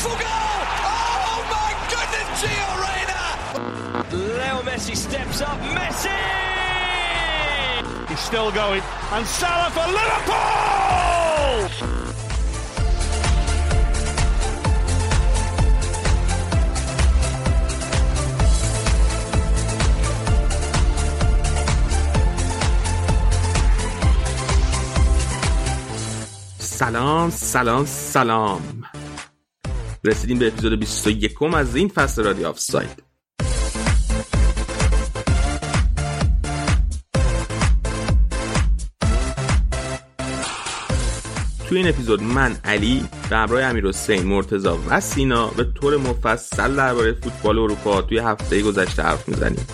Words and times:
Beautiful 0.00 0.16
goal! 0.24 0.60
Oh 0.94 1.40
my 1.54 1.70
goodness, 1.92 2.28
Gio 2.40 2.70
Reyna! 2.84 3.22
Leo 4.38 4.58
Messi 4.68 4.96
steps 4.96 5.40
up. 5.42 5.58
Messi! 5.76 6.18
He's 8.08 8.20
still 8.20 8.50
going. 8.52 8.82
And 9.12 9.26
Salah 9.26 9.70
for 9.76 9.86
Liverpool! 9.98 11.26
سلام 26.58 27.30
سلام 27.30 27.84
سلام 27.86 28.79
رسیدیم 30.03 30.39
به 30.39 30.47
اپیزود 30.47 30.79
21 30.79 31.41
از 31.43 31.75
این 31.75 31.87
فصل 31.87 32.23
رادیو 32.23 32.47
آف 32.47 32.59
ساید. 32.59 33.03
توی 41.69 41.77
این 41.77 41.87
اپیزود 41.87 42.23
من 42.23 42.55
علی 42.63 43.05
به 43.29 43.37
همراه 43.37 43.63
امیر 43.63 43.87
حسین 43.87 44.23
مرتضی 44.23 44.79
و 44.89 44.99
سینا 44.99 45.47
به 45.47 45.63
طور 45.81 45.97
مفصل 45.97 46.75
درباره 46.75 47.13
فوتبال 47.13 47.59
اروپا 47.59 48.01
توی 48.01 48.17
هفته 48.17 48.61
گذشته 48.61 49.03
حرف 49.03 49.27
می‌زنیم. 49.27 49.67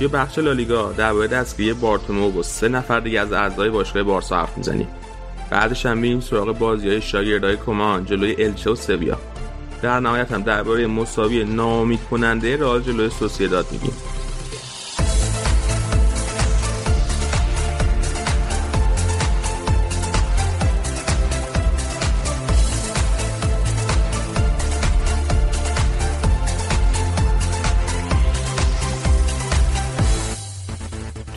توی 0.00 0.08
بخش 0.08 0.38
لالیگا 0.38 0.92
درباره 0.92 1.26
دستگیری 1.26 1.72
بارتومو 1.72 2.40
و 2.40 2.42
سه 2.42 2.68
نفر 2.68 3.00
دیگه 3.00 3.20
از 3.20 3.32
اعضای 3.32 3.70
باشگاه 3.70 4.02
بارسا 4.02 4.36
حرف 4.36 4.56
می‌زنیم 4.56 4.88
بعدش 5.50 5.86
هم 5.86 5.98
میریم 5.98 6.20
سراغ 6.20 6.58
بازی 6.58 6.88
های 6.88 7.00
شاگردای 7.00 7.56
کمان 7.56 8.04
جلوی 8.04 8.44
الچه 8.44 8.70
و 8.70 8.74
سویا. 8.74 9.18
در 9.82 10.00
نهایت 10.00 10.32
هم 10.32 10.42
درباره 10.42 10.86
مساوی 10.86 11.44
ناامید 11.44 12.00
کننده 12.10 12.56
رئال 12.56 12.82
جلوی 12.82 13.10
سوسیداد 13.10 13.66
میگیم. 13.72 13.92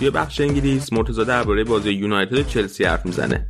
توی 0.03 0.09
بخش 0.09 0.41
انگلیس 0.41 0.93
مرتضی 0.93 1.25
درباره 1.25 1.63
بازی 1.63 1.91
یونایتد 1.91 2.47
چلسی 2.47 2.83
حرف 2.83 3.05
می‌زنه. 3.05 3.47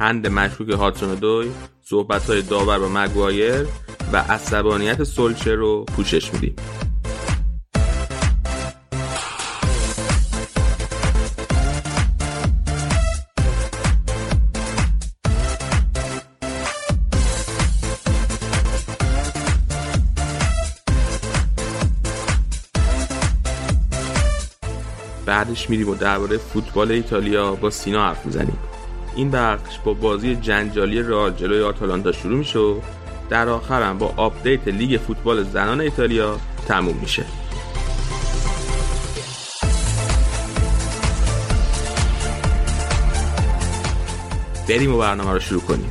هند 0.00 0.26
مشکوک 0.26 0.68
هاتسون 0.70 1.14
دوی 1.14 1.50
صحبت 1.82 2.30
های 2.30 2.42
داور 2.42 2.78
با 2.78 2.88
مگوایر 2.88 3.66
و 4.12 4.16
عصبانیت 4.16 5.04
سولچر 5.04 5.54
رو 5.54 5.84
پوشش 5.84 6.34
میدیم. 6.34 6.56
بعدش 25.54 25.70
میریم 25.70 25.88
و 25.88 25.94
درباره 25.94 26.38
فوتبال 26.38 26.90
ایتالیا 26.90 27.54
با 27.54 27.70
سینا 27.70 28.04
حرف 28.04 28.26
می‌زنیم. 28.26 28.58
این 29.16 29.30
بخش 29.30 29.78
با 29.84 29.94
بازی 29.94 30.36
جنجالی 30.36 31.02
رئال 31.02 31.32
جلوی 31.32 31.62
آتالانتا 31.62 32.12
شروع 32.12 32.38
میشه 32.38 32.58
و 32.58 32.80
در 33.30 33.48
آخر 33.48 33.82
هم 33.82 33.98
با 33.98 34.12
update 34.16 34.68
لیگ 34.68 35.00
فوتبال 35.00 35.42
زنان 35.42 35.80
ایتالیا 35.80 36.36
تموم 36.68 36.96
میشه. 36.96 37.24
بریم 44.68 44.94
و 44.94 44.98
برنامه 44.98 45.32
رو 45.32 45.40
شروع 45.40 45.60
کنیم. 45.60 45.90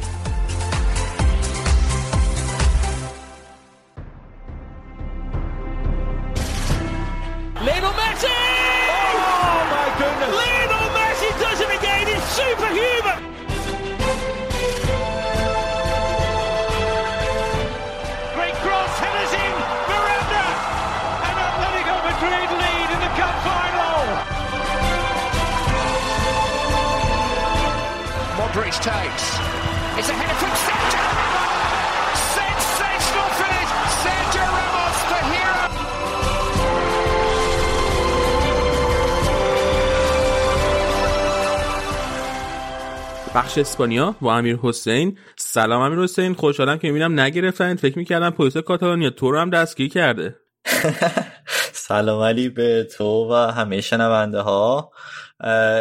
بخش 43.53 43.59
اسپانیا 43.59 44.15
با 44.21 44.35
امیر 44.35 44.59
حسین. 44.61 45.17
سلام 45.35 45.81
امیر 45.81 45.99
حسین 45.99 46.33
خوشحالم 46.33 46.77
که 46.77 46.87
می‌بینم 46.87 47.19
نگرفتن 47.19 47.75
فکر 47.75 47.97
می‌کردم 47.97 48.29
پلیس 48.29 48.57
کاتالونیا 48.57 49.09
تو 49.09 49.31
رو 49.31 49.39
هم 49.39 49.49
دستگیر 49.49 49.89
کرده. 49.89 50.35
سلام 51.87 52.21
علی 52.21 52.49
به 52.49 52.87
تو 52.97 53.27
و 53.31 53.33
همه 53.33 53.81
شنونده 53.81 54.39
ها. 54.39 54.91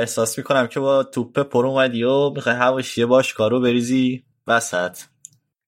احساس 0.00 0.38
می‌کنم 0.38 0.66
که 0.66 0.80
با 0.80 1.02
توپ 1.02 1.38
پر 1.38 1.66
اومدی 1.66 2.02
و 2.02 2.30
می‌خوای 2.30 2.54
هواشی 2.54 3.04
باشگاه 3.04 3.50
رو 3.50 3.60
بریزی 3.60 4.24
وسط. 4.46 4.98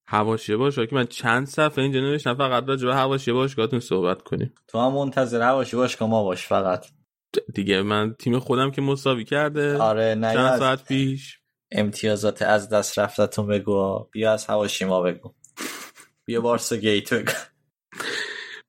حواشیه 0.07 0.57
باش 0.57 0.79
که 0.79 0.89
من 0.93 1.07
چند 1.07 1.47
صفحه 1.47 1.85
اینجا 1.85 2.01
نوشتم 2.01 2.35
فقط 2.35 2.69
راجع 2.69 2.87
به 2.87 2.95
حواشیه 2.95 3.35
باشگاهتون 3.35 3.81
صحبت 3.81 4.23
کنیم. 4.23 4.55
تو 4.69 4.79
هم 4.79 4.93
منتظر 4.93 5.43
هواشی 5.43 5.77
باشگاه 5.77 6.09
ما 6.09 6.25
باش 6.25 6.47
فقط. 6.47 6.87
دیگه 7.55 7.83
من 7.83 8.15
تیم 8.19 8.39
خودم 8.39 8.71
که 8.71 8.83
مساوی 8.83 9.25
کرده. 9.25 9.79
آره 9.79 10.15
نه 10.15 10.33
چند 10.33 10.59
ساعت 10.59 10.85
پیش. 10.85 11.39
امتیازات 11.75 12.43
از 12.43 12.69
دست 12.69 12.99
رفتتون 12.99 13.47
بگو. 13.47 14.09
بیا 14.13 14.33
از 14.33 14.47
هواشی 14.47 14.85
ما 14.85 15.03
بگو. 15.03 15.35
بیا 16.25 16.41
بارسا 16.41 16.77
گیت 16.77 17.15
بگو. 17.15 17.33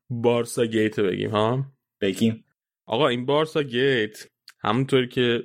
بارسا 0.09 0.66
گیت 0.66 0.99
بگیم 0.99 1.29
ها؟ 1.29 1.66
بگیم. 2.01 2.45
آقا 2.85 3.07
این 3.07 3.25
بارسا 3.25 3.63
گیت 3.63 4.27
همونطور 4.59 5.05
که 5.05 5.43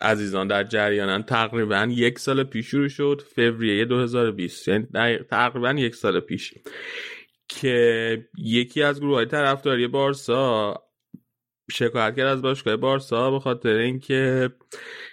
عزیزان 0.00 0.48
در 0.48 0.64
جریانن 0.64 1.22
تقریبا 1.22 1.88
یک 1.90 2.18
سال 2.18 2.44
پیش 2.44 2.66
شروع 2.66 2.88
شد 2.88 3.22
فوریه 3.36 3.84
2020 3.84 4.68
یعنی 4.68 5.18
تقریبا 5.30 5.70
یک 5.70 5.94
سال 5.94 6.20
پیش. 6.20 6.54
که 7.48 8.28
یکی 8.38 8.82
از 8.82 9.00
گروه 9.00 9.14
های 9.14 9.26
طرفداری 9.26 9.86
بارسا 9.86 10.74
شکایت 11.70 12.16
کرد 12.16 12.26
از 12.26 12.42
باشگاه 12.42 12.76
بارسا 12.76 13.30
به 13.30 13.40
خاطر 13.40 13.74
اینکه 13.74 14.50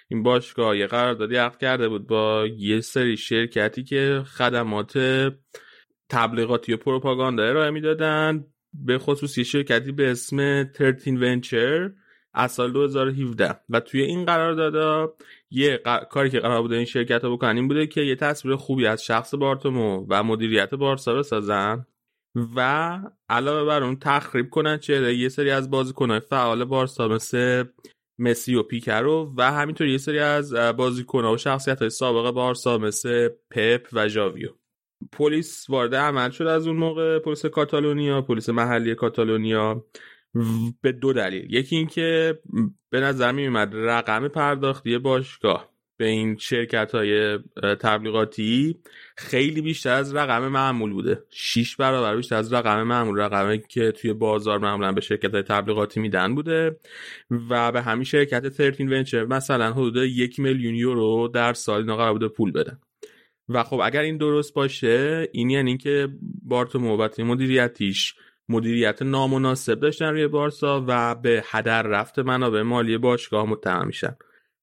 این 0.08 0.22
باشگاه 0.22 0.78
یه 0.78 0.86
قراردادی 0.86 1.36
عقد 1.36 1.58
کرده 1.58 1.88
بود 1.88 2.06
با 2.06 2.46
یه 2.56 2.80
سری 2.80 3.16
شرکتی 3.16 3.84
که 3.84 4.22
خدمات 4.26 4.98
تبلیغاتی 6.08 6.72
و 6.72 6.76
پروپاگاندا 6.76 7.42
ارائه 7.44 7.70
می‌دادن. 7.70 8.44
به 8.72 8.98
خصوص 8.98 9.38
یه 9.38 9.44
شرکتی 9.44 9.92
به 9.92 10.10
اسم 10.10 10.64
13 10.72 11.10
ونچر 11.12 11.90
از 12.34 12.52
سال 12.52 12.72
2017 12.72 13.60
و 13.68 13.80
توی 13.80 14.02
این 14.02 14.24
قراردادا 14.24 15.14
یه 15.50 15.80
ق- 15.86 16.08
کاری 16.08 16.30
که 16.30 16.40
قرار 16.40 16.62
بوده 16.62 16.76
این 16.76 16.84
شرکت 16.84 17.24
رو 17.24 17.36
بکنن 17.36 17.56
این 17.56 17.68
بوده 17.68 17.86
که 17.86 18.00
یه 18.00 18.16
تصویر 18.16 18.56
خوبی 18.56 18.86
از 18.86 19.04
شخص 19.04 19.34
بارتومو 19.34 20.06
و 20.08 20.22
مدیریت 20.22 20.74
بارسا 20.74 21.14
بسازن. 21.14 21.86
و 22.56 23.00
علاوه 23.28 23.64
بر 23.64 23.82
اون 23.82 23.96
تخریب 23.96 24.50
کنن 24.50 24.78
چهره 24.78 25.14
یه 25.14 25.28
سری 25.28 25.50
از 25.50 25.70
بازیکنهای 25.70 26.20
فعال 26.20 26.64
بارسا 26.64 27.08
مثل 27.08 27.64
مسی 28.18 28.54
و 28.54 28.62
پیکرو 28.62 29.34
و 29.36 29.52
همینطور 29.52 29.86
یه 29.86 29.98
سری 29.98 30.18
از 30.18 30.54
بازیکنها 30.54 31.32
و 31.32 31.36
شخصیت 31.36 31.78
های 31.78 31.90
سابق 31.90 32.30
بارسا 32.30 32.78
مثل 32.78 33.28
پپ 33.50 33.88
و 33.92 34.08
ژاویو. 34.08 34.48
پلیس 35.12 35.70
وارد 35.70 35.94
عمل 35.94 36.30
شد 36.30 36.46
از 36.46 36.66
اون 36.66 36.76
موقع 36.76 37.18
پلیس 37.18 37.46
کاتالونیا 37.46 38.22
پلیس 38.22 38.48
محلی 38.48 38.94
کاتالونیا. 38.94 39.84
به 40.82 40.92
دو 40.92 41.12
دلیل. 41.12 41.54
یکی 41.54 41.76
اینکه 41.76 42.38
به 42.90 43.00
نظر 43.00 43.32
می 43.32 43.46
اومد 43.46 43.70
رقم 43.74 44.28
پرداختی 44.28 44.98
باشگاه. 44.98 45.77
به 45.98 46.06
این 46.06 46.36
شرکت 46.36 46.94
های 46.94 47.38
تبلیغاتی 47.80 48.78
خیلی 49.16 49.60
بیشتر 49.60 49.94
از 49.94 50.14
رقم 50.14 50.48
معمول 50.48 50.92
بوده. 50.92 51.22
6 51.30 51.76
برابر 51.76 52.16
بیشتر 52.16 52.36
از 52.36 52.52
رقم 52.52 52.82
معمول. 52.82 53.18
رقمی 53.18 53.62
که 53.68 53.92
توی 53.92 54.12
بازار 54.12 54.58
معمولا 54.58 54.92
به 54.92 55.00
شرکت 55.00 55.32
های 55.34 55.42
تبلیغاتی 55.42 56.00
میدن 56.00 56.34
بوده 56.34 56.76
و 57.50 57.72
به 57.72 57.82
همین 57.82 58.04
شرکت 58.04 58.48
13 58.48 58.84
ونچر 58.84 59.24
مثلا 59.24 59.72
حدود 59.72 59.96
یک 59.96 60.40
میلیون 60.40 60.74
یورو 60.74 61.28
در 61.28 61.52
سال 61.52 61.80
اینا 61.80 61.96
قرار 61.96 62.12
بوده 62.12 62.28
پول 62.28 62.52
بدن 62.52 62.78
و 63.48 63.62
خب 63.62 63.80
اگر 63.84 64.00
این 64.00 64.16
درست 64.16 64.54
باشه 64.54 65.28
این 65.32 65.50
یعنی 65.50 65.70
اینکه 65.70 66.08
بارتومو 66.42 66.96
و 66.96 67.08
مدیریتیش 67.18 68.14
مدیریت 68.48 69.02
نامناسب 69.02 69.80
داشتن 69.80 70.06
روی 70.06 70.26
بارسا 70.26 70.84
و 70.86 71.14
به 71.14 71.44
هدر 71.46 71.82
رفت 71.82 72.18
منابع 72.18 72.62
مالی 72.62 72.98
باشگاه 72.98 73.46
متهم 73.46 73.86
میشن. 73.86 74.16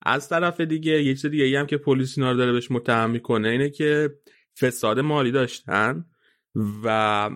از 0.05 0.29
طرف 0.29 0.61
دیگه 0.61 1.03
یه 1.03 1.13
چیز 1.13 1.25
دیگه 1.25 1.43
ای 1.43 1.55
هم 1.55 1.65
که 1.65 1.77
پلیس 1.77 2.17
اینا 2.17 2.31
رو 2.31 2.37
داره 2.37 2.51
بهش 2.51 2.71
متهم 2.71 3.09
می‌کنه 3.09 3.49
اینه 3.49 3.69
که 3.69 4.09
فساد 4.59 4.99
مالی 4.99 5.31
داشتن 5.31 6.05
و 6.83 7.29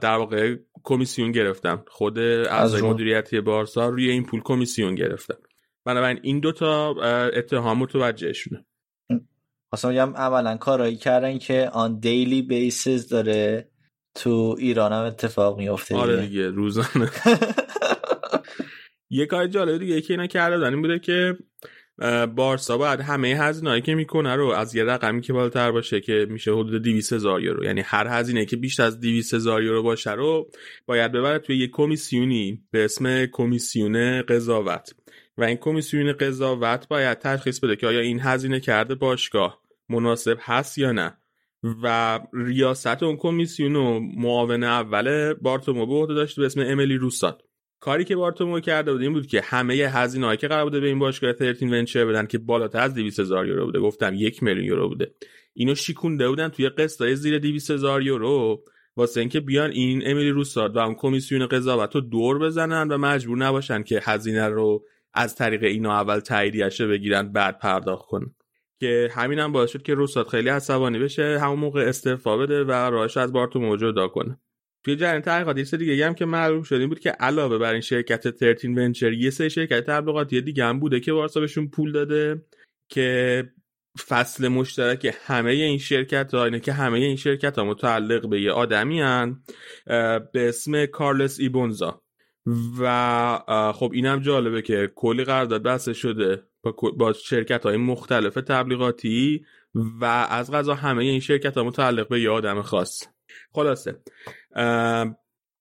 در 0.00 0.16
واقع 0.16 0.56
کمیسیون 0.84 1.32
گرفتن. 1.32 1.82
خود 1.88 2.18
از 2.18 2.82
مدیریتی 2.82 3.40
بارسا 3.40 3.88
روی 3.88 4.10
این 4.10 4.24
پول 4.24 4.40
کمیسیون 4.44 4.94
گرفتن. 4.94 5.34
بنابراین 5.84 6.18
این 6.22 6.40
دوتا 6.40 6.90
اتهام 7.28 7.78
متوجهشونه. 7.78 8.64
اصلا 9.72 9.90
میگم 9.90 10.14
اولا 10.14 10.56
کارایی 10.56 10.96
کردن 10.96 11.38
که 11.38 11.70
آن 11.72 11.98
دیلی 11.98 12.42
بیسز 12.42 13.08
داره 13.08 13.70
تو 14.14 14.56
ایران 14.58 14.92
هم 14.92 15.04
اتفاق 15.04 15.58
میفته 15.58 15.96
آره 15.96 16.26
دیگه. 16.26 16.48
روزانه. 16.48 17.10
یه 19.10 19.26
کار 19.26 19.46
جالب 19.46 19.78
دیگه 19.78 20.00
که 20.00 20.12
اینا 20.12 20.26
کرده 20.26 20.66
این 20.66 20.82
بوده 20.82 20.98
که 20.98 21.36
بارسا 22.36 22.78
باید 22.78 23.00
همه 23.00 23.28
هزینه‌ای 23.28 23.80
که 23.80 23.94
می‌کنه 23.94 24.34
رو 24.34 24.46
از 24.46 24.74
یه 24.74 24.84
رقمی 24.84 25.20
که 25.20 25.32
بالاتر 25.32 25.72
باشه 25.72 26.00
که 26.00 26.26
میشه 26.30 26.52
حدود 26.52 26.82
200 26.82 27.12
هزار 27.12 27.42
یورو. 27.42 27.64
یعنی 27.64 27.80
هر 27.80 28.06
هزینه 28.06 28.44
که 28.44 28.56
بیشتر 28.56 28.82
از 28.82 29.00
200 29.00 29.34
هزار 29.34 29.62
یورو 29.62 29.82
باشه 29.82 30.12
رو 30.12 30.50
باید 30.86 31.12
ببره 31.12 31.38
توی 31.38 31.58
یه 31.58 31.68
کمیسیونی 31.68 32.62
به 32.70 32.84
اسم 32.84 33.26
کمیسیون 33.26 34.22
قضاوت. 34.22 34.94
و 35.38 35.44
این 35.44 35.56
کمیسیون 35.56 36.12
قضاوت 36.12 36.88
باید 36.88 37.18
تشخیص 37.18 37.60
بده 37.60 37.76
که 37.76 37.86
آیا 37.86 38.00
این 38.00 38.20
هزینه 38.20 38.60
کرده 38.60 38.94
باشگاه 38.94 39.62
مناسب 39.88 40.38
هست 40.40 40.78
یا 40.78 40.92
نه. 40.92 41.16
و 41.82 42.20
ریاست 42.32 43.02
اون 43.02 43.16
کمیسیون 43.16 43.76
و 43.76 44.00
معاون 44.00 44.64
اول 44.64 45.34
بارتومو 45.34 45.86
به 45.86 45.92
عهده 45.92 46.14
داشته 46.14 46.40
به 46.40 46.46
اسم 46.46 46.60
امیلی 46.60 46.96
روسات. 46.96 47.42
کاری 47.80 48.04
که 48.04 48.16
بارتومو 48.16 48.60
کرده 48.60 48.92
بود 48.92 49.02
این 49.02 49.12
بود 49.12 49.26
که 49.26 49.40
همه 49.40 49.74
هزینه‌ای 49.74 50.36
که 50.36 50.48
قرار 50.48 50.64
بوده 50.64 50.80
به 50.80 50.86
این 50.86 50.98
باشگاه 50.98 51.32
13 51.32 51.66
ونچر 51.66 52.04
بدن 52.04 52.26
که 52.26 52.38
بالاتر 52.38 52.80
از 52.80 52.94
200 52.94 53.20
هزار 53.20 53.46
یورو 53.46 53.64
بوده. 53.64 53.78
گفتم 53.78 54.14
یک 54.14 54.42
میلیون 54.42 54.64
یورو 54.64 54.88
بوده. 54.88 55.14
اینو 55.54 55.74
شیکونده 55.74 56.28
بودن 56.28 56.48
توی 56.48 56.68
قسطای 56.68 57.16
زیر 57.16 57.38
200 57.38 57.70
هزار 57.70 58.02
یورو. 58.02 58.64
واسه 58.96 59.20
اینکه 59.20 59.40
بیان 59.40 59.70
این 59.70 60.02
امیلی 60.06 60.30
روساد 60.30 60.76
و 60.76 60.78
اون 60.78 60.94
کمیسیون 60.94 61.46
قضاوت 61.46 61.94
رو 61.94 62.00
دور 62.00 62.38
بزنن 62.38 62.88
و 62.88 62.98
مجبور 62.98 63.38
نباشن 63.38 63.82
که 63.82 64.00
هزینه 64.02 64.48
رو 64.48 64.84
از 65.14 65.34
طریق 65.34 65.62
اینا 65.62 65.92
اول 65.92 66.20
تاییدیشه 66.20 66.86
بگیرن 66.86 67.32
بعد 67.32 67.58
پرداخت 67.58 68.06
کنن. 68.06 68.34
که 68.80 69.10
همین 69.12 69.38
هم 69.38 69.52
باعث 69.52 69.70
شد 69.70 69.82
که 69.82 69.94
روسات 69.94 70.28
خیلی 70.28 70.48
عصبانی 70.48 70.98
بشه 70.98 71.38
همون 71.42 71.58
موقع 71.58 71.88
استعفا 71.88 72.36
بده 72.36 72.64
و 72.64 72.70
راهش 72.70 73.16
از 73.16 73.32
بارتو 73.32 73.76
جدا 73.76 74.08
کنه. 74.08 74.38
توی 74.86 74.96
جریان 74.96 75.22
تحقیقات 75.22 75.72
یه 75.72 75.78
دیگه 75.78 76.06
هم 76.06 76.14
که 76.14 76.24
معلوم 76.24 76.62
شد 76.62 76.74
این 76.74 76.88
بود 76.88 77.00
که 77.00 77.10
علاوه 77.10 77.58
بر 77.58 77.72
این 77.72 77.80
شرکت 77.80 78.30
13 78.30 78.68
ونچر 78.68 79.12
یه 79.12 79.30
سه 79.30 79.48
شرکت 79.48 79.84
تبلیغاتی 79.84 80.40
دیگه 80.40 80.64
هم 80.64 80.80
بوده 80.80 81.00
که 81.00 81.12
بارسا 81.12 81.40
بهشون 81.40 81.68
پول 81.68 81.92
داده 81.92 82.44
که 82.88 83.44
فصل 84.08 84.48
مشترک 84.48 85.16
همه 85.26 85.50
این 85.50 85.78
شرکت 85.78 86.34
ها 86.34 86.44
اینه 86.44 86.60
که 86.60 86.72
همه 86.72 86.98
این 86.98 87.16
شرکت 87.16 87.58
ها 87.58 87.64
متعلق 87.64 88.28
به 88.28 88.40
یه 88.40 88.52
آدمی 88.52 89.00
هن 89.00 89.42
به 90.32 90.48
اسم 90.48 90.86
کارلس 90.86 91.40
ایبونزا. 91.40 92.02
و 92.80 93.72
خب 93.74 93.90
اینم 93.94 94.20
جالبه 94.20 94.62
که 94.62 94.92
کلی 94.94 95.24
قرارداد 95.24 95.62
بسته 95.62 95.92
شده 95.92 96.42
با 96.96 97.12
شرکت 97.12 97.62
های 97.62 97.76
مختلف 97.76 98.34
تبلیغاتی 98.34 99.44
و 99.74 100.04
از 100.30 100.50
غذا 100.52 100.74
همه 100.74 101.04
این 101.04 101.20
شرکت 101.20 101.56
ها 101.56 101.64
متعلق 101.64 102.08
به 102.08 102.20
یه 102.20 102.30
آدم 102.30 102.62
خاص. 102.62 103.02
خلاصه. 103.52 104.00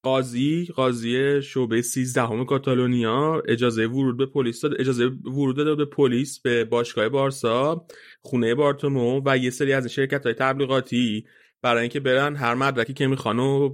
قاضی 0.04 0.66
قاضی 0.76 1.42
شعبه 1.42 1.82
13 1.82 2.22
همه 2.22 2.46
کاتالونیا 2.46 3.44
اجازه 3.48 3.88
ورود 3.88 4.18
به 4.18 4.26
پلیس 4.26 4.62
داد 4.62 4.74
اجازه 4.80 5.06
ورود 5.06 5.56
داد 5.56 5.78
به 5.78 5.86
پلیس 5.86 6.40
به 6.40 6.66
باشگاه 6.66 7.10
بارسا 7.10 7.86
خونه 8.22 8.56
بارتومو 8.56 9.22
و 9.26 9.38
یه 9.38 9.50
سری 9.50 9.74
از 9.74 9.88
شرکت 9.88 10.26
های 10.26 10.34
تبلیغاتی. 10.34 11.26
برای 11.62 11.82
اینکه 11.82 12.00
برن 12.00 12.36
هر 12.36 12.54
مدرکی 12.54 12.94
که 12.94 13.08
می‌خوان 13.08 13.72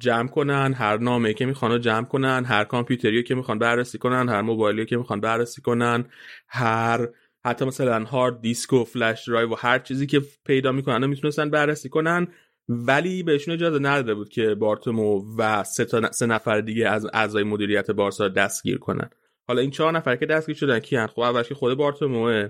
جمع 0.00 0.28
کنن 0.28 0.72
هر 0.72 0.96
نامه 0.96 1.34
که 1.34 1.46
می‌خوان 1.46 1.80
جمع 1.80 2.06
کنن 2.06 2.44
هر 2.44 2.64
کامپیوتری 2.64 3.22
که 3.22 3.34
می‌خوان 3.34 3.58
بررسی 3.58 3.98
کنن 3.98 4.28
هر 4.28 4.42
موبایلی 4.42 4.86
که 4.86 4.96
می‌خوان 4.96 5.20
بررسی 5.20 5.62
کنن 5.62 6.04
هر 6.48 7.08
حتی 7.44 7.64
مثلا 7.64 8.04
هارد 8.04 8.40
دیسک 8.40 8.72
و 8.72 8.84
فلش 8.84 9.28
درایو 9.28 9.52
و 9.52 9.54
هر 9.58 9.78
چیزی 9.78 10.06
که 10.06 10.22
پیدا 10.46 10.72
می‌کنن 10.72 11.06
می‌تونستن 11.06 11.50
بررسی 11.50 11.88
کنن. 11.88 12.28
ولی 12.68 13.22
بهشون 13.22 13.54
اجازه 13.54 13.78
نداده 13.78 14.14
بود 14.14 14.28
که 14.28 14.54
بارتومو 14.54 15.36
و 15.38 15.64
سه, 15.64 15.86
سه 16.10 16.26
نفر 16.26 16.60
دیگه 16.60 16.88
از 16.88 17.06
اعضای 17.12 17.42
مدیریت 17.42 17.90
بارسا 17.90 18.28
دستگیر 18.28 18.78
کنن. 18.78 19.10
حالا 19.48 19.60
این 19.60 19.70
چهار 19.70 19.92
نفر 19.92 20.16
که 20.16 20.26
دستگیر 20.26 20.56
شدن 20.56 20.78
کیان؟ 20.78 21.06
خب 21.06 21.20
اولش 21.20 21.48
که 21.48 21.54
خود 21.54 21.78
بارتوموه 21.78 22.48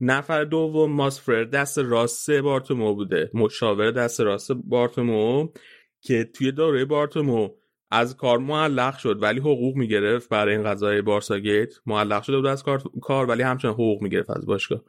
نفر 0.00 0.44
دوم 0.44 0.92
ماسفرر 0.92 1.44
دست 1.44 1.78
راست 1.78 2.30
بارتومو 2.30 2.94
بوده. 2.94 3.30
مشاور 3.34 3.90
دست 3.90 4.20
راست 4.20 4.52
بارتومو 4.52 5.48
که 6.00 6.24
توی 6.24 6.52
دوره 6.52 6.84
بارتومو 6.84 7.48
از 7.90 8.16
کار 8.16 8.38
معلق 8.38 8.98
شد 8.98 9.22
ولی 9.22 9.40
حقوق 9.40 9.76
می‌گرفت 9.76 10.28
برای 10.28 10.54
این 10.54 10.64
قضیه 10.64 11.02
بارسا 11.02 11.38
گیت. 11.38 11.74
معلق 11.86 12.22
شده 12.22 12.36
بود 12.36 12.46
از 12.46 12.64
کار 13.02 13.26
ولی 13.26 13.42
همچنان 13.42 13.74
حقوق 13.74 14.02
می‌گرفت 14.02 14.30
از 14.30 14.46
باشگاه. 14.46 14.82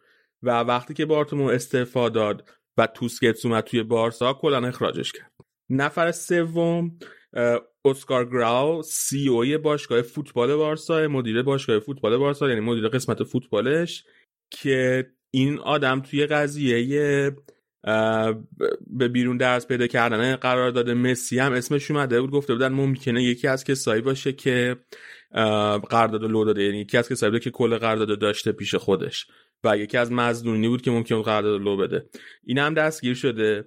و 0.44 0.60
وقتی 0.60 0.94
که 0.94 1.06
بارتومو 1.06 1.48
استعفا 1.48 2.10
داد 2.10 2.50
و 2.80 2.88
توسکتس 2.88 3.46
اومد 3.46 3.64
توی 3.64 3.84
بارسا 3.84 4.34
کلا 4.34 4.68
اخراجش 4.68 5.12
کرد. 5.12 5.32
نفر 5.70 6.12
سوم 6.12 7.00
اسکار 7.86 8.26
گراو 8.26 8.82
سی 8.84 9.30
او 9.30 9.58
باشگاه 9.58 10.02
فوتبال 10.02 10.56
بارسا 10.56 11.08
مدیر 11.08 11.42
باشگاه 11.44 11.80
فوتبال 11.80 12.18
بارسا 12.18 12.50
یعنی 12.50 12.62
مدیر 12.62 12.88
قسمت 12.88 13.24
فوتبالش 13.24 14.04
که 14.52 15.08
این 15.32 15.60
آدم 15.60 16.00
توی 16.00 16.26
قضیه 16.26 17.36
به 18.88 19.08
بیرون 19.08 19.38
درس 19.38 19.68
پیدا 19.68 19.88
کردن 19.88 20.36
قرار 20.36 20.72
داده 20.72 20.94
مسی 20.94 21.40
هم 21.40 21.54
اسمش 21.54 21.92
اومده 21.92 22.22
بود. 22.22 22.32
گفته 22.32 22.54
بودن 22.54 22.74
ممکنه 22.74 23.24
یکی 23.24 23.48
از 23.48 23.64
کسایی 23.64 24.02
باشه 24.02 24.32
که 24.32 24.76
قرارداد 25.90 26.24
لو 26.24 26.46
داده 26.46 26.64
یعنی 26.64 26.80
یکی 26.80 26.98
از 26.98 27.10
کسایی 27.10 27.40
که 27.40 27.52
کل 27.52 27.78
قرارداد 27.78 28.20
داشته 28.20 28.52
پیش 28.52 28.76
خودش. 28.76 29.28
و 29.64 29.78
یکی 29.78 29.98
از 29.98 30.12
مزدونی 30.12 30.68
بود 30.68 30.82
که 30.82 30.92
ممکن 30.92 31.22
قرارداد 31.22 31.62
لو 31.62 31.78
بده. 31.78 32.06
این 32.44 32.58
هم 32.58 32.74
دستگیر 32.74 33.14
شده. 33.14 33.66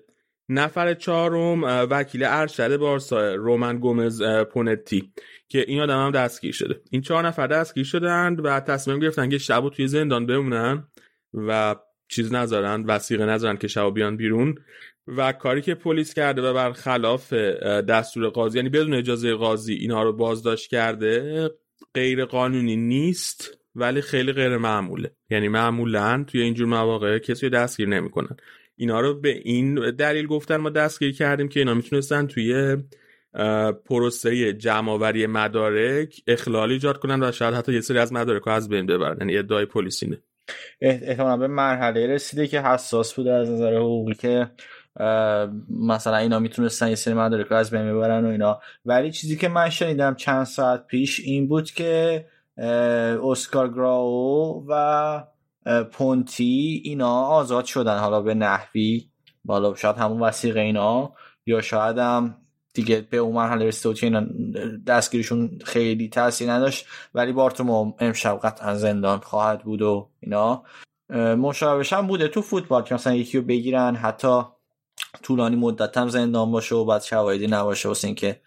نفر 0.49 0.95
چهارم 0.95 1.65
وکیل 1.65 2.25
ارشد 2.25 2.77
بارسا 2.77 3.35
رومن 3.35 3.79
گومز 3.79 4.23
پونتی 4.23 5.13
که 5.49 5.65
این 5.69 5.81
آدم 5.81 6.07
هم 6.07 6.11
دستگیر 6.11 6.53
شده. 6.53 6.81
این 6.91 7.03
چهار 7.03 7.27
نفر 7.27 7.47
دستگیر 7.47 7.85
شدند 7.85 8.45
و 8.45 8.61
تصمیم 8.61 8.99
گرفتن 8.99 9.29
که 9.29 9.39
شب 9.39 9.69
توی 9.69 9.87
زندان 9.87 10.27
بمونن 10.27 10.89
و 11.35 11.77
چیز 12.09 12.33
نذارن 12.33 12.85
وسیقه 12.85 13.27
نذارن 13.27 13.57
که 13.57 13.69
شب 13.69 13.95
بیان 13.95 14.17
بیرون. 14.17 14.55
و 15.07 15.33
کاری 15.33 15.63
که 15.63 15.75
پلیس 15.75 16.15
کرده 16.15 16.43
و 16.43 16.55
برخلاف 16.55 17.33
دستور 17.89 18.29
قاضی 18.29 18.59
یعنی 18.59 18.69
بدون 18.69 18.95
اجازه 18.95 19.35
قاضی 19.35 19.75
اینها 19.75 20.03
رو 20.03 20.13
بازداشت 20.13 20.71
کرده 20.71 21.51
غیر 21.95 22.25
قانونی 22.25 22.77
نیست. 22.77 23.59
ولی 23.75 24.01
خیلی 24.01 24.33
غیر 24.33 24.57
معموله. 24.57 25.11
یعنی 25.31 25.49
معمولا 25.49 26.25
توی 26.27 26.41
اینجور 26.43 26.69
مواقع 26.69 27.19
کسی 27.19 27.51
دستگیر 27.51 27.89
نمی‌کنن. 27.89 28.37
اینا 28.77 29.01
رو 29.01 29.21
به 29.21 29.29
این 29.29 29.91
دلیل 29.91 30.27
گفتن 30.27 30.57
ما 30.57 30.71
دستگیر 30.71 31.13
کردیم 31.13 31.49
که 31.49 31.61
اینا 31.61 31.75
می‌تونستن 31.75 32.27
توی 32.27 32.77
پروسه 33.85 34.53
جمعآوری 34.53 35.27
مدارک 35.27 36.21
اخلال 36.27 36.71
ایجاد 36.71 36.99
کنن 36.99 37.23
و 37.23 37.33
شاید 37.33 37.55
حتی 37.55 37.73
یه 37.73 37.81
سری 37.81 37.99
از 37.99 38.13
مدارک 38.13 38.43
رو 38.43 38.53
از 38.53 38.69
بین 38.69 38.87
ببرن. 38.87 39.17
یعنی 39.21 39.39
ادعای 39.39 39.67
پلیسینه 39.67 40.19
احتمالا 40.81 41.37
به 41.37 41.47
مرحله 41.47 42.07
رسیده 42.07 42.47
که 42.47 42.61
حساس 42.61 43.15
بوده 43.15 43.33
از 43.33 43.51
نظر 43.51 43.77
حقوقی 43.77 44.15
که 44.15 44.51
مثلا 45.71 46.17
اینا 46.17 46.39
می‌تونستن 46.39 46.89
یه 46.89 46.95
سری 46.95 47.15
مدارک 47.15 47.47
رو 47.47 47.57
از 47.57 47.71
بین 47.71 47.93
ببرن 47.95 48.25
و 48.25 48.29
اینا. 48.29 48.61
ولی 48.85 49.11
چیزی 49.11 49.37
که 49.37 49.49
من 49.49 49.71
شنیدم 49.71 50.15
چند 50.15 50.45
ساعت 50.45 50.87
پیش 50.87 51.21
این 51.21 51.49
بود 51.49 51.71
که 51.71 52.25
اسکار 52.63 53.69
گراو 53.69 54.65
و 54.69 55.25
پونتی 55.93 56.83
اینا 56.85 57.23
آزاد 57.23 57.65
شدن. 57.65 57.99
حالا 57.99 58.21
به 58.21 58.35
نحوی 58.35 59.09
بالا 59.45 59.75
شاید 59.75 59.97
همون 59.97 60.21
وسیقه 60.21 60.61
اینا. 60.61 61.13
یا 61.47 61.61
شاید 61.61 61.99
هم 61.99 62.37
دیگه 62.75 63.07
به 63.11 63.17
اون 63.17 63.35
مرحله 63.35 63.67
رسیده 63.67 63.95
که 63.95 64.07
اینا 64.07 64.27
دستگیرشون 64.87 65.59
خیلی 65.65 66.09
تاثیر 66.09 66.51
نداشت. 66.51 66.87
ولی 67.15 67.33
بارتومو 67.33 67.93
امشب 67.99 68.41
قطعا 68.43 68.75
زندان 68.75 69.19
خواهد 69.19 69.63
بود 69.63 69.83
و 69.83 70.11
اینا. 70.21 70.63
مشابهش 71.37 71.93
هم 71.93 72.07
بوده 72.07 72.29
تو 72.29 72.43
فوتبال 72.43 72.83
که 72.83 72.95
مثلا 72.95 73.15
یکی 73.15 73.39
رو 73.39 73.45
بگیرن. 73.45 73.97
حتی 73.97 74.43
طولانی 75.23 75.57
مدت 75.57 75.97
هم 75.97 76.09
زندان 76.09 76.51
باشه 76.53 76.75
و 76.75 76.85
بعد 76.85 77.03
شواهدی 77.03 77.47
نباشه 77.47 77.89
واسه 77.89 78.09
اینکه 78.09 78.41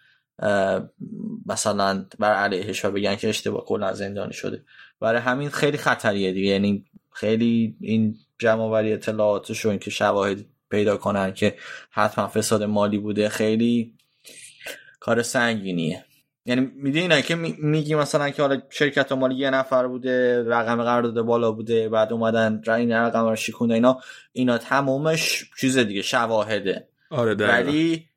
مثلا 1.46 2.06
بر 2.18 2.34
علیهش 2.34 2.84
و 2.84 2.90
بگن 2.90 3.16
که 3.16 3.28
اشتباه 3.28 3.64
کلا 3.64 3.92
زندانی 3.92 4.32
شده. 4.32 4.64
برای 5.00 5.20
همین 5.20 5.48
خیلی 5.48 5.78
خطریه 5.78 6.32
دیگه. 6.32 6.48
یعنی 6.48 6.84
خیلی 7.12 7.76
این 7.80 8.16
جمع 8.38 8.62
آوری 8.62 8.92
اطلاعاتش 8.92 9.66
اینکه 9.66 9.90
شواهد 9.90 10.44
پیدا 10.70 10.96
کنن 10.96 11.34
که 11.34 11.54
حتما 11.90 12.28
فساد 12.28 12.62
مالی 12.62 12.98
بوده 12.98 13.28
خیلی 13.28 13.94
کار 15.00 15.22
سنگینیه. 15.22 16.04
یعنی 16.46 16.70
می‌دونی 16.74 17.22
که 17.22 17.34
میگی 17.34 17.94
مثلا 17.94 18.30
که 18.30 18.42
حالا 18.42 18.62
شرکت 18.70 19.12
مالی 19.12 19.34
یه 19.34 19.50
نفر 19.50 19.86
بوده 19.86 20.44
رقم 20.48 20.82
قرارداد 20.82 21.24
بالا 21.24 21.52
بوده 21.52 21.88
بعد 21.88 22.12
اومدن 22.12 22.62
این 22.68 22.92
رقم 22.92 23.28
رو 23.28 23.36
شیکونده 23.36 23.74
اینا 23.74 24.00
اینا 24.32 24.58
تمامش 24.58 25.50
چیز 25.60 25.78
دیگه 25.78 26.02
شواهده. 26.02 26.88
آره 27.10 27.34
ولی 27.34 28.08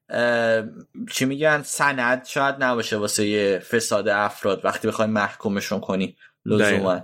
چی 1.12 1.26
میگن؟ 1.26 1.62
سند 1.62 2.26
شاید 2.26 2.56
نباشه 2.60 2.98
واسه 2.98 3.60
فساد 3.60 4.08
افراد 4.08 4.62
وقتی 4.66 4.88
بخوای 4.88 5.08
محکومشون 5.08 5.80
کنی 5.80 6.16
لزوما. 6.46 7.02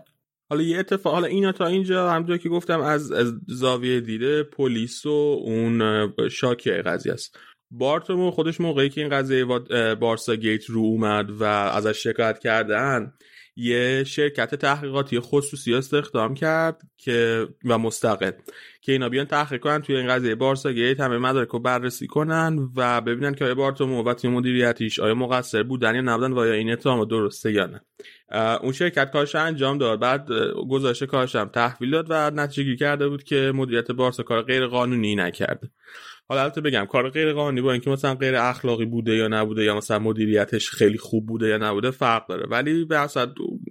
حالا 0.50 0.62
یه 0.62 0.80
اتفاق 0.80 1.14
حالا 1.14 1.28
اینا 1.28 1.52
تا 1.52 1.66
اینجا 1.66 2.12
همونطور 2.12 2.38
که 2.38 2.50
گفتم 2.50 2.82
از, 2.82 3.12
از 3.12 3.34
زاویه 3.48 4.02
دیده 4.02 4.44
پلیس 4.44 5.06
و 5.06 5.40
اون 5.44 6.14
شاکی 6.32 6.72
قضیه 6.72 7.14
است. 7.14 7.40
بارتومو 7.72 8.32
خودش 8.32 8.62
موقعی 8.62 8.90
که 8.90 9.02
این 9.02 9.10
قضیه 9.10 9.46
بارسا 9.96 10.36
گیت 10.36 10.66
رو 10.66 10.82
اومد 10.82 11.32
و 11.32 11.44
ازش 11.44 12.04
شکایت 12.04 12.40
کردن 12.40 13.14
یه 13.56 14.04
شرکت 14.04 14.56
تحقیقاتی 14.56 15.20
خصوصی 15.20 15.74
استخدام 15.74 16.34
کرد 16.34 16.82
که 16.98 17.48
و 17.66 17.78
مستقل 17.78 18.32
که 18.82 18.92
اینا 18.92 19.10
بیان 19.10 19.26
تحقیق 19.26 19.62
کنن 19.62 19.82
توی 19.82 19.96
این 19.96 20.08
قضیه 20.08 20.36
بارسا 20.36 20.72
گیت 20.72 21.00
همه 21.00 21.18
مدارک 21.18 21.50
رو 21.50 21.60
بررسی 21.60 22.08
کنن 22.08 22.70
و 22.76 23.02
ببینن 23.02 23.34
که 23.34 23.46
آیا 23.46 23.56
بارتومو 23.56 24.04
و 24.04 24.14
تیم 24.14 24.32
مدیریتیش 24.32 25.00
آیا 25.00 25.16
مقصر 25.16 25.64
بودن 25.64 25.96
یا 25.96 26.02
نبودن 26.02 26.32
و 26.32 26.40
آیا 26.40 26.54
این 26.54 26.72
اتهام 26.72 27.06
درسته 27.06 27.52
یا 27.52 27.66
نه. 27.66 27.82
اون 28.62 28.72
شرکت 28.72 29.12
کارش 29.12 29.36
انجام 29.36 29.78
داد. 29.78 30.00
بعد 30.00 30.30
گزارش 30.70 31.04
کارش 31.04 31.36
هم 31.36 31.50
تحویل 31.50 31.92
داد 31.92 32.06
و 32.10 32.32
نتیجه 32.32 32.76
کرده 32.76 33.10
بود 33.10 33.24
که 33.24 33.52
مدیریت 33.56 33.92
بارسا 33.92 34.24
کار 34.24 34.42
غیر 34.42 34.68
قانونی 34.68 35.16
نکرده. 35.16 35.70
حالا 36.27 36.41
البته 36.41 36.62
بگم 36.62 36.86
کار 36.86 37.10
غیر 37.10 37.34
قانونی 37.34 37.62
با 37.62 37.72
اینکه 37.72 37.89
مثلا 37.89 38.15
غیر 38.15 38.36
اخلاقی 38.36 38.86
بوده 38.86 39.15
یا 39.15 39.27
نبوده 39.27 39.63
یا 39.63 39.77
مثلا 39.77 40.00
مدیریتش 40.00 40.70
خیلی 40.70 40.98
خوب 40.98 41.25
بوده 41.25 41.48
یا 41.48 41.58
نبوده 41.58 41.91
فرق 41.91 42.27
داره. 42.27 42.48
ولی 42.50 42.86
به 42.86 43.08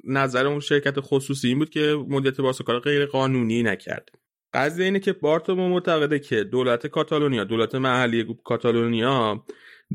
نظر 0.05 0.47
اون 0.47 0.61
شرکت 0.61 0.95
خصوصی 1.01 1.49
این 1.49 1.59
بود 1.59 1.71
که 1.71 2.05
مدیریت 2.09 2.41
بارسا 2.41 2.65
کار 2.65 2.81
غیر 2.81 3.07
قانونی 3.07 3.63
نکرد. 3.63 4.09
قضیه 4.55 4.85
اینه 4.85 5.01
که 5.01 5.13
بارتومو 5.13 5.69
معتقده 5.69 6.19
که 6.19 6.45
دولت 6.45 6.87
کاتالونیا 6.87 7.45
دولت 7.45 7.75
محلی 7.75 8.37
کاتالونیا 8.45 9.45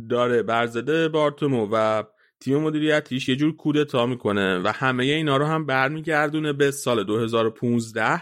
داره 0.10 0.44
برزده 0.44 1.10
بارتومو 1.10 1.68
و 1.72 2.04
تیم 2.40 2.58
مدیریتیش 2.58 3.30
یه 3.30 3.36
جور 3.36 3.56
کودتا 3.56 4.06
می‌کنه 4.06 4.60
و 4.60 4.68
همه 4.76 5.04
اینا 5.04 5.38
رو 5.38 5.46
هم 5.46 5.66
برمیگردونه 5.66 6.54
به 6.54 6.72
سال 6.72 7.04
2015 7.04 8.22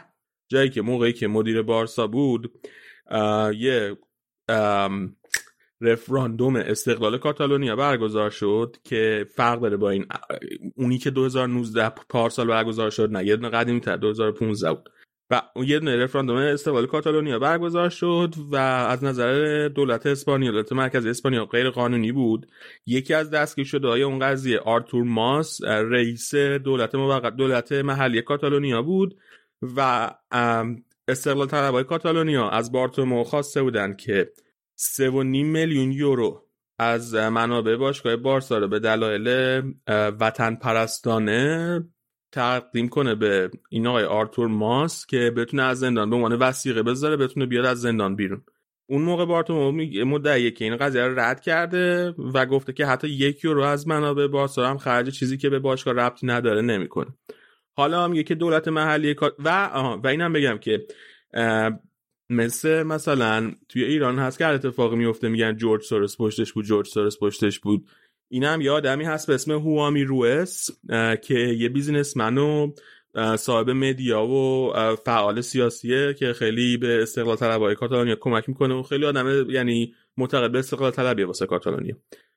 جایی 0.52 0.70
که 0.70 0.82
موقعی 0.82 1.14
که 1.14 1.28
مدیر 1.28 1.62
بارسا 1.62 2.08
بود 2.08 2.52
یه 3.58 3.98
رفراندوم 5.82 6.56
استقلال 6.56 7.18
کاتالونیا 7.18 7.76
برگزار 7.76 8.30
شد 8.30 8.76
که 8.84 9.26
فرق 9.36 9.60
داره 9.60 9.78
با 9.78 9.90
این 9.90 10.06
اونی 10.76 10.98
که 10.98 11.10
2019 11.10 11.90
پارسال 11.90 12.48
برگزار 12.48 12.90
شد 12.90 13.12
نه 13.12 13.26
یه 13.26 13.36
دونه 13.36 13.50
قدیمی 13.50 13.80
تر 13.80 13.98
2015 13.98 14.74
بود. 14.74 14.90
و 15.30 15.42
یه 15.66 15.80
دونه 15.80 16.04
رفراندوم 16.04 16.38
استقلال 16.38 16.86
کاتالونیا 16.86 17.40
برگزار 17.40 17.90
شد 17.90 18.34
و 18.52 18.56
از 18.56 19.04
نظر 19.04 19.68
دولت 19.68 20.06
اسپانیا 20.06 20.52
دولت 20.52 20.74
مرکزی 20.74 21.10
اسپانیا 21.10 21.46
غیر 21.46 21.70
قانونی 21.70 22.12
بود. 22.12 22.48
یکی 22.86 23.14
از 23.14 23.30
دستگیر 23.30 23.66
شده 23.66 23.88
های 23.88 24.04
اون 24.04 24.20
قضیه 24.20 24.60
آرتور 24.60 25.04
ماس 25.04 25.64
رئیس 25.64 26.36
دولت 26.36 26.96
موقت 26.96 27.36
دولت 27.36 27.72
محلی 27.72 28.22
کاتالونیا 28.22 28.82
بود 28.82 29.18
و 29.76 30.12
استقلال 31.08 31.48
طلبای 31.48 31.84
کاتالونیا 31.84 32.50
از 32.50 32.72
بارتومو 32.72 33.24
خواسته 33.24 33.64
بودن 33.64 33.96
که 33.96 34.32
3.5 34.80 35.08
میلیون 35.26 35.92
یورو 35.92 36.44
از 36.80 37.16
منابع 37.16 37.76
باشگاه 37.76 38.16
بارسا 38.16 38.58
رو 38.58 38.68
به 38.68 38.80
دلایل 38.80 39.28
وطن 40.20 40.56
پرستانه 40.56 41.84
تقدیم 42.32 42.90
کنه 42.90 43.16
به 43.16 43.52
این 43.70 43.88
آقای 43.88 44.04
آرتور 44.04 44.48
ماس 44.48 45.06
که 45.06 45.32
بتونه 45.38 45.64
از 45.64 45.80
زندان 45.80 46.10
به 46.10 46.16
عنوان 46.16 46.34
وسیقه 46.34 46.84
بذاره 46.84 47.18
بتونه 47.18 47.46
بیاد 47.46 47.66
از 47.66 47.82
زندان 47.82 48.16
بیرون. 48.16 48.44
اون 48.90 49.02
موقع 49.02 49.26
بارتومو 49.26 49.72
مدعیه 50.06 50.52
که 50.52 50.66
این 50.66 50.78
قضیه 50.78 51.04
رو 51.04 51.20
رد 51.20 51.42
کرده 51.42 52.16
و 52.34 52.46
گفته 52.46 52.74
که 52.74 52.86
حتی 52.86 53.08
یک 53.08 53.44
یورو 53.44 53.64
از 53.64 53.88
منابع 53.88 54.28
بارسا 54.28 54.70
هم 54.70 54.78
خرج 54.78 55.10
چیزی 55.10 55.38
که 55.38 55.50
به 55.50 55.60
باشگاه 55.60 55.94
ربطی 55.94 56.28
نداره 56.28 56.62
نمی‌کنه. 56.62 57.08
حالا 57.78 58.08
میگه 58.08 58.24
که 58.24 58.36
دولت 58.36 58.68
محلی 58.68 59.16
و 59.40 59.66
و 60.04 60.08
اینم 60.08 60.34
بگم 60.34 60.58
که 60.58 60.88
مثل 62.30 62.84
مثلا 62.84 63.52
توی 63.70 63.84
ایران 63.84 64.20
هست 64.20 64.38
که 64.38 64.46
اتفاقی 64.46 64.96
میفته 64.96 65.30
میگن 65.30 65.56
جورج 65.56 65.84
سورس 65.84 66.18
پشتش 66.18 66.54
بود 66.54 66.66
جورج 66.66 66.88
سورس 66.88 67.18
پشتش 67.20 67.60
بود. 67.60 67.88
این 68.32 68.44
هم 68.44 68.62
یه 68.62 68.72
آدمی 68.72 69.04
هست 69.04 69.28
به 69.28 69.34
اسم 69.34 69.52
هوامی 69.52 70.04
روس 70.04 70.68
که 71.22 71.40
یه 71.40 71.70
بیزینسمن 71.70 72.38
و 72.38 72.72
صاحب 73.36 73.70
مدیا 73.70 74.26
و 74.26 74.74
فعال 74.96 75.42
سیاسیه 75.42 76.14
که 76.14 76.34
خیلی 76.34 76.78
به 76.78 77.02
استقلال 77.02 77.36
طلبای 77.36 77.76
کاتالونیا 77.76 78.16
کمک 78.16 78.50
می‌کنه 78.50 78.74
و 78.74 78.84
خیلی 78.84 79.06
آدم 79.06 79.50
یعنی 79.50 79.94
معتقد 80.18 80.52
به 80.52 80.60
استقلال 80.60 80.92
طلبیه 80.92 81.26
واسه 81.26 81.46
کاتالونیا. 81.46 81.96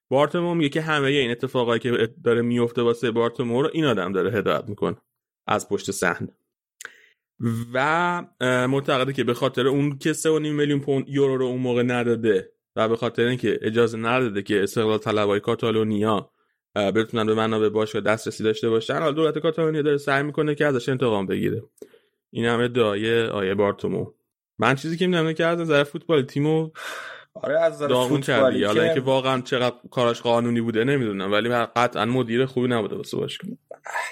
بارتومو 0.08 0.54
میگه 0.54 0.68
که 0.68 0.80
همه 0.80 1.08
این 1.08 1.30
اتفاقایی 1.30 1.80
که 1.80 2.08
داره 2.24 2.42
میفته 2.42 2.82
واسه 2.82 3.10
بارتومو 3.10 3.62
رو 3.62 3.70
این 3.72 3.84
آدم 3.84 4.12
داره 4.12 4.32
هدایت 4.32 4.68
می‌کنه. 4.68 4.96
از 5.46 5.68
پشت 5.68 5.90
صحنه 5.90 6.28
و 7.74 8.22
معتقده 8.42 9.12
که 9.12 9.24
به 9.24 9.34
خاطر 9.34 9.66
اون 9.66 9.98
که 9.98 10.12
3.5 10.12 10.26
میلیون 10.26 10.80
پوند 10.80 11.08
یورو 11.08 11.36
رو 11.36 11.46
اون 11.46 11.60
موقع 11.60 11.82
نداده 11.82 12.52
و 12.76 12.88
به 12.88 12.96
خاطر 12.96 13.22
اینکه 13.22 13.58
اجازه 13.62 13.98
نداده 13.98 14.42
که 14.42 14.62
استقلال 14.62 14.98
طلبای 14.98 15.40
کاتالونیا 15.40 16.30
بتونن 16.74 17.26
به 17.26 17.34
منابع 17.34 17.68
باشگاه 17.68 18.02
دسترسی 18.02 18.44
داشته 18.44 18.68
باشن 18.68 18.94
حالا 18.94 19.12
دولت 19.12 19.38
کاتالونیا 19.38 19.82
داره 19.82 19.96
سعی 19.96 20.22
می‌کنه 20.22 20.54
که 20.54 20.66
ازش 20.66 20.88
انتقام 20.88 21.26
بگیره. 21.26 21.62
این 22.30 22.44
همه 22.44 22.68
دایه 22.68 23.24
آیه 23.24 23.54
بارتومو. 23.54 24.12
من 24.58 24.74
چیزی 24.74 24.96
که 24.96 25.06
می‌دونم 25.06 25.32
که 25.32 25.46
از 25.46 25.58
نظر 25.58 25.84
فوتبال 25.84 26.22
تیمو 26.22 26.70
آره 27.34 27.60
از 27.60 27.82
نظر 27.82 28.08
فوتبالی 28.08 28.64
حالا 28.64 28.82
اینکه 28.82 29.00
واقعا 29.00 29.40
چقدر 29.40 29.74
کاراش 29.90 30.22
قانونی 30.22 30.60
بوده 30.60 30.84
نمی‌دونم. 30.84 31.32
ولی 31.32 31.48
قطعا 31.48 32.04
مدیر 32.04 32.46
خوبی 32.46 32.68
نبوده 32.68 32.96
واسه 32.96 33.16
باشگاه. 33.16 33.50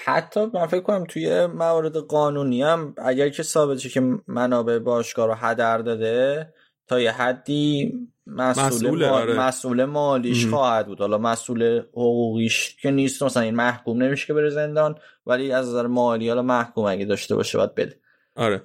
حتی 0.05 0.45
من 0.53 0.65
فکر 0.65 0.81
کنم 0.81 1.05
توی 1.05 1.45
موارد 1.45 1.97
قانونی 1.97 2.63
هم 2.63 2.95
اگر 2.97 3.29
که 3.29 3.43
ثابت 3.43 3.87
که 3.87 4.01
منابع 4.27 4.79
باشگاه 4.79 5.27
رو 5.27 5.33
هدر 5.33 5.77
داده 5.77 6.53
تا 6.87 6.99
یه 6.99 7.11
حدی 7.11 7.93
مسئول, 8.27 9.03
آره. 9.03 9.39
مسئول 9.39 9.85
مالیش 9.85 10.47
خواهد 10.47 10.87
بود. 10.87 10.99
حالا 10.99 11.17
مسئول 11.17 11.79
حقوقیش 11.79 12.75
که 12.81 12.91
نیست 12.91 13.23
مثلا 13.23 13.43
این 13.43 13.55
محکوم 13.55 14.03
نمیشه 14.03 14.27
که 14.27 14.33
بره 14.33 14.49
زندان 14.49 14.95
ولی 15.25 15.51
از 15.51 15.69
نظر 15.69 15.87
مالی 15.87 16.29
حالا 16.29 16.41
محکوم 16.41 16.85
اگه 16.85 17.05
داشته 17.05 17.35
باشه 17.35 17.57
باید 17.57 17.75
بده. 17.75 17.99
آره. 18.35 18.61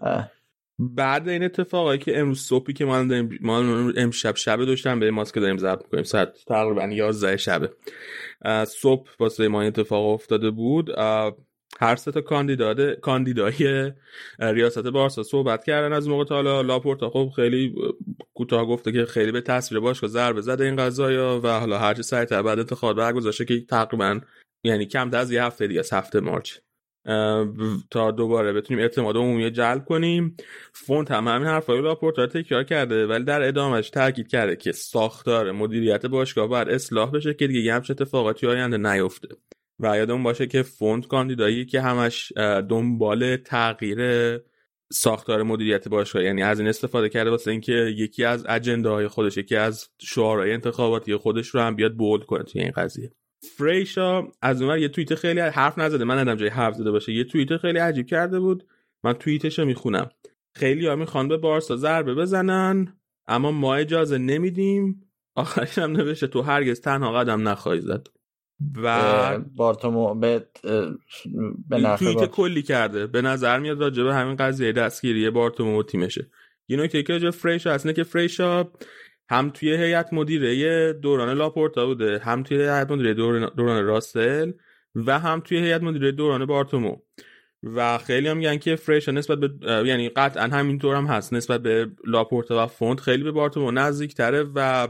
بعد 0.78 1.28
این 1.28 1.42
اتفاقایی 1.42 1.98
که 1.98 2.18
امروز 2.18 2.40
صبحی 2.40 2.72
که 2.72 2.84
ما 2.84 3.02
داریم 3.02 3.38
ما 3.40 3.58
امشب 3.96 4.36
شب 4.36 4.64
داشتم 4.64 5.00
به 5.00 5.10
ماسک 5.10 5.34
داریم 5.34 5.58
ضبط 5.58 5.82
می‌کنیم. 5.84 6.04
ساعت 6.04 6.44
تقریبا 6.46 6.86
11 6.86 7.36
شبه. 7.36 7.70
صبح 8.66 9.10
واسه 9.20 9.48
ما 9.48 9.62
اتفاق 9.62 10.06
افتاده 10.06 10.50
بود. 10.50 10.90
هر 11.80 11.96
سه 11.96 12.12
تا 12.12 12.20
کاندیداد 12.20 13.00
کاندیدای 13.00 13.92
ریاست 14.38 14.86
بارسا 14.86 15.22
صحبت 15.22 15.64
کردن 15.64 15.92
از 15.92 16.08
موقع 16.08 16.24
تا 16.24 16.34
حالا. 16.34 16.60
لاپورتا 16.60 17.10
خب 17.10 17.30
خیلی 17.36 17.74
کوتاه 18.34 18.66
گفته 18.66 18.92
که 18.92 19.04
خیلی 19.04 19.32
به 19.32 19.40
تصویر 19.40 19.80
باشگاه 19.80 20.10
ضربه 20.10 20.40
زده 20.40 20.64
این 20.64 20.76
قضایا 20.76 21.40
و 21.40 21.46
حالا 21.46 21.78
هرچی 21.78 22.02
سریعتر 22.02 22.42
بعد 22.42 22.58
انتخابات 22.58 22.96
برگزار 22.96 23.32
که 23.32 23.60
تقریبا 23.60 24.20
یعنی 24.64 24.86
کم 24.86 25.10
از 25.12 25.32
یه 25.32 25.44
هفته 25.44 25.66
دیگه 25.66 25.82
هفت 25.92 26.20
March. 26.20 26.58
تا 27.90 28.10
دوباره 28.10 28.52
بتونیم 28.52 28.82
اعتماد 28.82 29.16
عمومی 29.16 29.50
جلب 29.50 29.84
کنیم. 29.84 30.36
فونت 30.72 31.10
هم 31.10 31.28
همین 31.28 31.48
حرفای 31.48 31.80
لاپورتا 31.80 32.26
تکرار 32.26 32.64
کرده 32.64 33.06
ولی 33.06 33.24
در 33.24 33.42
ادامهش 33.42 33.90
تاکید 33.90 34.28
کرده 34.28 34.56
که 34.56 34.72
ساختار 34.72 35.52
مدیریت 35.52 36.06
باشگاه 36.06 36.46
باید 36.46 36.68
اصلاح 36.68 37.10
بشه 37.10 37.34
که 37.34 37.46
دیگه 37.46 37.74
همچه 37.74 37.90
اتفاقاتی 37.92 38.46
آینده 38.46 38.76
نیفته. 38.76 39.28
و 39.80 39.96
یادمون 39.96 40.22
باشه 40.22 40.46
که 40.46 40.62
فونت 40.62 41.06
کاندیدایی 41.06 41.66
که 41.66 41.80
همش 41.80 42.32
دنبال 42.68 43.36
تغییر 43.36 44.00
ساختار 44.92 45.42
مدیریت 45.42 45.88
باشگاه 45.88 46.22
یعنی 46.22 46.42
از 46.42 46.58
این 46.58 46.68
استفاده 46.68 47.08
کرده 47.08 47.30
واسه 47.30 47.50
اینکه 47.50 47.72
یکی 47.72 48.24
از 48.24 48.46
اجنداهای 48.48 49.08
خودش 49.08 49.36
یکی 49.36 49.56
از 49.56 49.88
شعارهای 50.00 50.52
انتخاباتی 50.52 51.16
خودش 51.16 51.48
رو 51.48 51.60
هم 51.60 51.76
بیاد 51.76 51.94
بولد 51.94 52.24
کنه 52.24 52.42
توی 52.42 52.62
این 52.62 52.70
قضیه. 52.70 53.12
فریشا 53.56 54.22
از 54.42 54.62
اونور 54.62 54.78
یه 54.78 54.88
توییت 54.88 55.14
خیلی 55.14 55.40
حرف 55.40 55.78
نزده. 55.78 56.04
من 56.04 56.18
ندم 56.18 56.34
جای 56.34 56.48
حرف 56.48 56.74
زده 56.74 56.90
باشه. 56.90 57.12
یه 57.12 57.24
توییت 57.24 57.56
خیلی 57.56 57.78
عجیب 57.78 58.06
کرده 58.06 58.40
بود. 58.40 58.66
من 59.04 59.12
توییتش 59.12 59.58
رو 59.58 59.64
می‌خونم. 59.64 60.10
خیلی 60.56 60.86
ها 60.86 60.96
می‌خوان 60.96 61.28
به 61.28 61.36
بارسا 61.36 61.76
ضربه 61.76 62.14
بزنن 62.14 62.96
اما 63.26 63.50
ما 63.50 63.74
اجازه 63.74 64.18
نمیدیم. 64.18 65.10
آخرش 65.36 65.78
هم 65.78 65.92
نوشته 65.92 66.26
تو 66.26 66.42
هرگز 66.42 66.80
تنها 66.80 67.12
قدم 67.12 67.48
نخواهی 67.48 67.80
زد. 67.80 68.08
و 68.82 69.38
بارتومو 69.56 70.14
به 70.14 70.46
به 71.68 71.96
توییت 71.98 72.24
کلی 72.24 72.62
کرده. 72.62 73.06
به 73.06 73.22
نظر 73.22 73.58
میاد 73.58 73.80
راجع 73.80 74.02
به 74.02 74.14
همین 74.14 74.36
قضیه 74.36 74.72
دستگیری 74.72 75.30
بارتومو 75.30 75.80
و 75.80 75.82
تیمشه. 75.82 76.30
یه 76.68 76.76
نکته 76.76 77.02
که 77.02 77.12
راجع 77.12 77.30
فریشا 77.30 77.72
هست 77.72 77.94
که 77.94 78.04
فریشا 78.04 78.64
هم 79.30 79.50
توی 79.50 79.76
هیئت 79.76 80.12
مدیره 80.12 80.92
دوران 80.92 81.36
لاپورتا 81.36 81.86
بوده 81.86 82.18
هم 82.18 82.42
توی 82.42 82.56
هیئت 82.56 82.90
مدیره 82.90 83.14
دوران, 83.14 83.84
راسل 83.84 84.52
و 84.94 85.18
هم 85.18 85.40
توی 85.40 85.58
هیئت 85.58 85.82
مدیره 85.82 86.12
دوران 86.12 86.46
بارتومو. 86.46 86.96
و 87.62 87.98
خیلی 87.98 88.28
هم 88.28 88.36
میگن 88.36 88.58
که 88.58 88.76
فریشا 88.76 89.12
نسبت 89.12 89.38
به 89.38 89.48
یعنی 89.86 90.08
قطعا 90.08 90.44
همینطور 90.44 90.96
هم 90.96 91.06
هست. 91.06 91.32
نسبت 91.32 91.62
به 91.62 91.90
لاپورتا 92.06 92.64
و 92.64 92.66
فونت 92.66 93.00
خیلی 93.00 93.22
به 93.22 93.30
بارتومو 93.30 93.70
نزدیکتره 93.70 94.42
و 94.54 94.88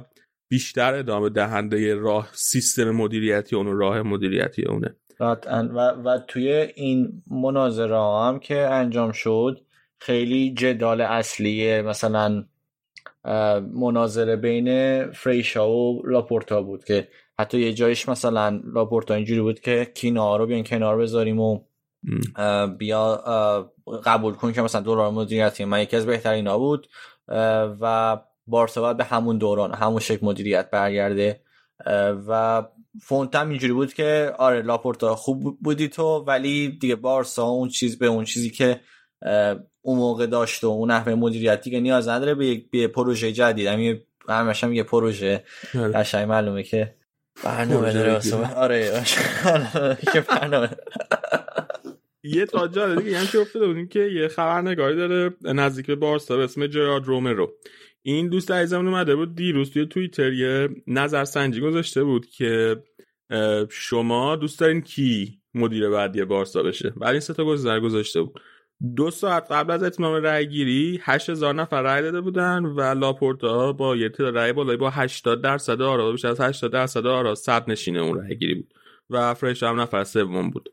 بیشتر 0.51 0.95
ادامه 0.95 1.29
دهنده 1.29 1.95
راه 1.95 2.29
سیستم 2.33 2.91
مدیریتی 2.91 3.57
اون 3.57 3.79
راه 3.79 4.03
مدیریتی 4.03 4.63
اونه. 4.65 4.97
قطعاً. 5.21 5.69
و, 5.75 5.79
و 5.79 6.19
توی 6.29 6.49
این 6.75 7.23
مناظره 7.31 7.97
هم 7.97 8.39
که 8.39 8.59
انجام 8.59 9.13
شد 9.13 9.61
خیلی 9.99 10.55
جدال 10.55 11.01
اصلی 11.01 11.83
مثلا 11.83 12.45
مناظره 13.75 14.37
بین 14.37 15.05
فریشا 15.13 15.71
و 15.71 16.03
لاپورتا 16.07 16.63
بود 16.63 16.85
که 16.85 17.09
حتی 17.39 17.61
یه 17.61 17.73
جایش 17.73 18.09
مثلا 18.09 18.61
لاپورتا 18.75 19.15
اینجوری 19.15 19.41
بود 19.41 19.61
که 19.61 19.93
کینا 19.95 20.37
رو 20.37 20.47
بیان 20.47 20.65
کنار 20.65 20.99
بذاریم 20.99 21.41
و 21.41 21.61
بیا 22.79 23.17
قبول 24.05 24.35
کن 24.35 24.53
که 24.53 24.63
مثلا 24.63 24.81
دوران 24.81 25.15
مدیریتی 25.15 25.65
من 25.65 25.83
یکی 25.83 25.97
از 25.97 26.07
بهترین 26.07 26.47
ها 26.47 26.59
بود 26.59 26.89
و 27.81 28.19
بارسا 28.47 28.81
باید 28.81 28.97
به 28.97 29.05
همون 29.05 29.39
دوران 29.39 29.75
همون 29.75 30.01
شکل 30.01 30.27
مدیریت 30.27 30.71
برگرده 30.71 31.41
و 32.29 32.63
فونت 33.03 33.35
هم 33.35 33.49
اینجوری 33.49 33.73
بود 33.73 33.95
که 33.95 34.33
آره 34.39 34.63
لاپورتا 34.63 35.17
خوب 35.17 35.59
بودی 35.61 35.89
تو 35.89 36.25
ولی 36.27 36.79
دیگه 36.81 36.97
بارسا 36.97 37.45
اون 37.45 37.69
چیز 37.69 37.99
به 37.99 38.07
اون 38.07 38.25
چیزی 38.25 38.51
که 38.51 38.81
اون 39.85 39.99
موقع 39.99 40.27
داشت 40.27 40.65
و 40.65 40.67
اون 40.67 40.91
نحوه 40.91 41.15
مدیریت 41.15 41.61
دیگه 41.61 41.81
نیاز 41.81 42.09
نداره 42.09 42.35
به 42.35 42.47
یک 42.47 42.87
پروژه 42.87 43.33
جدید. 43.33 43.67
همین 43.67 44.01
همش 44.29 44.65
هم 44.65 44.73
یه 44.73 44.83
پروژه. 44.83 45.45
آره. 45.75 45.93
قشنگ 45.93 46.29
معلومه 46.29 46.63
که 46.63 46.95
برنامه 47.45 47.93
داره 47.93 48.21
آره 48.57 49.03
که 50.13 50.21
برنامه 50.21 50.71
یه 52.23 52.47
تا 52.47 52.69
جالب 52.69 53.03
دیگه 53.03 53.19
هم 53.19 53.27
که 53.27 53.39
افتاده 53.39 53.67
بودیم 53.67 53.89
که 53.89 54.01
یه 54.01 54.29
خبرنگاری 54.29 54.97
داره 54.97 55.35
نزدیک 55.43 55.87
به 55.87 55.95
بارسا 55.95 56.37
به 56.37 56.45
اسم 56.45 56.67
جرارد 56.67 57.05
رومرو. 57.05 57.53
این 58.03 58.29
دوست 58.29 58.51
عزیزمون 58.51 58.89
اومده 58.89 59.17
بود 59.17 59.35
دیروز 59.35 59.71
توی 59.71 59.87
توییتر 59.87 60.33
یه 60.33 60.69
نظرسنجی 60.87 61.61
گذاشته 61.61 62.05
بود 62.05 62.27
که 62.27 62.83
شما 63.71 64.37
دوست 64.37 64.61
دارین 64.61 64.81
کی 64.81 65.39
مدیر 65.55 65.89
بعدی 65.91 66.25
بارسا 66.25 66.63
بشه؟ 66.63 66.91
بعد 66.91 67.11
این 67.11 67.21
سه 67.21 67.35
تا 67.35 67.45
گزینه 67.45 67.75
رو 67.75 67.81
گذاشته 67.81 68.23
بود. 68.23 68.41
دو 68.97 69.11
ساعت 69.11 69.53
قبل 69.53 69.71
از 69.71 69.83
اتمام 69.83 70.15
رأی 70.15 70.47
گیری 70.47 71.01
8000 71.03 71.55
نفر 71.55 71.83
رأی 71.83 72.03
داده 72.03 72.21
بودن 72.21 72.65
و 72.65 72.81
لاپورتا 72.81 73.73
با 73.73 73.97
یه 73.97 74.09
تعداد 74.09 74.39
رأی 74.39 74.53
بالایی 74.53 74.79
با 74.79 74.91
80 74.91 75.43
درصد 75.43 75.83
آرا 75.83 76.13
بیشتر 76.13 76.29
از 76.29 76.41
80 76.41 76.73
درصد 76.73 77.07
آرا 77.07 77.35
صد 77.35 77.71
نشینه 77.71 78.01
اون 78.01 78.19
رأی 78.19 78.37
گیری 78.37 78.55
بود 78.55 78.75
و 79.11 79.35
فرش 79.35 79.63
هم 79.63 79.81
نفر 79.81 80.05
سوم 80.05 80.51
بود. 80.51 80.69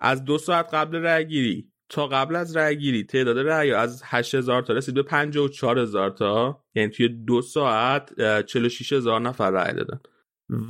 از 0.00 0.24
دو 0.24 0.38
ساعت 0.38 0.74
قبل 0.74 0.96
رأی 0.96 1.24
گیری 1.26 1.68
تا 1.88 2.06
قبل 2.06 2.36
از 2.36 2.56
رأی 2.56 2.76
گیری 2.76 3.04
تعداد 3.04 3.38
رأی 3.38 3.72
از 3.72 4.02
8000 4.04 4.62
تا 4.62 4.72
رسید 4.72 4.94
به 4.94 5.02
54000 5.02 6.10
تا 6.10 6.64
یعنی 6.74 6.90
توی 6.90 7.08
دو 7.08 7.42
ساعت 7.42 8.12
اه، 8.18 8.42
46000 8.42 9.20
نفر 9.20 9.50
رأی 9.50 9.74
دادن. 9.74 10.00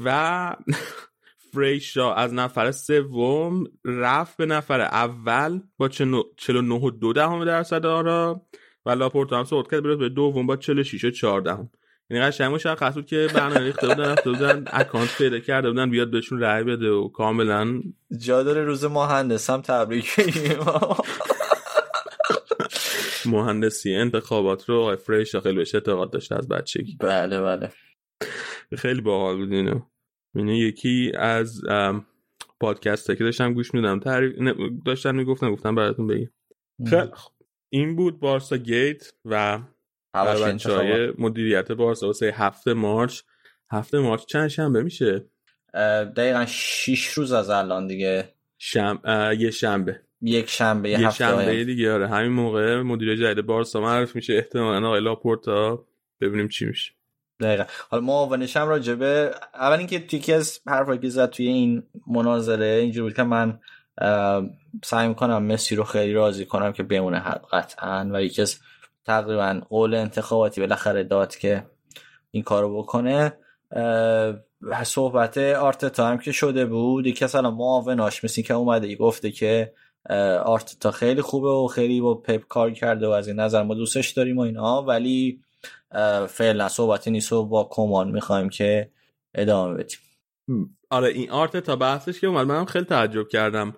و 0.05 0.57
فریشا 1.54 2.14
از 2.14 2.34
نفر 2.34 2.73
سوم 2.73 3.64
رفت 3.84 4.37
به 4.37 4.46
نفر 4.46 4.80
اول 4.80 5.61
با 5.78 5.88
49 5.88 6.75
و 6.75 6.90
دو 6.90 7.12
دهم 7.12 7.44
درصد 7.44 7.87
آرا 7.87 8.46
و 8.87 8.90
لاپورتا 8.90 9.38
هم 9.38 9.44
صعود 9.44 9.70
کرد 9.70 9.83
برسه 9.83 9.96
به 9.96 10.09
دوم 10.09 10.46
با 10.46 10.57
46 10.57 11.05
و 11.05 11.11
4 11.11 11.40
دهم. 11.40 11.70
یعنی 12.11 12.24
قشنگ 12.24 12.55
مشخص 12.55 12.94
بود 12.94 13.07
که 13.07 13.29
برنامه 13.35 13.61
ریخته 13.61 13.88
بودن 13.88 14.05
رفته 14.05 14.31
بودن 14.31 14.64
اکانت 14.66 15.18
پیدا 15.18 15.38
کرده 15.38 15.70
بودن 15.70 15.90
بیاد 15.90 16.11
بهشون 16.11 16.40
رأی 16.40 16.64
بده 16.64 16.90
و 16.90 17.09
کاملا 17.09 17.83
جا 18.18 18.42
داره 18.42 18.64
روز 18.64 18.85
مهندس 18.85 19.50
هم 19.50 19.61
تبریک 19.61 20.11
مهندسی 23.26 23.94
انتخابات 23.94 24.68
رو 24.68 24.81
آقای 24.81 24.96
فریشا 24.96 25.40
خیلی 25.40 25.57
بهش 25.57 25.74
اعتقاد 25.74 26.11
داشته 26.11 26.37
از 26.37 26.48
بچگی. 26.48 26.96
بله 27.00 27.40
بله. 27.40 27.72
خیلی 28.76 29.00
باحال 29.00 29.37
بود 29.37 29.52
اینو. 29.52 29.81
یعنی 30.35 30.59
یکی 30.59 31.12
از 31.14 31.62
پادکست 32.61 33.07
که 33.07 33.25
داشتم 33.25 33.55
گوش 33.55 33.75
میدم 33.75 34.01
تعریف 34.01 34.38
نه، 34.38 34.55
داشتن 34.87 35.14
می‌گفتن 35.14 35.53
گفتم 35.53 35.75
براتون 35.75 36.07
بگم 36.07 36.29
خیلی 36.87 37.11
خوب. 37.12 37.33
این 37.70 37.97
بود 37.97 38.20
بارسا 38.20 38.57
گیت 38.57 39.12
و. 39.25 39.61
های 40.14 41.12
مدیریت 41.18 41.73
بارسا 41.73 42.07
واسه 42.07 42.35
هفته 42.37 42.73
مارچ. 42.73 43.20
هفته 43.70 43.99
مارچ 43.99 44.25
چند 44.25 44.49
شنبه 44.49 44.83
میشه؟ 44.83 45.25
دقیقا 46.16 46.44
6 46.49 47.07
روز 47.07 47.33
از 47.33 47.51
الان 47.51 47.87
دیگه. 47.87 48.29
شم... 48.59 49.01
اه، 49.05 49.40
یه 49.40 49.51
شنبه. 49.51 50.01
یک 50.23 50.51
شنبه 50.51 50.90
یه 50.90 51.01
یه 51.01 51.07
هفته 51.07 51.25
شنبه 51.25 51.37
آینده. 51.37 51.64
دیگه 51.64 51.92
آره. 51.92 52.09
همین 52.09 52.33
موقع 52.33 52.83
مدیر 52.83 53.16
جدید 53.16 53.47
بارسا 53.47 53.81
معرف 53.81 54.16
میشه. 54.16 54.35
احتمالا 54.35 54.87
آقای 54.87 55.01
لاپورتا. 55.01 55.87
ببینیم 56.20 56.49
چی 56.49 56.66
میشه. 56.66 56.92
دقیقا. 57.40 57.64
حالا 57.90 58.03
معاونش 58.03 58.57
هم 58.57 58.68
راجع 58.68 58.94
به 58.94 59.35
اول 59.55 59.79
اینکه 59.79 60.01
توی 60.01 60.18
یکی 60.18 60.33
از 60.33 60.61
حرفایی 60.66 60.99
که 60.99 61.09
زد 61.09 61.31
توی 61.31 61.47
این 61.47 61.83
مناظره 62.07 62.66
اینجوری 62.66 63.03
بود 63.03 63.16
که 63.16 63.23
من 63.23 63.59
سعی 64.85 65.09
می‌کنم 65.09 65.42
مسی 65.42 65.77
رو 65.77 65.85
خیلی 65.85 66.12
راضی 66.12 66.44
کنم 66.47 66.73
که 66.73 66.83
بمونه 66.83 67.20
قطعا 67.53 68.11
و 68.12 68.23
یکی 68.23 68.42
از 68.42 68.59
تقریبا 69.05 69.61
قول 69.68 69.94
انتخاباتی 69.94 70.61
بالاخره 70.61 71.05
داد 71.05 71.37
که 71.37 71.66
این 72.31 72.42
کارو 72.42 72.79
بکنه. 72.83 73.33
صحبت 74.85 75.38
آرتتا 75.38 76.07
هم 76.07 76.18
که 76.18 76.33
شده 76.33 76.66
بود 76.66 77.07
یکی 77.07 77.25
از 77.25 77.35
الان 77.35 77.55
معاوناش 77.55 78.25
مثل 78.25 78.42
که 78.42 78.55
اومده 78.55 78.97
گفته 78.97 79.31
که 79.31 79.73
آرتتا 80.44 80.90
خیلی 80.90 81.23
خوبه 81.23 81.49
و 81.49 81.66
خیلی 81.66 82.01
با 82.01 82.14
پپ 82.14 82.42
کار 82.49 82.70
کرده 82.70 83.07
و 83.07 83.11
از 83.11 83.29
این 83.29 83.40
نظر 83.40 83.62
ما 83.62 83.75
دوستش 83.75 84.11
داریم 84.11 84.38
و 84.38 84.40
اینا 84.40 84.83
ولی 84.83 85.43
فعلا 86.28 86.68
صحبتی 86.68 87.11
نیست 87.11 87.33
و 87.33 87.46
با 87.46 87.68
کمان 87.72 88.11
می‌خوایم 88.11 88.48
که 88.48 88.90
ادامه 89.35 89.74
بدیم. 89.74 89.98
آره 90.90 91.09
این 91.09 91.30
آرت 91.30 91.57
تا 91.57 91.76
بحثش 91.76 92.20
که 92.20 92.26
اومد 92.26 92.46
منم 92.46 92.64
خیلی 92.64 92.85
تعجب 92.85 93.28
کردم. 93.28 93.76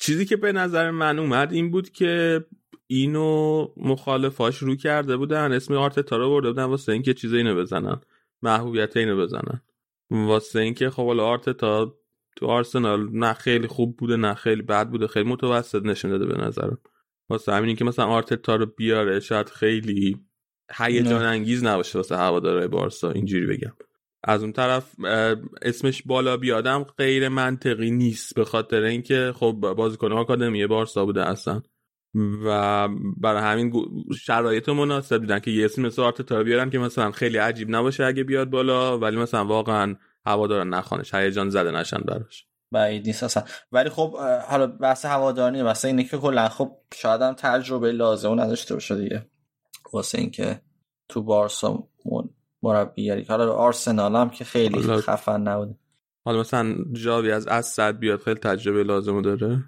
چیزی 0.00 0.24
که 0.26 0.36
به 0.36 0.52
نظر 0.52 0.90
من 0.90 1.18
اومد 1.18 1.52
این 1.52 1.70
بود 1.70 1.90
که 1.90 2.44
اینو 2.86 3.68
مخالفاش 3.76 4.56
رو 4.56 4.76
کرده 4.76 5.16
بودن 5.16 5.52
اسم 5.52 5.74
آرتتا 5.74 6.16
رو 6.16 6.30
برده 6.30 6.48
بودن 6.48 6.64
واسه 6.64 6.92
اینکه 6.92 7.14
چیز 7.14 7.34
اینو 7.34 7.54
بزنن 7.54 8.00
محبوبیت 8.42 8.96
اینو 8.96 9.16
بزنن. 9.16 9.62
واسه 10.10 10.60
اینکه 10.60 10.90
خب 10.90 11.06
حالا 11.06 11.24
آرتتا 11.24 11.98
تو 12.36 12.46
آرسنال 12.46 13.08
نه 13.12 13.32
خیلی 13.32 13.66
خوب 13.66 13.96
بوده 13.96 14.16
نه 14.16 14.34
خیلی 14.34 14.62
بد 14.62 14.90
بوده 14.90 15.06
خیلی 15.06 15.28
متوسط 15.28 15.82
نشون 15.82 16.10
داده 16.10 16.26
به 16.26 16.44
نظرم. 16.44 16.78
واسه 17.30 17.52
همین 17.52 17.76
که 17.76 17.84
مثلا 17.84 18.06
آرتتا 18.06 18.56
رو 18.56 18.66
بیاره 18.66 19.20
شاید 19.20 19.48
خیلی 19.48 20.26
هیجان. 20.78 21.22
انگیز 21.22 21.64
نباشه 21.64 21.98
واسه 21.98 22.16
هوادارهای 22.16 22.68
بارسا 22.68 23.10
اینجوری 23.10 23.46
بگم. 23.46 23.72
از 24.24 24.42
اون 24.42 24.52
طرف 24.52 24.94
اسمش 25.62 26.02
بالا 26.06 26.36
بیادم 26.36 26.84
غیر 26.98 27.28
منطقی 27.28 27.90
نیست 27.90 28.34
به 28.34 28.44
خاطر 28.44 28.82
اینکه 28.82 29.32
خب 29.36 29.52
بازیکن 29.76 30.12
آکادمی 30.12 30.66
بارسا 30.66 31.04
بوده 31.04 31.28
اصلا. 31.28 31.62
و 32.44 32.88
برای 33.16 33.42
همین 33.42 33.72
شرایط 34.20 34.68
مناسب 34.68 35.20
دیدن 35.20 35.38
که 35.38 35.50
یه 35.50 35.64
اسم 35.64 35.82
مثل 35.82 36.02
آرتتا 36.02 36.42
بیارن 36.42 36.70
که 36.70 36.78
مثلا 36.78 37.10
خیلی 37.10 37.38
عجیب 37.38 37.68
نباشه 37.70 38.04
اگه 38.04 38.24
بیاد 38.24 38.50
بالا 38.50 38.98
ولی 38.98 39.16
مثلا 39.16 39.44
واقعا 39.44 39.96
هواداران 40.26 40.68
نخوانش 40.68 41.14
هیجان 41.14 41.50
زده 41.50 41.70
نشن 41.70 41.98
براش. 41.98 42.46
بعید 42.72 43.06
نیست 43.06 43.22
اصلا. 43.22 43.42
ولی 43.72 43.88
خب 43.88 44.16
حالا 44.48 44.66
بحث 44.66 45.04
هوادار 45.04 45.50
نیست 45.50 45.64
بحث 45.64 45.84
اینه 45.84 46.04
که 46.04 46.16
کلا 46.16 46.48
خب 46.48 46.76
شاید 46.94 47.22
هم 47.22 47.34
تجربه 47.34 47.92
لازم 47.92 48.40
نداشته 48.40 48.74
باشه 48.74 48.96
دیگه. 48.96 49.26
واسه 49.92 50.18
اینکه 50.18 50.60
تو 51.08 51.22
بارسا 51.22 51.88
مربیگری 52.62 53.22
حالا 53.24 53.52
آرسنال 53.52 54.16
هم 54.16 54.30
که 54.30 54.44
خیلی 54.44 54.80
حالا- 54.82 55.00
خفن 55.00 55.40
نبوده. 55.40 55.74
حالا 56.24 56.40
مثلا 56.40 56.74
جاوی 56.92 57.32
از 57.32 57.46
اسد 57.46 57.98
بیاد 57.98 58.20
خیلی 58.20 58.40
تجربه 58.40 58.82
لازم 58.82 59.22
داره؟ 59.22 59.64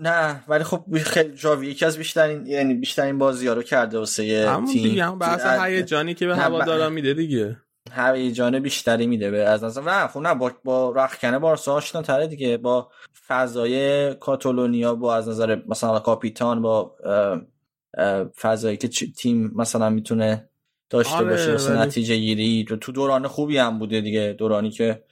نه 0.00 0.44
ولی 0.48 0.64
خب 0.64 0.84
خیلی 0.98 1.34
جاوی 1.34 1.66
یکی 1.66 1.84
از 1.84 1.98
بیشترین 1.98 2.46
یعنی 2.46 2.74
بیشترین 2.74 3.18
بازی 3.18 3.46
ها 3.46 3.52
رو 3.54 3.62
کرده 3.62 3.98
واسه 3.98 4.46
همون 4.48 4.66
تیم. 4.72 4.82
دیگه 4.82 5.04
همون 5.04 5.18
بحث 5.18 5.46
هیجانی 5.46 6.14
که 6.14 6.26
به 6.26 6.32
نه، 6.36 6.42
هوادارا 6.42 6.90
میده 6.90 7.14
دیگه. 7.14 7.56
هیجان 7.92 8.58
بیشتری 8.60 9.06
میده 9.06 9.30
به 9.30 9.38
از 9.44 9.64
نظر 9.64 9.82
نه 9.82 10.06
خب 10.06 10.20
نه 10.20 10.34
با, 10.34 10.52
با 10.64 10.90
رخکنه 10.96 11.38
بارسا 11.38 11.74
آشنا 11.74 12.02
تره 12.02 12.26
دیگه. 12.26 12.56
با 12.56 12.90
فضای 13.26 14.14
کاتالونیا 14.14 14.94
با 14.94 15.16
از 15.16 15.28
نظر 15.28 15.62
مثلا 15.68 15.98
کاپیتان 15.98 16.62
با 16.62 16.96
فضایی 18.36 18.76
که 18.76 18.88
تیم 18.88 19.52
مثلا 19.56 19.90
می‌تونه 19.90 20.48
داشته 20.90 21.14
آره 21.14 21.30
باشه 21.30 21.54
مثلا 21.54 21.84
نتیجه 21.84 22.16
گیری 22.16 22.66
تو 22.80 22.92
دوران 22.92 23.26
خوبی 23.26 23.58
هم 23.58 23.78
بوده 23.78 24.00
دیگه 24.00 24.34
دورانی 24.38 24.70
که 24.70 25.04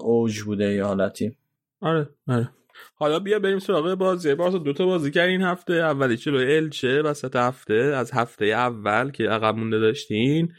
اوج 0.00 0.40
بوده 0.40 0.74
یه 0.74 0.84
حالتی. 0.84 1.36
آره 1.80 2.08
آره. 2.28 2.50
حالا 2.94 3.18
بیا 3.18 3.38
بریم 3.38 3.58
سراغ 3.58 3.94
بازی. 3.94 4.34
بارسا 4.34 4.58
دو 4.58 4.72
تا 4.72 4.86
بازی 4.86 5.10
کرد 5.10 5.28
این 5.28 5.42
هفته. 5.42 5.72
اولی 5.72 6.16
چلو 6.16 6.38
الچه 6.38 7.02
وسط 7.02 7.36
هفته. 7.36 7.74
از 7.74 8.10
هفته 8.12 8.44
اول 8.44 9.10
که 9.10 9.28
عقب 9.28 9.56
مونده 9.56 9.78
داشتین. 9.78 10.52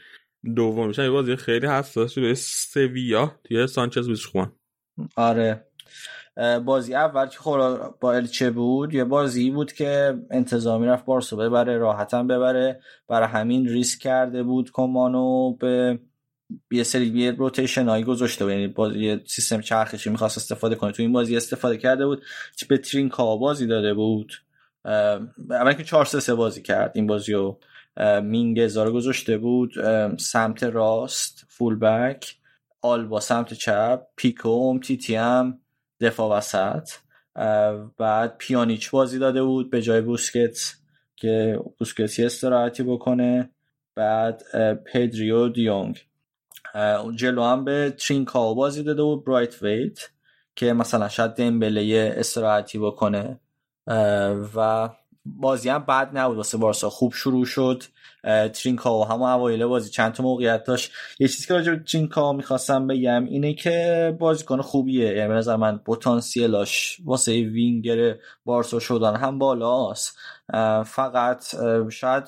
دومیش 0.56 0.98
یه 0.98 1.10
بازی 1.10 1.36
خیلی 1.36 1.66
حساس 1.66 2.12
شده. 2.12 2.34
سویا. 2.34 3.34
توی 3.44 3.66
سانچز 3.66 4.08
بیزخوان 4.08 4.52
آره. 5.16 5.66
بازی 6.64 6.94
اول 6.94 7.26
که 7.26 7.38
خب 7.38 7.78
با 8.00 8.12
الچه 8.12 8.50
بود 8.50 8.94
یه 8.94 9.04
بازی 9.04 9.50
بود 9.50 9.72
که 9.72 10.18
انتظامی 10.30 10.86
رفت 10.86 11.04
بارسا 11.04 11.36
ببره 11.36 11.78
راحتم 11.78 12.26
ببره. 12.26 12.80
برای 13.08 13.28
همین 13.28 13.68
ریسک 13.68 13.98
کرده 13.98 14.42
بود 14.42 14.70
کمانو 14.72 15.52
به 15.56 15.98
یه 16.70 16.82
سری 16.82 17.06
یه 17.06 17.30
روتیشن 17.30 17.88
هایی 17.88 18.04
گذاشته 18.04 18.44
بود. 18.44 18.52
یعنی 18.52 18.68
بازی 18.68 19.20
سیستم 19.26 19.60
چرخشی 19.60 20.10
می‌خواست 20.10 20.38
استفاده 20.38 20.74
کنه. 20.74 20.92
تو 20.92 21.02
این 21.02 21.12
بازی 21.12 21.36
استفاده 21.36 21.76
کرده 21.76 22.06
بود. 22.06 22.22
به 22.68 22.78
ترینکا 22.78 23.36
بازی 23.36 23.66
داده 23.66 23.94
بود. 23.94 24.32
اول 25.50 25.72
که 25.72 25.84
4 25.84 26.04
3 26.04 26.34
بازی 26.34 26.62
کرد. 26.62 26.92
این 26.94 27.06
بازی 27.06 27.32
رو 27.32 27.58
مینگزا 28.22 28.84
رو 28.84 28.92
گذاشته 28.92 29.38
بود. 29.38 29.72
سمت 30.18 30.62
راست 30.62 31.46
فول 31.48 31.78
بک 31.78 32.36
آلبا 32.82 33.20
سمت 33.20 33.54
چپ 33.54 34.02
پیکو 34.16 34.78
تیتی 34.78 35.14
هم 35.14 35.58
دفاع 36.02 36.36
وسط. 36.38 36.90
بعد 37.98 38.38
پیانیچ 38.38 38.90
بازی 38.90 39.18
داده 39.18 39.42
بود 39.42 39.70
به 39.70 39.82
جای 39.82 40.00
بوسکت 40.00 40.58
که 41.16 41.60
بوسکتی 41.78 42.24
استراحتی 42.24 42.82
بکنه. 42.82 43.50
بعد 43.94 44.42
پدریو 44.92 45.48
دیونگ. 45.48 46.06
جلو 47.16 47.42
هم 47.42 47.64
به 47.64 47.94
ترینکاو 47.98 48.54
بازی 48.54 48.82
داده 48.82 49.02
بود 49.02 49.24
برایت 49.24 49.62
ویت 49.62 49.98
که 50.56 50.72
مثلا 50.72 51.08
شاید 51.08 51.30
دمبله 51.30 52.14
استراحتی 52.16 52.78
بکنه. 52.78 53.40
و 54.56 54.88
بازی 55.24 55.68
هم 55.68 55.84
بد 55.88 56.10
نبود. 56.18 56.36
واسه 56.36 56.58
بارسا 56.58 56.90
خوب 56.90 57.12
شروع 57.12 57.44
شد. 57.44 57.82
ترینکاو 58.52 59.04
هم 59.04 59.22
اوایل 59.22 59.66
بازی 59.66 59.90
چند 59.90 60.12
تا 60.12 60.22
موقعیت 60.22 60.64
داشت. 60.64 60.92
یه 61.18 61.28
چیزی 61.28 61.46
که 61.46 61.54
راجع 61.54 61.72
به 61.72 61.84
ترینکاو 61.84 62.36
می‌خواستم 62.36 62.86
بگم 62.86 63.24
اینه 63.24 63.54
که 63.54 64.16
بازیکن 64.18 64.60
خوبیه. 64.60 65.06
یعنی 65.06 65.28
به 65.28 65.34
نظر 65.34 65.56
من 65.56 65.78
پتانسیلاش 65.78 67.00
واسه 67.04 67.32
وینگر 67.32 68.16
بارسا 68.44 68.78
شدن 68.78 69.16
هم 69.16 69.38
بالاست. 69.38 70.18
فقط 70.84 71.44
شاید 71.90 72.24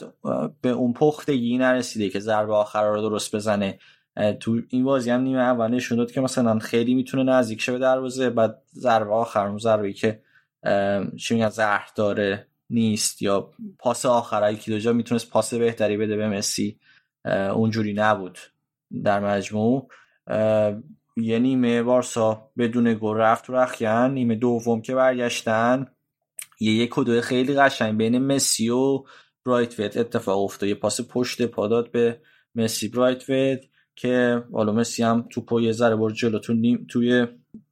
به 0.60 0.68
اون 0.68 0.92
پختگی 0.92 1.58
نرسیده 1.58 2.08
که 2.08 2.20
ضربه 2.20 2.54
آخر 2.54 2.88
رو 2.88 3.00
درست 3.00 3.36
بزنه. 3.36 3.78
تو 4.40 4.60
این 4.68 4.84
بازی 4.84 5.10
هم 5.10 5.20
نیمه 5.20 5.42
اول 5.42 5.68
نشون 5.70 5.98
داد 5.98 6.12
که 6.12 6.20
مثلا 6.20 6.58
خیلی 6.58 6.94
می‌تونه 6.94 7.22
نزدیک 7.32 7.60
شه 7.60 7.72
به 7.72 7.78
دروازه. 7.78 8.30
بعد 8.30 8.62
ضربه 8.74 9.14
آخر 9.14 9.46
اون 9.46 9.58
ضربه 9.58 9.92
که 9.92 10.20
چی 11.16 11.34
میگن 11.34 11.48
زهر 11.48 11.88
داره. 11.96 12.46
نیست 12.70 13.22
یا 13.22 13.50
پاس 13.78 14.06
آخرایی 14.06 14.56
که 14.56 14.80
جا 14.80 14.92
می‌تونست 14.92 15.30
پاس 15.30 15.54
بهتری 15.54 15.96
بده 15.96 16.16
به 16.16 16.28
مسی 16.28 16.78
اونجوری 17.54 17.92
نبود 17.92 18.38
در 19.04 19.20
مجموع. 19.20 19.88
یه 21.16 21.38
نیمه 21.38 21.82
بارسا 21.82 22.50
بدون 22.58 22.94
گل 22.94 23.16
رفت 23.16 23.50
و 23.50 23.52
رخیان 23.52 24.14
نیمه 24.14 24.34
دوم 24.34 24.82
که 24.82 24.94
برگشتن. 24.94 25.86
یه 26.60 26.72
یک 26.72 26.98
و 26.98 27.20
خیلی 27.20 27.54
قشنگ 27.54 27.98
بین 27.98 28.18
مسی 28.18 28.68
و 28.68 29.04
برایت 29.46 29.96
اتفاق 29.96 30.42
افتاد. 30.42 30.68
یه 30.68 30.74
پاس 30.74 31.00
پشت 31.00 31.42
پادات 31.42 31.92
به 31.92 32.20
مسی 32.54 32.88
برایت 32.88 33.60
که 33.96 34.44
حالا 34.52 34.72
مسی 34.72 35.02
هم 35.02 35.28
تو 35.30 35.60
یه 35.60 35.72
ذره 35.72 35.96
برد 35.96 36.14
جلو 36.14 36.38
تو 36.38 36.52
نیم 36.52 36.86
توی 36.90 37.26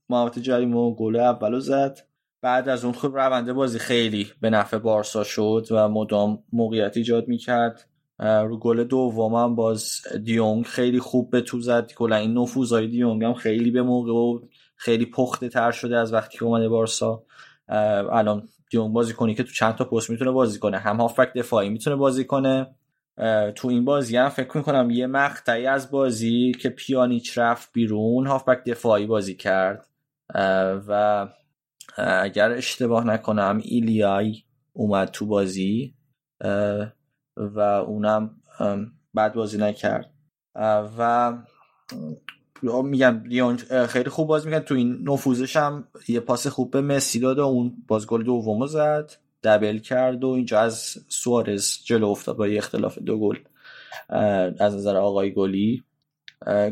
محوطه 0.09 0.41
جریم 0.41 0.77
و 0.77 0.95
گل 0.95 1.17
اولو 1.17 1.61
زد. 1.61 1.99
بعد 2.43 2.69
از 2.69 2.85
اون 2.85 2.95
خب 2.95 3.17
رونده 3.17 3.53
بازی 3.53 3.79
خیلی 3.79 4.31
به 4.41 4.51
نفع 4.51 4.79
بارسا 4.79 5.25
شد 5.25 5.67
و 5.71 5.89
مدام 5.89 6.43
موقعیت 6.53 6.97
ایجاد 6.97 7.29
می‌کرد. 7.29 7.89
رو 8.19 8.59
گل 8.59 8.85
دوم 8.85 9.35
هم 9.35 9.55
باز 9.55 10.01
دیونگ 10.25 10.65
خیلی 10.65 11.01
خوب 11.01 11.31
به 11.31 11.41
تو 11.41 11.61
زد. 11.61 11.93
کلا 11.93 12.17
این 12.17 12.39
نفوذهای 12.39 12.87
دیونگ 12.87 13.25
هم 13.25 13.35
خیلی 13.35 13.71
به 13.71 13.83
موقع 13.83 14.13
و 14.13 14.41
خیلی 14.77 15.07
پخته 15.07 15.49
تر 15.49 15.71
شده 15.71 15.97
از 15.97 16.13
وقتی 16.13 16.39
که 16.39 16.45
اومده 16.45 16.69
بارسا. 16.69 17.23
الان 18.13 18.49
دیونگ 18.71 18.93
بازی 18.93 19.13
کنی 19.13 19.35
که 19.35 19.43
تو 19.43 19.53
چند 19.53 19.75
تا 19.75 19.85
پست 19.85 20.11
می‌تونه 20.11 20.31
بازی 20.31 20.59
کنه. 20.59 20.79
هم 20.79 20.97
هافبک 20.97 21.33
دفاعی 21.35 21.69
می‌تونه 21.69 21.97
بازی 21.97 22.25
کنه. 22.25 22.75
تو 23.55 23.69
این 23.69 23.85
بازی 23.85 24.17
هم 24.17 24.29
فکر 24.29 24.57
می‌کنم 24.57 24.91
یه 24.91 25.07
مقطعی 25.07 25.67
از 25.67 25.91
بازی 25.91 26.53
که 26.61 26.69
پیانیچ 26.69 27.39
رفت 27.39 27.73
بیرون 27.73 28.27
هافبک 28.27 28.65
دفاعی 28.65 29.07
بازی 29.07 29.35
کرد. 29.35 29.87
و 30.89 31.27
اگر 31.97 32.51
اشتباه 32.51 33.07
نکنم 33.07 33.61
ایلیای 33.63 34.43
اومد 34.73 35.09
تو 35.09 35.27
بازی 35.27 35.95
و 37.37 37.61
اونم 37.61 38.37
بعد 39.15 39.35
بازی 39.35 39.59
نکرد. 39.59 40.13
و 40.99 41.33
میگم 42.85 43.23
لیون 43.25 43.57
خیلی 43.87 44.11
خوب 44.11 44.29
بازی 44.29 44.49
می‌کرد. 44.49 44.65
تو 44.65 44.75
این 44.75 45.09
نفوذش 45.09 45.57
هم 45.57 45.89
یه 46.09 46.21
پاس 46.21 46.47
خوب 46.47 46.71
به 46.71 46.81
مسی 46.81 47.21
داد 47.21 47.39
و 47.39 47.43
اون 47.43 47.85
باز 47.89 48.07
گل 48.07 48.23
دومو 48.23 48.67
زد. 48.67 49.13
دبل 49.43 49.79
کرد 49.79 50.25
و 50.25 50.29
اینجا 50.29 50.61
از 50.61 51.05
سوارز 51.09 51.79
جلو 51.85 52.09
افتاد 52.09 52.37
با 52.37 52.49
یه 52.49 52.59
اختلاف 52.59 52.99
دو 52.99 53.19
گل 53.19 53.37
از 54.59 54.75
نظر 54.75 54.97
آقای 54.97 55.35
گلی. 55.35 55.85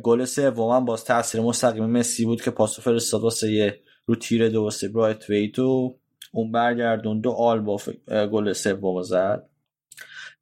گل 0.02 0.24
سوم 0.24 0.76
هم 0.76 0.84
باز 0.84 1.04
تاثیر 1.04 1.40
مستقیم 1.40 1.86
مسی 1.86 2.24
بود 2.24 2.42
که 2.42 2.50
پاسو 2.50 2.82
فرستاد 2.82 3.22
واسه 3.22 3.52
یه 3.52 3.80
رو 4.10 4.16
تیر 4.16 4.58
واسه 4.58 4.88
برایت 4.88 5.30
ویت 5.30 5.58
و 5.58 5.96
اون 6.32 6.52
برگردون 6.52 7.20
دو 7.20 7.30
آل 7.30 7.60
با 7.60 7.80
گل 8.08 8.52
سوم 8.52 9.02
زد. 9.02 9.46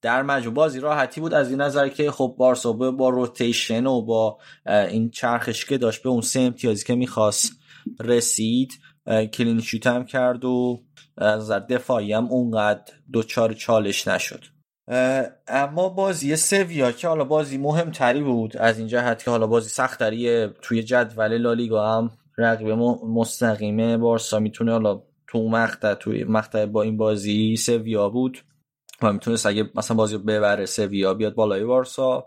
در 0.03 0.23
مجموع 0.23 0.55
بازی 0.55 0.81
راحتی 0.81 1.21
بود 1.21 1.35
از 1.35 1.51
این 1.51 1.61
نظر 1.61 1.89
که 1.89 2.11
خب 2.11 2.35
بارسا 2.39 2.73
با 2.73 3.09
روتیشن 3.09 3.87
و 3.87 4.03
با 4.03 4.39
این 4.67 5.11
چرخش 5.11 5.65
که 5.65 5.79
داشت 5.79 6.03
به 6.03 6.09
اون 6.09 6.21
سه 6.21 6.41
امتیازی 6.41 6.85
که 6.85 6.95
می‌خواست 6.95 7.53
رسید 8.01 8.73
کلین 9.07 9.63
هم 9.85 10.05
کرد 10.05 10.45
و 10.45 10.83
از 11.17 11.51
دفاعی 11.51 12.13
هم 12.13 12.27
اونقدر 12.27 12.93
دوچار 13.13 13.53
چالش 13.53 14.09
نشد. 14.09 14.45
اما 15.49 15.89
بازی 15.89 16.37
سویا 16.37 16.93
که 16.93 17.09
حالا 17.09 17.25
بازی 17.25 17.59
مهمتری 17.59 18.23
بود 18.23 18.57
از 18.57 18.79
این 18.79 18.89
جهت 18.89 19.25
که 19.25 19.31
حالا 19.31 19.47
بازی 19.47 19.69
سختری 19.69 20.49
توی 20.63 20.83
جدول 20.83 21.39
لالیگا 21.39 21.93
هم 21.93 22.11
رقیب 22.39 22.69
مستقیمه 22.69 23.97
بارسا 23.97 24.39
می‌تونه 24.39 24.73
حالا 24.73 25.03
تو 25.27 25.49
مقطع 25.49 25.95
توی 25.95 26.25
مقطع 26.25 26.67
با 26.67 26.83
این 26.83 26.97
بازی 26.97 27.57
سویا 27.57 28.09
بود 28.09 28.39
و 29.03 29.13
می‌تونست 29.13 29.47
اگه 29.47 29.71
مثلا 29.75 29.97
بازی 29.97 30.15
رو 30.15 30.23
ببره 30.23 30.67
سویا 30.67 31.15
بیاد 31.15 31.35
بالای 31.35 31.65
بارسا. 31.65 32.27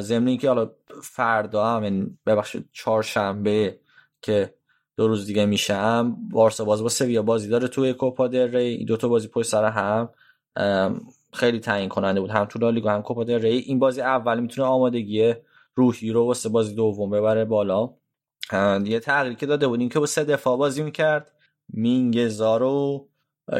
ضمن 0.00 0.36
که 0.36 0.48
حالا 0.48 0.70
فردا 1.02 1.66
هم 1.66 2.18
ببخشید 2.26 2.68
چهارشنبه 2.72 3.78
که 4.22 4.54
دو 4.96 5.08
روز 5.08 5.26
دیگه 5.26 5.46
میشم 5.46 6.16
بارسا 6.30 6.64
باز 6.64 6.82
با 6.82 6.88
سویا 6.88 7.22
بازی 7.22 7.48
داره 7.48 7.68
توی 7.68 7.92
کوپا 7.92 8.28
دل 8.28 8.56
ری. 8.56 8.64
این 8.64 8.86
دوتا 8.86 9.08
بازی 9.08 9.28
پشت 9.28 9.48
سر 9.48 9.64
هم 9.64 10.08
خیلی 11.32 11.60
تعیین 11.60 11.88
کننده 11.88 12.20
بود. 12.20 12.30
هم 12.30 12.44
تو 12.44 12.58
لالیگا 12.58 12.90
هم 12.90 13.02
کوپا 13.02 13.24
دل 13.24 13.42
ری. 13.42 13.58
این 13.58 13.78
بازی 13.78 14.00
اول 14.00 14.40
می‌تونه 14.40 14.68
آمادگی 14.68 15.34
روحی 15.74 16.10
رو 16.10 16.26
واسه 16.26 16.48
بازی 16.48 16.74
دوم 16.74 17.10
ببره 17.10 17.44
بالا. 17.44 17.90
یه 18.84 19.00
تغییری 19.00 19.36
که 19.36 19.46
داده 19.46 19.68
بود 19.68 19.80
این 19.80 19.88
که 19.88 19.98
با 19.98 20.06
سه 20.06 20.24
دفاع 20.24 20.56
بازی 20.56 20.82
می‌کرد. 20.82 21.32
مینگزا 21.68 22.56
رو 22.56 23.08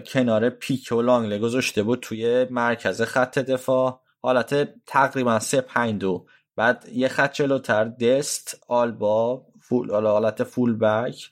کنار 0.07 0.51
پیک 0.51 0.93
و 0.93 1.03
لانگله 1.03 1.39
گذاشته 1.39 1.83
بود 1.83 2.01
توی 2.01 2.47
مرکز 2.51 3.03
خط 3.03 3.39
دفاع. 3.39 4.01
حالت 4.23 4.69
تقریبا 4.87 5.39
سه 5.39 5.61
پنج 5.61 6.01
دو. 6.01 6.27
بعد 6.57 6.89
یه 6.93 7.09
خط 7.09 7.33
جلوتر 7.33 7.85
دست 7.85 8.65
آلبا 8.69 9.47
فول 9.61 10.07
حالت 10.07 10.45
فول 10.45 10.77
بک 10.77 11.31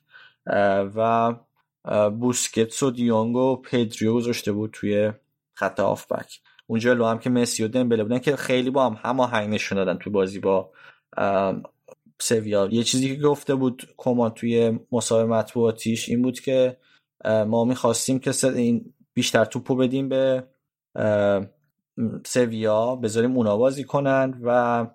و 0.96 1.34
بوسکتس 2.10 2.82
و 2.82 2.90
دیونگ 2.90 3.36
و 3.36 3.56
پدریو 3.56 4.14
گذاشته 4.14 4.52
بود 4.52 4.70
توی 4.72 5.12
خط 5.54 5.80
بک. 5.80 6.40
اون 6.66 6.80
جلو 6.80 7.04
هم 7.04 7.18
که 7.18 7.30
مسی 7.30 7.64
و 7.64 7.68
دمبله 7.68 8.02
بودن 8.02 8.18
که 8.18 8.36
خیلی 8.36 8.70
با 8.70 8.86
هم 8.86 8.98
هماهنگ 9.02 9.54
نشون 9.54 9.76
دادن 9.76 9.98
تو 9.98 10.10
بازی 10.10 10.38
با 10.38 10.70
سویا 12.20 12.68
یه 12.72 12.82
چیزی 12.82 13.16
که 13.16 13.22
گفته 13.22 13.54
بود 13.54 13.88
کمان 13.96 14.30
توی 14.30 14.78
مصاحبه 14.92 15.32
مطبوعاتیش 15.32 16.08
این 16.08 16.22
بود 16.22 16.40
که 16.40 16.76
ما 17.24 17.64
می‌خواستیم 17.64 18.18
که 18.18 18.32
این 18.44 18.94
بیشتر 19.14 19.44
توپو 19.44 19.76
بدیم 19.76 20.08
به 20.08 20.44
سویا 22.26 22.96
بذاریم 22.96 23.36
اونا 23.36 23.56
بازی 23.56 23.84
کنن 23.84 24.40
و 24.42 24.86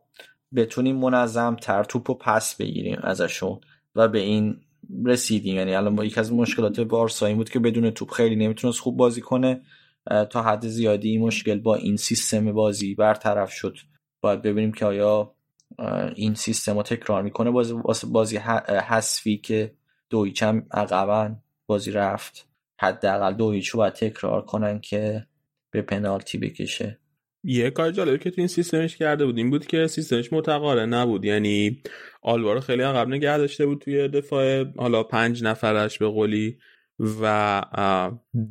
بتونیم 0.55 0.95
منظم 0.95 1.55
تر 1.55 1.83
توپ 1.83 2.09
و 2.09 2.13
پس 2.13 2.55
بگیریم 2.55 2.99
ازشون 3.03 3.59
و 3.95 4.07
به 4.07 4.19
این 4.19 4.61
رسیدیم. 5.05 5.55
یعنی 5.55 5.75
الان 5.75 5.95
با 5.95 6.05
یک 6.05 6.17
از 6.17 6.33
مشکلات 6.33 6.79
بارسا 6.79 7.25
این 7.25 7.37
بود 7.37 7.49
که 7.49 7.59
بدون 7.59 7.91
توپ 7.91 8.11
خیلی 8.11 8.35
نمی‌تونست 8.35 8.79
خوب 8.79 8.97
بازی 8.97 9.21
کنه. 9.21 9.61
تا 10.29 10.41
حد 10.43 10.67
زیادی 10.67 11.09
این 11.09 11.21
مشکل 11.21 11.59
با 11.59 11.75
این 11.75 11.97
سیستم 11.97 12.51
بازی 12.51 12.95
برطرف 12.95 13.51
شد. 13.51 13.77
باید 14.21 14.41
ببینیم 14.41 14.71
که 14.71 14.85
آیا 14.85 15.35
این 16.15 16.35
سیستم 16.35 16.77
رو 16.77 16.83
تکرار 16.83 17.21
می‌کنه. 17.21 17.51
بازی 17.51 17.73
بازی 18.11 18.37
حذفی 18.87 19.37
که 19.37 19.73
دویچ 20.09 20.43
هم 20.43 20.65
عقبا 20.71 21.35
بازی 21.67 21.91
رفت. 21.91 22.47
حداقل 22.79 23.33
دویچ 23.33 23.69
رو 23.69 23.77
باید 23.77 23.93
تکرار 23.93 24.41
کنن 24.41 24.79
که 24.79 25.25
به 25.71 25.81
پنالتی 25.81 26.37
بکشه. 26.37 26.97
یه 27.43 27.69
کار 27.69 27.91
جالبی 27.91 28.17
که 28.17 28.29
تو 28.31 28.41
این 28.41 28.47
سیستمش 28.47 28.97
کرده 28.97 29.25
بود 29.25 29.37
این 29.37 29.49
بود 29.49 29.67
که 29.67 29.87
سیستمش 29.87 30.33
متقارن 30.33 30.93
نبود. 30.93 31.25
یعنی 31.25 31.81
آلوارو 32.21 32.59
خیلی 32.59 32.83
عقب 32.83 33.07
نگه 33.07 33.37
داشته 33.37 33.65
بود 33.65 33.81
توی 33.81 34.07
دفاع. 34.07 34.63
حالا 34.77 35.03
پنج 35.03 35.43
نفرش 35.43 35.97
به 35.97 36.07
قولی 36.07 36.57
و 37.21 37.61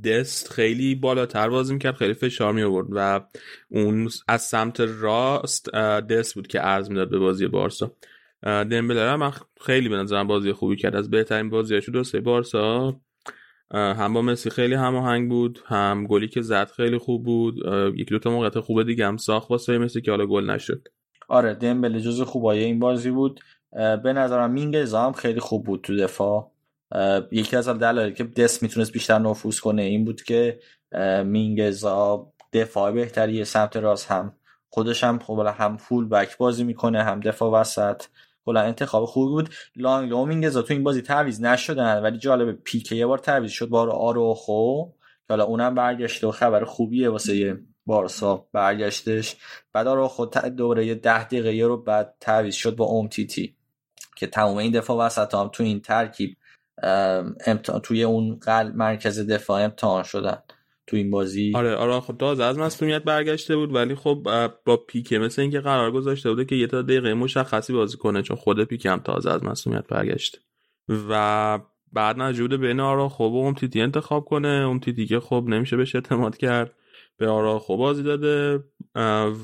دست 0.04 0.52
خیلی 0.52 0.94
بالاتر 0.94 1.48
بازی 1.48 1.72
می‌کرد 1.72 1.94
خیلی 1.94 2.14
فشار 2.14 2.52
می 2.52 2.62
آورد 2.62 2.86
و 2.90 3.20
اون 3.68 4.08
از 4.28 4.42
سمت 4.42 4.80
راست 4.80 5.74
دست 5.74 6.34
بود 6.34 6.46
که 6.46 6.58
عرض 6.58 6.90
می‌داد 6.90 7.10
به 7.10 7.18
بازی 7.18 7.46
بارسا. 7.46 7.92
دمبله 8.42 9.10
هم 9.10 9.32
خیلی 9.60 9.88
به 9.88 9.96
نظرم 9.96 10.26
بازی 10.26 10.52
خوبی 10.52 10.76
کرد. 10.76 10.96
از 10.96 11.10
بهترین 11.10 11.50
بازیش 11.50 11.88
دوسته 11.88 12.20
بارسا. 12.20 13.00
هم 13.74 14.12
با 14.12 14.22
مسی 14.22 14.50
خیلی 14.50 14.74
هماهنگ 14.74 15.28
بود 15.28 15.60
هم 15.66 16.06
گلی 16.06 16.28
که 16.28 16.42
زد 16.42 16.70
خیلی 16.76 16.98
خوب 16.98 17.24
بود. 17.24 17.54
یک 17.96 18.08
دو 18.08 18.18
تا 18.18 18.30
موقعیت 18.30 18.60
خوب 18.60 18.82
دیگه 18.82 19.06
هم 19.06 19.16
ساخت 19.16 19.50
واسه 19.50 19.78
مسی 19.78 20.00
که 20.00 20.10
حالا 20.10 20.26
گل 20.26 20.50
نشد. 20.50 20.88
آره 21.28 21.54
دمبله 21.54 22.00
جز 22.00 22.20
خوبای 22.22 22.64
این 22.64 22.78
بازی 22.78 23.10
بود. 23.10 23.40
به 24.02 24.12
نظرم 24.12 24.50
مینگز 24.50 24.94
هم 24.94 25.12
خیلی 25.12 25.40
خوب 25.40 25.66
بود 25.66 25.80
تو 25.80 25.96
دفاع. 25.96 26.50
یکی 27.32 27.56
از 27.56 27.68
دلایلی 27.68 28.14
که 28.14 28.24
دست 28.24 28.62
می‌تونست 28.62 28.92
بیشتر 28.92 29.18
نفوذ 29.18 29.58
کنه 29.58 29.82
این 29.82 30.04
بود 30.04 30.22
که 30.22 30.60
مینگزا 31.24 32.32
دفاع 32.52 32.92
بهتری 32.92 33.44
سمت 33.44 33.76
راست 33.76 34.10
هم 34.10 34.32
خودش 34.68 35.04
هم 35.04 35.18
خب 35.18 35.46
هم 35.58 35.76
فول 35.76 36.08
بک 36.08 36.36
بازی 36.38 36.64
می‌کنه 36.64 37.02
هم 37.02 37.20
دفاع 37.20 37.60
وسط 37.60 38.02
کلا 38.44 38.60
انتخاب 38.60 39.04
خوبی 39.04 39.32
بود. 39.32 39.54
لانگ 39.76 40.12
و 40.12 40.26
مینگزا 40.26 40.62
تو 40.62 40.74
این 40.74 40.84
بازی 40.84 41.02
تعویض 41.02 41.40
نشدن 41.40 42.02
ولی 42.02 42.18
جالب 42.18 42.52
پیکه 42.64 42.96
یه 42.96 43.06
بار 43.06 43.18
تعویض 43.18 43.50
شد 43.50 43.68
بار 43.68 43.90
آروخو 43.90 44.84
که 44.86 45.26
حالا 45.28 45.44
اونم 45.44 45.74
برگشته 45.74 46.26
و 46.26 46.30
خبر 46.30 46.64
خوبیه 46.64 47.08
واسه 47.08 47.60
بارسا 47.86 48.46
برگشتش. 48.52 49.36
بعد 49.72 49.86
آروخو 49.86 50.26
دوره 50.26 50.86
یه 50.86 50.94
ده 50.94 51.24
دقیقه 51.24 51.66
رو 51.66 51.76
بعد 51.76 52.14
تعویض 52.20 52.54
شد 52.54 52.76
با 52.76 52.84
اوم 52.84 53.08
تی 53.08 53.56
که 54.16 54.26
تمام 54.26 54.56
این 54.56 54.72
دفاع 54.72 55.06
وسط 55.06 55.34
هم 55.34 55.50
تو 55.52 55.62
این 55.62 55.80
ترکیب 55.80 56.36
امتحان 57.46 57.80
توی 57.80 58.02
اون 58.02 58.38
قلب 58.42 58.76
مرکز 58.76 59.30
دفاع 59.30 59.64
امتحان 59.64 60.02
شدن. 60.02 60.38
تو 60.86 60.96
این 60.96 61.10
بازی. 61.10 61.52
آره 61.54 61.74
آره 61.74 62.00
خب 62.00 62.16
تازه 62.18 62.44
از 62.44 62.58
مصونیت 62.58 63.02
برگشته 63.02 63.56
بود 63.56 63.74
ولی 63.74 63.94
خب 63.94 64.28
با 64.64 64.76
پیکه 64.76 65.18
مثل 65.18 65.42
اینکه 65.42 65.60
قرار 65.60 65.92
گذاشته 65.92 66.30
بوده 66.30 66.44
که 66.44 66.54
یه 66.54 66.66
تا 66.66 66.82
دقیقه 66.82 67.14
مشخصی 67.14 67.72
بازی 67.72 67.96
کنه 67.96 68.22
چون 68.22 68.36
خود 68.36 68.64
پیکه 68.64 68.90
هم 68.90 68.98
تازه 68.98 69.30
از 69.30 69.44
مصونیت 69.44 69.86
برگشته. 69.86 70.38
و 71.08 71.58
بعد 71.92 72.20
نجوده 72.20 72.56
بین 72.56 72.80
آرا 72.80 73.08
خب 73.08 73.22
اون 73.22 73.54
تیتی 73.54 73.80
انتخاب 73.80 74.24
کنه. 74.24 74.48
اون 74.48 74.80
تیتی 74.80 75.06
که 75.06 75.20
خب 75.20 75.44
نمیشه 75.48 75.76
بهش 75.76 75.94
اعتماد 75.94 76.36
کرد. 76.36 76.72
به 77.16 77.28
آرا 77.28 77.58
خوب 77.58 77.78
بازی 77.78 78.02
داده. 78.02 78.64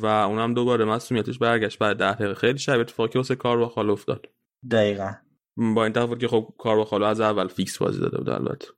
و 0.01 0.07
اونم 0.07 0.55
دوباره 0.55 0.85
مسئولیتش 0.85 1.39
برگشت. 1.39 1.79
بعد 1.79 1.97
ده 1.97 2.15
دقیقه 2.15 2.35
خیلی 2.35 2.59
شب 2.59 2.81
اتفاقی 2.81 3.19
واسه 3.19 3.35
کار 3.35 3.59
با 3.59 3.69
خال 3.69 3.91
افتاد. 3.91 4.27
دقیقا. 4.71 5.13
با 5.57 5.85
این 5.85 5.93
تفاوت 5.93 6.21
که 6.21 6.29
خب 6.29 6.55
کار 6.59 6.85
با 6.85 7.09
از 7.09 7.21
اول 7.21 7.49
فیکس 7.49 7.79
بازی 7.79 8.01
داده 8.01 8.19
بود 8.19 8.29
البته. 8.29 8.69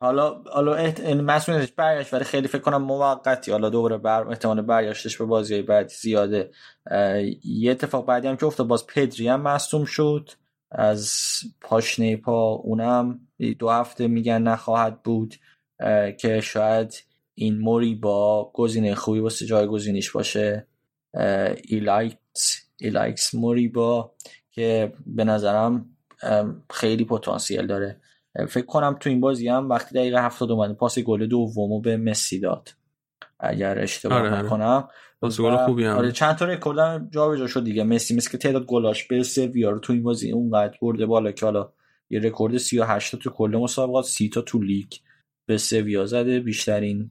حالا 0.00 0.42
حالا 0.52 0.74
احت... 0.74 1.00
مسئولیتش 1.00 1.72
برگشت 1.72 2.14
ولی 2.14 2.24
خیلی 2.24 2.48
فکر 2.48 2.62
کنم 2.62 2.82
موقتی. 2.82 3.50
حالا 3.50 3.70
دوباره 3.70 3.98
بر 3.98 4.28
احتمال 4.28 4.62
برگشتش 4.62 5.16
به 5.16 5.24
بازی 5.24 5.62
بعدی 5.62 5.94
زیاده. 5.94 6.50
یه 7.44 7.70
اتفاق 7.70 8.06
بعدی 8.06 8.28
هم 8.28 8.36
که 8.36 8.46
افتاد 8.46 8.66
باز 8.66 8.86
پدری 8.86 9.28
هم 9.28 9.42
مصوم 9.42 9.84
شد. 9.84 10.30
از 10.70 11.12
پاشنه 11.60 12.16
پا 12.16 12.50
اونم 12.52 13.20
دو 13.58 13.68
هفته 13.68 14.08
میگن 14.08 14.42
نخواهد 14.42 15.02
بود 15.02 15.34
که 16.20 16.40
شاید 16.40 17.04
این 17.34 17.58
موریبا 17.58 18.50
گزینه 18.54 18.94
خوبی 18.94 19.18
واسه 19.18 19.46
جایگزینیش 19.46 20.10
باشه. 20.10 20.66
ایلایکس 21.64 22.68
ایلایکس 22.80 23.34
موریبا 23.34 24.12
که 24.50 24.92
به 25.06 25.24
نظرم 25.24 25.97
خیلی 26.70 27.04
پتانسیل 27.04 27.66
داره. 27.66 28.00
فکر 28.48 28.66
کنم 28.66 28.96
تو 29.00 29.10
این 29.10 29.20
بازی 29.20 29.48
هم 29.48 29.68
وقتی 29.68 29.94
دقیقه 29.94 30.22
هفتاد 30.22 30.50
اومد 30.50 30.72
پاس 30.72 30.98
گل 30.98 31.26
دومو 31.26 31.80
به 31.80 31.96
مسی 31.96 32.40
داد. 32.40 32.68
اگر 33.40 33.78
اشتباه 33.78 34.18
آره 34.18 34.44
نکنم. 34.44 34.88
پاس 35.20 35.40
گل 35.40 35.56
خوبی 35.56 35.84
هم. 35.84 35.96
آره 35.96 36.12
چند 36.12 36.36
تا 36.36 36.44
رکورد 36.44 37.10
جابجا 37.10 37.46
شد 37.46 37.64
دیگه. 37.64 37.84
مسی 37.84 38.16
مثل 38.16 38.30
که 38.30 38.38
تعداد 38.38 38.66
گلاش 38.66 39.04
به 39.04 39.22
سویا 39.22 39.70
رو 39.70 39.78
تو 39.78 39.92
این 39.92 40.02
بازی 40.02 40.32
اونقدر 40.32 40.78
برده 40.82 41.06
بالا 41.06 41.32
که 41.32 41.46
حالا 41.46 41.72
یه 42.10 42.20
رکورد 42.20 42.56
38 42.56 43.12
تا 43.12 43.18
تو 43.18 43.30
کل 43.30 43.58
مسابقات 43.62 44.04
30 44.04 44.28
تا 44.28 44.40
تو 44.40 44.62
لیگ 44.62 44.92
به 45.46 45.58
سویا 45.58 46.06
زده. 46.06 46.40
بیشترین 46.40 47.10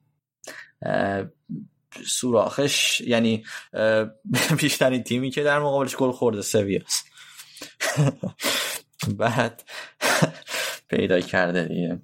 سوراخش 2.06 3.02
یعنی 3.02 3.44
بیشترین 4.62 5.04
تیمی 5.04 5.32
که 5.32 5.44
در 5.44 5.60
مقابلش 5.60 5.96
گل 5.96 6.12
خورده 6.12 6.42
سویاست. 6.42 7.06
بعد 9.18 9.64
پیدا 10.90 11.20
کرده 11.20 11.64
دیگه. 11.64 12.02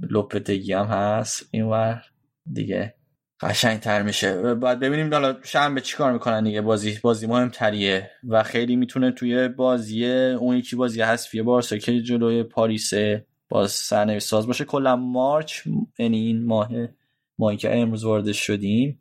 لوپتگی 0.00 0.72
هم 0.72 0.86
هست 0.86 1.48
اینور 1.50 2.02
دیگه 2.52 2.94
قشنگ 3.40 3.80
تر 3.80 4.02
میشه. 4.02 4.54
باید 4.54 4.78
ببینیم 4.78 5.12
حالا 5.12 5.36
شنبه 5.42 5.80
چیکار 5.80 6.12
می‌کنن 6.12 6.44
دیگه. 6.44 6.60
بازی 6.60 6.98
بازی 7.02 7.26
مهمتریه 7.26 8.10
و 8.28 8.42
خیلی 8.42 8.76
می‌تونه 8.76 9.12
توی 9.12 9.48
بازی 9.48 10.06
اون 10.06 10.56
یکی 10.56 10.76
بازی 10.76 11.02
حذفی 11.02 11.42
بارسا 11.42 11.78
که 11.78 12.00
جلوی 12.00 12.42
پاریسه 12.42 13.26
باز 13.48 13.70
سرنوشت 13.70 14.26
ساز 14.26 14.46
باشه. 14.46 14.64
کلا 14.64 14.96
March 14.96 15.66
یعنی 15.98 16.18
این 16.18 16.46
ماه 16.46 16.70
ماهی 17.38 17.56
که 17.56 17.76
امروز 17.78 18.04
وارد 18.04 18.32
شدیم 18.32 19.00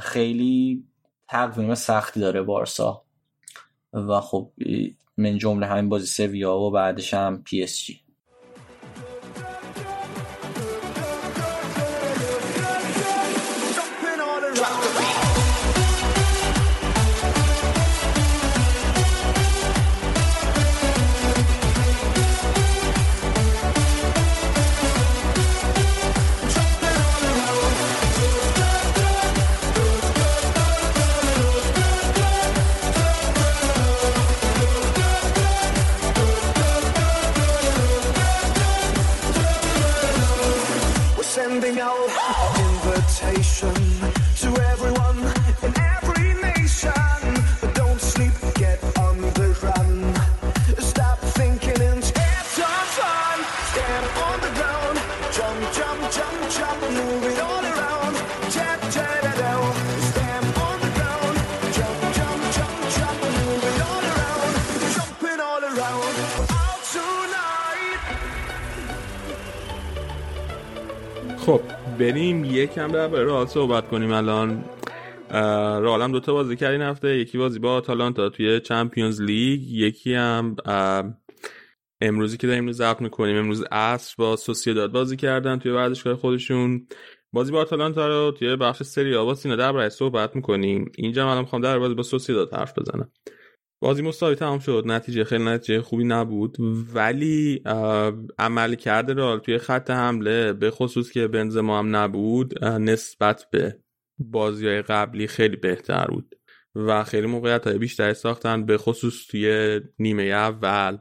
خیلی 0.00 0.84
تقویم 1.28 1.74
سختی 1.74 2.20
داره 2.20 2.42
بارسا. 2.42 3.04
و 3.92 4.20
خب 4.20 4.52
من 5.18 5.38
جمله 5.38 5.66
همین 5.66 5.88
بازی 5.88 6.06
سویا 6.06 6.58
و 6.58 6.70
بعدش 6.70 7.14
هم 7.14 7.42
پی 7.42 7.62
اس 7.62 7.84
جی. 7.84 8.00
بریم 71.98 72.44
یکم 72.44 72.88
در 72.88 73.08
رئال 73.08 73.46
صحبت 73.46 73.88
کنیم 73.88 74.12
الان. 74.12 74.64
رئال 75.82 76.02
هم 76.02 76.12
دوتا 76.12 76.32
بازی 76.32 76.56
کرد 76.56 76.72
این 76.72 76.82
هفته. 76.82 77.18
یکی 77.18 77.38
بازی 77.38 77.58
با 77.58 77.72
آتالانتا 77.72 78.28
توی 78.28 78.60
چمپیونز 78.60 79.22
لیگ 79.22 79.60
یکی 79.62 80.14
هم 80.14 80.56
امروزی 82.00 82.36
که 82.36 82.46
داریم 82.46 82.72
ضبط 82.72 83.00
می‌کنیم. 83.00 83.36
امروز 83.36 83.64
عصر 83.72 84.14
با 84.18 84.36
سوسیداد 84.36 84.92
بازی 84.92 85.16
کردن 85.16 85.58
توی 85.58 85.72
ورزشگاه 85.72 86.14
خودشون. 86.14 86.86
بازی 87.32 87.52
با 87.52 87.60
آتالانتا 87.60 88.08
رو 88.08 88.30
توی 88.30 88.56
بخش 88.56 88.82
سری 88.82 89.14
آ 89.14 89.24
با 89.24 89.34
سینا 89.34 89.56
دربارش 89.56 89.92
صحبت 89.92 90.36
می‌کنیم. 90.36 90.92
اینجا 90.96 91.26
من 91.26 91.40
می‌خوام 91.40 91.62
در 91.62 91.78
بازی 91.78 91.94
با 91.94 92.02
سوسیداد 92.02 92.54
حرف 92.54 92.78
بزنم. 92.78 93.10
بازی 93.80 94.02
مساوی 94.02 94.34
تمام 94.34 94.58
شد. 94.58 94.82
نتیجه 94.86 95.24
خیلی 95.24 95.44
نتیجه 95.44 95.82
خوبی 95.82 96.04
نبود. 96.04 96.56
ولی 96.94 97.62
عمل 98.38 98.74
کرده 98.74 99.12
رئال 99.12 99.38
توی 99.38 99.58
خط 99.58 99.90
حمله 99.90 100.52
به 100.52 100.70
خصوص 100.70 101.10
که 101.10 101.28
بنزما 101.28 101.78
هم 101.78 101.96
نبود 101.96 102.64
نسبت 102.64 103.46
به 103.50 103.78
بازی 104.18 104.66
های 104.66 104.82
قبلی 104.82 105.26
خیلی 105.26 105.56
بهتر 105.56 106.06
بود. 106.06 106.34
و 106.74 107.04
خیلی 107.04 107.26
موقعیت 107.26 107.66
های 107.66 107.78
بیشتری 107.78 108.14
ساختن 108.14 108.66
به 108.66 108.78
خصوص 108.78 109.26
توی 109.26 109.80
نیمه 109.98 110.22
اول. 110.22 110.98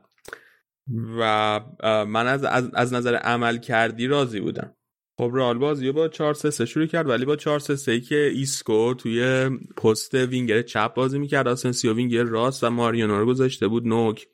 و 1.20 1.60
من 2.06 2.28
از, 2.28 2.44
از, 2.44 2.70
از 2.74 2.94
نظر 2.94 3.16
عملکردی 3.16 4.08
راضی 4.08 4.40
بودم. 4.40 4.77
خب 5.20 5.32
رئال 5.34 5.58
بازی 5.58 5.92
با 5.92 6.08
4 6.08 6.34
3 6.34 6.66
شروع 6.66 6.86
کرد 6.86 7.10
ولی 7.10 7.26
با 7.26 7.36
4 7.36 7.60
3 7.60 7.76
3 7.76 8.00
که 8.00 8.32
ایسکو 8.36 8.94
توی 8.94 9.50
پست 9.78 10.14
وینگر 10.14 10.62
چپ 10.62 10.94
بازی 10.94 11.20
می‌کرد 11.20 11.48
آسنسیو 11.48 11.94
وینگر 11.94 12.24
راست 12.24 12.64
و 12.64 12.70
ماریانو 12.70 13.20
رو 13.20 13.26
گذاشته 13.26 13.68
بود 13.68 13.88
نوک. 13.88 14.28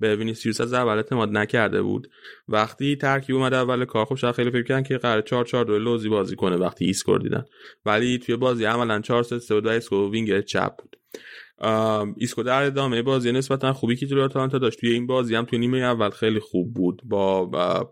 به 0.00 0.16
وینیسیوس 0.16 0.60
از 0.60 0.72
اول 0.72 0.96
اعتماد 0.96 1.30
نکرده 1.30 1.82
بود. 1.82 2.10
وقتی 2.48 2.96
ترکیب 2.96 3.36
اومد 3.36 3.54
اول 3.54 3.84
کار 3.84 4.04
خب 4.04 4.32
خیلی 4.32 4.50
فکر 4.50 4.62
کردن 4.62 4.82
که 4.82 4.98
قرار 4.98 5.22
4 5.22 5.44
4 5.44 5.64
2 5.64 5.78
لوزی 5.78 6.08
بازی 6.08 6.36
کنه 6.36 6.56
وقتی 6.56 6.84
ایسکو 6.84 7.18
دیدن. 7.18 7.44
ولی 7.84 8.18
توی 8.18 8.36
بازی 8.36 8.64
عملا 8.64 9.00
4 9.00 9.22
3 9.22 9.38
3 9.38 9.54
و 9.54 9.68
ایسکو 9.68 10.10
وینگر 10.10 10.42
چپ 10.42 10.76
بود. 10.76 10.96
ایسکو 12.16 12.42
در 12.42 12.62
ادامه 12.62 13.02
بازی 13.02 13.32
نسبتا 13.32 13.72
خوبی 13.72 13.96
که 13.96 14.06
جلوی 14.06 14.22
آتالانتا 14.22 14.58
داشت. 14.58 14.80
توی 14.80 14.90
این 14.92 15.06
بازی 15.06 15.34
هم 15.34 15.44
توی 15.44 15.58
نیمه 15.58 15.78
اول 15.78 16.10
خیلی 16.10 16.40
خوب 16.40 16.74
بود. 16.74 17.02
با 17.04 17.44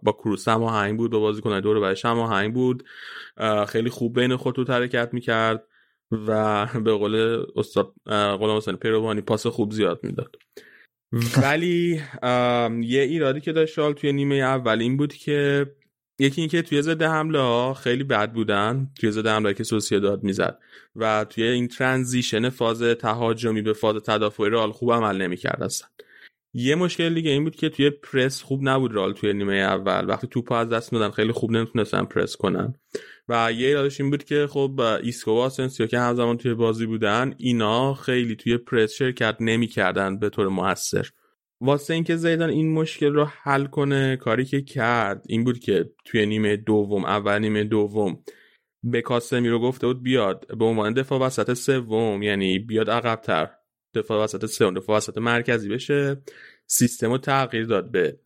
با 0.02 0.12
کروس 0.12 0.48
هم 0.48 0.62
آهنگ 0.62 0.96
بود 0.96 1.10
با 1.10 1.20
بازیکن 1.20 1.60
دور 1.60 1.80
برش 1.80 2.04
هم 2.04 2.18
آهنگ 2.18 2.54
بود. 2.54 2.84
خیلی 3.68 3.90
خوب 3.90 4.20
بین 4.20 4.36
خطوط 4.36 4.70
حرکت 4.70 5.08
می‌کرد 5.12 5.66
و 6.10 6.66
به 6.84 6.92
قول 6.92 7.44
استاد 7.56 7.92
غلام 8.06 8.56
حسین 8.56 8.76
پیروانی 8.76 9.20
پاس 9.20 9.46
خوب 9.46 9.72
زیاد 9.72 10.00
می‌داد. 10.02 10.36
ولی 11.42 12.00
یه 12.82 13.02
ایرادی 13.02 13.40
که 13.40 13.52
داشت 13.52 13.92
توی 13.92 14.12
نیمه 14.12 14.34
اول 14.34 14.80
این 14.80 14.96
بود 14.96 15.14
که 15.14 15.66
یکی 16.18 16.40
اینکه 16.40 16.62
توی 16.62 16.82
ضد 16.82 17.02
حمله 17.02 17.38
ها 17.38 17.74
خیلی 17.74 18.04
بد 18.04 18.32
بودن 18.32 18.90
توی 19.00 19.10
ضد 19.10 19.26
حمله 19.26 19.54
که 19.54 19.64
داد 19.90 20.22
می‌زد. 20.22 20.58
و 20.96 21.26
توی 21.30 21.44
این 21.44 21.68
transition 21.68 22.48
فاز 22.48 22.82
تهاجمی 22.82 23.62
به 23.62 23.72
فاز 23.72 24.02
تدافعی 24.02 24.50
رئال 24.50 24.72
خوب 24.72 24.92
عمل 24.92 25.22
نمی‌کرد 25.22 25.62
اصلا. 25.62 25.88
یه 26.56 26.74
مشکل 26.74 27.14
دیگه 27.14 27.30
این 27.30 27.44
بود 27.44 27.56
که 27.56 27.68
توی 27.68 27.90
پرس 27.90 28.42
خوب 28.42 28.60
نبود 28.62 28.92
رئال 28.92 29.12
توی 29.12 29.32
نیمه 29.32 29.54
اول. 29.54 30.08
وقتی 30.08 30.26
توپ 30.26 30.52
از 30.52 30.68
دست 30.68 30.92
میدن 30.92 31.10
خیلی 31.10 31.32
خوب 31.32 31.50
نمی‌تونستن 31.50 32.04
پرس 32.04 32.36
کنن. 32.36 32.74
و 33.28 33.52
یه 33.52 33.66
ایرادش 33.68 34.00
این 34.00 34.10
بود 34.10 34.24
که 34.24 34.46
خب 34.50 34.80
ایسکو 34.80 35.30
و 35.30 35.38
آسنسیو 35.38 35.86
که 35.86 35.98
همزمان 35.98 36.36
توی 36.36 36.54
بازی 36.54 36.86
بودن 36.86 37.34
اینا 37.38 37.94
خیلی 37.94 38.36
توی 38.36 38.56
پرس 38.56 38.92
شرکت 38.92 39.36
نمی‌کردن 39.40 40.18
به 40.18 40.30
طور 40.30 40.48
موثر. 40.48 41.10
واسه 41.64 41.94
اینکه 41.94 42.16
زیدان 42.16 42.50
این 42.50 42.72
مشکل 42.72 43.14
رو 43.14 43.24
حل 43.24 43.66
کنه 43.66 44.16
کاری 44.16 44.44
که 44.44 44.62
کرد 44.62 45.24
این 45.28 45.44
بود 45.44 45.58
که 45.58 45.90
توی 46.04 46.26
نیمه 46.26 46.56
دوم 46.56 47.04
اول 47.04 47.38
نیمه 47.38 47.64
دوم 47.64 48.24
به 48.84 49.02
کاسمیرو 49.02 49.58
گفته 49.58 49.86
بود 49.86 50.02
بیاد 50.02 50.56
به 50.58 50.64
عنوان 50.64 50.92
دفاع 50.92 51.20
وسط 51.20 51.52
سوم 51.52 52.22
یعنی 52.22 52.58
بیاد 52.58 52.90
عقبتر. 52.90 53.50
دفاع 53.94 54.24
وسط 54.24 54.46
سوم 54.46 54.74
دفاع 54.74 54.96
وسط 54.96 55.18
مرکزی 55.18 55.68
بشه. 55.68 56.22
سیستم 56.66 57.10
رو 57.10 57.18
تغییر 57.18 57.64
داد 57.64 57.90
به 57.90 58.18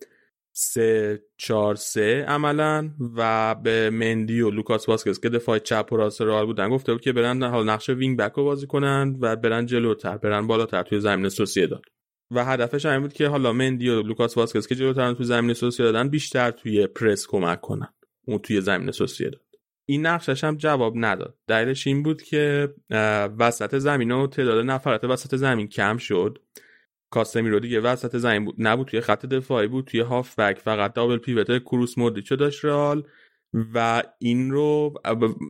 سه 0.52 1.22
چهار 1.36 1.74
سه 1.74 2.24
عملا 2.28 2.90
و 3.16 3.54
به 3.54 3.90
مندی 3.90 4.40
و 4.40 4.50
لوکاس 4.50 4.88
واسکس 4.88 5.20
که 5.20 5.28
دفاع 5.28 5.58
چپ 5.58 5.88
و 5.92 5.96
راست 5.96 6.20
رئال 6.20 6.46
بودن 6.46 6.68
گفته 6.68 6.92
بود 6.92 7.02
که 7.02 7.12
برن 7.12 7.42
حال 7.42 7.68
نقش 7.70 7.88
وینگ 7.88 8.18
بک 8.18 8.32
رو 8.32 8.44
بازی 8.44 8.66
کنن 8.66 9.16
و 9.20 9.36
برن 9.36 9.66
جلوتر 9.66 10.16
برن 10.16 10.46
بالاتر 10.46 10.82
توی 10.82 11.00
زمین 11.00 11.28
سوسیداد 11.28 11.82
و 12.30 12.44
هدفش 12.44 12.86
این 12.86 13.00
بود 13.00 13.12
که 13.12 13.28
حالا 13.28 13.52
مندی 13.52 13.88
و 13.88 14.02
لوکاس 14.02 14.36
واسکس 14.36 14.66
که 14.66 14.74
جلوتر 14.74 15.12
تو 15.12 15.24
زمین 15.24 15.54
سوسیه 15.54 15.86
دادن 15.86 16.08
بیشتر 16.08 16.50
توی 16.50 16.86
پرس 16.86 17.26
کمک 17.26 17.60
کنن. 17.60 17.88
اون 18.26 18.38
توی 18.38 18.60
زمین 18.60 18.90
سوسیه 18.90 19.30
داد. 19.30 19.42
این 19.86 20.06
نقشش 20.06 20.44
هم 20.44 20.56
جواب 20.56 20.92
نداد. 20.96 21.38
دلیلش 21.46 21.86
این 21.86 22.02
بود 22.02 22.22
که 22.22 22.74
وسط 23.38 23.78
زمین 23.78 24.10
و 24.12 24.26
تعداد 24.26 24.64
نفرات 24.64 25.04
وسط 25.04 25.36
زمین 25.36 25.68
کم 25.68 25.96
شد. 25.96 26.38
کاسمی 27.10 27.50
رو 27.50 27.60
دیگه 27.60 27.80
وسط 27.80 28.16
زمین 28.16 28.44
بود 28.44 28.54
نبود 28.58 28.86
توی 28.86 29.00
خط 29.00 29.26
دفاعی 29.26 29.68
بود 29.68 29.84
توی 29.84 30.00
هاف 30.00 30.38
بک 30.38 30.58
فقط 30.58 30.92
دابل 30.92 31.18
پیوت 31.18 31.58
کروس 31.58 31.98
مودریچو 31.98 32.36
داشت 32.36 32.64
رال 32.64 33.06
و 33.74 34.02
این 34.18 34.50
رو 34.50 34.94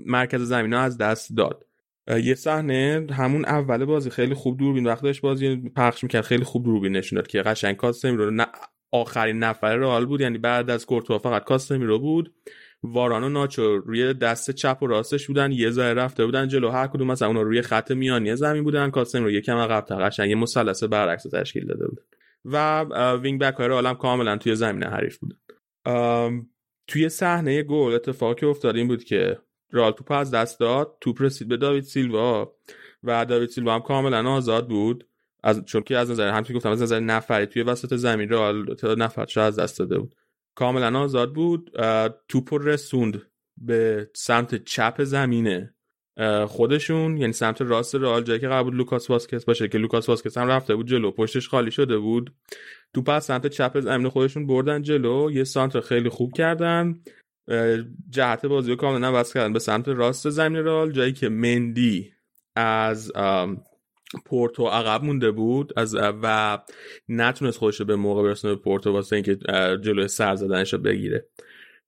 مرکز 0.06 0.42
زمین 0.42 0.72
ها 0.72 0.80
از 0.80 0.98
دست 0.98 1.36
داد. 1.36 1.67
یه 2.08 2.34
صحنه 2.34 3.06
همون 3.10 3.44
اول 3.44 3.84
بازی 3.84 4.10
خیلی 4.10 4.34
خوب 4.34 4.58
دوربین 4.58 4.86
وقت 4.86 5.02
داشت 5.02 5.20
بازی 5.20 5.56
پخش 5.76 6.02
می‌کرد 6.02 6.24
خیلی 6.24 6.44
خوب 6.44 6.64
دوربین 6.64 6.96
نشون 6.96 7.16
داد 7.16 7.26
که 7.26 7.42
قشنگ 7.42 7.76
کاسمی 7.76 8.16
رو 8.16 8.44
آخرین 8.92 9.38
نفر 9.38 9.76
رئال 9.76 10.06
بود 10.06 10.20
یعنی 10.20 10.38
بعد 10.38 10.70
از 10.70 10.86
کورتوا 10.86 11.18
فقط 11.18 11.44
کاسمی 11.44 11.84
رو 11.84 11.98
بود. 11.98 12.34
واران 12.82 13.24
و 13.24 13.28
ناچو 13.28 13.78
روی 13.78 14.14
دست 14.14 14.50
چپ 14.50 14.78
و 14.82 14.86
راستش 14.86 15.26
بودن 15.26 15.52
یه 15.52 15.70
ذره 15.70 15.94
رفته 15.94 16.24
بودن 16.24 16.48
جلو 16.48 16.70
هر 16.70 16.86
کدوم 16.86 17.06
مثلا 17.06 17.28
اونا 17.28 17.42
روی 17.42 17.62
خط 17.62 17.90
میانی 17.90 18.36
زمین 18.36 18.64
بودن 18.64 18.90
کاسم 18.90 19.24
رو 19.24 19.30
یکم 19.30 19.56
عقب 19.56 19.84
قشنگ 20.00 20.30
یه 20.30 20.36
مثلث 20.36 20.84
برعکس 20.84 21.22
تشکیل 21.22 21.66
داده 21.66 21.86
بود. 21.86 22.00
و 22.44 22.84
وینگ 23.14 23.40
بک 23.40 23.54
های 23.54 23.68
عالم 23.68 23.94
کاملا 23.94 24.36
توی 24.36 24.54
زمین 24.54 24.82
حریف 24.82 25.18
بودن. 25.18 25.36
توی 26.86 27.08
صحنه 27.08 27.62
گل 27.62 27.94
اتفاقی 27.94 28.46
افتاد 28.46 28.76
این 28.76 28.88
بود 28.88 29.04
که 29.04 29.38
رئال 29.70 29.92
توپ 29.92 30.12
از 30.12 30.30
دست 30.30 30.60
داد 30.60 30.96
توپ 31.00 31.22
رسید 31.22 31.48
به 31.48 31.56
داوید 31.56 31.84
سیلوا 31.84 32.52
و 33.02 33.24
داوید 33.24 33.48
سیلوا 33.48 33.74
هم 33.74 33.80
کاملا 33.80 34.30
آزاد 34.30 34.68
بود. 34.68 35.04
از 35.42 35.64
چون 35.64 35.82
که 35.82 35.96
از 35.96 36.10
نظر 36.10 36.30
همچنین 36.30 36.56
گفتم 36.56 36.70
از 36.70 36.82
نظر 36.82 37.00
نفری 37.00 37.46
توی 37.46 37.62
وسط 37.62 37.94
زمین 37.94 38.28
رئال 38.28 38.76
نفر 38.98 39.40
از 39.40 39.58
دست 39.58 39.78
داده 39.78 39.98
بود. 39.98 40.14
کاملا 40.54 41.00
آزاد 41.00 41.32
بود. 41.32 41.70
توپ 42.28 42.54
رسوند 42.54 43.22
به 43.56 44.10
سمت 44.14 44.64
چپ 44.64 45.04
زمینه. 45.04 45.74
خودشون 46.46 47.16
یعنی 47.16 47.32
سمت 47.32 47.62
راست 47.62 47.94
رئال 47.94 48.22
جایی 48.22 48.40
که 48.40 48.48
قبول 48.48 48.76
لوکاس 48.76 49.10
واسکس 49.10 49.44
باشه 49.44 49.68
که 49.68 49.78
لوکاس 49.78 50.08
واسکس 50.08 50.38
هم 50.38 50.48
رفته 50.48 50.74
بود 50.74 50.86
جلو 50.86 51.10
پشتش 51.10 51.48
خالی 51.48 51.70
شده 51.70 51.98
بود. 51.98 52.34
توپ 52.94 53.08
از 53.08 53.24
سمت 53.24 53.46
چپ 53.46 53.80
زمین 53.80 54.08
خودشون 54.08 54.46
بردن 54.46 54.82
جلو. 54.82 55.30
یه 55.30 55.44
سانتر 55.44 55.80
خیلی 55.80 56.08
خوب 56.08 56.32
کردن. 56.32 57.00
جهت 58.10 58.46
بازی 58.46 58.70
رو 58.70 58.76
کاملا 58.76 59.08
عوض 59.08 59.32
کردن. 59.32 59.52
به 59.52 59.58
سمت 59.58 59.88
راست 59.88 60.30
زمین 60.30 60.64
رئال 60.64 60.92
جایی 60.92 61.12
که 61.12 61.28
مندی 61.28 62.12
از 62.56 63.12
پورتو 64.24 64.66
عقب 64.66 65.04
مونده 65.04 65.30
بود 65.30 65.72
از 65.76 65.96
و 66.00 66.58
نتونست 67.08 67.58
خودش 67.58 67.82
به 67.82 67.96
موقع 67.96 68.22
برسونه 68.22 68.54
به 68.54 68.60
پورتو 68.60 68.92
واسه 68.92 69.16
اینکه 69.16 69.36
جلوی 69.84 70.08
سر 70.08 70.34
زدنش 70.34 70.72
رو 70.72 70.78
بگیره. 70.78 71.28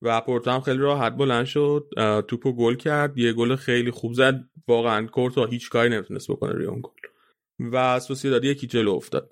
و 0.02 0.20
پورتو 0.20 0.50
هم 0.50 0.60
خیلی 0.60 0.78
راحت 0.78 1.16
بلند 1.16 1.44
شد 1.44 1.88
توپو 2.28 2.52
گل 2.52 2.74
کرد. 2.74 3.18
یه 3.18 3.32
گل 3.32 3.56
خیلی 3.56 3.90
خوب 3.90 4.12
زد. 4.12 4.40
واقعا 4.68 5.06
کورتو 5.06 5.46
هیچ 5.46 5.70
کاری 5.70 5.88
نمی‌تونست 5.90 6.30
بکنه 6.30 6.52
روی 6.52 6.66
اون 6.66 6.82
گل. 6.82 6.92
و 7.72 8.00
سوسیداد 8.00 8.44
یکی 8.44 8.66
جلو 8.66 8.90
افتاد. 8.90 9.30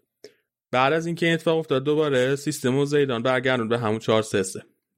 بعد 0.73 0.93
از 0.93 1.07
اینکه 1.07 1.27
این 1.27 1.35
اتفاق 1.35 1.59
افتاد 1.59 1.85
دوباره 1.85 2.37
سیستم 2.37 2.77
و 2.77 2.85
زیدان 2.85 3.23
برگردون 3.23 3.69
به 3.69 3.79
همون 3.79 3.99
4 3.99 4.23
3 4.23 4.43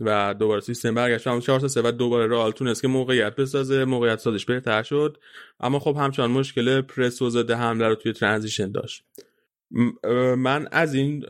و 0.00 0.34
دوباره 0.34 0.60
سیستم 0.60 0.94
برگشت. 0.94 1.26
همون 1.26 1.40
4 1.40 1.68
3 1.68 1.82
و 1.84 1.90
دوباره 1.90 2.26
رئال 2.26 2.52
تونست 2.52 2.82
که 2.82 2.88
موقعیت 2.88 3.36
بسازه 3.36 3.84
موقعیت 3.84 4.18
سازش 4.18 4.44
بهتر 4.44 4.82
شد. 4.82 5.18
اما 5.60 5.78
خب 5.78 5.96
همچنان 5.96 6.30
مشکل 6.30 6.80
پرس 6.80 7.22
و 7.22 7.30
ضد 7.30 7.50
حمله 7.50 7.88
رو 7.88 7.94
توی 7.94 8.12
transition 8.12 8.72
داشت. 8.72 9.04
من 10.36 10.68
از 10.72 10.94
این 10.94 11.24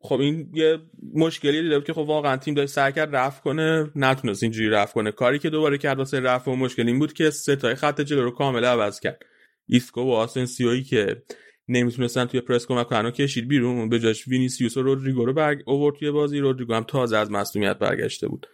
خب 0.00 0.20
این 0.20 0.50
یه 0.54 0.78
مشکلی 1.14 1.62
دیده 1.62 1.80
که 1.80 1.92
خب 1.92 1.98
واقعا 1.98 2.36
تیم 2.36 2.54
داشت 2.54 2.72
سعی 2.72 2.92
کرد 2.92 3.16
رفع 3.16 3.42
کنه. 3.42 3.90
نتونست 3.96 4.42
اینجوری 4.42 4.68
رفع 4.68 4.94
کنه. 4.94 5.12
کاری 5.12 5.38
که 5.38 5.50
دوباره 5.50 5.78
کرد 5.78 5.98
واسه 5.98 6.20
رفع 6.20 6.56
مشکل 6.56 6.86
این 6.86 6.98
بود 6.98 7.12
که 7.12 7.30
ستای 7.30 7.74
خط 7.74 8.00
جلو 8.00 8.22
رو 8.22 8.30
کامل 8.30 8.64
عوض 8.64 9.00
کرد. 9.00 9.22
ایسکو 9.68 10.00
و 10.00 10.10
آسنسیوی 10.10 10.82
که 10.82 11.22
نمی‌تونستن 11.68 12.24
توی 12.24 12.40
پرس 12.40 12.66
کمک 12.66 12.86
کنن 12.86 13.06
و 13.06 13.10
کشید 13.10 13.48
بیرون. 13.48 13.88
به 13.88 13.98
جاش 13.98 14.28
وینیسیوس 14.28 14.76
و 14.76 14.82
رودریگو 14.82 15.24
رو 15.24 15.32
برگ 15.32 15.62
اوورد 15.66 15.96
توی 15.96 16.10
بازی. 16.10 16.38
رودریگو 16.38 16.74
هم 16.74 16.84
تازه 16.84 17.16
از 17.16 17.30
مصدومیت 17.30 17.78
برگشته 17.78 18.28
بود. 18.28 18.46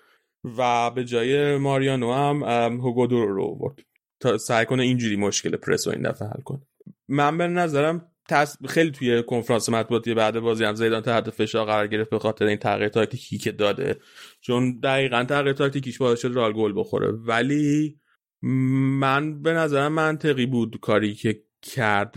و 0.59 0.91
به 0.91 1.05
جای 1.05 1.57
ماریانو 1.57 2.13
هم 2.13 2.73
هوگودو 2.73 3.27
رو 3.27 3.43
اوورد 3.43 3.79
تا 4.21 4.39
سعی 4.39 4.67
کنه 4.67 4.83
اینجوری 4.83 5.17
مشکل 5.17 5.57
پرس 5.57 5.87
رو 5.87 5.93
این 5.93 6.03
دفعه 6.03 6.29
حل 6.29 6.41
کنه. 6.45 6.61
من 7.09 7.39
به 7.39 7.47
نظرم 7.47 8.09
تص... 8.29 8.57
خیلی 8.69 8.91
توی 8.91 9.23
کنفرانس 9.23 9.69
مطبوعاتی 9.69 10.15
بعد 10.15 10.41
بازی 10.41 10.65
هم 10.65 10.75
زیدان 10.75 11.03
تحت 11.03 11.31
فشار 11.31 11.67
قرار 11.67 11.87
گرفت 11.87 12.11
به 12.11 12.19
خاطر 12.19 12.45
این 12.45 12.57
تغییر 12.57 12.89
تاکتیکی 12.89 13.39
که 13.39 13.53
داده. 13.53 13.97
چون 14.41 14.81
دقیقا 14.81 15.25
تغییر 15.25 15.53
تاکتیکیش 15.53 15.99
باعث 15.99 16.21
شد 16.21 16.33
رال 16.35 16.53
گل 16.53 16.73
بخوره. 16.77 17.13
ولی 17.13 18.01
من 18.43 19.43
به 19.43 19.53
نظرم 19.53 19.93
منطقی 19.93 20.47
بود 20.47 20.81
کاری 20.81 21.15
که 21.15 21.43
کرد 21.63 22.15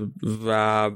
و 0.47 0.91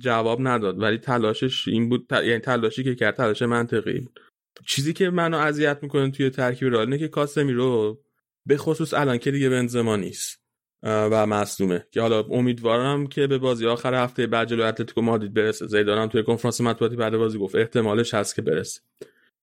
جواب 0.00 0.38
نداد. 0.40 0.82
ولی 0.82 0.98
تلاشش 0.98 1.68
این 1.68 1.88
بود 1.88 2.06
یعنی 2.12 2.38
تلاشی 2.38 2.84
که 2.84 2.94
کرد 2.94 3.14
تلاش 3.14 3.42
منطقی 3.42 4.00
بود. 4.00 4.20
چیزی 4.66 4.92
که 4.92 5.10
منو 5.10 5.36
اذیت 5.36 5.78
می‌کنه 5.82 6.10
توی 6.10 6.30
ترکیب 6.30 6.68
رئال 6.68 6.84
اینه 6.84 6.98
که 6.98 7.08
کاسمی 7.08 7.52
رو 7.52 8.00
به 8.46 8.56
خصوص 8.56 8.94
الان 8.94 9.18
که 9.18 9.30
دیگه 9.30 9.48
بنزما 9.48 9.96
نیست 9.96 10.42
و 10.82 11.26
مصدومه. 11.26 11.86
که 11.90 12.00
حالا 12.00 12.22
امیدوارم 12.22 13.06
که 13.06 13.26
به 13.26 13.38
بازی 13.38 13.66
آخر 13.66 13.94
هفته 13.94 14.26
بعد 14.26 14.48
جلو 14.48 14.64
اتلتیکو 14.64 15.02
مادرید 15.02 15.34
برسه. 15.34 15.66
زیدان 15.66 16.08
توی 16.08 16.22
کنفرانس 16.22 16.60
مطبوعاتی 16.60 16.96
بعد 16.96 17.16
بازی 17.16 17.38
گفت 17.38 17.54
احتمالش 17.54 18.14
هست 18.14 18.34
که 18.34 18.42
برسه. 18.42 18.80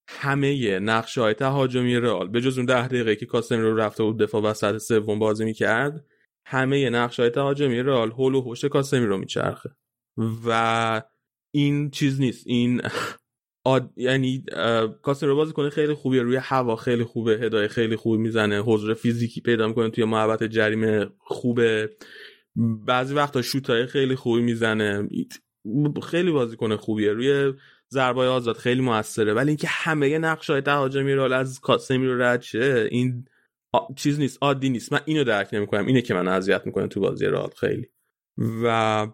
همه 0.07 0.79
نقشه 0.79 1.21
های 1.21 1.33
تهاجمی 1.33 1.95
رئال 1.95 2.27
به 2.27 2.41
جز 2.41 2.57
اون 2.57 2.65
ده 2.65 2.87
دقیقه 2.87 3.15
که 3.15 3.25
کاسمیرو 3.25 3.75
رفته 3.75 4.03
بود 4.03 4.19
دفاع 4.19 4.41
وسط 4.41 4.77
سوم 4.77 5.19
بازی 5.19 5.45
می‌کرد 5.45 6.05
همه 6.45 6.89
نقشه 6.89 7.21
های 7.23 7.29
تهاجمی 7.29 7.83
رئال 7.83 8.11
هول 8.11 8.35
و 8.35 8.41
هوش 8.41 8.65
کاسمیرو 8.65 9.17
میچرخه. 9.17 9.69
و 10.47 11.01
این 11.51 11.89
چیز 11.89 12.19
نیست. 12.21 12.47
این 12.47 12.81
آد... 13.63 13.93
یعنی 13.95 14.43
کاسمیرو 15.01 15.35
بازی 15.35 15.53
کنه 15.53 15.69
خیلی 15.69 15.93
خوبیه. 15.93 16.21
روی 16.21 16.35
هوا 16.35 16.75
خیلی 16.75 17.03
خوبه 17.03 17.31
هدای 17.31 17.67
خیلی 17.67 17.95
خوبی 17.95 18.17
می‌زنه 18.17 18.59
حضور 18.59 18.93
فیزیکی 18.93 19.41
پیدا 19.41 19.67
می‌کنه 19.67 19.89
توی 19.89 20.03
محبت 20.03 20.43
جریمه 20.43 21.07
خوبه. 21.17 21.89
بعضی 22.85 23.13
وقتا 23.13 23.41
شوتای 23.41 23.85
خیلی 23.85 24.15
خوبی 24.15 24.41
می‌زنه. 24.41 25.09
خیلی 26.03 26.31
بازیکن 26.31 26.75
خوبیه. 26.75 27.11
روی 27.11 27.53
ضربای 27.89 28.27
آزاد 28.27 28.57
خیلی 28.57 28.81
موثره. 28.81 29.33
ولی 29.33 29.47
اینکه 29.47 29.67
همه 29.67 30.17
نقش 30.17 30.49
های 30.49 30.61
تهاجمی 30.61 31.13
رو 31.13 31.33
از 31.33 31.59
کاسمی 31.59 32.07
رو 32.07 32.21
رد 32.21 32.41
شه 32.41 32.87
این 32.91 33.25
چیز 33.95 34.19
نیست 34.19 34.37
عادی 34.41 34.69
نیست. 34.69 34.93
من 34.93 34.99
اینو 35.05 35.23
درک 35.23 35.49
نمی‌کنم. 35.53 35.85
اینه 35.85 36.01
که 36.01 36.13
من 36.13 36.27
اذیت 36.27 36.61
می‌کنم 36.65 36.87
تو 36.87 36.99
بازی 36.99 37.25
رئال 37.25 37.49
خیلی. 37.57 37.87
و 38.63 39.07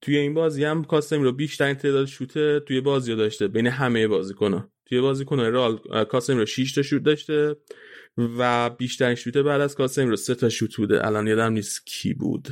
توی 0.00 0.16
این 0.16 0.34
بازی 0.34 0.64
هم 0.64 0.84
کاسمی 0.84 1.24
رو 1.24 1.32
بیشترین 1.32 1.74
تعداد 1.74 2.06
شوت 2.06 2.58
توی 2.58 2.80
بازی 2.80 3.12
رو 3.12 3.18
داشته 3.18 3.48
بین 3.48 3.66
همه 3.66 4.08
بازیکن‌ها. 4.08 4.68
توی 4.86 5.00
بازیکن 5.00 5.40
رئال 5.40 6.04
کاسمی 6.04 6.36
رو 6.36 6.46
6 6.46 6.72
تا 6.72 6.82
شوت 6.82 7.02
داشته 7.02 7.56
و 8.38 8.70
بیشترین 8.70 9.14
شوت 9.14 9.36
بعد 9.36 9.60
از 9.60 9.74
کاسمی 9.74 10.10
رو 10.10 10.16
3 10.16 10.34
تا 10.34 10.48
شوت 10.48 10.76
بوده. 10.76 11.06
الان 11.06 11.26
یادم 11.26 11.52
نیست 11.52 11.86
کی 11.86 12.14
بود. 12.14 12.48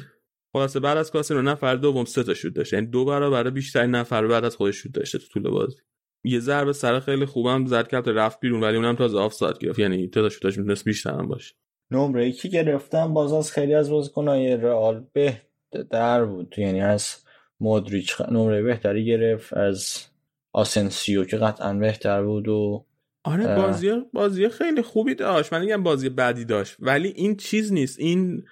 خلاصه 0.52 0.80
بعد 0.80 0.98
از 0.98 1.10
کاسمیرو 1.10 1.42
نفر 1.42 1.76
دوم 1.76 2.04
سه 2.04 2.22
تا 2.22 2.34
شوت 2.34 2.54
داشته. 2.54 2.76
یعنی 2.76 2.86
دو 2.86 3.04
برابر 3.04 3.50
بیشترین 3.50 3.90
نفر 3.90 4.26
بعد 4.26 4.44
از 4.44 4.56
خودش 4.56 4.76
شوت 4.76 4.92
داشته 4.92 5.18
تو 5.18 5.26
طول 5.26 5.42
بازی. 5.42 5.76
یه 6.24 6.40
ضربه 6.40 6.72
سر 6.72 7.00
خیلی 7.00 7.26
خوبم 7.26 7.66
زد 7.66 7.88
کرد 7.88 8.08
رفت 8.08 8.40
بیرون 8.40 8.60
ولی 8.60 8.76
اونم 8.76 8.96
تازه 8.96 9.18
آف 9.18 9.32
ساعت 9.32 9.58
گرفت. 9.58 9.78
یعنی 9.78 10.08
تعداد 10.08 10.30
شوتاش 10.30 10.58
می‌تونست 10.58 10.84
بیشتر 10.84 11.10
هم 11.10 11.28
باشه. 11.28 11.54
نمره 11.90 12.32
که 12.32 12.48
گرفتم؟ 12.48 13.14
باز 13.14 13.32
از 13.32 13.52
خیلی 13.52 13.74
از 13.74 13.90
بازیکنای 13.90 14.56
رئال 14.56 15.04
بهتر 15.12 16.24
بود. 16.24 16.54
یعنی 16.58 16.80
از 16.80 17.16
مودریچ 17.60 18.20
نمره 18.20 18.62
بهتری 18.62 19.04
گرفت 19.04 19.52
از 19.52 20.06
آسنسیو 20.52 21.24
که 21.24 21.36
قطعا 21.36 21.74
بهتر 21.74 22.22
بود 22.22 22.48
و 22.48 22.86
آره 23.24 23.56
بازی 23.56 23.92
بازی 24.12 24.48
خیلی 24.48 24.82
خوبی 24.82 25.14
داشت. 25.14 25.52
من 25.52 25.60
میگم 25.60 25.82
بازی 25.82 26.08
بعدی 26.08 26.44
داشت. 26.44 26.76
ولی 26.78 27.08
این 27.08 27.36
چیز 27.36 27.72
نیست. 27.72 28.00
این 28.00 28.44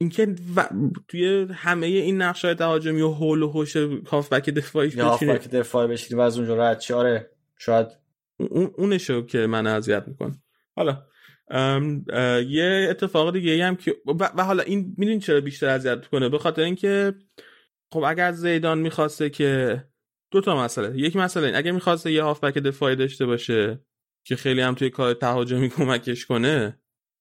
اینکه 0.00 0.34
و... 0.56 0.68
توی 1.08 1.46
همه 1.54 1.86
این 1.86 2.22
نقشه 2.22 2.54
تهاجمی 2.54 3.00
و 3.00 3.10
هول 3.10 3.42
و 3.42 3.48
هوش 3.48 3.76
هافبک 4.06 4.50
دفاعیش 4.50 4.94
یا 4.94 5.08
هافبک 5.08 5.50
دفاعی 5.50 5.88
بشید 5.88 6.14
و 6.14 6.20
از 6.20 6.38
اونجا 6.38 6.56
رد 6.56 6.78
چی 6.78 6.92
آره 6.92 7.30
شاید. 7.58 7.86
اون 8.38 8.70
اونشو 8.76 9.26
که 9.26 9.46
من 9.46 9.66
اذیت 9.66 10.04
می‌کنه 10.08 10.42
حالا 10.76 11.02
ام 11.50 12.04
یه 12.48 12.86
اتفاق 12.90 13.32
دیگه 13.32 13.64
هم 13.64 13.76
که 13.76 13.96
و, 14.06 14.30
و 14.36 14.44
حالا 14.44 14.62
این 14.62 14.94
می‌دونی 14.98 15.18
چرا 15.18 15.40
بیشتر 15.40 15.68
اذیت 15.68 16.06
کنه 16.06 16.28
به 16.28 16.38
خاطر 16.38 16.62
اینکه 16.62 17.14
خب 17.92 18.02
اگر 18.02 18.32
زیدان 18.32 18.78
می‌خواسته 18.78 19.30
که 19.30 19.84
دو 20.30 20.40
تا 20.40 20.64
مسئله. 20.64 20.98
یک 20.98 21.16
مسئله 21.16 21.46
این 21.46 21.56
اگر 21.56 21.72
می‌خواسته 21.72 22.12
یه 22.12 22.22
هافبک 22.22 22.58
دفاعی 22.58 22.96
داشته 22.96 23.26
باشه 23.26 23.80
که 24.24 24.36
خیلی 24.36 24.60
هم 24.60 24.74
توی 24.74 24.90
کار 24.90 25.14
تهاجمی 25.14 25.68
کمکش 25.68 26.26
کنه 26.26 26.78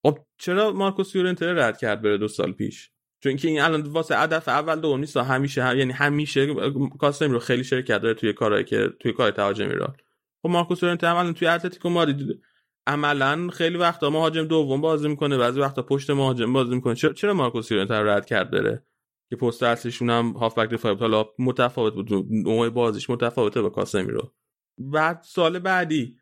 خب 0.07 0.19
چرا 0.37 0.71
مارکوس 0.71 1.15
یورنته 1.15 1.53
رد 1.53 1.77
کرد 1.77 2.01
بره 2.01 2.17
دو 2.17 2.27
سال 2.27 2.51
پیش؟ 2.51 2.91
چون 3.23 3.29
اینکه 3.29 3.47
این 3.47 3.61
الان 3.61 3.81
واسه 3.81 4.17
هدف 4.17 4.47
اول 4.47 4.79
دوم 4.79 4.99
نیست 4.99 5.17
همیشه 5.17 5.63
هم 5.63 5.77
یعنی 5.77 5.93
همیشه 5.93 6.55
کاسمیرو 6.99 7.39
خیلی 7.39 7.63
شرکت 7.63 8.01
داره 8.01 8.13
توی 8.13 8.33
کارهایی 8.33 8.63
که 8.63 8.89
توی 8.99 9.13
کار 9.13 9.31
تهاجمی 9.31 9.73
را 9.73 9.95
خب 10.41 10.49
مارکوس 10.49 10.83
یورنته 10.83 11.07
هم 11.07 11.15
الان 11.15 11.33
توی 11.33 11.47
اتلتیکو 11.47 11.89
مادرید 11.89 12.41
عملا 12.87 13.49
خیلی 13.53 13.77
وقتا 13.77 14.09
مهاجم 14.09 14.43
دوم 14.45 14.81
بازی 14.81 15.07
می‌کنه 15.07 15.37
بعضی 15.37 15.59
وقتا 15.59 15.81
پشت 15.81 16.09
مهاجم 16.09 16.53
بازی 16.53 16.75
می‌کنه. 16.75 16.95
چرا, 16.95 17.33
مارکوس 17.33 17.71
یورنته 17.71 17.99
رو 17.99 18.09
رد 18.09 18.25
کرد 18.25 18.51
بره؟ 18.51 18.85
که 19.29 19.35
پست 19.35 19.63
اصلیشون 19.63 20.09
هم 20.09 20.31
هافبک 20.31 20.69
دفاعی 20.69 20.95
بود. 20.95 21.01
حالا 21.01 21.25
متفاوت 21.39 21.93
بود. 21.93 22.13
نوع 22.29 22.69
بازیش 22.69 23.09
متفاوته 23.09 23.61
با 23.61 23.69
کاسمیرو 23.69 24.33
بعد 24.77 25.21
سال 25.23 25.59
بعدی 25.59 26.17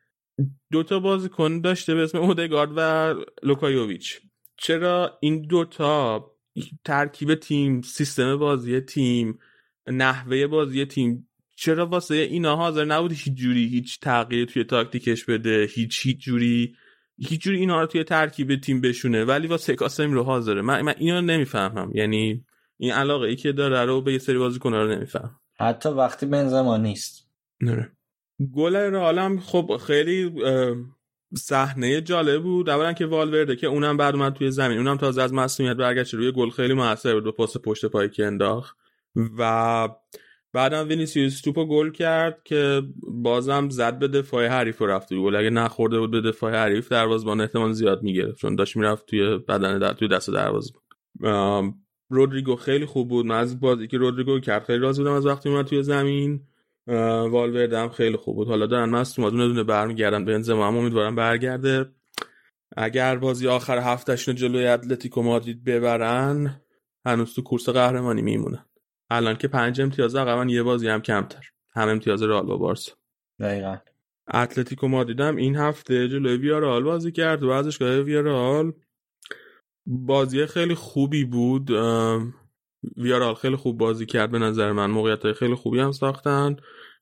دوتا 0.72 1.00
بازیکن 1.00 1.62
داشته 1.62 1.96
به 1.96 2.04
اسم 2.04 2.18
اودگارد 2.18 2.72
و 2.76 3.14
لوکا 3.44 3.72
یوویچ. 3.72 4.22
چرا 4.58 5.18
این 5.22 5.42
دوتا 5.42 6.32
ترکیب 6.86 7.36
تیم 7.36 7.82
سیستم 7.82 8.38
بازی 8.38 8.80
تیم 8.80 9.40
نحوه 9.88 10.48
بازی 10.48 10.86
تیم 10.86 11.28
چرا 11.56 11.86
واسه 11.86 12.16
اینا 12.16 12.56
حاضر 12.56 12.86
نبود 12.86 13.12
هیچ 13.12 13.34
جوری 13.34 13.68
هیچ 13.68 14.00
تغییر 14.00 14.46
توی 14.46 14.64
تاکتیکش 14.64 15.26
بده 15.26 15.68
هیچ 15.74 16.06
هیچ 16.06 16.18
جوری 16.18 16.76
هیچ 17.18 17.42
جوری 17.42 17.60
اینا 17.60 17.82
رو 17.82 17.88
توی 17.88 18.04
ترکیب 18.04 18.56
تیم 18.56 18.82
بشونه؟ 18.82 19.26
ولی 19.26 19.48
واسه 19.48 19.76
کاسم 19.76 20.14
رو 20.14 20.24
حاضره. 20.24 20.62
من, 20.62 20.82
من 20.82 20.94
اینو 20.98 21.22
نمی‌فهمم. 21.22 21.92
یعنی 21.94 22.46
این 22.78 22.92
علاقه 22.92 23.28
ای 23.28 23.36
که 23.36 23.52
داره 23.52 23.86
رو 23.86 24.02
به 24.02 24.14
یه 24.14 24.20
سری 24.20 24.38
بازیکن 24.38 24.74
رو 24.74 24.96
نمیفهم 24.96 25.40
حتی 25.60 25.90
وقتی 25.90 26.26
بنزما 26.26 26.78
نیست. 26.78 27.30
نره 27.62 27.95
گل 28.56 28.76
رئال 28.76 29.40
خب 29.40 29.80
خیلی 29.88 30.32
صحنه 31.38 32.02
جالب 32.02 32.44
بود. 32.44 32.70
اولا 32.70 32.94
که 32.94 33.06
والورده 33.06 33.56
که 33.56 33.68
اونم 33.68 33.98
بعد 33.98 34.16
اومد 34.16 34.34
توی 34.34 34.52
زمین. 34.52 34.78
اونم 34.78 34.98
تازه 34.98 35.22
از 35.22 35.34
مسئولیت 35.34 35.78
برگشت 35.78 36.14
روی 36.14 36.32
گل. 36.32 36.50
خیلی 36.50 36.74
موثر 36.74 37.20
بود 37.20 37.36
پاس 37.36 37.58
پشت 37.58 37.86
پای 37.86 38.10
که 38.10 38.26
انداخت. 38.26 38.78
و 39.38 39.90
بعدم 40.54 40.88
وینیسیوس 40.88 41.42
توپو 41.42 41.66
گل 41.66 41.92
کرد 41.92 42.42
که 42.44 42.84
بازم 43.24 43.70
زد 43.70 44.00
به 44.00 44.08
دفاع 44.08 44.48
حریف 44.48 44.82
و 44.82 44.86
رفت 44.86 45.14
گل. 45.14 45.36
اگه 45.36 45.50
نخورده 45.50 46.00
بود 46.00 46.12
به 46.12 46.22
دفاع 46.22 46.54
حریف 46.54 46.92
دروازه‌بان 46.92 47.42
احتمال 47.42 47.74
زیاد 47.74 48.04
می‌گرفت. 48.04 48.38
چون 48.38 48.56
داشت 48.56 48.76
می‌رفت 48.76 49.06
توی 49.06 49.38
بدن 49.38 49.80
در 49.80 49.94
توی 49.94 50.08
دست 50.08 50.32
دروازه‌بان. 50.32 51.74
رودریگو 52.10 52.56
خیلی 52.56 52.86
خوب 52.86 53.10
بود. 53.10 53.26
من 53.26 53.38
از 53.38 53.60
بازی 53.60 53.88
که 53.88 53.98
رودریگو 53.98 54.40
کرد 54.40 54.64
خیلی 54.64 54.80
راضی 54.80 55.02
بودم 55.02 55.14
از 55.14 55.26
وقتی 55.26 55.50
اومد 55.50 55.66
توی 55.66 55.84
زمین. 55.84 56.42
والورده 56.88 57.80
هم 57.80 57.90
خیلی 57.90 58.18
خوب 58.18 58.36
بود. 58.36 58.48
حالا 58.48 58.66
دارن 58.66 58.90
مصدوم 58.90 59.30
دونه 59.30 59.48
دونه 59.48 59.64
برمیگردن 59.64 60.26
به 60.26 60.34
انزما 60.34 60.68
هم 60.68 60.78
امیدوارم 60.78 61.16
برگرده. 61.16 61.86
اگر 62.78 63.16
بازی 63.18 63.48
آخر 63.48 63.78
هفتهشون 63.78 64.36
جلوی 64.36 64.68
اتلتیکو 64.68 65.22
مادرید 65.22 65.64
ببرن 65.64 66.62
هنوز 67.06 67.36
تو 67.36 67.42
کورس 67.42 67.70
قهرمانی 67.70 68.22
میمونن. 68.22 68.66
الان 69.10 69.36
که 69.36 69.48
پنج 69.48 69.82
امتیاز 69.82 70.16
عقبن 70.16 70.50
یه 70.50 70.64
بازی 70.64 70.88
هم 70.88 71.02
کمتر. 71.02 71.50
هم 71.76 71.90
امتیاز 71.90 72.24
رئال 72.24 72.46
با 72.46 72.58
بارسا. 72.58 72.92
دقیقا. 73.40 73.78
اتلتیکو 74.34 74.88
مادرید 74.88 75.20
هم 75.20 75.36
این 75.36 75.56
هفته 75.56 76.08
جلوی 76.08 76.38
ویارال 76.38 76.84
بازی 76.84 77.12
کرد 77.12 77.44
و 77.44 77.50
ورزشگاه 77.50 78.00
ویارال 78.00 78.74
بازی 79.86 80.46
خیلی 80.46 80.76
خوبی 80.76 81.26
بود. 81.26 81.72
ویارال 82.98 83.34
خیلی 83.34 83.56
خوب 83.56 83.78
بازی 83.78 84.06
کرد 84.06 84.32
به 84.32 84.40
نظر 84.40 84.72
من. 84.72 84.92
موقعیت 84.92 85.32
خیلی 85.32 85.56
خوبی 85.56 85.80
هم 85.80 85.92
ساختن. 85.92 86.56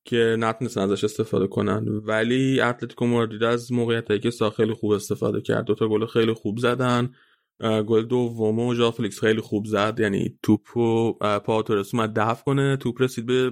که 0.06 0.36
نتونستن 0.40 0.82
ازش 0.82 1.04
استفاده 1.04 1.48
کنن. 1.48 1.88
ولی 1.88 2.62
اتلتیکو 2.62 3.06
مادرید 3.06 3.44
از 3.44 3.72
موقعیت 3.72 4.22
که 4.22 4.30
ساخت 4.30 4.58
خیلی 4.58 4.74
خوب 4.74 4.92
استفاده 4.92 5.42
کرد. 5.42 5.66
دوتا 5.66 5.88
گل 5.88 6.06
خیلی 6.06 6.34
خوب 6.34 6.58
زدن. 6.58 7.14
گل 7.62 8.06
دوم 8.06 8.74
ژا 8.74 8.92
فلیکس 8.92 9.20
خیلی 9.20 9.42
خوب 9.42 9.66
زد. 9.66 10.00
یعنی 10.00 10.40
توپو 10.44 11.14
پائو 11.40 11.68
تورس 11.68 11.96
اومد 11.96 12.20
دفع 12.20 12.44
کنه. 12.44 12.78
توپ 12.78 13.02
رسید 13.02 13.26
به 13.26 13.52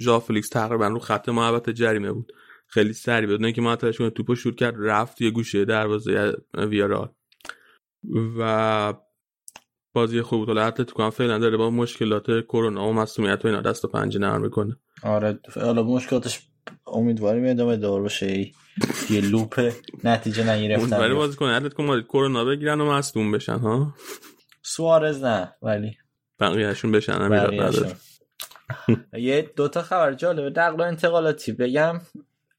ژا 0.00 0.20
فلیکس. 0.20 0.48
تقریبا 0.48 0.88
رو 0.88 0.98
خط 0.98 1.28
محوطه 1.28 1.70
جریمه 1.70 2.12
بود. 2.12 2.32
خیلی 2.66 2.92
سریع 2.92 3.28
بدون 3.28 3.44
اینکه 3.44 3.62
معطلش 3.62 3.98
کنه 3.98 4.10
توپو 4.10 4.34
شوت 4.34 4.56
کرد 4.56 4.74
رفت 4.78 5.20
یه 5.20 5.30
گوشه 5.30 5.64
دروازه 5.64 6.36
ویارئال 6.54 7.08
و 8.38 8.94
بازی 9.94 10.22
خوب 10.22 10.46
بود. 10.46 10.58
اتلتیکو 10.58 11.02
هم 11.02 11.10
فعلا 11.10 11.38
داره 11.38 11.56
با 11.56 11.70
مشکلات 11.70 12.26
کرونا 12.44 12.88
و 12.88 12.92
مصدومیت 12.92 13.44
و 13.44 13.48
اینا 13.48 13.60
دست 13.60 13.84
و 13.84 13.88
پنجه 13.88 14.18
نرم 14.18 14.40
می‌کنه. 14.40 14.76
آره. 15.04 15.38
حالا 15.54 15.82
مشکلاتش 15.82 16.40
امیدواریم 16.86 17.46
ادامه 17.46 17.76
دار 17.76 18.02
باشه. 18.02 18.38
یه 19.10 19.20
لوپ 19.20 19.72
نتیجه 20.04 20.50
نگرفتن. 20.50 21.00
ولی 21.00 21.14
بازی 21.14 21.36
کنه. 21.36 21.48
اتلتیکو 21.48 21.82
مادرید 21.82 22.06
کرونا 22.06 22.44
بگیرن 22.44 22.80
و 22.80 22.92
مصدوم 22.92 23.32
بشن 23.32 23.58
ها؟ 23.58 23.94
سوارز 24.62 25.24
نه 25.24 25.54
ولی. 25.62 25.96
بقیه‌شون 26.40 26.92
بشن 26.92 27.22
نداره. 27.22 27.92
یه 29.12 29.50
دوتا 29.56 29.82
خبر 29.82 30.14
جالبه. 30.14 30.50
در 30.50 30.82
انتقالاتی 30.82 31.52
بگم. 31.52 32.00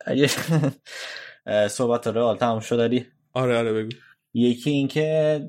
اگه 0.06 0.30
صحبت 1.70 2.08
رئال 2.08 2.38
تمام 2.38 2.60
شد 2.60 2.78
داری 2.78 3.06
آره 3.34 3.58
آره 3.58 3.74
بگو. 3.74 3.90
یکی 4.34 4.70
اینکه 4.70 5.42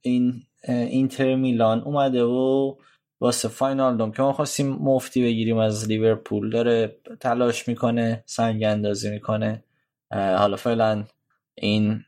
این 0.00 0.42
اینتر 0.68 1.34
میلان 1.34 1.80
اومده 1.80 2.22
و 2.22 2.74
واسه 3.22 3.48
واینالدوم 3.48 4.12
که 4.12 4.22
ما 4.22 4.32
خواستیم 4.32 4.68
مفتی 4.68 5.22
بگیریم 5.22 5.58
از 5.58 5.88
لیورپول. 5.88 6.50
داره 6.50 6.96
تلاش 7.20 7.68
می‌کنه 7.68 8.24
سنگ 8.26 8.64
اندازی 8.64 9.10
می‌کنه. 9.10 9.64
حالا 10.10 10.56
فعلا 10.56 11.04
این 11.54 12.04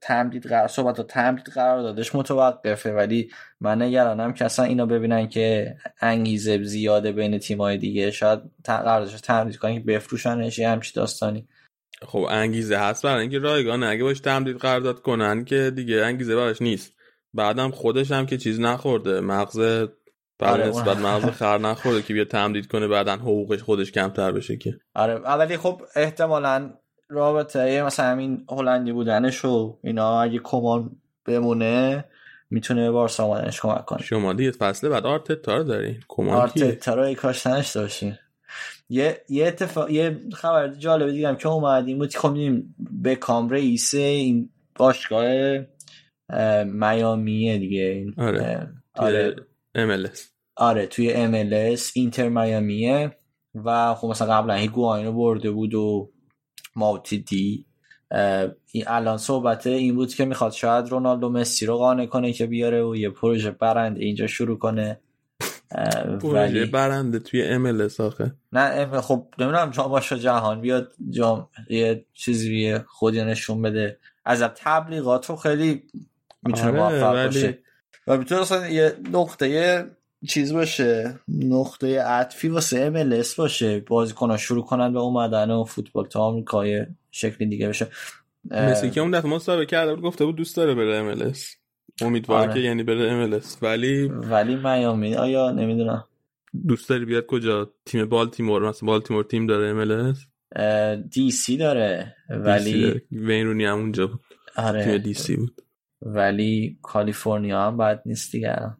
تمدید 0.00 0.46
قرار 0.46 0.68
صحبت 0.68 1.00
تمدید 1.00 1.46
قرار 1.46 1.82
دادش 1.82 2.14
متوقفه. 2.14 2.92
ولی 2.92 3.30
من 3.60 3.82
نگرانم 3.82 4.32
که 4.32 4.44
اصلا 4.44 4.64
اینا 4.64 4.86
ببینن 4.86 5.28
که 5.28 5.76
انگیزه 6.00 6.62
زیاده 6.62 7.12
بین 7.12 7.38
تیمای 7.38 7.76
دیگه. 7.76 8.10
شاید 8.10 8.40
قراردادش 8.64 9.20
تمدید 9.20 9.56
کنن 9.56 9.74
که 9.74 9.80
بفروشنش 9.80 10.58
یه 10.58 10.68
همچی 10.68 10.92
داستانی. 10.94 11.48
خب 12.02 12.26
انگیزه 12.30 12.76
هست 12.76 13.02
برای 13.02 13.20
اینکه 13.20 13.38
رایگان 13.38 13.82
اگه 13.82 14.04
باش 14.04 14.20
تمدید 14.20 14.56
قرارداد 14.56 15.02
کنن 15.02 15.44
که 15.44 15.72
دیگه 15.74 16.04
انگیزه 16.04 16.36
براش 16.36 16.62
نیست. 16.62 16.92
بعدم 17.34 17.70
خودش 17.70 18.10
هم 18.10 18.26
که 18.26 18.38
چیز 18.38 18.60
نخورده. 18.60 19.20
مغز 19.20 19.88
آره 20.40 20.68
نسبت 20.68 20.96
مغز 20.96 21.24
خر 21.24 21.58
نخورده 21.58 22.02
که 22.02 22.14
بیا 22.14 22.24
تمدید 22.24 22.66
کنه 22.66 22.88
بعدا 22.88 23.12
حقوقش 23.12 23.62
خودش 23.62 23.92
کمتر 23.92 24.32
بشه 24.32 24.56
که. 24.56 24.78
آره 24.94 25.14
ولی 25.14 25.56
خب 25.56 25.82
احتمالا 25.96 26.70
رابطه 27.08 27.82
مثلا 27.82 28.06
همین 28.06 28.44
هلندی 28.50 28.92
بودنش 28.92 29.44
و 29.44 29.78
اینا 29.84 30.22
اگه 30.22 30.40
کمان 30.44 30.90
بمونه 31.24 32.04
می‌تونه 32.50 32.80
به 32.80 32.90
بارسا 32.90 33.24
آمدنش 33.24 33.60
کمک 33.60 33.84
کنه. 33.84 34.02
شما 34.02 34.32
دیگه 34.32 34.50
فصل 34.50 34.88
بعد 34.88 35.06
آرتتا 35.06 35.56
رو 35.56 35.64
دارین 35.64 36.00
کمان 36.08 36.36
آرتتا 36.36 36.94
رو 36.94 37.14
کاشتنش 37.14 37.70
داشتین 37.70 38.14
یه 38.88 39.20
یه 39.28 39.46
اتفاق 39.46 39.90
یه 39.90 40.20
خبر 40.32 40.68
جالبه 40.68 41.12
دیدم 41.12 41.36
که 41.36 41.48
اومدیم 41.48 41.98
بود 41.98 42.16
خب 42.16 42.36
به 42.90 43.16
کام 43.16 43.48
رئیس 43.48 43.94
این 43.94 44.50
باشگاه 44.74 45.58
میامیه 46.64 47.58
دیگه 47.58 48.06
آره. 48.16 48.68
آره. 48.94 49.36
MLS 49.76 50.18
آره 50.56 50.86
توی 50.86 51.14
MLS 51.14 51.80
اینتر 51.94 52.28
میامیه 52.28 53.16
و 53.54 53.94
خب 53.94 54.08
مثلا 54.08 54.34
قبلا 54.34 54.54
هیگواین 54.54 55.06
رو 55.06 55.12
برده 55.12 55.50
بود 55.50 55.74
و 55.74 56.10
ماوتیدی 56.76 57.66
این 58.72 58.84
الان 58.86 59.18
صحبت 59.18 59.66
این 59.66 59.94
بود 59.94 60.14
که 60.14 60.24
می‌خواد 60.24 60.52
شاید 60.52 60.88
رونالدو 60.88 61.28
مسی 61.30 61.66
رو 61.66 61.76
قانع 61.76 62.06
کنه 62.06 62.32
که 62.32 62.46
بیاره 62.46 62.84
و 62.84 62.96
یه 62.96 63.10
پروژه 63.10 63.50
برنده 63.50 64.04
اینجا 64.04 64.26
شروع 64.26 64.58
کنه. 64.58 65.00
پروژه 66.22 66.66
برنده 66.66 67.18
توی 67.18 67.42
ام 67.42 67.88
آخه. 67.98 68.34
نه 68.52 69.00
خب 69.00 69.26
نمی‌دونم 69.38 69.70
جام 69.70 69.88
باشه 69.88 70.18
جهان 70.18 70.60
بیاد 70.60 70.92
جام 71.10 71.48
یه 71.70 72.06
چیزی 72.12 72.78
خودی 72.86 73.24
نشون 73.24 73.62
بده. 73.62 73.98
از 74.24 74.42
تبلیغات 74.42 75.30
رو 75.30 75.36
خیلی 75.36 75.82
می‌تونه 76.42 76.80
آره 76.80 77.00
موفق 77.00 77.24
باشه. 77.24 77.58
و 78.08 78.18
می‌تونه 78.18 78.40
اصلا 78.40 78.68
یه 78.68 78.92
نقطه 79.12 79.84
چیز 80.28 80.52
باشه 80.52 81.20
نقطه 81.28 82.00
عطفی 82.02 82.48
واسه 82.48 82.80
ام 82.80 83.22
باشه 83.38 83.80
بازیکن‌ها 83.80 84.36
شروع 84.36 84.64
کنن 84.64 84.92
به 84.92 84.98
اومدن 84.98 85.50
و 85.50 85.64
فوتبال 85.64 86.06
تا 86.06 86.20
آمریکای 86.20 86.86
شکلی 87.10 87.48
دیگه 87.48 87.68
بشه. 87.68 87.86
مسی 88.50 88.90
که 88.90 89.00
اون 89.00 89.10
دفعه 89.10 89.30
مصاحبه 89.30 89.66
کرده 89.66 89.94
بود 89.94 90.04
گفته 90.04 90.24
بود 90.24 90.36
دوست 90.36 90.56
داره 90.56 90.74
بره 90.74 90.96
ام 90.96 91.32
امیدوار 92.02 92.40
آره. 92.40 92.54
که 92.54 92.60
یعنی 92.60 92.82
بره 92.82 93.12
ام 93.12 93.40
ولی 93.62 94.08
ولی 94.08 94.56
میامی 94.56 95.14
آیا 95.14 95.50
نمی‌دونم. 95.50 96.04
دوست 96.68 96.88
داری 96.88 97.04
بیاد 97.04 97.26
کجا؟ 97.26 97.70
تیم 97.86 98.04
بالتیمور 98.04 98.68
مثلا 98.68 98.86
بالتیمور 98.86 99.24
تیم 99.24 99.46
داره 99.46 99.68
ام 99.68 100.14
دی 101.10 101.30
سی 101.30 101.56
داره 101.56 102.14
ولی 102.30 103.02
وین 103.12 103.46
رونی 103.46 103.64
هم 103.64 103.78
اونجا 103.78 104.06
بود. 104.06 104.20
آره. 104.56 104.84
تیم 104.84 104.98
دی 104.98 105.14
سی 105.14 105.36
بود. 105.36 105.62
ولی 106.02 106.78
کالیفرنیا 106.82 107.62
هم 107.62 107.76
بد 107.76 108.02
نیست 108.06 108.32
دیگه. 108.32 108.76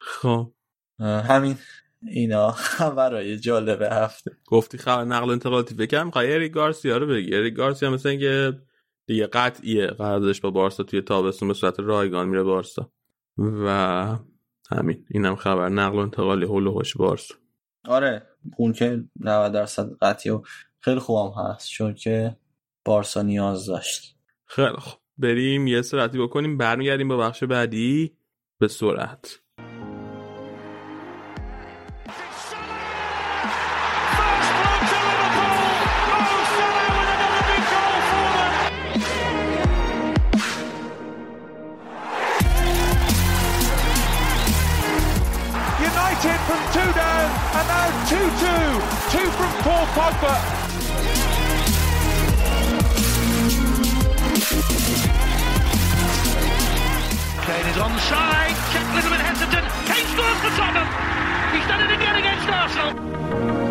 خب. 0.00 0.52
همین. 1.00 1.56
اینا 2.02 2.54
برای 2.96 3.38
جالب 3.38 3.82
هفته. 3.82 4.30
گفتی 4.46 4.78
خبر 4.78 5.04
نقل 5.04 5.30
انتقالاتی 5.30 5.74
بکنم 5.74 6.06
می‌خوای 6.06 6.34
اریک 6.34 6.52
گارسیا 6.52 6.96
رو 6.96 7.06
بگی. 7.06 7.34
اریک 7.36 7.54
گارسیا 7.54 7.90
مثل 7.90 8.08
اینکه 8.08 8.52
دیگه 9.06 9.26
قطعیه 9.26 9.86
قراردادش 9.86 10.40
با 10.40 10.50
بارسا 10.50 10.82
توی 10.82 11.00
تابستون 11.02 11.48
به 11.48 11.54
صورت 11.54 11.80
رایگان 11.80 12.28
میره 12.28 12.42
بارسا. 12.42 12.92
و 13.38 14.16
همین. 14.70 15.06
اینم 15.10 15.36
خبر 15.36 15.68
نقل 15.68 15.96
و 15.96 16.00
انتقالی 16.00 16.44
هول 16.44 16.66
و 16.66 16.82
بارسا. 16.96 17.34
آره 17.84 18.26
اون 18.56 18.72
که 18.72 19.04
90 19.20 19.52
درصد 19.52 19.90
قطعی 20.02 20.32
و 20.32 20.42
خیلی 20.80 21.00
خوبم 21.00 21.42
هست 21.42 21.68
چون 21.68 21.94
که 21.94 22.36
بارسا 22.84 23.22
نیاز 23.22 23.66
داشت 23.66 24.16
خیلی 24.46 24.76
خوب 24.76 25.00
بریم 25.18 25.66
یه 25.66 25.82
سرعتی 25.82 26.18
بکنیم 26.18 26.58
برمیگردیم 26.58 27.08
با 27.08 27.16
بخش 27.16 27.44
بعدی 27.44 28.16
به 28.58 28.68
سرعت 28.68 29.40
United 45.90 46.38
from 46.46 46.62
two 46.74 46.90
down 47.00 47.28
and 47.58 47.66
now 47.72 47.88
2-2. 48.10 49.12
Two 49.12 49.28
from 49.36 49.52
Paul 49.64 49.86
Pogba. 49.96 50.69
On 57.80 57.98
side. 58.00 58.54
Check 58.72 58.84
a 58.84 58.94
little 58.94 59.10
bit 59.10 59.20
hesitant. 59.20 59.64
Kane 59.88 60.06
scores 60.12 60.38
for 60.44 60.52
Tottenham. 60.60 60.86
He's 61.54 61.66
done 61.66 61.80
it 61.80 61.90
again 61.96 62.16
against 62.16 62.48
Arsenal. 62.48 63.69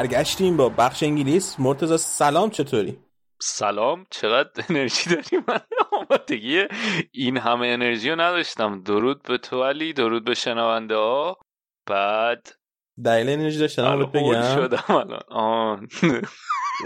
برگشتیم 0.00 0.56
با 0.56 0.68
بخش 0.68 1.02
انگلیس. 1.02 1.56
مرتزا 1.58 1.96
سلام 1.96 2.50
چطوری؟ 2.50 2.98
سلام. 3.42 4.06
چقدر 4.10 4.64
انرژی 4.68 5.10
داری 5.10 5.44
من؟ 5.48 5.60
آمادگی 5.92 6.64
این 7.12 7.36
همه 7.36 7.66
انرژی 7.66 8.10
رو 8.10 8.20
نداشتم. 8.20 8.82
درود 8.82 9.22
به 9.22 9.38
تو 9.38 9.64
علی 9.64 9.92
درود 9.92 10.24
به 10.24 10.34
شنونده 10.34 10.94
ها. 10.94 11.38
بعد 11.86 12.48
دلیل 13.04 13.28
انرژی 13.28 13.58
داشتم 13.58 14.06
بگم. 14.06 14.54
شدم 14.54 14.84
الان. 14.88 15.20
آن. 15.28 15.88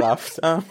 رفتم. 0.00 0.64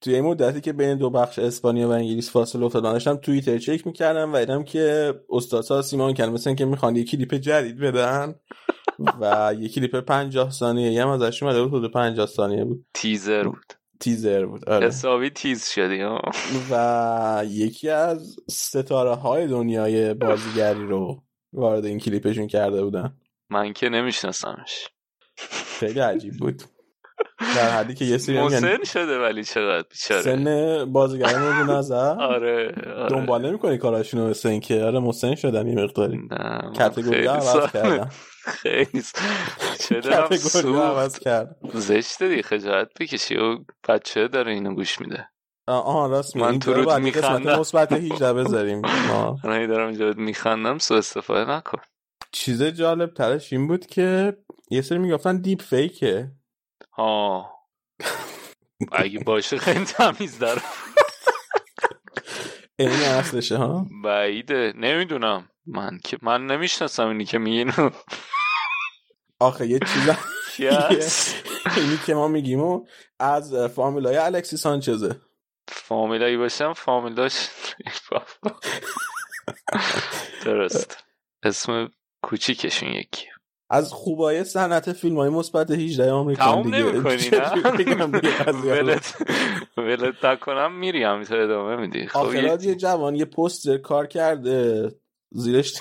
توی 0.00 0.14
این 0.14 0.24
مدتی 0.24 0.60
که 0.60 0.72
بین 0.72 0.98
دو 0.98 1.10
بخش 1.10 1.38
اسپانیا 1.38 1.88
و 1.88 1.92
انگلیس 1.92 2.30
فاصله 2.30 2.64
افتاد 2.64 2.82
داشتم 2.82 3.16
توییتر 3.16 3.58
چک 3.58 3.86
می‌کردم 3.86 4.32
و 4.32 4.38
دیدم 4.38 4.64
که 4.64 5.14
استاد 5.30 5.80
سیمان 5.80 6.14
کلمه 6.14 6.32
مثلا 6.32 6.54
که 6.54 6.64
می‌خوان 6.64 6.96
یه 6.96 7.04
کلیپ 7.04 7.34
جدید 7.34 7.78
بدن. 7.78 8.34
و 9.20 9.54
یه 9.58 9.68
کلیپ 9.68 10.00
50 10.00 10.50
ثانیه 10.50 10.92
یه 10.92 11.02
هم 11.02 11.08
ازش 11.08 11.42
اومده 11.42 11.62
بود 11.62 11.74
حدود 11.74 11.92
50 11.92 12.26
ثانیه 12.26 12.64
بود. 12.64 12.86
تیزر 12.94 13.42
بود. 13.44 13.72
تیزر 14.00 14.46
بود 14.46 14.68
آره. 14.68 14.86
حسابی 14.86 15.30
تیز 15.30 15.68
شدی 15.68 16.00
ها. 16.00 16.20
و 16.70 17.44
یکی 17.46 17.88
از 17.88 18.36
ستاره 18.50 19.14
های 19.14 19.46
دنیای 19.46 20.14
بازیگری 20.14 20.86
رو 20.86 21.22
وارد 21.52 21.84
این 21.84 21.98
کلیپشون 21.98 22.46
کرده 22.46 22.84
بودن. 22.84 23.16
من 23.50 23.72
که 23.72 23.88
نمیشناسمش. 23.88 24.88
خیلی 25.78 26.00
عجیب 26.00 26.34
بود. 26.34 26.62
در 27.56 27.70
حدی 27.70 27.94
که 27.94 28.04
یه 28.04 28.18
سری 28.18 28.40
مسن 28.40 28.84
شده 28.84 29.18
ولی 29.18 29.44
چقدر 29.44 29.88
بیچاره. 29.90 30.22
سن 30.22 30.84
بازیگر 30.92 31.38
مورد 31.38 31.70
نظر 31.70 31.96
آره, 32.20 32.74
آره. 32.96 33.08
دنبال 33.10 33.46
نمی‌کنی 33.46 33.78
کاراشونو 33.78 34.28
مثل 34.28 34.48
اینکه 34.48 34.82
آره 34.84 34.98
مسن 34.98 35.34
شدن 35.34 35.66
یه 35.66 35.74
مقداری. 35.74 36.20
کاتگوری 36.78 37.26
عوض 37.26 37.72
کردن 37.72 38.10
خیلی 38.44 39.02
چه 39.80 40.00
زشته 41.74 42.28
دی 42.28 42.42
خجالت 42.42 42.88
بکشی 43.00 43.36
و 43.36 43.58
بچه 43.88 44.28
داره 44.28 44.52
اینو 44.52 44.74
گوش 44.74 45.00
میده. 45.00 45.28
آها 45.66 46.06
راست 46.06 46.36
من 46.36 46.58
تو 46.58 46.74
رو 46.74 46.98
میخندم. 46.98 47.60
مثبت 47.60 47.92
18 47.92 48.32
بذاریم 48.32 48.82
من 49.44 49.66
دارم 49.66 49.88
اینجا 49.88 50.12
میخندم 50.16 50.78
سو 50.78 50.94
استفاده 50.94 51.50
نکن. 51.50 51.78
چیز 52.32 52.62
جالب 52.62 53.14
ترش 53.14 53.52
این 53.52 53.66
بود 53.66 53.86
که 53.86 54.36
یه 54.70 54.82
سری 54.82 54.98
می‌گفتن 54.98 55.36
دیپ 55.36 55.62
فیکه. 55.62 56.30
ها 56.92 57.50
اگه 58.92 59.18
باشه 59.18 59.58
خیلی 59.58 59.84
تمیز 59.84 60.38
داره 60.38 60.62
این 62.78 62.90
اصلشه 63.18 63.56
ها. 63.56 63.86
بعیده. 64.04 64.72
نمی‌دونم. 64.76 65.48
من 65.66 65.98
که 66.04 66.18
من 66.22 66.46
نمی‌شناسم 66.46 67.08
اینی 67.08 67.24
که 67.24 67.38
میگین 67.38 67.72
آخه 69.40 69.66
یه 69.66 69.78
چیز 69.78 70.10
اینی 71.76 71.98
که 72.06 72.14
ما 72.14 72.28
میگیم 72.28 72.60
و 72.60 72.86
از 73.18 73.54
فامیلای 73.54 74.16
الکسی 74.16 74.56
سانچزه. 74.56 75.20
فامیلایی 75.68 76.36
باشم؟ 76.36 76.72
فامیلاش 76.72 77.48
درست. 80.44 81.04
اسم 81.42 81.90
کوچیکشون 82.22 82.88
یکی. 82.88 83.26
از 83.70 83.92
خوبای 83.92 84.44
صنعت 84.44 84.92
فیلم 84.92 85.16
های 85.16 85.28
مثبت 85.28 85.70
18 85.70 86.10
آمریکا 86.10 86.44
تمام 86.44 86.74
نمی‌کنی 86.74 87.30
نه؟ 87.30 88.02
ولت 88.52 89.16
ولت 89.76 90.24
نکنم 90.24 90.78
میری 90.78 91.04
همینطور 91.04 91.40
ادامه 91.40 91.76
میدی. 91.76 92.06
خب 92.06 92.34
یه 92.34 92.74
جوان 92.74 93.14
یه 93.14 93.24
پوستر 93.24 93.78
کار 93.78 94.06
کرده. 94.06 94.88
زیرش 95.30 95.74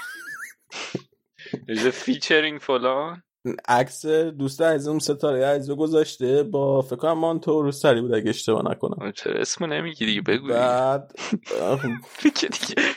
featuring 1.94 2.60
فلان؟ 2.60 3.24
عکس 3.68 4.06
دوست 4.06 4.62
عزیزم 4.62 5.00
ستاره 5.00 5.46
عزیزو 5.46 5.76
گذاشته. 5.76 6.44
با 6.44 6.82
فکر 6.82 6.96
کنم 6.96 7.14
مانتو 7.14 7.62
روسری 7.62 8.02
بود 8.02 8.14
اگه 8.14 8.30
اشتباه 8.30 8.72
نکنم. 8.72 9.12
چرا 9.12 9.40
اسمو 9.40 9.68
نمیگی 9.68 10.06
دیگه؟ 10.06 10.22
بگو 10.22 10.48
بعد 10.48 11.12
دیگه. 12.24 12.50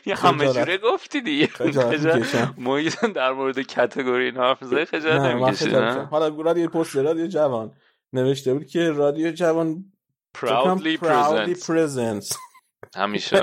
یه 0.06 0.14
همه 0.14 0.52
جوره 0.52 0.78
گفتی 0.78 1.20
دیگه. 1.20 1.48
ما 2.56 2.80
در 3.14 3.32
مورد 3.32 3.60
category 3.60 4.24
اینا 4.24 4.42
حرف 4.42 4.64
زدی 4.64 4.84
خجالت 4.84 5.20
نمی‌کشی 5.20 5.70
نه؟ 5.70 6.04
حالا 6.04 6.28
رادیو 6.28 6.68
پست 6.68 6.96
رادیو 6.96 7.26
جوان. 7.26 7.72
نوشته 8.12 8.54
بود 8.54 8.66
که 8.66 8.90
رادیو 8.90 9.32
جوان 9.32 9.84
proudly 10.38 10.96
presents. 11.54 12.36
همیشه 12.96 13.42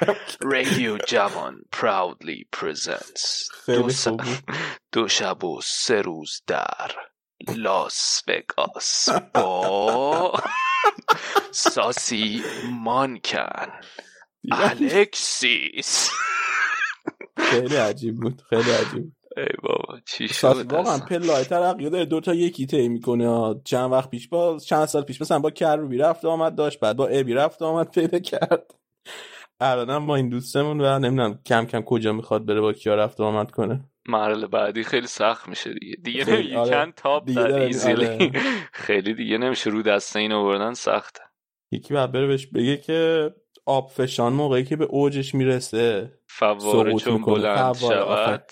رادیو 0.52 0.98
جوان 1.08 1.62
proudly 1.76 2.44
presents 2.56 3.48
دو, 3.66 3.88
دو 4.92 5.08
شب 5.08 5.44
و 5.44 5.60
سه 5.64 6.02
روز 6.02 6.42
در 6.46 6.90
لاس 7.56 8.22
وگاس 8.28 9.08
با 9.34 10.32
ساسی 11.52 12.42
مانکن. 12.72 13.72
الکسیس. 14.52 16.10
خیلی 17.36 17.76
عجیب 17.76 18.16
بود 18.16 18.42
خیلی 18.50 18.70
عجیب 18.70 19.12
ای 19.36 19.46
بابا 19.62 20.00
چی 20.06 20.28
شد 20.28 20.72
واقعا 20.72 20.98
پلای 20.98 21.44
ترقی 21.44 21.90
داره 21.90 22.04
دو 22.04 22.20
تا 22.20 22.34
یکی 22.34 22.66
طی 22.66 22.88
می‌کنه. 22.88 23.54
چند 23.64 23.92
وقت 23.92 24.10
پیش 24.10 24.28
با 24.28 24.58
چند 24.58 24.84
سال 24.84 25.02
پیش 25.02 25.20
مثلا 25.20 25.38
با 25.38 25.50
کروبی 25.50 25.98
رفت 25.98 26.24
آمد 26.24 26.54
داشت 26.54 26.80
بعد 26.80 26.96
با 26.96 27.06
ابی 27.06 27.34
رفت 27.34 27.62
آمد 27.62 27.90
پیدا 27.90 28.18
کرد. 28.18 28.74
الانم 29.60 30.06
با 30.06 30.16
این 30.16 30.28
دوستمون 30.28 30.80
و 30.80 30.98
نمی‌دونم 30.98 31.38
کم 31.46 31.64
کم 31.64 31.80
کجا 31.80 32.12
می‌خواد 32.12 32.46
بره 32.46 32.60
با 32.60 32.72
کیا 32.72 32.94
رفت 32.94 33.20
آمد 33.20 33.50
کنه. 33.50 33.84
مرحله 34.08 34.46
بعدی 34.46 34.84
خیلی 34.84 35.06
سخت 35.06 35.48
میشه 35.48 35.74
دیگه. 35.74 35.96
دیگه 35.96 36.44
یکن 36.44 36.90
تاپ 36.90 37.30
در 37.30 37.54
ایزیلی. 37.54 38.32
خیلی 38.72 39.14
دیگه 39.14 39.38
نمیشه. 39.38 39.70
رو 39.70 39.82
دسته 39.82 40.18
این 40.18 40.32
آوردن 40.32 40.72
سخته 40.72 41.20
یکی 41.72 41.94
بعد 41.94 42.12
بره 42.12 42.26
بهش 42.26 42.46
بگه 42.46 42.76
که 42.76 43.30
آب 43.66 43.90
فشان 43.90 44.32
موقعی 44.32 44.64
که 44.64 44.76
به 44.76 44.84
اوجش 44.84 45.34
می‌رسه 45.34 46.12
فواره 46.28 46.94
چون 46.94 47.22
بلند 47.22 47.76
شود 47.76 48.44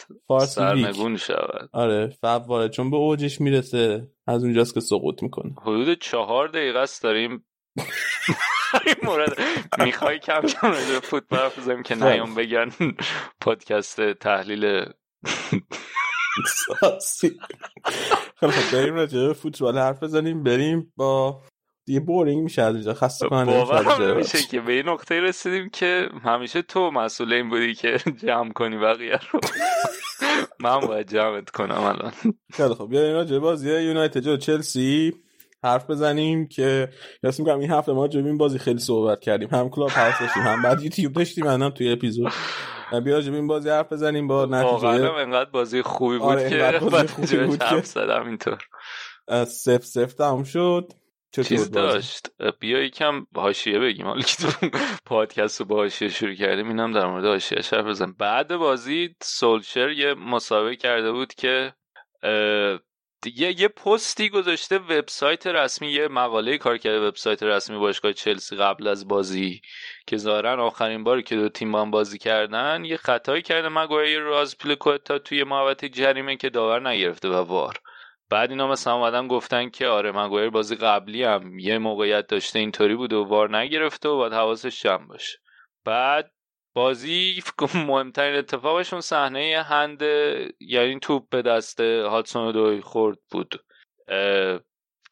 سرنگون 0.46 1.16
شود. 1.16 1.70
آره 1.72 2.08
فواره 2.08 2.68
چون 2.68 2.90
به 2.90 2.96
اوجش 2.96 3.40
می‌رسه 3.40 4.10
از 4.26 4.44
اونجاست 4.44 4.74
که 4.74 4.80
سقوط 4.80 5.22
می‌کنه. 5.22 5.54
حدود 5.62 5.98
چهار 5.98 6.48
دقیقه 6.48 6.78
است 6.78 7.02
داریم. 7.02 7.44
مورد 9.02 9.38
می‌خوای 9.78 10.18
کم 10.18 10.40
کم 10.40 10.70
راجع 10.70 11.00
فوتبال 11.00 11.40
حرف 11.40 11.58
بزنیم 11.58 11.82
که 11.82 11.94
نیام 11.94 12.34
بگن 12.34 12.70
پادکست 13.40 14.12
تحلیل 14.12 14.84
خب 18.36 18.50
بریم 18.72 18.94
راجع 18.94 19.32
فوتبال 19.32 19.78
حرف 19.78 20.02
بزنیم 20.02 20.42
بریم 20.42 20.92
با 20.96 21.42
دیگه 21.84 22.00
boring 22.00 22.42
میشه 22.42 22.62
از 22.62 22.74
اینجا 22.74 22.94
خسته 22.94 23.28
کننده 23.28 24.14
میشه 24.14 24.38
که 24.42 24.60
به 24.60 24.72
این 24.72 24.88
نقطه 24.88 25.20
رسیدیم 25.20 25.68
که 25.70 26.08
همیشه 26.24 26.62
تو 26.62 26.90
مسئول 26.90 27.32
این 27.32 27.48
بودی 27.48 27.74
که 27.74 27.98
جمع 28.16 28.52
کنی 28.52 28.76
بقیه 28.78 29.20
رو. 29.32 29.40
من 30.60 30.80
باید 30.80 31.08
جمعت 31.08 31.50
کنم 31.50 31.82
الان. 31.82 32.12
خیلی 32.52 32.74
خب 32.74 32.88
بیا 32.88 33.02
راجع 33.02 33.24
به 33.24 33.38
بازی 33.38 33.80
یونایتد 33.80 34.20
جلو 34.20 34.36
چلسی. 34.36 35.14
حرف 35.64 35.90
بزنیم 35.90 36.48
که 36.48 36.88
یاسم 37.22 37.42
میگم 37.42 37.58
این 37.58 37.70
هفته 37.70 37.92
ما 37.92 38.08
راجع 38.08 38.14
به 38.14 38.18
این 38.26 38.38
بازی 38.38 38.58
خیلی 38.58 38.78
صحبت 38.78 39.20
کردیم. 39.20 39.48
هم 39.52 39.68
کلاب 39.70 39.90
هاوس 39.90 40.18
داشتیم 40.20 40.42
هم 40.42 40.62
بعد 40.62 40.82
یوتیوب 40.82 41.12
داشتیم 41.12 41.46
هم 41.46 41.70
توی 41.70 41.92
اپیزود. 41.92 42.32
بیا 43.04 43.20
راجع 43.20 43.29
به 43.29 43.34
این 43.34 43.46
بازی 43.46 43.68
حرف 43.70 43.92
بزنیم 43.92 44.26
با 44.26 44.46
نتیجه. 44.46 44.70
واقعا 44.70 45.16
انقدر 45.18 45.50
بازی 45.50 45.82
خوبی 45.82 46.18
بود 46.18 46.26
آره، 46.28 46.50
که 46.50 46.78
بازی 46.90 47.06
خوبی 47.06 47.36
بود 47.36 47.58
که- 47.58 47.80
زدم 47.80 48.26
اینطور. 48.26 48.58
سف 49.46 49.84
سف 49.84 50.12
تموم 50.12 50.44
شد. 50.44 50.92
چیز؟ 51.32 51.70
داشت؟ 51.70 52.26
بیا 52.60 52.82
یکم 52.82 53.26
حاشیه 53.36 53.78
بگیم. 53.78 54.06
حالا 54.06 54.20
که 54.20 54.36
تو 54.36 54.68
پادکست 55.06 55.60
رو 55.60 55.66
با 55.66 55.76
حاشیه 55.76 56.08
شروع 56.08 56.34
کردیم 56.34 56.68
اینم 56.68 56.92
در 56.92 57.06
مورد 57.06 57.24
حاشیه 57.24 57.58
حرف 57.72 57.86
بزنم 57.86 58.14
بعد 58.18 58.56
بازی 58.56 59.14
سولشر 59.22 59.88
یه 59.90 60.14
مسابقه 60.14 60.76
کرده 60.76 61.12
بود 61.12 61.34
که 61.34 61.72
یه 63.26 63.60
یه 63.60 63.68
پستی 63.68 64.28
گذاشته 64.28 64.78
وبسایت 64.78 65.46
رسمی 65.46 65.88
یه 65.88 66.08
مقاله 66.08 66.58
کار 66.58 66.78
کرده 66.78 67.08
وبسایت 67.08 67.42
رسمی 67.42 67.78
باشگاه 67.78 68.12
چلسی 68.12 68.56
قبل 68.56 68.86
از 68.86 69.08
بازی. 69.08 69.60
که 70.06 70.16
ظاهرا 70.16 70.66
آخرین 70.66 71.04
باری 71.04 71.22
که 71.22 71.36
دو 71.36 71.48
تیم 71.48 71.72
با 71.72 71.80
هم 71.80 71.90
بازی 71.90 72.18
کردن 72.18 72.84
یه 72.84 72.96
خطایی 72.96 73.42
کرده 73.42 73.68
مگوایر 73.68 74.20
رو 74.20 74.34
از 74.34 74.58
پلیکوتا 74.58 75.18
توی 75.18 75.44
محوطه 75.44 75.88
جریمه 75.88 76.36
که 76.36 76.50
داور 76.50 76.88
نگرفته 76.88 77.28
و 77.28 77.34
وار. 77.34 77.80
بعد 78.30 78.50
اینا 78.50 78.68
مثلا 78.68 78.94
اومدن 78.94 79.28
گفتن 79.28 79.70
که 79.70 79.86
آره 79.86 80.12
مگوایر 80.12 80.50
بازی 80.50 80.76
قبلی 80.76 81.22
هم 81.24 81.58
یه 81.58 81.78
موقعیت 81.78 82.26
داشته 82.26 82.58
اینطوری 82.58 82.94
بود 82.94 83.12
و 83.12 83.24
وار 83.24 83.56
نگرفته 83.56 84.08
و 84.08 84.16
باید 84.16 84.32
حواسش 84.32 84.82
جمع 84.82 85.06
باشه. 85.06 85.38
بعد 85.84 86.32
بازی 86.78 87.42
کنم 87.58 87.84
مهمترین 87.90 88.38
اتفاقشون 88.38 89.00
صحنه 89.00 89.64
هند 89.68 90.02
یعنی 90.60 90.98
توپ 91.02 91.28
به 91.30 91.42
دست 91.42 91.80
هاتسون 91.80 92.52
دوی 92.52 92.80
خورد 92.80 93.18
بود. 93.30 93.64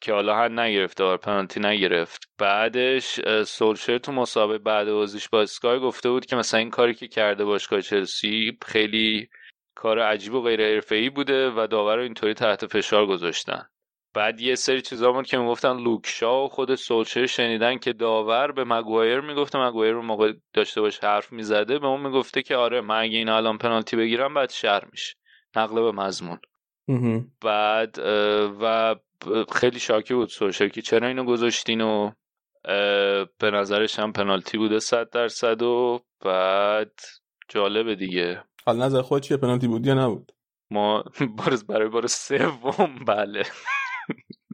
که 0.01 0.13
حالا 0.13 0.35
هند 0.35 0.59
نگرفته 0.59 1.03
آره 1.03 1.17
پنالتی 1.17 1.59
نگرفت. 1.59 2.29
بعدش 2.37 3.19
سولشر 3.43 3.97
تو 3.97 4.11
مسابقه 4.11 4.57
بعد 4.57 4.91
بازیش 4.91 5.29
با 5.29 5.41
اسکای 5.41 5.79
گفته 5.79 6.09
بود 6.09 6.25
که 6.25 6.35
مثلا 6.35 6.59
این 6.59 6.69
کاری 6.69 6.93
که 6.93 7.07
کرده 7.07 7.45
باشگاه 7.45 7.81
چلسی 7.81 8.57
خیلی 8.65 9.29
کار 9.75 9.99
عجیب 9.99 10.33
و 10.33 10.41
غیر 10.41 10.61
حرفه‌ای 10.61 11.09
بوده 11.09 11.49
و 11.49 11.67
داور 11.67 11.95
رو 11.95 12.01
اینطوری 12.01 12.33
تحت 12.33 12.65
فشار 12.65 13.07
گذاشتن. 13.07 13.69
بعد 14.17 14.41
یه 14.41 14.55
سری 14.55 14.81
چیزا 14.81 15.11
بود 15.11 15.25
که 15.25 15.37
می‌گفتن 15.37 15.77
لوکشا 15.77 16.45
و 16.45 16.47
خود 16.47 16.75
سولشر 16.75 17.25
شنیدن 17.25 17.77
که 17.77 17.93
داور 17.93 18.51
به 18.51 18.63
مگوایر 18.63 19.19
می‌گفته 19.19 19.59
مگوایر 19.59 19.93
رو 19.93 20.01
موقع 20.01 20.33
داشته 20.53 20.81
باش 20.81 20.99
حرف 20.99 21.31
می‌زده 21.31 21.79
به 21.79 21.87
اون 21.87 22.01
می‌گفته 22.01 22.41
که 22.41 22.55
آره 22.55 22.81
من 22.81 22.99
اگه 22.99 23.17
این 23.17 23.29
الان 23.29 23.57
پنالتی 23.57 23.97
بگیرم 23.97 24.33
بعد 24.33 24.49
شر 24.49 24.83
میشه. 24.91 25.15
نقل 25.55 25.81
به 25.81 25.91
مضمون. 25.91 26.39
بعد 27.41 27.99
و 28.61 28.95
خیلی 29.51 29.79
شاکی 29.79 30.13
بود 30.13 30.29
سولشر 30.29 30.69
که 30.69 30.81
چرا 30.81 31.07
اینو 31.07 31.23
گذاشتین 31.23 31.81
و 31.81 32.11
به 33.39 33.51
نظرش 33.53 33.99
هم 33.99 34.13
پنالتی 34.13 34.57
بوده 34.57 34.79
صد 34.79 35.09
درصد 35.09 35.61
و 35.61 35.99
بعد 36.25 36.99
جالبه 37.49 37.95
دیگه. 37.95 38.43
حالا 38.65 38.85
نظر 38.85 39.01
خود 39.01 39.21
چیه؟ 39.21 39.37
پنالتی 39.37 39.67
بود 39.67 39.87
یا 39.87 39.93
نبود؟ 39.93 40.31
ما 40.71 41.03
برای 41.69 41.89
بار 41.89 42.07
سوم 42.07 42.95
بله. 43.07 43.43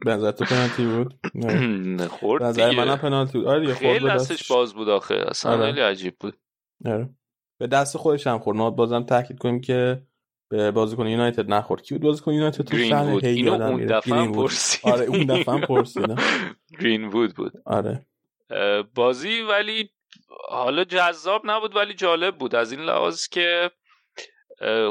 نظر 0.06 0.30
تو 0.32 0.44
پنالتی 0.44 0.86
بود؟ 0.86 1.14
نه. 1.34 2.08
خورد 2.18 2.42
نظر 2.42 2.70
منم 2.70 2.96
پنالتی 2.96 3.38
بود. 3.38 3.46
آره 3.46 3.74
خیلی 3.74 4.08
دستش 4.08 4.52
باز 4.52 4.74
بود 4.74 4.88
آخه 4.88 5.24
اصلا 5.28 5.52
آره. 5.52 5.66
خیلی 5.66 5.80
عجیب 5.80 6.16
بود. 6.20 6.36
آره. 6.84 7.08
به 7.58 7.66
دست 7.66 7.96
خودش 7.96 8.26
هم 8.26 8.38
خورد. 8.38 8.56
ما 8.56 8.70
بازم 8.70 9.02
تاکید 9.02 9.38
کنیم 9.38 9.60
که 9.60 10.02
به 10.48 10.70
بازیکن 10.70 11.06
یونایتد 11.06 11.50
نخورد. 11.50 11.82
کی 11.82 11.94
بود 11.94 12.02
بازیکن 12.02 12.32
یونایتد؟ 12.32 12.64
تو 12.64 12.76
وود 12.76 13.24
هی 13.24 13.48
اون. 13.48 13.86
دفعه. 13.86 14.32
پرسیدی. 14.32 14.92
آره 14.92 15.04
اون 15.04 15.24
دفعه 15.26 15.54
هم 15.54 15.60
پرسیدم 15.60 16.16
گرین 16.80 17.04
وود 17.04 17.34
بود. 17.34 17.52
آره. 17.66 18.06
بازی 18.94 19.40
ولی 19.40 19.90
حالا 20.48 20.84
جذاب 20.84 21.42
نبود 21.44 21.76
ولی 21.76 21.94
جالب 21.94 22.38
بود. 22.38 22.54
از 22.54 22.72
این 22.72 22.80
لحاظ 22.80 23.28
که 23.28 23.70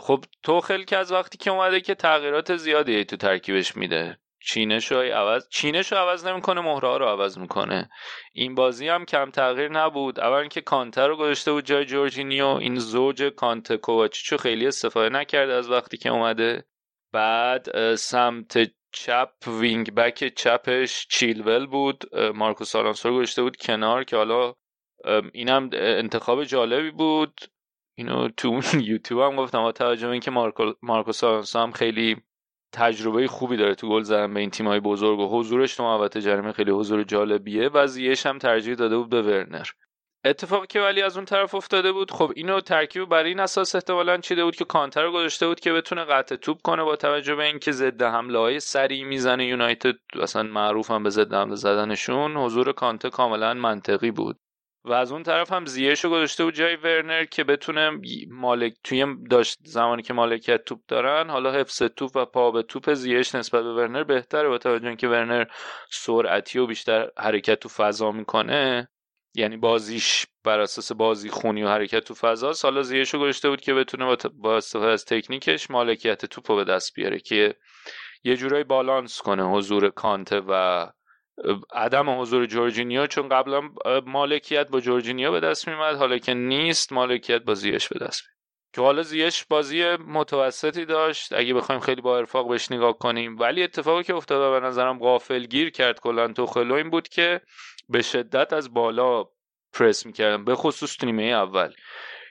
خب 0.02 0.26
توخل 0.44 0.84
که 0.84 0.98
از 0.98 1.12
وقتی 1.12 1.38
که 1.38 1.52
اومده 1.52 1.82
که 1.82 1.96
تغییرات 1.96 2.56
زیادی 2.56 3.06
تو 3.06 3.18
ترکیبش 3.18 3.78
میده. 3.78 4.18
چینش 4.46 4.92
رو 4.92 4.98
عوض 4.98 5.48
چینش 5.50 5.92
رو 5.92 5.98
عوض 5.98 6.26
نمی‌کنه 6.26 6.62
مهره 6.62 6.98
رو 6.98 7.06
عوض 7.06 7.38
می‌کنه. 7.38 7.90
این 8.34 8.56
بازی 8.56 8.88
هم 8.88 9.06
کم 9.06 9.32
تغییر 9.32 9.72
نبود. 9.72 10.20
اول 10.20 10.48
که 10.48 10.62
کانته 10.62 11.08
رو 11.08 11.18
گذاشته 11.18 11.52
بود 11.52 11.66
جای 11.66 11.86
جورجینیو 11.86 12.46
این 12.48 12.76
زوج 12.76 13.24
کانته 13.24 13.76
کوواچیچو 13.76 14.38
خیلی 14.38 14.68
استفاده 14.68 15.10
نکرده 15.10 15.54
از 15.54 15.70
وقتی 15.70 15.98
که 15.98 16.10
اومده. 16.10 16.66
بعد 17.14 17.96
سمت 17.96 18.72
چپ 18.92 19.30
wing 19.48 19.94
back 19.94 20.34
چپش 20.36 21.08
چیلول 21.08 21.66
بود. 21.66 22.16
مارکوس 22.36 22.76
آلونسو 22.76 23.10
رو 23.10 23.16
گذاشته 23.16 23.42
بود 23.42 23.58
کنار 23.58 24.04
که 24.04 24.18
حالا 24.18 24.54
اینم 25.34 25.70
انتخاب 25.74 26.44
جالبی 26.44 26.92
بود. 26.92 27.42
اینو 27.98 28.30
تو 28.30 28.62
یوتیوب 28.90 29.22
هم 29.22 29.36
گفتم 29.36 29.62
با 29.62 29.72
توجه 29.72 30.10
اینکه 30.10 30.32
مارکو 30.32 30.74
مارکوس 30.82 31.24
آلونسو 31.24 31.60
هم 31.60 31.72
خیلی 31.72 32.18
تجربه 32.74 33.28
خوبی 33.28 33.58
داره 33.58 33.76
تو 33.76 33.90
گل 33.90 34.04
زدن 34.04 34.34
به 34.34 34.40
این 34.40 34.50
تیم‌های 34.50 34.80
بزرگ 34.80 35.20
و 35.20 35.40
حضورش 35.40 35.76
تو 35.76 35.84
محوطه 35.84 36.22
جریمه 36.22 36.52
خیلی 36.52 36.72
حضور 36.72 37.04
جالبیه. 37.04 37.70
و 37.74 37.88
زیش 37.88 38.26
هم 38.26 38.38
ترجیح 38.38 38.76
داده 38.76 38.98
بود 38.98 39.10
به 39.10 39.22
ورنر. 39.22 39.66
اتفاقی 40.26 40.68
که 40.68 40.82
ولی 40.82 41.02
از 41.02 41.18
اون 41.18 41.26
طرف 41.26 41.56
افتاده 41.56 41.92
بود 41.92 42.12
خب 42.12 42.32
اینو 42.36 42.62
ترکیب 42.62 43.06
برای 43.06 43.30
این 43.30 43.40
اساس 43.40 43.76
احتمالا 43.76 44.18
چیده 44.18 44.44
بود 44.44 44.56
که 44.56 44.66
کانتر 44.66 45.12
گذاشته 45.12 45.48
بود 45.48 45.60
که 45.60 45.74
بتونه 45.74 46.04
قطع 46.04 46.36
توپ 46.36 46.62
کنه 46.62 46.84
با 46.84 46.96
توجه 46.96 47.36
به 47.36 47.44
اینکه 47.44 47.72
ضد 47.72 48.02
حمله 48.02 48.40
های 48.40 48.60
سریع 48.60 49.04
می‌زنه 49.04 49.46
یونایتد 49.46 49.96
اصلا 50.22 50.44
معروف 50.44 50.92
هم 50.92 51.04
به 51.04 51.10
ضد 51.10 51.34
حمله 51.34 51.56
زدنشون. 51.56 52.38
حضور 52.38 52.72
کانته 52.72 53.10
کاملا 53.10 53.54
منطقی 53.54 54.12
بود. 54.12 54.40
و 54.86 54.94
از 54.94 55.12
اون 55.12 55.24
طرف 55.24 55.52
هم 55.52 55.66
زیش 55.66 56.04
رو 56.04 56.10
گذاشته 56.10 56.44
بود 56.44 56.54
جای 56.54 56.76
ورنر 56.76 57.26
که 57.26 57.44
بتونه 57.44 57.92
مالک 58.30 58.74
توی 58.84 59.06
داشت 59.30 59.60
زمانی 59.64 60.02
که 60.02 60.14
مالکیت 60.14 60.64
توپ 60.66 60.80
دارن 60.88 61.30
حالا 61.30 61.52
حفظ 61.52 61.84
توپ 61.84 62.16
و 62.16 62.26
پا 62.26 62.52
به 62.52 62.64
توپ 62.64 62.94
زیش 62.94 63.36
نسبت 63.36 63.64
به 63.64 63.74
ورنر 63.74 64.04
بهتره 64.04 64.50
با 64.50 64.58
توجه 64.58 64.88
اینکه 64.88 65.08
ورنر 65.08 65.46
سرعتی 65.92 66.60
و 66.60 66.68
بیشتر 66.68 67.10
حرکت 67.18 67.60
تو 67.60 67.70
فضا 67.70 68.12
می‌کنه. 68.12 68.90
یعنی 69.36 69.58
بازیش 69.58 70.26
بر 70.44 70.60
اساس 70.60 70.92
بازی 70.92 71.30
خونی 71.30 71.64
و 71.64 71.68
حرکت 71.68 72.00
تو 72.00 72.14
فضا 72.14 72.54
حالا 72.64 72.82
زیش 72.84 73.14
رو 73.14 73.20
گذاشته 73.20 73.50
بود 73.50 73.62
که 73.62 73.74
بتونه 73.74 74.18
با 74.34 74.58
استفاده 74.58 74.92
از 74.92 75.06
تکنیکش 75.06 75.72
مالکیت 75.72 76.26
توپ 76.26 76.52
رو 76.52 76.58
به 76.58 76.64
دست 76.64 76.94
بیاره 76.96 77.20
که 77.20 77.56
یه 78.24 78.36
جورایی 78.38 78.64
بالانس 78.64 79.22
کنه 79.22 79.44
حضور 79.44 79.90
کانته 79.90 80.42
و 80.48 80.88
عدم 81.74 82.22
حضور 82.22 82.46
جورجینیو 82.46 83.08
چون 83.08 83.30
قبلا 83.30 83.62
مالکیت 84.06 84.68
با 84.68 84.80
جورجینیو 84.80 85.32
به 85.32 85.40
دست 85.40 85.68
میمد 85.68 85.96
حالا 85.96 86.18
که 86.18 86.34
نیست 86.34 86.94
مالکیت 86.94 87.42
با 87.42 87.54
زیش 87.54 87.88
به 87.88 88.06
دست 88.06 88.24
میاد 88.24 88.34
که 88.74 88.82
حالا 88.82 89.04
زیش 89.04 89.46
بازی 89.46 89.96
متوسطی 89.96 90.86
داشت 90.86 91.34
اگه 91.34 91.54
بخوایم 91.54 91.82
خیلی 91.82 92.02
با 92.02 92.18
ارفاق 92.18 92.50
بهش 92.50 92.72
نگاه 92.72 92.98
کنیم. 92.98 93.40
ولی 93.40 93.64
اتفاقی 93.64 94.04
که 94.04 94.14
افتاد 94.14 94.62
به 94.62 94.68
نظرم 94.68 95.00
غافل 95.00 95.46
گیر 95.46 95.70
کرد 95.70 96.00
کلا 96.00 96.28
تو 96.28 96.74
این 96.74 96.90
بود 96.90 97.08
که 97.08 97.42
به 97.90 98.02
شدت 98.02 98.54
از 98.54 98.74
بالا 98.74 99.26
پرس 99.74 100.06
می‌کردن 100.06 100.46
به 100.46 100.56
خصوص 100.56 101.04
نیمه 101.04 101.24
اول. 101.24 101.74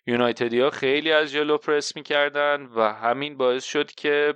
یونایتدیا 0.06 0.70
خیلی 0.70 1.12
از 1.12 1.32
جلو 1.32 1.58
پرس 1.58 1.96
می‌کردن 1.96 2.66
و 2.66 2.92
همین 2.92 3.36
باعث 3.36 3.64
شد 3.64 3.90
که 3.90 4.34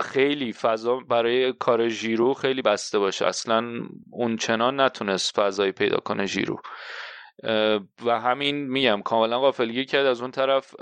خیلی 0.00 0.52
فضا 0.52 0.96
برای 0.96 1.52
کار 1.52 1.88
ژیرو 1.88 2.34
خیلی 2.34 2.62
بسته 2.62 2.98
باشه. 2.98 3.26
اصلا 3.26 3.64
اون 4.10 4.36
چنان 4.36 4.80
نتونست 4.80 5.40
فضایی 5.40 5.72
پیدا 5.72 5.96
کنه 5.96 6.26
ژیرو. 6.26 6.60
و 8.04 8.20
همین 8.20 8.70
میگم 8.70 9.02
کاملا 9.02 9.40
غافلگیر 9.40 9.84
کرد. 9.84 10.06
از 10.06 10.20
اون 10.20 10.30
طرف 10.30 10.74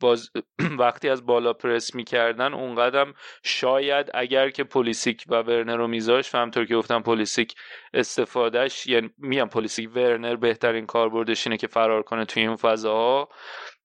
باز 0.00 0.30
وقتی 0.78 1.08
از 1.08 1.26
بالا 1.26 1.52
پرس 1.52 1.94
می‌کردن 1.94 2.54
اون 2.54 2.74
قدم 2.74 3.14
شاید 3.44 4.10
اگر 4.14 4.50
که 4.50 4.64
پلیسیک 4.64 5.24
و 5.28 5.34
ورنر 5.34 5.76
رو 5.76 5.88
میذاش 5.88 6.34
و 6.34 6.38
همطور 6.38 6.64
که 6.64 6.76
گفتم 6.76 7.02
پلیسیک 7.02 7.54
استفادهش 7.94 8.86
یعنی 8.86 9.10
میگم 9.18 9.48
پلیسیک 9.48 9.90
ورنر 9.94 10.36
بهترین 10.36 10.86
کاربردش 10.86 11.46
اینه 11.46 11.56
که 11.56 11.66
فرار 11.66 12.02
کنه 12.02 12.24
توی 12.24 12.42
این 12.42 12.56
فضاها. 12.56 13.28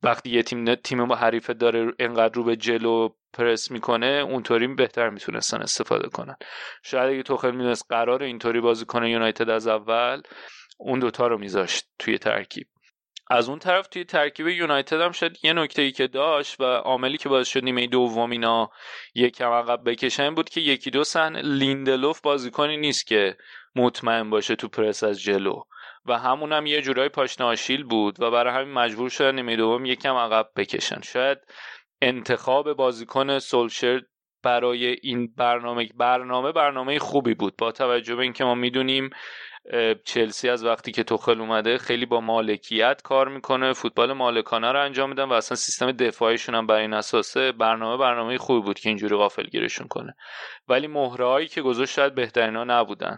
وقتی 0.03 0.29
یه 0.29 0.43
تیم 0.43 0.75
تیم 0.75 1.13
حریفه 1.13 1.53
داره 1.53 1.93
انقدر 1.99 2.33
رو 2.33 2.43
به 2.43 2.55
جلو 2.55 3.09
پرس 3.33 3.71
می‌کنه 3.71 4.07
اونطوری 4.29 4.67
بهتر 4.67 5.09
می‌تونستن 5.09 5.61
استفاده 5.61 6.09
کنن. 6.09 6.35
شاید 6.83 7.13
اگه 7.13 7.23
توخل 7.23 7.51
می‌دونست 7.51 7.85
قرار 7.89 8.23
اینطوری 8.23 8.61
بازی 8.61 8.85
کنه 8.85 9.09
یونایتد 9.09 9.49
از 9.49 9.67
اول 9.67 10.21
اون 10.77 10.99
دوتا 10.99 11.27
رو 11.27 11.37
میذاشت 11.37 11.85
توی 11.99 12.17
ترکیب. 12.17 12.67
از 13.27 13.49
اون 13.49 13.59
طرف 13.59 13.87
توی 13.87 14.03
ترکیب 14.03 14.47
یونایتد 14.47 15.01
هم 15.01 15.11
شد 15.11 15.45
یه 15.45 15.53
نکته 15.53 15.81
ای 15.81 15.91
که 15.91 16.07
داشت 16.07 16.61
و 16.61 16.63
عاملی 16.63 17.17
که 17.17 17.29
باعث 17.29 17.47
شد 17.47 17.63
نیمه 17.63 17.87
دوم 17.87 18.31
اینا 18.31 18.69
یکم 19.15 19.49
عقب 19.51 19.81
بکشن 19.85 20.35
بود 20.35 20.49
که 20.49 20.61
یکی 20.61 20.91
دو 20.91 21.03
سن 21.03 21.35
لیندلوف 21.35 22.21
بازیکنی 22.21 22.77
نیست 22.77 23.07
که 23.07 23.37
مطمئن 23.75 24.29
باشه 24.29 24.55
تو 24.55 24.67
پرس 24.67 25.03
از 25.03 25.21
جلو. 25.21 25.61
و 26.05 26.17
همون 26.19 26.53
هم 26.53 26.65
یه 26.65 26.81
جورای 26.81 27.09
پاشنه 27.09 27.47
آشیل 27.47 27.83
بود 27.83 28.21
و 28.21 28.31
برای 28.31 28.53
همین 28.53 28.73
مجبور 28.73 29.09
شدن 29.09 29.35
نیمه 29.35 29.55
دوم 29.55 29.85
یکم 29.85 30.15
عقب 30.15 30.49
بکشن. 30.55 31.01
شاید 31.01 31.37
انتخاب 32.01 32.73
بازیکن 32.73 33.39
سولشر 33.39 34.01
برای 34.43 34.95
این 35.01 35.33
برنامه 35.37 35.89
برنامه 35.95 36.51
برنامه 36.51 36.99
خوبی 36.99 37.33
بود. 37.33 37.55
با 37.57 37.71
توجه 37.71 38.15
به 38.15 38.23
اینکه 38.23 38.43
ما 38.43 38.55
می‌دونیم 38.55 39.09
چلسی 40.03 40.49
از 40.49 40.65
وقتی 40.65 40.91
که 40.91 41.03
توخل 41.03 41.41
اومده 41.41 41.77
خیلی 41.77 42.05
با 42.05 42.21
مالکیت 42.21 43.01
کار 43.03 43.27
می‌کنه 43.27 43.73
فوتبال 43.73 44.13
مالکانه 44.13 44.71
رو 44.71 44.81
انجام 44.81 45.09
میدن 45.09 45.23
و 45.23 45.33
اصلا 45.33 45.55
سیستم 45.55 45.91
دفاعیشون 45.91 46.55
هم 46.55 46.67
بر 46.67 46.75
این 46.75 46.93
اساسه 46.93 47.51
برنامه 47.51 47.97
برنامه 47.97 48.37
خوبی 48.37 48.61
بود 48.61 48.79
که 48.79 48.89
اینجوری 48.89 49.15
غافل 49.15 49.43
گیرشون 49.43 49.87
کنه. 49.87 50.15
ولی 50.67 50.87
مهرهایی 50.87 51.47
که 51.47 51.61
گذاشت 51.61 51.93
شاید 51.93 52.15
بهترینا 52.15 52.63
نبودن. 52.63 53.17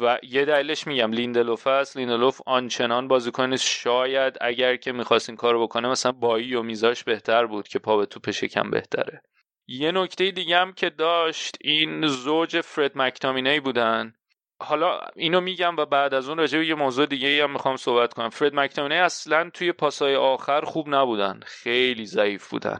و 0.00 0.18
یه 0.22 0.44
دلیلش 0.44 0.86
میگم 0.86 1.12
لیندلوف 1.12 1.66
است. 1.66 1.96
لیندلوف 1.96 2.40
آنچنان 2.46 3.08
بازیکن 3.08 3.56
شاید 3.56 4.36
اگر 4.40 4.76
که 4.76 4.92
می‌خواست 4.92 5.28
این 5.28 5.36
کارو 5.36 5.62
بکنه 5.62 5.88
مثلا 5.88 6.12
بایی 6.12 6.54
رو 6.54 6.62
میزاش 6.62 7.04
بهتر 7.04 7.46
بود 7.46 7.68
که 7.68 7.78
پا 7.78 7.96
به 7.96 8.06
توپش 8.06 8.30
هم 8.30 8.70
بهتره. 8.70 9.22
یه 9.66 9.92
نکته 9.92 10.30
دیگه 10.30 10.58
هم 10.58 10.72
که 10.72 10.90
داشت 10.90 11.56
این 11.60 12.06
زوج 12.06 12.60
فرد 12.60 12.92
مکتامینی 12.94 13.60
بودن. 13.60 14.14
حالا 14.60 15.00
اینو 15.16 15.40
میگم 15.40 15.76
و 15.76 15.86
بعد 15.86 16.14
از 16.14 16.28
اون 16.28 16.38
راجع 16.38 16.58
به 16.58 16.66
یه 16.66 16.74
موضوع 16.74 17.06
دیگه 17.06 17.42
هم 17.42 17.52
می‌خوام 17.52 17.76
صحبت 17.76 18.14
کنم. 18.14 18.30
فرد 18.30 18.54
مکتامینی 18.54 18.94
اصلا 18.94 19.50
توی 19.50 19.72
پاسای 19.72 20.16
آخر 20.16 20.60
خوب 20.60 20.88
نبودن. 20.88 21.40
خیلی 21.46 22.06
ضعیف 22.06 22.48
بودن. 22.50 22.78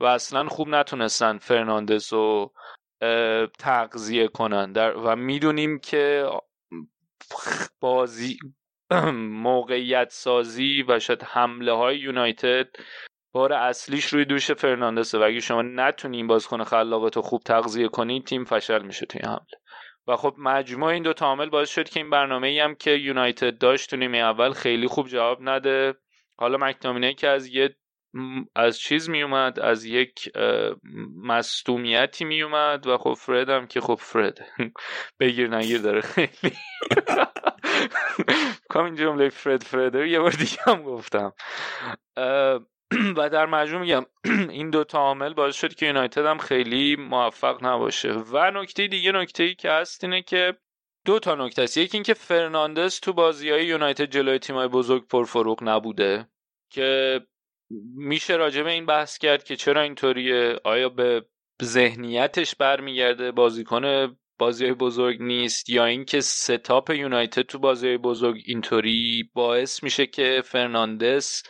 و 0.00 0.04
اصلا 0.04 0.48
خوب 0.48 0.68
نتونستن 0.68 1.38
فرناندز 1.38 2.12
رو 2.12 2.52
تغذیه 3.58 4.28
کنن. 4.28 4.72
در 4.72 4.96
و 4.96 5.16
می‌دونیم 5.16 5.78
که 5.78 6.30
بازی 7.80 8.38
موقعیت 9.46 10.10
سازی 10.10 10.84
و 10.88 10.98
شاید 10.98 11.22
حمله 11.22 11.72
های 11.72 11.98
یونایتد 11.98 12.68
بار 13.32 13.52
اصلیش 13.52 14.06
روی 14.06 14.24
دوش 14.24 14.50
فرناندسه 14.50 15.18
و 15.18 15.22
اگه 15.22 15.40
شما 15.40 15.62
نتونین 15.62 16.26
بازیکن 16.26 16.64
خلاقت 16.64 17.16
رو 17.16 17.22
خوب 17.22 17.42
تغذیه 17.42 17.88
کنید 17.88 18.26
تیم 18.26 18.44
فشل 18.44 18.82
میشه 18.82 19.06
توی 19.06 19.20
حمله. 19.24 19.59
و 20.10 20.16
خب 20.16 20.34
مجموع 20.38 20.88
این 20.88 21.02
دو 21.02 21.12
عامل 21.20 21.48
باعث 21.48 21.70
شد 21.70 21.88
که 21.88 22.00
این 22.00 22.10
برنامه 22.10 22.48
ای 22.48 22.60
هم 22.60 22.74
که 22.74 22.90
یونایتد 22.90 23.58
داشت 23.58 23.90
تو 23.90 23.96
نیمه 23.96 24.18
اول 24.18 24.52
خیلی 24.52 24.86
خوب 24.86 25.08
جواب 25.08 25.38
نده. 25.40 25.94
حالا 26.38 26.58
مکتامینه 26.58 27.14
که 27.14 27.28
از 27.28 27.46
یه 27.46 27.76
از 28.56 28.78
چیز 28.78 29.10
می 29.10 29.22
اومد 29.22 29.60
از 29.60 29.84
یک 29.84 30.32
مصدومیتی 31.16 32.24
می 32.24 32.42
اومد 32.42 32.86
و 32.86 32.98
خب 32.98 33.14
فرد 33.14 33.48
هم 33.48 33.66
که 33.66 33.80
خب 33.80 33.94
فرد 33.94 34.38
بگیر 35.20 35.56
نگیر 35.56 35.80
داره. 35.80 36.00
خیلی 36.14 36.56
کام 38.68 38.84
این 38.84 38.94
جمله 38.94 39.28
فرد 39.28 39.62
فرد 39.62 39.94
یه 39.94 40.20
بار 40.20 40.30
دیگه 40.30 40.58
هم 40.66 40.82
گفتم. 40.82 41.32
و 43.16 43.28
در 43.30 43.46
مجموع 43.46 43.80
میگم 43.80 44.06
این 44.58 44.70
دو 44.70 44.84
عامل 44.94 45.34
باعث 45.34 45.56
شد 45.56 45.74
که 45.74 45.86
یونایتد 45.86 46.26
هم 46.26 46.38
خیلی 46.38 46.96
موفق 46.96 47.64
نباشه. 47.66 48.12
و 48.12 48.50
نکته 48.50 48.86
دیگه 48.86 49.12
نکته 49.12 49.42
ای 49.42 49.54
که 49.54 49.70
هست 49.70 50.04
اینه 50.04 50.22
که 50.22 50.56
دو 51.04 51.18
تا 51.18 51.34
نکته 51.34 51.62
است. 51.62 51.76
یکی 51.76 51.96
اینکه 51.96 52.14
فرناندز 52.14 53.00
تو 53.00 53.12
بازی 53.12 53.50
های 53.50 53.66
یونایتد 53.66 54.04
جلوی 54.04 54.38
تیمای 54.38 54.68
بزرگ 54.68 55.08
پرفروغ 55.08 55.62
نبوده 55.62 56.28
که 56.70 57.20
میشه 57.96 58.36
راجع 58.36 58.62
به 58.62 58.70
این 58.70 58.86
بحث 58.86 59.18
کرد 59.18 59.44
که 59.44 59.56
چرا 59.56 59.82
اینطوریه؟ 59.82 60.60
آیا 60.64 60.88
به 60.88 61.24
ذهنیتش 61.62 62.54
برمیگرده 62.54 63.32
بازیکن 63.32 64.16
بازی 64.38 64.64
های 64.64 64.74
بزرگ 64.74 65.22
نیست؟ 65.22 65.70
یا 65.70 65.84
اینکه 65.84 66.20
setup 66.20 66.90
یونایتد 66.90 67.42
تو 67.42 67.58
بازی 67.58 67.86
های 67.88 67.96
بزرگ 67.96 68.42
اینطوری 68.46 69.30
باعث 69.34 69.82
میشه 69.82 70.06
که 70.06 70.42
فرناندس 70.44 71.42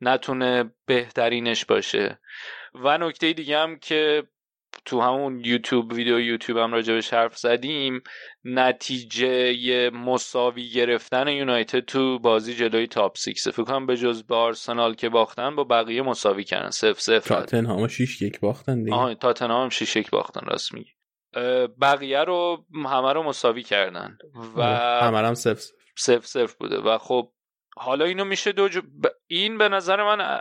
نتونه 0.00 0.74
بهترینش 0.86 1.64
باشه. 1.64 2.18
و 2.74 2.98
نکته 2.98 3.32
دیگه 3.32 3.58
هم 3.58 3.78
که 3.78 4.22
تو 4.84 5.00
همون 5.00 5.44
یوتیوب 5.44 5.92
ویدیو 5.92 6.20
یوتیوب 6.20 6.58
هم 6.58 6.72
راجبش 6.72 7.14
حرف 7.14 7.38
زدیم 7.38 8.02
نتیجه 8.44 9.90
مساوی 9.90 10.70
گرفتن 10.70 11.28
یونایتد 11.28 11.80
تو 11.80 12.18
بازی 12.18 12.54
جلوی 12.54 12.86
top 12.86 13.16
six 13.16 13.48
فکر 13.48 13.64
کنم 13.64 13.86
به 13.86 13.96
جز 13.96 14.22
به 14.22 14.34
آرسنال 14.34 14.94
که 14.94 15.08
باختن 15.08 15.56
با 15.56 15.64
بقیه 15.64 16.02
مساوی 16.02 16.44
کردن. 16.44 16.70
صفر 16.70 17.00
صفر 17.00 17.28
تاتنهام 17.28 17.88
6 17.88 18.22
یک 18.22 18.40
باختن 18.40 18.82
دیگه. 18.82 18.96
آها 18.96 19.14
تاتنهام 19.14 19.68
6 19.68 19.96
یک 19.96 20.10
باختن 20.10 20.46
راست 20.46 20.74
میگی. 20.74 20.90
بقیه 21.80 22.24
رو 22.24 22.64
همه 22.74 23.12
رو 23.12 23.22
مساوی 23.22 23.62
کردن. 23.62 24.18
و 24.56 24.62
همه 25.02 25.18
هم 25.18 25.34
سف 25.34 25.62
سف 25.96 26.26
سف 26.26 26.54
بوده. 26.54 26.78
و 26.78 26.98
خب 26.98 27.32
حالا 27.76 28.04
اینو 28.04 28.24
میشه 28.24 28.52
دو 28.52 28.68
این 29.26 29.58
به 29.58 29.68
نظر 29.68 30.02
من 30.02 30.40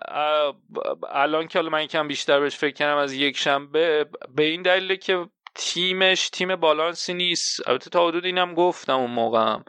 الان 1.09 1.47
که 1.47 1.59
حالا 1.59 1.69
من 1.69 1.84
یکم 1.84 2.07
بیشتر 2.07 2.39
بهش 2.39 2.55
فکر 2.55 2.73
کردم 2.73 2.97
از 2.97 3.13
یک 3.13 3.38
شنبه 3.38 4.05
به 4.36 4.43
این 4.43 4.61
دلیل 4.61 4.95
که 4.95 5.25
تیمش 5.55 6.29
تیم 6.29 6.55
بالانسی 6.55 7.13
نیست. 7.13 7.69
البته 7.69 7.89
تا 7.89 8.07
حدود 8.07 8.25
اینم 8.25 8.53
گفتم 8.53 8.99
اون 8.99 9.11
موقعم. 9.11 9.65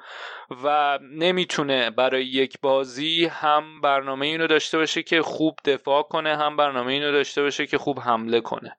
و 0.64 0.98
نمی‌تونه 1.02 1.90
برای 1.90 2.24
یک 2.24 2.60
بازی 2.60 3.26
هم 3.26 3.80
برنامه 3.80 4.26
اینو 4.26 4.46
داشته 4.46 4.78
باشه 4.78 5.02
که 5.02 5.22
خوب 5.22 5.58
دفاع 5.64 6.02
کنه 6.02 6.36
هم 6.36 6.56
برنامه 6.56 6.92
اینو 6.92 7.12
داشته 7.12 7.42
باشه 7.42 7.66
که 7.66 7.78
خوب 7.78 8.00
حمله 8.00 8.40
کنه. 8.40 8.76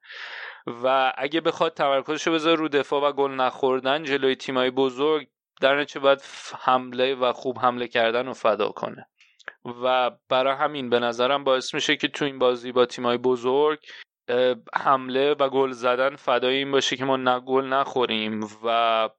و 0.84 1.14
اگه 1.18 1.42
بخواد 1.42 1.74
تمرکزشو 1.74 2.32
بذاره 2.32 2.56
رو 2.56 2.68
دفاع 2.68 3.10
و 3.10 3.12
گل 3.12 3.32
نخوردن 3.32 4.04
جلوی 4.04 4.36
تیمای 4.36 4.72
بزرگ 4.72 5.28
در 5.62 5.80
نتیجه 5.80 6.00
باید 6.00 6.22
حمله 6.60 7.16
و 7.16 7.34
خوب 7.34 7.60
حمله 7.60 7.88
کردن 7.88 8.26
رو 8.26 8.34
فدا 8.34 8.70
کنه. 8.70 9.08
و 9.84 10.12
برای 10.30 10.56
همین 10.56 10.90
به 10.90 11.00
نظرم 11.00 11.44
باعث 11.44 11.74
میشه 11.74 11.96
که 11.96 12.08
تو 12.08 12.26
این 12.26 12.40
بازی 12.40 12.72
با 12.72 12.86
تیمای 12.86 13.18
بزرگ 13.18 13.80
حمله 14.74 15.34
و 15.34 15.50
گل 15.50 15.72
زدن 15.72 16.16
فدای 16.16 16.56
این 16.56 16.72
باشه 16.72 16.98
که 16.98 17.06
ما 17.06 17.18
نه 17.18 17.40
گل 17.40 17.66
نخوریم. 17.66 18.48
و 18.66 19.10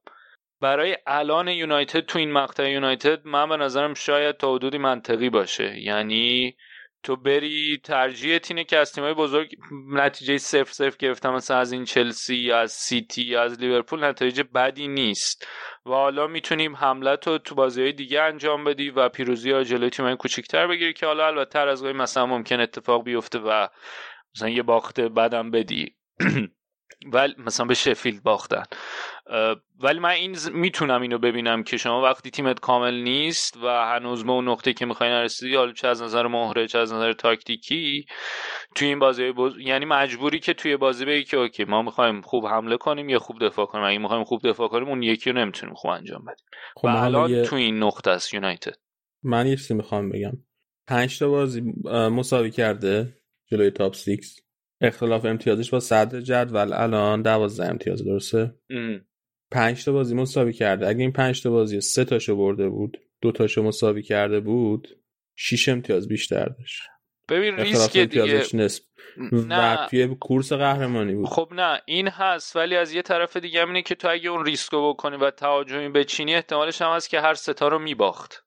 برای 0.61 0.97
الان 1.07 1.47
یونایتد 1.47 1.99
تو 1.99 2.19
این 2.19 2.31
مقطع 2.31 2.69
یونایتد 2.71 3.27
من 3.27 3.49
به 3.49 3.57
نظرم 3.57 3.93
شاید 3.93 4.37
تا 4.37 4.55
حدودی 4.55 4.77
منطقی 4.77 5.29
باشه. 5.29 5.79
یعنی 5.79 6.55
تو 7.03 7.15
بری 7.15 7.79
ترجیحت 7.83 8.51
اینه 8.51 8.63
که 8.63 8.77
از 8.77 8.93
تیمای 8.93 9.13
بزرگ 9.13 9.55
نتیجه 9.89 10.37
صفر 10.37 10.71
صفر 10.71 10.95
گرفتم 10.99 11.33
مثلا 11.33 11.57
از 11.57 11.71
این 11.71 11.85
چلسی 11.85 12.35
یا 12.35 12.59
از 12.59 12.71
سیتی 12.71 13.23
یا 13.23 13.43
از 13.43 13.59
لیورپول 13.59 14.03
نتیجه 14.03 14.43
بدی 14.43 14.87
نیست. 14.87 15.47
و 15.85 15.89
حالا 15.89 16.27
می‌تونیم 16.27 16.75
حمله 16.75 17.15
تو 17.15 17.37
تو 17.37 17.55
بازی 17.55 17.81
های 17.81 17.91
دیگه 17.91 18.21
انجام 18.21 18.63
بدی 18.63 18.89
و 18.89 19.09
پیروزی 19.09 19.51
ها 19.51 19.63
جلوی 19.63 19.89
تیمای 19.89 20.15
کوچیکتر 20.15 20.67
بگیری 20.67 20.93
که 20.93 21.05
حالا 21.05 21.27
البته 21.27 21.59
از 21.59 21.81
گاهی 21.81 21.93
مثلا 21.93 22.25
ممکن 22.25 22.59
اتفاق 22.59 23.03
بیفته 23.03 23.39
و 23.39 23.67
مثلا 24.35 24.49
یه 24.49 24.63
باخت 24.63 24.99
بدم 24.99 25.51
بدی. 25.51 25.95
ولی 27.13 27.33
مثلا 27.37 27.65
به 27.65 27.73
شفیلد 27.73 28.23
باختن. 28.23 28.63
ولی 29.79 29.99
من 29.99 30.09
این 30.09 30.37
می‌تونم 30.53 31.01
اینو 31.01 31.17
ببینم 31.17 31.63
که 31.63 31.77
شما 31.77 32.01
وقتی 32.01 32.29
تیمت 32.29 32.59
کامل 32.59 32.93
نیست 32.93 33.57
و 33.57 33.67
هنوز 33.67 34.23
به 34.23 34.31
اون 34.31 34.47
نقطه 34.47 34.73
که 34.73 34.85
می‌خوای 34.85 35.09
نرسیدی 35.09 35.55
حالا 35.55 35.71
چه 35.71 35.87
از 35.87 36.01
نظر 36.01 36.27
مهره 36.27 36.67
چه 36.67 36.79
از 36.79 36.93
نظر 36.93 37.13
تاکتیکی 37.13 38.05
توی 38.75 38.87
این 38.87 38.99
بازی 38.99 39.33
یعنی 39.59 39.85
مجبوری 39.85 40.39
که 40.39 40.53
توی 40.53 40.77
بازی 40.77 41.05
بگی 41.05 41.23
که 41.23 41.37
اوکی 41.37 41.63
ما 41.63 41.81
می‌خوایم 41.81 42.21
خوب 42.21 42.45
حمله 42.45 42.77
کنیم 42.77 43.09
یا 43.09 43.19
خوب 43.19 43.45
دفاع 43.45 43.65
کنیم. 43.65 43.83
اگه 43.83 43.97
می‌خوایم 43.97 44.23
خوب 44.23 44.49
دفاع 44.49 44.67
کنیم 44.67 44.87
اون 44.87 45.03
یکی 45.03 45.31
رو 45.31 45.37
نمی‌تونیم 45.37 45.75
خوب 45.75 45.91
انجام 45.91 46.21
بدیم. 46.21 46.45
خب 46.75 46.85
و 46.85 46.87
الان 46.87 47.29
یه... 47.29 47.43
توی 47.43 47.63
این 47.63 47.83
نقطه 47.83 48.11
است 48.11 48.33
یونایتد. 48.33 48.75
من 49.23 49.47
یه 49.47 49.57
می‌خوام 49.69 50.09
بگم. 50.09 50.33
پنج 50.87 51.19
تا 51.19 51.29
بازی 51.29 51.61
مساوی 52.11 52.51
کرده 52.51 53.13
جلوی 53.51 53.71
تاپ 53.71 53.95
6 53.95 54.17
اختلاف 54.81 55.25
امتیازش 55.25 55.69
با 55.69 55.79
صدر 55.79 56.21
جدول. 56.21 56.73
الان 56.73 57.21
12 57.21 57.65
امتیاز 57.65 58.05
درسته؟ 58.05 58.55
پنج 59.51 59.85
تا 59.85 59.91
بازی 59.91 60.15
مساوی 60.15 60.53
کرده. 60.53 60.87
اگه 60.87 60.99
این 60.99 61.11
پنج 61.11 61.43
تا 61.43 61.49
بازی 61.49 61.81
سه 61.81 62.05
تاشو 62.05 62.35
برده 62.35 62.69
بود 62.69 62.97
دو 63.21 63.31
تاشو 63.31 63.63
مساوی 63.63 64.03
کرده 64.03 64.39
بود 64.39 64.87
6 65.35 65.69
امتیاز 65.69 66.07
بیشتر 66.07 66.45
داشت. 66.45 66.81
ببین 67.29 67.55
ریسک 67.55 67.97
دیگه. 67.97 68.43
نسب 68.53 68.83
و 69.49 69.87
توی 69.89 70.15
کورس 70.15 70.53
قهرمانی 70.53 71.15
بود. 71.15 71.27
خب 71.27 71.49
نه 71.55 71.81
این 71.85 72.07
هست 72.07 72.55
ولی 72.55 72.75
از 72.75 72.93
یه 72.93 73.01
طرف 73.01 73.37
دیگه 73.37 73.65
اینه 73.65 73.81
که 73.81 73.95
تو 73.95 74.09
اگه 74.11 74.29
اون 74.29 74.45
ریسکو 74.45 74.89
بکنی 74.89 75.17
و 75.17 75.31
تهاجمی 75.31 75.89
بچینی 75.89 76.35
احتمالش 76.35 76.81
هم 76.81 76.95
هست 76.95 77.09
که 77.09 77.21
هر 77.21 77.33
ستا 77.33 77.67
رو 77.67 77.79
میباخت. 77.79 78.46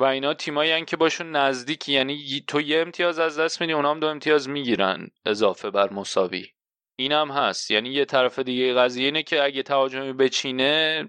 و 0.00 0.04
اینا 0.04 0.34
تیمایی 0.34 0.84
که 0.84 0.96
باشون 0.96 1.36
نزدیک 1.36 1.88
یعنی 1.88 2.44
تو 2.46 2.60
یه 2.60 2.80
امتیاز 2.80 3.18
از 3.18 3.38
دست 3.38 3.60
میدی 3.60 3.72
اونا 3.72 3.90
هم 3.90 4.00
دو 4.00 4.06
امتیاز 4.06 4.48
می‌گیرن 4.48 5.08
اضافه 5.26 5.70
بر 5.70 5.92
مساوی. 5.92 6.46
این 6.98 7.12
هم 7.12 7.30
هست. 7.30 7.70
یعنی 7.70 7.88
یه 7.88 8.04
طرف 8.04 8.38
دیگه 8.38 8.74
قضیه 8.74 9.04
اینه 9.04 9.22
که 9.22 9.42
اگه 9.42 9.62
تهاجمی 9.62 10.12
بچینه 10.12 11.08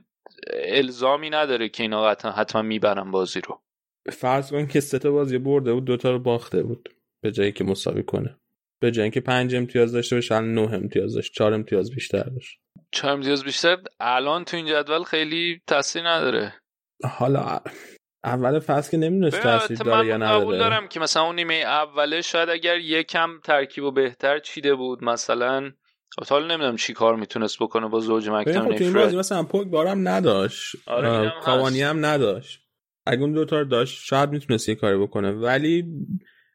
الزامی 0.53 1.29
نداره 1.29 1.69
که 1.69 1.83
اینا 1.83 2.09
حتما 2.09 2.61
می‌برن 2.61 3.11
بازی 3.11 3.41
رو. 3.41 3.61
فرض 4.11 4.51
کن 4.51 4.67
که 4.67 4.79
سه 4.79 4.99
تا 4.99 5.11
بازی 5.11 5.37
برده 5.37 5.73
بود 5.73 5.85
دوتا 5.85 6.11
رو 6.11 6.19
باخته 6.19 6.63
بود 6.63 6.89
به 7.23 7.31
جایی 7.31 7.51
که 7.51 7.63
مساوی 7.63 8.03
کنه. 8.03 8.39
به 8.81 8.91
جایی 8.91 9.11
که 9.11 9.21
پنج 9.21 9.55
امتیاز 9.55 9.91
داشته 9.91 10.15
باشه 10.15 10.39
نه 10.39 10.73
امتیاز 10.73 11.15
داشت. 11.15 11.33
چهار 11.33 11.53
امتیاز 11.53 11.91
بیشتر 11.91 12.23
داشت. 12.23 12.59
چهار 12.91 13.13
امتیاز 13.13 13.43
بیشتر؟ 13.43 13.77
الان 13.99 14.45
تو 14.45 14.57
این 14.57 14.65
جدول 14.65 15.03
خیلی 15.03 15.61
تاثیر 15.67 16.07
نداره. 16.07 16.53
حالا 17.03 17.59
اول 18.23 18.59
فصل 18.59 18.91
که 18.91 18.97
نمی‌دونست 18.97 19.41
تاثیر 19.41 19.77
داره 19.77 20.07
یا 20.07 20.17
نداره. 20.17 20.41
قبول 20.41 20.57
دارم 20.57 20.87
که 20.87 20.99
مثلا 20.99 21.23
اون 21.23 21.35
نیمه 21.35 21.53
اوله 21.53 22.21
شاید 22.21 22.49
اگر 22.49 22.77
یکم 22.77 23.29
ترکیب 23.43 23.83
و 23.83 23.91
بهتر 23.91 24.39
چیده 24.39 24.75
بود 24.75 25.03
مثلا 25.03 25.71
حالا 26.29 26.47
نمی‌دونم 26.47 26.75
چی 26.75 26.93
کار 26.93 27.15
می‌تونست 27.15 27.57
بکنه 27.59 27.87
با 27.87 27.99
زوج 27.99 28.29
مکتم 28.29 28.75
خب 28.75 28.93
بازی 28.93 29.17
مثلا 29.17 29.43
پوگ 29.43 29.67
بارم 29.67 30.07
نداشت. 30.07 30.75
آره 30.87 31.33
کاوانی 31.41 31.81
هم 31.81 32.05
نداشت. 32.05 32.61
اگه 33.05 33.21
اون 33.21 33.31
دوتا 33.31 33.63
داشت 33.63 34.05
شاید 34.05 34.29
می‌تونست 34.29 34.69
یه 34.69 34.75
کاری 34.75 34.97
بکنه. 34.97 35.31
ولی 35.31 35.85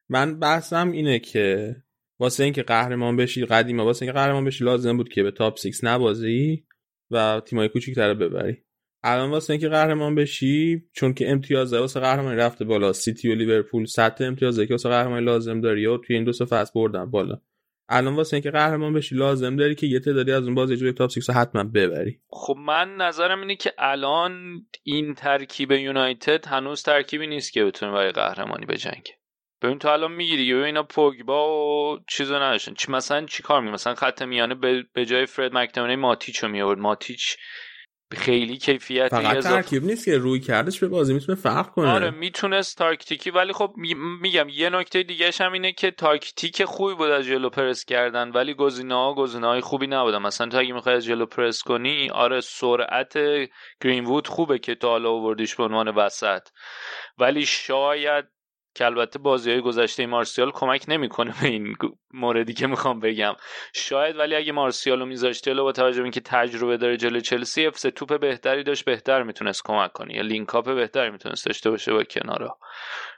من 0.09 0.39
بحثم 0.39 0.91
اینه 0.91 1.19
که 1.19 1.77
واسه 2.19 2.45
اینکه 2.45 2.63
قهرمان 2.63 3.17
بشی 3.17 3.47
قدیمه 3.47 3.83
واسه 3.83 4.03
اینکه 4.03 4.19
قهرمان 4.19 4.45
بشی 4.45 4.65
لازم 4.65 4.97
بود 4.97 5.09
که 5.09 5.23
به 5.23 5.31
تاپ 5.31 5.59
6 5.59 5.81
نبازی 5.83 6.65
و 7.11 7.41
تیمای 7.47 7.69
کوچیک‌تر 7.69 8.15
ببری. 8.15 8.65
الان 9.07 9.31
واسه 9.31 9.53
اینکه 9.53 9.69
قهرمان 9.69 10.15
بشی 10.15 10.83
چون 10.93 11.15
که 11.15 11.31
امتیاز 11.31 11.73
واسه 11.73 12.01
قهرمانی 12.01 12.37
رفته 12.37 12.65
بالا. 12.65 12.93
سیتی 12.93 13.33
و 13.33 13.35
لیورپول 13.35 13.85
سطح 13.85 14.25
امتیازه 14.25 14.67
که 14.67 14.75
واسه 14.75 14.89
قهرمانی 14.89 15.25
لازم 15.25 15.61
داری. 15.61 15.87
و 15.87 15.99
توی 15.99 16.17
این 16.17 16.25
دو 16.25 16.33
سه 16.33 16.45
فصل 16.45 16.73
بردن 16.75 17.11
بالا. 17.11 17.41
الان 17.89 18.17
واسه 18.17 18.35
اینکه 18.35 18.51
قهرمان 18.51 18.93
بشی 18.93 19.15
لازم 19.15 19.57
داری 19.57 19.75
که 19.75 19.87
یه 19.87 20.01
تعدادی 20.01 20.33
از 20.33 20.45
اون 20.45 20.55
بازی 20.55 20.77
جوی 20.77 20.93
تاپ 20.93 21.11
6 21.11 21.31
حتما 21.31 21.65
ببری. 21.65 22.21
خب 22.29 22.57
من 22.59 22.97
نظرم 22.97 23.41
اینه 23.41 23.57
که 23.57 23.73
الان 23.79 24.63
این 24.83 25.15
ترکیب 25.15 25.73
یونایتد 25.73 26.47
هنوز 26.47 26.83
ترکیبی 26.83 27.27
نیست 27.27 27.53
که 27.53 27.65
بتونه 27.65 27.93
برای 27.93 28.13
قهرمانی 28.13 28.67
بجنگه 28.67 29.15
ببین 29.63 29.79
تو 29.79 29.89
الان 29.89 30.13
می‌گیری 30.13 30.53
ببین 30.53 30.65
اینا 30.65 30.83
پوگبا 30.83 31.49
و 31.95 31.99
چیزو 32.09 32.35
نداشتن. 32.35 32.75
چی 32.75 32.93
مثلا 32.93 33.27
چیکار 33.27 33.61
می 33.61 33.71
مثلا 33.71 33.95
خط 33.95 34.23
میانه 34.23 34.55
به 34.95 35.07
جای 35.07 35.27
فرد 35.27 35.55
مکتومنی 35.55 35.97
ماتیچو 35.97 36.49
می 36.49 36.63
آورد 36.63 36.79
ماتیچ 36.79 37.37
خیلی 38.15 38.57
کیفیت 38.57 39.09
فقط 39.09 39.45
ترکیب 39.45 39.85
نیست 39.85 40.05
که 40.05 40.19
روی 40.19 40.41
کردش 40.41 40.81
به 40.81 40.89
بازی 40.89 41.15
می‌تونه 41.15 41.39
فرق 41.39 41.71
کنه. 41.71 41.89
آره 41.89 42.11
می‌تونست 42.11 42.79
تاکتیکی 42.79 43.31
ولی 43.31 43.53
خب 43.53 43.73
میگم 44.21 44.49
یه 44.49 44.71
نکته 44.71 45.03
دیگه 45.03 45.31
هم 45.41 45.53
اینه 45.53 45.73
که 45.73 45.91
تاکتیک 45.91 46.65
خوبی 46.65 46.95
بود 46.95 47.11
از 47.11 47.25
جلو 47.25 47.51
پرس 47.51 47.85
کردن 47.85 48.31
ولی 48.31 48.55
گزینه 48.55 48.95
ها 48.95 49.15
گزینه 49.15 49.47
های 49.47 49.61
خوبی 49.61 49.87
نبودن. 49.87 50.19
مثلا 50.19 50.49
تو 50.49 50.59
اگه 50.59 50.73
می‌خوای 50.73 50.95
از 50.95 51.05
جلو 51.05 51.27
پرس 51.27 51.63
کنی 51.63 52.11
آره 52.11 52.41
سرعت 52.41 53.19
گرینوود 53.83 54.29
خوبه 54.29 54.59
که 54.59 54.75
تو 54.75 54.89
حالا 54.89 55.11
آوردیش 55.11 55.55
به 55.55 55.65
عنوان 55.65 55.89
وسط. 55.89 56.43
ولی 57.19 57.47
شاید 57.47 58.34
که 58.75 58.87
البته 58.87 59.19
بازی 59.19 59.51
های 59.51 59.61
گذشته 59.61 60.07
مارسیال 60.07 60.51
کمک 60.51 60.85
نمی‌کنه 60.89 61.35
به 61.43 61.49
این 61.49 61.77
موردی 62.15 62.53
که 62.55 62.67
می‌خوام 62.67 63.01
بگم. 63.01 63.35
شاید 63.75 64.17
ولی 64.17 64.35
اگه 64.35 64.53
مارسیال 64.53 65.01
رو 65.01 65.07
میذاشته 65.07 65.55
با 65.55 65.73
توجه 65.73 65.99
به 65.99 66.03
اینکه 66.03 66.21
تجربه 66.21 66.77
داره 66.77 66.97
جلوی 66.97 67.21
چلسی 67.21 67.67
حفظ 67.67 67.83
توپ 67.83 68.21
بهتری 68.21 68.63
داشت 68.63 68.85
بهتر 68.85 69.23
می‌تونست 69.23 69.63
کمک 69.65 69.93
کنه. 69.93 70.15
یا 70.15 70.23
link-up 70.23 70.75
بهتری 70.75 71.11
می‌تونست 71.11 71.47
داشته 71.47 71.71
باشه 71.71 71.93
با 71.93 72.05
کنارا. 72.05 72.59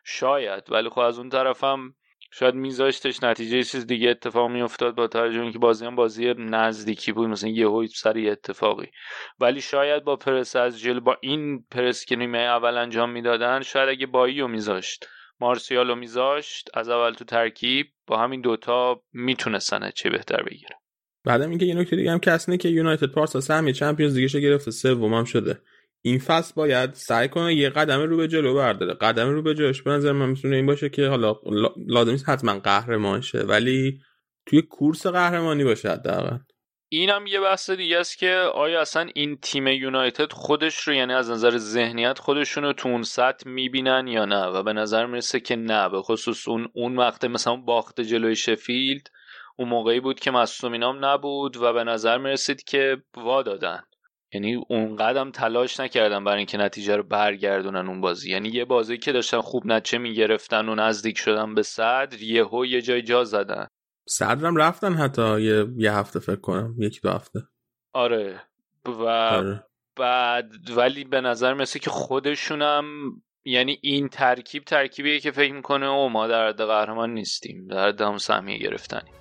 شاید. 0.04 0.72
ولی 0.72 0.88
خب 0.88 0.98
از 0.98 1.18
اون 1.18 1.28
طرفم 1.28 1.94
شاید 2.32 2.54
میذاشتش 2.54 3.22
نتیجه 3.22 3.62
چیز 3.62 3.86
دیگه 3.86 4.10
اتفاق 4.10 4.50
میافتاد 4.50 4.94
با 4.94 5.06
توجه 5.06 5.40
اینکه 5.40 5.58
بازی 5.58 5.86
هم 5.86 5.96
بازی 5.96 6.34
نزدیکی 6.38 7.12
بود 7.12 7.28
مثلا 7.28 7.50
یه 7.50 7.68
هوی 7.68 7.86
سر 7.86 8.16
یه 8.16 8.32
اتفاقی. 8.32 8.90
ولی 9.40 9.60
شاید 9.60 10.04
با 10.04 10.16
پرس 10.16 10.56
از 10.56 10.80
جل 10.80 11.00
با 11.00 11.16
این 11.20 11.64
پرس 11.70 12.04
که 12.04 12.16
نیمه 12.16 12.38
اول 12.38 12.76
انجام 12.76 13.10
می‌دادن 13.10 13.62
شاید 13.62 13.88
اگه 13.88 14.06
بایی 14.06 14.40
رو 14.40 14.48
میذاشت 14.48 15.06
مارسیالو 15.40 15.94
میذاشت 15.94 16.70
از 16.74 16.88
اول 16.88 17.12
تو 17.12 17.24
ترکیب 17.24 17.86
با 18.06 18.18
همین 18.18 18.40
دوتا 18.40 19.02
می‌تونستن 19.12 19.90
چه 19.90 20.10
بهتر 20.10 20.42
بگیره. 20.42 20.76
بعدم 21.24 21.50
اینکه 21.50 21.64
یه 21.64 21.74
نکته 21.74 21.96
دیگه 21.96 22.10
هم 22.10 22.18
کسنه 22.18 22.56
که 22.56 22.68
یونایتد 22.68 23.06
پارسا 23.06 23.40
سهمی 23.40 23.72
چمپیونز 23.72 24.16
لیگش 24.16 24.36
گرفته 24.36 24.70
سوم 24.70 25.14
هم 25.14 25.24
شده. 25.24 25.58
این 26.02 26.18
فصل 26.18 26.52
باید 26.56 26.94
سعی 26.94 27.28
کنه 27.28 27.54
یه 27.54 27.70
قدم 27.70 28.02
رو 28.02 28.16
به 28.16 28.28
جلو 28.28 28.54
برداره. 28.54 28.94
قدم 28.94 29.28
رو 29.28 29.42
به 29.42 29.54
جلوش 29.54 29.82
به 29.82 29.90
نظر 29.90 30.12
من 30.12 30.28
می‌تونه 30.28 30.56
این 30.56 30.66
باشه 30.66 30.88
که 30.88 31.06
حالا 31.06 31.36
لازم 31.86 32.10
نیست 32.10 32.28
حتما 32.28 32.58
قهرمان 32.58 33.20
شه 33.20 33.38
ولی 33.38 34.00
توی 34.46 34.62
کورس 34.62 35.06
قهرمانی 35.06 35.64
باشه 35.64 35.90
حداقل. 35.90 36.38
اینم 36.88 37.26
یه 37.26 37.40
بحث 37.40 37.70
دیگه 37.70 37.98
است 37.98 38.18
که 38.18 38.32
آیا 38.54 38.80
اصلا 38.80 39.10
این 39.14 39.36
تیم 39.36 39.66
یونایتد 39.66 40.32
خودش 40.32 40.76
رو 40.76 40.94
یعنی 40.94 41.14
از 41.14 41.30
نظر 41.30 41.56
ذهنیت 41.56 42.18
خودشون 42.18 42.64
رو 42.64 42.72
تو 42.72 42.88
اون 42.88 43.02
سطح 43.02 43.48
می‌بینن 43.48 44.06
یا 44.06 44.24
نه؟ 44.24 44.46
و 44.46 44.62
به 44.62 44.72
نظر 44.72 45.06
می‌رسه 45.06 45.40
که 45.40 45.56
نه 45.56 45.88
به 45.88 46.02
خصوص 46.02 46.48
اون 46.48 46.68
اون 46.74 46.96
وقت 46.96 47.24
مثلا 47.24 47.56
باخت 47.56 48.00
جلوی 48.00 48.36
شفیلد 48.36 49.10
اون 49.56 49.68
موقعی 49.68 50.00
بود 50.00 50.20
که 50.20 50.30
مصومینام 50.30 51.04
نبود 51.04 51.56
و 51.56 51.72
به 51.72 51.84
نظر 51.84 52.18
می‌رسید 52.18 52.64
که 52.64 52.96
وا 53.16 53.42
دادن. 53.42 53.82
یعنی 54.32 54.54
اون 54.68 54.96
قدم 54.96 55.30
تلاش 55.30 55.80
نکردن 55.80 56.24
برای 56.24 56.38
اینکه 56.38 56.58
نتیجه 56.58 56.96
رو 56.96 57.02
برگردونن 57.02 57.88
اون 57.88 58.00
بازی. 58.00 58.30
یعنی 58.30 58.48
یه 58.48 58.64
بازی 58.64 58.98
که 58.98 59.12
داشتن 59.12 59.40
خوب 59.40 59.66
نچه 59.66 59.98
می‌گرفتن 59.98 60.68
و 60.68 60.74
نزدیک 60.74 61.18
شدن 61.18 61.54
به 61.54 61.62
صدر 61.62 62.22
یهو 62.22 62.66
یه 62.66 62.82
جای 62.82 63.02
جا 63.02 63.24
زدن. 63.24 63.66
صدرم 64.08 64.56
رفتن 64.56 64.94
حتی 64.94 65.40
یه, 65.40 65.66
یه 65.76 65.92
هفته 65.92 66.18
فکر 66.18 66.40
کنم 66.40 66.74
یکی 66.78 67.00
دو 67.00 67.10
هفته. 67.10 67.42
آره. 67.92 68.40
و 68.86 69.02
آره. 69.02 69.64
بعد 69.96 70.50
ولی 70.76 71.04
به 71.04 71.20
نظر 71.20 71.54
مثل 71.54 71.78
که 71.78 71.90
خودشونم 71.90 72.84
یعنی 73.44 73.78
این 73.82 74.08
ترکیب 74.08 74.64
ترکیبیه 74.64 75.20
که 75.20 75.30
فکر 75.30 75.52
می‌کنه 75.52 75.86
او 75.86 76.08
ما 76.08 76.26
در 76.26 76.48
حد 76.48 76.62
قهرمان 76.62 77.14
نیستیم 77.14 77.66
در 77.66 77.88
حد 77.88 78.00
هم 78.00 78.18
سهمیه 78.18 78.58
گرفتنیم. 78.58 79.14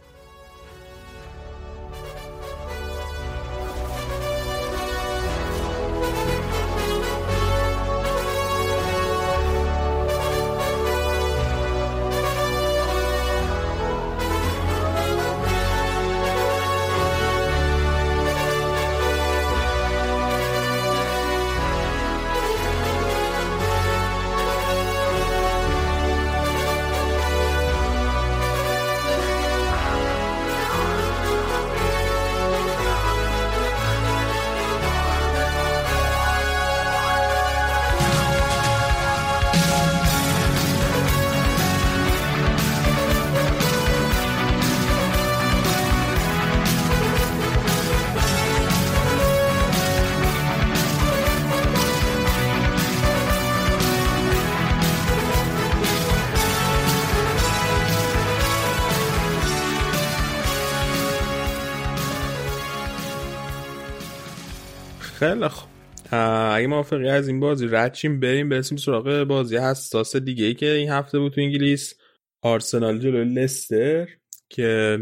اگه 66.65 66.73
موافقی 66.73 67.09
از 67.09 67.27
این 67.27 67.39
بازی 67.39 67.67
ردشیم 67.67 68.19
بریم 68.19 68.49
برسیم 68.49 68.77
سراغ 68.77 69.23
بازی 69.23 69.57
حساس 69.57 70.15
دیگه 70.15 70.45
ای 70.45 70.53
که 70.53 70.71
این 70.71 70.89
هفته 70.89 71.19
بود 71.19 71.31
تو 71.31 71.41
انگلیس. 71.41 71.93
آرسنال 72.41 72.99
جلوی 72.99 73.33
لستر 73.33 74.07
که 74.49 74.99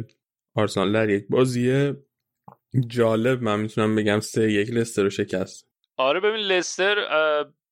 آرسنال 0.56 0.94
در 0.94 1.10
یک 1.10 1.28
بازی 1.30 1.94
جالب 2.88 3.42
من 3.42 3.60
می‌تونم 3.60 3.96
بگم 3.96 4.20
سه 4.20 4.52
یک 4.52 4.70
لستر 4.70 5.04
رو 5.04 5.10
شکست. 5.10 5.68
آره 5.98 6.20
ببین 6.20 6.42
لستر 6.42 6.96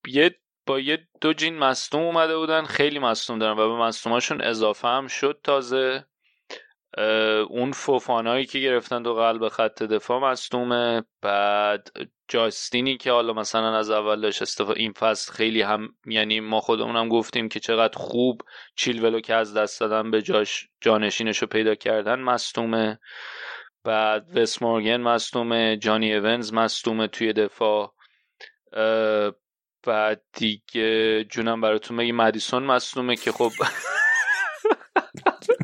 یه 0.07 0.35
با 0.67 0.79
یه 0.79 1.07
دو 1.21 1.33
جین 1.33 1.57
مصدوم 1.57 2.01
اومده 2.01 2.37
بودن 2.37 2.63
خیلی 2.63 2.99
مصدوم 2.99 3.39
دارن 3.39 3.59
و 3.59 3.69
به 3.69 3.83
مصدوماشون 3.83 4.41
اضافه 4.41 4.87
هم 4.87 5.07
شد 5.07 5.39
تازه. 5.43 6.05
اون 7.49 7.71
فوفانایی 7.71 8.45
که 8.45 8.59
گرفتن 8.59 9.01
دو 9.01 9.13
قلب 9.13 9.47
خط 9.47 9.83
دفاع 9.83 10.31
مصدومه. 10.31 11.03
بعد 11.21 11.89
جاستینی 12.27 12.97
که 12.97 13.11
حالا 13.11 13.33
مثلا 13.33 13.77
از 13.77 13.89
اول 13.89 14.21
داشت 14.21 14.41
استفاده 14.41 14.79
این 14.79 14.93
فصل 14.93 15.33
خیلی 15.33 15.61
هم 15.61 15.89
یعنی 16.05 16.39
ما 16.39 16.59
خودمون 16.59 16.95
هم 16.95 17.09
گفتیم 17.09 17.49
که 17.49 17.59
چقدر 17.59 17.97
خوب 17.97 18.41
چیلولو 18.75 19.19
که 19.19 19.35
از 19.35 19.57
دست 19.57 19.79
دادن 19.79 20.11
به 20.11 20.21
جاش 20.21 20.67
جانشینش 20.81 21.37
رو 21.37 21.47
پیدا 21.47 21.75
کردن 21.75 22.19
مصدومه. 22.19 22.99
بعد 23.83 24.37
وست 24.37 24.63
مورگن 24.63 25.01
مصدومه 25.01 25.77
جانی 25.77 26.13
اونز 26.15 26.53
مصدومه 26.53 27.07
توی 27.07 27.33
دفاع. 27.33 27.93
بعد 29.83 30.21
دیگه 30.33 31.23
جونم 31.23 31.61
براتون 31.61 31.97
بگی 31.97 32.11
مدیسون 32.11 32.63
مصدومه 32.63 33.15
که 33.15 33.31
خب 33.31 33.51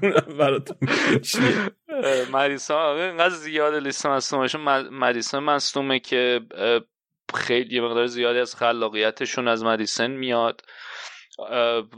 مدیسون 2.34 2.78
اینقدر 2.78 3.30
زیاد 3.30 3.74
لیست 3.74 4.06
مصدومشون 4.06 4.62
مدیسون 4.90 5.44
مصدومه 5.44 6.00
که 6.00 6.42
خیلی 7.34 7.76
یه 7.76 7.82
مقدار 7.82 8.06
زیادی 8.06 8.40
از 8.40 8.56
خلاقیتشون 8.56 9.48
از 9.48 9.64
مدیسن 9.64 10.12
میاد. 10.12 10.62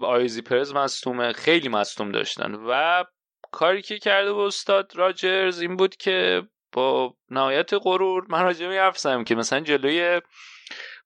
آیزی 0.01 0.41
پرز 0.41 0.73
مصدومه 0.73 1.33
خیلی 1.33 1.69
مصدوم 1.69 2.11
داشتن. 2.11 2.55
و 2.55 3.03
کاری 3.51 3.81
که 3.81 3.99
کرده 3.99 4.33
با 4.33 4.47
استاد 4.47 4.91
راجرز 4.95 5.61
این 5.61 5.75
بود 5.75 5.95
که 5.95 6.47
با 6.71 7.13
نهایت 7.29 7.73
غرور 7.73 8.25
من 8.29 8.43
راجع 8.43 8.67
به 8.67 9.23
که 9.23 9.35
مثلا 9.35 9.59
جلوی 9.59 10.21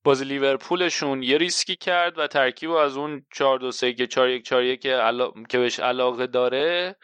بازی 0.03 0.25
لیورپولشون 0.25 1.23
یه 1.23 1.37
ریسکی 1.37 1.75
کرد 1.75 2.17
و 2.17 2.27
ترکیب 2.27 2.71
از 2.71 2.97
اون 2.97 3.25
4 3.31 3.59
2 3.59 3.71
3 3.71 3.93
که 3.93 4.07
4 4.07 4.29
1 4.29 4.45
4 4.45 4.63
1 4.63 4.81
که 5.49 5.57
بهش 5.57 5.79
علاقه 5.79 6.27
داره 6.27 6.95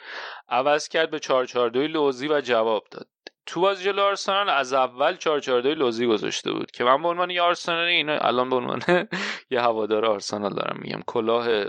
عوض 0.50 0.88
کرد 0.88 1.12
به 1.12 1.20
4 1.20 1.45
4 1.45 1.70
2 1.70 1.80
لوزی 1.88 2.28
و 2.28 2.41
جواب 2.41 2.84
داد. 2.91 3.08
تو 3.45 3.62
بازی 3.62 3.84
جلو 3.84 4.02
آرسنال 4.02 4.50
از 4.50 4.74
اول 4.74 5.16
4 5.16 5.39
4 5.39 5.62
2 5.62 5.70
لوزی 5.70 6.06
گذاشته 6.06 6.52
بود 6.52 6.72
که 6.72 6.84
من 6.84 7.02
به 7.02 7.08
عنوان 7.08 7.30
یه 7.30 7.41
آرسنالی 7.41 7.91
اینو 7.91 8.18
الان 8.22 8.50
به 8.50 8.56
عنوان 8.56 8.82
یه 9.52 9.62
هوادار 9.62 10.06
آرسنال 10.06 10.54
دارم 10.54 10.80
میگم. 10.82 11.02
کلاه 11.08 11.66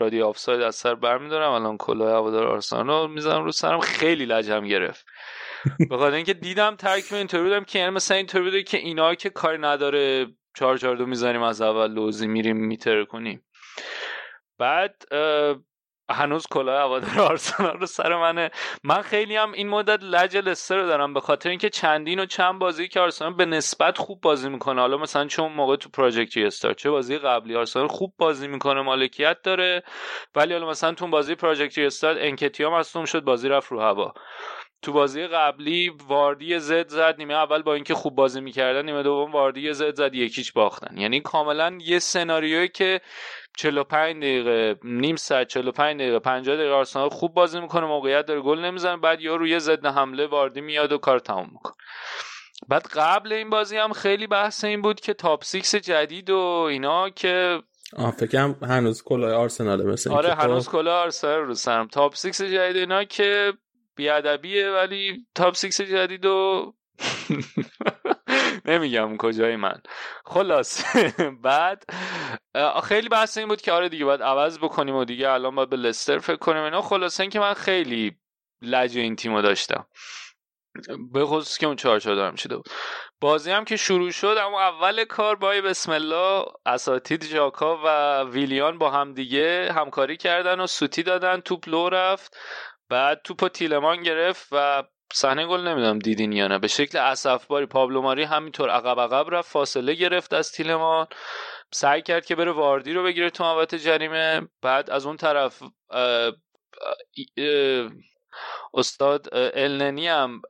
رادیو 0.00 0.26
آفساید 0.26 0.60
از 0.60 0.74
سر 0.74 0.94
برمیدارم. 0.94 1.52
الان 1.52 1.76
کلاه 1.76 2.12
هوادار 2.12 2.46
آرسنال 2.46 3.10
می‌ذارم 3.10 3.44
رو 3.44 3.52
سرم. 3.52 3.80
خیلی 3.80 4.26
لجم 4.26 4.64
گرفت. 4.64 5.06
به 5.90 5.96
خاطر 5.96 6.16
اینکه 6.16 6.34
دیدم 6.34 6.76
ترکیب 6.76 7.14
اینطوری 7.14 7.42
بودم 7.42 7.64
که 7.64 7.78
یعنی 7.78 7.90
مثلا 7.90 8.16
اینطوری 8.16 8.44
بوده 8.44 8.62
که 8.62 8.78
اینا 8.78 9.14
که 9.14 9.30
کاری 9.30 9.58
نداره 9.58 10.26
چهار 10.54 10.76
چهار 10.76 10.96
دو 10.96 11.06
می‌زنیم 11.06 11.42
از 11.42 11.60
اول 11.60 11.92
لوزی 11.92 12.26
میریم 12.26 12.56
میتر 12.56 13.04
کنیم. 13.04 13.44
بعد 14.58 15.02
هنوز 16.10 16.46
کلاه 16.50 16.80
هوادار 16.80 17.20
آرسنال 17.20 17.78
رو 17.78 17.86
سر 17.86 18.16
منه. 18.16 18.50
من 18.84 19.02
خیلی 19.02 19.36
هم 19.36 19.52
این 19.52 19.68
مدت 19.68 20.02
لج 20.02 20.36
لستر 20.36 20.76
رو 20.76 20.86
دارم 20.86 21.14
به 21.14 21.20
خاطر 21.20 21.50
اینکه 21.50 21.70
چندین 21.70 22.20
و 22.20 22.26
چند 22.26 22.58
بازی 22.58 22.88
که 22.88 23.00
آرسنال 23.00 23.34
به 23.34 23.44
نسبت 23.44 23.98
خوب 23.98 24.20
بازی 24.20 24.48
می‌کنه. 24.48 24.80
حالا 24.80 24.96
مثلا 24.96 25.26
چون 25.26 25.52
موقع 25.52 25.76
تو 25.76 25.88
پروژکت 25.88 26.36
استار 26.36 26.72
چه 26.74 26.90
بازی 26.90 27.18
قبلی 27.18 27.56
آرسنال 27.56 27.88
خوب 27.88 28.14
بازی 28.18 28.48
می‌کنه 28.48 28.82
مالکیت 28.82 29.42
داره. 29.42 29.82
ولی 30.34 30.52
حالا 30.52 30.68
مثلا 30.68 30.92
تو 30.92 31.06
بازی 31.06 31.34
پروژکت 31.34 31.78
استار 31.78 32.16
انکتیا 32.18 32.70
مصدوم 32.70 33.04
شد 33.04 33.20
بازی 33.20 33.48
رفت 33.48 33.72
رو 33.72 33.80
هوا. 33.80 34.14
تو 34.84 34.92
بازی 34.92 35.26
قبلی 35.26 35.92
واردی 36.08 36.58
زد 36.58 36.88
زد 36.88 37.14
نیمه 37.18 37.34
اول 37.34 37.62
با 37.62 37.74
اینکه 37.74 37.94
خوب 37.94 38.14
بازی 38.14 38.40
می‌کردن 38.40 38.84
نیمه 38.84 39.02
دوم 39.02 39.32
واردی 39.32 39.72
زد 39.72 39.94
زد 39.94 40.14
یکیچ 40.14 40.52
باختن. 40.52 40.98
یعنی 40.98 41.20
کاملا 41.20 41.78
یه 41.80 41.98
سناریویی 41.98 42.68
که 42.68 43.00
45 43.56 44.16
دقیقه 44.16 44.76
نیم 44.84 45.16
ساعت 45.16 45.48
45 45.48 46.00
دقیقه 46.00 46.18
50 46.18 46.56
دقیقه 46.56 46.74
آرسنال 46.74 47.08
خوب 47.08 47.34
بازی 47.34 47.60
می‌کنه 47.60 47.86
موقعیت 47.86 48.26
داره 48.26 48.40
گل 48.40 48.58
نمی‌زنه 48.58 48.96
بعد 48.96 49.20
یا 49.20 49.36
روی 49.36 49.58
ضد 49.58 49.86
حمله 49.86 50.26
واردی 50.26 50.60
میاد 50.60 50.92
و 50.92 50.98
کار 50.98 51.18
تموم 51.18 51.48
می‌کنه. 51.52 51.74
بعد 52.68 52.86
قبل 52.86 53.32
این 53.32 53.50
بازی 53.50 53.76
هم 53.76 53.92
خیلی 53.92 54.26
بحث 54.26 54.64
این 54.64 54.82
بود 54.82 55.00
که 55.00 55.14
top 55.14 55.44
six 55.44 55.74
جدید 55.74 56.30
و 56.30 56.36
اینا 56.70 57.10
که 57.10 57.62
آه 57.96 58.10
فکرم 58.10 58.56
هنوز 58.62 59.02
کلاه 59.02 59.32
آرسنال 59.32 59.86
مثل 59.86 60.12
آره 60.12 60.34
هنوز 60.34 60.68
کلاه 60.68 61.02
آرسنال 61.02 61.40
رو 61.40 61.54
سرم. 61.54 61.88
top 61.88 62.14
six 62.14 62.42
جدید 62.42 62.76
اینا 62.76 63.04
که 63.04 63.52
بیادبیه 63.96 64.70
ولی 64.70 65.26
top 65.34 65.54
six 65.54 65.80
جدید 65.80 66.26
و 66.26 66.72
نمیگم 68.64 69.16
کجای 69.16 69.56
من. 69.56 69.82
خلاص. 70.24 70.96
بعد 71.44 71.84
خیلی 72.84 73.08
بحث 73.08 73.38
این 73.38 73.48
بود 73.48 73.60
که 73.60 73.72
آره 73.72 73.88
دیگه 73.88 74.04
باید 74.04 74.22
عوض 74.22 74.58
بکنیم 74.58 74.94
و 74.94 75.04
دیگه 75.04 75.30
الان 75.30 75.54
باید 75.54 75.70
به 75.70 75.76
لستر 75.76 76.18
فکر 76.18 76.36
کنیم 76.36 76.62
اینا. 76.62 76.82
خلاصه 76.82 77.22
اینکه 77.22 77.40
من 77.40 77.54
خیلی 77.54 78.16
لج 78.62 78.98
این 78.98 79.16
تیمو 79.16 79.42
داشتم. 79.42 79.86
به 81.12 81.24
خصوص 81.24 81.58
که 81.58 81.66
اون 81.66 81.76
چهار 81.76 81.98
دارم 81.98 82.34
شده 82.34 82.56
بود 82.56 82.68
بازی 83.20 83.50
هم 83.50 83.64
که 83.64 83.76
شروع 83.76 84.10
شد 84.10 84.36
اما 84.40 84.60
اول 84.62 85.04
کار 85.04 85.36
با 85.36 85.48
بسم 85.48 85.92
الله 85.92 86.44
اساتید 86.66 87.24
جاکا 87.24 87.80
و 87.84 88.20
ویلیان 88.30 88.78
با 88.78 88.90
هم 88.90 89.14
دیگه 89.14 89.72
همکاری 89.76 90.16
کردن 90.16 90.60
و 90.60 90.66
سوتی 90.66 91.02
دادن 91.02 91.40
توپ 91.40 91.68
لو 91.68 91.88
رفت. 91.88 92.36
بعد 92.88 93.20
توپو 93.24 93.48
تیلمان 93.48 94.02
گرفت 94.02 94.48
و 94.52 94.82
صحنه 95.12 95.46
گل 95.46 95.60
نمی‌دونم 95.60 95.98
دیدین 95.98 96.32
یا 96.32 96.48
نه. 96.48 96.58
به 96.58 96.68
شکل 96.68 96.98
اسفباری 96.98 97.66
پابلو 97.66 98.02
ماری 98.02 98.22
همینطور 98.22 98.70
عقب 98.70 99.00
عقب 99.00 99.34
رفت 99.34 99.50
فاصله 99.50 99.94
گرفت 99.94 100.32
از 100.32 100.52
تیلمان. 100.52 101.06
سعی 101.72 102.02
کرد 102.02 102.26
که 102.26 102.34
بره 102.34 102.52
واردی 102.52 102.92
رو 102.92 103.02
بگیره 103.02 103.30
تو 103.30 103.44
محوطه 103.44 103.78
جریمه. 103.78 104.48
بعد 104.62 104.90
از 104.90 105.06
اون 105.06 105.16
طرف 105.16 105.62
استاد 108.74 109.28
النی 109.32 110.08
هم 110.08 110.42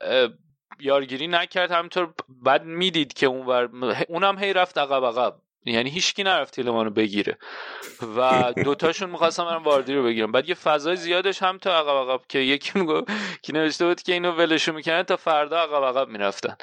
یارگیری 0.81 1.27
نکرد. 1.27 1.71
همینطور 1.71 2.15
بعد 2.29 2.65
می‌دید 2.65 3.13
که 3.13 3.27
اونور 3.27 3.69
اونم 4.09 4.39
هی 4.39 4.53
رفت 4.53 4.79
عقب 4.79 5.05
عقب. 5.05 5.44
یعنی 5.65 5.91
هیچکی 5.91 6.23
نرفت 6.23 6.55
تیلمان 6.55 6.85
رو 6.85 6.91
بگیره. 6.91 7.39
و 8.17 8.53
دوتاشون 8.65 9.11
می‌خواستم 9.11 9.45
من 9.45 9.57
واردی 9.57 9.95
رو 9.95 10.05
بگیرم 10.05 10.33
بعد 10.33 10.49
یه 10.49 10.55
فضای 10.55 10.97
زیادش 10.97 11.43
هم 11.43 11.59
تا 11.59 11.79
عقب 11.79 12.11
عقب 12.11 12.21
که 12.29 12.39
یکی 12.39 12.73
میگو 12.75 13.05
که 13.43 13.53
نوشته 13.53 13.87
بود 13.87 14.03
که 14.03 14.13
اینو 14.13 14.33
ولشو 14.33 14.73
می‌کنن 14.73 15.03
تا 15.03 15.17
فردا 15.17 15.59
عقب 15.59 15.85
عقب 15.85 16.09
می‌رفتن. 16.09 16.57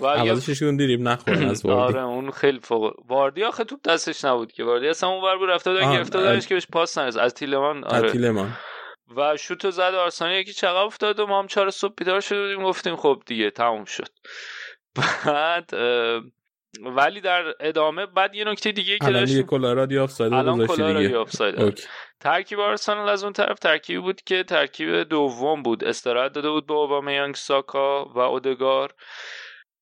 و 0.00 0.04
اولششون 0.04 0.76
دیریم 0.76 1.08
نخورن 1.08 1.48
از 1.48 1.64
واردی. 1.64 1.98
آره 1.98 2.06
اون 2.06 2.30
خیلی 2.30 2.60
فوق 2.60 2.94
واردی 3.08 3.44
آخه 3.44 3.64
توپ 3.64 3.80
دستش 3.84 4.24
نبود 4.24 4.52
که. 4.52 4.64
واردی 4.64 4.88
اصلا 4.88 5.08
اون 5.08 5.24
ور 5.24 5.38
بود 5.38 5.50
رفته 5.50 5.70
بود 5.70 5.80
گرفته 5.80 6.20
داشت 6.20 6.48
که 6.48 6.54
بهش 6.54 6.66
پاس 6.66 6.98
نرس 6.98 7.16
از 7.16 7.34
تیلمان 7.34 7.84
آره. 7.84 8.12
تیلمان 8.12 8.56
و 9.16 9.36
شوت 9.36 9.70
زد 9.70 9.80
آرسنال 9.80 10.32
یکی 10.32 10.52
چقدر 10.52 10.76
افتاد 10.76 11.20
و 11.20 11.26
ما 11.26 11.38
هم 11.38 11.46
چهار 11.46 11.70
صبح 11.70 11.94
بیدار 11.96 12.20
شده 12.20 12.56
گفتیم 12.56 12.96
خب 12.96 13.22
دیگه 13.26 13.50
تموم 13.50 13.84
شد. 13.84 14.08
بعد 15.26 15.70
ولی 16.80 17.20
در 17.20 17.54
ادامه 17.60 18.06
بعد 18.06 18.34
یه 18.34 18.44
نکته 18.44 18.72
دیگه 18.72 18.98
که 18.98 19.10
داشت 19.10 19.52
الان 19.52 19.76
رادیو 19.76 20.02
آفساید 20.02 20.32
الان 20.32 20.66
کلا 20.66 21.20
آفساید 21.20 21.80
ترکیب 22.20 22.60
آرسنال 22.60 23.08
از 23.08 23.24
اون 23.24 23.32
طرف 23.32 23.58
ترکیب 23.58 24.00
بود 24.00 24.20
که 24.20 24.42
ترکیب 24.42 25.02
دوم 25.02 25.62
بود. 25.62 25.84
استراحت 25.84 26.32
داده 26.32 26.50
بود 26.50 26.66
به 26.66 26.74
اوبامیانگ 26.74 27.34
ساکا 27.34 28.04
و 28.04 28.18
اودگار. 28.18 28.94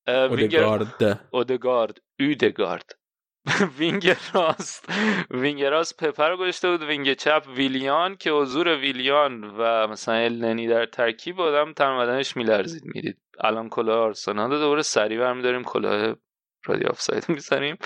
اودگارد. 0.08 1.26
اودگارد. 1.30 1.98
اودگارد. 2.20 2.98
وینگ 3.78 4.16
راست. 4.34 4.92
وینگ 5.30 5.62
راست 5.62 6.04
پپه 6.04 6.36
گذاشته 6.36 6.70
بود. 6.70 6.82
وینگ 6.82 7.12
چپ 7.12 7.44
ویلیان 7.56 8.16
که 8.16 8.30
حضور 8.30 8.76
ویلیان 8.76 9.44
و 9.44 9.86
مثلا 9.86 10.14
الننی 10.14 10.68
در 10.68 10.86
ترکیب 10.86 11.40
آدم 11.40 11.72
تن 11.72 12.22
میلرزید. 12.36 12.82
می‌دید. 12.84 13.18
الان 13.40 13.68
کلاه 13.68 13.98
آرسنال 13.98 14.58
دوباره 14.58 14.82
سریع 14.82 15.18
برمیداریم. 15.18 15.64
کلاه 15.64 16.16
رادیو 16.64 16.88
آفساید 16.88 17.28
می‌زنیم. 17.28 17.76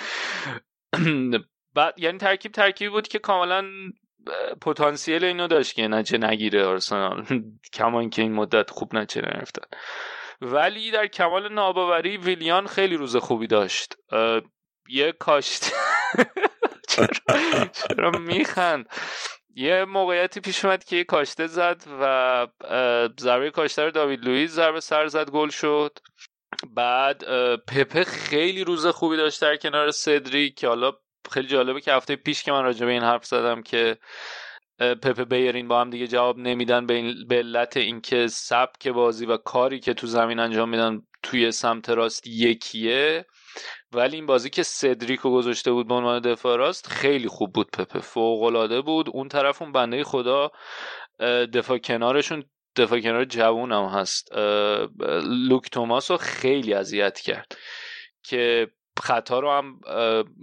بعد 1.75 1.95
یعنی 1.99 2.19
ترکیب 2.19 2.53
ترکیب 2.53 2.91
بود 2.91 3.09
که 3.09 3.19
کاملا 3.19 3.65
پتانسیل 4.61 5.25
اینو 5.25 5.47
داشت 5.47 5.75
که 5.75 5.89
نتیجه 5.89 6.19
نگیره 6.19 6.65
آرسنال. 6.65 7.27
کمان 7.73 8.11
که 8.11 8.23
این 8.23 8.33
مدت 8.33 8.71
خوب 8.71 8.97
نچه 8.97 9.21
نرفتن. 9.21 9.79
ولی 10.41 10.91
در 10.91 11.07
کمال 11.07 11.53
ناباوری 11.53 12.17
ویلیان 12.17 12.67
خیلی 12.67 12.97
روز 12.97 13.17
خوبی 13.17 13.47
داشت. 13.47 13.97
یه 14.89 15.13
کاشت. 15.13 15.65
چرا؟ 17.75 18.11
میخند؟ 18.11 18.87
یه 19.55 19.85
موقعیتی 19.85 20.41
پیش 20.41 20.65
اومد 20.65 20.85
که 20.85 20.97
یه 20.97 21.05
کاشته 21.05 21.47
زد 21.47 21.83
و 22.01 22.47
ضربه 23.21 23.51
کاشته 23.51 23.85
رو 23.85 23.91
داوید 23.91 24.25
لوئیس 24.25 24.51
ضربه 24.51 24.81
سر 24.81 25.07
زد 25.07 25.31
گل 25.31 25.49
شد. 25.49 25.99
بعد 26.77 27.25
پپه 27.57 28.05
خیلی 28.05 28.65
روز 28.65 28.87
خوبی 28.87 29.17
داشت 29.17 29.43
در 29.43 29.57
کنار 29.57 29.91
سدری 29.91 30.51
که 30.51 30.69
حالا 30.69 30.93
خیلی 31.31 31.49
جالبه 31.49 31.81
که 31.81 31.93
هفته 31.93 32.17
پیش 32.17 32.43
که 32.43 32.53
من 32.53 32.63
راجع 32.63 32.87
به 32.87 32.93
این 32.93 33.03
حرف 33.03 33.25
زدم 33.25 33.63
که 33.63 33.97
پپه 34.79 35.25
بیرین 35.25 35.69
با 35.69 35.81
هم 35.81 35.91
دیگه 35.91 36.07
جواب 36.07 36.39
نمیدن 36.39 36.87
به 37.29 37.37
علت 37.37 37.77
اینکه 37.77 38.27
سبک 38.27 38.89
بازی 38.89 39.27
و 39.27 39.37
کاری 39.37 39.81
که 39.81 39.95
تو 39.95 40.07
زمین 40.07 40.39
انجام 40.39 40.69
میدن 40.69 41.03
توی 41.23 41.51
سمت 41.51 41.91
راست 41.91 42.27
یکیه. 42.27 43.27
ولی 43.93 44.17
این 44.17 44.27
بازی 44.27 44.51
که 44.51 44.63
سدریکو 44.63 45.31
گذاشته 45.31 45.73
بود 45.73 45.89
به 45.89 45.95
عنوان 45.95 46.21
دفاع 46.21 46.57
راست 46.57 46.87
خیلی 46.87 47.29
خوب 47.29 47.53
بود 47.53 47.71
پپه. 47.71 48.01
فوق 48.01 48.43
العاده 48.43 48.81
بود. 48.81 49.11
اون 49.13 49.29
طرف 49.29 49.63
اون 49.63 49.73
بنده 49.73 50.05
خدا 50.05 50.51
دفاع 51.55 51.79
کنارشون 51.79 52.45
دفاع 52.77 53.01
کنار 53.01 53.25
جوون 53.25 53.73
هم 53.73 53.85
هست 53.85 54.29
لوک 55.25 55.71
توماس 55.71 56.11
رو 56.11 56.17
خیلی 56.17 56.75
اذیت 56.75 57.21
کرد 57.21 57.57
که 58.23 58.71
خطا 59.03 59.41
رو 59.41 59.51
هم 59.51 59.81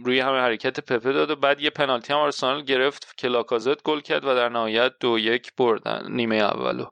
روی 0.06 0.20
همون 0.20 0.38
حرکت 0.40 0.80
پپه 0.80 1.14
داد 1.14 1.30
و 1.30 1.36
بعد 1.36 1.62
یه 1.62 1.70
پنالتی 1.70 2.14
هم 2.14 2.20
آرسنال 2.20 2.64
گرفت. 2.64 3.14
که 3.18 3.28
لاکازت 3.28 3.84
گل 3.84 4.00
کرد 4.00 4.26
و 4.26 4.36
در 4.36 4.50
نهایت 4.50 4.94
دو 5.00 5.20
یک 5.20 5.56
بردن 5.56 6.06
نیمه 6.10 6.36
اولو. 6.36 6.86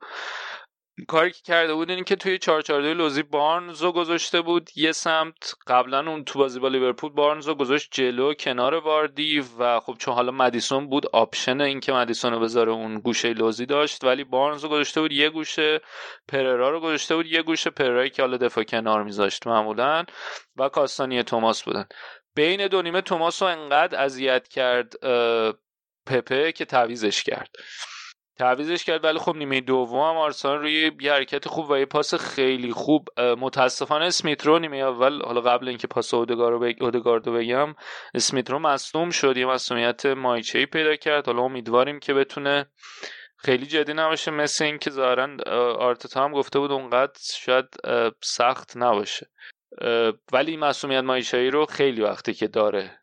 کاری 1.05 1.31
که 1.31 1.41
کرده 1.43 1.73
بود 1.73 1.89
این 1.89 2.03
که 2.03 2.15
توی 2.15 2.37
442 2.37 2.93
لوزی 2.93 3.23
بارنز 3.23 3.81
رو 3.81 3.91
گذاشته 3.91 4.41
بود. 4.41 4.69
یه 4.75 4.91
سمت 4.91 5.53
قبلا 5.67 5.99
اون 6.11 6.23
تو 6.23 6.39
بازی 6.39 6.59
با 6.59 6.67
لیورپول 6.67 7.11
بارنز 7.11 7.47
رو 7.47 7.55
گذاشت 7.55 7.89
جلو 7.91 8.33
کنار 8.33 8.75
واردی 8.75 9.43
و 9.59 9.79
خب 9.79 9.95
چون 9.99 10.13
حالا 10.13 10.31
مدیسون 10.31 10.89
بود 10.89 11.07
option 11.07 11.61
این 11.61 11.79
که 11.79 11.93
مدیسون 11.93 12.33
رو 12.33 12.39
بذاره 12.39 12.71
اون 12.71 12.99
گوشه 12.99 13.33
لوزی 13.33 13.65
داشت. 13.65 14.03
ولی 14.03 14.23
بارنز 14.23 14.63
رو 14.63 14.69
گذاشته 14.69 15.01
بود 15.01 15.11
یه 15.11 15.29
گوشه 15.29 15.81
پرز 16.27 16.69
رو 16.69 16.79
گذاشته 16.79 17.15
بود 17.15 17.25
یه 17.25 17.41
گوشه 17.41 17.69
پرزی 17.69 18.09
که 18.09 18.21
حالا 18.21 18.37
دفاع 18.37 18.63
کنار 18.63 19.03
میذاشت 19.03 19.47
معمولا 19.47 20.05
و 20.55 20.69
کاستانی 20.69 21.23
توماس 21.23 21.63
بودن. 21.63 21.85
بین 22.35 22.67
دو 22.67 22.81
نیمه 22.81 23.01
توماس 23.01 23.41
رو 23.41 23.47
انقدر 23.47 24.03
اذیت 24.03 24.47
کرد 24.47 24.93
پپه 26.05 26.51
که 26.51 26.65
تعویزش 26.65 27.23
کرد. 27.23 27.55
تعویزش 28.37 28.83
کرد 28.83 29.03
ولی 29.03 29.19
خب 29.19 29.35
نیمه 29.35 29.61
دوم 29.61 30.17
آرسنال 30.17 30.57
روی 30.57 30.91
یه 31.01 31.13
حرکت 31.13 31.47
خوب 31.47 31.69
و 31.69 31.77
یه 31.77 31.85
پاس 31.85 32.13
خیلی 32.15 32.71
خوب 32.71 33.07
متاسفانه 33.17 34.05
اسمیترو 34.05 34.59
نیمه 34.59 34.77
اول 34.77 35.21
حالا 35.21 35.41
قبل 35.41 35.67
اینکه 35.67 35.87
پاس 35.87 36.13
اودگاردو 36.13 37.33
بگم 37.33 37.75
اسمیترو 38.13 38.59
مصدوم 38.59 39.09
شد 39.09 39.37
یه 39.37 39.45
مصدومیت 39.45 40.05
مایچه‌ای 40.05 40.65
پیدا 40.65 40.95
کرد. 40.95 41.25
حالا 41.25 41.41
امیدواریم 41.41 41.99
که 41.99 42.13
بتونه 42.13 42.65
خیلی 43.37 43.65
جدی 43.65 43.93
نباشه 43.93 44.31
مثل 44.31 44.65
اینکه 44.65 44.89
ظاهرا 44.89 45.27
آرتتا 45.79 46.23
هم 46.23 46.31
گفته 46.31 46.59
بود 46.59 46.71
اونقدر 46.71 47.19
شاید 47.21 47.65
سخت 48.23 48.77
نباشه. 48.77 49.29
ولی 50.33 50.51
این 50.51 50.59
مصومیت 50.59 51.03
مایچه‌ای 51.03 51.49
رو 51.49 51.65
خیلی 51.65 52.01
وقتی 52.01 52.33
که 52.33 52.47
داره. 52.47 52.99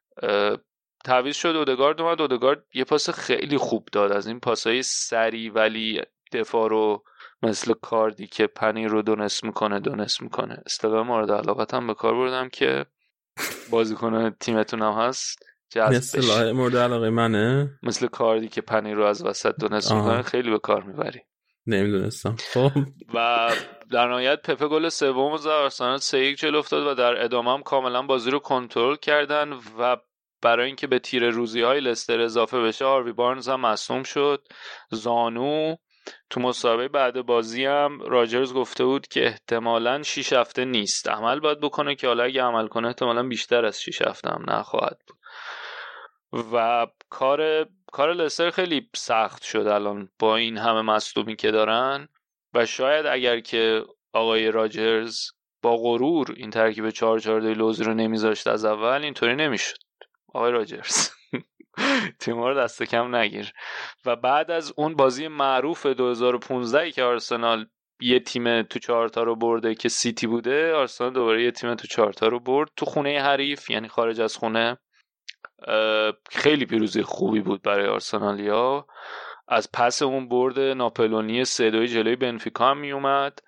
تعویض 1.05 1.37
شد 1.37 1.49
اودگارد 1.49 2.01
اومد 2.01 2.21
اودگارد 2.21 2.65
یه 2.75 2.85
پاس 2.85 3.11
خیلی 3.11 3.57
خوب 3.57 3.89
داد. 3.93 4.13
از 4.13 4.27
این 4.27 4.41
پاسهای 4.41 4.83
سری 4.83 5.51
ولی 5.51 6.03
دفاع 6.33 6.69
رو 6.69 7.05
مثل 7.43 7.75
کاردی 7.83 8.27
که 8.27 8.47
پنیر 8.47 8.89
رو 8.89 9.03
دونست 9.03 9.45
می‌کنه 9.45 9.81
دونست 9.81 10.23
می‌کنه. 10.23 10.63
اصطلاح 10.67 11.07
مورد 11.07 11.31
علاقت 11.31 11.75
هم 11.75 11.87
به 11.87 11.95
کار 11.95 12.15
بردم 12.15 12.49
که 12.49 12.87
بازیکن 13.71 14.31
تیمتون 14.31 14.83
هم 14.83 14.93
هست. 14.93 15.39
اصطلاح 15.77 16.53
مورد 16.53 16.77
علاقه 16.77 17.11
منه؟ 17.11 17.71
مثل 17.83 18.07
کاردی 18.07 18.49
که 18.49 18.61
پنیر 18.61 18.95
رو 18.95 19.05
از 19.05 19.25
وسط 19.25 19.55
دونست 19.61 19.93
می‌کنه 19.93 20.23
خیلی 20.23 20.51
به 20.51 20.59
کار 20.59 20.83
می‌بری. 20.83 21.21
نمی‌دونستم. 21.67 22.37
خب. 22.55 22.71
و 23.15 23.51
در 23.93 24.09
نهایت 24.09 24.43
پپه 24.43 24.69
گل 24.69 24.89
سوم 24.89 25.37
زد 25.37 25.49
آرسنال 25.49 25.99
سه 25.99 26.19
یک 26.19 26.39
جلو 26.39 26.59
افتاد 26.59 26.87
و 26.87 26.95
در 26.95 27.25
ادامه 27.25 27.53
هم 27.53 27.63
کاملا 27.63 28.03
بازی 28.03 28.31
رو 28.31 28.39
کنترل 28.39 28.97
کردن 28.97 29.53
و 29.79 29.97
برای 30.45 30.67
اینکه 30.67 30.87
به 30.87 30.99
تیر 30.99 31.31
روزی 31.31 31.63
های 31.63 31.81
لستر 31.81 32.21
اضافه 32.21 32.61
بشه 32.61 32.85
آروی 32.85 33.13
بارنز 33.13 33.49
هم 33.49 33.61
مصوم 33.61 34.03
شد. 34.03 34.49
زانو 34.91 35.77
تو 36.31 36.41
مسابقه 36.41 36.89
بعد 36.89 37.27
بازی 37.27 37.65
هم 37.65 38.01
راجرز 38.01 38.55
گفته 38.55 38.85
بود 38.85 39.09
که 39.09 39.27
احتمالا 39.27 40.03
6 40.03 40.33
هفته 40.33 40.65
نیست. 40.65 41.09
عمل 41.09 41.41
باید 41.41 41.61
بکنه 41.61 41.95
که 41.95 42.07
حالا 42.07 42.25
اگه 42.25 42.43
عمل 42.43 42.67
کنه 42.67 42.87
احتمالا 42.89 43.23
بیشتر 43.23 43.65
از 43.65 43.83
6 43.83 44.03
هفته 44.03 44.31
هم 44.31 44.45
نخواهد 44.49 44.99
بود. 45.09 45.19
و 46.53 46.87
کار 47.09 47.69
کار 47.93 48.13
لستر 48.13 48.51
خیلی 48.51 48.89
سخت 48.97 49.43
شد 49.43 49.67
الان 49.67 50.09
با 50.19 50.37
این 50.37 50.59
همه 50.59 50.83
مصدومی 50.83 51.37
که 51.37 51.51
دارن. 51.51 52.09
و 52.55 52.67
شاید 52.67 53.07
اگر 53.07 53.41
که 53.41 53.85
آقای 54.13 54.51
راجرز 54.51 55.21
با 55.63 55.77
غرور 55.77 56.35
این 56.37 56.51
ترکیب 56.51 56.91
4 56.91 57.19
4 57.19 57.41
لوزی 57.41 57.85
رو 57.85 57.95
نمیذاشت 57.95 58.47
از 58.47 58.65
اول 58.65 59.05
اینطوری 59.05 59.37
نمی‌شد. 59.37 59.77
آقای 60.35 60.53
راجرز. 60.53 61.11
تیمور 62.21 62.55
دست 62.55 62.83
کم 62.83 63.17
نگیر. 63.17 63.53
و 64.05 64.17
بعد 64.17 64.51
از 64.51 64.73
اون 64.77 64.95
بازی 64.95 65.29
معروف 65.29 65.87
2015 65.87 66.91
که 66.91 67.03
آرسنال 67.03 67.67
یه 68.01 68.21
تیم 68.21 68.63
تو 68.63 68.79
چهارتا 68.79 69.23
رو 69.23 69.37
برده 69.37 69.75
که 69.75 69.89
سیتی 69.89 70.27
بوده 70.27 70.75
آرسنال 70.75 71.13
دوباره 71.13 71.45
یه 71.45 71.51
تیم 71.51 71.75
تو 71.75 71.87
چهارتا 71.87 72.29
رو 72.29 72.41
برد. 72.41 72.69
تو 72.77 72.87
خونه 72.87 73.23
حریف 73.23 73.71
یعنی 73.71 73.89
خارج 73.89 74.21
از 74.21 74.37
خونه 74.37 74.79
خیلی 76.31 76.67
پیروزی 76.67 77.03
خوبی 77.03 77.41
بود 77.41 77.63
برای 77.63 77.87
آرسنالیا. 77.87 78.87
از 79.49 79.73
پس 79.73 80.03
اون 80.03 80.29
برد 80.29 80.59
ناپلونی 80.59 81.45
سه 81.45 81.71
دوی 81.71 81.89
جلوی 81.89 82.17
بنفیکا 82.17 82.71
هم 82.71 82.79
می 82.79 82.93
اومد 82.93 83.39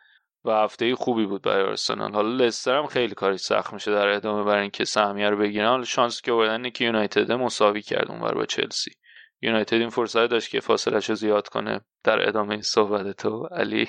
و 0.46 0.50
هفته 0.50 0.94
خوبی 0.94 1.26
بود 1.26 1.42
برای 1.42 1.64
آرسنال. 1.64 2.12
حالا 2.12 2.28
لستر 2.28 2.78
هم 2.78 2.86
خیلی 2.86 3.14
کاری 3.14 3.38
سخت 3.38 3.72
میشه 3.72 3.92
در 3.92 4.08
ادامه 4.08 4.44
برای 4.44 4.62
اینکه 4.62 4.84
سهمیه 4.84 5.30
رو 5.30 5.36
بگیرن. 5.36 5.68
حالا 5.68 5.84
شانس 5.84 6.20
که 6.20 6.32
آوردن 6.32 6.70
که 6.70 6.84
یونایتد 6.84 7.32
مساوی 7.32 7.82
کرد 7.82 8.10
اونور 8.10 8.34
با 8.34 8.46
چلسی. 8.46 8.90
یونایتد 9.42 9.76
این 9.76 9.88
فرصت 9.88 10.26
داشت 10.26 10.50
که 10.50 10.60
فاصلش 10.60 11.08
رو 11.08 11.14
زیاد 11.14 11.48
کنه 11.48 11.80
در 12.04 12.28
ادامه 12.28 12.50
این 12.50 12.62
صحبت 12.62 13.16
تو 13.16 13.46
علی. 13.46 13.88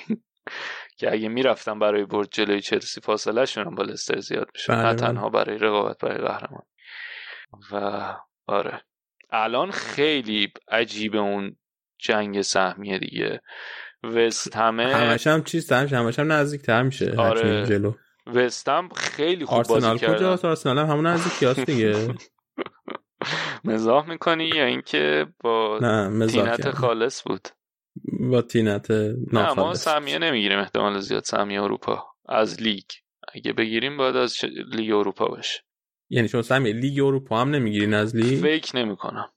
که 0.97 1.11
اگه 1.11 1.29
می‌رفتن 1.29 1.79
برای 1.79 2.05
برد 2.05 2.29
جلوی 2.31 2.61
چلسی 2.61 3.01
فاصله 3.01 3.45
شون 3.45 3.75
با 3.75 3.83
لستر 3.83 4.19
زیاد 4.19 4.49
میشه 4.53 4.73
نه 4.73 4.83
بله، 4.83 4.93
بله. 4.93 5.07
تنها 5.07 5.29
برای 5.29 5.57
رقابت 5.57 5.97
برای 6.01 6.17
قهرمان. 6.17 6.63
و 7.71 8.15
آره. 8.47 8.81
الان 9.31 9.71
خیلی 9.71 10.51
عجیبه 10.67 11.17
اون 11.17 11.55
جنگ 11.99 12.41
سهمیه 12.41 12.99
دیگه. 12.99 13.41
وست 14.03 14.55
همه 14.55 14.95
همش 14.95 15.27
هم 15.27 15.43
چیز 15.43 15.71
همش 15.71 15.93
همش 15.93 16.19
هم 16.19 16.31
نزدیک 16.31 16.61
تر 16.61 16.83
میشه. 16.83 17.15
آره. 17.17 17.65
جلو. 17.65 17.93
وست 18.27 18.69
هم 18.69 18.89
خیلی 18.89 19.45
خوب 19.45 19.63
بازی 19.63 19.81
کرد 19.81 20.09
آرسنال 20.09 20.37
کجا 20.37 20.49
آرسنال 20.49 20.77
هم 20.77 20.85
همون 20.85 21.07
نزدیکیاست 21.07 21.59
دیگه. 21.59 22.07
مزاح 23.65 24.09
می‌کنی 24.09 24.47
یا 24.47 24.65
اینکه 24.65 25.25
با 25.39 25.79
تینت 26.27 26.69
خالص 26.69 27.23
بود؟ 27.23 27.47
با 28.19 28.41
تینت 28.41 28.91
نه 29.33 29.53
ما 29.53 29.73
سهمیه 29.73 30.19
نمی‌گیریم 30.19 30.59
احتمال 30.59 30.99
زیاد 30.99 31.23
سهمیه 31.23 31.63
اروپا. 31.63 32.05
از 32.29 32.61
لیگ. 32.61 32.85
اگه 33.33 33.53
بگیریم 33.53 33.97
باید 33.97 34.15
از 34.15 34.35
لیگ 34.73 34.93
اروپا 34.93 35.27
باشه. 35.27 35.59
یعنی 36.09 36.27
شما 36.27 36.41
سهمیه 36.41 36.73
لیگ 36.73 36.99
اروپا 36.99 37.41
هم 37.41 37.49
نمی‌گیرین 37.49 37.93
از 37.93 38.15
لیگ؟ 38.15 38.41
فکر 38.41 38.75
نمی‌کنم. 38.75 39.29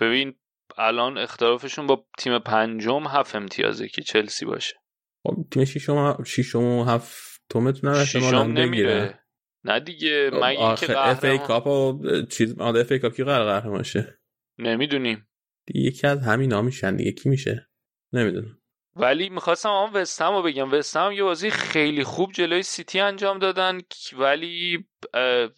ببین 0.00 0.34
الان 0.76 1.18
اختلافشون 1.18 1.86
با 1.86 2.06
تیم 2.18 2.38
پنجم 2.38 3.06
هفت 3.06 3.36
امتیازه 3.36 3.88
که 3.88 4.02
چلسی 4.02 4.46
باشه. 4.46 4.74
خب 5.22 5.36
تیم 5.50 5.64
شیشم 5.64 6.24
شیشم 6.24 6.62
و 6.62 6.84
هفتمتون 6.84 7.90
احتمالاً 7.90 8.42
نمیره. 8.42 9.20
نه 9.64 9.80
دیگه 9.80 10.30
مگه 10.32 10.60
اینکه 10.60 10.86
قهرمان 10.86 11.10
FA 11.10 11.24
Cup 11.24 11.66
و 11.66 12.02
چیز 12.30 12.58
آده 12.58 12.80
اف 12.80 12.92
ای 12.92 12.98
کاپ 12.98 13.14
کی 13.14 13.24
قراره 13.24 13.60
قهرمان 13.60 13.82
شه؟ 13.82 14.18
نمی‌دونیم. 14.58 15.28
یکی 15.74 16.06
از 16.06 16.22
همینا 16.22 16.62
میشن 16.62 16.96
دیگه. 16.96 17.12
کی 17.12 17.28
میشه؟ 17.28 17.68
نمی‌دونم. 18.12 18.58
ولی 18.96 19.28
می‌خواستم 19.28 19.68
آن 19.68 19.92
وستهم 19.92 20.34
رو 20.34 20.42
بگم. 20.42 20.72
وستهم 20.72 21.12
یه 21.12 21.22
بازی 21.22 21.50
خیلی 21.50 22.04
خوب 22.04 22.32
جلوی 22.32 22.62
سیتی 22.62 23.00
انجام 23.00 23.38
دادن 23.38 23.80
ولی 24.18 24.86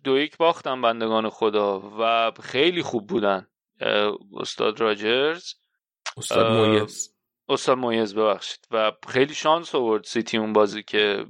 دو 0.04 0.18
یک 0.18 0.36
باختن 0.36 0.82
بندگان 0.82 1.30
خدا 1.30 1.92
و 2.00 2.32
خیلی 2.42 2.82
خوب 2.82 3.06
بودن. 3.06 3.46
استاد 4.40 4.80
راجرز. 4.80 5.54
استاد 6.16 6.52
مویز 6.52 7.14
استاد 7.48 7.78
مویز 7.78 8.14
ببخشید. 8.14 8.68
و 8.70 8.92
خیلی 9.08 9.34
شانس 9.34 9.74
آورد 9.74 10.04
سیتی 10.04 10.36
اون 10.36 10.52
بازی 10.52 10.82
که 10.82 11.26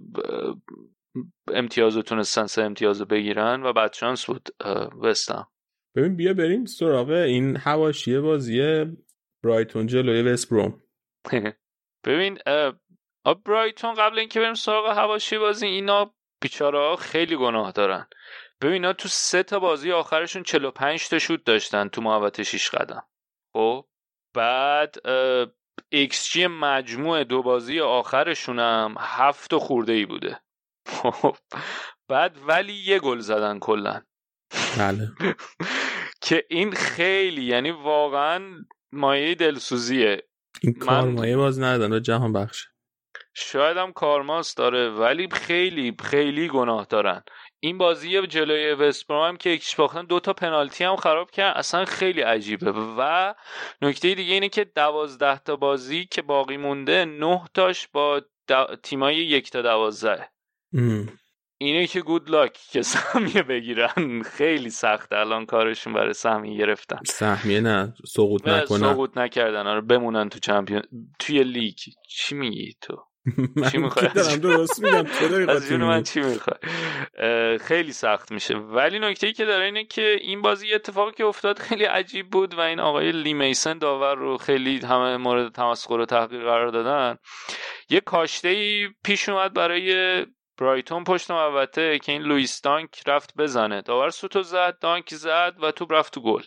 امتیاز 1.55 1.97
رو 1.97 2.03
تونستن 2.03 2.47
سه 2.47 2.63
امتیاز 2.63 3.03
بگیرن 3.03 3.63
و 3.63 3.73
بعد 3.73 3.93
شانس 3.93 4.27
بود 4.27 4.49
وستم 5.03 5.49
ببین 5.97 6.17
بیا 6.17 6.35
بریم 6.35 6.65
سراغ 6.65 7.09
این 7.11 7.57
هواشی 7.57 8.19
بازی 8.19 8.85
برایتون 9.45 9.87
جلوی 9.87 10.23
وست‌بروم 10.23 10.83
ببین 12.05 12.39
برایتون 13.47 13.95
قبل 13.95 14.19
اینکه 14.19 14.41
بریم 14.41 14.55
سراغ 14.55 14.99
حواشی 14.99 15.39
بازی 15.39 15.67
اینا 15.67 16.15
بیچاره 16.43 16.97
خیلی 16.97 17.37
گناه 17.37 17.73
دارن. 17.73 18.07
ببین 18.63 18.93
تو 18.93 19.09
سه 19.09 19.43
تا 19.43 19.59
بازی 19.59 19.93
آخرشون 19.93 20.43
45 20.43 21.09
تا 21.09 21.19
شوت 21.19 21.45
داشتن 21.45 21.89
تو 21.89 22.03
محوطه 22.03 22.43
6 22.43 22.71
قدم. 22.71 23.07
خب 23.53 23.87
بعد 24.37 24.97
ایکس 25.93 26.31
جی 26.31 26.47
مجموع 26.47 27.25
دو 27.25 27.43
بازی 27.43 27.81
آخرشون 27.81 28.59
هم 28.59 28.95
هفت 28.99 29.57
خورده 29.57 29.93
ای 29.93 30.07
بوده. 30.07 30.41
خب 30.87 31.37
بعد 32.09 32.39
ولی 32.47 32.73
یه 32.73 32.99
گل 32.99 33.19
زدن 33.19 33.59
کلا 33.59 34.03
بله. 34.79 35.09
که 36.25 36.45
این 36.51 36.73
خیلی 36.73 37.43
یعنی 37.43 37.71
واقعا 37.71 38.65
مایه 38.93 39.35
دلسوزیه. 39.35 40.29
این 40.63 40.75
کار 40.75 41.09
مایه 41.09 41.37
باز 41.37 41.61
ندادن 41.61 41.93
و 41.93 41.99
جهان 41.99 42.33
بخش. 42.33 42.67
شاید 43.35 43.77
هم 43.77 43.93
کارماست 43.93 44.57
داره 44.57 44.91
ولی 44.91 45.29
خیلی 45.33 45.97
خیلی 46.01 46.49
گناه 46.49 46.87
دارن. 46.91 47.23
این 47.61 47.79
بازی 47.79 48.27
جلوی 48.27 48.73
وستبروم 48.73 49.29
هم 49.29 49.37
که 49.37 49.51
یکیش 49.51 49.77
باختن 49.77 50.05
دو 50.05 50.21
تا 50.21 50.33
پنالتی 50.33 50.85
هم 50.85 50.97
خراب 50.97 51.31
کرد. 51.31 51.57
اصلا 51.57 51.85
خیلی 51.85 52.21
عجیبه. 52.21 52.73
و 52.73 53.35
نکته 53.83 54.15
دیگه 54.15 54.35
اینه 54.35 54.49
که 54.49 54.65
دوازده 54.65 55.39
تا 55.39 55.57
بازی 55.57 56.07
که 56.07 56.23
باقی 56.23 56.57
مونده 56.57 57.05
نه 57.05 57.45
تاش 57.55 57.89
با 57.89 58.23
تیمای 58.83 59.17
یک 59.17 59.51
تا 59.51 59.63
دوازده. 59.63 60.29
اینه 61.61 61.87
که 61.87 62.01
گود 62.01 62.31
لاک 62.31 62.53
که 62.53 62.83
سهمیه 62.93 63.43
بگیرن. 63.43 64.23
خیلی 64.23 64.71
سخت 64.71 65.13
الان 65.13 65.47
کارشون 65.47 65.93
برای 65.93 66.13
سهمیه 66.13 66.59
گرفتن. 66.59 66.99
سهمیه 67.07 67.61
نه. 67.61 67.95
سقوط 68.07 68.49
نکنن. 68.49 68.79
سقوط 68.79 69.19
نکردن. 69.19 69.67
آره 69.67 69.81
بمونن 69.81 70.29
تو 70.29 70.39
چمپیون 70.39 70.83
توی 71.19 71.45
لیگ. 71.45 71.79
چی 72.09 72.35
میگی 72.35 72.75
تو؟ 72.81 73.08
چی 73.71 73.79
می‌خوای؟ 73.79 74.39
درست 74.39 74.83
میگم 74.83 75.07
از 75.49 75.69
جون 75.69 75.85
من 75.85 76.03
چی 76.03 76.21
می‌خوای؟ 76.21 76.59
خیلی 77.69 77.93
سخت 77.93 78.33
میشه. 78.33 78.57
ولی 78.57 78.99
نکته 78.99 79.27
ای 79.27 79.33
که 79.33 79.45
داره 79.45 79.65
اینه 79.65 79.85
که 79.85 80.17
این 80.21 80.43
بازی 80.43 80.75
اتفاقی 80.75 81.13
که 81.13 81.25
افتاد 81.25 81.59
خیلی 81.59 81.85
عجیب 81.85 82.31
بود 82.31 82.55
و 82.55 82.61
این 82.61 82.81
آقای 82.81 83.13
لی 83.13 83.35
میسن 83.35 83.79
داور 83.79 84.15
رو 84.15 84.37
خیلی 84.37 84.79
همه 84.79 85.17
مورد 85.17 85.53
تمسخر 85.53 85.95
و 85.95 86.07
تحقیر 86.07 86.41
قرار 86.41 86.69
دادن. 86.69 87.19
یه 87.91 88.01
کاشته 88.01 88.49
ای 88.49 88.89
پیش 89.05 89.29
اومد 89.29 89.55
برای 89.55 90.27
برایتون 90.59 91.05
پشت 91.05 91.31
محوطه 91.31 91.99
که 91.99 92.13
این 92.13 92.23
لوئیس 92.23 92.61
دانک 92.63 93.03
رفت 93.07 93.35
بزنه. 93.37 93.83
داور 93.83 94.11
سوتو 94.11 94.43
زد 94.43 94.79
دانک 94.81 95.15
زد 95.15 95.57
و 95.63 95.73
توپ 95.73 95.93
رفت 95.93 96.15
تو 96.15 96.21
گل. 96.21 96.43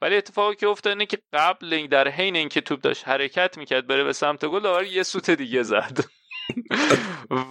ولی 0.00 0.16
اتفاقی 0.16 0.56
که 0.56 0.68
افتاد 0.68 0.90
اینه 0.90 1.06
که 1.06 1.18
قبل 1.32 1.86
در 1.86 2.08
حین 2.08 2.36
اینکه 2.36 2.60
توپ 2.60 2.80
داشت 2.80 3.08
حرکت 3.08 3.58
می‌کرد 3.58 3.86
بره 3.86 4.04
به 4.04 4.12
سمت 4.12 4.44
گل 4.44 4.60
داور 4.60 4.84
یه 4.84 5.02
سوت 5.02 5.30
دیگه 5.30 5.62
زد. 5.62 5.98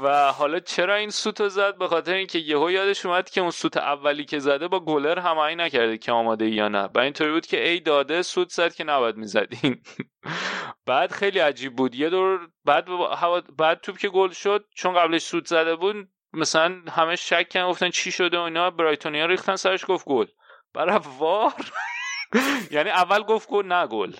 و 0.03 0.31
حالا 0.31 0.59
چرا 0.59 0.95
این 0.95 1.09
سوت 1.09 1.47
زد؟ 1.47 1.77
به 1.77 1.87
خاطر 1.87 2.13
اینکه 2.13 2.39
یهو 2.39 2.71
یادش 2.71 3.05
اومد 3.05 3.29
که 3.29 3.41
اون 3.41 3.51
سوت 3.51 3.77
اولی 3.77 4.25
که 4.25 4.39
زده 4.39 4.67
با 4.67 4.79
گلر 4.79 5.19
هماهنگ 5.19 5.57
نکرده 5.57 5.97
که 5.97 6.11
آماده 6.11 6.49
یا 6.49 6.67
نه. 6.67 6.89
و 6.95 6.99
اینطوری 6.99 7.31
بود 7.31 7.45
که 7.45 7.67
ای 7.67 7.79
داده 7.79 8.21
سوت 8.21 8.49
زد 8.49 8.73
که 8.73 8.83
نباید 8.83 9.15
می‌زدین 9.15 9.81
بعد 10.87 11.11
خیلی 11.11 11.39
عجیب 11.39 11.75
بود. 11.75 11.95
یه 11.95 12.09
دور 12.09 12.49
بعد 12.65 12.85
بعد 13.57 13.81
توپ 13.81 13.97
که 13.97 14.09
گل 14.09 14.29
شد 14.29 14.65
چون 14.75 14.93
قبلش 14.93 15.21
سوت 15.21 15.47
زده 15.47 15.75
بود 15.75 16.07
مثلا 16.33 16.81
همه 16.91 17.15
شک 17.15 17.49
کردن 17.49 17.69
گفتن 17.69 17.89
چی 17.89 18.11
شده 18.11 18.37
و 18.37 18.41
اینا 18.41 18.69
برایتونیا 18.69 19.25
ریختن 19.25 19.55
سرش 19.55 19.85
گفت 19.87 20.05
گل. 20.05 20.25
برای 20.73 20.99
وار؟ 21.19 21.53
یعنی 22.71 22.89
اول 22.89 23.23
گفت 23.23 23.49
گل 23.49 23.65
نه 23.65 23.87
گل. 23.87 24.13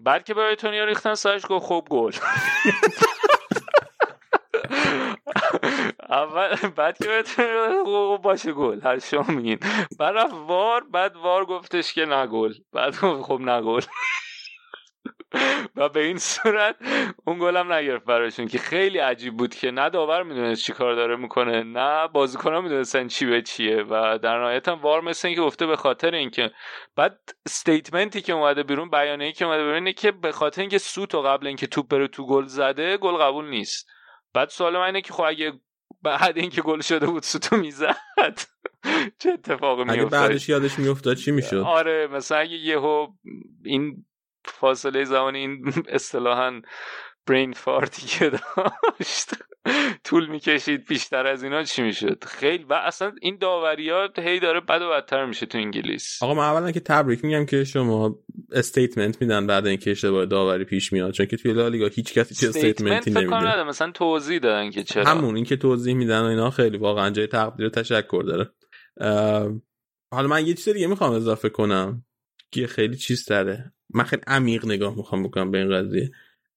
بعد 0.00 0.24
که 0.24 0.34
برایتونیا 0.34 0.84
ریختن 0.84 1.14
سرش 1.14 1.42
گفت 1.48 1.66
خب 1.66 1.86
گل. 1.90 2.12
اول 6.08 6.56
بعد 6.76 6.98
که 6.98 7.22
باشه 8.22 8.52
گل 8.52 8.80
هر 8.80 8.98
شما 8.98 9.24
میگین. 9.28 9.58
بعد 9.98 10.32
وار 10.32 10.84
بعد 10.92 11.16
وار 11.16 11.44
گفتش 11.44 11.92
که 11.92 12.04
نه 12.04 12.26
گل. 12.26 12.54
بعد 12.72 12.94
خب 12.94 13.38
نه 13.40 13.80
و 15.76 15.88
به 15.88 16.04
این 16.04 16.18
صورت 16.18 16.76
اون 17.26 17.38
گلم 17.38 17.72
نگرفت 17.72 18.04
براشون 18.04 18.46
که 18.46 18.58
خیلی 18.58 18.98
عجیب 18.98 19.36
بود 19.36 19.54
که 19.54 19.70
نه 19.70 19.90
داور 19.90 20.22
می‌دونست 20.22 20.64
چی 20.64 20.72
کار 20.72 20.94
داره 20.94 21.16
می‌کنه 21.16 21.62
نه 21.62 22.08
بازیکن 22.08 22.54
ها 22.54 22.60
می‌دونستن 22.60 23.08
چی 23.08 23.26
به 23.26 23.42
چیه 23.42 23.82
و 23.82 24.18
در 24.22 24.40
نهایت 24.40 24.68
هم 24.68 24.80
وار 24.80 25.00
مثل 25.00 25.28
اینکه 25.28 25.42
گفته 25.42 25.66
به 25.66 25.76
خاطر 25.76 26.14
اینکه 26.14 26.50
بعد 26.96 27.18
استیتمنتی 27.46 28.20
که 28.20 28.32
اومده 28.32 28.62
بیرون 28.62 28.90
بیانیه‌ای 28.90 29.32
که 29.32 29.44
اومده 29.44 29.62
بیرون 29.62 29.74
اینه 29.74 29.92
که 29.92 30.12
به 30.12 30.32
خاطر 30.32 30.60
اینکه 30.60 30.78
سوت 30.78 31.14
و 31.14 31.22
قبل 31.22 31.46
اینکه 31.46 31.66
توپ 31.66 31.88
بره 31.88 32.08
تو 32.08 32.26
گل 32.26 32.44
زده 32.44 32.96
گل 32.96 33.16
قبول 33.16 33.48
نیست. 33.50 33.88
بعد 34.34 34.48
سوال 34.48 34.72
من 34.76 34.84
اینه 34.84 35.00
که 35.00 35.12
خب 35.12 35.22
اگه 35.22 35.52
بعد 36.02 36.38
اینکه 36.38 36.62
گل 36.62 36.80
شده 36.80 37.06
بود 37.06 37.22
سوتو 37.22 37.56
می‌زد 37.56 37.96
چه 39.18 39.30
اتفاقی 39.32 39.84
میافتاد؟ 39.84 40.14
اگه 40.14 40.28
بعدش 40.28 40.48
یادش 40.48 40.78
میافتاد 40.78 41.16
چی 41.16 41.30
می‌شد؟ 41.30 41.62
آره 41.66 42.06
مثلا 42.06 42.38
اگه 42.38 42.56
یهو 42.56 43.06
این 43.64 44.06
فاصله 44.44 45.04
زمانی 45.04 45.38
این 45.38 45.72
اصطلاحا 45.88 46.60
brain 47.28 47.52
fart 47.52 47.95
ی 47.95 48.06
که 48.06 48.30
داشت. 48.30 49.30
طول 50.04 50.26
می‌کشید 50.26 50.86
بیشتر 50.88 51.26
از 51.26 51.42
اینا 51.42 51.62
چی 51.62 51.82
می‌شد؟ 51.82 52.24
خیلی. 52.24 52.64
و 52.64 52.72
اصلا 52.72 53.12
این 53.22 53.38
داوریات 53.40 54.18
هی 54.18 54.40
داره 54.40 54.60
بد 54.60 54.82
و 54.82 54.90
بدتر 54.90 55.26
میشه 55.26 55.46
تو 55.46 55.58
انگلیس. 55.58 56.22
آقا 56.22 56.34
من 56.34 56.42
اولا 56.42 56.72
که 56.72 56.80
تبریک 56.80 57.24
میگم 57.24 57.46
که 57.46 57.64
شما 57.64 58.18
statement 58.52 59.22
میدن 59.22 59.46
بعد 59.46 59.66
اینکه 59.66 59.90
اشتباه 59.90 60.26
داوری 60.26 60.64
پیش 60.64 60.92
میاد 60.92 61.12
چون 61.12 61.26
که 61.26 61.36
توی 61.36 61.52
لالیگا 61.52 61.86
هیچ 61.86 62.14
کسی 62.14 62.34
چه 62.34 62.48
statement 62.48 63.04
ی 63.04 63.10
نمیده. 63.10 63.62
مثلا 63.62 63.90
توضیح 63.90 64.38
دادن 64.38 64.70
که 64.70 64.82
چرا. 64.82 65.04
همون 65.04 65.36
اینکه 65.36 65.56
توضیح 65.56 65.94
میدن 65.94 66.20
و 66.20 66.24
اینا 66.24 66.50
خیلی 66.50 66.78
واقعا 66.78 67.10
جای 67.10 67.26
تقدیر 67.26 67.66
و 67.66 67.70
تشکر 67.70 68.22
داره. 68.26 68.50
حالا 70.12 70.28
من 70.28 70.46
یه 70.46 70.54
چیز 70.54 70.68
دیگه 70.68 70.86
می‌خوام 70.86 71.12
اضافه 71.12 71.48
کنم 71.48 72.04
که 72.52 72.66
خیلی 72.66 72.96
چیز 72.96 73.24
تره. 73.24 73.72
من 73.94 74.04
خیلی 74.04 74.22
عمیق 74.26 74.66
نگاه 74.66 74.96
می‌خوام 74.96 75.22
بکنم 75.22 75.50
به 75.50 75.58
این 75.58 75.70
قضیه. 75.74 76.10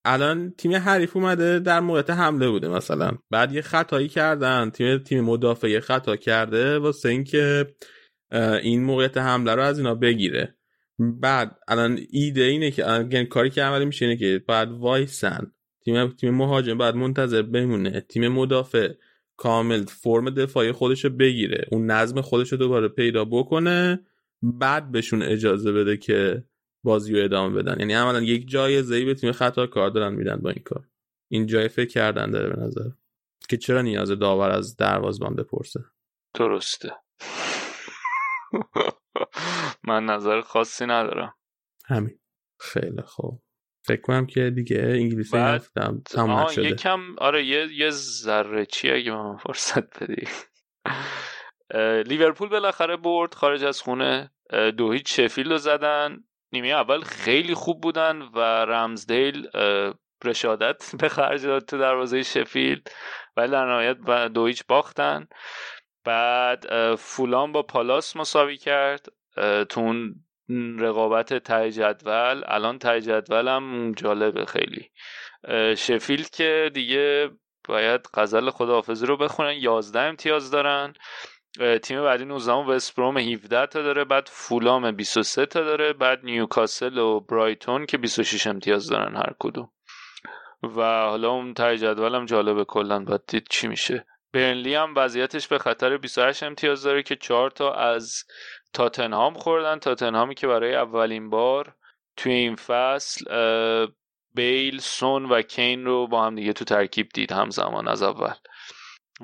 الان 0.05 0.53
تیم 0.57 0.75
حریف 0.75 1.15
اومده 1.15 1.59
در 1.59 1.79
موقع 1.79 2.13
حمله 2.13 2.49
بوده 2.49 2.67
مثلا. 2.67 3.11
بعد 3.29 3.51
یه 3.51 3.61
خطایی 3.61 4.07
کردن 4.07 4.69
تیم 4.69 4.97
تیم 4.97 5.23
مدافع 5.23 5.69
یه 5.69 5.79
خطا 5.79 6.15
کرده 6.15 6.79
واسه 6.79 7.09
اینکه 7.09 7.67
این 8.61 8.83
موقعیت 8.83 9.17
حمله 9.17 9.55
رو 9.55 9.61
از 9.61 9.77
اینا 9.77 9.95
بگیره. 9.95 10.55
بعد 10.99 11.59
الان 11.67 11.99
ایده 12.09 12.41
اینه 12.41 12.71
که 12.71 12.89
الان 12.89 13.25
کاری 13.25 13.49
که 13.49 13.63
عملی 13.63 13.85
میشه 13.85 14.05
اینه 14.05 14.17
که 14.17 14.43
بعد 14.47 14.71
وایسن. 14.71 15.51
تیم 15.85 16.07
تیم 16.07 16.33
مهاجم 16.33 16.77
بعد 16.77 16.95
منتظر 16.95 17.41
بمونه. 17.41 18.01
تیم 18.01 18.27
مدافع 18.27 18.89
کامل 19.37 19.83
فرم 19.83 20.29
دفاعی 20.29 20.71
خودشو 20.71 21.09
بگیره. 21.09 21.65
اون 21.71 21.91
نظم 21.91 22.21
خودشو 22.21 22.55
دوباره 22.55 22.87
پیدا 22.87 23.25
بکنه. 23.25 23.99
بعد 24.41 24.91
بهشون 24.91 25.21
اجازه 25.21 25.71
بده 25.71 25.97
که 25.97 26.43
بازی 26.83 27.13
رو 27.13 27.23
ادامه 27.25 27.61
بدن. 27.63 27.79
یعنی 27.79 27.93
عملا 27.93 28.21
یک 28.21 28.49
جایزه 28.49 29.05
به 29.05 29.13
تیم 29.13 29.31
خطا 29.31 29.67
کار 29.67 29.89
دارن 29.89 30.13
میدن 30.13 30.35
با 30.35 30.49
این 30.49 30.63
کار. 30.63 30.87
این 31.31 31.45
جای 31.45 31.67
فکر 31.67 31.89
کردن 31.89 32.31
داره 32.31 32.49
به 32.49 32.61
نظر. 32.61 32.89
که 33.49 33.57
چرا 33.57 33.81
نیاز 33.81 34.11
داور 34.11 34.49
از 34.49 34.75
دروازبان 34.75 35.35
بپرسه؟ 35.35 35.79
درسته. 36.33 36.91
من 39.87 40.05
نظر 40.05 40.41
خاصی 40.41 40.85
ندارم. 40.85 41.35
همین. 41.85 42.19
خیلی 42.59 43.01
خوب. 43.01 43.43
فکر 43.83 44.01
کنم 44.01 44.25
که 44.25 44.49
دیگه 44.49 44.81
انگلیسی 44.81 45.37
رفتم 45.37 46.01
تمام 46.05 46.47
شده 46.47 46.67
یکم 46.67 47.15
آره 47.17 47.45
یه 47.45 47.67
یه 47.73 47.89
ذره 47.89 48.65
چی 48.65 48.91
اگه 48.91 49.11
من 49.11 49.37
فرصت 49.37 50.03
بدی. 50.03 50.27
لیورپول 52.09 52.49
بالاخره 52.49 52.97
برد 52.97 53.33
خارج 53.33 53.63
از 53.63 53.81
خونه. 53.81 54.31
دو 54.77 54.91
هیچ 54.91 55.19
شفیلد 55.19 55.51
رو 55.51 55.57
زدن. 55.57 56.23
نیمه 56.53 56.67
اول 56.67 57.01
خیلی 57.01 57.53
خوب 57.53 57.81
بودن 57.81 58.21
و 58.21 58.39
رمزدیل 58.65 59.47
رشادت 60.23 60.91
به 60.99 61.09
خرج 61.09 61.45
داد 61.45 61.65
تو 61.65 61.77
دروازه 61.77 62.23
شفیلد 62.23 62.87
ولی 63.37 63.51
در 63.51 63.65
نهایت 63.65 64.27
دو 64.27 64.45
هیچ 64.45 64.63
باختن. 64.67 65.27
بعد 66.05 66.95
فولان 66.95 67.51
با 67.51 67.63
پالاس 67.63 68.15
مساوی 68.15 68.57
کرد 68.57 69.05
تو 69.69 69.79
اون 69.79 70.23
رقابت 70.79 71.33
تای 71.33 71.71
جدول. 71.71 72.43
الان 72.45 72.79
تای 72.79 73.01
جدول 73.01 73.47
هم 73.47 73.91
جالبه 73.91 74.45
خیلی. 74.45 74.91
شفیلد 75.77 76.29
که 76.29 76.71
دیگه 76.73 77.29
باید 77.67 78.09
غزل 78.13 78.49
خداحافظی 78.49 79.05
رو 79.05 79.17
بخونن 79.17 79.53
11 79.53 79.99
امتیاز 79.99 80.51
دارن. 80.51 80.93
تیم 81.83 82.03
بعدی 82.03 82.25
19 82.25 82.51
وستبروم 82.53 83.17
17 83.17 83.65
تا 83.65 83.81
داره 83.81 84.03
بعد 84.03 84.29
فولام 84.31 84.91
23 84.91 85.45
تا 85.45 85.61
داره 85.61 85.93
بعد 85.93 86.19
نیوکاسل 86.23 86.97
و 86.97 87.19
برایتون 87.19 87.85
که 87.85 87.97
26 87.97 88.47
امتیاز 88.47 88.89
دارن 88.89 89.15
هر 89.15 89.33
کدوم. 89.39 89.69
و 90.63 90.81
حالا 90.81 91.29
اون 91.31 91.53
تای 91.53 91.77
جدول 91.77 92.15
هم 92.15 92.25
جالبه 92.25 92.65
کلا 92.65 92.99
باید 92.99 93.21
دید 93.27 93.47
چی 93.49 93.67
میشه. 93.67 94.05
برنلی 94.33 94.75
هم 94.75 94.93
وضعیتش 94.95 95.47
به 95.47 95.57
خطر 95.57 95.97
28 95.97 96.43
امتیاز 96.43 96.83
داره 96.83 97.03
که 97.03 97.15
4 97.15 97.51
تا 97.51 97.73
از 97.73 98.23
تاتنهام 98.73 99.33
خوردن. 99.33 99.79
تاتنهامی 99.79 100.35
که 100.35 100.47
برای 100.47 100.75
اولین 100.75 101.29
بار 101.29 101.75
توی 102.17 102.33
این 102.33 102.55
فصل 102.55 103.25
بیل 104.35 104.79
سون 104.79 105.25
و 105.25 105.41
کین 105.41 105.85
رو 105.85 106.07
با 106.07 106.25
هم 106.25 106.35
دیگه 106.35 106.53
تو 106.53 106.65
ترکیب 106.65 107.09
دید 107.13 107.31
همزمان 107.31 107.87
از 107.87 108.03
اول. 108.03 108.33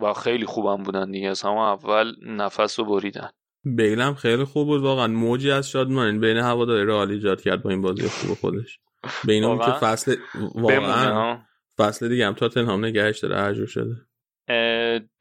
و 0.02 0.14
خیلی 0.14 0.46
خوبم 0.46 0.84
بودن 0.84 1.12
دیگه. 1.12 1.30
از 1.30 1.42
همه 1.42 1.62
اول 1.62 2.14
نفس 2.26 2.80
رو 2.80 2.86
بریدن. 2.86 3.30
بیلم 3.64 4.14
خیلی 4.14 4.44
خوب 4.44 4.68
بود. 4.68 4.82
واقعا 4.82 5.08
موجی 5.08 5.52
از 5.52 5.70
شادمانی 5.70 6.20
بین 6.20 6.38
هواداری 6.38 6.86
رئال 6.86 7.12
ایجاد 7.12 7.42
کرد 7.42 7.64
با 7.64 7.70
این 7.70 7.82
بازی 7.82 8.08
خوب 8.08 8.38
خودش. 8.38 8.80
بین 9.24 9.44
اون 9.44 9.58
که 9.58 9.72
فصل 9.72 10.16
واقعا. 10.56 11.40
فصل 11.78 12.10
دیگه 12.10 12.28
هم 12.28 12.34
تاتنهام 12.34 12.86
نگهش 12.86 13.20
داره. 13.20 13.38
هر 13.38 13.66
شده. 13.66 13.96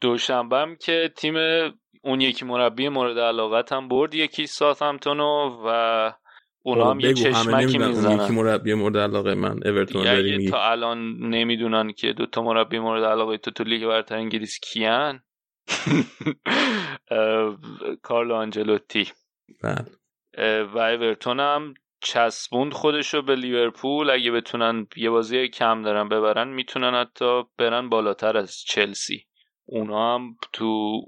دوشنبه 0.01 0.57
هم 0.57 0.75
که 0.75 1.11
تیم 1.17 1.35
اون 2.03 2.21
یکی 2.21 2.45
مربی 2.45 2.89
مورد 2.89 3.19
علاقت 3.19 3.73
هم 3.73 3.87
برد. 3.87 4.13
یکی 4.13 4.47
ساثمتونو 4.47 5.59
و 5.65 6.11
اونا 6.67 6.91
هم 6.91 6.99
یه 6.99 7.13
چشمکی 7.13 7.77
می‌زنن. 7.77 8.23
یکی 8.23 8.33
مربی 8.33 8.73
مورد 8.73 8.97
علاقه 8.97 9.35
من. 9.35 9.67
اورتون 9.67 10.03
داری 10.03 10.49
تا 10.49 10.71
الان 10.71 11.17
نمی‌دونن 11.17 11.91
که 11.91 12.13
دوتا 12.13 12.41
مربی 12.41 12.79
مورد 12.79 13.03
علاقه 13.03 13.37
تو 13.37 13.51
تو 13.51 13.63
لیگ 13.63 13.87
برتر 13.87 14.15
انگلیس 14.15 14.59
کیان 14.59 15.23
کارلو 18.07 18.35
آنجلوتی. 18.35 19.11
بله. 19.63 19.85
و 20.63 20.77
اورتون 20.77 21.39
هم 21.39 21.73
چسبوند 22.01 22.73
خودشو 22.73 23.21
به 23.21 23.35
لیورپول 23.35 24.09
اگه 24.09 24.31
بتونن 24.31 24.87
یه 24.95 25.09
بازی 25.09 25.47
کم 25.47 25.81
دارن 25.81 26.09
ببرن 26.09 26.47
می‌تونن 26.47 27.01
حتی 27.01 27.43
برن 27.57 27.89
بالاتر 27.89 28.37
از 28.37 28.57
چلسی. 28.57 29.25
اونا 29.65 30.15
هم 30.15 30.35
تو 30.53 31.01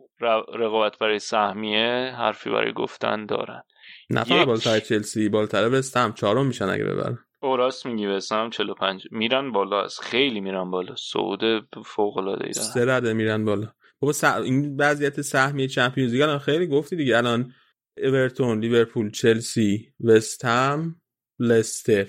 رقابت 0.53 0.98
برای 0.98 1.19
سهمیه 1.19 2.14
حرفی 2.18 2.49
برای 2.49 2.73
گفتن 2.73 3.26
دارن. 3.26 3.64
نه 4.10 4.23
فقط 4.23 4.48
بالاتر 4.48 4.80
چلسی 4.80 5.30
بالاتر 5.30 5.69
وستهم 5.69 6.14
چهارم 6.14 6.48
میشن 6.48 6.65
اگه 6.65 6.84
ببرن. 6.84 7.19
او 7.41 7.57
راست 7.57 7.86
میگی 7.86 8.07
وستهم 8.07 8.49
45 8.49 9.07
میرن 9.11 9.52
بالا 9.52 9.84
از 9.84 9.99
خیلی 9.99 10.40
میرن 10.41 10.72
بالا. 10.72 10.95
سعود 10.95 11.41
فوق 11.86 12.18
العاده 12.18 12.45
ای 12.45 12.53
سه 12.53 13.14
میرن 13.14 13.45
بالا. 13.45 13.73
بابا 13.99 14.14
س... 14.14 14.23
این 14.23 14.76
وضعیت 14.80 15.22
سهمیه 15.22 15.68
چمپیونز 15.68 16.14
لیگ 16.14 16.22
الان 16.22 16.40
خیلی 16.40 16.68
گفتی 16.68 16.95
دیگه. 16.95 17.18
الان 17.18 17.53
اورتون 17.98 18.60
لیورپول 18.60 19.11
چلسی 19.11 19.94
وستهم 19.99 21.02
لستر 21.40 22.07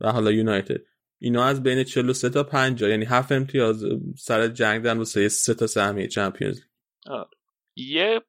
و 0.00 0.12
حالا 0.12 0.32
یونایتد. 0.32 0.80
اینا 1.24 1.44
از 1.44 1.62
بین 1.62 1.84
43 1.84 2.30
تا 2.30 2.42
50 2.42 2.90
یعنی 2.90 3.04
هفت 3.04 3.32
امتیاز 3.32 3.84
سر 4.18 4.48
جنگ 4.48 4.82
دارن 4.82 4.98
واسه 4.98 5.28
سه 5.28 5.54
تا 5.54 5.66
سهمیه 5.66 6.06
چمپیونز 6.06 6.60
یه 7.76 8.22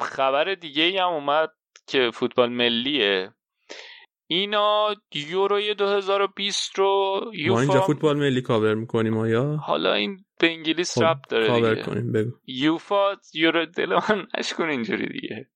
خبر 0.00 0.54
دیگه 0.54 0.82
ای 0.82 0.98
هم 0.98 1.08
اومد 1.08 1.50
که 1.88 2.10
فوتبال 2.14 2.48
ملیه. 2.52 3.30
اینا 4.26 4.94
یوروی 5.14 5.74
2020 5.74 6.78
رو 6.78 7.20
یوفا 7.34 7.54
ما 7.54 7.60
اینجا 7.60 7.80
فوتبال 7.80 8.16
ملی 8.18 8.42
کاور 8.42 8.74
می‌کنیم 8.74 9.16
آیا؟ 9.16 9.56
حالا 9.56 9.94
این 9.94 10.24
به 10.40 10.46
انگلیس 10.50 10.98
خب 10.98 11.04
ربط 11.04 11.28
داره 11.28 11.46
کاور 11.46 11.70
دیگه. 11.74 11.86
کنیم 11.86 12.12
بگو. 12.12 12.30
یوفا 12.46 13.16
یورو 13.34 13.66
دل 13.66 13.94
من 13.94 14.26
نشکن 14.38 14.68
اینجوری 14.68 15.06
دیگه. 15.20 15.48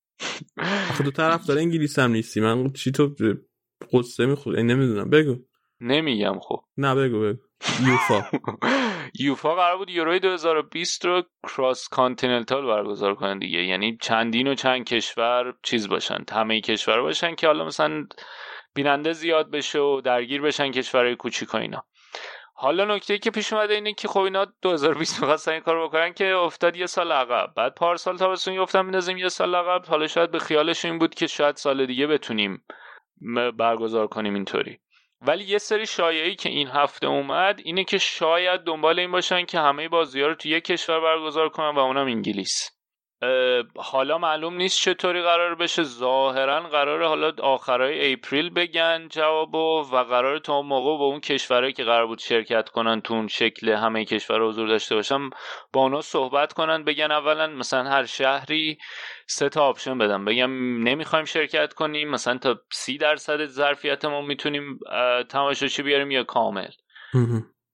خود 0.96 1.10
طرف 1.14 1.46
داره 1.46 1.60
انگلیس 1.60 1.98
هم 1.98 2.10
نیستی. 2.12 2.40
من 2.40 2.72
چی 2.72 2.92
تو 2.92 3.14
قصه 3.92 4.26
میخود 4.26 4.56
نمی‌دونم. 4.56 5.10
بگو. 5.10 5.36
نمیگم 5.80 6.38
خب. 6.40 6.60
نه 6.76 6.94
بگو 6.94 7.20
بگو. 7.20 7.38
یوفا. 7.86 8.24
یوفا 9.20 9.54
قرار 9.54 9.76
بود 9.76 9.90
یوروی 9.90 10.18
2020 10.18 11.04
رو 11.04 11.22
کراس 11.48 11.88
کانتیننتال 11.88 12.66
برگزار 12.66 13.14
کنن 13.14 13.38
دیگه. 13.38 13.58
یعنی 13.58 13.98
چندین 14.00 14.48
و 14.48 14.54
چند 14.54 14.84
کشور 14.84 15.54
چیز 15.62 15.88
باشن 15.88 16.24
همه 16.32 16.60
کشور 16.60 17.02
باشن 17.02 17.34
که 17.34 17.46
حالا 17.46 17.64
مثلا 17.64 18.06
بیننده 18.74 19.12
زیاد 19.12 19.50
بشه 19.50 19.78
و 19.78 20.00
درگیر 20.00 20.42
بشن 20.42 20.70
کشورهای 20.70 21.16
کوچیک 21.16 21.54
و 21.54 21.56
اینا. 21.56 21.84
حالا 22.54 22.84
نکته 22.84 23.18
که 23.18 23.30
پیش 23.30 23.52
اومده 23.52 23.74
اینه 23.74 23.92
که 23.92 24.08
خب 24.08 24.20
اینا 24.20 24.46
2020 24.62 25.20
می‌خواستن 25.20 25.52
این 25.52 25.60
کارو 25.60 25.88
بکنن 25.88 26.12
که 26.12 26.34
افتاد 26.34 26.76
یه 26.76 26.86
سال 26.86 27.12
عقب. 27.12 27.52
بعد 27.56 27.74
پارسال 27.74 28.16
تابستون 28.16 28.56
گفتم 28.56 28.84
میندازیم 28.84 29.16
یه 29.16 29.28
سال 29.28 29.54
عقب. 29.54 29.86
حالا 29.86 30.06
شاید 30.06 30.30
به 30.30 30.38
خیالش 30.38 30.84
این 30.84 30.98
بود 30.98 31.14
که 31.14 31.26
شاید 31.26 31.56
سال 31.56 31.86
دیگه 31.86 32.06
بتونیم 32.06 32.64
برگزار 33.58 34.06
کنیم 34.06 34.34
اینطوری. 34.34 34.80
ولی 35.26 35.44
یه 35.44 35.58
سری 35.58 35.86
شایعی 35.86 36.34
که 36.34 36.48
این 36.48 36.68
هفته 36.68 37.06
اومد 37.06 37.60
اینه 37.64 37.84
که 37.84 37.98
شاید 37.98 38.60
دنبال 38.60 38.98
این 38.98 39.12
باشن 39.12 39.44
که 39.44 39.58
همه 39.58 39.88
بازی 39.88 40.20
ها 40.20 40.26
رو 40.26 40.34
تو 40.34 40.48
یک 40.48 40.64
کشور 40.64 41.00
برگزار 41.00 41.48
کنن 41.48 41.74
و 41.74 41.78
اونم 41.78 42.06
انگلیس. 42.06 42.81
حالا 43.76 44.18
معلوم 44.18 44.54
نیست 44.54 44.80
چطوری 44.80 45.22
قرار 45.22 45.54
بشه. 45.54 45.82
ظاهرا 45.82 46.60
قرار 46.60 47.04
حالا 47.04 47.32
آخرای 47.42 48.12
اپریل 48.12 48.50
بگن 48.50 49.08
جوابو 49.08 49.88
و 49.92 49.96
قرار 50.04 50.38
تا 50.38 50.54
اون 50.54 50.66
موقع 50.66 50.98
با 50.98 51.04
اون 51.04 51.20
کشورهایی 51.20 51.72
که 51.72 51.84
قرار 51.84 52.06
بود 52.06 52.18
شرکت 52.18 52.68
کنن 52.68 53.00
تو 53.00 53.14
اون 53.14 53.28
شکل 53.28 53.68
همه 53.68 54.04
کشور 54.04 54.42
حضور 54.42 54.68
داشته 54.68 54.94
باشن 54.94 55.30
با 55.72 55.80
اونا 55.80 56.00
صحبت 56.00 56.52
کنن 56.52 56.84
بگن 56.84 57.10
اولا 57.10 57.46
مثلا 57.46 57.90
هر 57.90 58.04
شهری 58.04 58.78
سه 59.26 59.48
تا 59.48 59.64
option 59.64 59.98
بدم. 59.98 60.24
بگم 60.24 60.50
نمی‌خوایم 60.82 61.24
شرکت 61.24 61.72
کنیم 61.72 62.10
مثلا 62.10 62.38
تا 62.38 62.60
سی 62.72 62.98
درصد 62.98 63.46
ظرفیتمون 63.46 64.24
می‌تونیم 64.24 64.78
تماشاچی 65.28 65.82
بیاریم 65.82 66.10
یا 66.10 66.24
کامل. 66.24 66.70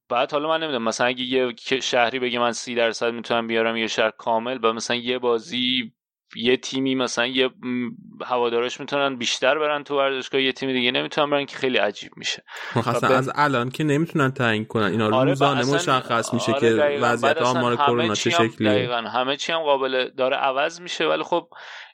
بعد 0.09 0.33
حالا 0.33 0.49
من 0.49 0.63
نمی‌دونم 0.63 0.85
مثلا 0.85 1.07
اگه 1.07 1.23
یه 1.23 1.55
شهری 1.83 2.19
بگه 2.19 2.39
من 2.39 2.53
سی 2.53 2.75
درصد 2.75 3.13
می‌تونم 3.13 3.47
بیارم 3.47 3.77
یه 3.77 3.87
شهر 3.87 4.11
کامل 4.11 4.59
و 4.63 4.73
مثلا 4.73 4.97
یه 4.97 5.19
بازی 5.19 5.93
یه 6.37 6.57
تیمی 6.57 6.95
مثلا 6.95 7.27
یه 7.27 7.51
هوادارش 8.27 8.81
می‌تونن 8.81 9.17
بیشتر 9.17 9.59
برن 9.59 9.85
تو 9.85 9.99
ورزشگاه 9.99 10.43
یه 10.43 10.53
تیم 10.53 10.73
دیگه 10.73 10.91
نمی‌تونن 10.91 11.31
برن 11.31 11.47
که 11.47 11.57
خیلی 11.57 11.79
عجیب 11.79 12.13
میشه. 12.17 12.45
مثلا 12.77 13.17
از 13.17 13.31
الان 13.35 13.71
که 13.71 13.85
نمی‌تونن 13.85 14.31
تعیین 14.31 14.65
کنن 14.65 14.85
اینا 14.85 15.17
آره 15.17 15.31
روزانه 15.31 15.75
مشخص 15.75 16.35
میشه 16.35 16.53
آره 16.53 16.61
که. 16.61 16.99
وضعیت 17.01 17.43
آمار 17.43 17.77
کرونا 17.77 18.15
چه 18.15 18.31
شکلیه. 18.31 18.71
دقیقاً 18.71 18.97
همه 18.97 19.37
چی 19.37 19.53
هم 19.53 19.59
قابل 19.59 20.09
داره 20.09 20.37
عوض 20.37 20.81
میشه. 20.81 21.05
ولی 21.05 21.23
خب 21.23 21.49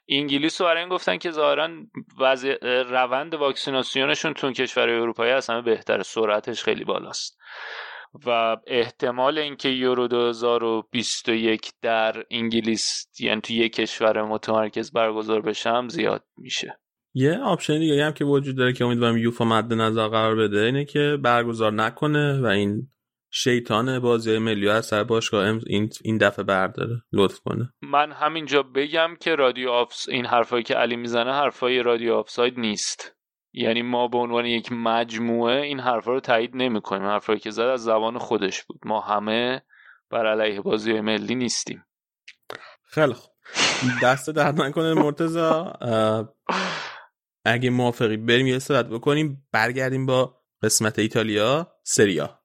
انگلیس 0.09 0.61
رو 0.61 0.67
برای 0.67 0.79
این 0.79 0.89
گفتن 0.89 1.17
که 1.17 1.31
ظاهرا 1.31 1.69
وضع 2.19 2.55
روند 2.83 3.33
واکسیناسیونشون 3.33 4.33
تو 4.33 4.51
کشور 4.51 4.89
اروپایی 4.89 5.31
از 5.31 5.49
همه 5.49 5.61
بهتره 5.61 6.03
سرعتش 6.03 6.63
خیلی 6.63 6.83
بالاست. 6.83 7.37
و 8.25 8.57
احتمال 8.67 9.37
اینکه 9.37 9.69
یورو 9.69 10.07
2021 10.07 11.71
در 11.81 12.23
انگلیس 12.31 13.07
یعنی 13.19 13.41
تو 13.41 13.53
یک 13.53 13.73
کشور 13.73 14.23
متمرکز 14.23 14.91
برگزار 14.91 15.41
بشه 15.41 15.69
هم 15.69 15.89
زیاد 15.89 16.23
میشه. 16.37 16.79
یه 17.13 17.37
option 17.37 17.79
دیگه 17.79 18.05
هم 18.05 18.11
که 18.11 18.25
وجود 18.25 18.57
داره 18.57 18.73
که 18.73 18.85
امیدوارم 18.85 19.17
یوفا 19.17 19.45
مد 19.45 19.73
نظر 19.73 20.07
قرار 20.07 20.35
بده 20.35 20.59
اینه 20.59 20.85
که 20.85 21.17
برگزار 21.21 21.73
نکنه 21.73 22.41
و 22.41 22.45
این 22.45 22.87
شیطان 23.31 23.99
بازی 23.99 24.37
ملی 24.37 24.69
از 24.69 24.85
سر 24.85 25.03
باشگاه 25.03 25.59
این 25.67 25.89
این 26.03 26.17
دفعه 26.17 26.45
برداره 26.45 27.01
لطف 27.13 27.39
کنه. 27.39 27.73
من 27.81 28.11
همینجا 28.11 28.63
بگم 28.63 29.15
که 29.19 29.35
رادیو 29.35 29.69
آفس 29.69 30.09
این 30.09 30.25
حرفایی 30.25 30.63
که 30.63 30.73
علی 30.73 30.95
می‌زنه 30.95 31.33
حرفای 31.33 31.83
رادیو 31.83 32.13
آفساید 32.13 32.59
نیست. 32.59 33.14
یعنی 33.57 33.81
ما 33.81 34.07
به 34.07 34.17
عنوان 34.17 34.45
یک 34.45 34.71
مجموعه 34.71 35.61
این 35.61 35.79
حرفا 35.79 36.11
رو 36.11 36.19
تایید 36.19 36.51
نمی‌کنیم. 36.53 37.07
حرفایی 37.07 37.39
که 37.39 37.51
زد 37.51 37.61
از 37.61 37.83
زبان 37.83 38.17
خودش 38.17 38.63
بود. 38.63 38.79
ما 38.85 39.01
همه 39.01 39.61
بر 40.09 40.27
علیه 40.27 40.61
بازی 40.61 41.01
ملی 41.01 41.35
نیستیم. 41.35 41.85
خیلی 42.83 43.13
خوب. 43.13 43.31
دست 44.03 44.29
درد 44.29 44.61
نکنه 44.61 44.93
مرتزا 44.93 45.73
اگه 47.45 47.69
موافقی 47.69 48.17
بریم 48.17 48.47
یه 48.47 48.59
صحبت 48.59 48.89
بکنیم. 48.89 49.47
برگردیم 49.51 50.05
با 50.05 50.41
قسمت 50.63 50.99
ایتالیا 50.99 51.71
سریا. 51.83 52.39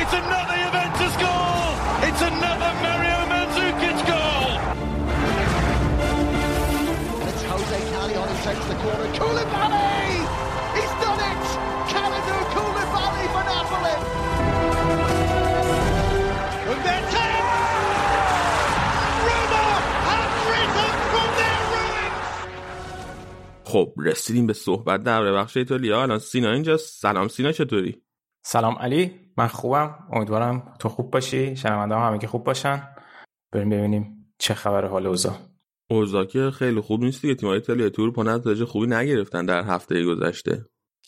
It's 0.00 0.14
another 0.22 0.56
Juventus 0.62 1.14
goal. 1.22 1.70
It's 2.08 2.22
another 2.32 2.72
takes 8.50 8.66
the 8.70 8.76
corner. 8.82 9.08
Koulibaly! 9.18 9.98
He's 10.76 10.92
done 11.02 11.22
it! 11.30 11.44
Kalidou 11.92 12.40
Koulibaly 12.54 13.24
for 13.34 13.44
Napoli! 13.50 13.96
And 16.70 16.80
then 16.86 17.02
ten. 17.14 17.42
Roma 19.26 19.66
have 20.08 20.32
risen 20.52 20.92
from 21.12 21.28
their 21.38 21.60
ruins. 21.72 22.18
خب 23.64 23.94
رسیدیم 23.98 24.46
به 24.46 24.52
صحبت 24.52 25.02
در 25.02 25.32
بخش 25.32 25.56
ایتالیا 25.56 26.02
الان 26.02 26.18
سینا 26.18 26.50
اینجا 26.50 26.76
سلام 26.76 27.28
سینا 27.28 27.52
چطوری 27.52 28.02
سلام 28.42 28.74
علی 28.78 29.20
من 29.36 29.46
خوبم 29.46 29.94
امیدوارم 30.12 30.74
تو 30.78 30.88
خوب 30.88 31.10
باشی 31.10 31.56
شنونده 31.56 31.94
هم 31.94 32.06
همه 32.06 32.18
که 32.18 32.26
خوب 32.26 32.44
باشن 32.44 32.88
بریم 33.52 33.70
ببینیم 33.70 34.32
چه 34.38 34.54
خبر 34.54 34.84
حال 34.84 35.06
اوضاع 35.06 35.49
اوضاع 35.90 36.24
که 36.24 36.50
خیلی 36.50 36.80
خوب 36.80 37.04
نیست 37.04 37.22
دیگه. 37.22 37.34
تیم‌های 37.34 37.58
ایتالیا 37.58 37.88
تور 37.88 38.12
پا 38.12 38.22
نتایج 38.22 38.64
خوبی 38.64 38.86
نگرفتن 38.86 39.46
در 39.46 39.62
هفته 39.62 40.04
گذشته. 40.04 40.64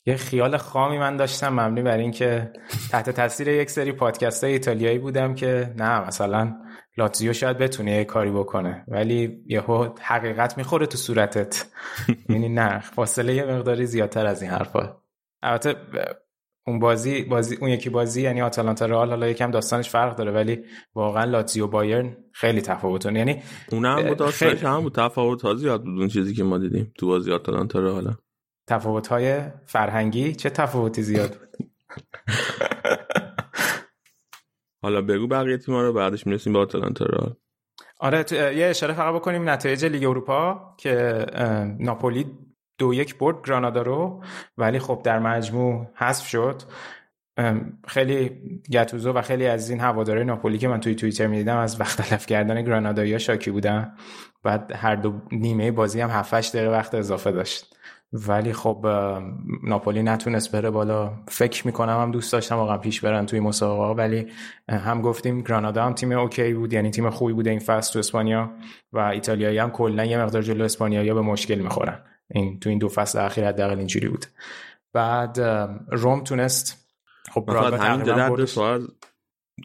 یه 0.06 0.16
خیال 0.16 0.56
خامی 0.56 0.98
من 0.98 1.16
داشتم 1.16 1.60
مبنی 1.60 1.82
بر 1.82 1.96
اینکه 1.96 2.52
تحت 2.90 3.10
تاثیر 3.10 3.48
یک 3.48 3.70
سری 3.70 3.92
پادکست 3.92 4.44
های 4.44 4.52
ایتالیایی 4.52 4.98
بودم 4.98 5.34
که 5.34 5.74
نه 5.76 6.06
مثلا 6.06 6.54
لاتزیو 6.98 7.32
شاید 7.32 7.58
بتونه 7.58 7.90
یه 7.96 8.04
کاری 8.04 8.30
بکنه 8.30 8.84
ولی 8.88 9.44
یهو 9.46 9.88
حقیقت 10.00 10.58
می‌خوره 10.58 10.86
تو 10.86 10.98
صورتت. 10.98 11.66
یعنی 12.30 12.48
نه 12.48 12.80
فاصله 12.80 13.34
یه 13.34 13.44
مقداری 13.44 13.86
زیادتر 13.86 14.26
از 14.26 14.42
این 14.42 14.50
حرفا. 14.50 14.96
البته 15.42 15.74
اون 16.66 16.78
بازی 16.78 17.22
بازی 17.22 17.56
اون 17.56 17.70
یکی 17.70 17.90
بازی 17.90 18.22
یعنی 18.22 18.42
آتالانتا 18.42 18.86
رئال 18.86 19.08
حالا 19.08 19.28
یکم 19.28 19.50
داستانش 19.50 19.90
فرق 19.90 20.16
داره 20.16 20.32
ولی 20.32 20.64
واقعا 20.94 21.24
لاتزیو 21.24 21.66
بایرن 21.66 22.16
خیلی 22.32 22.60
تفاوتون 22.60 23.16
یعنی 23.16 23.42
اونم 23.72 24.08
با 24.08 24.14
داستانش 24.14 24.54
خیلی. 24.54 24.66
هم 24.66 24.80
بود. 24.80 24.94
تفاوت 24.94 25.42
ها 25.42 25.54
زیاد 25.54 25.84
بود 25.84 25.98
اون 25.98 26.08
چیزی 26.08 26.34
که 26.34 26.44
ما 26.44 26.58
دیدیم 26.58 26.92
تو 26.98 27.06
بازی 27.06 27.32
آتالانتا 27.32 27.80
رو 27.80 27.92
حالا 27.92 28.14
تفاوت 28.68 29.06
های 29.06 29.40
فرهنگی؟ 29.66 30.32
چه 30.32 30.50
تفاوتی 30.50 31.02
زیاد 31.02 31.30
بود؟ 31.30 31.68
حالا 34.82 35.02
بگو 35.02 35.26
بقیه 35.26 35.58
تیم‌ها 35.58 35.82
رو 35.82 35.92
بعدش 35.92 36.26
می‌رسیم 36.26 36.52
به 36.52 36.58
آتلانتا 36.58 37.04
رئال. 37.04 37.34
آره 38.00 38.24
یه 38.56 38.66
اشاره 38.66 38.94
فقط 38.94 39.14
بکنیم 39.14 39.48
نتایج 39.50 39.84
لیگ 39.84 40.04
اروپا 40.04 40.74
که 40.78 41.26
ناپولی 41.78 42.26
دو 42.78 42.94
یک 42.94 43.18
برد 43.18 43.46
گرانادا 43.46 43.82
رو 43.82 44.24
ولی 44.58 44.78
خب 44.78 45.00
در 45.04 45.18
مجموع 45.18 45.86
حذف 45.94 46.26
شد. 46.26 46.62
خیلی 47.86 48.40
گتوزو 48.72 49.12
و 49.12 49.22
خیلی 49.22 49.46
از 49.46 49.70
این 49.70 49.80
هواداره 49.80 50.24
ناپولی 50.24 50.58
که 50.58 50.68
من 50.68 50.80
توی 50.80 50.94
توییتر 50.94 51.26
می‌دیدم 51.26 51.56
از 51.56 51.80
وقت 51.80 52.02
تلف 52.02 52.26
کردن 52.26 52.62
گرانادایی 52.62 53.20
شاکی 53.20 53.50
بودن. 53.50 53.92
بعد 54.42 54.72
هر 54.74 54.96
دو 54.96 55.12
نیمه 55.32 55.70
بازی 55.70 56.00
هم 56.00 56.10
7 56.10 56.56
دقیقه 56.56 56.70
وقت 56.70 56.94
اضافه 56.94 57.32
داشت. 57.32 57.76
ولی 58.12 58.52
خب 58.52 58.86
ناپولی 59.62 60.02
نتونست 60.02 60.52
بره 60.52 60.70
بالا. 60.70 61.12
فکر 61.28 61.66
می‌کنم 61.66 62.00
هم 62.00 62.10
دوست 62.10 62.32
داشتم 62.32 62.56
واقعا 62.56 62.78
پیش 62.78 63.00
برن 63.00 63.26
توی 63.26 63.40
مسابقه. 63.40 64.02
ولی 64.02 64.26
هم 64.68 65.02
گفتیم 65.02 65.40
گرانادا 65.40 65.84
هم 65.84 65.92
تیم 65.92 66.12
اوکی 66.12 66.54
بود 66.54 66.72
یعنی 66.72 66.90
تیم 66.90 67.10
خوبی 67.10 67.32
بوده 67.32 67.50
این 67.50 67.58
فصل 67.58 67.92
تو 67.92 67.98
اسپانیا 67.98 68.50
و 68.92 68.98
ایتالیایی 68.98 69.58
هم 69.58 69.70
کلا 69.70 70.04
یه 70.04 70.18
مقدار 70.18 70.42
جلو 70.42 70.64
اسپانیایی 70.64 71.12
به 71.12 71.20
مشکل 71.20 71.58
می‌خورن. 71.58 71.98
این 72.32 72.60
تو 72.60 72.70
این 72.70 72.78
دو 72.78 72.88
فصل 72.88 73.18
اخیر 73.18 73.48
حداقل 73.48 73.78
اینجوری 73.78 74.08
بود. 74.08 74.26
بعد 74.92 75.40
روم 75.88 76.24
تونست 76.24 76.88
خب 77.32 77.50
همین 77.50 78.46
سوال 78.46 78.88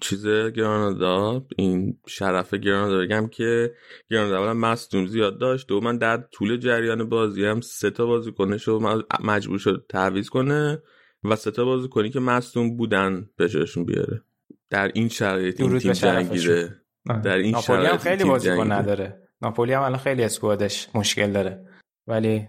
چیز 0.02 0.28
گرانادا 0.28 1.46
این 1.58 2.00
شرف 2.08 2.54
گرانادا 2.54 3.00
بگم 3.00 3.28
که 3.28 3.74
گرانادا 4.10 4.38
اولا 4.38 4.54
مصدوم 4.54 5.06
زیاد 5.06 5.40
داشت. 5.40 5.68
دو 5.68 5.82
من 5.82 5.98
در 5.98 6.18
طول 6.18 6.58
جریان 6.58 7.10
بازی 7.10 7.46
هم 7.46 7.62
سه 7.62 7.90
تا 7.90 8.06
بازیکنش 8.06 8.64
رو 8.64 9.04
مجبور 9.24 9.60
شد 9.60 9.86
تعویض 9.90 10.30
کنه 10.30 10.84
و 11.24 11.36
سه 11.36 11.52
تا 11.52 11.66
بازیکنی 11.66 12.10
که 12.10 12.20
مصدوم 12.20 12.78
بودن 12.78 13.30
بهشون 13.36 13.86
بیاره. 13.86 14.22
در 14.70 14.92
این 14.94 15.10
شرایط 15.10 15.62
این 15.62 15.80
تیم 15.80 15.94
جنگیده. 15.94 16.82
در 17.24 17.38
این 17.38 17.52
ناپولی 17.52 17.86
هم 17.86 17.98
خیلی 17.98 18.24
بازیکن 18.24 18.72
نداره. 18.72 19.28
ناپولی 19.42 19.74
هم 19.74 19.82
الان 19.82 20.00
خیلی 20.00 20.24
اسکوادش 20.24 20.90
مشکل 20.96 21.32
داره. 21.32 21.66
ولی 22.08 22.48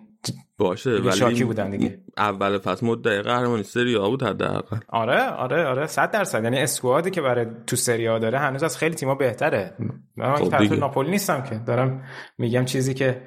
باشه 0.58 0.90
ولی 0.90 1.12
شاکی 1.12 1.44
بودن 1.44 1.70
دیگه. 1.70 2.00
اول 2.16 2.58
فصل 2.58 2.86
مدعی 2.86 3.22
قهرمانی 3.22 3.62
سری 3.62 3.96
آ 3.96 4.08
بود 4.08 4.22
حداقل. 4.22 4.76
آره 4.88 5.22
آره 5.22 5.66
آره 5.66 5.86
100 5.86 6.10
درصد. 6.10 6.44
یعنی 6.44 6.58
اسکوادی 6.58 7.10
که 7.10 7.20
برای 7.20 7.46
تو 7.66 7.76
سری 7.76 8.08
آ 8.08 8.18
داره 8.18 8.38
هنوز 8.38 8.62
از 8.62 8.78
خیلی 8.78 8.94
تیم‌ها 8.94 9.14
بهتره. 9.14 9.76
من 10.16 10.36
خب 10.36 10.54
ناپولی 10.54 11.10
نیستم 11.10 11.42
که. 11.42 11.54
دارم 11.66 12.04
میگم 12.38 12.64
چیزی 12.64 12.94
که 12.94 13.22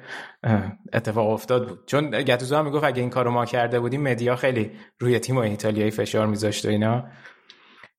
اتفاق 0.92 1.30
افتاد 1.30 1.68
بود. 1.68 1.86
چون 1.86 2.10
گاتوزو 2.10 2.56
هم 2.56 2.64
می‌گفت 2.64 2.84
اگه 2.84 3.00
این 3.00 3.10
کارو 3.10 3.30
ما 3.30 3.44
کرده 3.44 3.80
بودیم 3.80 4.02
مدیا 4.02 4.36
خیلی 4.36 4.70
روی 4.98 5.18
تیم 5.18 5.36
ایتالیایی 5.36 5.90
فشار 5.90 6.26
میذاشت 6.26 6.66
و 6.66 6.68
اینا. 6.68 7.04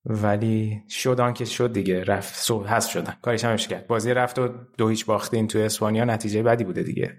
ولی 0.06 0.82
شدان 0.90 1.34
که 1.34 1.46
شد 1.46 1.74
دیگه. 1.74 2.04
رفت 2.04 2.36
سو 2.36 2.64
هست 2.64 2.90
شدن. 2.90 3.14
کارش 3.22 3.46
هم 3.46 3.56
کرد. 3.56 3.88
بازی 3.88 4.14
رفت 4.14 4.40
و 4.40 4.50
دو 4.78 4.88
هیچ 4.88 5.06
باختین 5.06 5.48
تو 5.48 5.60
اسپانیا 5.60 6.06
نتیجه 6.06 6.44
بدی 6.44 6.64
بوده 6.64 6.84
دیگه. 6.84 7.18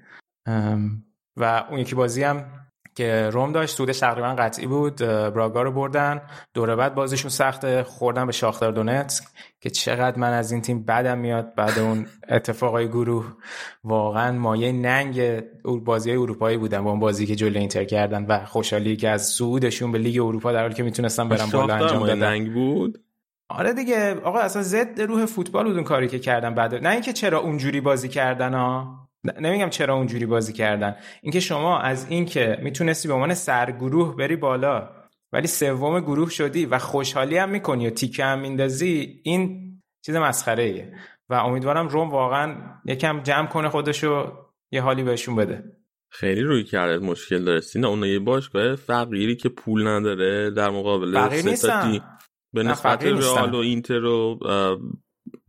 و 1.36 1.64
اون 1.70 1.78
یکی 1.78 1.94
بازی 1.94 2.22
هم 2.22 2.44
که 2.96 3.30
روم 3.32 3.52
داشت 3.52 3.76
سودش 3.76 3.98
تقریبا 3.98 4.34
قطعی 4.34 4.66
بود 4.66 4.96
براگا 4.96 5.62
رو 5.62 5.72
بردن. 5.72 6.22
دوره 6.54 6.76
بعد 6.76 6.94
بازیشون 6.94 7.30
سخت 7.30 7.82
خوردن 7.82 8.26
به 8.26 8.32
شاختار 8.32 8.72
دونتسک 8.72 9.24
که 9.60 9.70
چقدر 9.70 10.18
من 10.18 10.32
از 10.32 10.52
این 10.52 10.62
تیم 10.62 10.84
بدم 10.84 11.18
میاد. 11.18 11.54
بعد 11.54 11.78
اون 11.78 12.06
اتفاقای 12.28 12.88
گروه 12.88 13.32
واقعا 13.84 14.32
مایه 14.32 14.72
ننگ 14.72 15.42
بازی 15.84 16.10
های 16.10 16.18
اروپایی 16.18 16.56
بودن 16.56 16.84
با 16.84 16.90
اون 16.90 17.00
بازی 17.00 17.26
که 17.26 17.34
جلو 17.34 17.58
اینتر 17.58 17.84
کردن 17.84 18.26
و 18.26 18.44
خوشحالی 18.44 18.96
که 18.96 19.08
از 19.08 19.26
صعودشون 19.28 19.92
به 19.92 19.98
لیگ 19.98 20.22
اروپا 20.22 20.52
در 20.52 20.62
حالی 20.62 20.74
که 20.74 20.82
می‌تونستن 20.82 21.28
برن 21.28 21.50
بالا 21.50 21.74
انجام 21.74 22.04
ننگ 22.04 22.52
بود؟ 22.52 23.04
آره 23.48 23.72
دیگه 23.72 24.14
آقا 24.14 24.38
اصلا 24.38 24.62
ضد 24.62 25.00
روح 25.00 25.26
فوتبال 25.26 25.64
بود 25.64 25.74
اون 25.74 25.84
کاری 25.84 26.08
که 26.08 26.18
کردن. 26.18 26.54
بعد 26.54 26.74
نه 26.74 26.88
اینکه 26.88 27.12
چرا 27.12 27.38
اونجوری 27.38 27.80
بازی 27.80 28.08
کردن 28.08 28.54
ها. 28.54 29.08
نمیگم 29.40 29.68
چرا 29.70 29.94
اونجوری 29.94 30.26
بازی 30.26 30.52
کردن. 30.52 30.96
اینکه 31.22 31.40
شما 31.40 31.78
از 31.78 32.06
اینکه 32.10 32.58
می‌تونستی 32.62 33.08
به 33.08 33.14
عنوان 33.14 33.34
سرگروه 33.34 34.16
بری 34.16 34.36
بالا 34.36 34.90
ولی 35.32 35.46
سوم 35.46 36.00
گروه 36.00 36.30
شدی 36.30 36.66
و 36.66 36.78
خوشحالی 36.78 37.36
هم 37.36 37.50
می‌کنی 37.50 37.86
و 37.86 37.90
تیکه 37.90 38.24
هم 38.24 38.38
میندازی 38.40 39.20
این 39.24 39.70
چیز 40.06 40.16
مسخره 40.16 40.62
ایه 40.62 40.92
و 41.28 41.34
امیدوارم 41.34 41.88
روم 41.88 42.10
واقعا 42.10 42.56
یکم 42.86 43.22
جمع 43.22 43.46
کنه 43.46 43.68
خودشو 43.68 44.32
یه 44.72 44.82
حالی 44.82 45.02
بهشون 45.02 45.36
بده. 45.36 45.64
خیلی 46.10 46.40
روی 46.40 46.64
کرده 46.64 46.98
مشکل 46.98 47.44
داره. 47.44 47.60
سینا 47.60 47.88
اون 47.88 48.04
یه 48.04 48.18
باشگاه 48.18 48.76
فقیری 48.76 49.36
که 49.36 49.48
پول 49.48 49.88
نداره 49.88 50.50
در 50.50 50.70
مقابل 50.70 51.12
فقیر 51.12 51.44
نیستن. 51.44 52.00
به 52.52 52.62
نسبت 52.62 53.04
رئال 53.04 53.54
و 53.54 53.58
اینتر 53.58 54.04
و 54.04 54.38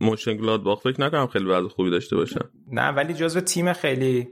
موشن 0.00 0.56
باخت 0.56 0.82
فکر 0.82 1.00
نکنم 1.00 1.26
خیلی 1.26 1.44
وضع 1.44 1.68
خوبی 1.68 1.90
داشته 1.90 2.16
باشن. 2.16 2.40
نه 2.72 2.88
ولی 2.88 3.14
جزو 3.14 3.40
تیم 3.40 3.72
خیلی 3.72 4.28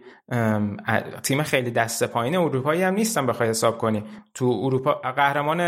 تیم 1.22 1.43
خیلی 1.43 1.70
دست 1.70 2.05
پایین 2.05 2.36
اروپایی 2.36 2.82
هم 2.82 2.94
نیستن 2.94 3.26
بخوای 3.26 3.48
حساب 3.48 3.78
کنی. 3.78 4.05
تو 4.35 4.60
اروپا 4.62 4.93
قهرمان 4.93 5.60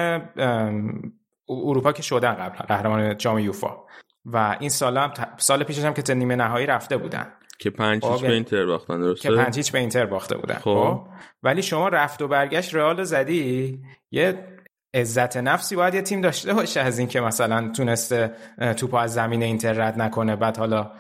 اروپا 1.48 1.92
که 1.92 2.02
شدن 2.02 2.32
قبل 2.32 2.56
قهرمان 2.58 3.16
جام 3.16 3.38
یوفا. 3.38 3.76
و 4.24 4.56
این 4.60 4.70
سال 4.70 4.96
هم 4.96 5.12
سال 5.36 5.64
پیشش 5.64 5.84
هم 5.84 5.94
که 5.94 6.02
تا 6.02 6.12
نیمه 6.12 6.36
نهایی 6.36 6.66
رفته 6.66 6.96
بودن. 6.96 7.32
که 7.58 7.70
پنج 7.70 8.04
هیچ 8.04 8.20
به 8.20 8.32
اینتر 8.32 8.66
باختن 8.66 9.00
درسته؟ 9.00 9.28
که 9.28 9.34
پنج 9.34 9.56
هیچ 9.56 9.72
به 9.72 9.78
اینتر 9.78 10.06
باخته 10.06 10.36
بودن. 10.36 10.54
خب. 10.54 10.60
خب 10.60 11.06
ولی 11.42 11.62
شما 11.62 11.88
رفت 11.88 12.22
و 12.22 12.28
برگشت 12.28 12.74
رئال 12.74 13.04
زدی 13.04 13.78
یه 14.10 14.55
عزت 14.96 15.36
نفسی 15.36 15.76
باید 15.76 15.94
یه 15.94 16.02
تیم 16.02 16.20
داشته 16.20 16.54
باشه 16.54 16.80
از 16.80 16.98
اینکه 16.98 17.20
مثلا 17.20 17.68
تونسته 17.68 18.32
توپ 18.76 18.94
از 18.94 19.14
زمین 19.14 19.42
اینتر 19.42 19.72
رد 19.72 20.00
نکنه 20.00 20.36
بعد 20.36 20.56
حالا 20.56 20.90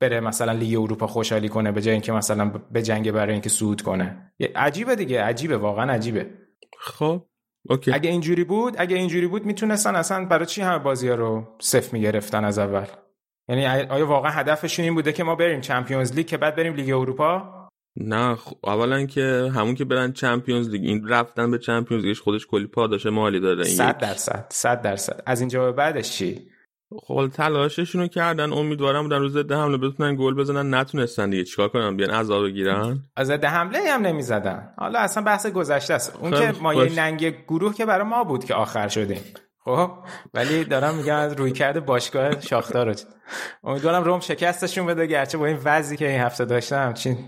بره 0.00 0.20
مثلا 0.20 0.52
لیگ 0.52 0.80
اروپا 0.80 1.06
خوشحالی 1.06 1.48
کنه 1.48 1.72
به 1.72 1.82
جای 1.82 1.92
اینکه 1.92 2.12
مثلا 2.12 2.52
به 2.70 2.82
جنگ 2.82 3.12
برای 3.12 3.32
اینکه 3.32 3.48
صعود 3.48 3.82
کنه. 3.82 4.32
عجیبه 4.54 4.96
دیگه 4.96 5.22
عجیبه 5.22 5.56
واقعا 5.56 5.92
عجیبه. 5.92 6.30
خب 6.78 7.26
okay. 7.68 7.92
اگه 7.92 8.10
اینجوری 8.10 8.44
بود 8.44 8.74
اگه 8.78 8.96
اینجوری 8.96 9.26
بود 9.26 9.46
می‌تونستن 9.46 9.96
اصلا 9.96 10.24
برای 10.24 10.46
چی 10.46 10.62
همه 10.62 10.78
بازی 10.78 11.08
ها 11.08 11.14
رو 11.14 11.56
صفر 11.60 11.92
می‌گرفتن 11.92 12.44
از 12.44 12.58
اول؟ 12.58 12.86
یعنی 13.48 13.66
آیا 13.66 14.06
واقعا 14.06 14.30
هدفشون 14.30 14.84
این 14.84 14.94
بوده 14.94 15.12
که 15.12 15.24
ما 15.24 15.34
بریم 15.34 15.60
Champions 15.60 16.12
League 16.12 16.26
که 16.26 16.36
بعد 16.36 16.56
بریم 16.56 16.74
لیگ 16.74 16.90
اروپا؟ 16.90 17.53
نه 17.96 18.38
اولا 18.64 19.06
که 19.06 19.52
همون 19.54 19.74
که 19.74 19.84
برن 19.84 20.12
Champions 20.12 20.68
League 20.68 20.84
این 20.84 21.08
رفتن 21.08 21.50
به 21.50 21.58
Champions 21.58 22.04
League 22.04 22.16
ش 22.16 22.20
خودش 22.20 22.46
کلی 22.46 22.66
پاداش 22.66 23.06
مالی 23.06 23.40
داره 23.40 23.66
این 23.66 23.76
100 23.76 23.98
درصد 23.98 24.46
100 24.50 24.82
درصد. 24.82 25.22
از 25.26 25.40
اینجا 25.40 25.64
به 25.64 25.72
بعدش 25.72 26.10
چی؟ 26.10 26.48
خب 27.02 27.28
تلاششون 27.34 28.00
رو 28.00 28.08
کردن 28.08 28.52
امیدوارم 28.52 29.02
بودن 29.02 29.18
رو 29.18 29.36
ضد 29.36 29.56
حمله 29.56 29.76
بتونن 29.76 30.16
گل 30.16 30.34
بزنن. 30.34 30.74
نتونستن 30.74 31.30
دیگه 31.30 31.44
چیکار 31.44 31.68
کنن 31.68 31.96
بیان 31.96 32.10
عقب 32.10 32.44
بگیرن؟ 32.44 33.04
ضد 33.16 33.48
حمله 33.48 33.78
هم 33.90 34.02
نمی‌زدن. 34.02 34.74
حالا 34.78 34.98
اصلا 34.98 35.22
بحث 35.22 35.46
گذشته 35.46 35.94
است. 35.94 36.16
اون 36.20 36.30
که 36.30 36.52
ما 36.60 36.74
یه 36.74 36.94
ننگ 36.96 37.44
گروه 37.48 37.74
که 37.74 37.86
برای 37.86 38.06
ما 38.06 38.24
بود 38.24 38.44
که 38.44 38.54
آخر 38.54 38.88
شدیم. 38.88 39.20
خب 39.64 39.90
ولی 40.34 40.64
دارم 40.64 40.94
میگم 40.94 41.16
از 41.16 41.32
روی 41.32 41.52
کرده 41.52 41.80
باشگاه 41.80 42.40
شاختار 42.40 42.86
رو 42.86 42.94
امیدوارم 43.64 44.04
روم 44.04 44.20
شکستشون 44.20 44.86
بده 44.86 45.06
گرچه 45.06 45.38
با 45.38 45.46
این 45.46 45.58
وضعی 45.64 45.96
که 45.96 46.08
این 46.08 46.20
هفته 46.20 46.44
داشتم 46.44 46.92
چین 46.92 47.18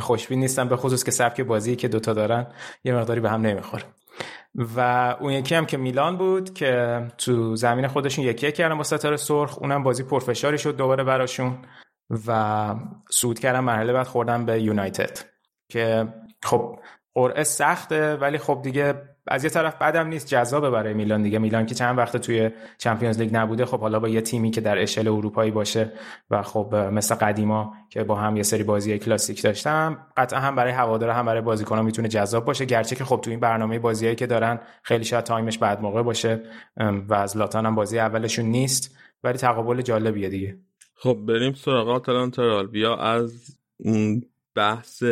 خوشبین 0.00 0.40
نیستم 0.40 0.68
به 0.68 0.76
خصوص 0.76 1.04
که 1.04 1.10
سبک 1.10 1.40
بازی 1.40 1.76
که 1.76 1.88
دوتا 1.88 2.12
دارن 2.12 2.46
یه 2.84 2.94
مقداری 2.94 3.20
به 3.20 3.30
هم 3.30 3.40
نمی‌خوره. 3.40 3.84
و 4.76 4.80
اون 5.20 5.32
یکی 5.32 5.54
هم 5.54 5.66
که 5.66 5.76
میلان 5.76 6.16
بود 6.16 6.54
که 6.54 7.02
تو 7.18 7.56
زمین 7.56 7.88
خودشون 7.88 8.24
یکی 8.24 8.52
کردن 8.52 8.74
با 8.78 8.82
ستاره 8.82 9.16
سرخ 9.16 9.58
اونم 9.58 9.82
بازی 9.82 10.02
پرفشاری 10.02 10.58
شد 10.58 10.76
دوباره 10.76 11.04
براشون 11.04 11.58
و 12.26 12.74
سود 13.10 13.38
کردن 13.38 13.60
مرحله 13.60 13.92
بعد 13.92 14.06
خوردن 14.06 14.44
به 14.44 14.62
یونایتد. 14.62 15.18
که 15.68 16.08
خب 16.42 16.78
قرعه 17.14 17.44
سخته 17.44 18.16
ولی 18.16 18.38
خب 18.38 18.60
دیگه 18.62 18.94
از 19.30 19.44
یه 19.44 19.50
طرف 19.50 19.74
بدم 19.78 20.06
نیست 20.06 20.26
جذابه 20.26 20.70
برای 20.70 20.94
میلان 20.94 21.22
دیگه. 21.22 21.38
میلان 21.38 21.66
که 21.66 21.74
چند 21.74 21.98
وقت 21.98 22.16
توی 22.16 22.50
Champions 22.78 23.20
League 23.20 23.36
نبوده 23.36 23.64
خب 23.64 23.80
حالا 23.80 24.00
با 24.00 24.08
یه 24.08 24.20
تیمی 24.20 24.50
که 24.50 24.60
در 24.60 24.78
اشل 24.78 25.08
اروپایی 25.08 25.50
باشه 25.50 25.92
و 26.30 26.42
خب 26.42 26.74
مثل 26.74 27.14
قدیما 27.14 27.74
که 27.90 28.04
با 28.04 28.14
هم 28.14 28.36
یه 28.36 28.42
سری 28.42 28.62
بازی 28.62 28.98
کلاسیک 28.98 29.42
داشتن 29.42 30.06
قطعا 30.16 30.40
هم 30.40 30.54
برای 30.54 30.72
هوادار 30.72 31.10
هم 31.10 31.26
برای 31.26 31.40
بازیکنان 31.40 31.84
می‌تونه 31.84 32.08
جذاب 32.08 32.44
باشه. 32.44 32.64
گرچه 32.64 32.96
که 32.96 33.04
خب 33.04 33.20
تو 33.22 33.30
این 33.30 33.40
برنامه 33.40 33.78
بازیایی 33.78 34.16
که 34.16 34.26
دارن 34.26 34.60
خیلی 34.82 35.04
شاید 35.04 35.24
تایمش 35.24 35.58
بد 35.58 35.82
موقع 35.82 36.02
باشه 36.02 36.42
و 37.08 37.14
زلاتان 37.14 37.66
هم 37.66 37.74
بازی 37.74 37.98
اولشون 37.98 38.44
نیست 38.44 38.96
ولی 39.24 39.38
تقابل 39.38 39.82
جالبیه 39.82 40.28
دیگه. 40.28 40.58
خب 40.94 41.18
بریم 41.28 41.52
سراغ 41.52 41.88
آتالانتا 41.88 42.62
بیا 42.62 42.96
از 42.96 43.58
اون 43.76 44.22
بحث 44.54 45.02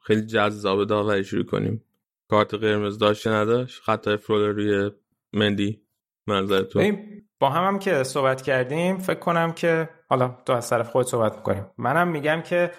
خیلی 0.00 0.26
جذاب 0.26 0.84
داوری 0.84 1.24
شروع 1.24 1.44
کنیم. 1.44 1.82
کارت 2.28 2.54
قرمز 2.54 2.98
داشت 2.98 3.26
نداشت؟ 3.26 3.82
خطای 3.82 4.16
فرولر 4.16 4.52
روی 4.52 4.90
مندی 5.32 5.82
منظر 6.26 6.62
تو. 6.62 6.92
با 7.40 7.50
هم, 7.50 7.64
هم 7.64 7.78
که 7.78 8.02
صحبت 8.02 8.42
کردیم 8.42 8.98
فکر 8.98 9.18
کنم 9.18 9.52
که 9.52 9.88
حالا 10.08 10.38
تو 10.46 10.52
از 10.52 10.70
طرف 10.70 10.90
خود 10.90 11.06
صحبت 11.06 11.36
می‌کنیم. 11.36 11.66
منم 11.78 12.08
میگم 12.08 12.42
که 12.42 12.70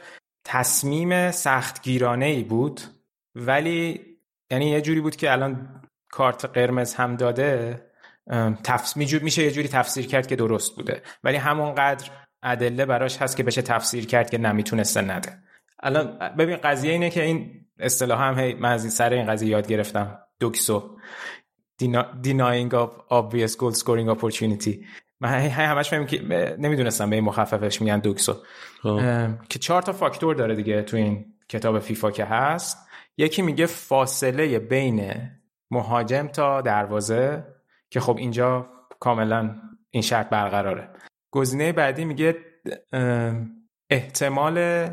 تصمیم 0.46 1.32
سختگیرانه 1.32 2.26
ای 2.26 2.44
بود 2.44 2.82
ولی 3.36 4.02
یعنی 4.52 4.70
یه 4.70 4.82
جوری 4.82 5.02
بود 5.02 5.16
که 5.16 5.32
الان 5.32 5.82
کارت 6.12 6.46
قرمز 6.46 6.94
هم 6.94 7.16
داده 7.16 7.82
تفس... 8.64 8.98
میشه 8.98 9.44
یه 9.44 9.52
جوری 9.52 9.68
تفسیر 9.68 10.08
کرد 10.08 10.28
که 10.28 10.36
درست 10.36 10.76
بوده. 10.76 11.02
ولی 11.24 11.38
همونقدر 11.38 12.12
ادله 12.44 12.86
براش 12.86 13.18
هست 13.18 13.38
که 13.38 13.44
بشه 13.44 13.62
تفسیر 13.62 14.06
کرد 14.06 14.30
که 14.30 14.38
نمی‌تونسته 14.38 15.02
نده. 15.02 15.38
الان 15.84 16.36
ببین 16.38 16.58
قضیه 16.58 16.92
اینه 16.92 17.10
که 17.10 17.24
این 17.24 17.67
اصطلاح 17.80 18.22
هم 18.22 18.40
هی 18.40 18.54
من 18.54 18.72
از 18.72 18.94
سر 18.94 19.10
این 19.10 19.26
قضیه 19.26 19.50
یاد 19.50 19.68
گرفتم. 19.68 20.20
دوکسو 20.40 20.98
denying 22.24 22.72
of 22.72 22.90
obvious 23.10 23.52
goal 23.52 23.74
scoring 23.80 24.18
opportunity. 24.18 24.86
من 25.20 25.30
همش 25.30 25.90
فهمیم 25.90 26.08
که 26.08 26.22
نمی‌دونستم 26.60 27.10
به 27.10 27.16
این 27.16 27.26
مخففش 27.26 27.82
میگن 27.82 28.00
دوکسو 28.00 28.36
که 29.50 29.60
چهار 29.60 29.82
تا 29.82 29.94
فاکتور 29.94 30.36
داره 30.36 30.56
دیگه 30.56 30.82
تو 30.82 30.98
این 30.98 31.26
کتاب 31.50 31.80
فیفا 31.80 32.12
که 32.12 32.26
هست. 32.26 32.78
یکی 33.18 33.42
میگه 33.42 33.66
فاصله 33.66 34.60
بین 34.60 35.14
مهاجم 35.72 36.28
تا 36.28 36.62
دروازه 36.62 37.44
که 37.90 38.00
خب 38.00 38.18
اینجا 38.18 38.70
کاملا 39.00 39.56
این 39.90 40.04
شرط 40.04 40.30
برقراره. 40.30 40.90
گزینه 41.32 41.72
بعدی 41.72 42.06
میگه 42.06 42.36
احتمال 43.90 44.88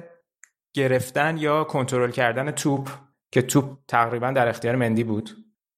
گرفتن 0.74 1.36
یا 1.36 1.64
کنترل 1.64 2.10
کردن 2.10 2.50
توپ 2.50 2.90
که 3.32 3.42
توپ 3.42 3.78
تقریبا 3.88 4.30
در 4.30 4.48
اختیار 4.48 4.76
مندی 4.76 5.04
بود 5.04 5.30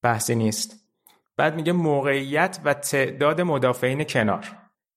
بحثی 0.03 0.35
نیست. 0.35 0.87
بعد 1.37 1.55
میگه 1.55 1.73
موقعیت 1.73 2.61
و 2.65 2.75
تعداد 2.75 3.41
مدافعین 3.41 4.05
کنار. 4.05 4.47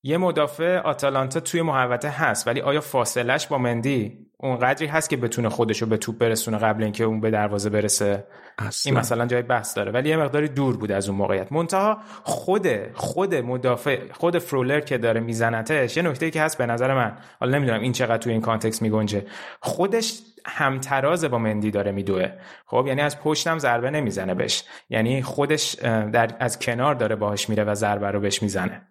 یه 0.04 0.18
مدافع 0.18 0.78
آتالانتا 0.78 1.40
توی 1.40 1.62
محوطه 1.62 2.10
هست 2.10 2.48
ولی 2.48 2.62
آیا 2.62 2.82
فاصلش 2.82 3.48
با 3.48 3.58
مندی؟ 3.58 4.29
اونقدری 4.42 4.88
هست 4.88 5.10
که 5.10 5.18
بتونه 5.18 5.50
خودشو 5.50 5.86
به 5.86 5.98
توپ 5.98 6.18
برسونه 6.18 6.58
قبل 6.58 6.84
اینکه 6.84 7.04
اون 7.04 7.22
به 7.22 7.32
دروازه 7.32 7.70
برسه. 7.70 8.24
اصلا. 8.58 8.92
این 8.92 9.00
مثلا 9.00 9.26
جای 9.26 9.42
بحث 9.42 9.78
داره. 9.78 9.92
ولی 9.92 10.10
یه 10.10 10.18
مقداری 10.18 10.48
دور 10.48 10.78
بود 10.78 10.92
از 10.92 11.10
اون 11.10 11.18
موقعیت. 11.18 11.52
منتها 11.52 11.98
خود 12.24 12.68
خود 12.94 13.36
مدافع 13.36 14.12
خود 14.12 14.38
فرولر 14.38 14.80
که 14.80 14.98
داره 14.98 15.20
میزنتش 15.20 15.98
یه 15.98 16.04
نکته 16.04 16.32
که 16.32 16.42
هست 16.42 16.58
به 16.58 16.66
نظر 16.66 16.94
من 16.94 17.18
حالا 17.40 17.58
نمی‌دونم 17.58 17.82
این 17.82 17.92
چقدر 17.92 18.18
توی 18.18 18.32
این 18.32 18.42
کانتکست 18.42 18.82
میگنجه. 18.82 19.26
خودش 19.60 20.22
همتراز 20.46 21.26
با 21.26 21.38
مندی 21.38 21.72
داره 21.72 21.92
میدوه. 21.92 22.32
خب 22.66 22.86
یعنی 22.88 23.02
از 23.02 23.20
پشتم 23.20 23.58
ضربه 23.58 23.90
نمی‌زنه 23.90 24.34
بهش. 24.34 24.64
یعنی 24.90 25.22
خودش 25.22 25.76
در 26.14 26.30
از 26.40 26.60
کنار 26.60 26.96
داره 26.96 27.16
باهاش 27.16 27.50
میره 27.50 27.64
و 27.64 27.76
ضربه 27.76 28.12
رو 28.12 28.20
بهش 28.20 28.44
می‌زنه. 28.44 28.82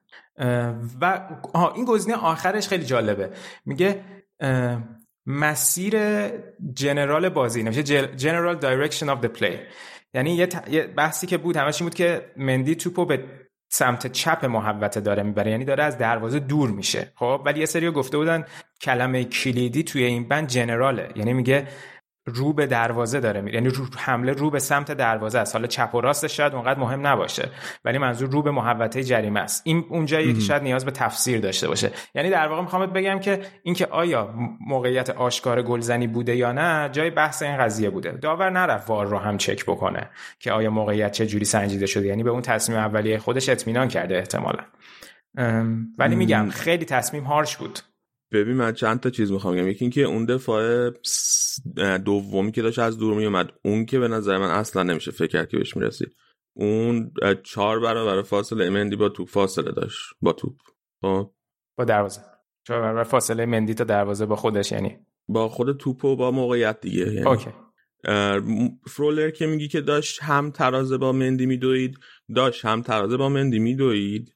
و 1.00 1.20
این 1.74 1.84
گزینه 1.84 2.16
آخرش 2.16 2.68
خیلی 2.68 2.84
جالبه. 2.84 3.30
میگه 3.66 4.00
مسیر 5.28 5.96
general 6.74 7.28
بازی 7.28 7.62
نمیشه 7.62 7.82
general 8.06 8.56
direction 8.56 9.08
of 9.08 9.24
the 9.24 9.28
play. 9.38 9.56
یعنی 10.14 10.34
یه, 10.70 10.82
بحثی 10.82 11.26
که 11.26 11.38
بود 11.38 11.56
همش 11.56 11.80
این 11.80 11.88
بود 11.88 11.94
که 11.94 12.32
مندی 12.36 12.74
توپو 12.74 13.04
به 13.04 13.24
سمت 13.68 14.06
چپ 14.12 14.44
محوطه 14.44 15.00
داره 15.00 15.22
می‌بره. 15.22 15.50
یعنی 15.50 15.64
داره 15.64 15.84
از 15.84 15.98
دروازه 15.98 16.38
دور 16.38 16.70
میشه. 16.70 17.12
خب؟ 17.14 17.42
ولی 17.46 17.60
یه 17.60 17.66
سری 17.66 17.90
گفته 17.90 18.18
بودن 18.18 18.44
کلمه 18.80 19.24
کلیدی 19.24 19.82
توی 19.82 20.04
این 20.04 20.28
بند 20.28 20.48
general 20.48 20.95
ه. 20.95 21.08
یعنی 21.16 21.32
میگه 21.32 21.66
رو 22.28 22.52
به 22.52 22.66
دروازه 22.66 23.20
داره 23.20 23.40
میره. 23.40 23.54
یعنی 23.54 23.68
رو 23.68 23.84
حمله 23.96 24.32
رو 24.32 24.50
به 24.50 24.58
سمت 24.58 24.92
دروازه 24.92 25.38
است. 25.38 25.54
حالا 25.54 25.66
چپ 25.66 25.94
و 25.94 26.00
راستش 26.00 26.36
شاید 26.36 26.54
اونقدر 26.54 26.80
مهم 26.80 27.06
نباشه 27.06 27.48
ولی 27.84 27.98
منظور 27.98 28.30
رو 28.30 28.42
به 28.42 28.50
محوطه 28.50 29.02
جریمه 29.02 29.40
است. 29.40 29.62
این 29.64 29.84
اونجایی 29.88 30.34
که 30.34 30.40
شاید 30.40 30.62
نیاز 30.62 30.84
به 30.84 30.90
تفسیر 30.90 31.40
داشته 31.40 31.68
باشه. 31.68 31.90
یعنی 32.14 32.30
در 32.30 32.48
واقع 32.48 32.62
می‌خوام 32.62 32.86
بگم 32.86 33.18
که 33.18 33.40
اینکه 33.62 33.86
آیا 33.86 34.34
موقعیت 34.60 35.10
آشکار 35.10 35.62
گلزنی 35.62 36.06
بوده 36.06 36.36
یا 36.36 36.52
نه 36.52 36.88
جای 36.92 37.10
بحث 37.10 37.42
این 37.42 37.56
قضیه 37.56 37.90
بوده. 37.90 38.12
داور 38.12 38.50
نرفت 38.50 38.90
وار 38.90 39.06
رو 39.06 39.18
هم 39.18 39.38
چک 39.38 39.64
بکنه 39.64 40.10
که 40.40 40.52
آیا 40.52 40.70
موقعیت 40.70 41.12
چه 41.12 41.26
جوری 41.26 41.44
سنجیده 41.44 41.86
شده. 41.86 42.06
یعنی 42.06 42.22
به 42.22 42.30
اون 42.30 42.42
تصمیم 42.42 42.78
اولیه 42.78 43.18
خودش 43.18 43.48
اطمینان 43.48 43.88
کرده 43.88 44.16
احتمالا. 44.16 44.62
ولی 45.98 46.16
میگم 46.16 46.48
خیلی 46.50 46.84
تصمیم 46.84 47.24
هارش 47.24 47.56
بود. 47.56 47.78
ببین 48.32 48.56
من 48.56 48.72
چند 48.72 49.00
تا 49.00 49.10
چیز 49.10 49.32
می‌خوام 49.32 49.54
بگم. 49.54 49.68
یکی 49.68 49.84
اینکه 49.84 50.02
اون 50.02 50.24
دفاع 50.24 50.90
دومی 52.04 52.52
که 52.52 52.62
داشت 52.62 52.78
از 52.78 52.98
دور 52.98 53.14
میومد 53.14 53.52
اون 53.64 53.86
که 53.86 53.98
به 53.98 54.08
نظر 54.08 54.38
من 54.38 54.50
اصلا 54.50 54.82
نمیشه 54.82 55.10
فکر 55.10 55.26
کرد 55.26 55.48
که 55.48 55.56
بهش 55.56 55.76
می‌رسید 55.76 56.16
اون 56.56 57.12
چهار 57.42 57.80
برابر 57.80 58.22
فاصله 58.22 58.70
مندی 58.70 58.96
با 58.96 59.08
توپ 59.08 59.28
فاصله 59.28 59.72
داشت 59.72 59.98
با 60.20 60.32
توپ. 60.32 60.56
با 61.00 61.24
خب؟ 61.24 61.30
با 61.76 61.84
دروازه. 61.84 62.20
چهار 62.66 62.80
برابر 62.80 63.04
فاصله 63.04 63.46
مندی 63.46 63.74
تا 63.74 63.84
دروازه 63.84 64.26
با 64.26 64.36
خودش 64.36 64.72
یعنی؟ 64.72 64.98
با 65.28 65.48
خود 65.48 65.76
توپ 65.76 66.04
و 66.04 66.16
با 66.16 66.30
موقعیت 66.30 66.80
دیگه 66.80 67.12
یعنی. 67.12 67.26
اوکی. 67.26 67.50
فرولر 68.86 69.30
که 69.30 69.46
میگی 69.46 69.68
که 69.68 69.80
داشت 69.80 70.22
هم 70.22 70.50
ترازه 70.50 70.98
با 70.98 71.12
مندی 71.12 71.46
میدوید 71.46 71.98
داشت 72.34 72.64
هم 72.64 72.82
ترازه 72.82 73.16
با 73.16 73.28
مندی 73.28 73.58
میدوید. 73.58 74.34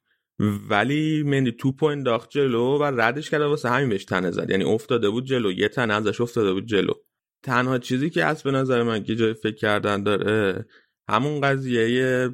ولی 0.69 1.23
مندی 1.23 1.51
توپو 1.51 1.85
انداخت 1.85 2.29
جلو 2.29 2.77
و 2.77 2.83
ردش 2.83 3.29
کرده 3.29 3.45
واسه 3.45 3.69
همین 3.69 3.89
بهش 3.89 4.05
تنه 4.05 4.31
زد. 4.31 4.49
یعنی 4.49 4.63
افتاده 4.63 5.09
بود 5.09 5.25
جلو. 5.25 5.51
یه 5.51 5.67
تنه 5.67 5.93
ازش 5.93 6.21
افتاده 6.21 6.53
بود 6.53 6.65
جلو. 6.65 6.93
تنها 7.43 7.77
چیزی 7.77 8.09
که 8.09 8.25
از 8.25 8.43
به 8.43 8.51
نظر 8.51 8.83
من 8.83 9.03
که 9.03 9.15
جای 9.15 9.33
فکر 9.33 9.55
کردن 9.55 10.03
داره 10.03 10.65
همون 11.09 11.41
قضیه 11.41 12.29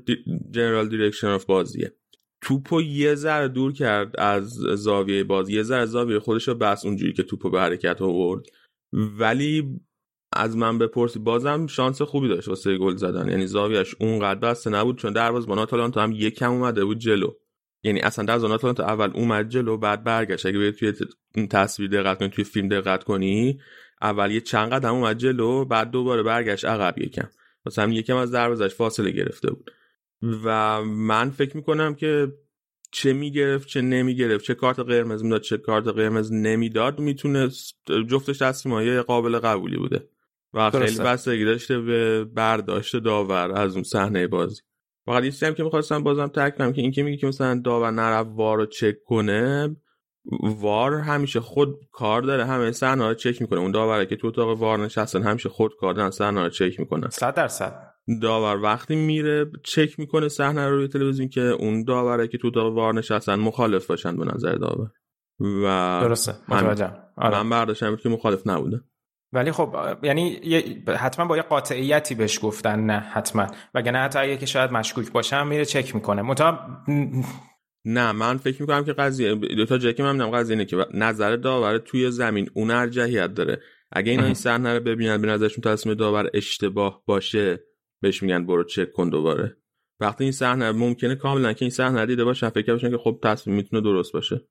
general 0.51 0.89
direction 0.89 1.27
of 1.27 1.45
بازیه. 1.45 1.93
توپو 2.41 2.81
یه 2.81 3.15
ذره 3.15 3.47
دور 3.47 3.73
کرد 3.73 4.19
از 4.19 4.49
زاویه 4.75 5.23
بازی. 5.23 5.53
یه 5.53 5.63
ذره 5.63 5.85
زاویه 5.85 6.19
خودش 6.19 6.47
رو 6.47 6.55
بس 6.55 6.85
اونجوری 6.85 7.13
که 7.13 7.23
توپو 7.23 7.49
به 7.49 7.59
حرکت 7.59 8.01
آورد. 8.01 8.45
ولی 8.93 9.79
از 10.33 10.57
من 10.57 10.77
بپرسی 10.77 11.19
بازم 11.19 11.67
شانس 11.67 12.01
خوبی 12.01 12.27
داشت 12.27 12.47
واسه 12.47 12.77
گل 12.77 12.95
زدن. 12.95 13.29
یعنی 13.29 13.47
زاویهش 13.47 13.95
اونقدر 13.99 14.39
بسته 14.39 14.69
نبود 14.69 14.97
چون 14.97 15.13
دروازه‌بان 15.13 15.59
آتالانتا 15.59 16.03
هم 16.03 16.11
یکم 16.11 16.51
اومده 16.51 16.85
بود 16.85 16.99
جلو. 16.99 17.31
یعنی 17.83 17.99
اصلا 17.99 18.25
در 18.25 18.39
زون 18.39 18.57
تا 18.57 18.83
اول 18.83 19.11
اومد 19.13 19.49
جلو 19.49 19.77
بعد 19.77 20.03
برگشت. 20.03 20.45
اگه 20.45 20.71
توی 20.71 20.93
تصویر 21.49 21.89
دقت 21.89 22.19
کنی 22.19 22.29
توی 22.29 22.43
فیلم 22.43 22.67
دقت 22.67 23.03
کنی 23.03 23.59
اول 24.01 24.31
یه 24.31 24.41
چند 24.41 24.73
قدم 24.73 24.93
اومد 24.93 25.17
جلو 25.17 25.65
بعد 25.65 25.91
دوباره 25.91 26.23
برگشت 26.23 26.65
عقب 26.65 26.97
یکم. 26.97 27.29
مثلا 27.65 27.93
یکم 27.93 28.15
از 28.15 28.31
دروازش 28.31 28.73
فاصله 28.75 29.11
گرفته 29.11 29.51
بود. 29.51 29.71
و 30.43 30.81
من 30.83 31.29
فکر 31.29 31.57
می‌کنم 31.57 31.95
که 31.95 32.27
چه 32.91 33.13
می‌گرفت 33.13 33.67
چه 33.67 33.81
نمی‌گرفت 33.81 34.45
چه 34.45 34.53
کارت 34.53 34.79
قرمز 34.79 35.23
می‌داد 35.23 35.41
چه 35.41 35.57
کارت 35.57 35.87
قرمز 35.87 36.31
نمی‌داد 36.31 36.99
می‌تونه 36.99 37.49
جفتش 38.09 38.37
تصمیمای 38.37 39.01
قابل 39.01 39.39
قبولی 39.39 39.77
بوده. 39.77 40.09
و 40.53 40.69
خیلی 40.69 40.97
بستگی 40.97 41.45
داشته 41.45 41.79
به 41.79 42.23
برداشت 42.23 42.95
داور 42.95 43.51
از 43.51 43.73
اون 43.73 43.83
صحنه 43.83 44.27
بازی. 44.27 44.61
فقط 45.05 45.23
یه 45.23 45.33
هم 45.47 45.53
که 45.53 45.63
می‌خواستم 45.63 46.03
بازم 46.03 46.27
تک 46.27 46.57
کنم 46.57 46.73
که 46.73 46.81
این 46.81 46.91
که 46.91 47.03
میگه 47.03 47.17
که 47.17 47.27
مثلا 47.27 47.61
داور 47.65 47.91
نرف 47.91 48.27
وار 48.29 48.57
رو 48.57 48.65
چک 48.65 49.03
کنه 49.03 49.75
وار 50.43 50.93
همیشه 50.93 51.39
خود 51.39 51.75
کار 51.91 52.21
داره 52.21 52.45
همه 52.45 52.71
صحنه 52.71 53.07
رو 53.07 53.13
چک 53.13 53.41
می‌کنه. 53.41 53.59
اون 53.59 53.71
داوره 53.71 54.05
که 54.05 54.15
تو 54.15 54.27
اتاق 54.27 54.59
وار 54.59 54.79
نشستن 54.79 55.23
همیشه 55.23 55.49
خود 55.49 55.71
کار 55.79 55.93
دارن 55.93 56.09
صحنه 56.09 56.43
رو 56.43 56.49
چک 56.49 56.79
می‌کنن. 56.79 57.09
100 57.09 57.33
درصد. 57.35 57.93
داور 58.21 58.61
وقتی 58.61 58.95
میره 58.95 59.51
چک 59.63 59.99
می‌کنه 59.99 60.27
صحنه 60.27 60.67
رو 60.67 60.75
روی 60.75 60.87
تلویزیون 60.87 61.29
که 61.29 61.41
اون 61.41 61.83
داوره 61.83 62.27
که 62.27 62.37
تو 62.37 62.47
اتاق 62.47 62.73
وار 62.73 62.93
نشستن 62.93 63.35
مخالف 63.35 63.87
باشن 63.87 64.17
به 64.17 64.25
نظر 64.25 64.55
داور. 64.55 64.87
و 65.39 65.99
درسته. 66.01 66.35
متوجهم. 66.47 66.97
آره. 67.17 67.43
من 67.43 67.49
برداشتم 67.49 67.95
که 67.95 68.09
مخالف 68.09 68.47
نبوده. 68.47 68.81
ولی 69.33 69.51
خب 69.51 69.97
یعنی 70.03 70.39
حتما 70.87 71.25
با 71.25 71.37
یه 71.37 71.43
قاطعیتی 71.43 72.15
بهش 72.15 72.39
گفتن 72.43 72.79
نه 72.79 72.99
حتما. 72.99 73.47
وگرنه 73.73 73.99
حتی 73.99 74.19
اگه 74.19 74.37
که 74.37 74.45
شاید 74.45 74.71
مشکوک 74.71 75.11
باشم 75.11 75.47
میره 75.47 75.65
چک 75.65 75.95
می‌کنه. 75.95 76.21
متا 76.21 76.59
نه 77.85 78.11
من 78.11 78.37
فکر 78.37 78.61
می‌کنم 78.61 78.85
که 78.85 78.93
قضیه 78.93 79.35
دو 79.35 79.65
تا 79.65 79.77
که 79.77 80.03
من 80.03 80.11
می‌دونم 80.11 80.31
قضیه 80.31 80.53
اینه 80.53 80.65
که 80.65 80.85
نظر 80.93 81.35
داور 81.35 81.77
توی 81.77 82.11
زمین 82.11 82.49
اون 82.53 82.71
ارجحیت 82.71 83.33
داره. 83.33 83.61
اگه 83.91 84.11
اینا 84.11 84.25
این 84.25 84.33
صحنه 84.33 84.73
رو 84.73 84.79
ببینن 84.79 85.21
به 85.21 85.27
نظرشون 85.27 85.61
تصمیم 85.61 85.95
داور 85.95 86.29
اشتباه 86.33 87.03
باشه 87.05 87.59
بهش 88.01 88.23
میگن 88.23 88.45
برو 88.45 88.63
چک 88.63 88.91
کن 88.91 89.09
دوباره. 89.09 89.57
وقتی 89.99 90.23
این 90.23 90.31
صحنه 90.31 90.71
ممکنه 90.71 91.15
کاملا 91.15 91.53
که 91.53 91.65
این 91.65 91.71
صحنه 91.71 92.05
دیده 92.05 92.23
باشن 92.23 92.49
فکر 92.49 92.77
که 92.77 92.97
خب 92.97 93.19
تصمیم 93.23 93.55
می‌تونه 93.55 93.81
درست 93.81 94.13
باشه. 94.13 94.41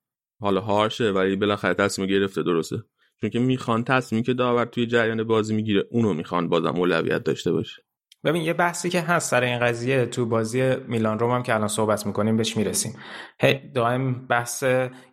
حالا 0.40 0.60
هارشه 0.60 1.10
ولی 1.10 1.36
بالاخره 1.36 1.74
تصمیم 1.74 2.08
گرفته 2.08 2.42
درسته. 2.42 2.76
چون 3.20 3.30
که 3.30 3.38
می‌خوان 3.38 3.84
تصمیمی 3.84 4.24
که 4.24 4.34
داور 4.34 4.64
توی 4.64 4.86
جریان 4.86 5.24
بازی 5.24 5.54
می‌گیره 5.54 5.84
اونو 5.90 6.14
می‌خوان 6.14 6.48
بازم 6.48 6.76
اولویت 6.76 7.24
داشته 7.24 7.52
باشه. 7.52 7.82
ببین 8.24 8.42
یه 8.42 8.52
بحثی 8.52 8.90
که 8.90 9.00
هست 9.00 9.30
سر 9.30 9.42
این 9.42 9.58
قضیه 9.58 10.06
تو 10.06 10.26
بازی 10.26 10.76
میلان 10.88 11.18
روم 11.18 11.30
هم 11.30 11.42
که 11.42 11.54
الان 11.54 11.68
صحبت 11.68 12.06
می‌کنیم 12.06 12.36
بهش 12.36 12.56
می‌رسیم. 12.56 12.96
هی 13.40 13.72
دائم 13.74 14.26
بحث 14.26 14.64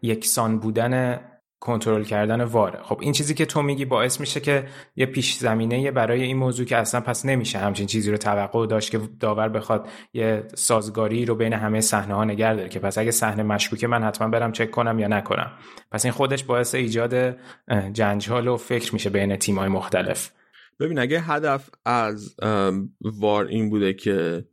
یکسان 0.01 0.59
بودن 0.59 1.19
کنترل 1.65 2.03
کردن 2.03 2.41
واره. 2.41 2.79
خب 2.83 2.97
این 3.01 3.13
چیزی 3.13 3.33
که 3.33 3.45
تو 3.45 3.61
میگی 3.61 3.85
باعث 3.85 4.19
میشه 4.19 4.39
که 4.39 4.67
یه 4.95 5.05
پیش 5.05 5.35
زمینه 5.35 5.91
برای 5.91 6.23
این 6.23 6.37
موضوع 6.37 6.65
که 6.65 6.77
اصلا 6.77 7.01
پس 7.01 7.25
نمیشه 7.25 7.57
همچین 7.57 7.87
چیزی 7.87 8.11
رو 8.11 8.17
توقع 8.17 8.67
داشت 8.67 8.91
که 8.91 8.99
داور 9.19 9.49
بخواد 9.49 9.87
یه 10.13 10.43
سازگاری 10.55 11.25
رو 11.25 11.35
بین 11.35 11.53
همه 11.53 11.81
صحنه 11.81 12.13
ها 12.13 12.23
نگه 12.23 12.53
داره 12.53 12.69
که 12.69 12.79
پس 12.79 12.97
اگه 12.97 13.11
صحنه 13.11 13.43
مشکوکه 13.43 13.87
من 13.87 14.03
حتما 14.03 14.27
برم 14.27 14.51
چک 14.51 14.71
کنم 14.71 14.99
یا 14.99 15.07
نکنم. 15.07 15.51
پس 15.91 16.05
این 16.05 16.11
خودش 16.11 16.43
باعث 16.43 16.75
ایجاد 16.75 17.37
جنجال 17.93 18.47
و 18.47 18.57
فکر 18.57 18.93
میشه 18.93 19.09
بین 19.09 19.35
تیم‌های 19.35 19.69
مختلف. 19.69 20.31
ببین 20.79 20.99
اگه 20.99 21.19
هدف 21.19 21.69
از 21.85 22.35
وار 23.01 23.45
این 23.45 23.69
بوده 23.69 23.93
که 23.93 24.45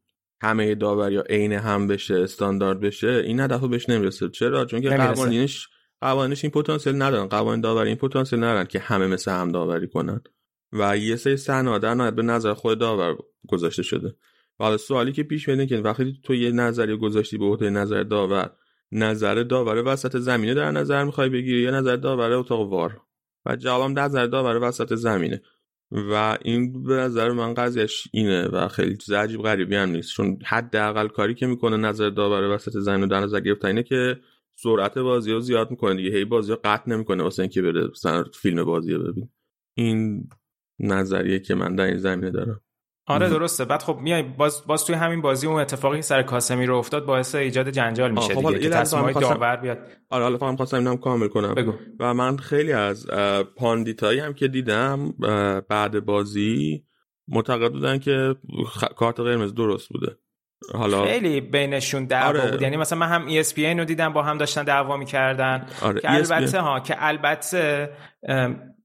همه 0.43 0.75
داوری 0.75 1.15
یا 1.15 1.23
عین 1.23 1.53
هم 1.53 1.87
بشه 1.87 2.15
استاندارد 2.15 2.81
بشه 2.81 3.23
این 3.27 3.41
هدف 3.41 3.65
بهش 3.65 3.89
نمی‌رسه. 3.89 4.29
چرا؟ 4.29 4.65
چون 4.65 4.81
که 4.81 4.91
قوانینش 4.91 5.69
قوانینش 6.03 6.45
این 6.45 6.51
پتانسیل 6.51 7.03
ندارن. 7.03 7.27
قوانین 7.27 7.61
داوری 7.61 7.89
این 7.89 7.99
پتانسیل 7.99 8.39
ندارن 8.39 8.65
که 8.65 8.79
همه 8.79 9.07
مثل 9.07 9.31
هم 9.31 9.53
داوری 9.53 9.89
کنن. 9.89 10.21
و 10.73 10.97
یه 10.97 11.17
سری 11.17 11.37
صحنه 11.37 11.79
در 11.79 12.11
به 12.11 12.23
نظر 12.23 12.55
خود 12.55 12.79
داور 12.79 13.17
گذاشته 13.49 13.83
شده. 13.83 14.15
حالا 14.59 14.77
سوالی 14.77 15.13
که 15.13 15.23
پیش 15.23 15.49
میاد 15.49 15.69
که 15.69 15.77
وقتی 15.77 16.21
تو 16.23 16.35
یه 16.35 16.51
نظری 16.51 16.97
گذاشتی 16.97 17.39
به 17.39 17.45
عهده 17.45 17.71
نظر 17.71 18.03
داور 18.03 18.51
نظر 18.93 19.35
داور 19.35 19.83
وسط 19.87 20.17
زمینه 20.17 20.55
در 20.55 20.71
نظر 20.71 21.05
می‌خوای 21.05 21.29
بگیری 21.29 21.61
یا 21.61 21.71
نظر 21.71 21.97
داور 21.97 22.33
اتاق 22.33 22.73
وار؟ 22.73 23.01
و 23.47 23.57
جوابم 23.57 23.99
نظر 23.99 24.27
داور 24.27 24.69
وسط 24.69 24.95
زمینه. 24.95 25.43
و 25.91 26.39
این 26.43 26.83
به 26.83 26.95
نظر 26.95 27.33
من 27.33 27.55
قضیهش 27.55 28.09
اینه 28.13 28.49
و 28.49 28.69
خیلی 28.69 28.97
چیز 28.97 29.15
عجیب 29.15 29.43
غریبی 29.43 29.77
هم 29.77 29.91
نیست. 29.91 30.13
چون 30.13 30.39
حداقل 30.45 31.09
کاری 31.09 31.35
که 31.35 31.47
می‌کنه 31.47 31.77
نظر 31.77 32.11
داور 32.11 32.43
وسط 32.43 32.73
زمین 32.73 33.09
در 33.09 33.21
نظر 33.21 33.41
گرفتن 33.41 33.69
اینه 33.69 33.83
که 33.83 34.17
سرعت 34.63 34.99
بازی 34.99 35.33
رو 35.33 35.41
زیاد 35.41 35.71
می‌کنه 35.71 35.95
دیگه. 35.95 36.11
هی 36.11 36.25
بازی 36.25 36.53
رو 36.53 36.59
قطع 36.65 36.91
نمی‌کنه 36.91 37.23
واسه 37.23 37.43
اینکه 37.43 37.63
بره 37.63 37.89
مثلا 37.91 38.25
فیلم 38.35 38.65
بازی 38.65 38.93
رو 38.93 39.13
ببین 39.13 39.29
این 39.75 40.29
نظریه 40.79 41.41
که 41.41 41.55
من 41.55 41.75
در 41.75 41.85
این 41.85 41.99
زمینه 41.99 42.31
دارم. 42.31 42.61
آره 43.07 43.29
درسته. 43.29 43.65
بعد 43.65 43.83
خب 43.83 43.99
میای 44.03 44.23
باز 44.23 44.67
باز 44.67 44.85
توی 44.85 44.95
همین 44.95 45.21
بازی 45.21 45.47
اون 45.47 45.61
اتفاقی 45.61 45.97
که 45.97 46.03
سر 46.03 46.23
کاسمی 46.23 46.67
رو 46.67 46.77
افتاد 46.77 47.07
باعث 47.07 47.35
ایجاد 47.35 47.69
جنجال 47.69 48.11
میشه 48.11 48.35
خب 48.35 48.49
دیگه 48.49 48.61
که 48.61 48.71
تصمیمای 48.71 49.15
داور 49.15 49.57
بیاد. 49.57 49.79
آره 50.11 50.25
حالا 50.25 50.39
فهم 50.39 50.57
خواستم 50.57 50.77
اینم 50.77 50.97
کامل 50.97 51.29
کنم. 51.29 51.55
بگو. 51.55 51.73
و 52.01 52.15
من 52.15 52.37
خیلی 52.37 52.73
از 52.73 53.07
پاندیتایی 53.57 54.21
هم 54.21 54.35
که 54.35 54.49
دیدم 54.49 55.15
بعد 55.69 56.05
بازی 56.05 56.85
معتقد 57.29 57.73
بودن 57.73 57.99
که 57.99 58.35
خ... 58.67 58.85
کارت 58.85 59.21
قرمز 59.21 59.55
درست 59.55 59.89
بوده. 59.89 60.17
حالا 60.75 61.05
خیلی 61.05 61.41
بینشون 61.41 62.05
دعوا 62.05 62.41
آره. 62.41 62.51
بود 62.51 62.63
یعنی 62.63 62.77
مثلا 62.77 62.99
من 62.99 63.09
هم 63.09 63.43
ESPN 63.43 63.79
رو 63.79 63.85
دیدم 63.85 64.13
با 64.13 64.23
هم 64.23 64.39
داشتن 64.39 64.65
دعوا 64.65 64.97
می‌کردن 64.97 65.67
آره. 65.83 66.01
که 66.01 66.13
البته 66.13 66.61
ها 66.61 66.81
که 66.81 66.95
البته 66.99 67.91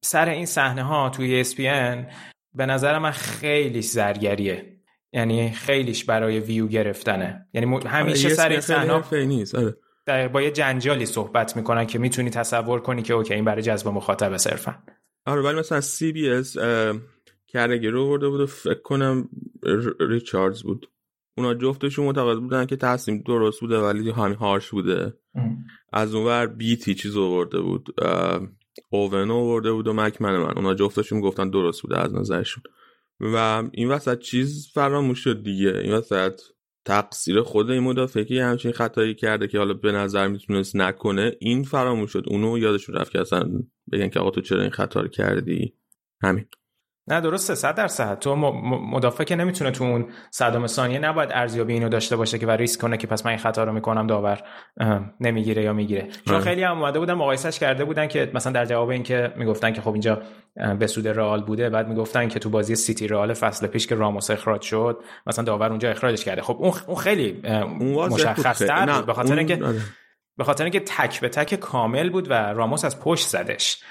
سر 0.02 0.30
این 0.30 0.46
صحنه 0.46 0.84
ها 0.84 1.10
توی 1.10 1.44
ESPN 1.44 2.14
به 2.54 2.66
نظر 2.66 3.00
من 3.00 3.12
خیلی 3.12 3.82
زرگریه 3.82 4.78
یعنی 5.14 5.52
خیلیش 5.52 6.06
برای 6.06 6.40
ویو 6.40 6.68
گرفتنه 6.68 7.48
یعنی 7.54 7.80
همیشه 7.86 8.30
سر 8.30 8.50
این 8.50 8.60
صحنه 8.60 9.26
نیست 9.26 9.56
آره. 9.56 10.28
با 10.28 10.42
یه 10.42 10.52
جنجالی 10.52 11.06
صحبت 11.06 11.58
می‌کنن 11.58 11.86
که 11.86 12.00
می‌تونی 12.00 12.30
تصور 12.30 12.80
کنی 12.80 13.02
که 13.02 13.14
okay 13.14 13.34
این 13.34 13.46
برای 13.46 13.62
جذب 13.62 13.88
مخاطب 13.88 14.38
صرفا 14.38 14.76
آره 15.26 15.42
ولی 15.42 15.60
مثلا 15.60 15.82
سی 15.82 16.12
بی 16.12 16.30
اس 16.30 16.58
کرگی 17.48 17.88
رو 17.88 18.10
برده 18.10 18.30
بود 18.30 18.42
و 18.42 18.46
فکر 18.46 18.82
کنم 18.82 19.30
ریچاردز 20.00 20.64
بود 20.64 20.90
اونا 21.38 21.54
جفتشون 21.54 22.06
معتقد 22.06 22.40
بودن 22.40 22.66
که 22.66 22.76
تصمیم 22.76 23.24
درست 23.26 23.62
بوده 23.62 23.78
ولی 23.78 24.12
همین 24.12 24.38
هارش 24.38 24.70
بوده. 24.70 25.14
ام. 25.36 25.58
از 25.94 26.16
اونور 26.16 26.48
بیتی 26.48 26.96
چیز 26.96 27.18
آورده 27.18 27.60
بود. 27.60 27.88
اوون 28.90 29.32
آورده 29.32 29.72
بود 29.72 29.88
و 29.88 29.94
مکمن 29.94 30.38
من. 30.38 30.54
اونا 30.56 30.74
جفتشون 30.74 31.22
گفتن 31.22 31.50
درست 31.50 31.82
بوده 31.82 32.00
از 32.00 32.14
نظرشون. 32.14 32.64
و 33.20 33.64
این 33.72 33.90
وسط 33.90 34.20
چیز 34.20 34.72
فراموش 34.74 35.20
شد 35.20 35.44
دیگه. 35.44 35.78
این 35.78 35.94
وسط 35.94 36.42
تقصیر 36.86 37.42
خود 37.42 37.72
این 37.72 37.84
مدافعی 37.84 38.26
که 38.26 38.44
همچین 38.44 38.72
خطایی 38.72 39.16
کرده 39.16 39.48
که 39.48 39.58
حالا 39.58 39.74
به 39.74 39.92
نظر 39.92 40.28
می‌تونست 40.28 40.76
نکنه 40.76 41.36
این 41.40 41.64
فراموش 41.64 42.12
شد. 42.12 42.24
اونو 42.28 42.58
یادشون 42.58 42.96
رفت 42.96 43.12
که 43.12 43.22
اصلا 43.22 43.50
بگن 43.92 44.10
که 44.10 44.20
آقا 44.20 44.30
تو 44.30 44.42
چرا 44.42 44.62
این 44.62 44.72
خطا 44.72 45.02
رو 45.02 45.08
کردی؟ 45.08 45.74
همین. 46.22 46.46
نه 47.10 47.22
درسته 47.22 47.56
صد 47.56 47.76
درصد. 47.76 48.20
تو 48.20 48.36
مدافع 48.36 49.24
که 49.24 49.36
نمی‌تونه 49.36 49.72
تو 49.72 49.84
اون 49.84 50.10
صدام 50.32 50.68
ثانیه 50.68 51.00
نباید 51.00 51.30
ارزیابی 51.34 51.74
اینو 51.74 51.90
داشته 51.90 52.16
باشه 52.16 52.40
که 52.40 52.48
و 52.48 52.52
ریسک 52.52 52.82
کنه 52.82 52.98
که 52.98 53.08
پس 53.08 53.26
من 53.26 53.30
این 53.30 53.40
خطا 53.40 53.64
رو 53.64 53.74
می‌کنم 53.74 54.08
داور 54.08 54.42
نمی‌گیره 55.20 55.64
یا 55.64 55.74
می‌گیره. 55.74 56.08
چون 56.28 56.40
خیلی 56.40 56.64
هم 56.64 56.78
اومده 56.80 57.00
بودن 57.00 57.14
مقایسش 57.14 57.60
کرده 57.60 57.86
بودن 57.86 58.08
که 58.08 58.32
مثلا 58.34 58.54
در 58.54 58.66
جواب 58.66 58.90
اینکه 58.90 59.34
می‌گفتن 59.36 59.74
که 59.74 59.82
خب 59.82 59.92
اینجا 59.92 60.22
به 60.80 60.88
سود 60.88 61.08
رئال 61.08 61.44
بوده 61.44 61.70
بعد 61.70 61.88
می‌گفتن 61.88 62.28
که 62.28 62.40
تو 62.40 62.50
بازی 62.50 62.76
سیتی 62.76 63.08
رئال 63.08 63.34
فصل 63.34 63.68
پیش 63.68 63.88
که 63.88 63.96
راموس 63.96 64.32
اخراج 64.32 64.62
شد 64.62 65.04
مثلا 65.28 65.46
داور 65.46 65.70
اونجا 65.70 65.90
اخراجش 65.90 66.26
کرده. 66.26 66.42
خب 66.42 66.58
اون 66.88 66.96
خیلی 66.96 67.42
مشخص 68.10 68.60
تر 68.60 69.02
به 69.02 69.14
خاطر 69.14 69.38
اینکه 69.38 69.60
به 70.38 70.44
خاطر 70.44 70.64
اینکه 70.64 70.80
تک 70.80 71.22
به 71.22 71.30
تک 71.30 71.56
کامل 71.56 72.10
بود 72.10 72.32
و 72.32 72.34
راموس 72.34 72.86
از 72.86 73.00
پشت 73.00 73.28
زدش. 73.28 73.84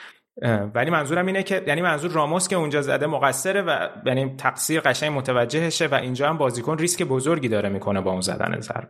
ولی 0.75 0.91
منظورم 0.91 1.27
اینه 1.27 1.43
که 1.43 1.65
یعنی 1.67 1.83
منظور 1.83 2.11
راموس 2.11 2.49
که 2.49 2.57
اونجا 2.57 2.83
زده 2.83 3.07
مقصره 3.07 3.63
و 3.63 3.89
یعنی 4.07 4.35
تقصیر 4.39 4.81
قشنگ 4.81 5.19
متوجهشه 5.19 5.87
و 5.87 5.95
اینجا 5.95 6.29
هم 6.29 6.39
بازیکن 6.39 6.79
ریسک 6.79 7.03
بزرگی 7.03 7.49
داره 7.49 7.69
می‌کنه 7.69 8.01
با 8.01 8.11
اون 8.11 8.21
زدن 8.21 8.61
ضربه. 8.61 8.89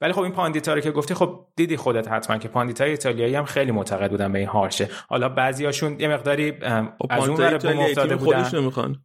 ولی 0.00 0.12
خب 0.12 0.20
این 0.20 0.32
pundit 0.32 0.68
ا 0.68 0.74
رو 0.74 0.80
که 0.80 0.90
گفتی 0.90 1.14
خب 1.14 1.46
دیدی 1.56 1.76
خودت 1.76 2.08
حتما 2.08 2.38
که 2.38 2.48
pundit 2.48 2.84
ای 2.84 2.90
ایتالیایی 2.90 3.34
هم 3.34 3.44
خیلی 3.44 3.72
معتقد 3.72 4.10
بودن 4.10 4.32
به 4.32 4.38
این 4.38 4.48
harsh 4.48 4.81
ه 4.81 4.88
حالا 5.08 5.28
بعضیاشون 5.28 6.00
یه 6.00 6.08
مقداری 6.08 6.54
از 7.10 7.28
اون 7.28 7.40
ور 7.40 7.58
بوم 7.58 7.78
افتاده 7.78 8.16
بودن. 8.16 8.50
نمی‌خوان 8.54 8.96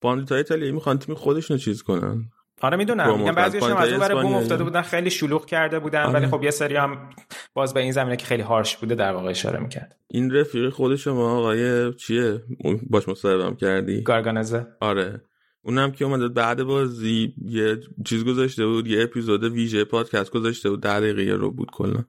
pundit 0.00 0.33
ای 0.33 0.38
ایتالیایی 0.38 0.72
می‌خوان 0.72 0.98
تیم 0.98 1.14
خودشونو 1.14 1.58
چیز 1.58 1.82
کنن. 1.82 2.30
آره 2.60 2.76
می‌دونم. 2.76 3.18
میگم 3.18 3.34
بعضیشون 3.34 3.72
از 3.72 3.92
اون 3.92 4.22
بوم 4.22 4.34
افتاده 4.34 4.64
بودن 4.64 4.82
خیلی 4.82 5.10
شلوغ 5.10 5.46
کرده 5.46 5.78
بودن 5.78 6.02
آره. 6.02 6.12
ولی 6.12 6.26
خب 6.26 6.42
یه 6.42 6.50
سری 6.50 6.76
هم 6.76 7.10
باز 7.54 7.74
به 7.74 7.80
این 7.80 7.92
زمینه 7.92 8.16
که 8.16 8.26
خیلی 8.26 8.42
هارش 8.42 8.76
بوده 8.76 8.94
در 8.94 9.12
واقع 9.12 9.30
اشاره 9.30 9.60
می‌کرد. 9.60 9.96
این 10.08 10.34
رفیق 10.34 10.68
خود 10.68 10.96
شما 10.96 11.38
آقای 11.38 11.92
چیه؟ 11.94 12.42
باش 12.90 13.08
مصاحبه 13.08 13.56
کردی؟ 13.56 14.02
گارگانزه. 14.02 14.66
آره. 14.80 15.22
اونم 15.62 15.92
که 15.92 16.04
اومده 16.04 16.28
بعد 16.28 16.62
بازی 16.62 17.34
یه 17.44 17.80
چیز 18.04 18.24
گذاشته 18.24 18.66
بود 18.66 18.86
یه 18.86 19.02
اپیزود 19.02 19.44
ویژه 19.44 19.84
پادکست 19.84 20.30
گذاشته 20.30 20.70
بود 20.70 20.80
در 20.80 21.00
دقیقه 21.00 21.32
رو 21.32 21.50
بود 21.50 21.70
کلا. 21.70 22.04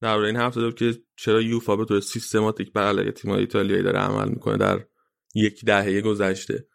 در 0.00 0.18
این 0.18 0.36
هفته 0.36 0.60
بود 0.60 0.74
که 0.74 0.94
چرا 1.16 1.40
یوفا 1.40 1.76
به 1.76 1.84
طور 1.84 2.00
سیستماتیک 2.00 2.72
بر 2.72 2.82
علیه 2.82 3.12
تیم 3.12 3.30
ایتالیایی 3.30 3.82
داره 3.82 3.98
عمل 3.98 4.28
می‌کنه 4.28 4.56
در 4.56 4.80
یک 5.34 5.64
دهه 5.64 6.00
گذشته. 6.00 6.66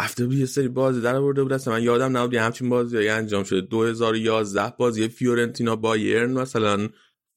رفته 0.00 0.26
بود 0.26 0.34
یه 0.34 0.46
سری 0.46 0.68
بازی 0.68 1.00
در 1.00 1.16
آورده 1.16 1.42
بود. 1.42 1.52
اصلا 1.52 1.74
من 1.74 1.82
یادم 1.82 2.16
نبود 2.16 2.32
یه 2.32 2.42
همچین 2.42 2.68
بازی 2.68 3.08
انجام 3.08 3.44
شده. 3.44 3.60
2011 3.60 4.72
بازی 4.78 5.08
فیورنتینا 5.08 5.76
بایرن 5.76 6.32
مثلا. 6.32 6.88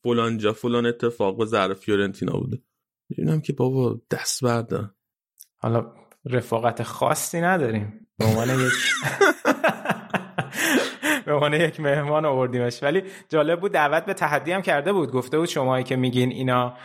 فلان 0.03 0.37
جا 0.37 0.53
فلان 0.53 0.85
اتفاق 0.85 1.35
با 1.35 1.45
ذره 1.45 1.73
فیورنتینا 1.73 2.33
بوده. 2.33 2.57
می‌دونم 3.09 3.41
که 3.41 3.53
بابا 3.53 4.01
دست 4.11 4.43
بردن. 4.43 4.93
حالا 5.57 5.93
رفاقت 6.25 6.83
خاصی 6.83 7.41
نداریم. 7.41 8.07
به 8.17 8.25
عنوان 8.25 8.49
یک 8.49 8.71
به 11.25 11.33
عنوان 11.33 11.53
یک 11.53 11.79
مهمان 11.79 12.25
آوردیمش. 12.25 12.83
ولی 12.83 13.03
جالب 13.29 13.59
بود 13.59 13.71
دعوت 13.71 14.05
به 14.05 14.13
تحدی 14.13 14.51
هم 14.51 14.61
کرده 14.61 14.93
بود. 14.93 15.11
گفته 15.11 15.37
بود 15.37 15.47
شماهایی 15.47 15.83
که 15.83 15.95
میگین 15.95 16.31
اینا 16.31 16.77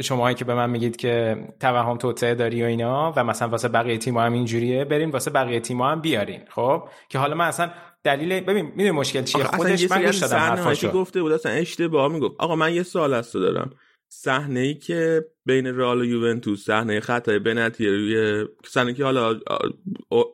شماهایی 0.00 0.34
که 0.34 0.44
به 0.44 0.54
من 0.54 0.70
میگید 0.70 0.96
که 0.96 1.44
توهم 1.60 1.96
توطئه 1.96 2.34
داری 2.34 2.62
و 2.62 2.66
اینا 2.66 3.12
و 3.16 3.24
مثلا 3.24 3.48
واسه 3.48 3.68
بقیه 3.68 3.98
تیم‌ها 3.98 4.22
هم 4.22 4.32
اینجوریه 4.32 4.84
بریم 4.84 5.10
واسه 5.10 5.30
بقیه 5.30 5.60
تیم‌ها 5.60 5.90
هم 5.90 6.00
بیارین. 6.00 6.40
خب؟ 6.48 6.88
که 7.08 7.18
حالا 7.18 7.34
من 7.34 7.46
اصلا 7.46 7.70
دلیل 8.04 8.40
ببین 8.40 8.64
می‌دونی 8.64 8.90
مشکل 8.90 9.22
چیه؟ 9.22 9.44
خودش 9.44 9.90
من 9.90 10.02
گوش 10.02 10.18
دادم 10.18 10.74
گفته 10.92 11.22
بود 11.22 11.32
اصلا 11.32 11.52
اشتباه 11.52 12.12
می‌گفت. 12.12 12.34
آقا 12.38 12.56
من 12.56 12.74
یه 12.74 12.82
سوال 12.82 13.14
از 13.14 13.32
تو 13.32 13.40
دارم. 13.40 13.70
صحنه 14.12 14.60
ای 14.60 14.74
که 14.74 15.24
بین 15.46 15.66
رئال 15.66 16.00
و 16.00 16.04
یوونتوس 16.04 16.64
صحنه 16.64 17.00
خطای 17.00 17.38
بناتیا 17.38 17.88
روی 17.88 18.46
صحنه 18.64 18.94
که 18.94 19.04
حالا 19.04 19.40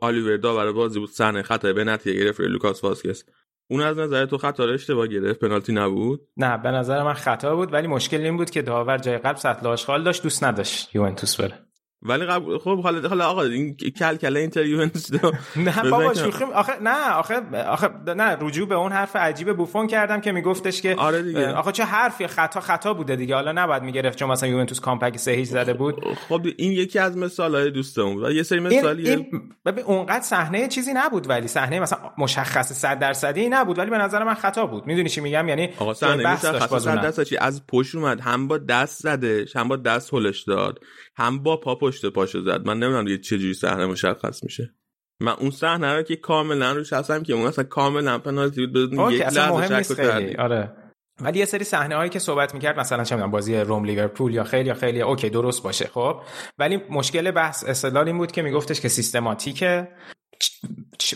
اولیور 0.00 0.36
داور 0.36 0.72
بازی 0.72 0.98
بود 0.98 1.10
صحنه 1.10 1.42
خطای 1.42 1.72
بناتیا 1.72 2.14
گرفت 2.14 2.40
روی 2.40 2.48
لوکاس 2.48 2.84
واسکس. 2.84 3.24
اون 3.70 3.80
از 3.80 3.98
نظر 3.98 4.26
تو 4.26 4.38
خطا 4.38 4.64
اشتباه 4.64 5.06
گرفت؟ 5.06 5.40
پنالتی 5.40 5.72
نبود؟ 5.72 6.28
نه 6.36 6.58
به 6.58 6.70
نظر 6.70 7.02
من 7.02 7.12
خطا 7.12 7.56
بود 7.56 7.72
ولی 7.72 7.86
مشکل 7.86 8.20
این 8.20 8.36
بود 8.36 8.50
که 8.50 8.62
داور 8.62 8.98
جای 8.98 9.18
قلب 9.18 9.36
سطل 9.36 9.66
آشغال 9.66 10.04
داشت 10.04 10.22
دوست 10.22 10.44
نداشت 10.44 10.94
یوونتوس 10.94 11.40
بره. 11.40 11.65
ولی 12.02 12.24
قبل 12.24 12.58
خب 12.58 12.82
حالا 12.82 13.08
حالا 13.08 13.26
آقا 13.26 13.42
این 13.42 13.76
کل 13.76 14.16
کله 14.16 14.50
یوونتوس 14.56 15.12
نه 15.56 15.90
بابا 15.90 16.14
شوخی 16.14 16.44
آخه 16.44 16.72
نه 16.82 17.10
آخه 17.10 17.40
آخه 17.66 17.90
نه 18.06 18.36
رجوع 18.40 18.68
به 18.68 18.74
اون 18.74 18.92
حرف 18.92 19.16
عجیب 19.16 19.56
بوفون 19.56 19.86
کردم 19.86 20.20
که 20.20 20.32
میگفتش 20.32 20.82
که 20.82 20.94
آره 20.94 21.22
دیگه. 21.22 21.52
آخه 21.52 21.72
چه 21.72 21.84
حرفی؟ 21.84 22.26
خطا 22.26 22.60
خطا 22.60 22.94
بوده 22.94 23.16
دیگه. 23.16 23.34
حالا 23.34 23.52
نباید 23.52 23.82
می‌گرفت 23.82 24.18
چون 24.18 24.30
مثلا 24.30 24.48
یوونتوس 24.48 24.80
کامپک 24.80 25.16
سه 25.16 25.30
هیچ 25.30 25.48
زده 25.48 25.74
بود. 25.74 26.04
خب 26.28 26.46
این 26.56 26.72
یکی 26.72 26.98
از 26.98 27.16
مثالهای 27.16 27.70
دوستمون 27.70 28.24
و 28.24 28.30
یه 28.30 28.42
سری 28.42 28.60
مثالی 28.60 29.10
این, 29.10 29.18
این 29.18 29.42
ببین 29.66 29.84
اونقدر 29.84 30.24
صحنه 30.24 30.68
چیزی 30.68 30.92
نبود 30.94 31.28
ولی 31.30 31.48
صحنه 31.48 31.80
مثلا 31.80 31.98
مشخص 32.18 32.72
100 32.72 32.98
درصدی 32.98 33.48
نبود 33.48 33.78
ولی 33.78 33.90
به 33.90 33.98
نظر 33.98 34.24
من 34.24 34.34
خطا 34.34 34.66
بود. 34.66 34.86
می‌دونی 34.86 35.08
چی 35.08 35.20
میگم؟ 35.20 35.48
یعنی 35.48 35.68
آقا 35.78 35.94
صحنه 35.94 36.32
مشخص 36.32 36.82
100 36.82 37.02
درصدی 37.02 37.36
از 37.36 37.66
پشت 37.66 37.94
اومد 37.94 38.20
هم 38.20 38.48
با 38.48 38.58
دست 38.58 39.02
زدش 39.02 39.56
هم 39.56 39.68
با 39.68 39.76
دست 39.76 40.14
هلش 40.14 40.42
داد. 40.42 40.78
هم 41.16 41.42
با 41.42 41.56
پا 41.56 41.74
پشت 41.74 42.06
پاشو 42.06 42.42
زد. 42.42 42.66
من 42.66 42.78
نمی‌دونم 42.78 43.04
دیگه 43.04 43.18
چه 43.18 43.38
جوری 43.38 43.54
صحنه 43.54 43.86
مشخص 43.86 44.44
میشه. 44.44 44.74
من 45.20 45.32
اون 45.32 45.50
صحنه 45.50 45.94
رو 45.94 46.02
که 46.02 46.16
کاملا 46.16 46.72
روش 46.72 46.92
هستم 46.92 47.22
که 47.22 47.32
اون 47.32 47.46
اصلا 47.46 47.64
کاملا 47.64 48.18
پنالتی 48.18 48.66
بود 48.66 48.72
بدون 48.72 49.12
یک 49.12 49.22
لحظه 49.22 49.82
شک 49.82 50.34
آره. 50.38 50.72
ولی 51.20 51.38
یه 51.38 51.44
سری 51.44 51.64
صحنه 51.64 51.96
هایی 51.96 52.10
که 52.10 52.18
صحبت 52.18 52.54
می‌کرد 52.54 52.80
مثلا 52.80 53.04
چه 53.04 53.14
می‌دونم 53.14 53.30
بازی 53.30 53.56
روم 53.56 53.84
لیورپول 53.84 54.34
یا 54.34 54.44
خیلی 54.44 54.68
یا 54.68 54.74
خیلی 54.74 55.02
اوکی 55.02 55.30
درست 55.30 55.62
باشه 55.62 55.86
خب. 55.86 56.20
ولی 56.58 56.76
مشکل 56.90 57.30
بحث 57.30 57.64
استدلال 57.64 58.06
این 58.06 58.18
بود 58.18 58.32
که 58.32 58.42
میگفتش 58.42 58.80
که 58.80 58.88
سیستماتیکه. 58.88 59.88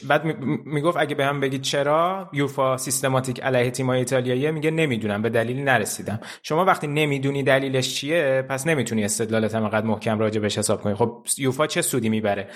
بعد 0.08 0.24
می‌گفت 0.64 0.96
اگه 1.00 1.14
به 1.14 1.24
هم 1.24 1.40
بگید 1.40 1.62
چرا 1.62 2.30
یوفا 2.32 2.76
سیستماتیک 2.76 3.42
علیه 3.42 3.70
تیمای 3.70 3.98
ایتالیایی 3.98 4.50
میگه 4.50 4.70
نمی‌دونم 4.70 5.22
به 5.22 5.28
دلیلی 5.28 5.62
نرسیدم. 5.62 6.20
شما 6.42 6.64
وقتی 6.64 6.86
نمی‌دونی 6.86 7.42
دلیلش 7.42 7.94
چیه 7.94 8.44
پس 8.48 8.66
نمی‌تونی 8.66 9.04
استدلالت 9.04 9.54
هم 9.54 9.84
محکم 9.84 10.18
راجع 10.18 10.40
بهش 10.40 10.58
حساب 10.58 10.82
کنی. 10.82 10.94
خب 10.94 11.26
یوفا 11.38 11.66
چه 11.66 11.82
سودی 11.82 12.08
می‌بره؟ 12.08 12.48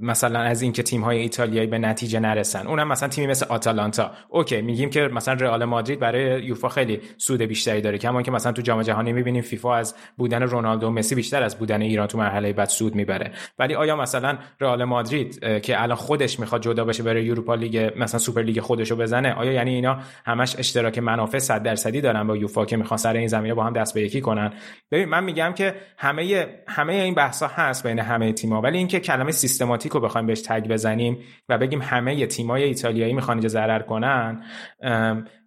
مثلا 0.00 0.40
از 0.40 0.62
اینکه 0.62 0.82
تیم 0.82 1.02
های 1.02 1.18
ایتالیایی 1.18 1.66
به 1.66 1.78
نتیجه 1.78 2.20
نرسن. 2.20 2.66
اونم 2.66 2.88
مثلا 2.88 3.08
تیمی 3.08 3.26
مثل 3.26 3.46
آتالانتا. 3.48 4.10
okay 4.28 4.62
میگیم 4.62 4.90
که 4.90 5.00
مثلا 5.00 5.34
رئال 5.34 5.64
مادرید 5.64 6.00
برای 6.00 6.44
یوفا 6.44 6.68
خیلی 6.68 7.00
سود 7.16 7.42
بیشتری 7.42 7.80
داره. 7.80 7.98
کما 7.98 8.22
اینکه 8.22 8.30
مثلا 8.30 8.52
تو 8.52 8.62
جام 8.62 8.82
جهانی 8.82 9.12
می‌بینیم 9.12 9.42
فیفا 9.42 9.76
از 9.76 9.94
بودن 10.16 10.42
رونالدو 10.42 10.86
و 10.86 10.90
مسی 10.90 11.14
بیشتر 11.14 11.42
از 11.42 11.58
بودن 11.58 11.82
ایران 11.82 12.06
تو 12.06 12.18
مرحله 12.18 12.52
بعد 12.52 12.68
سود 12.68 12.94
می‌بره. 12.94 13.32
ولی 13.58 13.74
آیا 13.74 13.96
مثلا 13.96 14.38
رئال 14.60 14.84
مادرید 14.84 15.60
که 15.62 15.76
الان 15.86 15.96
خودش 15.96 16.40
می‌خواد 16.40 16.62
جدا 16.62 16.84
بشه 16.84 17.02
برای 17.02 17.30
اروپا 17.30 17.54
لیگ 17.54 17.92
مثلا 17.96 18.20
سوپر 18.20 18.42
لیگ 18.42 18.60
خودشو 18.60 18.96
بزنه. 18.96 19.32
آیا 19.32 19.52
یعنی 19.52 19.74
اینا 19.74 19.98
همش 20.26 20.56
اشتراک 20.58 20.98
منافع 20.98 21.38
100 21.38 21.62
درصدی 21.62 22.00
دارن 22.00 22.26
با 22.26 22.36
یوفا 22.36 22.64
که 22.64 22.76
می‌خوان 22.76 22.98
سر 22.98 23.12
این 23.12 23.28
زمینه 23.28 23.54
با 23.54 23.64
هم 23.64 23.72
دست 23.72 23.94
به 23.94 24.00
یکی 24.00 24.20
کنن؟ 24.20 24.52
ببین 24.90 25.08
من 25.08 25.24
میگم 25.24 25.52
که 25.52 25.74
همه 25.98 26.46
همه 26.68 26.92
این 26.92 27.14
بحثا 27.14 27.46
هست 27.46 27.86
بین 27.86 27.98
همه 27.98 28.32
تیم‌ها 28.32 28.60
ولی 28.60 28.78
اینکه 28.78 29.00
کلمه 29.00 29.32
سیستماتیک 29.32 29.92
رو 29.92 30.00
بخوایم 30.00 30.26
بهش 30.26 30.40
tag 30.40 30.68
بزنیم 30.68 31.18
و 31.48 31.58
بگیم 31.58 31.82
همه 31.82 32.26
تیم‌های 32.26 32.62
ایتالیایی 32.62 33.12
می‌خوان 33.12 33.36
اینجا 33.36 33.48
ضرر 33.48 33.82
کنن 33.82 34.42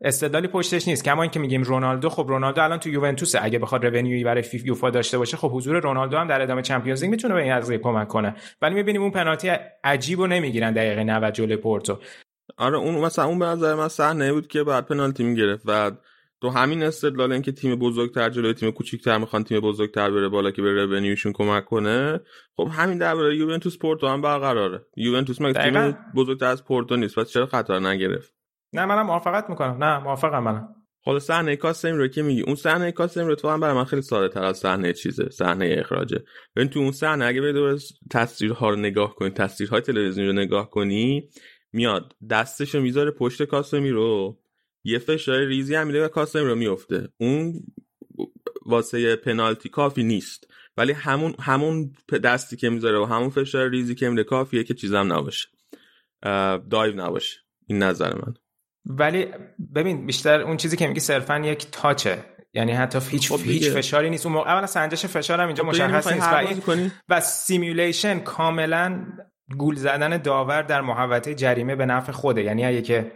استدلالی 0.02 0.48
پشتش 0.48 0.88
نیست. 0.88 1.03
کما 1.03 1.22
اینکه 1.22 1.40
میگیم 1.40 1.64
رونالدو 1.64 2.10
خب 2.10 2.26
رونالدو 2.28 2.64
الان 2.64 2.80
تو 2.80 2.90
یوونتوس 2.90 3.36
اگه 3.41 3.60
بخواد 3.60 3.86
رونیوی 3.86 4.24
برای 4.24 4.44
یوفا 4.66 4.90
داشته 4.90 5.18
باشه 5.18 5.38
خب 5.38 5.52
حضور 5.53 5.80
رونالدو 5.80 6.18
هم 6.18 6.28
در 6.28 6.41
ادامه 6.41 6.61
چمپیونز 6.61 7.02
لیگ 7.02 7.11
می‌تونه 7.11 7.34
به 7.34 7.41
این 7.44 7.56
قضیه 7.56 7.78
کمک 7.78 8.07
کنه. 8.07 8.36
ولی 8.61 8.76
می‌بینیم 8.76 9.02
اون 9.02 9.11
پنالتی 9.11 9.52
عجیبو 9.84 10.28
نمی‌گیرن 10.30 10.73
دقیقه 10.73 11.03
90 11.03 11.34
جلوی 11.34 11.57
پورتو. 11.57 11.99
آره 12.57 12.77
اون 12.77 12.95
مثلا 12.95 13.26
اون 13.26 13.39
به 13.39 13.45
نظر 13.45 13.76
من 13.76 13.88
صحنه 13.88 14.34
بود 14.34 14.47
که 14.47 14.64
بعد 14.64 14.85
پنالتی 14.85 15.23
می‌گرفت 15.23 15.64
و 15.65 15.91
تو 16.41 16.49
همین 16.49 16.84
استدلال 16.84 17.31
اینکه 17.31 17.51
تیم 17.51 17.76
بزرگتر 17.76 18.30
جلوی 18.30 18.53
تیم 18.53 18.72
کوچیک‌تر 18.72 19.18
می‌خوان 19.18 19.43
تیم 19.43 19.60
بزرگتر 19.60 20.11
بره 20.11 20.30
بالا 20.30 20.51
که 20.51 20.61
به 20.61 20.85
رونیوشون 20.85 21.34
کمک 21.34 21.65
کنه 21.65 22.19
خب 22.57 22.68
همین 22.72 22.97
درباره 22.97 23.38
یوونتوس 23.38 23.77
پورتو 23.77 24.07
هم 24.07 24.22
برقراره. 24.22 24.85
یوونتوس 24.95 25.41
مگه 25.41 25.53
تیم 25.53 25.97
بزرگتر 26.15 26.45
از 26.45 26.65
پورتو 26.65 26.95
نیست؟ 26.95 27.19
پس 27.19 27.30
چرا 27.30 27.45
خطر 27.45 27.80
نگرفت؟ 27.80 28.34
نه 28.73 28.85
منم 28.85 29.06
موافقت 29.06 29.49
می‌کنم. 29.49 29.84
نه 29.84 29.99
موافقم 29.99 30.43
منم. 30.43 30.76
حالا 31.01 31.19
صحنه 31.19 31.55
کاسم 31.55 31.95
رو 31.95 32.07
که 32.07 32.21
میگی؟ 32.21 32.41
اون 32.41 32.55
صحنه 32.55 32.91
کاسم 32.91 33.27
رو 33.27 33.35
تو 33.35 33.49
هم 33.49 33.59
برای 33.59 33.76
من 33.76 33.84
خیلی 33.84 34.01
ساده 34.01 34.34
تر 34.34 34.43
از 34.43 34.57
صحنه 34.57 34.93
چیزه 34.93 35.30
صحنه 35.30 35.76
اخراجه. 35.80 36.23
ببین 36.55 36.69
تو 36.69 36.80
اون 36.80 36.91
صحنه 36.91 37.26
اگه 37.26 37.41
برید 37.41 37.81
تصویرها 38.11 38.69
رو 38.69 38.76
نگاه 38.76 39.15
کنی 39.15 39.30
تصویرهای 39.30 39.81
تلویزیونی 39.81 40.30
رو 40.30 40.35
نگاه 40.35 40.69
کنی 40.69 41.30
میاد 41.73 42.15
دستشو 42.30 42.81
می‌ذاره 42.81 43.11
پشت 43.11 43.43
کاسمی 43.43 43.89
رو 43.89 44.39
یه 44.84 44.99
فشار 44.99 45.39
ریزی 45.45 45.76
هم 45.76 45.88
میده 45.88 46.05
و 46.05 46.07
کاسمی 46.07 46.41
رو 46.41 46.55
میفته. 46.55 47.09
اون 47.17 47.53
واسه 48.65 49.15
پنالتی 49.15 49.69
کافی 49.69 50.03
نیست. 50.03 50.47
ولی 50.77 50.91
همون 50.91 51.35
همون 51.39 51.93
دستی 52.23 52.57
که 52.57 52.69
می‌ذاره 52.69 52.99
و 52.99 53.05
همون 53.05 53.30
فشار 53.30 53.69
ریزی 53.69 53.95
که 53.95 54.09
میده 54.09 54.23
کافیه 54.23 54.63
که 54.63 54.73
چیزم 54.73 55.13
نباشه. 55.13 55.47
dive 56.69 56.95
نباشه. 56.95 57.38
این 57.67 57.84
نظر 57.84 58.15
من. 58.15 58.34
ولی 58.85 59.27
ببین 59.76 60.06
بیشتر 60.06 60.41
اون 60.41 60.57
چیزی 60.57 60.77
که 60.77 60.88
میگی 60.88 60.99
صرفا 60.99 61.39
یک 61.39 61.68
touch 61.72 62.10
ه. 62.10 62.26
یعنی 62.53 62.72
حتی 62.72 62.99
هیچ 63.10 63.30
خب 63.30 63.39
هیچ 63.43 63.69
فشاری 63.69 64.10
نیست. 64.10 64.26
اون 64.26 64.35
موقع 64.35 64.51
اولا 64.51 64.68
سنجش 64.68 65.06
فشار 65.06 65.41
هم 65.41 65.47
اینجا 65.47 65.64
خب 65.64 65.69
مشخص 65.69 66.11
نیست 66.11 66.27
و 66.27 66.35
این 66.35 66.91
و 67.10 67.22
simulation 67.22 68.19
کاملا 68.19 69.06
گول 69.57 69.76
زدن 69.76 70.18
داور 70.18 70.61
در 70.61 70.81
محوطه 70.81 71.35
جریمه 71.35 71.76
به 71.76 71.85
نفع 71.85 72.11
خوده. 72.11 72.43
یعنی 72.43 72.65
اگه 72.65 72.81
که 72.81 73.11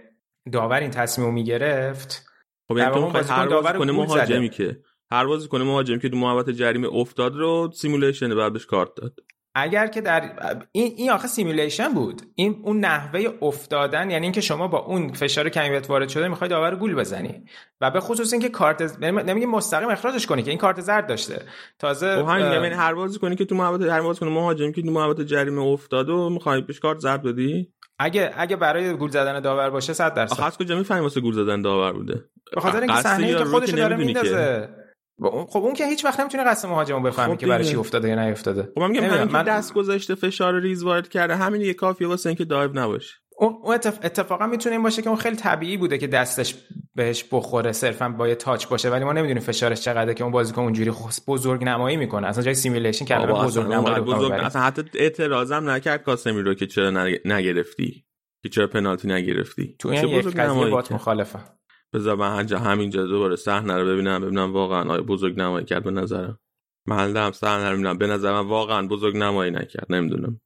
داور 0.52 0.80
این 0.80 0.92
تصمیم 0.92 1.34
می‌گرفت 1.34 2.26
خب 2.68 2.78
یعنی 2.78 2.92
تو 2.94 3.34
هر 3.34 3.46
بازیکنه 3.46 3.92
مهاجمی 3.92 4.50
که. 4.50 4.78
هر 5.12 5.26
بازیکنه 5.26 5.64
مهاجمی 5.64 6.00
که 6.00 6.10
تو 6.10 6.18
محوطه 6.18 6.54
جریمه 6.54 6.88
افتاد 6.88 7.36
رو 7.36 7.72
simulation 7.74 8.36
بعدش 8.36 8.66
کارت 8.66 8.90
داد. 8.96 9.20
اگر 9.56 9.88
که 9.88 10.02
در 10.02 10.32
این 10.72 10.94
این 10.98 11.12
آخه 11.12 11.28
simulation 11.28 11.94
بود. 11.94 12.22
این 12.36 12.62
اون 12.64 12.80
نحوه 12.80 13.26
افتادن 13.42 14.12
یعنی 14.12 14.26
اینکه 14.26 14.42
شما 14.42 14.68
با 14.68 14.78
اون 14.78 15.14
فشار 15.14 15.50
کمیت 15.50 15.90
وارد 15.90 16.10
شده 16.10 16.28
می‌خوای 16.28 16.50
داور 16.50 16.76
گول 16.76 16.96
بزنی. 16.96 17.46
و 17.82 17.92
به 17.92 18.00
خصوص 18.00 18.34
اینکه 18.34 18.50
کارت 18.50 19.04
نمیگه 19.04 19.48
مستقیم 19.48 19.90
اخراجش 19.90 20.26
کنی 20.26 20.44
که 20.44 20.50
این 20.50 20.60
کارت 20.60 20.82
زرد 20.82 21.08
داشته. 21.08 21.42
تازه 21.80 22.16
خب 22.16 22.28
همین 22.28 22.46
یعنی 22.46 22.68
هر 22.68 22.94
بازیکنی 22.94 23.36
که 23.36 23.46
تو 23.46 23.56
محوطه 23.56 23.92
هر 23.92 24.02
بازیکنه 24.02 24.30
مهاجمی 24.30 24.74
که 24.74 24.82
تو 24.82 24.92
محوطه 24.92 25.26
جریمه 25.26 25.62
افتاد 25.62 26.10
و 26.10 26.30
می‌خوای 26.30 26.62
بهش 26.62 26.80
کارت 26.80 27.00
زرد 27.00 27.24
بدی؟ 27.24 27.74
اگه 28.00 28.32
اگه 28.38 28.56
برای 28.56 28.94
گول 28.94 29.10
زدن 29.10 29.40
داور 29.40 29.70
باشه 29.70 29.94
100 29.94 30.14
درصد. 30.14 30.42
آخه 30.42 30.58
کجا 30.58 30.78
می‌فهمی 30.78 31.02
واسه 31.02 31.22
گول 31.22 31.34
زدن 31.34 31.62
داور 31.62 31.94
بوده؟ 31.94 32.26
به 32.56 32.62
خاطر 32.62 32.80
اینکه 32.80 32.96
صحنه 32.96 33.36
که 33.36 33.46
خودش 33.46 33.70
داره 33.70 33.96
میندازه. 33.96 34.70
خب 35.30 35.60
اون 35.60 35.74
که 35.74 35.86
هیچ 35.88 36.06
وقت 36.06 36.20
نمی‌تونه 36.20 36.44
قسم 36.44 36.70
مهاجمو 36.70 37.00
بفهمی 37.00 37.34
خب 37.34 37.40
که 37.40 37.48
برای 37.48 37.66
چی 37.66 37.76
افتاده 37.76 38.10
یا 38.10 38.26
نیافتاده 38.26 38.70
خب 38.76 38.82
من 38.82 38.92
میگم 38.92 39.24
من 39.24 39.44
دست 39.44 39.74
گذاشته 39.74 40.16
فشار 40.16 40.60
ریز 40.60 40.84
وارد 40.84 41.10
کرده 41.10 41.36
همین 41.36 41.62
یه 41.62 41.74
کافیه 41.74 42.08
واسه 42.08 42.30
اینکه 42.30 42.46
dive 42.46 42.72
نباشه. 42.74 43.14
اون 43.38 43.74
اتفاقا 43.76 44.48
می‌تونه 44.48 44.76
این 44.76 44.84
باشه 44.84 45.02
که 45.02 45.10
اون 45.10 45.18
خیلی 45.18 45.36
طبیعی 45.36 45.78
بوده 45.78 45.98
که 45.98 46.08
دستش 46.08 46.56
بهش 46.96 47.26
بخوره 47.32 47.72
صرفا 47.72 48.10
با 48.10 48.28
یه 48.28 48.36
touch 48.36 48.68
باشه 48.68 48.90
ولی 48.90 49.04
ما 49.04 49.14
نمی‌دونیم 49.14 49.44
فشارش 49.44 49.82
چقدره 49.82 50.14
که 50.14 50.24
اون 50.24 50.34
بازیکن 50.34 50.62
اونجوری 50.62 50.92
بزرگ 51.28 51.64
نمایی 51.64 51.98
می‌کنه. 51.98 52.28
اصلا 52.28 52.44
جای 52.44 52.54
simulation 52.54 53.06
که 53.06 53.16
بزرگ 53.16 53.72
نمایی 53.72 54.02
بزرگ 54.02 54.32
اصلا 54.32 54.62
حتی 54.62 54.84
اعتراضم 54.94 55.70
نکرد 55.70 56.04
کاسمی 56.04 56.42
رو 56.42 56.54
که 56.54 56.68
چرا 56.68 57.08
نگرفتی 57.26 58.06
که 58.44 58.50
چرا 58.50 58.68
پنالتی 58.68 59.08
نگرفتی. 59.08 59.76
تو 59.80 59.90
این 59.90 60.08
یک 60.08 60.28
قضیه 60.28 60.66
بات 60.66 60.92
مخالفه 60.92 61.40
بذار 61.94 62.16
من 62.16 62.48
همینجا 62.48 63.06
دوباره 63.06 63.36
صحنه 63.36 63.78
رو 63.78 63.86
ببینم 63.86 64.22
ببینم 64.22 64.54
واقعا 64.54 64.92
آیا 64.92 65.02
بزرگ 65.02 65.40
نمایی 65.40 65.66
کرد 65.66 65.84
به 65.84 65.92
نظرم. 65.92 66.40
محل 66.86 67.18
هم 67.18 67.32
صحنه 67.32 67.70
رو 67.70 67.78
می‌بینم. 67.78 67.98
به 67.98 68.08
نظرم 68.08 68.50
واقعا 68.50 68.88
بزرگ 68.88 69.18
نمایی 69.18 69.52
نکرد 69.52 69.86
نمی‌دونم. 69.90 70.42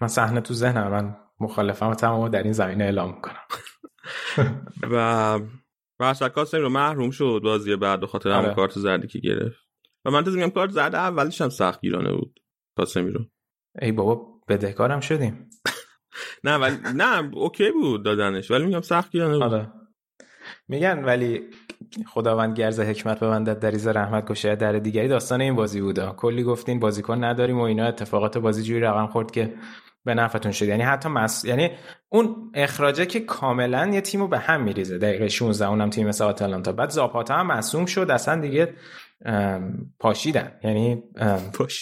من 0.00 0.08
صحنه 0.08 0.40
تو 0.40 0.54
ذهنم 0.54 0.90
من 0.90 1.16
مخالفم 1.40 1.86
و 1.88 1.94
تمام 1.94 2.28
در 2.28 2.42
این 2.42 2.52
زمینه 2.52 2.84
اعلام 2.84 3.14
می‌کنم. 3.14 3.44
و 4.92 5.40
و 6.00 6.28
کاسمی 6.28 6.60
رو 6.60 6.68
محروم 6.68 7.10
شد 7.10 7.40
بازی 7.44 7.76
بعد 7.76 8.00
به 8.00 8.06
خاطر 8.06 8.30
همون 8.30 8.44
آره. 8.44 8.54
کارت 8.54 8.78
زردی 8.78 9.08
که 9.08 9.18
گرفت. 9.18 9.64
و 10.04 10.10
من 10.10 10.28
میگم 10.28 10.50
کارت 10.50 10.70
زرد 10.70 10.94
اولش 10.94 11.40
هم 11.40 11.48
سخت 11.48 11.80
گیرانه 11.80 12.12
بود. 12.12 12.40
کاسمی 12.76 13.10
رو. 13.10 13.24
ای 13.82 13.92
بابا 13.92 14.40
بدهکارم 14.48 15.00
شدیم. 15.00 15.50
نه 16.44 16.56
ولی 16.56 16.76
نه 16.94 17.30
اوکی 17.34 17.70
بود 17.70 18.04
دادنش 18.04 18.50
ولی 18.50 18.64
میگم 18.64 18.80
سخت 18.80 19.10
گیرانه 19.12 19.34
بود. 19.34 19.42
آره. 19.42 19.72
میگن 20.68 21.04
ولی 21.04 21.42
خداوند 22.06 22.56
گرز 22.56 22.80
حکمت 22.80 23.20
ببندد 23.20 23.58
دریز 23.58 23.86
رحمت 23.86 24.28
گشه 24.28 24.56
در 24.56 24.72
دیگری 24.72 25.08
داستان 25.08 25.40
این 25.40 25.54
بازی 25.54 25.80
بوده. 25.80 26.06
کلی 26.06 26.42
گفتین 26.42 26.80
بازیکن 26.80 27.24
نداریم 27.24 27.58
و 27.58 27.62
اینا. 27.62 27.86
اتفاقات 27.86 28.38
بازی 28.38 28.62
جوری 28.62 28.80
رقم 28.80 29.06
خورد 29.06 29.30
که 29.30 29.54
به 30.04 30.14
نفعتون 30.14 30.52
شد. 30.52 30.68
یعنی 30.68 30.82
حتی 30.82 31.08
مس... 31.08 31.44
یعنی 31.44 31.70
اون 32.08 32.50
اخراجه 32.54 33.06
که 33.06 33.20
کاملا 33.20 33.90
یه 33.92 34.00
تیمو 34.00 34.28
به 34.28 34.38
هم 34.38 34.62
میریزه. 34.62 34.98
دقیقه 34.98 35.28
16 35.28 35.68
اونم 35.68 35.90
تیم 35.90 36.08
مثل 36.08 36.24
آتالانتا 36.24 36.72
بعد. 36.72 36.90
زاپاتا 36.90 37.34
هم 37.34 37.46
معصوم 37.46 37.86
شد. 37.86 38.10
اصلا 38.10 38.40
دیگه 38.40 38.74
پاشیدن. 39.98 40.52
یعنی 40.64 41.02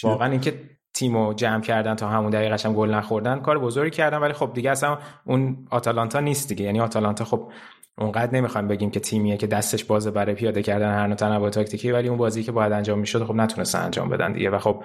واقعا 0.03 0.31
اینکه 0.31 0.53
تیمو 0.93 1.33
جمع 1.33 1.61
کردن 1.61 1.95
تا 1.95 2.07
همون 2.07 2.29
دقیقه 2.29 2.57
هم 2.65 2.73
گل 2.73 2.93
نخوردن 2.93 3.39
کار 3.39 3.59
بزرگی 3.59 3.97
کردن. 3.97 4.17
ولی 4.17 4.33
خب 4.33 4.51
دیگه 4.53 4.71
اصلا 4.71 4.97
اون 5.25 5.67
آتالانتا 5.69 6.19
نیست 6.19 6.49
دیگه. 6.49 6.65
یعنی 6.65 6.79
آتالانتا 6.79 7.25
خب 7.25 7.51
اونقدر 7.97 8.35
نمی‌خوایم 8.35 8.67
بگیم 8.67 8.91
که 8.91 8.99
تیمیه 8.99 9.37
که 9.37 9.47
دستش 9.47 9.83
بازه 9.83 10.11
برای 10.11 10.35
پیاده 10.35 10.63
کردن 10.63 10.93
هر 10.93 11.07
نوع 11.07 11.15
تنوع 11.15 11.49
تاکتیکی 11.49 11.91
ولی 11.91 12.07
اون 12.07 12.17
بازی 12.17 12.43
که 12.43 12.51
باید 12.51 12.71
انجام 12.71 12.99
می‌شد 12.99 13.23
خب 13.23 13.35
نتونستن 13.35 13.81
انجام 13.81 14.09
بدن 14.09 14.33
دیگه 14.33 14.49
و 14.49 14.59
خب 14.59 14.83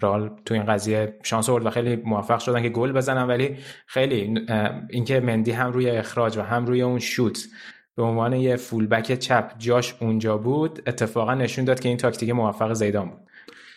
رال 0.00 0.30
تو 0.44 0.54
این 0.54 0.64
قضیه 0.64 1.18
شانس 1.22 1.48
آورد 1.48 1.66
و 1.66 1.70
خیلی 1.70 1.96
موفق 1.96 2.38
شدن 2.38 2.62
که 2.62 2.68
گل 2.68 2.92
بزنن 2.92 3.26
ولی 3.26 3.56
خیلی 3.86 4.34
اینکه 4.90 5.20
مندی 5.20 5.52
هم 5.52 5.72
روی 5.72 5.90
اخراج 5.90 6.36
و 6.36 6.42
هم 6.42 6.66
روی 6.66 6.82
اون 6.82 6.98
شوت 6.98 7.44
به 7.96 8.02
عنوان 8.02 8.32
یه 8.32 8.56
fullback 8.56 9.18
چپ 9.18 9.52
جاش 9.58 9.94
اونجا 10.00 10.38
بود 10.38 10.82
اتفاقا 10.86 11.34
نشون 11.34 11.64
داد 11.64 11.80
که 11.80 11.88
این 11.88 11.98
تاکتیک 11.98 12.30
موفق 12.30 12.72
زیدان 12.72 13.10
بود 13.10 13.20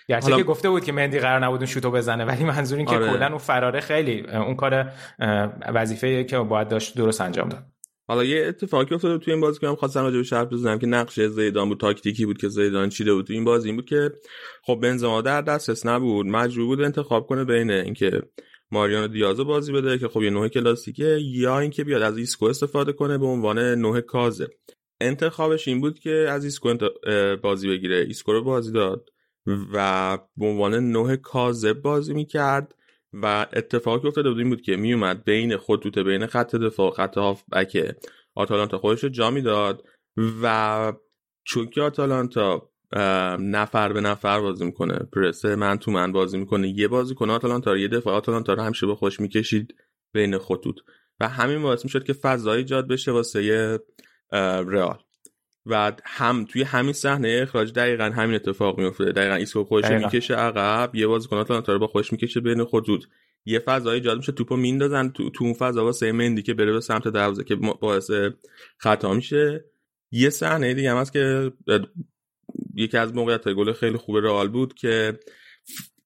گرچه. 0.07 0.35
که 0.35 0.43
گفته 0.43 0.69
بود 0.69 0.83
که 0.83 0.91
مندی 0.91 1.19
قرار 1.19 1.45
نبود 1.45 1.59
اون 1.59 1.65
شوتو 1.65 1.91
بزنه 1.91 2.25
ولی 2.25 2.43
منظور 2.43 2.77
این 2.77 2.87
که 2.87 2.95
آره. 2.95 3.09
کلا 3.09 3.27
اون 3.27 3.37
فراره 3.37 3.79
خیلی 3.79 4.21
اون 4.21 4.55
کار 4.55 4.91
وظیفه 5.73 6.23
که 6.23 6.37
باید 6.37 6.67
داشت 6.67 6.97
درست 6.97 7.21
انجام 7.21 7.49
داد 7.49 7.63
حالا 8.07 8.23
یه 8.23 8.45
اتفاقی 8.45 8.95
افتاد 8.95 9.21
توی 9.21 9.33
این 9.33 9.41
بازی 9.41 9.59
که 9.59 9.67
من 9.67 9.75
خواستم 9.75 10.03
راجع 10.03 10.17
به 10.17 10.23
شرط 10.23 10.49
بزنم 10.49 10.79
که 10.79 10.87
نقش 10.87 11.19
زیدان 11.19 11.69
بود 11.69 11.79
تاکتیکی 11.79 12.25
بود 12.25 12.37
که 12.37 12.49
زیدان 12.49 12.89
چیده 12.89 13.13
بود. 13.13 13.25
تو 13.25 13.33
این 13.33 13.43
بازی 13.43 13.67
این 13.67 13.75
بود 13.75 13.85
که 13.85 14.11
خب 14.63 14.79
بنزما 14.83 15.21
در 15.21 15.41
دسترس 15.41 15.85
نبود. 15.85 16.25
مجبور 16.25 16.65
بود 16.65 16.81
انتخاب 16.81 17.27
کنه 17.27 17.43
بین 17.43 17.71
اینکه 17.71 18.21
ماریانو 18.71 19.07
دیازو 19.07 19.45
بازی 19.45 19.71
بده 19.71 19.97
که 19.97 20.07
خب 20.07 20.21
یه 20.21 20.29
نه 20.29 20.47
کلاسیکه 20.47 21.17
یا 21.21 21.59
اینکه 21.59 21.83
بیاد 21.83 22.01
از 22.01 22.17
ایسکو 22.17 22.45
استفاده 22.45 22.93
کنه 22.93 23.17
به 23.17 23.25
عنوان 23.25 23.59
نه 23.59 24.01
کاذب. 24.01 24.47
انتخابش 25.01 25.67
این 25.67 25.81
بود 25.81 25.99
که 25.99 26.11
از 26.11 26.43
ایسکو 26.43 26.77
بازی 27.43 27.69
بگیره. 27.69 27.95
ایسکو 27.95 28.33
رو 28.33 28.43
بازی 28.43 28.71
داد 28.71 29.09
و 29.73 30.17
به 30.37 30.45
عنوان 30.45 30.75
نه 30.75 31.15
کاذب 31.15 31.73
بازی 31.73 32.13
می‌کرد. 32.13 32.75
و 33.13 33.45
اتفاقی 33.53 34.07
افتاده 34.07 34.29
بود 34.29 34.39
این 34.39 34.49
بود 34.49 34.61
که 34.61 34.75
میومد 34.75 35.23
بین 35.23 35.57
خطوط 35.57 35.97
بین 35.97 36.25
خط 36.25 36.55
دفاع 36.55 36.91
خط 36.91 37.17
هافبک 37.17 37.95
آتالانتا 38.35 38.77
خودش 38.77 39.03
رو 39.03 39.09
جا 39.09 39.31
می‌داد 39.31 39.83
و 40.43 40.93
چون 41.43 41.67
که 41.67 41.81
آتالانتا 41.81 42.69
نفر 43.39 43.93
به 43.93 44.01
نفر 44.01 44.39
بازی 44.41 44.65
می‌کنه 44.65 44.99
پرسه 45.13 45.55
man 45.55 45.77
to 45.77 45.91
man 45.91 46.11
بازی 46.11 46.37
می‌کنه 46.37 46.69
یه 46.69 46.87
بازیکنه 46.87 47.33
آتالانتا 47.33 47.71
رو 47.71 47.77
یه 47.77 47.87
دفاع 47.87 48.15
آتالانتا 48.15 48.53
رو 48.53 48.61
همیشه 48.61 48.87
به 48.87 48.95
خودش 48.95 49.19
می‌کشید 49.19 49.75
بین 50.13 50.37
خطوط. 50.37 50.75
و 51.19 51.27
همین 51.27 51.61
باعث 51.61 51.83
می‌شد 51.83 52.03
که 52.03 52.13
فضای 52.13 52.57
ایجاد 52.57 52.87
بشه 52.87 53.11
واسه 53.11 53.79
رئال. 54.67 54.99
و 55.67 55.91
هم 56.05 56.45
توی 56.45 56.63
همین 56.63 56.93
صحنه 56.93 57.39
اخراج 57.43 57.73
دقیقا 57.73 58.03
همین 58.03 58.35
اتفاق 58.35 58.79
میفته 58.79 59.05
دقیقا 59.05 59.35
ایسکو 59.35 59.63
خودش 59.63 59.91
می‌کشه 59.91 60.35
عقب 60.35 60.95
یه 60.95 61.07
بازیکن 61.07 61.37
آتالانتا 61.37 61.77
با 61.77 61.87
خودش 61.87 62.11
می‌کشه 62.11 62.39
بین 62.39 62.65
خطوط 62.65 63.05
یه 63.45 63.59
فضای 63.59 63.95
ایجاد 63.95 64.17
میشه 64.17 64.31
توپو 64.31 64.55
میندازن 64.55 65.09
تو, 65.09 65.29
تو 65.29 65.43
اون 65.43 65.53
فضا 65.53 65.85
واسه 65.85 66.11
مندی 66.11 66.41
که 66.41 66.53
بره 66.53 66.71
به 66.71 66.79
سمت 66.79 67.07
دروازه 67.07 67.43
که 67.43 67.55
باعث 67.55 68.11
خطا 68.77 69.13
میشه. 69.13 69.65
یه 70.11 70.29
صحنه 70.29 70.73
دیگه 70.73 70.91
هم 70.91 70.97
هست 70.97 71.13
که 71.13 71.51
یکی 72.75 72.97
از 72.97 73.15
موقعیت 73.15 73.49
گل 73.49 73.73
خیلی 73.73 73.97
خوب 73.97 74.17
رئال 74.17 74.47
بود 74.47 74.73
که 74.73 75.19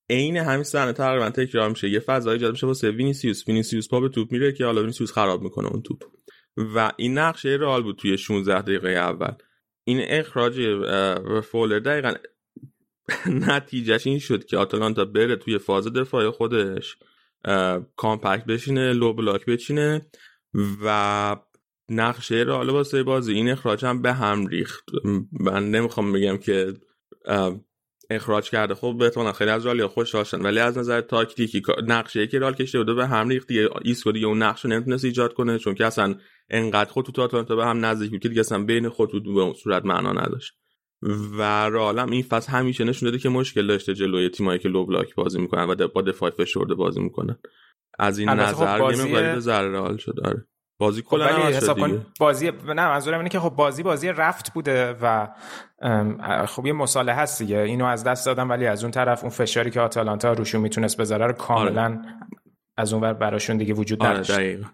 عین 0.10 0.38
همین 0.38 0.64
صحنه 0.64 0.94
تقریبا 0.94 1.30
تکرار 1.30 1.70
میشه. 1.70 1.90
یه 1.90 2.00
فضایی 2.00 2.34
ایجاد 2.34 2.52
میشه 2.52 2.68
واسه 2.68 2.92
وینیسیوس. 2.92 3.48
وینیسیوس 3.48 3.90
پا 3.90 4.00
به 4.00 4.10
توپ 4.10 4.32
میره 4.32 4.52
که 4.52 4.66
حالا 4.66 4.82
وینیسیوس 4.82 5.12
خراب 5.12 5.42
می‌کنه 5.42 5.68
اون 5.68 5.82
توپ. 5.82 6.04
و 6.58 6.92
این 6.98 7.18
نقشه 7.18 7.50
رئال 7.50 7.84
بود 7.84 7.96
توی 7.96 8.18
16 8.18 8.62
دقیقه 8.62 8.90
اول. 8.90 9.34
این 9.84 10.02
اخراج 10.02 10.62
فرولر 11.42 11.80
دقیقا 11.80 12.14
نتیجهش 13.48 14.08
این 14.08 14.20
شد 14.20 14.46
که 14.46 14.58
آتالانتا 14.58 15.06
بره 15.06 15.36
توی 15.36 15.58
فاز 15.58 15.88
دفاعی 15.88 16.30
خودش 16.30 16.98
compact 17.96 18.46
بشینه 18.46 18.94
low 18.94 19.14
block 19.14 19.46
بچینه 19.46 20.06
و 20.84 21.36
نقشه 21.90 22.36
رئال 22.36 22.70
واسه 22.70 23.04
بازی 23.04 23.34
این 23.34 23.50
اخراج 23.50 23.86
هم 23.86 24.02
به 24.02 24.14
هم 24.14 24.48
ریخت. 24.48 24.90
من 25.40 25.72
نمی‌خوام 25.72 26.14
بگم 26.14 26.38
که 26.38 26.74
اخراج 28.16 28.50
کرده. 28.50 28.76
خب 28.76 28.96
بهتون 29.00 29.32
خیلی 29.32 29.52
از 29.52 29.66
رئالیا 29.66 29.88
خوش 29.88 30.14
داشتن 30.14 30.42
ولی 30.42 30.60
از 30.60 30.78
نظر 30.78 31.02
تاکتیکی 31.02 31.62
نقشه 31.88 32.28
که 32.28 32.40
رئال 32.40 32.54
کشیده 32.54 32.78
بوده 32.78 32.94
به 32.94 33.08
هم 33.08 33.30
ریخت 33.30 33.48
دیگه. 33.48 33.70
ایسکو 33.82 34.12
دیگه 34.12 34.28
اون 34.28 34.44
نقشه 34.44 34.70
نمی‌تونست 34.70 35.06
ایجاد 35.06 35.34
کنه 35.34 35.60
چون 35.60 35.76
که 35.76 35.86
اصلا 35.86 36.16
انقدر 36.50 36.92
خطوط 36.92 37.20
آتالانتا 37.20 37.56
به 37.56 37.66
هم 37.66 37.86
نزدیک 37.86 38.12
بود 38.12 38.20
که 38.20 38.30
دیگه 38.30 38.42
اصلا 38.42 38.64
بین 38.64 38.90
خطوط 38.90 39.24
به 39.24 39.42
اون 39.42 39.54
صورت 39.54 39.86
معنا 39.86 40.12
نداشت. 40.12 40.54
و 41.38 41.70
رئالم 41.70 42.12
این 42.12 42.24
فصل 42.24 42.52
همیشه 42.52 42.84
نشون 42.84 43.08
داده 43.08 43.18
که 43.18 43.30
مشکل 43.30 43.68
داشته 43.68 43.94
جلوی 43.94 44.30
تیمایی 44.30 44.60
که 44.60 44.70
low 44.70 44.86
block 44.86 45.16
بازی 45.16 45.42
می‌کنن 45.42 45.70
و 45.70 45.88
با 45.88 46.02
دفاع 46.02 46.30
فشرده 46.30 46.76
بازی 46.76 47.00
می‌کنن. 47.00 47.38
از 48.00 48.20
این 48.20 48.30
نظر 48.30 48.78
خب 48.78 48.80
بازی... 48.80 49.12
به 49.12 49.40
ضرر 49.40 49.72
رئال 49.72 49.98
شد 49.98 50.20
آره. 50.24 50.46
بازی 50.82 51.02
کلا 51.02 51.28
خب 51.28 51.42
حساب 51.42 51.80
کن 51.80 52.06
بازی 52.20 52.52
نه 52.52 52.74
منظورم 52.74 53.18
اینه 53.18 53.30
که 53.30 53.40
خب 53.40 53.50
بازی 53.50 53.84
بازی 53.84 54.10
رفت 54.10 54.54
بوده 54.54 54.96
و 55.02 55.28
خب 56.46 56.66
یه 56.66 56.74
مساله 56.74 57.14
هست 57.14 57.42
دیگه. 57.42 57.58
اینو 57.58 57.86
از 57.86 58.04
دست 58.04 58.26
دادم 58.26 58.50
ولی 58.50 58.68
از 58.68 58.84
اون 58.84 58.92
طرف 58.92 59.22
اون 59.22 59.30
فشاری 59.30 59.72
که 59.72 59.82
آتالانتا 59.82 60.34
روشون 60.34 60.62
می‌تونست 60.62 60.98
بذاره 60.98 61.28
رو 61.28 61.34
کاملا 61.34 61.84
آره. 61.84 62.00
از 62.78 62.94
اون 62.94 63.04
ور 63.04 63.14
براشون 63.14 63.58
دیگه 63.58 63.74
وجود 63.74 64.04
آره 64.04 64.12
نداشت. 64.12 64.66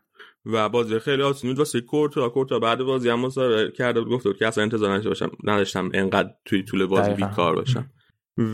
و 0.46 0.70
بازی 0.70 1.00
خیلی 1.00 1.24
آسون 1.24 1.50
بود. 1.50 1.60
واسه 1.60 1.82
کورتا 1.82 2.30
کورتا 2.30 2.60
بعد 2.60 2.84
بازی 2.84 3.10
هم 3.10 3.20
مصاحبه 3.20 3.72
کرده 3.72 4.02
بود. 4.02 4.12
گفت 4.12 4.40
که 4.40 4.48
اصلا 4.48 4.64
انتظار 4.64 4.90
نداشته 4.90 5.10
باشم. 5.10 5.32
نداشتم 5.44 5.90
انقدر 5.94 6.30
توی 6.46 6.64
طول 6.64 6.86
بازی 6.86 7.12
بیکار 7.12 7.56
باشم. 7.56 7.92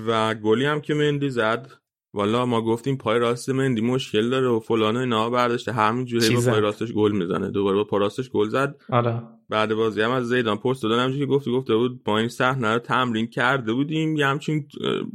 و 0.07 0.33
گلی 0.33 0.65
هم 0.65 0.81
که 0.81 0.93
مندی 0.93 1.29
زد. 1.29 1.71
والا 2.13 2.45
ما 2.45 2.61
گفتیم 2.61 2.97
پای 2.97 3.19
راست 3.19 3.49
مندی 3.49 3.81
مشکل 3.81 4.29
داره 4.29 4.47
و 4.47 4.59
فلان 4.59 4.97
و 4.97 4.99
اینا 4.99 5.29
برداشته. 5.29 5.71
همینجوری 5.71 6.35
با 6.35 6.41
پای 6.41 6.61
راستش 6.61 6.91
گل 6.91 7.11
می‌زنه. 7.11 7.51
دوباره 7.51 7.77
با 7.77 7.83
پای 7.83 7.99
راستش 7.99 8.29
گل 8.29 8.49
زد. 8.49 8.75
آره. 8.89 9.21
بعد 9.49 9.73
بازی 9.73 10.01
هم 10.01 10.11
از 10.11 10.27
زیدان 10.27 10.57
پست 10.57 10.83
دادن 10.83 10.99
همونجوری 10.99 11.25
که 11.25 11.31
گفته 11.31 11.51
گفته 11.51 11.75
بود 11.75 12.03
با 12.03 12.17
این 12.17 12.27
صحنه 12.27 12.73
رو 12.73 12.79
تمرین 12.79 13.27
کرده 13.27 13.73
بودیم. 13.73 14.15
یه 14.15 14.27
همچین 14.27 14.67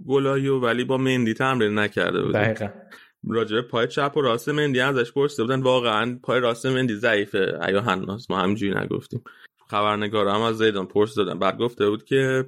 گلایی 0.08 0.48
ولی 0.48 0.84
با 0.84 0.96
مندی 0.96 1.34
تمرین 1.34 1.78
نکرده 1.78 2.22
بودیم. 2.22 2.42
دقیقاً. 2.42 2.68
راجع 3.28 3.60
پای 3.60 3.88
چپ 3.88 4.12
و 4.16 4.20
راست 4.20 4.48
مندی 4.48 4.80
ازش 4.80 5.12
پرسیده 5.12 5.42
بودن. 5.42 5.62
واقعا 5.62 6.18
پای 6.22 6.40
راست 6.40 6.66
مندی 6.66 6.94
ضعیفه. 6.94 7.58
ایا 7.68 7.80
هناس 7.80 8.30
ما 8.30 8.38
همینجوری 8.38 8.74
نگفتیم. 8.74 9.22
خبرنگارا 9.70 10.34
هم 10.34 10.40
از 10.40 10.58
زیدان 10.58 10.86
پرس 10.86 11.14
دادن 11.14 11.38
بعد 11.38 11.58
گفته 11.58 11.90
بود 11.90 12.04
که 12.04 12.46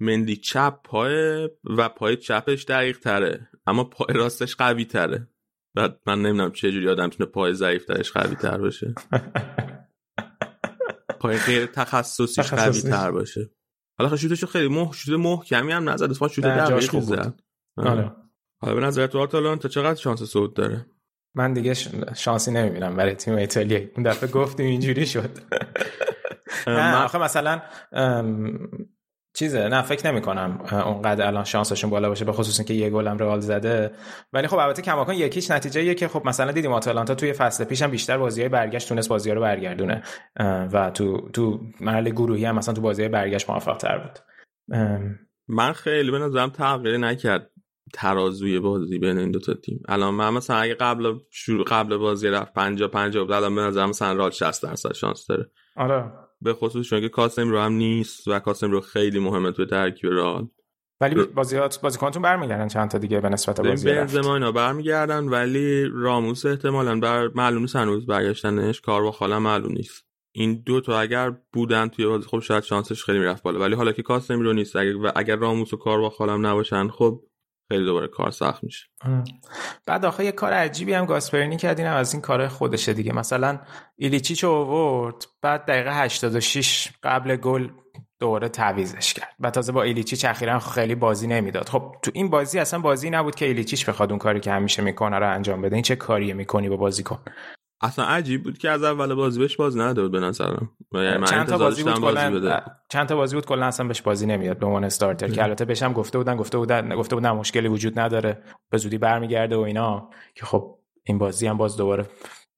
مندی 0.00 0.36
چپ 0.36 0.74
پای 0.84 1.48
و 1.64 1.88
پای 1.88 2.16
چپش 2.16 2.64
دقیق 2.64 2.98
تره. 2.98 3.49
اما 3.66 3.84
پای 3.84 4.14
راستش 4.14 4.56
قوی 4.56 4.84
تره 4.84 5.28
بعد 5.76 6.00
من 6.06 6.22
نمی‌دونم 6.22 6.52
چه 6.52 6.72
جوری 6.72 6.88
آدم 6.88 7.08
تونه 7.08 7.30
پای 7.30 7.54
ضعیف 7.54 7.84
ترش 7.84 8.12
قوی 8.12 8.34
تر 8.34 8.58
باشه. 8.58 8.94
پای 11.20 11.38
غیر 11.38 11.66
تخصصیش 11.66 12.52
قوی 12.52 12.82
تر 12.82 13.10
باشه. 13.10 13.50
حالا 13.98 14.16
شوتش 14.16 14.44
خیلی 14.44 14.68
مح 14.68 14.92
شوت 14.92 15.18
محکمی 15.18 15.72
هم 15.72 15.88
نزد 15.88 16.10
اسما 16.10 16.28
شوت 16.28 16.44
دقیقی 16.44 17.00
زد. 17.00 17.40
آره. 17.76 18.16
حالا 18.62 18.74
به 18.74 18.80
نظر 18.80 19.06
تو 19.06 19.18
آتالانتا 19.18 19.68
چقدر 19.68 20.00
شانس 20.00 20.22
صعود 20.22 20.54
داره؟ 20.54 20.86
من 21.34 21.52
دیگه 21.52 21.74
شانسی 22.14 22.50
نمی‌بینم 22.50 22.96
برای 22.96 23.14
تیم 23.14 23.34
ایتالیا 23.34 23.80
اون 23.96 24.02
دفعه 24.06 24.30
گفتیم 24.30 24.66
اینجوری 24.66 25.06
شد. 25.06 25.38
نه 26.66 27.04
آخه 27.04 27.18
مثلا 27.18 27.62
چیزه؟ 29.34 29.68
نه 29.68 29.82
فکر 29.82 30.10
نمی 30.10 30.20
کنم 30.20 30.60
اونقدر 30.86 31.26
الان 31.26 31.44
شانسشون 31.44 31.90
بالا 31.90 32.08
باشه 32.08 32.24
به 32.24 32.32
خصوص 32.32 32.60
اینکه 32.60 32.74
یه 32.74 32.90
گلم 32.90 33.18
رئال 33.18 33.40
زده. 33.40 33.90
ولی 34.32 34.46
خب 34.46 34.56
البته 34.56 34.82
کماکان 34.82 35.14
یکیش 35.14 35.50
نتیجه 35.50 35.84
یه 35.84 35.94
که 35.94 36.08
خب 36.08 36.22
مثلا 36.24 36.52
دیدیم 36.52 36.72
آتالانتا 36.72 37.14
توی 37.14 37.32
فصل 37.32 37.64
پیش 37.64 37.82
هم 37.82 37.90
بیشتر 37.90 38.18
بازیای 38.18 38.48
برگشت 38.48 38.88
تونست 38.88 39.08
بازی 39.08 39.30
رو 39.30 39.40
برگردونه 39.40 40.02
و 40.72 40.90
تو 40.90 41.30
تو 41.30 41.60
مرحله 41.80 42.10
گروهی 42.10 42.44
هم 42.44 42.54
مثلا 42.54 42.74
تو 42.74 42.80
بازی 42.80 43.08
برگشت 43.08 43.50
موفق 43.50 43.76
تر 43.76 43.98
بود 43.98 44.18
من 45.48 45.72
خیلی 45.72 46.10
به 46.10 46.18
نظرم 46.18 46.50
تغییر 46.50 46.98
نکرد 46.98 47.50
ترازوی 47.94 48.60
بازی 48.60 48.98
بین 48.98 49.18
این 49.18 49.30
دو 49.30 49.38
تا 49.38 49.54
تیم. 49.54 49.82
الان 49.88 50.14
من 50.14 50.34
مثلا 50.34 50.56
اگه 50.56 50.74
قبل 50.74 51.14
شروع 51.30 51.64
قبل 51.64 51.96
بازی 51.96 52.28
رفت 52.28 52.52
50 52.52 52.88
50 52.88 53.24
بود 53.24 53.32
الان 53.32 53.54
به 53.54 53.60
نظرم 53.60 53.88
مثلا 53.88 54.12
رال 54.12 54.30
60 54.30 54.62
درصد 54.62 54.92
شانس 54.92 55.26
داره. 55.26 55.50
آره. 55.76 56.12
به 56.42 56.54
خصوص 56.54 56.86
چون 56.86 57.00
که 57.00 57.08
کاسم 57.08 57.48
رو 57.48 57.58
هم 57.58 57.72
نیست 57.72 58.28
و 58.28 58.38
کاسم 58.38 58.70
رو 58.70 58.80
خیلی 58.80 59.18
مهمه 59.18 59.52
توی 59.52 59.66
ترکیب 59.66 60.10
رئال. 60.10 60.48
ولی 61.00 61.14
بازیات 61.14 61.80
بازیکنتون 61.80 62.22
برمیگردن 62.22 62.68
چند 62.68 62.90
تا 62.90 62.98
دیگه 62.98 63.20
به 63.20 63.28
نسبت 63.28 63.60
بازی 63.60 63.90
بنزما 63.90 64.34
اینا 64.34 64.52
برمیگردن 64.52 65.28
ولی 65.28 65.84
راموس 65.92 66.46
احتمالاً 66.46 67.00
بر 67.00 67.30
معلوم 67.34 67.60
نیست 67.60 67.76
هنوز 67.76 68.06
برگشتنش 68.06 68.80
کار 68.80 69.02
با 69.02 69.12
خاله 69.12 69.38
معلوم 69.38 69.72
نیست. 69.72 70.06
این 70.34 70.62
دو 70.66 70.80
تا 70.80 71.00
اگر 71.00 71.30
بودن 71.52 71.88
توی 71.88 72.06
بازی 72.06 72.26
خب 72.26 72.40
شاید 72.40 72.62
شانسش 72.62 73.04
خیلی 73.04 73.18
می‌رفت 73.18 73.42
بالا. 73.42 73.60
ولی 73.60 73.74
حالا 73.74 73.92
که 73.92 74.02
کاسم 74.02 74.40
رو 74.40 74.52
نیست 74.52 74.76
اگر, 74.76 75.12
اگر 75.16 75.36
راموس 75.36 75.72
و 75.72 75.76
کار 75.76 76.00
با 76.00 76.10
خالم 76.10 76.46
نباشن 76.46 76.88
خب 76.88 77.22
خیلی 77.70 77.84
دوباره 77.84 78.08
کار 78.08 78.30
سخت 78.30 78.64
میشه. 78.64 78.86
بعد 79.86 80.04
آخه 80.04 80.24
یه 80.24 80.32
کار 80.32 80.52
عجیبی 80.52 80.92
هم 80.92 81.04
گاسپرینی 81.04 81.56
کردین 81.56 81.86
از 81.86 82.12
این 82.12 82.22
کار 82.22 82.48
خودشه 82.48 82.92
دیگه. 82.92 83.12
مثلا 83.12 83.58
ایلیچیچ 83.96 84.44
اوورد 84.44 85.24
بعد 85.42 85.64
دقیقه 85.64 86.02
86 86.02 86.88
قبل 87.02 87.36
گل 87.36 87.68
دوباره 88.20 88.48
تعویزش 88.48 89.14
کرد. 89.14 89.34
و 89.40 89.50
تازه 89.50 89.72
با 89.72 89.82
ایلیچیچ 89.82 90.24
اخیرا 90.24 90.58
خیلی 90.58 90.94
بازی 90.94 91.26
نمی‌داد. 91.26 91.68
خب 91.68 91.94
تو 92.02 92.10
این 92.14 92.30
بازی 92.30 92.58
اصلا 92.58 92.80
بازی 92.80 93.10
نبود 93.10 93.34
که 93.34 93.46
ایلیچیچ 93.46 93.88
بخواد 93.88 94.10
اون 94.10 94.18
کاری 94.18 94.40
که 94.40 94.52
همیشه 94.52 94.82
می‌کنه 94.82 95.18
رو 95.18 95.34
انجام 95.34 95.62
بده. 95.62 95.74
این 95.74 95.82
چه 95.82 95.96
کاریه 95.96 96.34
می‌کنی 96.34 96.68
با 96.68 96.76
بازیکن؟ 96.76 97.18
اصلا 97.80 98.04
عجیب 98.04 98.42
بود 98.42 98.58
که 98.58 98.70
از 98.70 98.82
اول 98.82 99.14
بازی 99.14 99.40
بهش 99.40 99.56
بازی 99.56 99.78
نداد 99.78 100.10
به 100.10 100.20
نظرم. 100.20 100.70
یعنی 100.92 101.26
چند 101.26 101.46
تا 101.46 101.58
بازی 101.58 101.82
بود 101.82 102.00
کلا 102.00 102.60
چند 102.88 103.08
تا 103.08 103.16
بازی 103.16 103.34
بود 103.34 103.46
کلا 103.46 103.66
اصلا 103.66 103.86
بهش 103.86 104.02
بازی 104.02 104.26
نمیاد 104.26 104.58
به 104.58 104.66
عنوان 104.66 104.84
استارتر 104.84 105.28
که 105.28 105.42
البته 105.42 105.64
بهشم 105.64 105.92
گفته 105.92 106.18
بودن 106.18 106.36
گفته 106.36 106.58
بودن 106.58 106.96
گفته 106.96 107.14
بودن 107.14 107.30
مشکلی 107.30 107.68
وجود 107.68 107.98
نداره 107.98 108.42
به 108.70 108.78
زودی 108.78 108.98
برمیگرده 108.98 109.56
و 109.56 109.60
اینا 109.60 110.10
که 110.34 110.46
خب 110.46 110.78
این 111.04 111.18
بازی 111.18 111.46
هم 111.46 111.56
باز 111.56 111.76
دوباره 111.76 112.06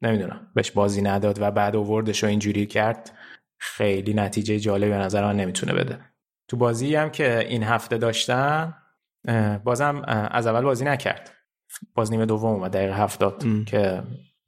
نمی‌دونم 0.02 0.46
بهش 0.54 0.70
بازی 0.70 1.02
نداد 1.02 1.38
و 1.40 1.50
بعد 1.50 1.76
اووردش 1.76 2.24
و 2.24 2.26
اینجوری 2.26 2.66
کرد. 2.66 3.18
خیلی 3.58 4.14
نتیجه 4.14 4.58
جالبی 4.58 4.90
به 4.90 4.96
نظر 4.96 5.24
من 5.24 5.36
نمی‌تونه 5.36 5.72
بده. 5.72 5.98
تو 6.48 6.56
بازی 6.56 6.94
هم 6.94 7.10
که 7.10 7.38
این 7.48 7.62
هفته 7.62 7.98
داشتن 7.98 8.74
بازم 9.64 10.02
از 10.06 10.46
اول 10.46 10.60
بازی 10.62 10.84
نکرد. 10.84 11.32
باز 11.94 12.10
نیمه 12.10 12.26
دوم 12.26 12.52
اومد 12.52 12.70
دقیقه 12.72 12.94
هفتاد 12.94 13.44
که 13.66 14.02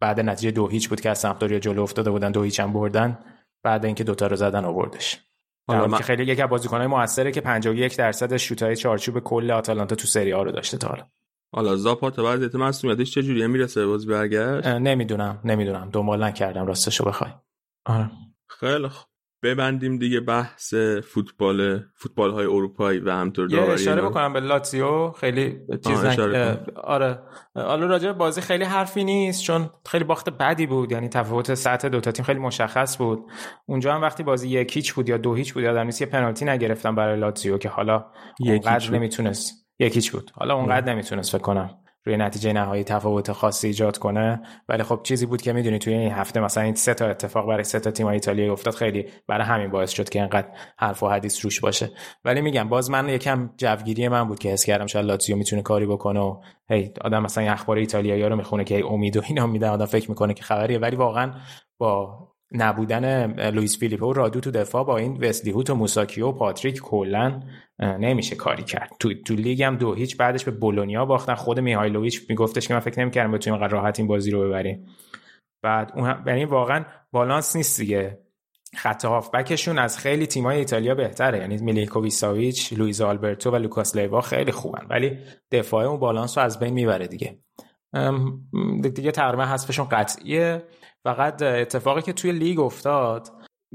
بعد 0.04 0.20
نتیجه 0.20 0.50
دو 0.50 0.68
هیچ 0.68 0.88
بود 0.88 1.00
که 1.00 1.10
از 1.10 1.18
سمپدوریا 1.18 1.58
جلو 1.58 1.82
افتاده 1.82 2.10
بودن 2.10 2.32
دو 2.32 2.42
هیچ 2.42 2.60
هم 2.60 2.72
بردن. 2.72 3.18
بعد 3.62 3.84
اینکه 3.84 4.04
دوتا 4.04 4.26
رو 4.26 4.36
زدن 4.36 4.64
آوردش. 4.64 5.20
من... 5.68 5.90
که 5.90 6.02
خیلی 6.02 6.24
یکی 6.24 6.42
از 6.42 6.48
بازیکنهای 6.48 6.86
موثره 6.86 7.32
که 7.32 7.40
51 7.40 7.96
درصد 7.96 8.36
شوتای 8.36 8.76
چارچوب 8.76 9.18
کل 9.18 9.50
آتالانتا 9.50 9.96
تو 9.96 10.06
سری 10.06 10.32
آ 10.32 10.42
رو 10.42 10.52
داشته 10.52 10.78
تا 10.78 10.88
حالا. 10.88 11.06
حالا 11.54 11.76
زاپاتا 11.76 12.22
وضعیت 12.26 12.54
مسئولیتش 12.54 13.14
چجوریه 13.14 13.46
می‌رسه 13.46 13.86
باز 13.86 14.06
برگشت؟ 14.06 14.66
نمی‌دونم 14.66 15.40
نمی‌دونم. 15.44 15.90
دنبال 15.92 16.24
نکردم 16.24 16.66
راستشو 16.66 17.04
بخوای. 17.04 17.30
آره. 17.86 18.10
خیلی 18.48 18.88
خوب 18.88 19.06
ببندیم 19.44 19.98
دیگه 19.98 20.20
بحث 20.20 20.74
فوتبال 21.12 21.80
فوتبال 21.94 22.30
های 22.30 22.46
اروپایی 22.46 22.98
و 22.98 23.10
همطور 23.10 23.50
یه 23.50 23.56
داوری 23.56 23.72
اشاره. 23.72 24.02
بکنم 24.02 24.32
به 24.32 24.40
لاتزیو 24.40 25.10
خیلی 25.10 25.58
چیز. 25.86 26.04
آره. 26.84 27.18
حالا 27.54 27.86
راجع 27.86 28.12
بازی 28.12 28.40
خیلی 28.40 28.64
حرفی 28.64 29.04
نیست 29.04 29.42
چون 29.42 29.70
خیلی 29.86 30.04
باخت 30.04 30.30
بدی 30.30 30.66
بود. 30.66 30.92
یعنی 30.92 31.08
تفاوت 31.08 31.54
سطح 31.54 31.88
دوتا 31.88 32.12
تیم 32.12 32.24
خیلی 32.24 32.40
مشخص 32.40 32.98
بود. 32.98 33.24
اونجا 33.66 33.94
هم 33.94 34.02
وقتی 34.02 34.22
بازی 34.22 34.48
یک 34.48 34.76
هیچ 34.76 34.94
بود 34.94 35.08
یا 35.08 35.16
دو 35.16 35.34
هیچ 35.34 35.54
بود 35.54 35.62
یادم 35.62 35.84
نیست 35.86 36.00
یه 36.00 36.06
پنالتی 36.06 36.44
نگرفتم 36.44 36.94
برای 36.94 37.20
لاتزیو 37.20 37.58
که 37.58 37.68
حالا 37.68 38.06
اونقدر. 38.40 38.90
نمی‌تونست. 38.90 39.66
یک 39.78 39.94
هیچ 39.94 40.12
بود. 40.12 40.30
حالا 40.34 40.54
اونقدر 40.54 40.92
نمی‌تونست 40.92 41.32
فکر 41.32 41.42
کنم. 41.42 41.70
روی 42.06 42.16
نتیجه 42.16 42.52
نهایی 42.52 42.84
تفاوت 42.84 43.32
خاصی 43.32 43.66
ایجاد 43.66 43.98
کنه. 43.98 44.42
ولی 44.68 44.82
خب 44.82 45.00
چیزی 45.02 45.26
بود 45.26 45.42
که 45.42 45.52
می‌دونی 45.52 45.78
توی 45.78 45.94
این 45.94 46.12
هفته 46.12 46.40
مثلا 46.40 46.62
این 46.64 46.74
سه 46.74 46.94
تا 46.94 47.06
اتفاق 47.06 47.48
برای 47.48 47.64
سه 47.64 47.80
تا 47.80 47.90
تیم 47.90 48.06
ایتالیا 48.06 48.52
افتاد 48.52 48.74
خیلی 48.74 49.06
برای 49.28 49.46
همین 49.46 49.70
باعث 49.70 49.90
شد 49.90 50.08
که 50.08 50.18
اینقدر 50.18 50.48
حرف 50.78 51.02
و 51.02 51.08
حدیث 51.08 51.44
روش 51.44 51.60
باشه. 51.60 51.90
ولی 52.24 52.40
میگم 52.40 52.68
باز 52.68 52.90
من 52.90 53.08
یکم 53.08 53.50
جوگیری 53.56 54.08
من 54.08 54.28
بود 54.28 54.38
که 54.38 54.48
حس 54.48 54.64
کردم 54.64 54.86
شاید 54.86 55.06
لاتزیو 55.06 55.36
می‌تونه 55.36 55.62
کاری 55.62 55.86
بکنه 55.86 56.20
و 56.20 56.40
هی 56.68 56.92
آدم 57.00 57.22
مثلا 57.22 57.52
اخبار 57.52 57.76
ایتالیایی 57.76 58.22
رو 58.22 58.36
می‌خونه 58.36 58.64
که 58.64 58.74
هی 58.74 58.82
امید 58.82 59.16
و 59.16 59.22
اینا 59.26 59.46
میدن 59.46 59.68
آدم 59.68 59.86
فکر 59.86 60.10
می‌کنه 60.10 60.34
که 60.34 60.42
خبریه. 60.42 60.78
ولی 60.78 60.96
واقعا 60.96 61.32
با 61.78 62.18
نبودن 62.52 63.26
لوئیس 63.50 63.78
فیلیپه 63.78 64.10
و 64.10 64.12
رادو 64.12 64.40
تو 64.40 64.50
دفاع 64.50 64.84
با 64.84 64.96
این 64.96 65.16
وسلی 65.16 65.50
هوت 65.50 65.70
و 65.70 65.74
موساکیو 65.74 66.28
و 66.28 66.32
پاتریک 66.32 66.80
کلا 66.80 67.40
نمیشه 67.78 68.36
کاری 68.36 68.62
کرد. 68.62 68.90
تو 69.00 69.14
تو 69.14 69.34
لیگ 69.34 69.62
هم 69.62 69.76
دو 69.76 69.94
هیچ 69.94 70.16
بعدش 70.16 70.44
به 70.44 70.50
بولونیا 70.50 71.04
باختن. 71.04 71.34
خود 71.34 71.60
میهایلوویچ 71.60 72.26
میگفتش 72.28 72.68
که 72.68 72.74
من 72.74 72.80
فکر 72.80 73.00
نمی‌کردم 73.00 73.32
بتونیم 73.32 73.54
اینقدر 73.54 73.72
راحت 73.74 73.98
این 73.98 74.08
بازی 74.08 74.30
رو 74.30 74.48
ببریم. 74.48 74.86
بعد 75.62 75.92
اون 75.94 76.22
یعنی 76.26 76.44
واقعا 76.44 76.84
بالانس 77.12 77.56
نیست 77.56 77.80
دیگه. 77.80 78.18
خط 78.76 79.04
هافبکشون 79.04 79.78
از 79.78 79.98
خیلی 79.98 80.26
تیمای 80.26 80.58
ایتالیا 80.58 80.94
بهتره. 80.94 81.38
یعنی 81.38 81.56
میلیکوویچ 81.56 82.12
ساویچ 82.12 82.72
لوئیز 82.72 83.00
آلبرتو 83.00 83.50
و 83.50 83.56
لوکاس 83.56 83.96
لیوا 83.96 84.20
خیلی 84.20 84.52
خوبن. 84.52 84.86
ولی 84.90 85.18
دفاع 85.52 85.84
اون 85.84 86.00
بالانس 86.00 86.38
رو 86.38 86.44
از 86.44 86.58
بین 86.58 86.74
می‌بره 86.74 87.06
دیگه. 87.06 87.38
دیگه 88.94 89.10
تقریبا 89.10 89.44
حذفشون 89.44 89.88
قطعیه. 89.88 90.62
فقط 91.04 91.42
اتفاقی 91.42 92.02
که 92.02 92.12
توی 92.12 92.32
لیگ 92.32 92.60
افتاد 92.60 93.28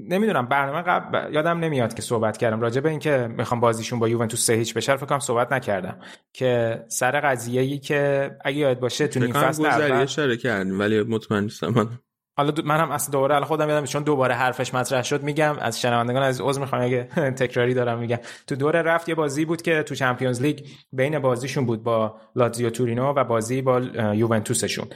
نمی‌دونم 0.08 0.46
برنامه 0.46 0.82
قبل 0.82 1.34
یادم 1.34 1.60
نمیاد 1.60 1.94
که 1.94 2.02
صحبت 2.02 2.38
کردم. 2.38 2.62
راجع 2.62 2.82
به 2.82 2.90
اینکه 2.90 3.28
می‌خوام 3.38 3.60
بازیشون 3.60 4.00
با 4.00 4.10
یوونتوس 4.10 4.46
سه 4.46 4.54
هیچ 4.54 4.74
بشه 4.74 4.96
فکر 4.96 5.06
کنم 5.06 5.20
صحبت 5.20 5.52
نکردم. 5.52 6.00
که 6.34 6.84
سر 6.88 7.20
قضیه 7.20 7.62
ای 7.62 7.78
که 7.78 8.32
اگه 8.46 8.58
یاد 8.58 8.80
باشه 8.80 9.08
تو 9.08 9.20
کنم 9.20 9.32
فصل 9.32 9.66
اول 9.66 9.92
اشاره 9.92 10.38
کردیم 10.38 10.80
ولی 10.80 11.04
مطمئن 11.04 11.44
نیستم. 11.44 11.68
من 11.68 11.88
حالا 12.38 12.52
دو- 12.52 12.64
منم 12.66 12.92
اصلا 12.92 13.12
دوباره 13.12 13.36
الان 13.36 13.48
خودم 13.48 13.70
یادم 13.70 13.86
چون 13.86 14.04
دوباره 14.04 14.36
حرفش 14.36 14.74
مطرح 14.74 15.04
شد 15.04 15.24
میگم 15.24 15.56
از 15.60 15.82
شنوندگان 15.82 16.24
از 16.24 16.42
عذر 16.42 16.62
می‌خوام 16.62 16.82
اگه 16.82 17.04
تکراری 17.40 17.74
دارم 17.74 18.00
میگم. 18.00 18.20
تو 18.48 18.56
دوره 18.56 18.82
رفت 18.82 19.10
یه 19.10 19.16
بازی 19.16 19.46
بود 19.46 19.62
که 19.62 19.84
تو 19.84 19.96
چمپیونز 19.96 20.42
لیگ 20.42 20.60
بین 20.94 21.20
بازیشون 21.20 21.66
بود 21.66 21.84
با 21.84 22.16
لاتزیو 22.36 22.70
تورینو 22.70 23.14
و 23.14 23.24
بازی 23.24 23.62
با 23.62 23.80
یوونتوسشون. 24.14 24.88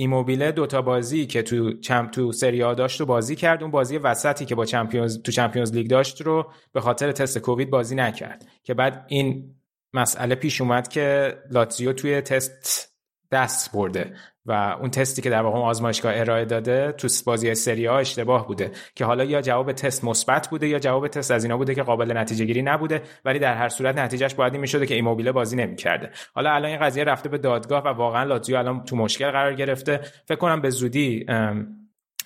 ایموبیله 0.00 0.52
دوتا 0.52 0.82
بازی 0.82 1.26
که 1.26 1.42
تو 1.42 1.72
چم 1.72 2.06
تو 2.06 2.32
سری 2.32 2.58
داشت 2.58 3.00
و 3.00 3.06
بازی 3.06 3.36
کرد. 3.36 3.62
اون 3.62 3.70
بازی 3.70 3.98
وسطی 3.98 4.44
که 4.44 4.54
با 4.54 4.64
چمپیونز 4.64 5.22
تو 5.22 5.32
چمپیونز 5.32 5.72
لیگ 5.72 5.90
داشت 5.90 6.20
رو 6.20 6.52
به 6.72 6.80
خاطر 6.80 7.12
تست 7.12 7.38
کووید 7.38 7.70
بازی 7.70 7.94
نکرد. 7.94 8.46
که 8.62 8.74
بعد 8.74 9.04
این 9.08 9.54
مسئله 9.94 10.34
پیش 10.34 10.60
اومد 10.60 10.88
که 10.88 11.34
لاتزیو 11.50 11.92
توی 11.92 12.20
تست 12.20 12.89
دست 13.32 13.72
برده 13.72 14.12
و 14.46 14.76
اون 14.80 14.90
تستی 14.90 15.22
که 15.22 15.30
در 15.30 15.42
واقع 15.42 15.58
آزمایشگاه 15.58 16.12
ارائه 16.16 16.44
داده 16.44 16.92
تو 16.92 17.08
بازی 17.26 17.54
سری 17.54 17.86
ها 17.86 17.98
اشتباه 17.98 18.46
بوده 18.46 18.70
که 18.94 19.04
حالا 19.04 19.24
یا 19.24 19.40
جواب 19.40 19.72
تست 19.72 20.04
مثبت 20.04 20.48
بوده 20.48 20.68
یا 20.68 20.78
جواب 20.78 21.08
تست 21.08 21.30
از 21.30 21.44
اینا 21.44 21.56
بوده 21.56 21.74
که 21.74 21.82
قابل 21.82 22.16
نتیجه 22.16 22.44
گیری 22.44 22.62
نبوده 22.62 23.02
ولی 23.24 23.38
در 23.38 23.54
هر 23.54 23.68
صورت 23.68 23.98
نتیجهش 23.98 24.34
باید 24.34 24.52
این 24.52 24.60
می‌شده 24.60 24.86
که 24.86 24.94
ایموبیله 24.94 25.32
بازی 25.32 25.56
نمی‌کرده. 25.56 26.10
حالا 26.34 26.52
الان 26.52 26.70
این 26.70 26.80
قضیه 26.80 27.04
رفته 27.04 27.28
به 27.28 27.38
دادگاه 27.38 27.84
و 27.84 27.88
واقعا 27.88 28.24
لاتزیو 28.24 28.56
الان 28.56 28.84
تو 28.84 28.96
مشکل 28.96 29.30
قرار 29.30 29.54
گرفته. 29.54 30.00
فکر 30.26 30.38
کنم 30.38 30.60
به 30.60 30.70
زودی 30.70 31.26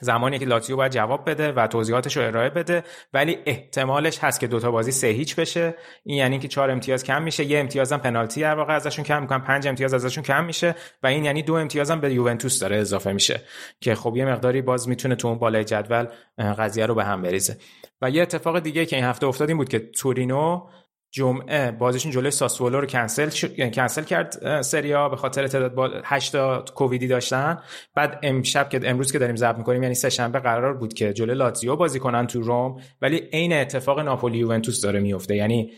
زمانی 0.05 0.39
که 0.39 0.45
لاتزیو 0.45 0.77
باید 0.77 0.93
جواب 0.93 1.31
بده 1.31 1.53
و 1.53 1.67
توضیحاتش 1.67 2.17
رو 2.17 2.23
ارائه 2.27 2.51
بده 2.51 2.83
ولی 3.13 3.39
احتمالش 3.47 4.19
هست 4.19 4.41
که 4.41 4.47
دوتا 4.47 4.71
بازی 4.71 4.93
سه 4.93 5.07
هیچ 5.07 5.37
بشه. 5.37 5.75
این 6.05 6.19
یعنی 6.19 6.39
که 6.39 6.49
چهار 6.49 6.71
امتیاز 6.71 7.05
کم 7.05 7.23
میشه 7.23 7.45
یه 7.45 7.59
امتیاز 7.59 7.93
هم 7.93 8.01
پنالتی 8.01 8.41
در 8.41 8.55
واقع 8.55 8.75
ازشون 8.75 9.05
کم 9.05 9.23
می‌کنن 9.23 9.39
پنج 9.39 9.69
امتیاز 9.69 9.95
ازشون 9.95 10.25
کم 10.25 10.45
میشه 10.45 10.75
و 11.03 11.07
این 11.07 11.25
یعنی 11.25 11.43
دو 11.43 11.55
امتیاز 11.55 11.91
هم 11.91 12.01
به 12.01 12.15
یوونتوس 12.15 12.61
داره 12.61 12.77
اضافه 12.77 13.13
میشه 13.13 13.41
که 13.81 13.95
خب 13.95 14.17
یه 14.17 14.25
مقداری 14.25 14.63
باز 14.63 14.89
می‌تونه 14.89 15.15
تو 15.15 15.29
اون 15.29 15.39
بالای 15.39 15.65
جدول 15.65 16.07
قضیه 16.39 16.87
رو 16.87 16.95
به 16.95 17.05
هم 17.05 17.23
بریزه. 17.23 17.57
و 18.03 18.11
یه 18.11 18.23
اتفاق 18.23 18.59
دیگه 18.59 18.87
که 18.87 18.97
این 18.97 19.05
هفته 19.05 19.27
افتاد 19.27 19.49
این 19.49 19.57
بود 19.57 19.69
که 19.69 19.79
تورینو 19.79 20.67
جمعه 21.15 21.71
بازیشون 21.71 22.13
جلوی 22.13 22.31
ساسولو 22.31 22.81
رو 22.81 22.87
کنسل 22.87 23.29
شد- 23.29 23.59
یعنی 23.59 23.71
کنسل 23.71 24.03
کرد 24.03 24.61
سریا 24.63 25.09
به 25.09 25.17
خاطر 25.17 25.47
تعداد 25.47 25.75
بال 25.75 26.01
8 26.05 26.33
تا 26.33 26.65
کوویدی 26.75 27.07
داشتن. 27.07 27.59
بعد 27.95 28.19
امشب 28.23 28.69
که 28.69 28.81
امروز 28.85 29.13
که 29.13 29.19
داریم 29.19 29.37
ضبط 29.37 29.59
می‌کنیم 29.59 29.83
یعنی 29.83 29.95
سه 29.95 30.11
شنبه 30.11 30.39
قرار 30.39 30.75
بود 30.75 30.95
که 30.95 31.13
جلوی 31.13 31.35
لاتزیو 31.37 31.77
بازی 31.77 31.99
کنن 31.99 32.27
تو 32.27 32.41
روم. 32.41 32.77
ولی 33.03 33.17
عین 33.33 33.53
اتفاق 33.53 34.01
ناپولی 34.01 34.39
یوونتوس 34.39 34.81
داره 34.81 35.01
میفته 35.01 35.37
یعنی 35.37 35.73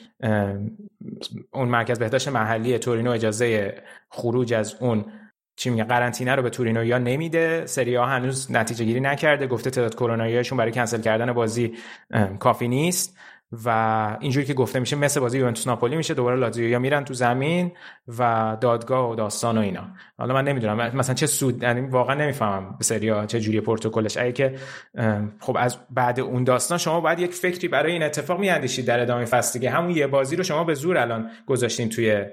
اون 1.52 1.68
مرکز 1.68 1.98
بهداشت 1.98 2.28
محلی 2.28 2.78
تورینو 2.78 3.10
اجازه 3.10 3.74
خروج 4.10 4.54
از 4.54 4.76
اون 4.80 5.04
چی 5.58 5.70
میگه 5.70 5.84
قرنطینه 5.84 6.34
رو 6.34 6.42
به 6.42 6.50
تورینویا 6.50 6.98
نمیده. 6.98 7.66
سری 7.66 7.94
ها 7.94 8.06
هنوز 8.06 8.52
نتیجه 8.52 8.84
گیری 8.84 9.00
نکرده. 9.00 9.46
گفته 9.46 9.70
تعداد 9.70 9.94
کروناییشون 9.94 10.58
برای 10.58 10.72
کنسل 10.72 11.00
کردن 11.00 11.32
بازی 11.32 11.74
کافی 12.38 12.68
نیست. 12.68 13.16
و 13.52 14.16
اینجوری 14.20 14.46
که 14.46 14.54
گفته 14.54 14.80
میشه 14.80 14.96
مثل 14.96 15.20
بازی 15.20 15.38
یوونتوس 15.38 15.66
ناپولی 15.66 15.96
میشه 15.96 16.14
دوباره 16.14 16.36
لاتزیو 16.36 16.68
یا 16.68 16.78
میرن 16.78 17.04
تو 17.04 17.14
زمین 17.14 17.72
و 18.18 18.56
دادگاه 18.60 19.10
و 19.10 19.14
داستان 19.14 19.58
و 19.58 19.60
اینا. 19.60 19.88
حالا 20.18 20.34
من 20.34 20.44
نمی‌دونم 20.44 20.96
مثلا 20.96 21.14
چه 21.14 21.26
سود 21.26 21.62
یعنی 21.62 21.80
واقعا 21.80 22.14
نمی‌فهمم 22.14 22.74
به 22.78 22.84
سریا 22.84 23.26
چه 23.26 23.40
جوری 23.40 23.60
پروتکلش 23.60 24.16
اگه 24.16 24.32
که 24.32 24.54
خب 25.40 25.56
از 25.58 25.76
بعد 25.90 26.20
اون 26.20 26.44
داستان 26.44 26.78
شما 26.78 27.00
باید 27.00 27.18
یک 27.18 27.34
فکری 27.34 27.68
برای 27.68 27.92
این 27.92 28.02
اتفاق 28.02 28.40
میاندیشید 28.40 28.86
در 28.86 29.00
ادامه 29.00 29.24
فصل 29.24 29.58
دیگه. 29.58 29.70
همون 29.70 29.90
یه 29.90 30.06
بازی 30.06 30.36
رو 30.36 30.44
شما 30.44 30.64
به 30.64 30.74
زور 30.74 30.98
الان 30.98 31.30
گذاشتین 31.46 31.88
توی 31.88 32.24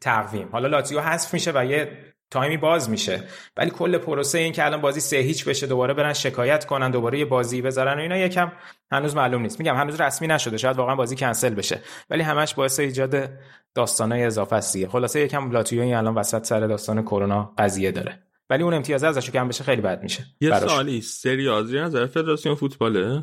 تقویم. 0.00 0.48
حالا 0.52 0.68
لاتزیو 0.68 1.00
حذف 1.00 1.34
میشه 1.34 1.52
و 1.54 1.64
یه 1.64 2.11
تایمی 2.32 2.56
باز 2.56 2.90
میشه. 2.90 3.24
ولی 3.56 3.70
کل 3.70 3.98
پروسه 3.98 4.38
این 4.38 4.52
که 4.52 4.64
الان 4.64 4.80
بازی 4.80 5.00
سه 5.00 5.16
هیچ 5.16 5.44
بشه 5.44 5.66
دوباره 5.66 5.94
برن 5.94 6.12
شکایت 6.12 6.66
کنن 6.66 6.90
دوباره 6.90 7.18
یه 7.18 7.24
بازی 7.24 7.62
بذارن 7.62 7.98
و 7.98 8.00
اینا 8.00 8.16
یکم 8.16 8.52
هنوز 8.92 9.16
معلوم 9.16 9.42
نیست. 9.42 9.58
میگم 9.58 9.76
هنوز 9.76 10.00
رسمی 10.00 10.28
نشده 10.28 10.56
شاید 10.56 10.76
واقعا 10.76 10.94
بازی 10.94 11.16
کنسل 11.16 11.54
بشه. 11.54 11.80
ولی 12.10 12.22
همش 12.22 12.54
باعث 12.54 12.80
ایجاد 12.80 13.30
داستانای 13.74 14.24
اضافه 14.24 14.56
است 14.56 14.72
دیگه. 14.72 14.88
خلاصه 14.88 15.20
یکم 15.20 15.50
لاتزیو 15.50 15.82
این 15.82 15.94
الان 15.94 16.14
وسط 16.14 16.44
سر 16.44 16.66
داستان 16.66 17.02
کرونا 17.02 17.54
قضیه 17.58 17.90
داره. 17.90 18.22
ولی 18.50 18.62
اون 18.62 18.74
امتیاز 18.74 19.04
ازش 19.04 19.30
کم 19.30 19.48
بشه 19.48 19.64
خیلی 19.64 19.82
بد 19.82 20.02
میشه 20.02 20.24
یه. 20.40 20.58
سوالی 20.58 21.00
سری 21.00 21.48
آزی 21.48 21.78
نظر 21.78 22.06
فدراسیون 22.06 22.54
فوتباله؟ 22.54 23.22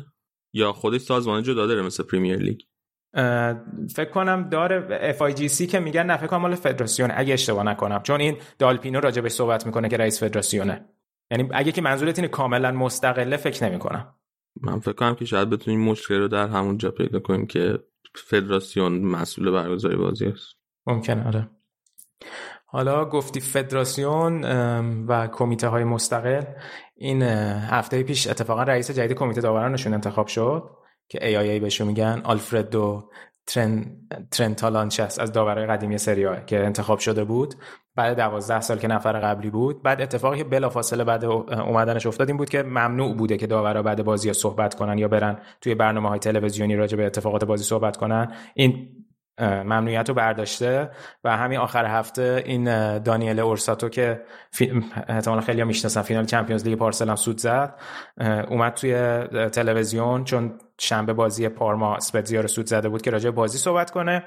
یا 0.52 0.72
خودش 0.72 1.00
سازمان 1.00 1.42
جدا 1.42 1.66
داره 1.66 1.82
مثل 1.82 2.02
پریمیر 2.02 2.36
لیگ؟ 2.36 2.60
فکر 3.94 4.10
کنم 4.14 4.48
داره 4.48 5.12
FIGC 5.18 5.66
که 5.66 5.80
میگن 5.80 6.02
نه 6.02 6.16
فکر 6.16 6.26
کنم 6.26 6.40
مال 6.40 6.54
فدراسیون 6.54 7.10
اگه 7.14 7.34
اشتباه 7.34 7.64
نکنم. 7.64 8.02
چون 8.02 8.20
این 8.20 8.36
دالپینو 8.58 9.00
راجبش 9.00 9.32
صحبت 9.32 9.66
می‌کنه 9.66 9.88
که 9.88 9.96
رئیس 9.96 10.22
فدراسیونه. 10.22 10.84
یعنی 11.30 11.48
اگه 11.52 11.72
که 11.72 11.82
منظورت 11.82 12.18
اینه 12.18 12.28
کاملا 12.28 12.72
مستقله 12.72 13.36
فکر 13.36 13.64
نمی‌کنم. 13.64 14.14
من 14.60 14.80
فکر 14.80 14.92
کنم 14.92 15.14
که 15.14 15.24
شاید 15.24 15.50
بتونیم 15.50 15.80
مشکل 15.80 16.18
رو 16.18 16.28
در 16.28 16.46
همونجا 16.46 16.90
پیدا 16.90 17.20
کنیم 17.20 17.46
که 17.46 17.78
فدراسیون 18.14 18.98
مسئول 18.98 19.50
برگزاری 19.50 19.96
بازی 19.96 20.26
است. 20.26 20.56
ممکنه 20.86 21.26
آره. 21.26 21.48
حالا 22.66 23.04
گفتی 23.04 23.40
فدراسیون 23.40 24.44
و 25.06 25.26
کمیته 25.26 25.68
های 25.68 25.84
مستقل. 25.84 26.42
این 26.96 27.22
هفته 27.22 28.02
پیش 28.02 28.26
اتفاقا 28.26 28.62
رئیس 28.62 28.90
جدید 28.90 29.16
کمیته 29.16 29.40
داورانشون 29.40 29.94
انتخاب 29.94 30.26
شد. 30.26 30.70
که 31.10 31.18
AIA 31.18 31.60
بهشون 31.60 31.86
میگن 31.86 32.20
آلفردو 32.24 33.10
ترن 33.46 33.86
ترنتالانچس 34.30 35.18
از 35.18 35.32
داورای 35.32 35.66
قدیمی 35.66 35.98
سری 35.98 36.26
که 36.46 36.64
انتخاب 36.64 36.98
شده 36.98 37.24
بود. 37.24 37.54
بعد 37.96 38.16
دوازده 38.16 38.60
سال 38.60 38.78
که 38.78 38.88
نفر 38.88 39.20
قبلی 39.20 39.50
بود. 39.50 39.82
بعد 39.82 40.00
اتفاقی 40.00 40.38
که 40.38 40.44
بلافاصله 40.44 41.04
بعد 41.04 41.24
اومدنش 41.24 42.06
افتاد 42.06 42.28
این 42.28 42.36
بود 42.36 42.48
که 42.48 42.62
ممنوع 42.62 43.14
بوده 43.14 43.36
که 43.36 43.46
داورا 43.46 43.82
بعد 43.82 44.04
بازی 44.04 44.28
ها 44.28 44.32
صحبت 44.32 44.74
کنن 44.74 44.98
یا 44.98 45.08
برن 45.08 45.38
توی 45.60 45.74
برنامه 45.74 46.08
های 46.08 46.18
تلویزیونی 46.18 46.76
راجع 46.76 46.96
به 46.96 47.06
اتفاقات 47.06 47.44
بازی 47.44 47.64
صحبت 47.64 47.96
کنن. 47.96 48.32
این 48.54 48.88
ممنوعیت 49.40 50.08
رو 50.08 50.14
برداشته 50.14 50.90
و 51.24 51.36
همین 51.36 51.58
آخر 51.58 51.86
هفته 51.86 52.42
این 52.46 52.98
دانیل 52.98 53.40
اورساتو 53.40 53.88
که. 53.88 54.22
احتمالا 55.08 55.40
خیلی 55.40 55.64
می‌شناسن 55.64 56.02
فینال 56.02 56.24
چمپیونز 56.24 56.64
لیگ 56.64 56.78
پارسال 56.78 57.08
هم 57.08 57.16
سود 57.16 57.38
زد 57.38 57.74
اومد 58.48 58.74
توی 58.74 58.94
تلویزیون 59.48 60.24
چون 60.24 60.58
شنبه 60.78 61.12
بازی 61.12 61.48
پارما 61.48 61.96
اسپتزیا 61.96 62.40
رو 62.40 62.48
سود 62.48 62.66
زده 62.66 62.88
بود 62.88 63.02
که 63.02 63.10
راجع 63.10 63.30
بازی 63.30 63.58
صحبت 63.58 63.90
کنه 63.90 64.24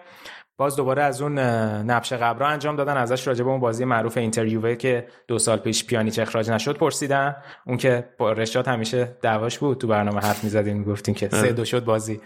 باز 0.57 0.75
دوباره 0.75 1.03
از 1.03 1.21
اون 1.21 1.39
نبش 1.39 2.13
قبرا 2.13 2.47
انجام 2.47 2.75
دادن. 2.75 2.97
ازش 2.97 3.27
راجع 3.27 3.43
به 3.43 3.49
اون 3.49 3.59
بازی 3.59 3.85
معروف 3.85 4.17
اینترویوه 4.17 4.75
که 4.75 5.07
دو 5.27 5.39
سال 5.39 5.57
پیش 5.57 5.85
پیانیچ 5.85 6.19
اخراج 6.19 6.49
نشد 6.49 6.77
پرسیدن. 6.77 7.35
اون 7.67 7.77
که 7.77 8.05
با 8.17 8.31
رشاد 8.31 8.67
همیشه 8.67 9.17
دعواش 9.21 9.59
بود. 9.59 9.77
تو 9.77 9.87
برنامه 9.87 10.19
حرف 10.19 10.43
می‌زدیم 10.43 10.77
می‌گفتیم 10.77 11.15
که 11.15 11.29
سه 11.29 11.51
دو 11.51 11.65
شد 11.65 11.85
بازی. 11.85 12.21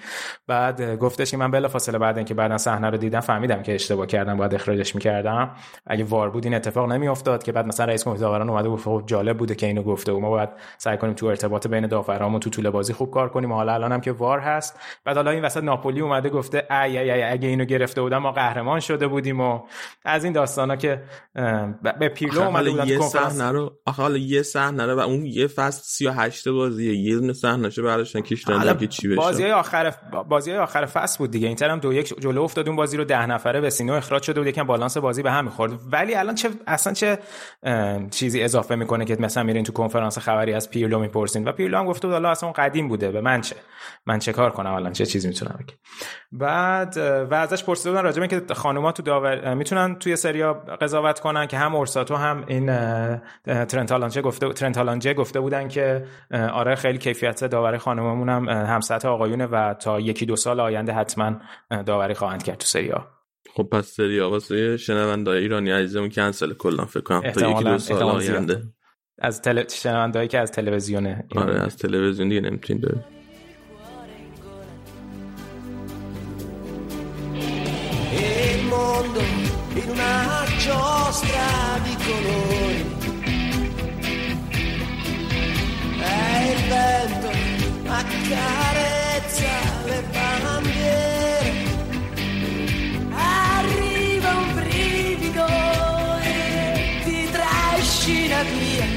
بعد 0.48 0.96
گفتش 0.96 1.32
که 1.32 1.38
من 1.38 1.52
بلا 1.52 1.68
فاصله 1.68 1.98
بعد 1.98 2.18
اینکه 2.18 2.34
بعدا 2.34 2.58
صحنه 2.58 2.90
رو 2.90 2.98
دیدم 2.98 3.20
فهمیدم 3.20 3.62
که 3.62 3.76
اشتباه 3.76 4.08
کردم 4.08 4.38
باید 4.38 4.56
اخراجش 4.56 4.96
می‌کردم. 4.96 5.52
اگه 5.86 6.04
وار 6.04 6.30
بود 6.30 6.46
این 6.46 6.54
اتفاق 6.54 6.92
نمیافتاد 6.92 7.44
که 7.44 7.52
بعد 7.52 7.66
مثلا 7.66 7.86
رئیس 7.86 8.04
کمیته 8.04 8.22
داوران 8.22 8.50
اومده 8.50 8.70
گفت 8.70 8.86
خب 8.86 9.04
جالب 9.06 9.38
بوده 9.38 9.56
که 9.56 9.66
اینو 9.66 9.84
گفته 9.84 10.12
و 10.12 10.20
ما 10.20 10.30
باید 10.30 10.50
سعی 10.78 10.98
کنیم 10.98 11.14
تو 11.14 11.26
ارتباط 11.26 11.68
بین 11.68 11.88
داورامون 11.88 12.40
تو 12.40 12.50
طول 12.50 12.70
بازی 12.70 12.94
خوب 12.94 13.12
کار 13.12 13.30
کنیم. 13.30 13.54
حالا 13.54 13.74
الان 13.74 13.92
هم 13.92 14.02
که 14.02 14.12
وار 14.12 14.40
هست. 14.40 14.80
بعد 15.06 15.16
حالا 15.16 15.32
این 15.32 15.46
وسط 15.46 15.64
ناپولی 15.64 16.02
اومده 16.02 16.30
گفته 16.30 16.68
ای 16.72 16.98
ای 16.98 17.12
ای 17.12 17.24
اگه 17.24 17.48
اینو 17.48 17.66
گرفته 17.66 18.02
بودم 18.02 18.17
ما 18.18 18.32
قهرمان 18.32 18.80
شده 18.80 19.08
بودیم 19.08 19.42
و 19.42 19.60
از 20.06 20.24
این 20.24 20.34
داستانا 20.34 20.76
که 20.76 21.04
به 22.00 22.10
پیرلو 22.10 22.42
اومده 22.42 22.70
بودن 22.70 22.88
یه 22.88 23.02
صحنه 23.02 23.52
رو 23.52 23.74
آخه 23.86 24.02
حالا 24.02 24.18
یه 24.18 24.44
صحنه 24.44 24.86
رو 24.86 24.96
و 24.96 25.00
اون 25.00 25.26
یه 25.26 25.48
فصل 25.48 25.82
38 25.84 26.48
بازیه 26.48 26.96
یه 26.96 27.16
دونه 27.16 27.34
صحنهشو 27.34 27.84
برداشتن 27.84 28.22
کشیدن 28.22 28.78
که 28.78 28.88
چی 28.88 29.08
بشه. 29.08 29.18
بازی 29.18 29.44
های 29.44 29.52
آخر 29.52 29.94
بازی 30.30 30.52
های 30.52 30.60
آخر 30.60 30.86
فصل 30.86 31.18
بود 31.18 31.32
دیگه. 31.32 31.48
اینتر 31.48 31.70
هم 31.70 31.80
دو 31.80 31.94
یک 31.94 32.22
جلو 32.22 32.42
افتاد 32.42 32.68
اون 32.68 32.76
بازی 32.76 32.98
رو 32.98 33.04
ده 33.04 33.26
نفره 33.26 33.62
به 33.62 33.70
سینو 33.70 33.94
اخراج 33.94 34.24
شده 34.24 34.40
بود 34.40 34.48
یکم 34.48 34.64
بالانس 34.64 34.98
بازی 34.98 35.24
به 35.24 35.32
هم 35.32 35.46
می‌خورد 35.46 35.74
ولی 35.92 36.16
الان 36.16 36.36
چه 36.36 36.50
اصلا 36.68 36.94
چه 36.94 37.20
چیزی 38.12 38.44
اضافه 38.44 38.76
می‌کنه 38.76 39.06
که 39.06 39.18
مثلا 39.20 39.44
میرین 39.44 39.64
تو 39.64 39.74
کنفرانس 39.74 40.18
خبری 40.18 40.54
از 40.54 40.70
پیرلو 40.70 41.00
می‌پرسین؟ 41.00 41.48
و 41.48 41.52
پیرلو 41.52 41.78
هم 41.78 41.86
گفته 41.86 42.08
بود 42.08 42.14
حالا 42.14 42.30
اصلا 42.30 42.52
قدیم 42.52 42.88
بوده 42.88 43.12
به 43.12 43.22
من 43.22 43.42
چه؟ 43.42 43.56
من 44.06 44.20
چه 44.20 44.34
کار 44.34 44.52
کنم 44.52 44.74
الان؟ 44.74 44.94
چه 44.94 45.06
چیزی 45.06 45.28
می‌تونم 45.28 45.60
بگم؟ 45.60 45.78
بعد 46.32 46.98
و 47.32 47.34
ازش 47.34 47.64
پرسیده 47.64 47.92
راجع 48.08 48.26
که 48.26 48.54
خانوما 48.54 48.92
تو 48.92 49.04
داور 49.04 49.54
می‌تونن 49.54 49.96
توی 49.96 50.16
سریا 50.16 50.54
قضاوت 50.54 51.20
کنن 51.20 51.48
که 51.48 51.58
هم 51.58 51.76
اورساتو 51.76 52.16
هم 52.16 52.44
این 52.48 52.66
ترنت 53.46 54.20
گفته 54.22 54.54
ترنت 54.54 55.14
گفته 55.14 55.40
بودن 55.40 55.68
که 55.68 56.06
آره 56.32 56.76
خیلی 56.76 56.98
کیفیت 56.98 57.44
داوری 57.44 57.78
خانوممون 57.78 58.30
هم 58.30 58.50
هم 58.50 58.82
سطح 58.82 59.08
آقایونه 59.08 59.46
و 59.46 59.74
تا 59.74 60.00
یکی 60.00 60.26
دو 60.26 60.36
سال 60.36 60.60
آینده 60.60 60.94
حتما 60.94 61.36
داوری 61.86 62.14
خواهند 62.14 62.44
کرد 62.44 62.58
تو 62.58 62.66
سریا. 62.66 63.08
خب 63.56 63.64
پس 63.64 63.86
سریا 63.86 64.30
واسه 64.30 64.78
شنونده 64.78 65.32
ایرانی 65.32 65.72
عزیزمون 65.72 66.10
کنسل 66.10 66.54
کلا 66.54 66.86
فکر 66.86 67.04
کنم. 67.04 67.32
تا 67.32 67.52
یکی 67.52 67.64
دو 67.64 67.78
سال 67.78 68.04
آینده. 68.04 68.64
از 69.20 69.42
تل... 69.42 69.64
شنوندهایی 69.68 70.28
که 70.28 70.40
از 70.40 70.52
تلویزیونه 70.52 71.26
آره 71.36 71.62
از 71.62 71.78
تلویزیون 71.78 72.30
دیگه 72.30 72.42
نمی‌تونیم 72.42 73.04
giostra 80.68 81.80
di 81.84 81.96
colori. 82.06 82.80
E 86.00 86.52
il 86.52 86.62
vento 86.72 87.30
accarezza 88.00 89.56
le 89.86 90.04
bandiere. 90.12 91.52
Arriva 93.12 94.30
un 94.44 94.54
brivido 94.56 95.48
e 96.22 97.02
ti 97.06 97.30
trascina 97.32 98.44
via. 98.44 98.88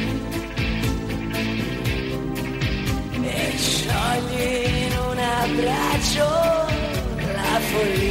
E 3.23 3.57
sciogli 3.57 4.87
in 4.87 4.95
un 5.09 5.19
abbraccio 5.19 6.29
la 7.35 7.61
follia 7.71 8.10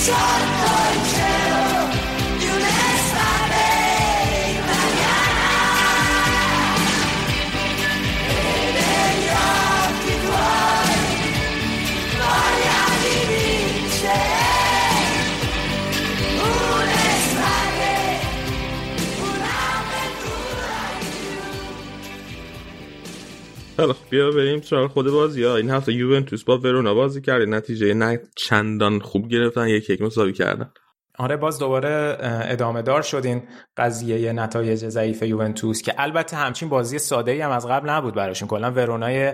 shot 0.00 0.59
خب 23.86 24.10
بیا 24.10 24.30
بریم 24.30 24.60
سراغ 24.60 24.90
خود 24.90 25.10
بازی 25.10 25.44
ها. 25.44 25.56
این 25.56 25.70
هفته 25.70 25.92
یوونتوس 25.92 26.44
با 26.44 26.58
ورونا 26.58 26.94
بازی 26.94 27.20
کرده 27.20 27.46
نتیجه 27.46 27.94
نه 27.94 28.20
چندان 28.36 29.00
خوب 29.00 29.28
گرفتن. 29.28 29.68
یک 29.68 29.90
یک 29.90 30.02
مساوی 30.02 30.32
کردن. 30.32 30.72
آره 31.18 31.36
باز 31.36 31.58
دوباره 31.58 32.16
ادامه 32.20 32.82
دار 32.82 33.02
شد 33.02 33.24
این 33.24 33.42
قضیه 33.76 34.32
نتایج 34.32 34.88
ضعیف 34.88 35.22
یوونتوس 35.22 35.82
که 35.82 35.94
البته 35.98 36.36
همچین 36.36 36.68
بازی 36.68 36.98
ساده 36.98 37.44
هم 37.44 37.50
از 37.50 37.66
قبل 37.66 37.90
نبود 37.90 38.14
براشون. 38.14 38.48
کلا 38.48 38.70
ورونای 38.70 39.32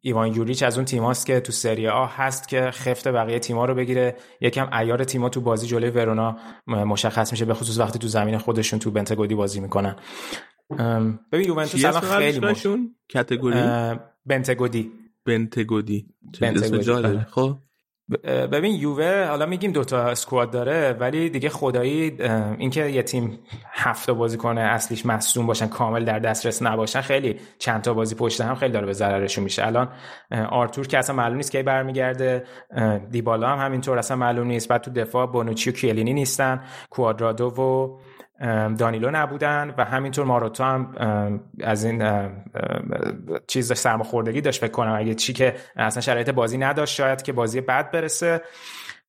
ایوان 0.00 0.34
یوریچ 0.34 0.62
از 0.62 0.76
اون 0.76 0.84
تیماست 0.84 1.26
که 1.26 1.40
تو 1.40 1.52
سری 1.52 1.88
آ 1.88 2.06
هست 2.06 2.48
که 2.48 2.70
خفت 2.70 3.08
بقیه 3.08 3.38
تیما 3.38 3.64
رو 3.64 3.74
بگیره. 3.74 4.16
یکم 4.40 4.72
ایار 4.78 5.04
تیما 5.04 5.28
تو 5.28 5.40
بازی 5.40 5.66
جلوی 5.66 5.90
ورونا 5.90 6.36
مشخص 6.66 7.32
میشه 7.32 7.44
به 7.44 7.54
خصوص 7.54 7.78
وقتی 7.78 7.98
تو 7.98 8.08
زمین 8.08 8.38
خودشون 8.38 8.78
تو 8.78 8.90
بنتگودی 8.90 9.34
بازی 9.34 9.60
می‌کنن. 9.60 9.96
ببین 11.32 11.48
یوونتوس 11.48 11.84
الان 11.84 12.00
خیلی 12.00 12.40
مشون 12.46 12.94
کاتگوری؟ 13.12 13.62
بنتگودی. 14.26 14.92
بنتگودی. 15.26 16.06
بنتگودی 16.40 17.18
خب. 17.18 17.56
ببین 18.24 18.74
یووه 18.74 19.26
حالا 19.28 19.46
میگیم 19.46 19.72
دوتا 19.72 20.02
اسکواد 20.02 20.50
داره 20.50 20.96
ولی 21.00 21.30
دیگه 21.30 21.48
خدایی 21.48 22.16
اینکه 22.58 22.86
یه 22.86 23.02
تیم 23.02 23.38
هفت 23.72 24.10
بازی 24.10 24.36
کنه 24.36 24.60
اصلیش 24.60 25.06
مصدوم 25.06 25.46
باشن 25.46 25.66
کامل 25.66 26.04
در 26.04 26.18
دسترس 26.18 26.62
نباشن 26.62 27.00
خیلی 27.00 27.36
چند 27.58 27.82
تا 27.82 27.94
بازی 27.94 28.14
پشت 28.14 28.40
هم 28.40 28.54
خیلی 28.54 28.72
داره 28.72 28.86
به 28.86 28.92
ضررشون 28.92 29.44
میشه. 29.44 29.66
الان 29.66 29.88
آرتور 30.50 30.86
که 30.86 30.98
اصلا 30.98 31.16
معلوم 31.16 31.36
نیست 31.36 31.52
کی 31.52 31.62
برمیگرده 31.62 32.44
دیبالا 33.10 33.48
هم 33.48 33.66
همینطور 33.66 33.98
اصلا 33.98 34.16
معلوم 34.16 34.46
نیست. 34.46 34.68
بعد 34.68 34.80
تو 34.80 34.90
دفاع 34.90 35.26
بونوچی 35.26 35.70
و 35.70 35.72
کیلینی 35.72 36.12
نیستن 36.12 36.64
کوادرادو 36.90 37.46
و 37.46 37.98
دانیلو 38.78 39.10
نبودن 39.10 39.74
و 39.78 39.84
همینطور 39.84 40.24
ماروتا 40.24 40.64
هم 40.64 41.40
از 41.60 41.84
این 41.84 42.28
چیز 43.46 43.72
سرماخوردگی 43.72 44.40
داشت 44.40 44.60
فکر 44.60 44.70
کنم 44.70 44.94
اگه 44.98 45.14
چی 45.14 45.32
که 45.32 45.54
اصلا 45.76 46.00
شرایط 46.00 46.30
بازی 46.30 46.58
نداشت 46.58 46.94
شاید 46.94 47.22
که 47.22 47.32
بازی 47.32 47.60
بعد 47.60 47.90
برسه. 47.90 48.40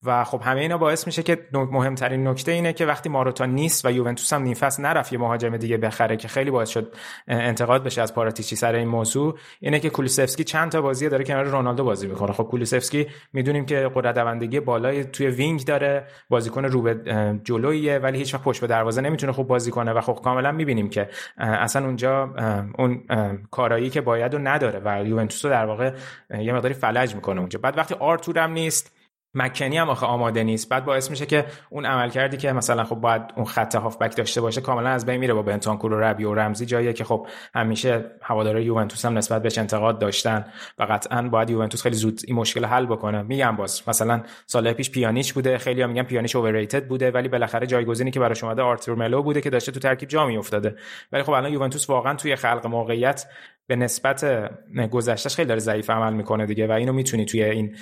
و 0.04 0.24
خب 0.24 0.42
همه 0.44 0.62
اینا 0.62 0.78
باعث 0.78 1.08
میشه 1.08 1.24
که 1.24 1.48
مهمترین 1.54 2.28
نکته 2.28 2.52
اینه 2.52 2.74
که 2.74 2.86
وقتی 2.86 3.10
ماروتا 3.10 3.46
نیست 3.46 3.86
و 3.86 3.92
یوونتوس 3.92 4.34
هم 4.34 4.42
نیفس 4.42 4.80
نرفت 4.80 5.14
یه 5.14 5.20
مهاجم 5.20 5.58
دیگه 5.58 5.78
بخره 5.78 6.18
که 6.18 6.28
خیلی 6.28 6.52
باعث 6.52 6.70
شد 6.70 6.94
انتقاد 7.28 7.84
بشه 7.84 8.02
از 8.02 8.14
پاراتیچی 8.14 8.56
سر 8.56 8.76
این 8.76 8.88
موضوع 8.88 9.38
اینه 9.60 9.80
که 9.80 9.90
کولیسفسکی 9.90 10.44
چند 10.44 10.72
تا 10.72 10.82
بازی 10.82 11.10
داره 11.10 11.24
کنار 11.24 11.44
رونالدو 11.46 11.84
بازی 11.84 12.08
می‌کنه. 12.08 12.32
خب 12.32 12.44
کولیسفسکی 12.44 13.08
می‌دونیم 13.34 13.66
که 13.66 13.92
قدرت 13.96 14.16
دوندگی 14.16 14.60
بالای 14.60 15.04
توی 15.04 15.28
وینگ 15.28 15.66
داره 15.66 16.08
بازیکن 16.30 16.66
رو 16.66 16.82
به 16.82 16.96
جلویه 17.44 18.00
ولی 18.00 18.18
هیچ 18.18 18.34
وقت 18.34 18.44
پشت 18.44 18.62
به 18.62 18.68
دروازه 18.68 19.02
نمی‌تونه 19.02 19.32
خوب 19.32 19.48
بازی 19.48 19.72
کنه 19.72 19.94
و 19.94 20.02
خب 20.02 20.20
کاملا 20.24 20.52
می‌بینیم 20.52 20.90
که 20.90 21.10
اصلا 21.38 21.86
اونجا 21.86 22.34
اون 22.78 23.04
کارایی 23.52 23.90
که 23.90 24.02
باید 24.02 24.34
و 24.34 24.38
نداره 24.40 24.82
و 24.86 25.06
یوونتوس 25.06 25.46
در 25.46 25.66
واقع 25.66 25.94
یه 26.40 26.54
مقداری 26.54 26.74
فلج 26.74 27.16
می‌کنه 27.16 27.40
اونجا. 27.40 27.60
بعد 27.60 27.78
وقتی 27.78 27.96
آرتور 28.00 28.48
نیست 28.48 28.99
مکنی 29.34 29.78
هم 29.78 29.90
آخه 29.90 30.06
آماده 30.06 30.44
نیست. 30.44 30.70
بعد 30.70 30.86
باعث 30.86 31.10
میشه 31.10 31.26
که 31.26 31.46
اون 31.70 31.86
عمل 31.86 32.10
کردی 32.10 32.38
که 32.38 32.52
مثلا 32.52 32.84
خب 32.84 32.96
باید 32.96 33.22
اون 33.36 33.46
خط 33.46 33.76
هافبک 33.76 34.18
داشته 34.18 34.42
باشه 34.42 34.62
کاملا 34.62 34.90
از 34.90 35.06
بین 35.06 35.18
میره 35.18 35.34
با 35.34 35.42
بنتانکور 35.42 35.94
و 35.94 36.00
ربی 36.00 36.24
و 36.24 36.34
رمزی. 36.34 36.66
جاییه 36.66 36.94
که 36.94 37.04
خب 37.04 37.28
همیشه 37.56 38.06
هواداره 38.22 38.64
یوونتوس 38.64 39.06
هم 39.06 39.18
نسبت 39.18 39.42
بهش 39.42 39.58
انتقاد 39.58 40.00
داشتن 40.00 40.46
و 40.78 40.84
قطعا 40.84 41.22
باید 41.22 41.50
یوونتوس 41.50 41.82
خیلی 41.82 41.96
زود 41.96 42.22
این 42.28 42.36
مشکل 42.36 42.66
حل 42.66 42.86
بکنه. 42.86 43.22
میگم 43.22 43.56
باز 43.56 43.82
مثلا 43.88 44.24
سال 44.46 44.74
پیش 44.74 44.92
پیانیچ 44.92 45.34
بوده. 45.34 45.58
خیلی 45.58 45.82
هم 45.82 45.90
میگن 45.90 46.04
پیانیچ 46.04 46.36
اوورریتد 46.36 46.88
بوده 46.88 47.12
ولی 47.12 47.28
بالاخره 47.28 47.68
جایگزینی 47.68 48.12
که 48.12 48.20
براش 48.20 48.44
اومده 48.44 48.62
آرتور 48.62 48.96
ملو 48.96 49.24
بوده 49.24 49.42
که 49.42 49.50
داشته 49.50 49.72
تو 49.72 49.80
ترکیب 49.80 50.10
جا 50.10 50.26
میافتاده. 50.26 50.76
ولی 51.12 51.24
خب 51.24 51.32
الان 51.32 51.54
یوونتوس 51.54 51.90
واقعا 51.90 52.14
توی 52.16 52.36
خلق 52.36 52.68
موقعیت 52.68 53.26
به 53.70 53.76
نسبت 53.76 54.50
گذشتهش 54.92 55.36
خیلی 55.36 55.48
داره 55.48 55.60
ضعیف 55.60 55.90
عمل 55.90 56.14
می‌کنه 56.14 56.46
دیگه 56.46 56.68
و 56.68 56.72
اینو 56.72 56.94
می‌تونی 56.94 57.26
توی 57.26 57.44
این 57.44 57.76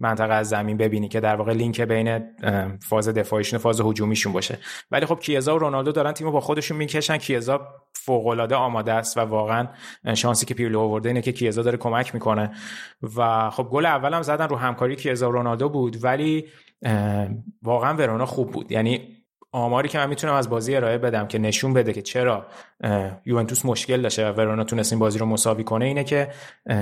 منطقه 0.00 0.34
از 0.34 0.48
زمین 0.48 0.76
ببینی 0.76 1.08
که 1.08 1.20
در 1.20 1.36
واقع 1.36 1.52
لینک 1.52 1.80
بین 1.80 2.20
فاز 2.82 3.08
دفاعیشون 3.08 3.56
و 3.56 3.62
فاز 3.62 3.80
هجومیشون 3.80 4.32
باشه. 4.32 4.58
ولی 4.90 5.06
خب 5.06 5.18
کیزا 5.20 5.54
و 5.56 5.58
رونالدو 5.58 5.92
دارن 5.92 6.12
تیمو 6.12 6.30
با 6.30 6.40
خودشون 6.40 6.76
می‌کشن. 6.76 7.16
کیزا 7.16 7.68
فوق 7.94 8.26
العاده 8.26 8.54
آماده 8.54 8.92
است 8.92 9.16
و 9.16 9.20
واقعا 9.20 9.68
شانسی 10.14 10.46
که 10.46 10.54
پیرلو 10.54 10.80
آورده 10.80 11.08
اینه 11.08 11.22
که 11.22 11.32
کیزا 11.32 11.62
داره 11.62 11.76
کمک 11.76 12.14
می‌کنه. 12.14 12.50
و 13.16 13.50
خب 13.50 13.68
گل 13.72 13.86
اولم 13.86 14.22
زدن 14.22 14.48
رو 14.48 14.56
همکاری 14.56 14.96
کیزا 14.96 15.28
و 15.28 15.32
رونالدو 15.32 15.68
بود 15.68 16.04
ولی 16.04 16.44
واقعا 17.62 17.96
ورونا 17.96 18.26
خوب 18.26 18.50
بود. 18.50 18.72
یعنی 18.72 19.15
آماری 19.56 19.88
که 19.88 19.98
من 19.98 20.08
می‌تونم 20.08 20.34
از 20.34 20.50
بازی 20.50 20.76
ارائه 20.76 20.98
بدم 20.98 21.26
که 21.26 21.38
نشون 21.38 21.74
بده 21.74 21.92
که 21.92 22.02
چرا 22.02 22.46
یوونتوس 23.26 23.64
مشکل 23.64 24.02
داشته 24.02 24.30
و 24.30 24.32
ورونا 24.32 24.64
تونست 24.64 24.92
این 24.92 25.00
بازی 25.00 25.18
رو 25.18 25.26
مساوی 25.26 25.64
کنه 25.64 25.84
اینه 25.84 26.04
که 26.04 26.28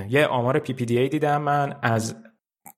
یه 0.08 0.26
آمار 0.26 0.58
PPDA 0.58 1.08
دیدم 1.08 1.42
من 1.42 1.76
از 1.82 2.16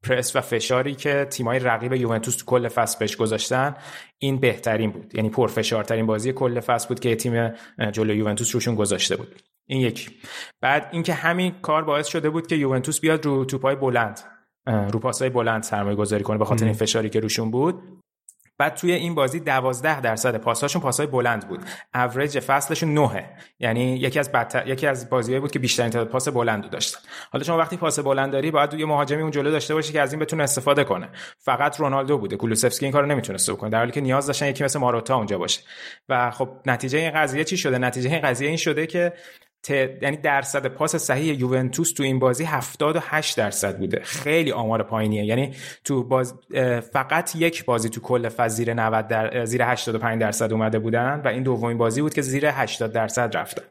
پرس 0.03 0.37
و 0.37 0.41
فشاری 0.41 0.95
که 0.95 1.27
تیمای 1.31 1.59
رقیب 1.59 1.93
یوونتوس 1.93 2.37
تو 2.37 2.45
کل 2.45 2.69
فصل 2.69 2.99
بهش 2.99 3.17
گذاشتن 3.17 3.75
این 4.19 4.37
بهترین 4.37 4.91
بود. 4.91 5.15
یعنی 5.15 5.31
پرفشارترین 5.31 6.07
بازی 6.07 6.33
کل 6.33 6.61
فصل 6.61 6.89
بود 6.89 7.01
که 7.01 7.17
تیم 7.17 7.53
جلو 7.93 8.15
یوونتوس 8.15 8.55
روشون 8.55 8.75
گذاشته 8.75 9.17
بود. 9.17 9.43
این 9.67 9.81
یکی. 9.81 10.11
بعد 10.61 10.89
اینکه 10.93 11.13
همین 11.15 11.55
کار 11.63 11.85
باعث 11.85 12.07
شده 12.07 12.31
بود 12.31 12.47
که 12.47 12.57
یوونتوس 12.57 13.01
بیاد 13.01 13.27
رو 13.27 13.45
توپای 13.45 13.77
بلند 13.77 14.21
رو 14.67 14.99
پاسای 14.99 15.31
بلند 15.31 15.63
سرمایه 15.63 15.97
گذاری 15.97 16.25
کنه 16.25 16.39
به 16.39 16.45
خاطر 16.45 16.65
این 16.65 16.75
فشاری 16.75 17.09
که 17.09 17.21
روشون 17.21 17.51
بود. 17.51 17.83
بعد 18.59 18.75
توی 18.75 18.93
این 18.93 19.15
بازی 19.15 19.41
12 19.41 20.01
درصد 20.01 20.37
پاساشون 20.37 20.83
پاسای 20.83 21.07
بلند 21.07 21.49
بود. 21.49 21.61
اوریج 21.95 22.41
فصلشون 22.41 22.95
9 22.95 23.31
یعنی 23.61 23.97
یکی 23.97 24.19
از 24.19 24.33
بدتر 24.33 24.69
یکی 24.69 24.87
از 24.87 25.11
بازیایی 25.11 25.41
بود 25.41 25.51
که 25.51 25.59
بیشترین 25.59 25.91
تعداد 25.91 26.09
پاس 26.09 26.29
بلند 26.29 26.71
داشتن. 26.71 26.99
حالا 27.31 27.45
شما 27.45 27.59
وقتی 27.59 27.77
پاس 27.77 27.99
بلند 27.99 28.33
داری 28.33 28.51
باید 28.51 28.75
یه 28.75 28.87
مهاجمی 28.87 29.23
اون 29.23 29.31
جلو 29.31 29.51
داشته 29.51 29.75
باشی 29.75 29.93
که 29.93 30.01
از 30.01 30.13
این 30.13 30.21
بتونه 30.21 30.43
استفاده 30.43 30.85
کنه. 30.85 31.09
فقط 31.39 31.81
رونالدو 31.81 32.19
بوده. 32.19 32.37
کولوسفسکی 32.37 32.87
این 32.87 32.93
کارو 32.93 33.07
نمی‌تونسته 33.07 33.53
بکنه 33.53 33.71
در 33.71 33.79
حالی 33.79 33.93
که 33.93 34.01
نیاز 34.01 34.27
داشتن 34.27 34.47
یکی 34.47 34.65
مثل 34.65 34.79
ماروتا 34.79 35.17
اونجا 35.17 35.39
باشه. 35.39 35.61
و 36.09 36.31
خب 36.31 36.49
نتیجه 36.67 36.99
این 36.99 37.11
قضیه 37.11 37.45
چی 37.45 37.57
شده؟ 37.57 37.79
نتیجه 37.79 38.11
این 38.11 38.21
قضیه 38.21 38.49
این 38.49 38.57
شده 38.57 38.87
که 38.87 39.13
یعنی 39.71 40.17
درصد 40.17 40.67
پاس 40.67 40.97
صحیح 40.97 41.35
یوونتوس 41.35 41.93
تو 41.93 42.03
این 42.03 42.19
بازی 42.19 42.45
78 42.45 43.37
درصد 43.37 43.79
بوده. 43.79 44.01
خیلی 44.03 44.53
آمار 44.53 44.83
پایینیه. 44.83 45.25
یعنی 45.25 45.55
تو 45.85 46.05
باز 46.05 46.35
فقط 46.93 47.37
یک 47.37 47.65
بازی 47.65 47.89
تو 47.89 48.01
کل 48.01 48.29
فاز 48.29 48.57
زیر 48.57 48.75
90 48.75 49.09
در... 49.09 49.45
زیر 49.45 49.63
85 49.63 50.21
درصد 50.21 50.53
اومده 50.53 50.79
بودن 50.79 51.23
و 51.25 51.29
این 51.29 51.43
دومین 51.43 51.79
بازی 51.79 52.03
بود 52.03 52.15
که 52.15 52.23
زیر 52.23 52.47
80 52.47 52.93
درصد 52.93 53.37
رفتن. 53.37 53.63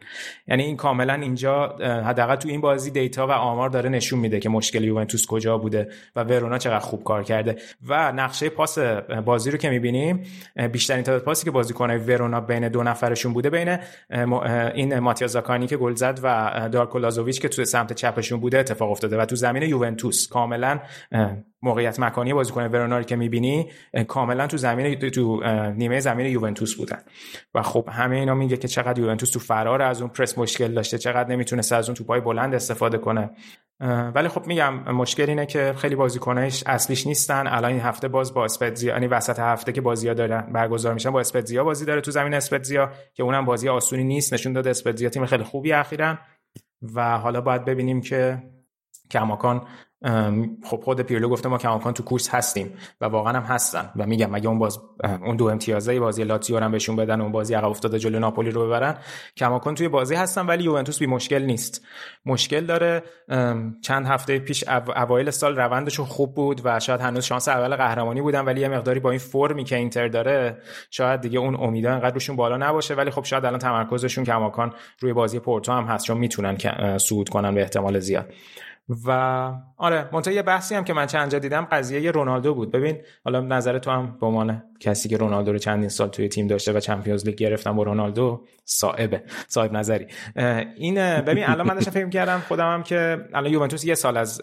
یعنی 0.47 0.63
این 0.63 0.77
کاملا 0.77 1.13
اینجا 1.13 1.67
حداقل 2.05 2.35
تو 2.35 2.49
این 2.49 2.61
بازی 2.61 2.91
دیتا 2.91 3.27
و 3.27 3.31
آمار 3.31 3.69
داره 3.69 3.89
نشون 3.89 4.19
میده 4.19 4.39
که 4.39 4.49
مشکل 4.49 4.83
یوونتوس 4.83 5.25
کجا 5.25 5.57
بوده 5.57 5.89
و 6.15 6.23
ورونا 6.23 6.57
چقدر 6.57 6.79
خوب 6.79 7.03
کار 7.03 7.23
کرده. 7.23 7.55
و 7.87 8.11
نقشه 8.11 8.49
پاس 8.49 8.79
بازی 9.25 9.51
رو 9.51 9.57
که 9.57 9.69
می‌بینیم 9.69 10.23
بیشترین 10.71 11.03
تعداد 11.03 11.21
پاسی 11.23 11.45
که 11.45 11.51
بازیکن 11.51 11.91
ورونا 11.91 12.41
بین 12.41 12.69
دو 12.69 12.83
نفرشون 12.83 13.33
بوده 13.33 13.49
بین 13.49 13.77
این 14.75 14.99
ماتیا 14.99 15.27
زاکانی 15.27 15.67
که 15.67 15.77
گل 15.85 15.95
زد 15.95 16.19
و 16.23 16.69
دارکو 16.71 16.99
لازوویچ 16.99 17.41
که 17.41 17.49
تو 17.49 17.65
سمت 17.65 17.93
چپشون 17.93 18.39
بوده 18.39 18.59
اتفاق 18.59 18.91
افتاده 18.91 19.17
و 19.17 19.25
تو 19.25 19.35
زمین 19.35 19.63
یوونتوس 19.63 20.27
کاملا 20.27 20.79
موقعیت 21.65 21.99
مکانی 21.99 22.33
بازیکن 22.33 22.63
ورونا 22.63 23.03
که 23.03 23.15
می‌بینی 23.15 23.69
کاملا 24.07 24.47
تو 24.47 24.57
زمین 24.57 24.95
تو 24.95 25.43
نیمه 25.71 25.99
زمین 25.99 26.25
یوونتوس 26.25 26.75
بودن. 26.75 26.99
و 27.53 27.61
خب 27.61 27.89
همه 27.91 28.15
اینا 28.15 28.33
میگه 28.35 28.57
که 28.57 28.67
چقدر 28.67 28.99
یوونتوس 28.99 29.29
تو 29.29 29.39
فرار 29.39 29.81
از 29.81 30.01
اون 30.01 30.09
پرس 30.09 30.37
مشکل 30.37 30.73
داشته 30.73 30.97
چقدر 30.97 31.29
نمی‌تونست 31.29 31.73
از 31.73 31.89
اون 31.89 31.95
توپای 31.95 32.21
بلند 32.21 32.55
استفاده 32.55 32.97
کنه. 32.97 33.29
ولی 34.15 34.27
خب 34.27 34.47
میگم 34.47 34.73
مشکل 34.73 35.29
اینه 35.29 35.45
که 35.45 35.73
خیلی 35.77 35.95
بازیکنش 35.95 36.63
اصلیش 36.65 37.07
نیستن. 37.07 37.47
الان 37.47 37.71
این 37.71 37.81
هفته 37.81 38.07
باز 38.07 38.33
با 38.33 38.45
اسپتزیا 38.45 38.93
یعنی 38.93 39.07
وسط 39.07 39.39
هفته 39.39 39.71
که 39.71 39.81
بازی‌ها 39.81 40.13
دارن 40.13 40.41
برگزار 40.53 40.93
میشن 40.93 41.11
با 41.11 41.19
اسپتزیا 41.19 41.63
بازی 41.63 41.85
داره 41.85 42.01
تو 42.01 42.11
زمین 42.11 42.33
اسپتزیا 42.33 42.91
که 43.13 43.23
اونم 43.23 43.45
بازی 43.45 43.69
آسونی 43.69 44.03
نیست 44.03 44.33
نشون 44.33 44.53
داده 44.53 44.69
اسپتزیا 44.69 45.09
تیم 45.09 45.25
خیلی 45.25 45.43
خوبی 45.43 45.73
اخیرا. 45.73 46.17
و 46.95 47.17
حالا 47.17 47.41
باید 47.41 47.65
ببینیم 47.65 48.01
که 48.01 48.43
کماکان 49.11 49.67
خب 50.63 50.81
خود 50.83 51.01
پیرلو 51.01 51.29
گفته 51.29 51.49
ما 51.49 51.57
کماکان 51.57 51.93
تو 51.93 52.03
کورس 52.03 52.29
هستیم 52.29 52.73
و 53.01 53.05
واقعا 53.05 53.33
هم 53.33 53.43
هستن 53.43 53.91
و 53.95 54.05
میگم 54.05 54.35
اگه 54.35 54.47
اون 54.47 54.59
باز 54.59 54.79
اون 55.25 55.35
دو 55.35 55.45
امتیازه 55.45 55.99
بازی 55.99 56.23
لاتزیو 56.23 56.59
هم 56.59 56.71
بهشون 56.71 56.95
بدن 56.95 57.21
اون 57.21 57.31
بازی 57.31 57.53
عقب 57.53 57.69
افتاده 57.69 57.99
جلو 57.99 58.19
ناپولی 58.19 58.51
رو 58.51 58.65
ببرن 58.65 58.97
کماکان 59.37 59.75
توی 59.75 59.87
بازی 59.87 60.15
هستن 60.15 60.45
ولی 60.45 60.63
یوونتوس 60.63 60.99
بی 60.99 61.05
مشکل 61.05 61.41
نیست. 61.41 61.85
مشکل 62.25 62.65
داره 62.65 63.03
چند 63.81 64.05
هفته 64.05 64.39
پیش 64.39 64.63
اوایل 64.95 65.29
سال 65.29 65.55
روندشون 65.55 66.05
خوب 66.05 66.35
بود 66.35 66.61
و 66.63 66.79
شاید 66.79 67.01
هنوز 67.01 67.25
شانس 67.25 67.47
اول 67.47 67.75
قهرمانی 67.75 68.21
بودن 68.21 68.45
ولی 68.45 68.61
یه 68.61 68.67
مقداری 68.67 68.99
با 68.99 69.09
این 69.09 69.19
فرمی 69.19 69.63
که 69.63 69.75
اینتر 69.75 70.07
داره 70.07 70.57
شاید 70.91 71.21
دیگه 71.21 71.39
اون 71.39 71.55
امیدا 71.55 71.93
انقدر 71.93 72.13
روشون 72.13 72.35
بالا 72.35 72.57
نباشه 72.57 72.93
ولی 72.93 73.11
خب 73.11 73.23
شاید 73.23 73.45
الان 73.45 73.59
تمرکزشون 73.59 74.23
کماکان 74.23 74.73
روی 74.99 75.13
بازی 75.13 75.39
پورتو 75.39 75.71
هم 75.71 75.83
هست 75.83 76.05
چون 76.05 76.17
می‌تونن 76.17 76.57
صعود 76.97 77.29
کنن 77.29 77.55
به 77.55 77.61
احتمال 77.61 77.99
زیاد. 77.99 78.33
و 79.05 79.11
آره 79.77 80.09
منتها 80.13 80.33
یه 80.33 80.41
بحثی 80.41 80.75
هم 80.75 80.83
که 80.83 80.93
من 80.93 81.05
چند 81.05 81.31
جا 81.31 81.39
دیدم 81.39 81.67
قضیه 81.71 82.11
رونالدو 82.11 82.53
بود. 82.53 82.71
ببین 82.71 82.97
حالا 83.23 83.41
نظر 83.41 83.79
تو 83.79 83.91
هم 83.91 84.17
به 84.21 84.25
عنوان 84.25 84.63
کسی 84.79 85.09
که 85.09 85.17
رونالدو 85.17 85.51
رو 85.51 85.57
چندین 85.57 85.89
سال 85.89 86.07
توی 86.07 86.27
تیم 86.27 86.47
داشته 86.47 86.73
و 86.73 86.79
چمپیونز 86.79 87.25
لیگ 87.25 87.35
گرفتم 87.35 87.75
با 87.75 87.83
رونالدو 87.83 88.45
صاحبه 88.65 89.23
صاحب 89.47 89.73
نظری. 89.73 90.07
این 90.75 90.95
ببین 91.21 91.43
الان 91.49 91.67
من 91.67 91.73
داشتم 91.73 91.91
فکر 91.91 92.09
کردم 92.09 92.39
خودم 92.47 92.73
هم 92.73 92.83
که 92.83 93.27
الان 93.33 93.51
یوونتوس 93.51 93.85
یه 93.85 93.95
سال 93.95 94.17
از 94.17 94.41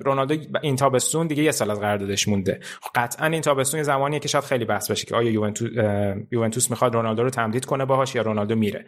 رونالدو 0.00 0.58
این 0.62 0.76
تابستون 0.76 1.26
دیگه 1.26 1.42
یه 1.42 1.52
سال 1.52 1.70
از 1.70 1.80
قراردادش 1.80 2.28
مونده. 2.28 2.60
قطعا 2.94 3.26
این 3.26 3.40
تابستون 3.40 3.82
زمانیه 3.82 4.18
که 4.18 4.28
شاید 4.28 4.44
خیلی 4.44 4.64
بحث 4.64 4.90
بشه 4.90 5.06
که 5.06 5.16
آیا 5.16 5.30
یوونتوس 5.30 5.70
یوونتوس 6.32 6.70
می‌خواد 6.70 6.94
رونالدو 6.94 7.22
رو 7.22 7.30
تمدید 7.30 7.64
کنه 7.64 7.84
باهاش 7.84 8.14
یا 8.14 8.22
رونالدو 8.22 8.56
میره. 8.56 8.84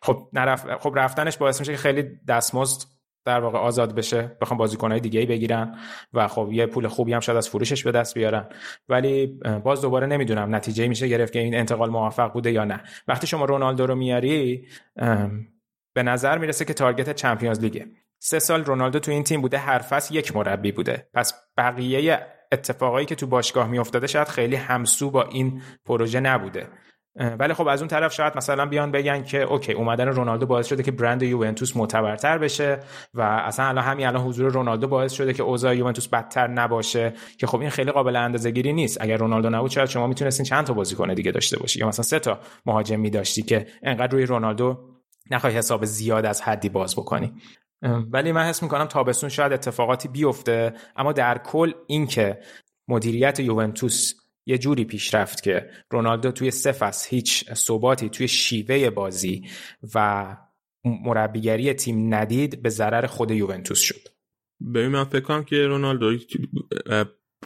خب 0.00 0.28
نرف... 0.32 0.66
خب 0.80 0.92
رفتنش 0.96 1.36
باعث 1.36 1.60
میشه 1.60 1.72
که 1.72 1.78
خیلی 1.78 2.04
دستمزد 2.28 2.95
در 3.26 3.40
واقع 3.40 3.58
آزاد 3.58 3.94
بشه 3.94 4.36
بخوام 4.40 4.58
بازیکنهای 4.58 5.00
دیگه 5.00 5.20
ای 5.20 5.26
بگیرن 5.26 5.78
و 6.12 6.28
خب 6.28 6.48
یه 6.52 6.66
پول 6.66 6.88
خوبی 6.88 7.12
هم 7.12 7.20
شاید 7.20 7.38
از 7.38 7.48
فروشش 7.48 7.84
به 7.84 7.92
دست 7.92 8.14
بیارن. 8.14 8.48
ولی 8.88 9.40
باز 9.64 9.80
دوباره 9.82 10.06
نمی‌دونم 10.06 10.54
نتیجه 10.54 10.88
میشه 10.88 11.08
گرفت 11.08 11.32
که 11.32 11.38
این 11.38 11.54
انتقال 11.54 11.90
موفق 11.90 12.32
بوده 12.32 12.52
یا 12.52 12.64
نه. 12.64 12.82
وقتی 13.08 13.26
شما 13.26 13.44
رونالدو 13.44 13.86
رو 13.86 13.94
میاری 13.94 14.66
به 15.94 16.02
نظر 16.02 16.38
می‌رسه 16.38 16.64
که 16.64 16.74
تارگت 16.74 17.14
چمپیونز 17.14 17.60
لیگه. 17.60 17.86
سه 18.18 18.38
سال 18.38 18.64
رونالدو 18.64 18.98
تو 18.98 19.10
این 19.10 19.22
تیم 19.24 19.40
بوده 19.40 19.58
هر 19.58 19.78
فصل 19.78 20.14
یک 20.14 20.36
مربی 20.36 20.72
بوده. 20.72 21.08
پس 21.14 21.34
بقیه 21.56 22.26
اتفاقایی 22.52 23.06
که 23.06 23.14
تو 23.14 23.26
باشگاه 23.26 23.68
میافتاده 23.68 24.06
شاید 24.06 24.28
خیلی 24.28 24.56
همسو 24.56 25.10
با 25.10 25.22
این 25.22 25.62
پروژه 25.84 26.20
نبوده. 26.20 26.68
ولی 27.38 27.54
خب 27.54 27.68
از 27.68 27.80
اون 27.80 27.88
طرف 27.88 28.12
شاید 28.12 28.36
مثلا 28.36 28.66
بیان 28.66 28.90
بگن 28.92 29.22
که 29.22 29.42
اوکی 29.42 29.72
اومدن 29.72 30.08
رونالدو 30.08 30.46
باعث 30.46 30.66
شده 30.66 30.82
که 30.82 30.90
برند 30.90 31.22
یوونتوس 31.22 31.76
معتبرتر 31.76 32.38
بشه 32.38 32.78
و 33.14 33.20
اصلا 33.20 33.66
الان 33.66 33.84
همین 33.84 34.06
الان 34.06 34.22
حضور 34.22 34.52
رونالدو 34.52 34.88
باعث 34.88 35.12
شده 35.12 35.32
که 35.32 35.42
اوضاع 35.42 35.76
یوونتوس 35.76 36.08
بدتر 36.08 36.46
نباشه 36.46 37.12
که 37.38 37.46
خب 37.46 37.60
این 37.60 37.70
خیلی 37.70 37.90
قابل 37.90 38.16
اندازه 38.16 38.50
گیری 38.50 38.72
نیست. 38.72 39.00
اگر 39.00 39.16
رونالدو 39.16 39.50
نبود 39.50 39.70
شاید 39.70 39.88
شما 39.88 40.06
می‌تونستین 40.06 40.46
چند 40.46 40.66
تا 40.66 40.72
بازیکن 40.72 41.14
دیگه 41.14 41.30
داشته 41.30 41.58
باشی؟ 41.58 41.80
یا 41.80 41.88
مثلا 41.88 42.02
سه 42.02 42.18
تا 42.18 42.38
مهاجم 42.66 43.00
می 43.00 43.10
داشتی 43.10 43.42
که 43.42 43.66
انقدر 43.82 44.12
روی 44.12 44.26
رونالدو 44.26 44.78
نخوای 45.30 45.54
حساب 45.54 45.84
زیاد 45.84 46.26
از 46.26 46.42
حدی 46.42 46.68
باز 46.68 46.96
بکنی. 46.96 47.32
ولی 48.12 48.32
من 48.32 48.42
حس 48.42 48.62
می‌کنم 48.62 48.84
تابستون 48.84 49.30
شاید 49.30 49.52
اتفاقاتی 49.52 50.08
بیفته 50.08 50.72
اما 50.96 51.12
در 51.12 51.38
کل 51.38 51.72
اینکه 51.86 52.38
مدیریت 52.88 53.40
یوونتوس 53.40 54.14
یه 54.46 54.58
جوری 54.58 54.84
پیش 54.84 55.14
رفت 55.14 55.42
که 55.42 55.70
رونالدو 55.90 56.32
توی 56.32 56.50
سه 56.50 56.90
هیچ 57.08 57.52
ثباتی 57.54 58.08
توی 58.08 58.28
شیوه 58.28 58.90
بازی 58.90 59.48
و 59.94 60.36
مربیگری 60.84 61.74
تیم 61.74 62.14
ندید 62.14 62.62
به 62.62 62.68
ضرر 62.68 63.06
خود 63.06 63.30
یوونتوس 63.30 63.80
شد. 63.80 64.08
ببین 64.74 64.88
من 64.88 65.04
فکر 65.04 65.20
کنم 65.20 65.44
که 65.44 65.66
رونالدو 65.66 66.18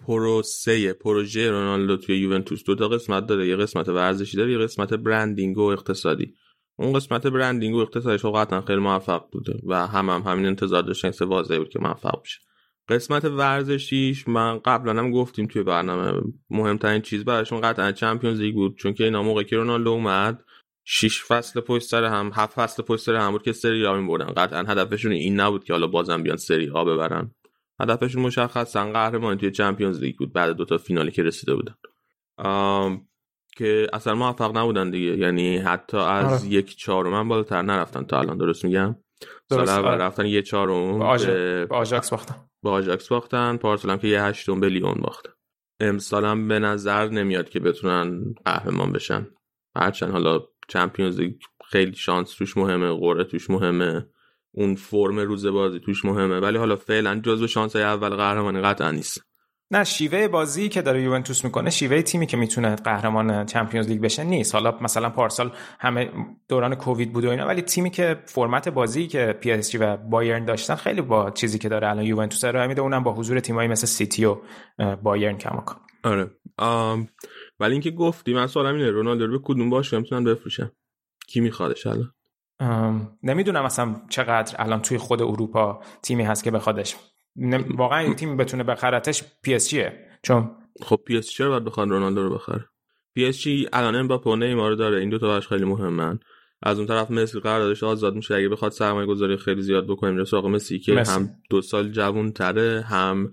پروسه 0.06 0.92
پروژه 0.92 1.50
رونالدو 1.50 1.96
توی 1.96 2.18
یوونتوس 2.18 2.64
دو 2.64 2.74
تا 2.74 2.88
قسمت 2.88 3.26
داره. 3.26 3.48
یه 3.48 3.56
قسمت 3.56 3.88
ورزشی 3.88 4.36
داره 4.36 4.52
یه 4.52 4.58
قسمت 4.58 4.94
برندینگ 4.94 5.58
و 5.58 5.62
اقتصادی. 5.62 6.34
اون 6.78 6.92
قسمت 6.92 7.26
برندینگ 7.26 7.74
و 7.74 7.78
اقتصادیش 7.78 8.24
قطعا 8.24 8.60
خیلی 8.60 8.80
موفق 8.80 9.30
بوده 9.32 9.60
و 9.66 9.86
هم 9.86 10.10
هم 10.10 10.22
همین 10.22 10.46
انتظار 10.46 10.82
داشتن 10.82 11.10
سه 11.10 11.24
واضحه 11.24 11.58
بود 11.58 11.68
که 11.68 11.78
موفق 11.78 12.22
بشه 12.22 12.40
قسمت 12.90 13.24
ورزشیش 13.24 14.28
من 14.28 14.58
قبلا 14.58 15.02
هم 15.02 15.10
گفتیم 15.10 15.46
توی 15.46 15.62
برنامه 15.62 16.20
مهمترین 16.50 17.02
چیز 17.02 17.24
براشون 17.24 17.60
قطعا 17.60 17.92
چمپیونز 17.92 18.40
لیگ 18.40 18.54
بود 18.54 18.76
چون 18.76 18.94
که 18.94 19.04
اینا 19.04 19.22
موقعی 19.22 19.44
که 19.44 19.56
رونالدو 19.56 19.90
اومد 19.90 20.44
شش 20.84 21.24
فصل 21.24 21.60
پشت 21.60 21.86
سر 21.86 22.04
هم 22.04 22.30
هفت 22.34 22.54
فصل 22.54 22.82
پشت 22.82 23.02
سر 23.02 23.14
هم 23.14 23.30
بود 23.30 23.42
که 23.42 23.52
سری 23.52 23.86
آ 23.86 23.96
میبردن. 23.96 24.26
قطعا 24.26 24.62
هدفشون 24.62 25.12
این 25.12 25.40
نبود 25.40 25.64
که 25.64 25.72
حالا 25.72 25.86
بازم 25.86 26.22
بیان 26.22 26.36
سری 26.36 26.70
آ 26.70 26.84
ببرن. 26.84 27.34
هدفشون 27.80 28.22
مشخصا 28.22 28.92
قهرمانی 28.92 29.40
توی 29.40 29.50
چمپیونز 29.50 30.00
لیگ 30.00 30.16
بود 30.16 30.32
بعد 30.32 30.56
دو 30.56 30.64
تا 30.64 30.78
فینالی 30.78 31.10
که 31.10 31.22
رسیده 31.22 31.54
بودن. 31.54 31.74
که 33.56 33.86
اصلا 33.92 34.14
موفق 34.14 34.58
نبودن 34.58 34.90
دیگه. 34.90 35.18
یعنی 35.18 35.58
حتی 35.58 35.96
از 35.96 36.42
آره. 36.42 36.52
یک 36.52 36.76
چهارم 36.76 37.28
بالاتر 37.28 37.62
نرفتن 37.62 38.04
تا 38.04 38.18
الان 38.18 38.36
درست 38.38 38.64
میگم؟ 38.64 38.96
سال 39.50 39.68
اول 39.68 39.88
آره. 39.88 40.04
رفتن 40.04 40.26
یه 40.26 40.42
چهارم 40.42 40.98
به 40.98 41.66
آژاکس 41.70 42.10
باختن. 42.10 42.34
به 42.62 42.70
آژاکس 42.70 43.08
باختن 43.08 43.56
پارسال 43.56 43.90
هم 43.90 43.98
که 43.98 44.08
یه 44.08 44.22
هشتم 44.22 44.60
به 44.60 44.68
لیون 44.68 45.00
باختن. 45.00 45.30
امسال 45.80 46.24
هم 46.24 46.48
به 46.48 46.58
نظر 46.58 47.08
نمیاد 47.08 47.48
که 47.48 47.60
بتونن 47.60 48.34
قهرمان 48.44 48.92
بشن. 48.92 49.26
هرچند 49.76 50.10
حالا 50.10 50.40
Champions 50.68 51.20
League 51.20 51.34
خیلی 51.64 51.94
شانس 51.94 52.34
توش 52.34 52.56
مهمه 52.56 52.92
قرعه 52.92 53.24
توش 53.24 53.50
مهمه 53.50 54.06
اون 54.52 54.74
فرم 54.74 55.18
روز 55.18 55.46
بازی 55.46 55.80
توش 55.80 56.04
مهمه 56.04 56.40
ولی 56.40 56.58
حالا 56.58 56.76
فعلا 56.76 57.20
جزو 57.24 57.46
شانس 57.46 57.76
های 57.76 57.84
اول 57.84 58.08
قهرمانی 58.08 58.60
قطعا 58.60 58.90
نیست. 58.90 59.29
نه 59.72 59.84
شیوه 59.84 60.28
بازی 60.28 60.68
که 60.68 60.82
داره 60.82 61.02
یوونتوس 61.02 61.44
می‌کنه 61.44 61.70
شیوه 61.70 62.02
تیمی 62.02 62.26
که 62.26 62.36
می‌تونه 62.36 62.76
قهرمان 62.76 63.46
Champions 63.46 63.88
League 63.88 64.00
بشه 64.00 64.24
نیست. 64.24 64.54
حالا 64.54 64.78
مثلا 64.80 65.10
پارسال 65.10 65.52
همه 65.78 66.10
دوران 66.48 66.74
کووید 66.74 67.12
بود 67.12 67.24
و 67.24 67.30
اینا 67.30 67.46
ولی 67.46 67.62
تیمی 67.62 67.90
که 67.90 68.22
فرمت 68.26 68.68
بازی 68.68 69.06
که 69.06 69.38
پی 69.40 69.52
اس 69.52 69.70
جی 69.70 69.78
و 69.78 69.96
بایرن 69.96 70.44
داشتن 70.44 70.74
خیلی 70.74 71.00
با 71.00 71.30
چیزی 71.30 71.58
که 71.58 71.68
داره 71.68 71.88
الان 71.88 72.04
یوونتوس 72.04 72.44
ارائه 72.44 72.66
میده 72.66 72.80
اونم 72.80 73.02
با 73.02 73.12
حضور 73.12 73.40
تیمایی 73.40 73.68
مثل 73.68 73.86
سیتی 73.86 74.24
و 74.24 74.36
بایرن 75.02 75.38
کماکان. 75.38 75.76
آره. 76.04 76.30
آم... 76.58 77.08
ولی 77.60 77.72
اینکه 77.72 77.90
گفتی 77.90 78.34
من 78.34 78.46
سوالم 78.46 78.74
اینه 78.74 78.90
رونالدو 78.90 79.26
رو 79.26 79.38
به 79.38 79.44
کدوم 79.44 79.70
باشه 79.70 79.98
می‌تونن 79.98 80.24
بفروشن؟ 80.24 80.70
کی 81.28 81.40
میخوادش 81.40 81.86
الان؟ 81.86 82.12
نمی‌دونم 83.22 83.64
اصلا 83.64 83.96
چقدر 84.08 84.56
الان 84.58 84.82
توی 84.82 84.98
خود 84.98 85.22
اروپا 85.22 85.82
تیمی 86.02 86.22
هست 86.22 86.44
که 86.44 86.50
بخوادش 86.50 86.96
واقعا 87.76 87.98
این 87.98 88.14
تیم 88.14 88.36
بتونه 88.36 88.62
بخرتش 88.62 89.24
پی 89.42 89.54
اس 89.54 89.68
جیه 89.68 89.92
چون 90.22 90.50
خب 90.82 91.00
پی 91.06 91.16
اس 91.16 91.32
جی 91.32 91.44
باید 91.44 91.64
بخواد 91.64 91.88
رونالدو 91.88 92.22
رو 92.22 92.34
بخره. 92.34 92.64
پی 93.14 93.26
اس 93.26 93.38
جی 93.38 93.68
الان 93.72 93.96
امباپه 93.96 94.30
و 94.30 94.36
نیمار 94.36 94.74
داره. 94.74 95.00
این 95.00 95.08
دو 95.08 95.18
تا 95.18 95.26
باش 95.26 95.48
خیلی 95.48 95.64
مهمن. 95.64 96.18
از 96.62 96.78
اون 96.78 96.86
طرف 96.86 97.10
مسی 97.10 97.40
قراردادش 97.40 97.82
آزاد 97.82 98.14
میشه. 98.14 98.34
اگه 98.34 98.48
بخواد 98.48 98.72
سرمایه 98.72 99.06
گذاری 99.06 99.36
خیلی 99.36 99.62
زیاد 99.62 99.86
بکنیم 99.86 100.12
میره 100.14 100.24
سراغ 100.24 100.46
مسی 100.46 100.78
که 100.78 100.92
مسی. 100.92 101.12
هم 101.12 101.30
دو 101.50 101.60
سال 101.60 101.88
جوون 101.88 102.32
تره 102.32 102.80
هم 102.80 103.32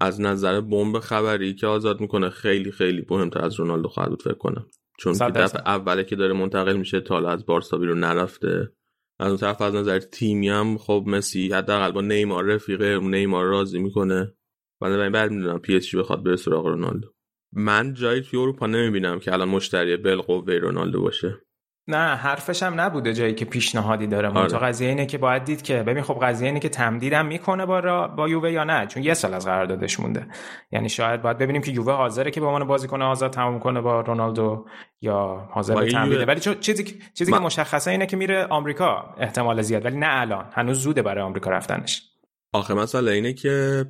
از 0.00 0.20
نظر 0.20 0.60
بمب 0.60 0.98
خبری 0.98 1.54
که 1.54 1.66
آزاد 1.66 2.00
می‌کنه 2.00 2.30
خیلی 2.30 2.72
خیلی 2.72 3.06
مهمتر 3.10 3.44
از 3.44 3.54
رونالدو 3.60 3.88
خواهد 3.88 4.10
بود 4.10 4.22
فکر 4.22 4.34
کنم. 4.34 4.66
چون 4.98 5.12
که 5.12 5.24
دفعه 5.24 5.62
اوله 5.68 6.04
که 6.04 6.16
داره 6.16 6.32
منتقل 6.32 6.76
میشه 6.76 7.00
تا 7.00 7.30
از 7.30 7.46
بارسا 7.46 7.78
بیرون 7.78 8.00
نرفته. 8.00 8.72
از 9.18 9.28
اون 9.28 9.36
طرف 9.36 9.60
از 9.60 9.74
نظر 9.74 9.98
تیمی 9.98 10.48
هم 10.48 10.78
خب 10.78 11.04
مسی 11.06 11.52
حداقل 11.52 11.90
با 11.90 12.00
نیمار 12.00 12.44
رفیقه 12.44 12.98
نیمار 12.98 13.44
راضی 13.44 13.78
می‌کنه. 13.78 14.34
بنابراین 14.80 15.12
بعد 15.12 15.30
می‌دونم 15.30 15.58
پی 15.58 15.76
اس 15.76 15.94
بخواد 15.94 16.24
بره 16.24 16.36
سراغ 16.36 16.66
رونالدو. 16.66 17.08
من 17.52 17.94
جایی 17.94 18.22
توی 18.22 18.38
اروپا 18.38 18.66
نمی‌بینم 18.66 19.18
که 19.18 19.32
الان 19.32 19.48
مشتری 19.48 19.96
بالقوه 19.96 20.54
رونالدو 20.54 21.02
باشه. 21.02 21.42
نه 21.88 22.16
حرفش 22.16 22.62
هم 22.62 22.80
نبوده 22.80 23.12
جایی 23.12 23.34
که 23.34 23.44
پیشنهادی 23.44 24.06
داره. 24.06 24.28
آره. 24.28 24.58
قضیه 24.58 24.88
اینه 24.88 25.06
که 25.06 25.18
باید 25.18 25.44
دید 25.44 25.62
که 25.62 25.82
ببین 25.82 26.02
خب 26.02 26.18
قضیه 26.22 26.48
اینه 26.48 26.60
که 26.60 26.68
تمدیدم 26.68 27.26
می‌کنه 27.26 27.66
با 27.66 27.78
را 27.78 28.08
با 28.08 28.28
یووه 28.28 28.52
یا 28.52 28.64
نه؟ 28.64 28.86
چون 28.86 29.02
یه 29.02 29.14
سال 29.14 29.34
از 29.34 29.46
قراردادش 29.46 30.00
مونده. 30.00 30.26
یعنی 30.72 30.88
شاید 30.88 31.22
باید 31.22 31.38
ببینیم 31.38 31.62
که 31.62 31.70
یووه 31.70 31.92
حاضره 31.92 32.30
که 32.30 32.40
به 32.40 32.46
عنوان 32.46 32.66
بازیکن 32.66 33.02
آزاد 33.02 33.30
تموم 33.30 33.58
کنه 33.58 33.80
با 33.80 34.00
رونالدو 34.00 34.66
یا 35.00 35.48
حاضر 35.50 35.74
به 35.74 35.90
تمدیده 35.90 36.24
ولی 36.24 36.40
چیزی 36.40 37.00
چیزی 37.14 37.30
ما... 37.30 37.38
که 37.38 37.44
مشخصه 37.44 37.90
اینه 37.90 38.06
که 38.06 38.16
میره 38.16 38.46
آمریکا 38.46 39.14
احتمال 39.18 39.62
زیاد 39.62 39.84
ولی 39.84 39.96
نه 39.96 40.08
الان. 40.10 40.44
هنوز 40.52 40.80
زوده 40.80 41.02
برای 41.02 41.24
آمریکا 41.24 41.50
رفتنش. 41.50 42.02
آخه 42.52 42.74
مثلا 42.74 43.10
اینه 43.10 43.32
که 43.32 43.84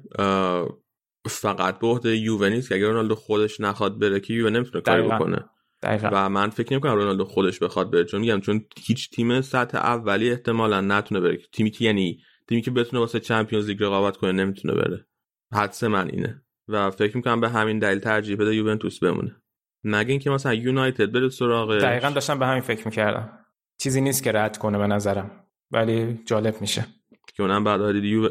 فقط 1.28 1.78
به 1.78 1.86
عهده 1.86 2.16
یووه 2.16 2.48
نیست 2.48 2.68
که 2.68 2.74
اگر 2.74 2.86
رونالدو 2.86 3.14
خودش 3.14 3.60
نخواد 3.60 4.00
بره 4.00 4.20
که 4.20 4.34
یووه 4.34 4.50
نمی‌تونه 4.50 4.80
کاری 4.82 5.02
بکنه. 5.02 5.44
دقیقا. 5.82 6.10
و 6.12 6.28
من 6.28 6.50
فکر 6.50 6.72
نمی 6.72 6.80
کنم 6.80 6.92
رونالدو 6.92 7.24
خودش 7.24 7.59
بخواد 7.59 7.90
بره 7.90 8.05
چون 8.05 8.20
میگم 8.20 8.40
چون 8.40 8.64
هیچ 8.76 9.10
تیم 9.10 9.40
سطح 9.40 9.78
اولی 9.78 10.30
احتمالا 10.30 10.80
نتونه 10.80 11.20
بره. 11.20 11.38
تیمی 11.52 11.70
که 11.70 11.84
یعنی 11.84 12.22
تیمی 12.48 12.62
که 12.62 12.70
بتونه 12.70 13.00
واسه 13.00 13.20
چمپیونز 13.20 13.68
لیگ 13.68 13.82
رقابت 13.82 14.16
کنه 14.16 14.32
نمی‌تونه 14.32 14.74
بره. 14.74 15.06
حدس 15.52 15.84
من 15.84 16.10
اینه. 16.10 16.42
و 16.68 16.90
فکر 16.90 17.16
می‌کنم 17.16 17.40
به 17.40 17.48
همین 17.48 17.78
دلیل 17.78 17.98
ترجیح 17.98 18.36
بده 18.36 18.55
یوونتوس 18.55 18.98
بمونه. 18.98 19.36
مگه 19.84 20.10
اینکه 20.10 20.30
مثلا 20.30 20.55
یونایتد 20.55 21.12
بره 21.12 21.28
سراغ 21.28 21.78
دقیقا 21.78 22.10
داشتم 22.10 22.38
به 22.38 22.46
همین 22.46 22.60
فکر 22.60 22.84
می‌کردم. 22.84 23.38
چیزی 23.78 24.00
نیست 24.00 24.22
که 24.22 24.32
رد 24.32 24.59
کنه 24.59 24.78
به 24.78 24.86
نظرم 24.86 25.30
ولی 25.70 26.20
جالب 26.26 26.60
میشه. 26.60 26.86
که 27.34 27.42
اونم 27.42 27.64
بعد 27.64 27.80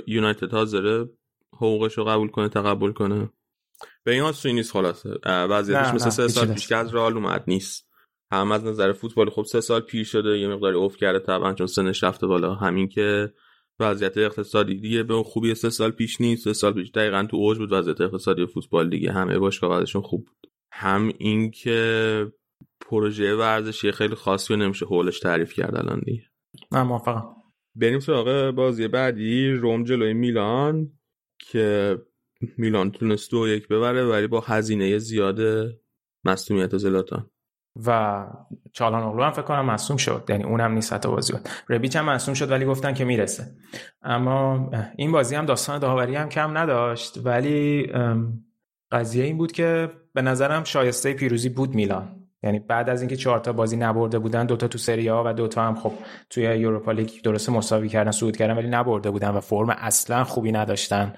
یونایتد 0.07 0.52
حاضره 0.52 1.10
حقوقش 1.53 1.98
رو 1.98 2.03
قبول 2.03 2.28
کنه 2.28 2.49
تقبل 2.49 2.91
کنه. 2.91 3.30
به 4.08 4.14
این 4.14 4.32
سوی 4.32 4.54
نیست 4.54 4.72
خلاصه. 4.72 5.10
وضعیتش 5.26 5.94
مثل 5.94 6.10
سه 6.10 6.28
سال 6.28 6.54
پیش 6.54 6.68
که 6.68 6.76
از 6.76 6.96
رئال 6.96 7.14
اومد 7.14 7.44
نیست. 7.48 7.88
هم 8.32 8.52
از 8.52 8.66
نظر 8.66 8.94
فوتبال 8.94 9.30
خب 9.30 9.44
سه 9.44 9.62
سال 9.62 9.82
پیر 9.82 10.04
شده 10.04 10.40
یه 10.40 10.48
مقداری 10.48 10.76
اوف 10.76 10.98
کرده 10.98 11.20
طبعا 11.20 11.54
چون 11.54 11.68
سنش 11.68 12.04
رفته 12.04 12.28
بالا. 12.28 12.56
همین 12.56 12.90
که 12.90 13.34
وضعیت 13.80 14.18
اقتصادی 14.18 14.80
دیگه 14.80 15.04
به 15.04 15.14
اون 15.14 15.24
خوبی 15.24 15.56
سه 15.56 15.70
سال 15.70 15.92
پیش 15.92 16.22
نیست. 16.22 16.44
سه 16.44 16.54
سال 16.54 16.74
پیش 16.74 16.92
دقیقا 16.92 17.28
تو 17.32 17.38
اوج 17.38 17.58
بود 17.58 17.72
وضعیت 17.72 18.02
اقتصادی 18.02 18.46
فوتبال 18.46 18.90
دیگه. 18.90 19.12
همه 19.12 19.40
باشگاه 19.40 19.72
وضعشون 19.78 20.02
خوب 20.02 20.26
بود. 20.26 20.52
هم 20.72 21.12
این 21.18 21.52
که 21.52 22.32
پروژه 22.82 23.36
ورزشی 23.36 23.92
خیلی 23.92 24.16
خاصی 24.16 24.54
رو 24.54 24.60
نمیشه 24.60 24.86
حولش 24.86 25.20
تعریف 25.20 25.54
کرد 25.54 25.76
الان 25.76 26.00
دیگه. 26.06 26.24
من 26.72 26.82
موافقم. 26.82 27.26
بریم 27.76 28.00
سراغ 28.00 28.52
بازی 28.52 28.88
بعدی. 28.88 29.52
روم 29.52 29.84
جلوی 29.84 30.14
میلان 30.14 30.92
که 31.40 31.98
میلان 32.57 32.91
تونست 32.91 33.31
دو 33.31 33.47
یک 33.47 33.68
ببره 33.68 34.05
ولی 34.05 34.27
با 34.27 34.39
هزینه 34.39 34.97
زیاد 34.97 35.39
مصومیت 36.23 36.77
زلاتان. 36.77 37.30
و 37.85 38.26
چالان 38.73 39.03
اغلو 39.03 39.23
هم 39.23 39.31
فکر 39.31 39.41
کنم 39.41 39.65
مصوم 39.65 39.97
شد. 39.97 40.26
یعنی 40.30 40.43
اونم 40.43 40.72
نیست 40.72 40.93
حتی 40.93 41.09
بازی 41.09 41.34
بود. 41.34 41.49
ربیچ 41.69 41.95
هم 41.95 42.05
مصوم 42.05 42.34
شد 42.34 42.51
ولی 42.51 42.65
گفتن 42.65 42.93
که 42.93 43.05
می‌رسه. 43.05 43.55
اما 44.01 44.72
این 44.97 45.11
بازی 45.11 45.35
هم 45.35 45.45
داستان 45.45 45.80
داوری 45.80 46.15
هم 46.15 46.30
کم 46.30 46.57
نداشت. 46.57 47.18
ولی 47.23 47.91
قضیه 48.91 49.23
این 49.26 49.38
بود 49.38 49.51
که 49.51 49.91
به 50.14 50.22
نظرم 50.22 50.64
شایسته 50.64 51.14
پیروزی 51.14 51.49
بود 51.49 51.76
میلان. 51.76 52.27
یعنی 52.48 52.60
بعد 52.60 52.90
از 52.90 53.02
اینکه 53.02 53.15
چهار 53.15 53.40
تا 53.40 53.53
بازی 53.53 53.78
نبرده 53.78 54.19
بودن 54.19 54.45
دوتا 54.45 54.68
تو 54.68 54.78
سری 54.78 55.07
ها 55.07 55.24
و 55.26 55.34
دوتا 55.34 55.64
هم 55.64 55.76
خب 55.76 55.91
توی 56.30 56.44
یوروپا 56.44 56.91
لیگ 56.91 57.10
درست 57.24 57.49
مساوی 57.49 57.90
کردن 57.90 58.11
صعود 58.11 58.38
کردن 58.38 58.57
ولی 58.57 58.68
نبرده 58.68 59.11
بودن 59.11 59.30
و 59.30 59.40
فرم 59.40 59.69
اصلا 59.69 60.24
خوبی 60.24 60.52
نداشتن 60.52 61.14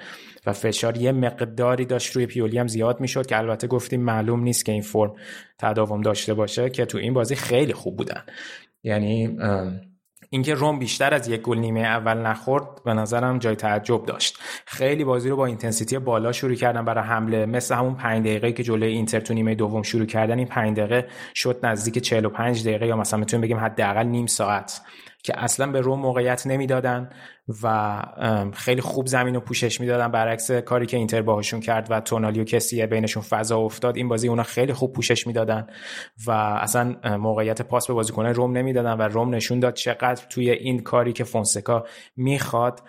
و 0.46 0.54
فشار 0.54 0.98
یه 0.98 1.12
مقداری 1.12 1.86
داشت 1.86 2.16
روی 2.16 2.26
پیولی 2.26 2.58
هم 2.58 2.68
زیاد 2.68 3.00
می‌شد 3.00 3.26
که 3.26 3.38
البته 3.38 3.68
گفتیم 3.68 4.02
معلوم 4.02 4.44
نیست 4.44 4.66
که 4.66 4.72
این 4.72 4.82
فرم 4.82 5.14
تداوم 5.60 6.02
داشته 6.02 6.34
باشه 6.34 6.70
که 6.70 6.86
تو 6.86 6.98
این 6.98 7.14
بازی 7.14 7.36
خیلی 7.36 7.74
خوب 7.74 7.98
بودن. 7.98 8.24
یعنی 8.84 9.38
اینکه 10.30 10.54
روم 10.54 10.80
بیشتر 10.80 11.14
از 11.14 11.28
یک 11.28 11.42
گل 11.42 11.58
نیمه 11.58 11.80
اول 11.80 12.18
نخورد 12.18 12.84
به 12.84 12.94
نظرم 12.94 13.40
جای 13.40 13.56
تعجب 13.56 14.06
داشت. 14.06 14.38
خیلی 14.66 15.04
بازی 15.04 15.30
رو 15.30 15.36
با 15.36 15.46
intensity 15.46 16.00
بالا 16.00 16.32
شروع 16.32 16.56
کردن 16.56 16.86
برای 16.86 17.04
حمله 17.04 17.46
مثل 17.46 17.76
همون 17.76 17.96
5 17.96 18.26
دقیقه 18.26 18.52
که 18.52 18.64
جلوی 18.64 18.92
اینتر 18.92 19.20
تو 19.20 19.34
نیمه 19.34 19.56
دوم 19.56 19.84
شروع 19.84 20.06
کردن 20.06 20.38
این 20.38 20.48
5 20.48 20.78
دقیقه 20.78 21.08
شد 21.36 21.60
نزدیک 21.64 22.00
45 22.00 22.68
دقیقه 22.68 22.88
یا 22.88 22.98
مثلا 22.98 23.20
می‌تونیم 23.20 23.42
بگیم 23.42 23.58
حداقل 23.58 24.04
نیم 24.04 24.26
ساعت. 24.26 24.82
که 25.24 25.34
اصلا 25.44 25.72
به 25.72 25.82
روم 25.82 26.00
موقعیت 26.00 26.48
نمی‌دادن 26.48 27.10
و 27.64 28.02
خیلی 28.54 28.82
خوب 28.82 29.08
زمین 29.08 29.36
رو 29.36 29.42
پوشش 29.42 29.82
می‌دادن. 29.82 30.12
برعکس 30.12 30.52
کاری 30.52 30.86
که 30.86 30.98
اینتر 30.98 31.22
باهاشون 31.22 31.60
کرد 31.60 31.88
و 31.92 32.02
تونالی 32.02 32.42
و 32.42 32.44
کسیه 32.44 32.88
بینشون 32.88 33.24
فضا 33.24 33.58
افتاد 33.58 33.98
این 33.98 34.08
بازی 34.08 34.28
اونا 34.28 34.44
خیلی 34.44 34.74
خوب 34.74 34.94
پوشش 34.94 35.28
می‌دادن 35.28 35.68
و 36.28 36.32
اصلا 36.32 36.96
موقعیت 37.18 37.62
پاس 37.62 37.88
به 37.88 37.94
بازیکنان 37.94 38.34
روم 38.34 38.58
نمی‌دادن 38.58 38.94
و 38.94 39.02
روم 39.02 39.36
نشون 39.36 39.60
داد 39.60 39.74
چقدر 39.74 40.26
توی 40.30 40.50
این 40.50 40.80
کاری 40.84 41.14
که 41.14 41.24
فونسکا 41.24 41.84
می‌خواد 42.16 42.82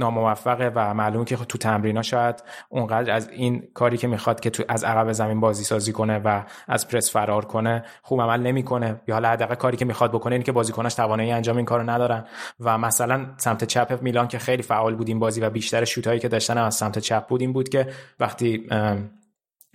ناموفقه 0.00 0.72
و 0.74 0.94
معلومه 0.94 1.24
که 1.24 1.36
تو 1.36 1.58
تمرینا 1.58 2.02
شاید 2.02 2.42
اونقدر 2.68 3.12
از 3.12 3.28
این 3.28 3.62
کاری 3.74 3.96
که 3.96 4.06
می‌خواد 4.06 4.40
که 4.40 4.50
تو 4.50 4.62
از 4.68 4.84
عقب 4.84 5.12
زمین 5.12 5.40
بازی 5.40 5.64
سازی 5.64 5.92
کنه 5.92 6.18
و 6.18 6.42
از 6.68 6.88
پرس 6.88 7.12
فرار 7.12 7.44
کنه 7.44 7.84
خوب 8.02 8.20
عمل 8.20 8.40
نمی‌کنه. 8.40 9.00
یا 9.08 9.14
حالا 9.14 9.28
حداقل 9.28 9.54
کاری 9.54 9.76
که 9.76 9.84
می‌خواد 9.84 10.12
بکنه 10.12 10.34
این 10.34 10.42
که 10.42 10.52
بازیکناش 10.52 10.94
توانایی 10.94 11.30
انجام 11.30 11.56
این 11.56 11.66
کارو 11.66 11.90
ندارن. 11.90 12.24
و 12.60 12.78
مثلا 12.78 13.26
سمت 13.36 13.64
چپ 13.64 13.98
میلان 14.02 14.28
که 14.28 14.38
خیلی 14.38 14.62
فعال 14.62 14.94
بود 14.94 15.08
این 15.08 15.18
بازی 15.18 15.40
و 15.40 15.50
بیشتر 15.50 15.84
شوتایی 15.84 16.20
که 16.20 16.28
داشتن 16.28 16.58
از 16.58 16.74
سمت 16.74 16.98
چپ 16.98 17.26
بود 17.26 17.40
این 17.40 17.52
بود 17.52 17.68
که 17.68 17.86
وقتی 18.20 18.68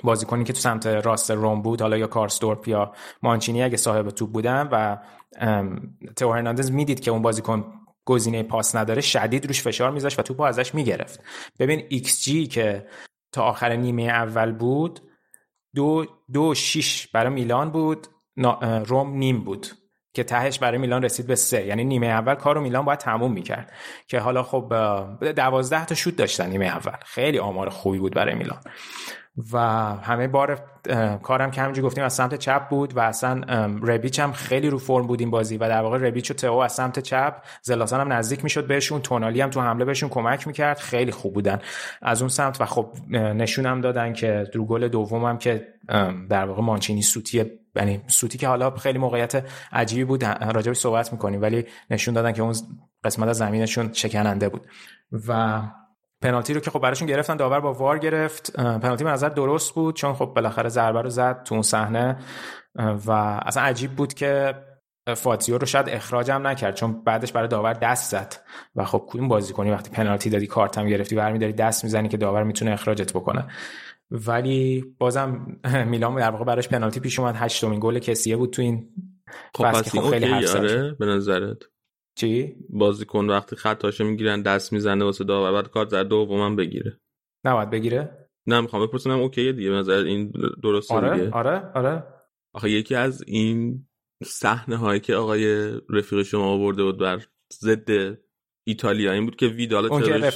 بازیکنی 0.03 0.43
که 0.43 0.53
تو 0.53 0.59
سمت 0.59 0.87
راست 0.87 1.31
روم 1.31 1.61
بود 1.61 1.81
حالا 1.81 1.97
یا 1.97 2.07
کارسدورپ 2.07 2.67
یا 2.67 2.91
مانچینی 3.23 3.63
اگه 3.63 3.77
صاحب 3.77 4.09
توپ 4.09 4.31
بودن 4.31 4.69
و 4.71 4.97
تئو 6.15 6.33
هرناندز 6.33 6.71
می‌دید 6.71 6.99
که 6.99 7.11
اون 7.11 7.21
بازیکن 7.21 7.65
گزینه 8.05 8.43
پاس 8.43 8.75
نداره 8.75 9.01
شدید 9.01 9.45
روش 9.45 9.61
فشار 9.61 9.91
میذاشت 9.91 10.19
و 10.19 10.21
توپو 10.21 10.43
ازش 10.43 10.75
می‌گرفت. 10.75 11.19
ببین 11.59 11.85
ایکس 11.89 12.23
جی 12.23 12.47
که 12.47 12.87
تا 13.31 13.43
آخر 13.43 13.75
نیمه 13.75 14.03
اول 14.03 14.51
بود 14.51 14.99
دو, 15.75 16.05
دو 16.33 16.53
شیش 16.53 17.07
برای 17.07 17.33
میلان 17.33 17.71
بود 17.71 18.07
روم 18.85 19.17
نیم 19.17 19.43
بود 19.43 19.67
که 20.13 20.23
تهش 20.23 20.59
برای 20.59 20.77
میلان 20.77 21.03
رسید 21.03 21.27
به 21.27 21.35
سه. 21.35 21.65
یعنی 21.65 21.83
نیمه 21.83 22.07
اول 22.07 22.35
کارو 22.35 22.61
میلان 22.61 22.85
باید 22.85 22.99
تموم 22.99 23.33
می‌کرد. 23.33 23.73
که 24.07 24.19
حالا 24.19 24.43
خب 24.43 24.73
دوازده 25.35 25.85
تا 25.85 25.95
شوت 25.95 26.15
داشتن 26.15 26.49
نیمه 26.49 26.65
اول. 26.65 26.97
خیلی 27.05 27.39
آمار 27.39 27.69
خوبی 27.69 27.99
بود 27.99 28.13
برای 28.15 28.35
میلان. 28.35 28.61
و 29.53 29.59
همه 29.95 30.27
بار 30.27 30.59
کارم 31.23 31.51
که 31.51 31.61
همینجور 31.61 31.85
گفتیم 31.85 32.03
از 32.03 32.13
سمت 32.13 32.35
چپ 32.35 32.69
بود 32.69 32.97
و 32.97 32.99
اصلا 32.99 33.41
ربیچ 33.83 34.19
هم 34.19 34.31
خیلی 34.31 34.69
رو 34.69 34.77
فرم 34.77 35.07
بود 35.07 35.25
بازی 35.25 35.57
و 35.57 35.69
در 35.69 35.81
واقع 35.81 35.97
ربیچ 35.97 36.31
و 36.31 36.33
تئو 36.33 36.53
از 36.53 36.73
سمت 36.73 36.99
چپ 36.99 37.35
زلاسان 37.61 38.01
هم 38.01 38.13
نزدیک 38.13 38.43
می‌شد 38.43 38.67
بهشون 38.67 39.01
تونالی 39.01 39.41
هم 39.41 39.49
تو 39.49 39.61
حمله 39.61 39.85
بهشون 39.85 40.09
کمک 40.09 40.47
می‌کرد 40.47 40.77
خیلی 40.77 41.11
خوب 41.11 41.33
بودن 41.33 41.59
از 42.01 42.21
اون 42.21 42.29
سمت 42.29 42.61
و 42.61 42.65
خب 42.65 42.93
نشون 43.11 43.65
هم 43.65 43.81
دادن 43.81 44.13
که 44.13 44.47
در 44.53 44.59
گل 44.59 44.87
دومم 44.87 45.37
که 45.37 45.67
در 46.29 46.45
واقع 46.45 46.61
مانچینی 46.61 47.01
سوتی 47.01 47.45
یعنی 47.75 48.01
سوتی 48.07 48.37
که 48.37 48.47
حالا 48.47 48.69
خیلی 48.71 48.99
موقعیت 48.99 49.45
عجیبی 49.71 50.03
بود 50.03 50.25
راجبش 50.25 50.77
صحبت 50.77 51.11
می‌کنیم 51.11 51.41
ولی 51.41 51.65
نشون 51.89 52.13
دادن 52.13 52.31
که 52.31 52.41
اون 52.41 52.55
قسمت 53.03 53.29
از 53.29 53.37
زمینشون 53.37 53.93
شکننده 53.93 54.49
بود 54.49 54.67
و 55.27 55.61
پنالتی 56.25 56.53
رو 56.53 56.59
که 56.59 56.71
خب 56.71 56.79
براشون 56.79 57.07
گرفتن 57.07 57.35
داور 57.35 57.59
با 57.59 57.73
وار 57.73 57.99
گرفت. 57.99 58.55
پنالتی 58.55 59.03
به 59.03 59.09
نظر 59.09 59.29
درست 59.29 59.73
بود 59.73 59.95
چون 59.95 60.13
خب 60.13 60.25
بالاخره 60.25 60.69
ضربه 60.69 61.01
رو 61.01 61.09
زد 61.09 61.43
تو 61.43 61.55
اون 61.55 61.61
صحنه. 61.61 62.17
و 62.75 63.11
اصلا 63.45 63.63
عجیب 63.63 63.91
بود 63.91 64.13
که 64.13 64.55
فاتیو 65.17 65.57
رو 65.57 65.65
شاید 65.65 65.89
اخراجم 65.89 66.47
نکرد 66.47 66.75
چون 66.75 67.03
بعدش 67.03 67.31
برای 67.31 67.47
داور 67.47 67.73
دست 67.73 68.11
زد. 68.11 68.35
و 68.75 68.85
خب 68.85 69.05
کدوم 69.07 69.27
بازی 69.27 69.53
کنی 69.53 69.71
وقتی 69.71 69.89
پنالتی 69.89 70.29
دادی 70.29 70.47
کارت 70.47 70.77
هم 70.77 70.87
گرفتی 70.87 71.15
برمیداری 71.15 71.53
دست 71.53 71.83
می‌زنی 71.83 72.09
که 72.09 72.17
داور 72.17 72.43
می‌تونه 72.43 72.71
اخراجت 72.71 73.13
بکنه. 73.13 73.47
ولی 74.11 74.85
بازم 74.99 75.57
میلان 75.91 76.15
در 76.15 76.31
واقع 76.31 76.45
براش 76.45 76.69
پنالتی 76.69 76.99
پیش 76.99 77.19
اومد. 77.19 77.35
هشتمین 77.37 77.79
گل 77.79 77.99
کسیه 77.99 78.37
بود 78.37 78.49
تو 78.49 78.61
این 78.61 78.89
خب 79.55 79.63
پس 79.63 79.95
خب 79.95 80.09
خیلی 80.09 80.33
آره 80.33 80.91
به 80.99 81.05
نظرت. 81.05 81.57
چی؟ 82.15 82.55
بازیکن 82.69 83.29
وقتی 83.29 83.55
خطاشو 83.55 84.03
می‌گیرن 84.03 84.41
دست 84.41 84.73
می‌زنه 84.73 85.05
واسه 85.05 85.23
داور 85.23 85.51
بعد 85.51 85.71
کارت 85.71 85.89
زرد 85.89 86.07
دومم 86.07 86.55
بگیره. 86.55 86.99
نباید 87.45 87.69
بگیره؟ 87.69 88.29
نه 88.47 88.61
می‌خوام 88.61 88.87
بپرسم 88.87 89.09
اوکی 89.09 89.53
دیگه 89.53 89.69
به 89.69 89.75
نظر 89.75 90.03
این 90.03 90.33
درسته 90.63 90.95
آره 90.95 91.17
دیگه؟ 91.17 91.31
آره 91.31 91.71
آره. 91.75 92.03
آخه 92.53 92.69
یکی 92.69 92.95
از 92.95 93.23
این 93.27 93.87
صحنه 94.23 94.77
هایی 94.77 94.99
که 94.99 95.15
آقای 95.15 95.75
رفیق 95.89 96.21
شما 96.21 96.45
آورده 96.45 96.83
بود 96.83 96.97
بر 96.97 97.25
ضد 97.53 98.17
ایتالیا 98.67 99.11
این 99.11 99.25
بود 99.25 99.35
که 99.35 99.47
ویدالا 99.47 100.01
چرا 100.01 100.31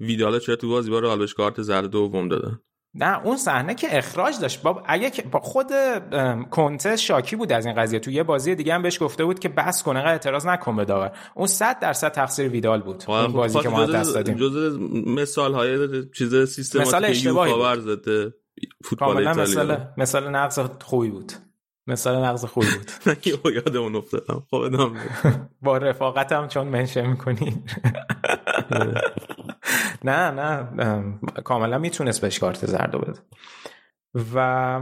ویدالا 0.00 0.38
چرا 0.38 0.56
تو 0.56 0.68
بازی 0.68 0.90
با 0.90 1.16
بهش 1.16 1.34
کارت 1.34 1.62
زرد 1.62 1.90
دوم 1.90 2.28
دادن. 2.28 2.60
نه 2.94 3.26
اون 3.26 3.36
صحنه 3.36 3.74
که 3.74 3.98
اخراج 3.98 4.40
داشت. 4.40 4.62
باب 4.62 4.82
اگه 4.86 5.10
با 5.30 5.40
خود 5.40 5.66
کنته 6.50 6.96
شاکی 6.96 7.36
بود 7.36 7.52
از 7.52 7.66
این 7.66 7.74
قضیه. 7.74 8.00
تو 8.00 8.10
یه 8.10 8.22
بازی 8.22 8.54
دیگه 8.54 8.74
هم 8.74 8.82
بهش 8.82 9.02
گفته 9.02 9.24
بود 9.24 9.38
که 9.38 9.48
بس 9.48 9.82
کنه 9.82 10.00
اعتراض 10.00 10.46
نکن 10.46 10.76
به 10.76 10.84
داور. 10.84 11.12
اون 11.34 11.46
100 11.46 11.78
درصد 11.80 12.12
تقصیر 12.12 12.48
ویدال 12.48 12.82
بود. 12.82 13.04
اون 13.08 13.32
بازی 13.32 13.60
که 13.60 13.68
ما 13.68 13.86
دست 13.86 14.14
دادیم. 14.14 14.34
جزء 14.34 14.78
مثال 15.06 15.54
های 15.54 15.88
چیز 16.10 16.48
سیستماتیک 16.48 16.88
مثال 16.88 17.04
اشتباهی 17.04 17.80
ضد 17.80 18.32
فوتبال 18.84 19.16
ایتالیا. 19.16 19.42
مثال 19.42 19.86
مثال 19.96 20.28
نقض 20.28 20.58
خوبی 20.80 21.10
بود. 21.10 21.32
مثال 21.86 22.24
نقض 22.24 22.44
خوبی 22.44 22.66
بود. 22.66 22.90
من 23.06 23.16
یاد 23.54 23.76
اون 23.76 23.96
افتادم. 23.96 24.42
خب 24.50 24.92
با 25.62 25.76
رفاقتم 25.76 26.48
چون 26.48 26.68
منشن 26.68 27.06
می‌کنی. 27.06 27.62
نه 30.04 30.30
نه 30.30 31.18
کاملا 31.44 31.78
می‌تونست 31.78 32.20
بهش 32.20 32.38
کارت 32.38 32.66
زرد 32.66 32.96
بده. 33.00 33.20
و 34.34 34.80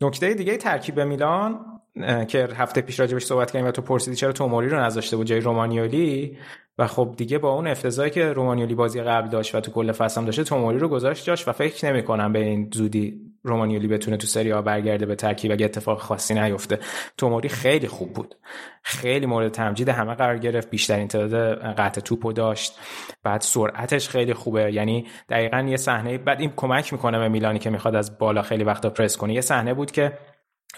نکته 0.00 0.34
دیگه 0.34 0.56
ترکیب 0.56 1.00
میلان 1.00 1.79
که 2.24 2.48
هفته 2.56 2.80
پیش 2.80 3.00
راجبش 3.00 3.24
صحبت 3.24 3.50
کردیم 3.50 3.68
و 3.68 3.70
تو 3.70 3.82
پرسیدی 3.82 4.16
چرا 4.16 4.32
توموری 4.32 4.68
رو 4.68 4.80
نذاشته 4.80 5.16
بود 5.16 5.26
جای 5.26 5.40
رومانیولی؟ 5.40 6.38
و 6.78 6.86
خب 6.86 7.14
دیگه 7.16 7.38
با 7.38 7.52
اون 7.52 7.66
افتضاحی 7.66 8.10
که 8.10 8.32
رومانیولی 8.32 8.74
بازی 8.74 9.02
قبل 9.02 9.28
داشت 9.28 9.54
و 9.54 9.60
تو 9.60 9.70
کل 9.70 9.92
فصل 9.92 10.20
هم 10.20 10.24
داشته 10.26 10.44
توموری 10.44 10.78
رو 10.78 10.88
گذاشت 10.88 11.24
جاش 11.24 11.48
و 11.48 11.52
فکر 11.52 11.92
نمی 11.92 12.02
کنم 12.02 12.32
به 12.32 12.38
این 12.38 12.70
زودی 12.74 13.20
رومانیولی 13.42 13.88
بتونه 13.88 14.16
تو 14.16 14.26
سری 14.26 14.50
ها 14.50 14.62
برگرده 14.62 15.06
به 15.06 15.14
ترکیب 15.14 15.52
اگه 15.52 15.64
اتفاق 15.64 16.00
خاصی 16.00 16.34
نیفته. 16.34 16.78
توموری 17.16 17.48
خیلی 17.48 17.88
خوب 17.88 18.12
بود. 18.12 18.34
خیلی 18.82 19.26
مورد 19.26 19.52
تمجید 19.52 19.88
همه 19.88 20.14
قرار 20.14 20.38
گرفت 20.38 20.70
بیشترین 20.70 21.08
تعداد 21.08 21.58
قطع 21.58 22.00
توپو 22.00 22.32
داشت. 22.32 22.78
بعد 23.22 23.40
سرعتش 23.40 24.08
خیلی 24.08 24.34
خوبه. 24.34 24.72
یعنی 24.72 25.06
دقیقا 25.28 25.66
یه 25.68 25.76
صحنه 25.76 26.18
بعد 26.18 26.40
این 26.40 26.52
کمک 26.56 26.92
می‌کنه 26.92 27.18
به 27.18 27.28
میلانی 27.28 27.58
که 27.58 27.70
می‌خواد 27.70 27.94
از 27.94 28.18
بالا 28.18 28.42
خیلی 28.42 28.64
وقتا 28.64 28.90
پرس 28.90 29.16
کنه. 29.16 29.34
یه 29.34 29.40
صحنه 29.40 29.74
بود 29.74 29.90
که 29.90 30.12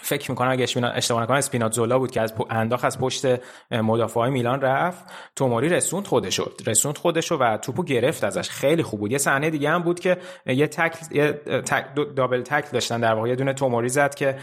فکر 0.01 0.31
می‌کنم 0.31 0.51
اگه 0.51 0.63
اشتباه 0.95 1.23
نکنم 1.23 1.37
اسپیناتزولا 1.37 1.99
بود 1.99 2.11
که 2.11 2.21
از 2.21 2.33
انداخت 2.49 2.85
از 2.85 2.99
پشت 2.99 3.25
مدافع 3.71 4.29
میلان 4.29 4.61
رفت. 4.61 5.05
توموری 5.35 5.69
رسوند 5.69 6.07
خودشو 6.07 6.51
رسوند 6.67 6.97
خودشو 6.97 7.37
و 7.37 7.57
توپو 7.57 7.83
گرفت 7.83 8.23
ازش. 8.23 8.49
خیلی 8.49 8.83
خوب 8.83 8.99
بود. 8.99 9.11
یه 9.11 9.17
صحنه 9.17 9.49
دیگه 9.49 9.69
هم 9.69 9.83
بود 9.83 9.99
که 9.99 10.17
یه 10.45 10.67
تکل 10.67 11.15
یه 11.15 11.41
دابل 12.15 12.41
تکل 12.41 12.67
داشتن. 12.71 12.99
در 12.99 13.13
واقع 13.13 13.29
یه 13.29 13.35
دونه 13.35 13.53
توموری 13.53 13.89
زد 13.89 14.15
که 14.15 14.37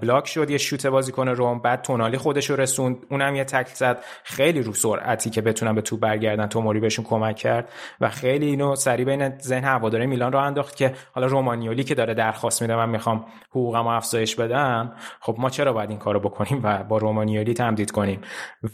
بلاک 0.00 0.26
شد 0.26 0.50
یه 0.50 0.58
شوت 0.58 0.86
بازیکن 0.86 1.28
روم. 1.28 1.58
بعد 1.58 1.82
تونالی 1.82 2.18
خودشو 2.18 2.56
رسوند. 2.56 3.06
اونم 3.10 3.36
یه 3.36 3.44
تکل 3.44 3.74
زد. 3.74 4.04
خیلی 4.24 4.62
رو 4.62 4.72
سرعتی 4.72 5.30
که 5.30 5.40
بتونن 5.40 5.74
به 5.74 5.80
توپ 5.80 6.00
برگردن 6.00 6.46
توموری 6.46 6.80
بهشون 6.80 7.04
کمک 7.04 7.36
کرد. 7.36 7.68
و 8.00 8.10
خیلی 8.10 8.46
اینو 8.46 8.76
سری 8.76 9.04
بین 9.04 9.38
ذهن 9.38 9.64
هواداره 9.64 10.06
میلان 10.06 10.32
رو 10.32 10.38
انداخت 10.38 10.76
که 10.76 10.94
حالا 11.12 11.26
رومانیولی 11.26 11.84
که 11.84 11.94
داره 11.94 12.14
درخواست 12.14 12.62
میده 12.62 12.76
من 12.76 12.88
می‌خوام 12.88 13.24
حقوقمو 13.50 13.88
افزایش 13.88 14.36
بدم. 14.36 14.83
خب 15.20 15.36
ما 15.38 15.50
چرا 15.50 15.72
باید 15.72 15.90
این 15.90 15.98
کارو 15.98 16.20
بکنیم 16.20 16.60
و 16.64 16.84
با 16.84 16.98
رومانیولی 16.98 17.54
تمدید 17.54 17.90
کنیم؟ 17.90 18.20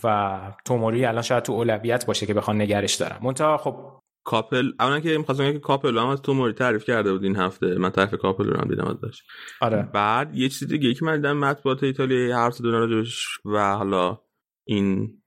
و 0.05 0.39
توموری 0.65 1.05
الان 1.05 1.23
شاید 1.23 1.43
تو 1.43 1.53
اولویت 1.53 2.07
باشه 2.07 2.27
که 2.27 2.35
بخوان 2.35 2.61
نگرش 2.61 2.95
دارم 2.95 3.19
منتها 3.23 3.57
خب 3.57 4.01
کاپل 4.24 4.73
اولا 4.81 5.01
که 5.01 5.19
می‌خواستم 5.19 5.53
که 5.53 5.59
کاپل 5.59 5.99
هم 5.99 6.07
از 6.07 6.23
توموری 6.23 6.53
تعریف 6.53 6.85
کرده 6.85 7.12
بود 7.12 7.24
این 7.24 7.37
هفته. 7.37 7.78
من 7.78 7.91
تعریف 7.91 8.15
کاپل 8.15 8.45
رو 8.45 8.61
هم 8.61 8.69
دیدم 8.69 8.87
ازش. 8.87 9.23
آره. 9.61 9.82
بعد 9.82 10.35
یه 10.35 10.49
چیز 10.49 10.69
دیگه 10.69 10.95
که 10.95 11.05
من 11.05 11.16
دیدم 11.16 11.37
مطبوعات 11.37 11.82
ایتالیا 11.82 12.37
حرف 12.37 12.55
زدن 12.55 12.70
راجبش 12.70 13.27
و 13.45 13.77
حالا 13.77 14.20
این 14.65 15.23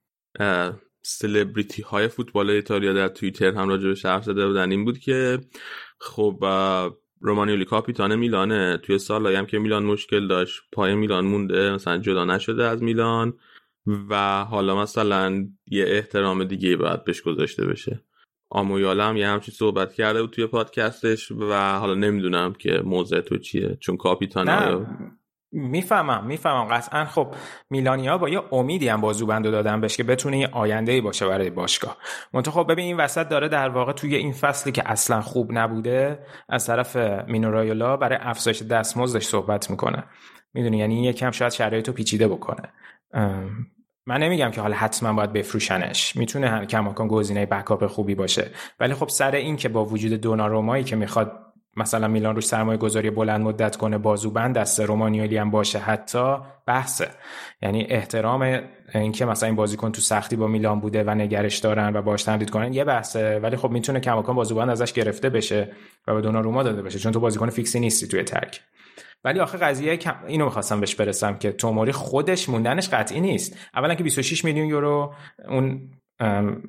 سلبریتی 1.02 1.82
های 1.82 2.08
فوتبال 2.08 2.50
ایتالیا 2.50 2.92
در 2.92 3.08
توییتر 3.08 3.54
هم 3.54 3.68
راجبش 3.68 4.06
حرف 4.06 4.24
زده 4.24 4.46
بودن. 4.46 4.70
این 4.70 4.84
بود 4.84 4.98
که 4.98 5.38
خب 6.00 6.38
رومانیولی 7.24 7.64
کاپیتان 7.64 8.16
میلانه. 8.16 8.76
توی 8.76 8.98
سال 8.98 9.26
هم 9.26 9.46
که 9.46 9.58
میلان 9.58 9.84
مشکل 9.84 10.28
داشت 10.28 10.62
پای 10.72 10.94
میلان 10.94 11.24
مونده 11.24 11.70
مثلا 11.72 11.98
جدا 11.98 12.24
نشده 12.24 12.64
از 12.64 12.82
میلان 12.82 13.34
و 14.10 14.44
حالا 14.44 14.82
مثلا 14.82 15.46
یه 15.66 15.84
احترام 15.88 16.44
دیگه 16.44 16.76
باید 16.76 17.04
بهش 17.04 17.22
گذاشته 17.22 17.66
بشه. 17.66 18.00
آمویالا 18.50 19.08
هم 19.08 19.16
یه 19.16 19.28
همچین 19.28 19.54
صحبت 19.54 19.94
کرده 19.94 20.22
بود 20.22 20.30
توی 20.30 20.46
پادکستش 20.46 21.32
و 21.32 21.78
حالا 21.78 21.94
نمی‌دونم 21.94 22.52
که 22.52 22.82
موضع 22.84 23.20
تو 23.20 23.38
چیه. 23.38 23.76
چون 23.80 23.96
کاپیتان 23.96 24.48
می‌فهمم 25.54 26.26
می‌فهمم. 26.26 26.64
قطعا 26.64 27.04
خب 27.04 27.34
میلانیا 27.70 28.18
با 28.18 28.28
یه 28.28 28.40
امیدی 28.52 28.88
هم 28.88 29.00
بازوبندو 29.00 29.50
دادن 29.50 29.80
بهش 29.80 29.96
که 29.96 30.02
بتونه 30.02 30.38
یه 30.38 30.48
آینده 30.52 30.92
ای 30.92 31.00
باشه 31.00 31.26
برای 31.28 31.50
باشگاه. 31.50 31.96
منتها 32.32 32.62
خب 32.62 32.72
ببین 32.72 32.84
این 32.84 32.96
وسط 32.96 33.28
داره 33.28 33.48
در 33.48 33.68
واقع 33.68 33.92
توی 33.92 34.14
این 34.16 34.32
فصلی 34.32 34.72
که 34.72 34.90
اصلا 34.90 35.20
خوب 35.20 35.48
نبوده 35.52 36.18
از 36.48 36.66
طرف 36.66 36.96
مینورایولا 37.28 37.96
برای 37.96 38.18
افزایش 38.20 38.62
دستمزدش 38.62 39.26
صحبت 39.26 39.70
می‌کنه. 39.70 40.04
می‌دونی؟ 40.54 40.78
یعنی 40.78 41.04
یکم 41.04 41.30
شاید 41.30 41.52
شرایطو 41.52 41.92
پیچیده 41.92 42.28
بکنه. 42.28 42.68
من 44.06 44.22
نمیگم 44.22 44.50
که 44.50 44.60
حالا 44.60 44.76
حتما 44.76 45.12
باید 45.12 45.32
بفروشنش. 45.32 46.16
می‌تونه 46.16 46.66
کماکان 46.66 47.08
گزینه 47.08 47.46
بکاپ 47.46 47.86
خوبی 47.86 48.14
باشه. 48.14 48.50
ولی 48.80 48.94
خب 48.94 49.08
سر 49.08 49.30
این 49.30 49.56
که 49.56 49.68
با 49.68 49.84
وجود 49.84 50.12
دونارومایی 50.12 50.84
که 50.84 50.96
می‌خواد 50.96 51.32
مثلا 51.76 52.08
میلان 52.08 52.34
روش 52.34 52.46
سرمایه 52.46 52.78
گذاری 52.78 53.10
بلند 53.10 53.40
مدت 53.40 53.76
کنه 53.76 53.98
بازوبند 53.98 54.54
دست 54.54 54.80
رومانیولی 54.80 55.36
هم 55.36 55.50
باشه 55.50 55.78
حتی 55.78 56.36
بحثه 56.66 57.08
یعنی 57.62 57.86
احترام 57.88 58.60
اینکه 58.94 59.24
مثلا 59.24 59.46
این 59.46 59.56
بازیکن 59.56 59.92
تو 59.92 60.00
سختی 60.00 60.36
با 60.36 60.46
میلان 60.46 60.80
بوده 60.80 61.04
و 61.04 61.10
نگرش 61.10 61.58
دارن 61.58 61.96
و 61.96 62.02
باش 62.02 62.22
تمدید 62.22 62.50
کنن 62.50 62.72
یه 62.72 62.84
بحثه. 62.84 63.38
ولی 63.38 63.56
خب 63.56 63.70
می‌تونه 63.70 64.00
کماکان 64.00 64.36
بازوبند 64.36 64.70
ازش 64.70 64.92
گرفته 64.92 65.30
بشه 65.30 65.72
و 66.06 66.14
به 66.14 66.30
روما 66.30 66.62
داده 66.62 66.82
بشه 66.82 66.98
چون 66.98 67.12
تو 67.12 67.20
بازیکن 67.20 67.50
فیکسی 67.50 67.80
نیستی 67.80 68.06
توی 68.06 68.22
ترک. 68.22 68.60
ولی 69.24 69.40
آخه 69.40 69.58
قضیه 69.58 69.98
اینو 70.26 70.44
می‌خواستم 70.44 70.80
بهش 70.80 70.94
برسم 70.94 71.36
که 71.36 71.52
توموری 71.52 71.92
خودش 71.92 72.48
موندنش 72.48 72.88
قطعی 72.88 73.20
نیست. 73.20 73.56
اولا 73.74 73.94
که 73.94 74.04
26 74.04 74.44
میلیون 74.44 74.66
یورو 74.66 75.14
اون 75.48 75.90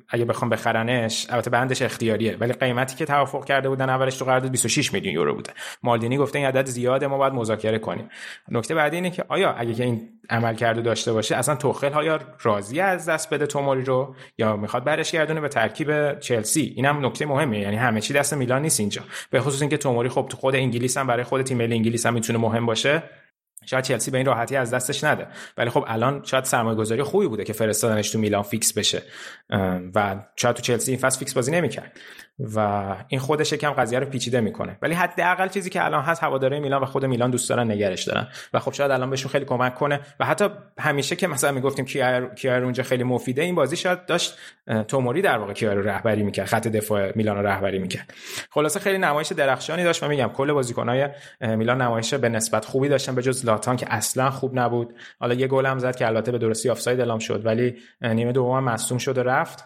اگه 0.08 0.24
بخوام 0.24 0.50
بخرنش 0.50 1.26
البته 1.30 1.50
بندش 1.50 1.82
اختیاریه. 1.82 2.36
ولی 2.36 2.52
قیمتی 2.52 2.96
که 2.96 3.04
توافق 3.04 3.44
کرده 3.44 3.68
بودن 3.68 3.90
اولش 3.90 4.16
تو 4.16 4.24
قرارداد 4.24 4.50
26 4.50 4.92
میلیون 4.92 5.14
یورو 5.14 5.34
بوده. 5.34 5.52
مالدینی 5.82 6.16
گفته 6.16 6.38
این 6.38 6.48
عدد 6.48 6.66
زیاده 6.66 7.06
ما 7.06 7.18
باید 7.18 7.32
مذاکره 7.32 7.78
کنیم. 7.78 8.08
نکته 8.48 8.74
بعدی 8.74 8.96
اینه 8.96 9.10
که 9.10 9.24
آیا 9.28 9.52
اگه 9.52 9.74
که 9.74 9.84
این 9.84 10.08
عملکرده 10.30 10.80
داشته 10.80 11.12
باشه 11.12 11.36
اصلا 11.36 11.54
توخل 11.54 11.92
حاضره 11.92 12.80
از 12.80 13.08
دست 13.08 13.34
بده 13.34 13.46
توموری 13.46 13.84
رو؟ 13.84 14.14
یا 14.38 14.56
می‌خواد 14.56 14.84
برش 14.84 15.12
گردونه 15.12 15.40
به 15.40 15.48
ترکیب 15.48 16.18
چلسی؟ 16.18 16.72
اینم 16.76 17.06
نکته 17.06 17.26
مهمه 17.26 17.58
یعنی 17.58 17.76
همه 17.76 18.00
چی 18.00 18.14
دست 18.14 18.34
میلان 18.34 18.62
نیست 18.62 18.80
اینجا. 18.80 19.02
به 19.30 19.40
خصوص 19.40 19.60
اینکه 19.60 19.76
توموری 19.76 20.08
خب 20.08 20.26
تو 20.30 20.36
خود 20.36 20.54
انگلیس 20.54 20.96
هم 20.96 21.06
برای 21.06 21.24
خود 21.24 21.42
تیم 21.42 21.56
ملی 21.56 21.74
انگلیس 21.74 22.06
هم 22.06 22.14
می‌تونه 22.14 22.38
مهم 22.38 22.66
باشه. 22.66 23.02
شاید 23.66 23.84
چلسی 23.84 24.10
به 24.10 24.18
این 24.18 24.26
راحتی 24.26 24.56
از 24.56 24.74
دستش 24.74 25.04
نده 25.04 25.26
ولی 25.56 25.70
خب 25.70 25.84
الان 25.88 26.22
شاید 26.24 26.44
سرمایه 26.44 26.76
گذاری 26.76 27.02
خوبی 27.02 27.26
بوده 27.26 27.44
که 27.44 27.52
فرستادنش 27.52 28.10
تو 28.10 28.18
میلان 28.18 28.42
fix 28.42 28.72
بشه. 28.72 29.02
و 29.94 30.16
شاید 30.36 30.56
تو 30.56 30.62
چلسی 30.62 30.90
این 30.90 31.00
فصل 31.00 31.18
fix 31.18 31.34
بازی 31.34 31.52
نمی‌کرد. 31.52 32.00
و 32.38 32.86
این 33.08 33.20
خودش 33.20 33.52
یکم 33.52 33.70
قضیه 33.70 33.98
رو 33.98 34.06
پیچیده 34.06 34.40
می‌کنه. 34.40 34.78
ولی 34.82 34.94
حداقل 34.94 35.48
چیزی 35.48 35.70
که 35.70 35.84
الان 35.84 36.02
هست 36.02 36.22
هوادارای 36.22 36.60
میلان 36.60 36.82
و 36.82 36.86
خود 36.86 37.04
میلان 37.04 37.30
دوست 37.30 37.48
دارن 37.48 37.70
نگهش 37.70 38.04
دارن. 38.04 38.28
و 38.54 38.58
خب 38.58 38.72
شاید 38.72 38.90
الان 38.90 39.10
بهشون 39.10 39.30
خیلی 39.30 39.44
کمک 39.44 39.74
کنه. 39.74 40.00
و 40.20 40.24
حتی 40.24 40.48
همیشه 40.78 41.16
که 41.16 41.26
مثلا 41.26 41.52
می‌گفتیم 41.52 41.84
کیار 41.84 42.34
کیار 42.34 42.64
اونجا 42.64 42.82
خیلی 42.82 43.04
مفیده 43.04 43.42
این 43.42 43.54
بازی 43.54 43.76
شاید 43.76 44.06
داشت 44.06 44.38
توموری 44.88 45.22
در 45.22 45.38
واقع 45.38 45.52
کیار 45.52 45.76
رو 45.76 45.88
رهبری 45.88 46.22
می‌کرد 46.22 46.46
خط 46.46 46.68
دفاع 46.68 47.12
میلان 47.16 47.36
رو 47.36 47.46
رهبری 47.46 47.78
می‌کرد. 47.78 48.14
خلاصه 48.50 48.80
خیلی 48.80 48.98
نمایش 48.98 49.32
درخشانی 49.32 49.84
داشت. 49.84 50.02
من 50.02 50.08
میگم 50.08 50.28
کل 50.28 50.52
بازیکنای 50.52 51.08
میلان 51.40 51.82
نمایش 51.82 52.14
به 52.14 52.28
نسبت 52.28 52.64
خوبی 52.64 52.88
داشتن 52.88 53.14
به 53.14 53.22
جز 53.22 53.46
لاتان 53.46 53.76
که 53.76 53.86
اصلا 53.90 54.30
خوب 54.30 54.58
نبود. 54.58 54.94
حالا 55.20 55.34
یه 55.34 55.46
گل 55.46 55.66
هم 55.66 55.78
زد 55.78 55.96
که 55.96 56.06
البته 56.06 56.32
به 56.32 56.38
درستی 56.38 56.70
آفساید 56.70 57.00
اعلام 57.00 57.18
شد 57.18 57.46
ولی 57.46 57.76
نیمه 58.02 58.32
دوم 58.32 58.64
مصدوم 58.64 58.98
شد 58.98 59.18
و 59.18 59.22
رفت. 59.22 59.64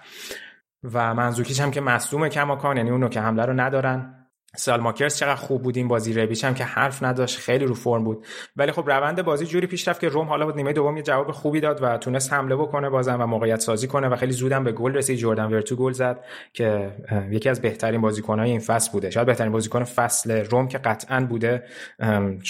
و 0.85 1.15
منزوکیش 1.15 1.61
هم 1.61 1.70
که 1.70 1.81
مصدوم 1.81 2.28
کماکان 2.28 2.77
یعنی 2.77 2.90
اون 2.90 3.09
که 3.09 3.20
حمله 3.20 3.44
رو 3.44 3.52
ندارن. 3.52 4.19
سالماکرز 4.56 5.16
چقدر 5.16 5.35
خوب 5.35 5.62
بود 5.62 5.77
این 5.77 5.89
بازی 5.89 6.12
ربیچ 6.12 6.44
هم 6.44 6.55
که 6.55 6.64
حرف 6.64 7.02
نداشت 7.02 7.39
خیلی 7.39 7.64
رو 7.64 7.74
فرم 7.74 8.05
بود. 8.05 8.27
ولی 8.56 8.72
خب 8.72 8.90
روند 8.90 9.22
بازی 9.22 9.47
جوری 9.47 9.66
پیش 9.66 9.89
رفت 9.89 10.01
که 10.01 10.09
روم 10.09 10.27
حالا 10.27 10.47
بود 10.47 10.56
نیمه 10.56 10.72
دوم 10.72 10.97
یه 10.97 11.02
جواب 11.02 11.31
خوبی 11.31 11.60
داد 11.60 11.82
و 11.82 11.98
تونست 11.98 12.32
حمله 12.32 12.56
بکنه 12.56 12.90
بازم 12.90 13.20
و 13.20 13.27
موقعیت 13.27 13.60
سازی 13.60 13.86
کنه 13.86 14.09
و 14.09 14.16
خیلی 14.16 14.32
زودم 14.32 14.64
به 14.64 14.72
گل 14.72 14.94
رسید. 14.94 15.18
جردن 15.18 15.44
ورتو 15.44 15.77
گل 15.77 15.93
زد 15.93 16.24
که 16.52 16.90
یکی 17.31 17.48
از 17.48 17.60
بهترین 17.60 18.01
بازیکن‌های 18.01 18.51
این 18.51 18.60
فصل 18.60 18.93
بوده. 18.93 19.10
شاید 19.10 19.27
بهترین 19.27 19.52
بازیکن 19.52 19.85
فصل 19.85 20.44
روم 20.44 20.68
که 20.68 20.78
قطعا 20.78 21.20
بوده. 21.20 21.64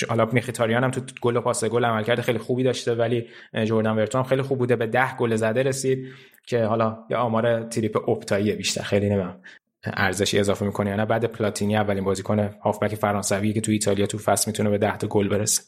حالا 0.09 0.25
میخیتاریان 0.33 0.85
هم 0.85 0.91
تو 0.91 1.01
گل 1.23 1.37
و 1.37 1.41
پاس 1.41 1.65
گل 1.65 1.85
عملکرد 1.85 2.21
خیلی 2.21 2.39
خوبی 2.39 2.63
داشته 2.63 2.95
ولی 2.95 3.29
جردن 3.65 3.91
ورتو 3.91 4.19
هم 4.19 4.25
خیلی 4.25 4.43
خوب 4.43 4.59
بوده. 4.59 4.77
به 4.77 4.87
10 4.87 5.17
گل 5.17 5.37
زده 5.37 5.63
رسید 5.63 6.07
که 6.47 6.65
حالا 6.65 6.99
یه 7.11 7.17
آمار 7.17 7.63
تریپ 7.63 8.09
اپتایی 8.09 8.53
بیشتر 8.53 8.83
خیلی 8.83 9.09
نمی‌دونم. 9.09 9.41
ارزشی 9.85 10.39
اضافه 10.39 10.67
می‌کنه 10.67 10.91
یا 10.91 10.97
نه. 10.97 11.05
بعد 11.05 11.25
پلاتینی 11.25 11.77
اولین 11.77 12.05
بازیکن 12.05 12.39
هافبک 12.39 12.95
فرانسوی 12.95 13.53
که 13.53 13.61
تو 13.61 13.73
ایتالیا 13.73 14.07
تو 14.07 14.19
فصل 14.19 14.51
می‌تونه 14.51 14.71
به 14.71 14.79
10 14.79 14.97
تا 14.97 15.07
گل 15.07 15.29
برسه. 15.29 15.63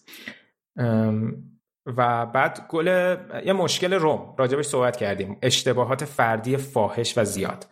و 1.87 2.27
بعد 2.27 2.67
گل 2.69 3.17
یه 3.47 3.53
مشکل 3.53 3.93
روم. 3.93 4.35
راجبش 4.39 4.65
صحبت 4.65 4.97
کردیم. 4.97 5.39
اشتباهات 5.43 6.05
فردی 6.05 6.57
فاحش 6.57 7.19
و 7.19 7.25
زیاد. 7.25 7.67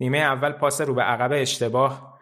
نیمه 0.00 0.18
اول 0.18 0.52
پاس 0.52 0.80
رو 0.80 0.94
به 0.94 1.02
عقب 1.02 1.30
اشتباه 1.32 2.20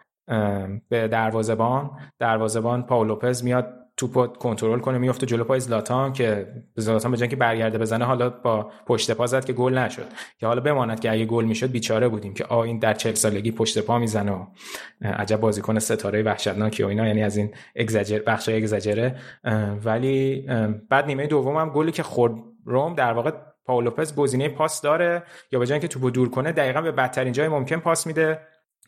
به 0.89 1.07
دروازبان 1.07 1.99
دروازبان 2.19 2.83
پاولوپز 2.83 3.43
میاد 3.43 3.84
توپو 3.97 4.27
کنترل 4.27 4.79
کنه 4.79 4.97
میفته 4.97 5.25
جلو 5.25 5.43
پای 5.43 5.59
زلاتان 5.59 6.13
که 6.13 6.47
زلاتان 6.75 7.11
به 7.11 7.27
که 7.27 7.35
برگرده 7.35 7.77
بزنه 7.77 8.05
حالا 8.05 8.29
با 8.29 8.71
پشت 8.87 9.11
پا 9.11 9.25
زد 9.25 9.45
که 9.45 9.53
گل 9.53 9.77
نشد. 9.77 10.05
که 10.39 10.47
حالا 10.47 10.61
بماند 10.61 10.99
که 10.99 11.11
اگه 11.11 11.25
گل 11.25 11.45
می‌شد 11.45 11.71
بیچاره 11.71 12.07
بودیم 12.07 12.33
که 12.33 12.45
آ 12.45 12.61
این 12.61 12.79
در 12.79 12.93
40 12.93 13.13
سالگی 13.13 13.51
پشت 13.51 13.79
پا 13.79 13.99
می‌زنه 13.99 14.31
و 14.31 14.45
عجب 15.01 15.39
بازیکن 15.39 15.79
ستاره 15.79 16.23
وحشتناکی 16.23 16.83
و 16.83 16.87
اینا 16.87 17.07
یعنی 17.07 17.23
از 17.23 17.37
این 17.37 17.53
اگزاجر 17.75 18.19
بخش 18.19 18.49
اگزاجره 18.49 19.15
ولی 19.83 20.47
بعد 20.89 21.05
نیمه 21.05 21.27
دوم 21.27 21.57
هم 21.57 21.69
گلی 21.69 21.91
که 21.91 22.03
خورد 22.03 22.33
روم 22.65 22.93
در 22.93 23.13
واقع 23.13 23.31
پاولوپز 23.65 24.15
گزینه 24.15 24.49
پاس 24.49 24.81
داره. 24.81 25.23
یا 25.51 25.59
به 25.59 25.65
جای 25.65 25.73
اینکه 25.73 25.87
توپو 25.87 26.09
دور 26.09 26.29
کنه 26.29 26.51
دقیقا 26.51 26.81
به 26.81 26.91
بدترین 26.91 27.33
جای 27.33 27.47
ممکن 27.47 27.77
پاس 27.77 28.07
میده. 28.07 28.39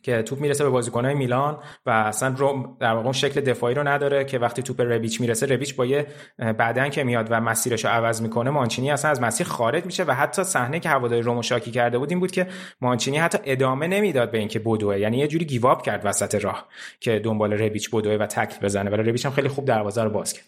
که 0.08 0.22
توپ 0.22 0.40
می‌رسه 0.40 0.64
به 0.64 0.70
بازیکنهای 0.70 1.14
میلان 1.14 1.58
و 1.86 1.90
اصلا 1.90 2.36
رو 2.38 2.78
در 2.80 2.94
واقع 2.94 3.12
شکل 3.12 3.42
دفاعی 3.42 3.76
رو 3.76 3.88
نداره 3.88 4.26
که 4.26 4.40
وقتی 4.40 4.64
توپ 4.64 4.82
ربیچ 4.82 5.22
می‌رسه 5.22 5.46
ربیچ 5.46 5.76
با 5.76 5.86
یه 5.86 6.08
بعدن 6.38 6.90
که 6.90 7.04
میاد 7.04 7.28
و 7.30 7.42
مسیرش 7.42 7.86
رو 7.86 7.92
عوض 7.92 8.22
می‌کنه 8.22 8.50
مانچینی 8.50 8.92
اصلا 8.92 9.12
از 9.12 9.22
مسیر 9.22 9.48
خارج 9.48 9.86
میشه 9.86 10.04
و 10.04 10.12
حتی 10.12 10.44
صحنه 10.44 10.80
که 10.80 10.90
هواداری 10.90 11.22
رومو 11.22 11.42
شاکی 11.42 11.72
کرده 11.72 11.98
بود 11.98 12.10
این 12.10 12.20
بود 12.20 12.32
که 12.32 12.48
مانچینی 12.82 13.18
حتی 13.18 13.38
ادامه 13.44 13.88
نمی‌داد 13.88 14.32
به 14.32 14.38
اینکه 14.38 14.60
بدوه. 14.60 15.00
یعنی 15.00 15.18
یه 15.18 15.28
جوری 15.28 15.46
گیواب 15.46 15.82
کرد 15.82 16.02
وسط 16.06 16.36
راه 16.36 16.68
که 17.00 17.20
دنبال 17.20 17.54
ربیچ 17.54 17.90
بدوه 17.92 18.14
و 18.14 18.26
تکل 18.26 18.66
بزنه. 18.66 18.90
ولی 18.90 19.04
ربیچ 19.10 19.26
هم 19.26 19.32
خیلی 19.32 19.48
خوب 19.48 19.66
دروازه 19.66 20.04
رو 20.04 20.10
باز 20.10 20.34
کرد. 20.34 20.46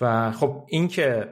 و 0.00 0.32
خب 0.32 0.64
این 0.68 0.88
که 0.88 1.28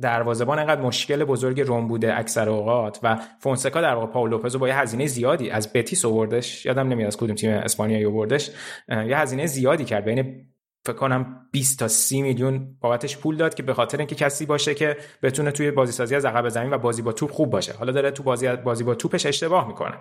دروازه‌بان 0.00 0.58
انقدر 0.58 0.80
مشکل 0.80 1.24
بزرگ 1.24 1.60
روم 1.60 1.88
بوده 1.88 2.18
اکثر 2.18 2.48
اوقات 2.48 2.98
و 3.02 3.18
فونسکا 3.38 3.80
در 3.80 3.94
واقع 3.94 4.12
پاول 4.12 4.30
لوپز 4.30 4.56
با 4.56 4.68
یه 4.68 4.78
هزینه 4.78 5.06
زیادی 5.06 5.50
از 5.50 5.72
بتیس 5.72 6.04
آوردش. 6.04 6.66
یادم 6.66 6.88
نمیاد 6.88 7.06
از 7.06 7.16
کدوم 7.16 7.34
تیم 7.34 7.50
اسپانیایی 7.50 8.04
آوردش. 8.04 8.50
یه 8.88 9.18
هزینه 9.18 9.46
زیادی 9.46 9.84
کرد. 9.84 10.04
بین 10.04 10.46
فکر 10.86 10.96
کنم 10.96 11.46
20 11.52 11.78
تا 11.78 11.88
30 11.88 12.22
میلیون 12.22 12.76
بابتش 12.80 13.16
پول 13.16 13.36
داد 13.36 13.54
که 13.54 13.62
به 13.62 13.74
خاطر 13.74 13.98
اینکه 13.98 14.14
کسی 14.14 14.46
باشه 14.46 14.74
که 14.74 14.96
بتونه 15.22 15.50
توی 15.50 15.70
بازی 15.70 15.92
سازی 15.92 16.14
از 16.14 16.24
عقب 16.24 16.48
زمین 16.48 16.72
و 16.72 16.78
بازی 16.78 17.02
با 17.02 17.12
توپ 17.12 17.30
خوب 17.30 17.50
باشه. 17.50 17.72
حالا 17.72 17.92
داره 17.92 18.10
تو 18.10 18.22
بازی 18.22 18.56
بازی 18.56 18.84
با 18.84 18.94
توپش 18.94 19.26
اشتباه 19.26 19.68
می‌کنه. 19.68 19.94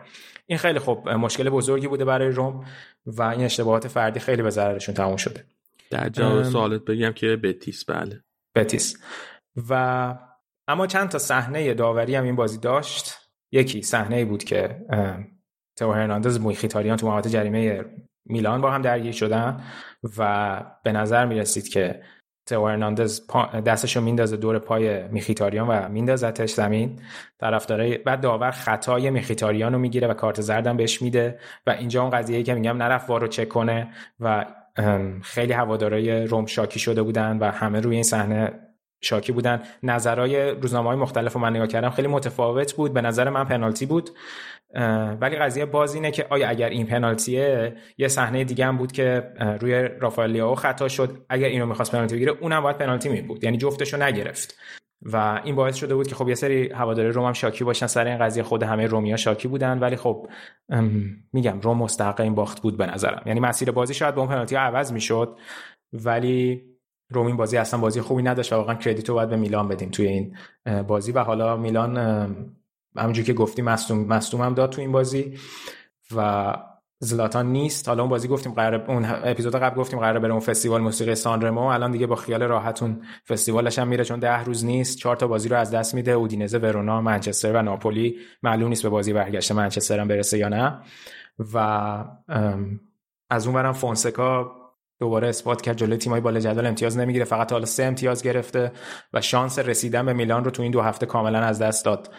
این 0.46 0.58
خیلی 0.58 0.80
خوب 0.80 1.10
مشکل 1.10 1.50
بزرگی 1.50 1.88
بوده 1.88 2.06
برای 2.06 2.28
روم 2.28 2.66
و 3.06 3.22
این 3.24 3.42
اشتباهات 3.42 3.88
فردی 3.88 4.20
خیلی 4.20 4.42
به 4.42 4.50
ضررشون 4.50 4.96
تموم 4.96 5.18
شده. 5.18 5.44
در 5.90 6.10
جواب 6.10 6.44
سوالت 6.44 6.82
بگم 6.82 7.12
که 7.12 7.36
بتیس 7.36 7.86
بله. 7.86 8.24
بتیس. 8.56 8.98
و 9.70 10.16
اما 10.68 10.88
چند 10.88 11.10
تا 11.10 11.18
صحنه 11.18 11.74
داوری 11.74 12.16
هم 12.16 12.24
این 12.24 12.36
بازی 12.36 12.58
داشت. 12.58 13.18
یکی 13.52 13.82
صحنه 13.82 14.26
بود 14.26 14.44
که 14.44 14.86
تو 15.78 15.92
هرناندز 15.92 16.40
مویخیتاریان 16.40 16.98
تو 16.98 17.08
محوطه 17.08 17.30
جریمه 17.30 17.86
میلان 18.26 18.62
با 18.62 18.72
هم 18.72 18.82
درگیر 18.82 19.12
شدن 19.12 19.64
و 20.18 20.64
به 20.84 20.92
نظر 20.92 21.26
می 21.26 21.36
رسید 21.36 21.68
که 21.68 22.02
تو 22.46 22.68
هرناندز 22.68 23.22
دستشو 23.66 24.02
میندازه 24.02 24.38
دور 24.38 24.60
پای 24.60 25.08
میخیتاریان 25.08 25.68
و 25.68 25.90
میندازتش 25.90 26.54
زمین. 26.54 27.00
طرفدارای 27.40 27.98
بعد 27.98 28.22
داور 28.22 28.52
خطای 28.52 29.10
میخیتاریان 29.10 29.74
رو 29.74 29.80
می‌گیره 29.80 30.08
و 30.08 30.14
کارت 30.14 30.42
زردم 30.42 30.78
بهش 30.78 31.02
میده 31.02 31.40
و 31.68 31.70
اینجا 31.70 32.02
اون 32.02 32.12
قضیه 32.12 32.44
که 32.44 32.54
میگم 32.54 32.78
نرفت 32.78 33.10
وارو 33.10 33.28
چک 33.28 33.50
کنه 33.50 33.94
و 34.20 34.46
خیلی 35.22 35.54
هوادارای 35.54 36.26
روم 36.26 36.46
شاکی 36.46 36.80
شده 36.80 37.04
بودن 37.04 37.38
و 37.38 37.52
همه 37.52 37.80
روی 37.80 37.96
این 37.96 38.04
صحنه 38.04 38.69
شاکی 39.02 39.32
بودن. 39.32 39.62
نظرهای 39.84 40.52
روزنامه 40.52 40.90
های 40.90 40.98
مختلف 40.98 41.34
رو 41.34 41.42
من 41.42 41.56
نگاه 41.56 41.68
کردم 41.68 41.90
خیلی 41.90 42.08
متفاوت 42.08 42.74
بود. 42.74 42.94
به 42.94 43.02
نظر 43.02 43.30
من 43.30 43.46
پنالتی 43.46 43.86
بود. 43.86 44.10
ولی 45.22 45.36
قضیه 45.36 45.66
باز 45.66 45.96
اینه 45.96 46.12
که 46.12 46.26
آیا 46.30 46.50
اگر 46.50 46.70
این 46.70 46.86
پنالتیه 46.86 47.76
یه 47.98 48.08
صحنه 48.08 48.44
دیگه 48.44 48.66
هم 48.66 48.78
بود 48.78 48.92
که 48.92 49.24
روی 49.60 49.90
رافائل 50.00 50.56
خطا 50.56 50.88
شد. 50.88 51.26
اگر 51.30 51.48
اینو 51.48 51.66
می‌خواست 51.66 51.92
پنالتی 51.92 52.16
بگیره 52.16 52.32
اونم 52.42 52.64
باید 52.64 52.78
پنالتی 52.78 53.10
می 53.10 53.22
بود 53.22 53.44
یعنی 53.44 53.58
جفتشو 53.58 54.04
نگرفت. 54.04 54.60
و 55.02 55.42
این 55.44 55.56
باعث 55.56 55.76
شده 55.76 55.96
بود 55.96 56.08
که 56.08 56.16
خب 56.16 56.30
یه 56.30 56.36
سری 56.36 56.70
هواداری 56.70 57.10
روم 57.10 57.26
هم 57.26 57.34
شاکی 57.34 57.64
باشن. 57.64 57.88
سر 57.88 58.08
این 58.08 58.18
قضیه 58.18 58.44
خود 58.44 58.64
همه 58.64 58.88
رومیا 58.88 59.18
شاکی 59.18 59.48
بودن. 59.48 59.80
ولی 59.80 59.96
خب 59.96 60.28
میگم 61.34 61.60
روم 61.62 61.78
مستحق 61.78 62.22
این 62.22 62.36
باخت 62.36 62.62
بود 62.62 62.78
به 62.78 62.86
نظرم. 62.86 63.22
یعنی 63.26 63.40
مسیر 63.40 63.72
بازی 63.72 63.94
شاید 63.94 64.16
با 64.16 64.22
اون 64.22 64.32
پنالتی 64.32 64.56
عوض 64.56 64.94
می‌شد. 64.94 65.38
ولی 65.94 66.64
رومین 67.10 67.38
بازی 67.38 67.58
اصلا 67.58 67.80
بازی 67.80 68.02
خوبی 68.02 68.24
نداشت 68.24 68.54
و 68.54 68.56
واقعا 68.56 68.76
کردیت 68.76 69.10
رو 69.10 69.16
باید 69.16 69.30
به 69.30 69.38
میلان 69.38 69.68
بدیم 69.68 69.90
توی 69.90 70.08
این 70.08 70.36
بازی 70.88 71.12
و 71.12 71.20
حالا 71.20 71.58
میلان 71.58 71.98
همونجوری 72.98 73.26
که 73.26 73.34
گفتی 73.34 73.62
مصدوم 73.62 74.08
مصدوم 74.08 74.42
هم 74.42 74.54
داد 74.54 74.70
تو 74.70 74.82
این 74.82 74.92
بازی 74.92 75.38
و 76.16 76.56
زلاتان 77.02 77.52
نیست. 77.52 77.88
حالا 77.88 78.04
اون 78.04 78.10
بازی 78.10 78.28
گفتیم 78.28 78.52
قرار 78.52 78.92
اون 78.92 79.06
اپیزود 79.06 79.56
قبل 79.56 79.76
گفتیم 79.76 80.00
قرار 80.00 80.20
بره 80.20 80.32
اون 80.32 80.40
فستیوال 80.40 80.82
موسیقی 80.82 81.16
سانرمو 81.16 81.62
الان 81.62 81.92
دیگه 81.92 82.08
با 82.08 82.16
خیال 82.16 82.44
راحتون 82.44 83.02
فستیوالش 83.28 83.80
هم 83.80 83.88
میره 83.88 84.04
چون 84.04 84.20
ده 84.20 84.44
روز 84.44 84.66
نیست. 84.66 84.98
چهار 84.98 85.16
تا 85.16 85.28
بازی 85.28 85.50
رو 85.50 85.58
از 85.58 85.72
دست 85.72 85.96
میده. 85.96 86.12
اودینزه 86.12 86.58
ورونا 86.58 87.02
منچستر 87.02 87.54
و 87.54 87.62
ناپولی. 87.62 88.16
معلوم 88.44 88.70
نیست 88.70 88.84
به 88.84 88.90
بازی 88.90 89.14
برگشته 89.14 89.54
منچستر 89.54 90.00
هم 90.00 90.08
برسه 90.08 90.38
یا 90.38 90.50
نه. 90.50 90.80
و 91.54 91.58
از 93.30 93.48
اون 93.48 93.56
برم 93.56 93.74
فونسکا 93.74 94.52
دوباره 95.00 95.28
اثبات 95.28 95.62
کرد 95.62 95.78
جلوی 95.78 95.98
تیمای 95.98 96.22
بالا 96.22 96.40
جدول 96.40 96.66
امتیاز 96.66 96.98
نمی‌گیره. 96.98 97.26
فقط 97.26 97.52
حالا 97.52 97.66
سه 97.66 97.84
امتیاز 97.84 98.24
گرفته 98.24 98.72
و 99.14 99.22
شانس 99.22 99.60
رسیدن 99.60 100.06
به 100.06 100.14
میلان 100.14 100.44
رو 100.44 100.52
تو 100.52 100.62
این 100.62 100.72
دو 100.72 100.82
هفته 100.82 101.06
کاملا 101.06 101.40
از 101.40 101.62
دست 101.62 101.86
داد. 101.86 102.14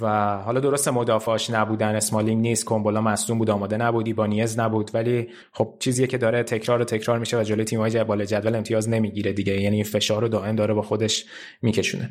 و 0.00 0.36
حالا 0.36 0.60
درست 0.60 0.88
مدافعاش 0.88 1.50
نبودن 1.50 1.94
اسمالینگ 1.94 2.42
نیست 2.42 2.64
کومبولا 2.64 3.00
مصدوم 3.00 3.38
بود 3.38 3.50
آماده 3.50 3.76
نبودی 3.76 4.12
با 4.12 4.26
نیز 4.26 4.58
نبود. 4.58 4.90
ولی 4.94 5.28
خب 5.52 5.74
چیزیه 5.78 6.06
که 6.06 6.18
داره 6.18 6.42
تکرار 6.42 6.80
و 6.80 6.84
تکرار 6.84 7.18
میشه 7.18 7.40
و 7.40 7.42
جلوی 7.42 7.64
تیمای 7.64 8.04
بالا 8.04 8.24
جدول 8.24 8.54
امتیاز 8.54 8.88
نمی‌گیره 8.88 9.32
دیگه. 9.32 9.60
یعنی 9.60 9.76
این 9.76 9.84
فشار 9.84 10.22
رو 10.22 10.28
دائم 10.28 10.56
داره 10.56 10.74
با 10.74 10.82
خودش 10.82 11.24
میکشونه. 11.62 12.10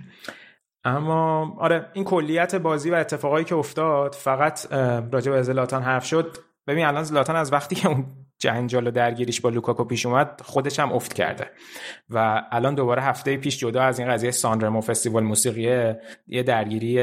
اما 0.84 1.56
آره 1.60 1.86
این 1.94 2.04
کلیت 2.04 2.56
بازی 2.56 2.90
و 2.90 2.96
اتفاقایی 2.96 3.46
که 3.46 3.56
افتاد 3.56 4.16
فقط 4.16 4.72
راجع 5.12 5.32
به 5.32 5.42
زلاتان 5.42 5.84
حرف 5.84 6.06
شد. 6.06 6.38
ببین 6.68 6.86
الان 6.86 7.04
زلاتان 7.04 7.36
از 7.36 7.54
وقتی 7.54 7.76
که 7.76 7.88
اون 7.88 8.06
جنجال 8.40 8.88
و 8.88 8.92
درگیریش 8.92 9.42
با 9.42 9.50
لوکاکو 9.50 9.84
پیش 9.84 10.06
اومد 10.06 10.42
خودش 10.46 10.80
هم 10.80 10.94
افت 10.94 11.14
کرده. 11.14 11.50
و 12.10 12.44
الان 12.52 12.76
دوباره 12.76 13.04
هفته 13.04 13.38
پیش 13.38 13.58
جدا 13.58 13.82
از 13.82 14.00
این 14.00 14.10
قضیه 14.10 14.32
سانرمو 14.32 14.82
فستیوال 14.82 15.24
موسیقیه 15.24 16.02
یه 16.28 16.44
درگیری 16.44 16.98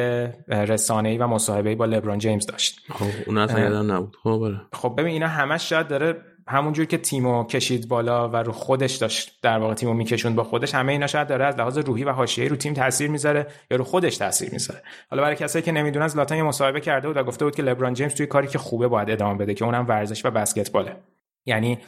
رسانه‌ای 0.48 1.19
و 1.19 1.27
مصاحبه‌ای 1.27 1.77
با 1.77 1.85
لبران 1.85 2.19
جیمز 2.19 2.47
داشت. 2.47 2.81
خب 2.93 3.06
اون 3.27 3.39
اصلا 3.39 3.61
یادم 3.61 3.93
نبود. 3.93 4.16
خب 4.23 4.40
بله. 4.44 4.61
خب 4.73 4.94
ببین 4.98 5.12
اینا 5.12 5.28
همش 5.28 5.69
شاید 5.69 5.89
داره 5.89 6.16
همونجور 6.48 6.85
که 6.85 6.98
تیمو 6.98 7.44
کشید 7.44 7.89
بالا 7.89 8.28
و 8.28 8.36
رو 8.36 8.52
خودش 8.52 8.97
داشت 8.97 9.39
در 9.43 9.59
واقع 9.59 9.74
تیمو 9.74 9.94
میکشوند 9.94 10.36
با 10.36 10.44
خودش 10.44 10.74
همه 10.74 10.93
اینا 10.93 11.06
شاید 11.06 11.28
داره 11.28 11.44
از 11.44 11.56
لحاظ 11.56 11.78
روحی 11.78 12.05
و 12.05 12.12
حاشیه‌ای 12.12 12.48
رو 12.48 12.56
تیم 12.56 12.74
تاثیر 12.74 13.11
می‌ذاره 13.11 13.47
یا 13.70 13.77
رو 13.77 13.85
خودش 13.85 14.16
تاثیر 14.16 14.51
می‌ذاره. 14.52 14.82
حالا 15.11 15.23
برای 15.23 15.36
کسایی 15.36 15.62
که 15.62 15.73
نمی‌دونن 15.73 16.09
زلاتان 16.09 16.39
یه 16.39 16.44
مصاحبه 16.44 16.81
کرده 16.81 17.09
بود 17.09 17.16
و 17.16 17.23
گفته 17.23 17.44
بود 17.44 17.56
که 17.56 17.62
لبران 17.62 17.94
جیمز 17.94 18.15
توی 18.15 18.27
کاری 18.27 18.47
که 18.47 18.59
خوبه 18.59 18.89
باید 18.89 19.11
ادامه 19.11 19.39
بده 19.39 19.55
که 19.55 19.65
اونم 19.65 19.89
ورزش 19.89 20.24
و 20.27 20.31
بسکتباله. 20.31 20.97
یعنی 21.46 21.78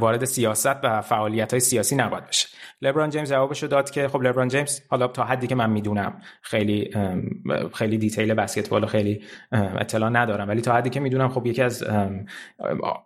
وارد 0.00 0.24
سیاست 0.24 0.76
و 0.84 1.02
فعالیت 1.02 1.52
های 1.52 1.60
سیاسی 1.60 1.96
نباید 1.96 2.26
بشه. 2.26 2.48
لبران 2.82 3.10
جیمز 3.10 3.30
جوابشو 3.30 3.66
داد 3.66 3.90
که 3.90 4.08
خب 4.08 4.22
لبران 4.22 4.48
جیمز 4.48 4.80
حالا 4.88 5.08
تا 5.08 5.24
حدی 5.24 5.46
که 5.46 5.54
من 5.54 5.70
می‌دونم 5.70 6.20
خیلی 6.42 6.90
خیلی 7.74 7.98
detail 7.98 8.34
بسکتبال 8.34 8.86
خیلی 8.86 9.24
اطلاع 9.52 10.10
ندارم. 10.10 10.48
ولی 10.48 10.60
تا 10.60 10.74
حدی 10.74 10.90
که 10.90 11.00
می‌دونم 11.00 11.28
خب 11.28 11.46
یکی 11.46 11.62
از 11.62 11.84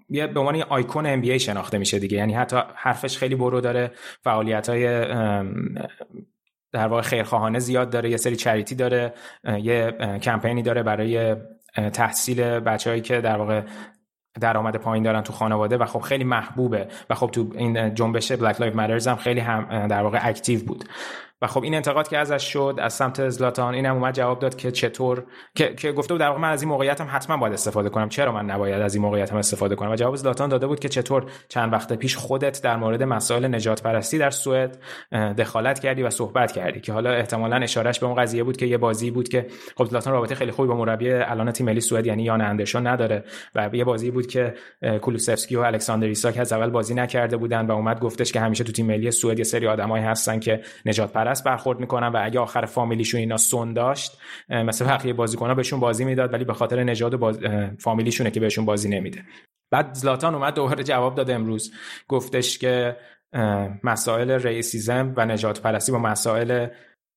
به 0.08 0.40
عنوان 0.40 0.62
icon 0.62 1.06
NBA 1.06 1.38
شناخته 1.38 1.78
میشه 1.78 1.98
دیگه. 1.98 2.18
یعنی 2.18 2.34
حتی 2.34 2.56
حرفش 2.74 3.18
خیلی 3.18 3.34
برو 3.34 3.60
داره 3.60 3.90
فعالیت 4.24 4.68
های 4.68 5.04
در 6.72 6.86
واقع 6.86 7.02
خیرخواهانه 7.02 7.58
زیاد 7.58 7.90
داره 7.90 8.10
یه 8.10 8.16
سری 8.16 8.36
charity 8.36 8.74
داره 8.74 9.14
یه 9.62 9.92
کمپینی 10.22 10.62
داره 10.62 10.82
برای 10.82 11.36
تحصیل 11.92 12.60
بچههایی 12.60 13.02
که 13.02 13.20
در 13.20 13.36
واقع 13.36 13.62
درآمد 14.40 14.76
پایین 14.76 15.04
دارن 15.04 15.22
تو 15.22 15.32
خانواده 15.32 15.76
و 15.76 15.84
خب 15.84 16.00
خیلی 16.00 16.24
محبوبه. 16.24 16.88
و 17.10 17.14
خب 17.14 17.30
تو 17.30 17.50
این 17.54 17.94
جنبش 17.94 18.32
Black 18.32 18.60
Lives 18.60 18.74
Matter 18.74 19.08
هم 19.08 19.16
خیلی 19.16 19.40
هم 19.40 19.86
در 19.86 20.02
واقع 20.02 20.18
active 20.22 20.64
بود. 20.64 20.84
و 21.44 21.46
خب 21.46 21.62
این 21.62 21.74
انتقاد 21.74 22.08
که 22.08 22.18
ازش 22.18 22.52
شد 22.52 22.78
از 22.78 22.92
سمت 22.94 23.28
زلاتان 23.28 23.74
اینم 23.74 23.94
اومد 23.94 24.14
جواب 24.14 24.38
داد 24.38 24.56
که 24.56 24.70
چطور؟ 24.70 25.24
که, 25.54 25.74
که 25.74 25.92
گفته 25.92 26.14
بود 26.14 26.20
در 26.20 26.28
واقع 26.28 26.40
من 26.40 26.50
از 26.50 26.62
این 26.62 26.68
موقعیتم 26.68 27.08
حتما 27.10 27.36
باید 27.36 27.52
استفاده 27.52 27.88
کنم. 27.88 28.08
چرا 28.08 28.32
من 28.32 28.50
نباید 28.50 28.80
از 28.80 28.94
این 28.94 29.02
موقعیتم 29.02 29.36
استفاده 29.36 29.74
کنم؟ 29.74 29.90
و 29.90 29.94
جواب 29.94 30.16
زلاتان 30.16 30.48
داده 30.48 30.66
بود 30.66 30.80
که 30.80 30.88
چطور 30.88 31.26
چند 31.48 31.72
وقت 31.72 31.92
پیش 31.92 32.16
خودت 32.16 32.62
در 32.62 32.76
مورد 32.76 33.02
مسائل 33.02 33.54
نجات 33.54 33.82
پرستی 33.82 34.18
در 34.18 34.30
سوئد 34.30 34.78
دخالت 35.38 35.78
کردی 35.78 36.02
و 36.02 36.10
صحبت 36.10 36.52
کردی 36.52 36.80
که 36.80 36.92
حالا 36.92 37.10
احتمالا 37.10 37.56
اشارش 37.56 38.00
به 38.00 38.06
اون 38.06 38.14
قضیه 38.14 38.44
بود 38.44 38.56
که 38.56 38.66
یه 38.66 38.78
بازی 38.78 39.10
بود 39.10 39.28
که 39.28 39.46
خب 39.76 39.84
زلاتان 39.84 40.12
رابطه 40.12 40.34
خیلی 40.34 40.50
خوبی 40.50 40.68
با 40.68 40.76
مربی 40.76 41.12
الان 41.12 41.52
تیم 41.52 41.66
ملی 41.66 41.80
سوئد 41.80 42.06
یعنی 42.06 42.22
یان 42.22 42.40
اندرسون 42.40 42.86
نداره 42.86 43.24
و 43.54 43.70
یه 43.72 43.84
بازی 43.84 44.10
بود 44.10 44.26
که 44.26 44.54
کولوسفسکی 45.02 45.56
و 45.56 45.60
الکساندر 45.60 46.06
ایساک 46.06 46.38
از 46.38 46.52
اول 46.52 46.70
بازی 46.70 46.94
نکرده 46.94 47.36
بودن 47.36 47.66
و 47.66 47.72
اومد 47.72 48.00
گفتش 48.00 48.32
که 48.32 48.40
همیشه 48.40 48.64
تو 48.64 48.72
تیم 48.72 48.86
ملی 48.86 49.10
سوئد 49.10 49.38
یه 49.38 49.44
سری 49.44 49.66
آدمایی 49.66 50.04
هستن 50.04 50.40
که 50.40 50.60
نجات 50.86 51.12
پرست 51.12 51.33
برخورد 51.42 51.80
می‌کنن 51.80 52.06
و 52.08 52.20
اگه 52.22 52.40
آخر 52.40 52.64
فامیلیشون 52.64 53.20
اینا 53.20 53.36
سون 53.36 53.72
داشت 53.72 54.18
مثل 54.48 54.84
بقیه 54.84 55.12
بازیکن‌ها 55.12 55.54
بهشون 55.54 55.80
بازی 55.80 56.04
می‌داد 56.04 56.32
ولی 56.32 56.44
به 56.44 56.54
خاطر 56.54 56.82
نژاد 56.82 57.16
باز... 57.16 57.38
فامیلیشونه 57.78 58.30
که 58.30 58.40
بهشون 58.40 58.64
بازی 58.64 58.88
نمیده. 58.88 59.22
بعد 59.70 59.94
زلاتان 59.94 60.34
اومد 60.34 60.54
دوباره 60.54 60.84
جواب 60.84 61.14
داد 61.14 61.30
امروز. 61.30 61.72
گفتش 62.08 62.58
که 62.58 62.96
مسائل 63.84 64.30
ریسیزم 64.30 65.14
و 65.16 65.26
نجات 65.26 65.60
پرستی 65.60 65.92
با 65.92 65.98
مسائل 65.98 66.66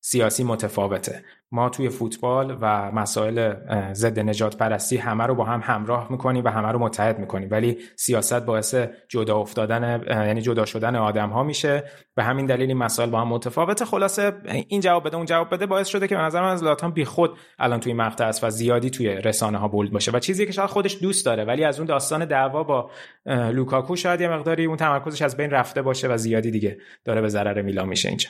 سیاسی 0.01 0.43
متفاوته. 0.43 1.23
ما 1.51 1.69
توی 1.69 1.89
فوتبال 1.89 2.57
و 2.61 2.91
مسائل 2.91 3.53
ضد 3.93 4.19
نجات 4.19 4.57
پرستی 4.57 4.97
همه 4.97 5.25
رو 5.25 5.35
با 5.35 5.43
هم 5.43 5.61
همراه 5.63 6.11
می‌کنیم 6.11 6.45
و 6.45 6.47
همه 6.47 6.71
رو 6.71 6.79
متحد 6.79 7.19
می‌کنیم. 7.19 7.47
ولی 7.51 7.77
سیاست 7.95 8.45
باعث 8.45 8.75
جدا 9.09 9.37
افتادن 9.37 10.03
یعنی 10.07 10.41
جدا 10.41 10.65
شدن 10.65 10.95
آدم 10.95 11.29
ها 11.29 11.43
میشه. 11.43 11.83
به 12.15 12.23
همین 12.23 12.45
دلیل 12.45 12.67
این 12.67 12.77
مسائل 12.77 13.09
با 13.09 13.21
هم 13.21 13.27
متفاوته. 13.27 13.85
خلاصه 13.85 14.33
این 14.67 14.81
جواب 14.81 15.07
بده 15.07 15.17
اون 15.17 15.25
جواب 15.25 15.53
بده 15.53 15.65
باعث 15.65 15.87
شده 15.87 16.07
که 16.07 16.15
به 16.15 16.21
نظر 16.21 16.41
من 16.41 16.51
از 16.51 16.63
لاتان 16.63 16.91
بی 16.91 17.05
خود 17.05 17.37
الان 17.59 17.79
توی 17.79 17.93
مقطع 17.93 18.25
است 18.25 18.43
و 18.43 18.49
زیادی 18.49 18.89
توی 18.89 19.09
رسانه 19.09 19.57
ها 19.57 19.67
بولد 19.67 19.91
باشه. 19.91 20.11
و 20.11 20.19
چیزی 20.19 20.45
که 20.45 20.51
شاید 20.51 20.69
خودش 20.69 20.97
دوست 21.01 21.25
داره 21.25 21.45
ولی 21.45 21.63
از 21.63 21.79
اون 21.79 21.87
داستان 21.87 22.25
دعوا 22.25 22.63
با 22.63 22.91
لوکاکو 23.25 23.95
شاید 23.95 24.21
یه 24.21 24.27
مقداری 24.27 24.65
اون 24.65 24.77
تمرکزش 24.77 25.21
از 25.21 25.37
بین 25.37 25.51
رفته 25.51 25.81
باشه 25.81 26.07
و 26.07 26.17
زیادی 26.17 26.51
دیگه 26.51 26.77
داره 27.05 27.21
به 27.21 27.27
ضرر 27.27 27.61
میلان 27.61 27.87
میشه 27.87 28.09
اینجا. 28.09 28.29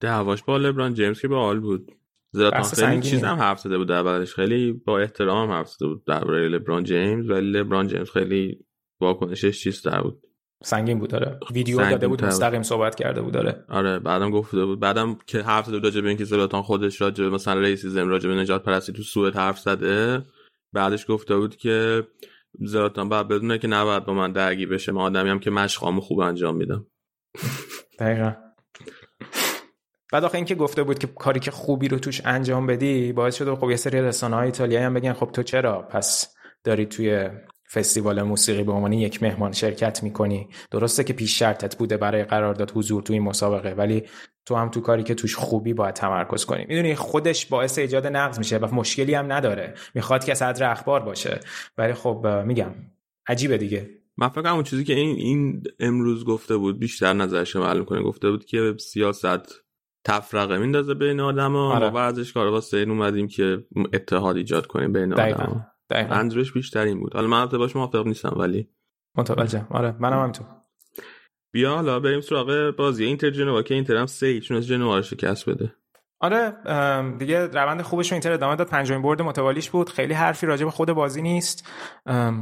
دعواش 0.00 0.42
با 0.42 0.56
لبران 0.56 0.94
جیمز 0.94 1.20
که 1.20 1.28
باحال 1.28 1.60
بود. 1.60 1.92
زلاتان 2.32 2.62
خیلی 2.62 3.02
چیز 3.02 3.24
هم 3.24 3.36
حرف 3.36 3.60
زده 3.60 3.78
بود 3.78 3.90
اولش 3.90 4.34
خیلی 4.34 4.72
با 4.72 4.98
احترام 4.98 5.50
حرف 5.50 5.68
زده 5.68 5.86
بود 5.86 6.04
درباره 6.04 6.48
لبران 6.48 6.84
جیمز 6.84 7.30
ولی 7.30 7.50
لبران 7.50 7.88
جیمز 7.88 8.10
خیلی 8.10 8.66
واکنشش 9.00 9.62
چیز 9.62 9.82
در 9.82 10.00
بود. 10.00 10.22
سنگین 10.62 10.98
بود 10.98 11.10
داره 11.10 11.38
ویدیو 11.50 11.90
داده 11.90 12.08
بود 12.08 12.24
مستقیم 12.24 12.62
صحبت 12.62 12.94
کرده 12.94 13.22
بود 13.22 13.32
داره 13.32 13.64
آره 13.68 13.98
بعدم 13.98 14.30
گفته 14.30 14.64
بود. 14.64 14.80
بعدم 14.80 15.18
که 15.26 15.42
حرف 15.42 15.66
زده 15.66 15.76
بود 15.76 15.84
راجع 15.84 16.00
به 16.00 16.08
اینکه 16.08 16.24
زلاتان 16.24 16.62
خودش 16.62 17.00
راجع 17.00 17.24
به 17.24 17.30
مثلا 17.30 17.60
ریسیزم 17.60 18.08
راجع 18.08 18.28
به 18.28 18.34
نجات 18.34 18.62
پرستی 18.62 18.92
تو 18.92 19.02
سوئد 19.02 19.36
حرف 19.36 19.58
زده. 19.58 20.22
بعدش 20.72 21.10
گفته 21.10 21.36
بود 21.36 21.56
که 21.56 22.06
زلاتان 22.60 23.08
بعد 23.08 23.28
بدونه 23.28 23.58
که 23.58 23.68
نباید 23.68 24.04
با 24.04 24.14
من 24.14 24.32
درگیر 24.32 24.68
بشه. 24.68 24.92
من 24.92 25.00
آدمی 25.00 25.30
هم 25.30 25.38
که 25.38 25.50
مشقامو 25.50 26.00
خوب 26.00 26.20
انجام 26.20 26.56
میدم. 26.56 26.86
دقیقا. 27.98 28.32
بعد 30.12 30.24
آخه 30.24 30.34
اینکه 30.34 30.54
گفته 30.54 30.82
بود 30.82 30.98
که 30.98 31.06
کاری 31.06 31.40
که 31.40 31.50
خوبی 31.50 31.88
رو 31.88 31.98
توش 31.98 32.22
انجام 32.24 32.66
بدی 32.66 33.12
باعث 33.12 33.36
شده 33.36 33.56
خب 33.56 33.70
یه 33.70 33.76
سری 33.76 34.00
رسانه 34.00 34.36
های 34.36 34.46
ایتالیایی 34.46 34.84
هم 34.84 34.94
بگن 34.94 35.12
خب 35.12 35.30
تو 35.32 35.42
چرا 35.42 35.82
پس 35.82 36.34
داری 36.64 36.86
توی 36.86 37.28
فستیوال 37.72 38.22
موسیقی 38.22 38.62
به 38.62 38.72
عنوان 38.72 38.92
یک 38.92 39.22
مهمان 39.22 39.52
شرکت 39.52 40.02
می‌کنی؟ 40.02 40.48
درسته 40.70 41.04
که 41.04 41.12
پیش 41.12 41.38
شرطت 41.38 41.76
بوده 41.76 41.96
برای 41.96 42.24
قرارداد 42.24 42.70
حضور 42.74 43.02
توی 43.02 43.16
این 43.16 43.28
مسابقه 43.28 43.70
ولی 43.70 44.02
تو 44.46 44.54
هم 44.54 44.68
تو 44.68 44.80
کاری 44.80 45.02
که 45.02 45.14
توش 45.14 45.36
خوبی 45.36 45.74
باید 45.74 45.94
تمرکز 45.94 46.44
کنی. 46.44 46.66
می‌دونی 46.68 46.94
خودش 46.94 47.46
باعث 47.46 47.78
ایجاد 47.78 48.06
نقض 48.06 48.38
میشه 48.38 48.56
و 48.56 48.74
مشکلی 48.74 49.14
هم 49.14 49.32
نداره. 49.32 49.74
می‌خواد 49.94 50.24
که 50.24 50.34
صدر 50.34 50.70
اخبار 50.70 51.00
باشه. 51.00 51.40
ولی 51.78 51.92
خب 51.92 52.26
میگم 52.46 52.74
عجیبه 53.26 53.58
دیگه. 53.58 53.90
من 54.16 54.28
فکر 54.28 54.48
اون 54.48 54.62
چیزی 54.62 54.84
که 54.84 54.94
این 54.94 55.16
این 55.16 55.62
امروز 55.80 56.24
گفته 56.24 56.56
بود 56.56 56.78
بیشتر 56.78 57.12
نظرش 57.12 57.56
معلوم 57.56 57.84
کنه 57.84 58.02
گفته 58.02 58.30
بود 58.30 58.44
که 58.44 58.74
سیاست 58.78 59.67
تفرقه 60.04 60.58
میندازه 60.58 60.94
بین 60.94 61.20
آدما 61.20 61.74
آره. 61.74 61.86
و 61.86 61.90
ورزشکارا 61.90 62.52
واسه 62.52 62.76
این 62.76 62.90
اومدیم 62.90 63.28
که 63.28 63.64
اتحاد 63.92 64.36
ایجاد 64.36 64.66
کنیم 64.66 64.92
بین 64.92 65.12
آدما. 65.12 65.66
منظورش 65.90 66.52
بیشتر 66.52 66.84
این 66.84 67.00
بود. 67.00 67.14
حالا 67.14 67.26
من 67.26 67.46
باش 67.46 67.76
موافق 67.76 68.06
نیستم 68.06 68.34
ولی 68.36 68.68
متوجه 69.14 69.66
آره 69.70 69.96
منم 70.00 70.18
همینطور 70.18 70.46
بیا 71.52 71.74
حالا 71.74 72.00
بریم 72.00 72.20
سراغ 72.20 72.76
بازی. 72.76 73.04
اینتر 73.04 73.30
جنوا. 73.30 73.62
که 73.62 73.74
اینتر 73.74 73.96
هم 73.96 74.06
سه 74.06 74.40
چون 74.40 74.56
از 74.56 74.66
جنوا 74.66 74.96
رو 74.96 75.02
شکست 75.02 75.50
بده. 75.50 75.74
آره 76.20 76.52
دیگه 77.18 77.46
روند 77.46 77.82
خوبش 77.82 78.12
اینتر 78.12 78.32
ادامه 78.32 78.56
داد. 78.56 78.66
پنجمین 78.66 79.02
برد 79.02 79.22
متوالیش 79.22 79.70
بود. 79.70 79.90
خیلی 79.90 80.14
حرفی 80.14 80.46
راجع 80.46 80.64
به 80.64 80.70
خود 80.70 80.92
بازی 80.92 81.22
نیست. 81.22 81.68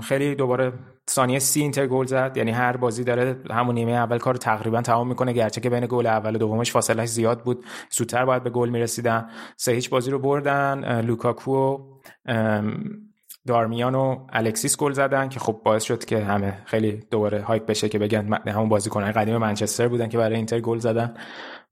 خیلی 0.03 0.35
دوباره 0.35 0.73
ثانیه 1.11 1.39
سی 1.39 1.61
اینتر 1.61 1.87
گل 1.87 2.07
زد. 2.07 2.37
یعنی 2.37 2.51
هر 2.51 2.77
بازی 2.77 3.05
داره 3.05 3.37
همون 3.51 3.75
نیمه 3.75 3.93
اول 3.93 4.19
کار 4.19 4.35
تقریبا 4.35 4.83
تمام 4.83 5.09
می‌کنه. 5.09 5.33
گرچه 5.33 5.61
که 5.61 5.71
بین 5.71 5.87
گل 5.89 6.07
اول 6.07 6.35
و 6.35 6.39
دومش 6.39 6.73
فاصله 6.73 7.07
زیاد 7.07 7.43
بود. 7.43 7.65
زودتر 7.91 8.25
باید 8.25 8.43
به 8.43 8.51
گل 8.51 8.69
می‌رسیدن. 8.69 9.31
سه 9.57 9.73
هیچ 9.73 9.91
بازی 9.91 10.11
رو 10.11 10.19
بردن. 10.19 11.01
لوکاکو 11.01 11.79
دارمیان 13.47 13.95
و 13.95 14.27
الکسیس 14.33 14.77
گل 14.77 14.93
زدن 14.93 15.29
که 15.29 15.41
خب 15.41 15.61
باعث 15.65 15.85
شد 15.85 16.05
که 16.05 16.25
همه 16.25 16.59
خیلی 16.65 16.93
دوباره 17.11 17.43
hype 17.43 17.67
بشه 17.67 17.89
که 17.89 17.99
بگن 17.99 18.33
همون 18.47 18.69
بازیکنان 18.69 19.13
قدیم 19.13 19.37
منچستر 19.37 19.89
بودن 19.89 20.09
که 20.09 20.19
برای 20.19 20.37
اینتر 20.37 20.61
گل 20.61 20.79
زدن. 20.79 21.15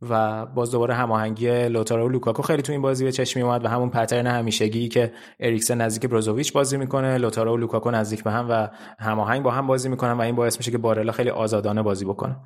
و 0.03 0.47
باز 0.47 0.71
دوباره 0.71 0.95
هماهنگی 0.95 1.69
لوتارو 1.69 2.07
و 2.07 2.09
لوکاکو 2.09 2.43
خیلی 2.43 2.63
تو 2.63 2.73
این 2.73 2.83
بازی 2.83 3.05
به 3.05 3.13
چشم 3.13 3.41
اومد 3.41 3.65
و 3.65 3.69
همون 3.69 3.91
pattern 3.91 4.27
همیشگی 4.27 4.89
که 4.89 5.13
اریکسن 5.41 5.81
نزدیک 5.81 6.11
بروزوویچ 6.11 6.53
بازی 6.53 6.77
می‌کنه 6.77 7.19
لوتارو 7.19 7.55
و 7.55 7.57
لوکاکو 7.57 7.91
نزدیک 7.91 8.25
به 8.25 8.31
هم 8.31 8.47
و 8.51 8.69
هماهنگ 8.99 9.43
با 9.43 9.51
هم 9.51 9.67
بازی 9.67 9.89
می‌کنن 9.89 10.13
و 10.13 10.21
این 10.21 10.37
باعث 10.37 10.59
میشه 10.59 10.71
که 10.71 10.79
بارلا 10.79 11.13
خیلی 11.13 11.31
آزادانه 11.31 11.83
بازی 11.83 12.05
بکنه. 12.05 12.37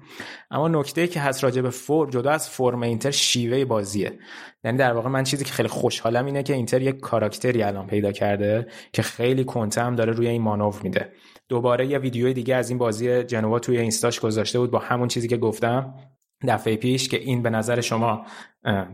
اما 0.51 0.69
نکته 0.69 1.07
که 1.07 1.21
هست 1.21 1.45
راجع 1.45 1.63
به 1.63 1.71
فرم 1.71 2.11
جدا 2.11 2.31
از 2.31 2.51
فرم 2.51 2.83
اینتر 2.83 3.11
شیوه 3.11 3.65
بازیه. 3.65 4.13
یعنی 4.65 4.79
در 4.79 4.93
واقع 4.93 5.09
من 5.09 5.25
چیزی 5.25 5.45
که 5.45 5.53
خیلی 5.53 5.69
خوشحالم 5.69 6.27
اینه 6.27 6.43
که 6.43 6.55
اینتر 6.55 6.83
یک 6.83 7.01
کاراکتری 7.01 7.63
الان 7.63 7.87
پیدا 7.87 8.13
کرده 8.13 8.67
که 8.93 9.03
خیلی 9.03 9.45
کنتم 9.45 9.97
داره 9.97 10.13
روی 10.13 10.29
این 10.29 10.43
مانور 10.43 10.81
میده. 10.83 11.13
دوباره 11.49 11.87
یه 11.87 11.99
ویدیو 11.99 12.33
دیگه 12.33 12.55
از 12.55 12.71
این 12.71 12.79
بازی 12.79 13.23
جنوا 13.23 13.59
توی 13.59 13.79
اینستاش 13.79 14.21
گذاشته 14.21 14.59
بود 14.59 14.71
با 14.71 14.79
همون 14.79 15.09
چیزی 15.09 15.29
که 15.29 15.37
گفتم. 15.37 15.95
دفعه 16.43 16.77
پیش 16.77 17.09
که 17.09 17.21
این 17.21 17.43
به 17.43 17.51
نظر 17.51 17.81
شما 17.81 18.27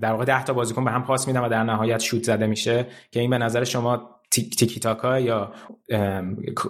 در 0.01 0.13
واقع 0.13 0.25
10 0.25 0.45
تا 0.45 0.53
بازیکن 0.53 0.85
به 0.85 0.91
هم 0.91 1.03
پاس 1.03 1.27
میدن 1.27 1.41
و 1.41 1.49
در 1.49 1.65
نهایت 1.65 1.99
شوت 1.99 2.23
زده 2.23 2.47
میشه 2.47 2.87
که 3.11 3.21
این 3.21 3.31
به 3.31 3.39
نظر 3.39 3.65
شما 3.65 4.14
تیکی 4.35 4.81
تاکا 4.81 5.21
یا 5.21 5.53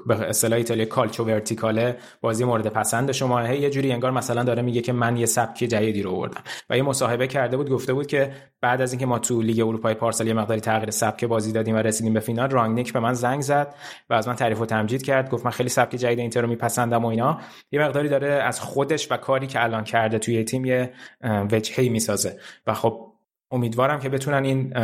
به 0.07 0.15
اصطلاح 0.29 0.57
ایتالیا 0.57 0.85
کالچو 0.85 1.25
ورتیکاله 1.25 1.97
بازی 2.21 2.45
مورد 2.45 2.69
پسند 2.69 3.13
شما. 3.13 3.49
یه 3.49 3.71
جوری 3.71 3.93
انگار 3.93 4.11
مثلا 4.11 4.43
داره 4.43 4.63
میگه 4.63 4.81
که 4.81 4.93
من 4.93 5.17
یه 5.17 5.27
سبک 5.27 5.59
جدیدی 5.59 6.03
رو 6.03 6.11
آوردم. 6.11 6.41
و 6.71 6.77
یه 6.77 6.83
مصاحبه 6.83 7.27
کرده 7.27 7.57
بود 7.57 7.71
گفته 7.71 7.93
بود 7.93 8.07
که 8.07 8.33
بعد 8.61 8.81
از 8.81 8.93
اینکه 8.93 9.07
ما 9.07 9.19
تو 9.19 9.43
لیگ 9.43 9.61
اروپای 9.61 9.95
پارسال 9.95 10.27
یه 10.27 10.35
مقداری 10.35 10.61
تغییر 10.61 10.91
سبک 10.91 11.25
بازی 11.25 11.53
دادیم 11.53 11.75
و 11.75 11.79
رسیدیم 11.79 12.15
به 12.15 12.21
فینال 12.21 12.51
رانگنیک 12.51 12.93
به 12.93 13.01
من 13.01 13.15
زنگ 13.15 13.41
زد 13.41 13.75
و 14.11 14.15
از 14.15 14.29
من 14.29 14.35
تعریف 14.35 14.61
و 14.61 14.67
تمجید 14.67 15.03
کرد. 15.03 15.31
گفت 15.31 15.45
من 15.45 15.51
خیلی 15.51 15.69
سبک 15.69 15.97
جدید 15.97 16.19
اینتر 16.19 16.41
رو 16.41 16.49
میپسندم 16.49 17.05
و 17.05 17.09
اینا. 17.09 17.41
یه 17.73 17.81
مقداری 17.81 18.09
داره 18.09 18.29
از 18.29 18.61
خودش 18.61 19.13
و 19.13 19.17
کاری 19.17 19.47
که 19.47 19.63
الان 19.63 19.85
کرده 19.85 20.19
توی 20.19 20.45
تیم 20.45 20.65
یه 20.65 20.93
وجهی 21.53 21.89
می‌سازه. 21.89 22.37
و 22.67 22.75
خب 22.75 23.07
امیدوارم 23.51 24.01
که 24.01 24.09
بتونن 24.09 24.45
این 24.45 24.75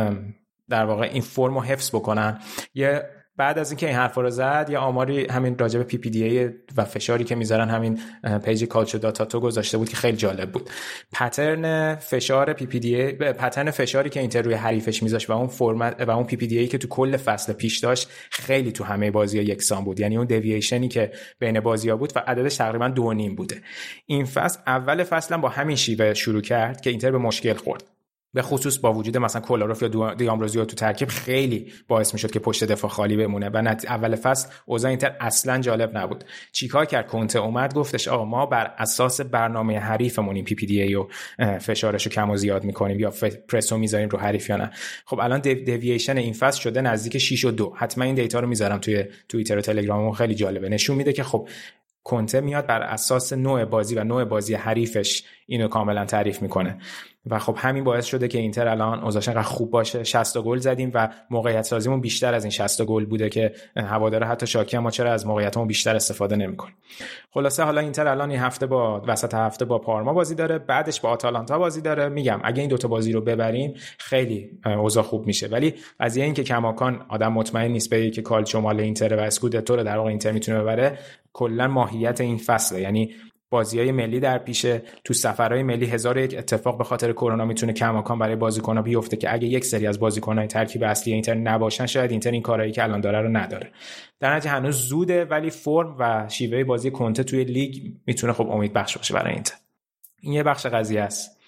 در 0.71 0.85
واقع 0.85 1.09
این 1.13 1.21
فرم 1.21 1.53
رو 1.53 1.61
حفظ 1.61 1.95
بکنن. 1.95 2.39
یه 2.73 3.03
بعد 3.37 3.59
از 3.59 3.71
اینکه 3.71 3.87
این 3.87 3.95
حرفا 3.95 4.21
رو 4.21 4.29
زد 4.29 4.67
یه 4.69 4.77
آماری 4.77 5.25
همین 5.25 5.57
راجع 5.57 5.79
به 5.79 5.85
PPDA 5.85 6.49
و 6.77 6.85
فشاری 6.85 7.23
که 7.23 7.35
می‌ذارن 7.35 7.69
همین 7.69 7.99
page 8.45 8.65
کالچو 8.65 8.97
داتا 8.97 9.25
تو 9.25 9.39
گذاشته 9.39 9.77
بود 9.77 9.89
که 9.89 9.95
خیلی 9.95 10.17
جالب 10.17 10.51
بود. 10.51 10.69
pattern 11.13 11.95
فشار 11.95 12.53
PPDA 12.53 12.95
pattern 12.95 13.71
فشاری 13.71 14.09
که 14.09 14.19
اینتر 14.19 14.41
روی 14.41 14.53
حریفش 14.53 15.03
میذاشت 15.03 15.29
و 15.29 15.33
اون 15.33 15.47
فرمت 15.47 16.01
و 16.01 16.11
اون 16.11 16.23
PPDA 16.23 16.67
که 16.67 16.77
تو 16.77 16.87
کل 16.87 17.17
فصل 17.17 17.53
پیش 17.53 17.79
داشت 17.79 18.09
خیلی 18.31 18.71
تو 18.71 18.83
همه 18.83 19.11
بازی 19.11 19.37
ها 19.37 19.43
یکسان 19.43 19.83
بود. 19.83 19.99
یعنی 19.99 20.17
اون 20.17 20.25
دیوییشنی 20.25 20.87
که 20.87 21.11
بین 21.39 21.59
بازی 21.59 21.89
ها 21.89 21.95
بود 21.95 22.13
و 22.15 22.19
عددش 22.27 22.55
تقریبا 22.55 22.87
دو 22.87 23.13
نیم 23.13 23.35
بوده. 23.35 23.61
این 24.05 24.25
فصل 24.25 24.59
اول 24.67 25.03
فصل 25.03 25.37
با 25.37 25.49
همین 25.49 25.75
شیوه 25.75 26.13
شروع 26.13 26.41
کرد 26.41 26.81
که 26.81 26.89
اینتر 26.89 27.11
به 27.11 27.17
مشکل 27.17 27.53
خورد. 27.53 27.83
به 28.33 28.41
خصوص 28.41 28.77
با 28.79 28.93
وجود 28.93 29.17
مثلا 29.17 29.41
کولاروف 29.41 29.81
یا 29.81 30.13
دامبروزیو 30.13 30.65
تو 30.65 30.75
ترکیب 30.75 31.07
خیلی 31.07 31.71
باعث 31.87 32.13
می‌شد 32.13 32.31
که 32.31 32.39
پشت 32.39 32.63
دفاع 32.63 32.91
خالی 32.91 33.17
بمونه 33.17 33.49
و 33.49 33.75
اول 33.87 34.15
فصل 34.15 34.49
اوضاع 34.65 34.89
اینتر 34.89 35.15
اصلا 35.19 35.57
جالب 35.57 35.97
نبود. 35.97 36.23
چیکار 36.51 36.85
کرد؟ 36.85 37.07
کنته 37.07 37.39
اومد 37.39 37.73
گفتش 37.73 38.07
آقا 38.07 38.25
ما 38.25 38.45
بر 38.45 38.73
اساس 38.77 39.21
برنامه 39.21 39.79
حریفمون 39.79 40.35
این 40.35 40.45
PPDA 40.45 40.95
و 40.95 41.07
فشارش 41.59 42.07
کم 42.07 42.29
و 42.29 42.37
زیاد 42.37 42.63
می‌کنیم 42.63 42.99
یا 42.99 43.13
پرسو 43.49 43.77
می‌ذاریم 43.77 44.09
رو 44.09 44.19
حریف 44.19 44.49
یا 44.49 44.57
نه؟ 44.57 44.71
خب 45.05 45.19
الان 45.19 45.39
دیوییشن 45.39 46.17
این 46.17 46.33
فصل 46.33 46.61
شده 46.61 46.81
نزدیک 46.81 47.17
6 47.17 47.45
و 47.45 47.51
2 47.51 47.73
حتما 47.77 48.03
این 48.03 48.15
data 48.15 48.39
رو 48.39 48.47
می‌ذارم 48.47 48.77
توی 48.77 49.05
توییتر 49.29 49.57
و 49.57 49.61
تلگراممون 49.61 50.13
خیلی 50.13 50.35
جالبه. 50.35 50.69
نشون 50.69 50.97
میده 50.97 51.13
که 51.13 51.23
خب 51.23 51.47
کنته 52.03 52.41
میاد 52.41 52.65
بر 52.65 52.81
اساس 52.81 53.33
نوع 53.33 53.65
بازی 53.65 53.95
و 53.95 54.03
نوع 54.03 54.23
بازی 54.23 54.53
حریفش 54.53 55.23
اینو 55.45 55.67
کاملا 55.67 56.05
تعریف 56.05 56.41
می‌کنه. 56.41 56.77
و 57.25 57.39
خب 57.39 57.55
همین 57.57 57.83
باعث 57.83 58.05
شده 58.05 58.27
که 58.27 58.37
اینتر 58.37 58.67
الان 58.67 59.03
اوضاعش 59.03 59.27
انقدر 59.27 59.43
خوب 59.43 59.71
باشه. 59.71 60.03
60 60.03 60.37
گل 60.37 60.57
زدیم 60.57 60.91
و 60.93 61.09
موقعیت 61.29 61.61
سازیمون 61.61 62.01
بیشتر 62.01 62.33
از 62.33 62.43
این 62.43 62.51
60 62.51 62.81
گل 62.81 63.05
بوده 63.05 63.29
که 63.29 63.53
هواداره 63.75 64.27
حتی 64.27 64.47
شاکی 64.47 64.77
ما 64.77 64.91
چرا 64.91 65.13
از 65.13 65.27
موقعیتمون 65.27 65.67
بیشتر 65.67 65.95
استفاده 65.95 66.35
نمی‌کنیم. 66.35 66.75
خلاصه 67.31 67.63
حالا 67.63 67.81
اینتر 67.81 68.07
الان 68.07 68.31
این 68.31 68.39
هفته 68.39 68.65
با 68.65 69.03
وسط 69.07 69.33
هفته 69.33 69.65
با 69.65 69.79
پارما 69.79 70.13
بازی 70.13 70.35
داره 70.35 70.59
بعدش 70.59 71.01
با 71.01 71.09
آتالانتا 71.09 71.59
بازی 71.59 71.81
داره. 71.81 72.09
میگم 72.09 72.39
اگه 72.43 72.61
این 72.61 72.69
دوتا 72.69 72.87
بازی 72.87 73.11
رو 73.11 73.21
ببریم 73.21 73.73
خیلی 73.97 74.49
اوضاع 74.65 75.03
خوب 75.03 75.27
میشه. 75.27 75.47
ولی 75.47 75.73
از 75.99 76.17
اینکه 76.17 76.43
کماکان 76.43 77.05
آدم 77.09 77.33
مطمئن 77.33 77.71
نیست 77.71 77.89
به 77.89 78.09
که 78.09 78.21
کالچو 78.21 78.61
مال 78.61 78.79
اینتر 78.79 79.15
و 79.15 79.19
اسکودتو 79.19 79.75
رو 79.75 79.83
در 79.83 79.97
واقع 79.97 80.09
اینتر 80.09 80.31
می‌تونه 80.31 80.61
ببره 80.61 80.99
کلا 81.33 81.67
ماهیت 81.67 82.21
این 82.21 82.37
فصله. 82.37 82.81
یعنی 82.81 83.11
بازی 83.51 83.79
های 83.79 83.91
ملی 83.91 84.19
در 84.19 84.37
پیشه 84.37 84.81
تو 85.03 85.13
سفرهای 85.13 85.63
ملی 85.63 85.85
هزار 85.85 86.17
یک 86.17 86.35
اتفاق 86.37 86.77
به 86.77 86.83
خاطر 86.83 87.11
کرونا 87.11 87.45
می‌تونه 87.45 87.73
کماکان 87.73 88.19
برای 88.19 88.35
بازیکن‌ها 88.35 88.81
بیفته 88.81 89.17
که 89.17 89.33
اگه 89.33 89.47
یک 89.47 89.65
سری 89.65 89.87
از 89.87 89.99
بازیکن‌های 89.99 90.47
ترکیب 90.47 90.83
اصلی 90.83 91.13
اینتر 91.13 91.33
نباشن 91.33 91.85
شاید 91.85 92.11
اینتر 92.11 92.31
این 92.31 92.41
کارهایی 92.41 92.71
که 92.71 92.83
الان 92.83 93.01
داره 93.01 93.21
رو 93.21 93.29
نداره. 93.29 93.71
در 94.19 94.35
نتیجه 94.35 94.55
هنوز 94.55 94.75
زوده 94.75 95.25
ولی 95.25 95.49
فرم 95.49 95.95
و 95.99 96.29
شیوه 96.29 96.63
بازی 96.63 96.91
کنته 96.91 97.23
توی 97.23 97.43
لیگ 97.43 97.93
می‌تونه 98.05 98.33
خب 98.33 98.49
امید 98.49 98.73
بخش 98.73 98.97
باشه 98.97 99.13
برای 99.13 99.33
اینتر. 99.33 99.55
این 100.21 100.33
یه 100.33 100.43
بخش 100.43 100.65
قضیه 100.65 101.01
است. 101.01 101.40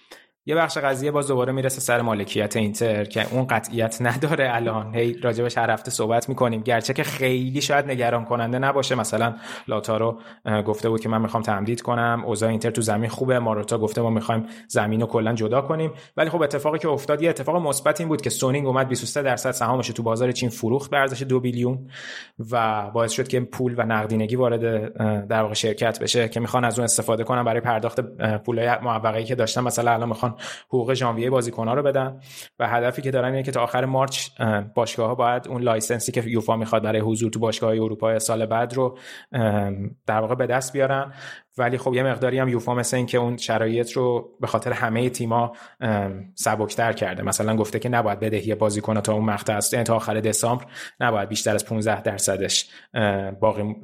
یه 0.45 0.55
بخش 0.55 0.77
قضیه 0.77 1.11
باز 1.11 1.27
دوباره 1.27 1.51
می‌رسه 1.53 1.81
سر 1.81 2.01
مالکیت 2.01 2.55
اینتر 2.55 3.03
که 3.03 3.33
اون 3.33 3.47
قطعیت 3.47 3.97
نداره 4.01 4.55
الان. 4.55 4.95
هی 4.95 5.13
راجبش 5.13 5.57
هر 5.57 5.71
هفته 5.71 5.91
صحبت 5.91 6.29
می‌کنیم. 6.29 6.61
گرچه 6.61 6.93
که 6.93 7.03
خیلی 7.03 7.61
شاید 7.61 7.91
نگران 7.91 8.25
کننده 8.25 8.59
نباشه. 8.59 8.95
مثلا 8.95 9.35
لاتارو 9.67 10.19
گفته 10.65 10.89
بود 10.89 11.01
که 11.01 11.09
من 11.09 11.21
می‌خوام 11.21 11.43
تمدید 11.43 11.81
کنم. 11.81 12.23
اوضاع 12.25 12.49
اینتر 12.49 12.69
تو 12.69 12.81
زمین 12.81 13.09
خوبه. 13.09 13.39
ماروتا 13.39 13.77
گفته 13.77 14.01
ما 14.01 14.09
می‌خوایم 14.09 14.45
زمین 14.67 15.01
رو 15.01 15.07
کلا 15.07 15.33
جدا 15.33 15.61
کنیم. 15.61 15.91
ولی 16.17 16.29
خب 16.29 16.41
اتفاقی 16.41 16.79
که 16.79 16.89
افتاد 16.89 17.21
یه 17.21 17.29
اتفاق 17.29 17.55
مثبت 17.55 17.99
این 17.99 18.09
بود 18.09 18.21
که 18.21 18.29
سونینگ 18.29 18.67
اومد 18.67 18.87
23 18.87 19.21
درصد 19.21 19.51
سهامش 19.51 19.87
تو 19.87 20.03
بازار 20.03 20.31
چین 20.31 20.49
فروخت 20.49 20.91
به 20.91 20.97
ارزش 20.97 21.21
دو 21.21 21.39
بیلیون 21.39 21.89
و 22.51 22.89
باعث 22.91 23.11
شد 23.11 23.27
که 23.27 23.39
پول 23.39 23.75
و 23.77 23.81
نقدینگی 23.81 24.35
وارد 24.35 24.61
در 25.27 25.41
واقع 25.41 25.53
شرکت 25.53 25.99
بشه 25.99 26.29
که 26.29 26.39
می‌خوان 26.39 26.65
از 26.65 26.79
اون 26.79 26.83
استفاده 26.83 27.23
کنن 27.23 27.43
برای 27.43 27.61
پرداخت 27.61 27.99
پولای 28.45 28.67
معوقه‌ای 28.83 29.23
که 29.23 29.35
داشتن. 29.35 29.61
مثلا 29.61 29.93
الان 29.93 30.09
می‌خوان 30.09 30.32
حقوق 30.67 30.93
ژانویه 30.93 31.29
بازیکن‌ها 31.29 31.73
رو 31.73 31.83
بدن 31.83 32.19
و 32.59 32.67
هدفی 32.67 33.01
که 33.01 33.11
دارن 33.11 33.29
اینه 33.29 33.43
که 33.43 33.51
تا 33.51 33.63
آخر 33.63 33.85
مارچ 33.85 34.29
باشگاه‌ها 34.75 35.15
باید 35.15 35.47
اون 35.47 35.61
license 35.61 36.05
ی 36.05 36.11
که 36.11 36.23
یوفا 36.27 36.57
می‌خواد 36.57 36.83
برای 36.83 37.01
حضور 37.01 37.31
تو 37.31 37.39
باشگاه‌های 37.39 37.79
اروپا 37.79 38.19
سال 38.19 38.45
بعد 38.45 38.73
رو 38.73 38.97
در 40.05 40.19
واقع 40.19 40.35
به 40.35 40.47
دست 40.47 40.73
بیارن. 40.73 41.13
ولی 41.57 41.77
خب 41.77 41.93
یه 41.93 42.03
مقداری 42.03 42.39
هم 42.39 42.47
یوفا 42.47 42.75
مثل 42.75 42.97
این 42.97 43.05
که 43.05 43.17
اون 43.17 43.37
شرایط 43.37 43.91
رو 43.91 44.29
به 44.41 44.47
خاطر 44.47 44.71
همه 44.71 45.09
تیما 45.09 45.53
سبکتر 46.35 46.93
کرده. 46.93 47.23
مثلا 47.23 47.55
گفته 47.55 47.79
که 47.79 47.89
نباید 47.89 48.19
بدهی 48.19 48.55
بازیکن 48.55 49.01
تا 49.01 49.13
اون 49.13 49.25
مقطع 49.25 49.53
است 49.53 49.73
یعنی 49.73 49.83
تا 49.83 49.95
آخر 49.95 50.19
دسامبر 50.19 50.65
نباید 50.99 51.29
بیشتر 51.29 51.55
از 51.55 51.65
15 51.65 52.01
درصدش 52.01 52.69
باقی 53.39 53.75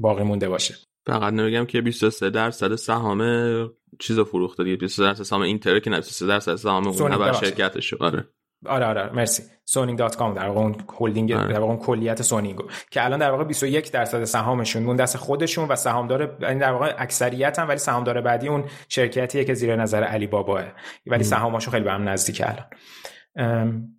باقی 0.00 0.22
مونده 0.22 0.48
باشه. 0.48 0.74
فقط 1.06 1.32
نمیگم 1.32 1.64
که 1.64 1.80
23 1.80 2.30
درصد 2.30 2.74
سهام 2.74 3.22
چیز 3.98 4.20
فروخته 4.20 4.64
دیگه. 4.64 4.76
23 4.76 5.02
درصد 5.02 5.22
سهام 5.22 5.42
اینتر 5.42 5.78
که 5.78 5.90
23 5.90 6.26
درصد 6.26 6.54
سهام 6.54 6.86
اون 6.88 7.18
بر 7.18 7.32
شرکتش. 7.32 7.94
آره. 7.94 8.28
آره 8.66 8.86
آره 8.86 9.12
مرسی. 9.12 9.42
سونینگ 9.64 9.98
dot 9.98 10.16
com 10.16 10.34
در 10.34 10.48
واقع 10.48 10.60
اون 10.60 10.76
هلدینگ 11.00 11.32
آره. 11.32 11.52
در 11.52 11.60
واقع 11.60 11.72
اون 11.72 11.82
کلیت 11.82 12.22
سونینگو 12.22 12.64
که 12.90 13.04
الان 13.04 13.18
در 13.18 13.30
واقع 13.30 13.44
21 13.44 13.92
درصد 13.92 14.24
سهامشون 14.24 14.86
اون 14.86 14.96
دست 14.96 15.16
خودشون 15.16 15.68
و 15.68 15.76
سهامدار 15.76 16.36
یعنی 16.40 16.60
در 16.60 16.72
واقع 16.72 16.94
اکثریت 16.98 17.58
هم 17.58 17.68
ولی 17.68 17.78
سهامدار 17.78 18.20
بعدی 18.20 18.48
اون 18.48 18.64
شرکتیه 18.88 19.44
که 19.44 19.54
زیر 19.54 19.76
نظر 19.76 20.02
علی 20.02 20.26
باباه 20.26 20.64
ولی 21.06 21.24
سهامشون 21.24 21.72
خیلی 21.72 21.84
به 21.84 21.92
هم 21.92 22.08
نزدیک 22.08 22.42
الان. 22.44 22.66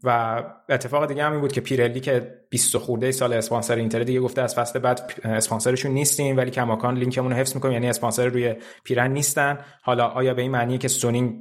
و 0.04 0.44
اتفاق 0.70 1.08
دیگه 1.08 1.24
هم 1.24 1.32
این 1.32 1.42
بود 1.42 1.52
که 1.52 1.62
پیرلی 1.62 2.00
که 2.00 2.40
20 2.50 2.78
خورده 2.78 3.12
سال 3.12 3.34
اسپانسر 3.34 3.76
اینتر 3.76 4.04
دیگه 4.04 4.20
گفته 4.20 4.42
از 4.42 4.56
فصل 4.56 4.80
بعد 4.80 5.14
اسپانسرشون 5.24 5.92
نیستیم 5.92 6.38
ولی 6.38 6.52
کماکان 6.52 6.98
لینکمون 6.98 7.32
رو 7.32 7.38
حفظ 7.38 7.56
می‌کنیم 7.56 7.74
یعنی 7.74 7.90
اسپانسر 7.90 8.26
روی 8.28 8.56
پیرن 8.84 9.12
نیستن. 9.12 9.58
حالا 9.82 10.08
آیا 10.08 10.34
به 10.34 10.42
این 10.42 10.52
معنیه 10.52 10.78
که 10.78 10.88
سونینگ 10.88 11.34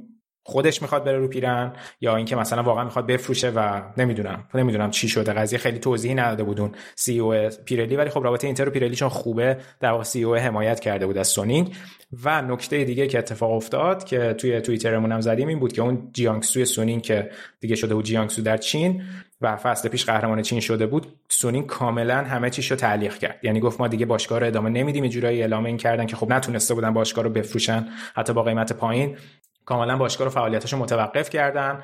خودش 0.45 0.81
می‌خواد 0.81 1.03
بره 1.03 1.17
رو 1.17 1.27
پیرن 1.27 1.73
یا 2.01 2.15
اینکه 2.15 2.35
مثلا 2.35 2.63
واقعا 2.63 2.83
می‌خواد 2.83 3.07
بفروشه 3.07 3.49
و 3.49 3.81
نمی‌دونم 3.97 4.47
نمی‌دونم 4.53 4.91
چی 4.91 5.07
شده. 5.07 5.33
قضیه 5.33 5.59
خیلی 5.59 5.79
توضیحی 5.79 6.15
نداده 6.15 6.43
بود 6.43 6.71
اون 6.95 7.19
CEO 7.19 7.49
پیرلی 7.65 7.95
ولی 7.95 8.09
خب 8.09 8.23
رابطه 8.23 8.47
اینتر 8.47 8.67
و 8.67 8.71
پیرلی 8.71 8.95
چون 8.95 9.09
خوبه 9.09 9.57
در 9.79 9.91
واقع 9.91 10.03
CEO 10.03 10.35
حمایت 10.35 10.79
کرده 10.79 11.05
بود 11.05 11.17
از 11.17 11.27
سونینگ 11.27 11.75
و 12.23 12.41
نکته 12.41 12.83
دیگه 12.83 13.07
که 13.07 13.19
اتفاق 13.19 13.51
افتاد 13.51 14.03
که 14.03 14.33
توی 14.33 14.61
توییترمون 14.61 15.11
هم 15.11 15.21
زدیم 15.21 15.47
این 15.47 15.59
بود 15.59 15.73
که 15.73 15.81
اون 15.81 16.09
جیانگسو 16.13 16.65
سونینگ 16.65 17.01
که 17.01 17.29
دیگه 17.59 17.75
شده 17.75 17.95
بود 17.95 18.05
جیانگسو 18.05 18.41
در 18.41 18.57
چین 18.57 19.03
و 19.41 19.55
فصل 19.55 19.89
پیش 19.89 20.05
قهرمان 20.05 20.41
چین 20.41 20.59
شده 20.59 20.87
بود 20.87 21.07
سونینگ 21.29 21.65
کاملا 21.65 22.17
همه 22.17 22.49
چیش 22.49 22.71
رو 22.71 22.77
تعلیق 22.77 23.17
کرد. 23.17 23.39
یعنی 23.43 23.59
گفت 23.59 23.79
ما 23.79 23.87
دیگه 23.87 24.05
باشگاه 24.05 24.39
رو 24.39 24.47
ادامه 24.47 24.69
نمیدیم 24.69 25.07
جورایی 25.07 25.41
اعلام 25.41 25.65
این 25.65 25.77
کردن 25.77 26.05
که 26.05 26.15
خب 26.15 26.33
نتونسته 26.33 26.73
بودن 26.73 26.93
باشگاه 26.93 27.23
رو 27.23 27.29
بفروشن 27.29 27.87
حتی 28.15 28.33
با 28.33 28.43
قیمت 28.43 28.73
پایین. 28.73 29.17
کاملا 29.65 29.97
باشگاه 29.97 30.25
رو 30.25 30.31
فعالیتاشو 30.31 30.77
متوقف 30.77 31.29
کردن. 31.29 31.79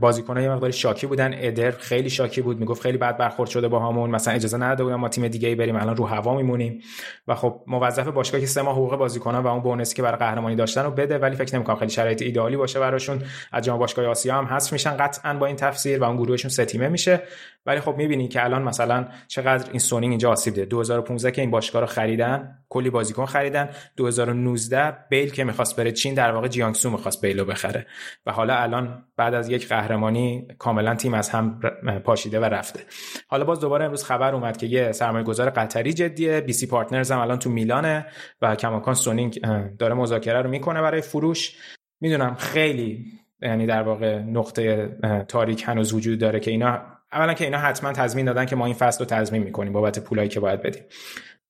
بازیکن‌ها 0.00 0.42
یه 0.42 0.50
مقداری 0.50 0.72
شاکی 0.72 1.06
بودن. 1.06 1.30
ادر 1.34 1.70
خیلی 1.70 2.10
شاکی 2.10 2.42
بود. 2.42 2.58
می‌گفت 2.58 2.82
خیلی 2.82 2.98
بد 2.98 3.16
برخورد 3.16 3.50
شده 3.50 3.68
با 3.68 3.88
همون 3.88 4.10
مثلا 4.10 4.34
اجازه 4.34 4.56
نداده 4.56 4.84
بودن 4.84 4.96
ما 4.96 5.08
تیم 5.08 5.28
دیگه 5.28 5.48
ای 5.48 5.54
بریم. 5.54 5.76
الان 5.76 5.96
رو 5.96 6.06
هوا 6.06 6.34
میمونیم. 6.34 6.80
و 7.28 7.34
خب 7.34 7.60
موظف 7.66 8.08
باشگاه 8.08 8.40
که 8.40 8.46
سه 8.46 8.62
ماه 8.62 8.74
حقوق 8.74 8.96
بازیکن‌ها 8.96 9.42
و 9.42 9.46
اون 9.46 9.60
بونسی 9.60 9.94
که 9.94 10.02
برای 10.02 10.18
قهرمانی 10.18 10.56
داشتن 10.56 10.84
رو 10.84 10.90
بده. 10.90 11.18
ولی 11.18 11.36
فکر 11.36 11.54
نمی‌کنم 11.54 11.76
خیلی 11.76 11.90
شرایط 11.90 12.22
ایدئالی 12.22 12.56
باشه 12.56 12.80
براشون. 12.80 13.22
از 13.52 13.64
جام 13.64 13.78
باشگاه 13.78 14.06
آسیا 14.06 14.34
هم 14.34 14.44
حذف 14.44 14.72
میشن 14.72 14.96
قطعا 14.96 15.34
با 15.34 15.46
این 15.46 15.56
تفسیر 15.56 16.02
و 16.02 16.04
اون 16.04 16.16
گروهشون 16.16 16.50
سه 16.50 16.64
تیمه 16.64 16.88
میشه. 16.88 17.22
ولی 17.66 17.80
خب 17.80 17.96
می‌بینی 17.96 18.28
که 18.28 18.44
الان 18.44 18.62
مثلا 18.62 19.06
چقدر 19.28 19.70
این 19.70 19.78
سونینگ 19.78 20.12
اینجا 20.12 20.30
آسیب 20.30 20.54
دیده 20.54 20.66
2015 20.66 21.30
که 21.30 21.40
این 21.40 21.50
باشگاه 21.50 21.80
رو 21.80 21.86
خریدن 21.86 22.58
کلی 22.68 22.90
بازیکن 22.90 23.26
خریدن. 23.26 23.68
2019 23.96 24.96
بیل 25.10 25.30
که 25.30 25.44
می‌خواست 25.44 25.76
بره 25.76 25.92
چین 25.92 26.14
در 26.14 26.32
واقع 26.32 26.48
جیانگسو 26.48 26.90
می‌خواست 27.06 27.26
بیلو 27.26 27.44
بخره. 27.44 27.86
و 28.26 28.32
حالا 28.32 28.54
الان 28.56 29.04
بعد 29.16 29.34
از 29.34 29.48
یک 29.48 29.68
قهرمانی 29.68 30.48
کاملا 30.58 30.94
تیم 30.94 31.14
از 31.14 31.28
هم 31.28 31.60
پاشیده 32.04 32.40
و 32.40 32.44
رفته. 32.44 32.80
حالا 33.28 33.44
باز 33.44 33.60
دوباره 33.60 33.84
امروز 33.84 34.04
خبر 34.04 34.34
اومد 34.34 34.56
که 34.56 34.66
یه 34.66 34.92
سرمایه 34.92 35.24
گذار 35.24 35.50
قطری 35.50 35.92
جدیه 35.92 36.40
BC 36.40 36.66
Partners 36.66 37.12
هم 37.12 37.18
الان 37.18 37.38
تو 37.38 37.50
میلانه 37.50 38.06
و 38.42 38.56
کماکان 38.56 38.94
سونینگ 38.94 39.40
داره 39.78 39.94
مذاکره 39.94 40.42
رو 40.42 40.50
می‌کنه 40.50 40.82
برای 40.82 41.00
فروش. 41.00 41.56
می‌دونم 42.00 42.34
خیلی 42.34 43.04
یعنی 43.42 43.66
در 43.66 43.82
واقع 43.82 44.18
نقطه 44.18 44.96
تاریک 45.28 45.64
هنوز 45.66 45.92
وجود 45.92 46.18
داره 46.18 46.40
که 46.40 46.50
اینا 46.50 46.80
اولا 47.12 47.34
که 47.34 47.44
اینا 47.44 47.58
حتما 47.58 47.92
تضمین 47.92 48.26
دادن 48.26 48.46
که 48.46 48.56
ما 48.56 48.66
این 48.66 48.74
فصل 48.74 48.98
رو 48.98 49.06
تضمین 49.06 49.42
می‌کنیم 49.42 49.72
بابت 49.72 49.98
پولایی 49.98 50.28
که 50.28 50.40
باید 50.40 50.62
بدیم. 50.62 50.82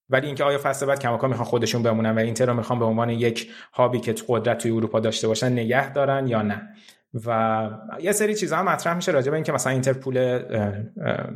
ولی 0.09 0.25
اینکه 0.25 0.43
آیا 0.43 0.59
فصل 0.63 0.85
بعد 0.85 0.99
کماکان 0.99 1.29
می‌خوان 1.29 1.47
خودشون 1.47 1.83
بمونن 1.83 2.15
و 2.15 2.19
اینتر 2.19 2.45
رو 2.45 2.53
می‌خوان 2.53 2.79
به 2.79 2.85
عنوان 2.85 3.09
یک 3.09 3.51
هابی 3.73 3.99
که 3.99 4.15
قدرت 4.27 4.57
توی 4.57 4.71
اروپا 4.71 4.99
داشته 4.99 5.27
باشن 5.27 5.51
نگه 5.51 5.93
دارن 5.93 6.27
یا 6.27 6.41
نه. 6.41 6.61
و 7.25 7.69
یه 7.99 8.11
سری 8.11 8.35
چیزا 8.35 8.57
هم 8.57 8.65
مطرح 8.65 8.95
میشه 8.95 9.11
راجع 9.11 9.29
به 9.29 9.35
اینکه 9.35 9.51
مثلا 9.51 9.73
اینتر 9.73 9.93
پول 9.93 10.39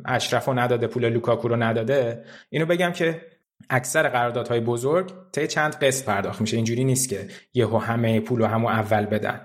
اشرف 0.06 0.46
رو 0.46 0.60
نداده 0.60 0.88
پول 0.88 1.10
لوکاکو 1.10 1.48
رو 1.48 1.56
نداده. 1.56 2.24
اینو 2.50 2.66
بگم 2.66 2.92
که 2.92 3.22
اکثر 3.70 4.10
قراردادهای 4.10 4.60
بزرگ 4.60 5.14
طی 5.32 5.48
چند 5.48 5.76
قسط 5.76 6.06
پرداخت 6.06 6.42
میشه. 6.42 6.56
اینجوری 6.56 6.84
نیست 6.84 7.10
که 7.10 7.28
یهو 7.54 7.78
همه 7.78 8.20
پول 8.20 8.40
رو 8.40 8.46
همو 8.46 8.68
اول 8.68 9.06
بدن. 9.06 9.42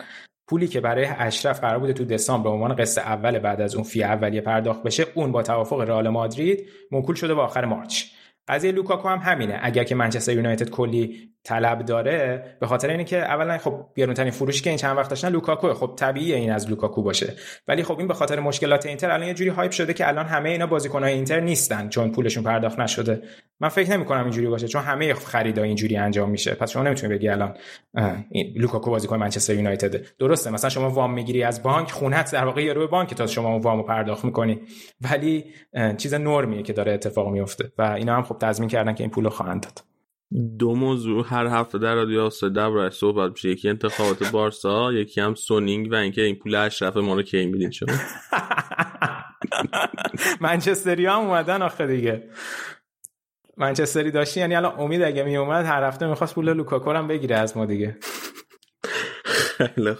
پولی 0.49 0.69
که 0.69 0.81
برای 0.81 1.07
اشرف 1.19 1.61
قرار 1.61 1.79
بوده 1.79 1.93
تو 1.93 2.05
دسامبر 2.05 2.45
به 2.45 2.51
عنوان 2.51 2.75
قسط 2.75 2.99
اول 2.99 3.39
بعد 3.39 3.61
از 3.61 3.75
اون 3.75 3.85
فی 3.85 4.03
اولیه 4.03 4.41
پرداخت 4.41 4.83
بشه 4.83 5.07
اون 5.15 5.33
با 5.33 5.43
توافق 5.43 5.81
رئال 5.81 6.09
مادرید 6.09 6.69
موکول 6.91 7.15
شده 7.15 7.35
به 7.35 7.41
آخر 7.41 7.65
مارچ. 7.65 8.05
قضیه 8.49 8.73
لوکاکو 8.73 9.08
هم 9.08 9.18
همینه. 9.18 9.58
اگر 9.62 9.84
که 9.84 9.94
منچستر 9.94 10.33
یونایتد 10.33 10.70
کلی 10.70 11.35
طلب 11.47 11.84
داره 11.84 12.44
به 12.60 12.66
خاطر 12.66 12.91
اینه 12.91 13.05
که 13.05 13.18
اولا 13.18 13.58
خب 13.58 13.86
گرونترین 13.97 14.31
فروشی 14.31 14.62
که 14.62 14.70
این 14.70 14.78
چند 14.78 14.97
وقت 14.97 15.10
داشتن 15.10 15.28
لوکاکو 15.28 15.75
خب 15.75 15.92
طبیعیه 15.97 16.36
این 16.36 16.52
از 16.52 16.70
لوکاکو 16.70 17.02
باشه. 17.02 17.34
ولی 17.68 17.83
خب 17.83 17.99
این 17.99 18.08
به 18.08 18.15
خاطر 18.15 18.41
مشکلات 18.41 18.86
اینتر 18.86 19.10
الان 19.10 19.26
یه 19.26 19.34
جوری 19.34 19.50
hype 19.51 19.70
شده 19.70 19.94
که 19.94 20.08
الان 20.08 20.26
همه 20.26 20.49
اینا 20.49 20.66
بازیکنهای 20.66 21.12
اینتر 21.12 21.41
نیستن 21.41 21.89
چون 21.89 22.12
پولشون 22.12 22.44
پرداخت 22.44 22.81
نشده. 22.81 23.23
من 23.60 23.68
فکر 23.68 23.91
نمی 23.91 24.05
کنم 24.05 24.23
اینجوری 24.23 24.47
باشه 24.47 24.68
چون 24.68 24.83
همه 24.83 25.15
خریدا 25.15 25.62
اینجوری 25.62 25.97
انجام 25.97 26.31
میشه. 26.31 26.55
پس 26.55 26.70
شما 26.70 26.83
نمی‌تونی 26.83 27.15
بگی 27.15 27.28
الان 27.28 27.55
این 28.31 28.55
لوکاکو 28.57 28.91
بازیکن 28.91 29.16
منچستر 29.16 29.55
یونایتد. 29.55 30.16
درسته 30.18 30.50
مثلا 30.50 30.70
شما 30.70 30.91
وام 30.91 31.12
می‌گیری 31.12 31.42
از 31.42 31.62
بانک 31.62 31.91
خونت 31.91 32.33
در 32.33 32.44
واقع 32.44 32.62
یارو 32.62 32.89
بانک 32.89 33.15
تا 33.15 33.26
شما 33.26 33.58
وامو 33.58 33.83
پرداخت 33.83 34.25
می‌کنی. 34.25 34.60
ولی 35.00 35.44
چیز 35.97 36.15
نرمیه 36.15 36.62
که 36.62 36.73
داره 36.73 36.92
اتفاق 36.92 37.28
میفته 37.28 37.73
و 37.78 37.83
اینا 37.83 38.16
هم 38.16 38.23
خب 38.23 38.36
تضمین 38.41 38.68
کردن 38.68 38.94
که 38.94 39.05
این 39.05 39.10
پولو 39.10 39.31
خواهند 39.31 39.62
داد. 39.62 39.95
دو 40.59 40.75
موضوع 40.75 41.27
هر 41.29 41.47
هفته 41.47 41.79
در 41.79 41.95
رادیو 41.95 42.21
آسا 42.21 42.49
درباره 42.49 42.91
صحبت 42.91 43.31
میشه. 43.31 43.49
یکی 43.49 43.69
انتخابات 43.69 44.31
بارسا 44.31 44.93
یکی 44.93 45.21
هم 45.21 45.35
سونینگ 45.35 45.93
و 45.93 45.95
اینکه 45.95 46.23
این 46.23 46.35
پول 46.35 46.55
اشرف 46.55 46.97
ما 46.97 47.15
رو 47.15 47.23
کی 47.23 47.47
میدین 47.47 47.71
شما 47.71 47.93
منچستری 50.41 51.07
هم 51.07 51.19
اومدن 51.19 51.63
آخه 51.63 51.87
دیگه. 51.87 52.31
منچستری 53.57 54.11
داشتی؟ 54.11 54.41
یعنی 54.41 54.55
الان 54.55 54.81
امید 54.81 55.03
اگه 55.03 55.23
می 55.23 55.37
اومد 55.37 55.65
هر 55.65 55.83
هفته 55.83 56.07
می‌خواست 56.07 56.35
پول 56.35 56.53
لوکاکو 56.53 56.91
هم 56.91 57.09
بگیره 57.09 57.37
از 57.37 57.57
ما 57.57 57.67
دیگه. 57.67 57.97
خیلی 59.57 59.95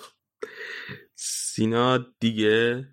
سینا 1.15 1.99
دیگه 2.21 2.85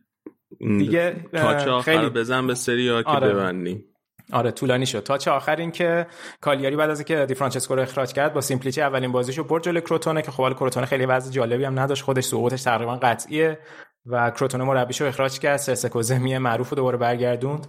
دیگه 0.60 1.26
آخر 1.68 2.10
بزن 2.10 2.48
به 2.48 2.56
سری 2.56 2.90
ها 2.90 3.04
که 3.04 3.10
آره. 3.10 3.34
ببندیم. 3.34 3.93
آره 4.32 4.52
طولانی 4.52 4.86
شد. 4.86 5.04
تا 5.04 5.18
چه 5.18 5.32
آخر 5.32 5.56
این 5.56 5.72
که 5.72 6.08
کالیاری 6.42 6.76
بعد 6.76 6.90
از 6.90 7.00
اینکه 7.00 7.26
دی 7.26 7.34
فرانچسکو 7.34 7.76
رو 7.76 7.82
اخراج 7.82 8.14
کرد 8.14 8.34
با 8.34 8.42
سیمپلیچی 8.42 8.82
اولین 8.82 9.12
بازیشو 9.12 9.44
برد 9.44 9.64
جلوی 9.64 9.82
کروتونه 9.82 10.22
که 10.22 10.32
خب 10.32 10.54
کروتونه 10.54 10.86
خیلی 10.86 11.06
وضع 11.06 11.32
جالبی 11.32 11.64
هم 11.64 11.80
نداشت 11.80 12.04
خودش 12.04 12.24
سقوطش 12.24 12.64
تقریبا 12.64 12.96
قطعیه 12.96 13.60
و 14.06 14.32
کروتونه 14.32 14.64
مربیشو 14.64 15.06
اخراج 15.06 15.40
کرد. 15.40 15.58
سرسکو 15.58 16.02
زمی 16.02 16.38
معروف 16.38 16.70
رو 16.70 16.76
دوباره 16.76 16.98
برگردوند. 16.98 17.68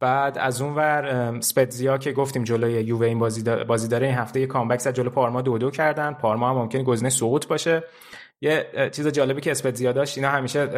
بعد 0.00 0.38
از 0.38 0.62
اون 0.62 0.74
ور 0.74 1.40
سپتزیا 1.40 1.98
که 1.98 2.12
گفتیم 2.12 2.44
جلوی 2.44 2.72
یووه 2.72 3.06
این 3.06 3.18
بازی, 3.18 3.42
بازی 3.42 3.88
داره 3.88 4.06
این 4.06 4.16
هفته 4.16 4.40
یه 4.40 4.46
کامبک 4.46 4.80
زد 4.80 4.94
جلو 4.94 5.10
پارما 5.10 5.42
دو 5.42 5.58
دو 5.58 5.70
کردن. 5.70 6.12
پارما 6.12 6.50
هم 6.50 6.56
ممکنه 6.56 6.82
گزینه 6.82 7.10
سقوط 7.10 7.46
باشه. 7.46 7.82
یه 8.40 8.66
چیز 8.92 9.08
جالبی 9.08 9.40
که 9.40 9.50
اسپتزیا 9.50 9.92
داشت 9.92 10.18
اینا 10.18 10.30
همیشه 10.30 10.68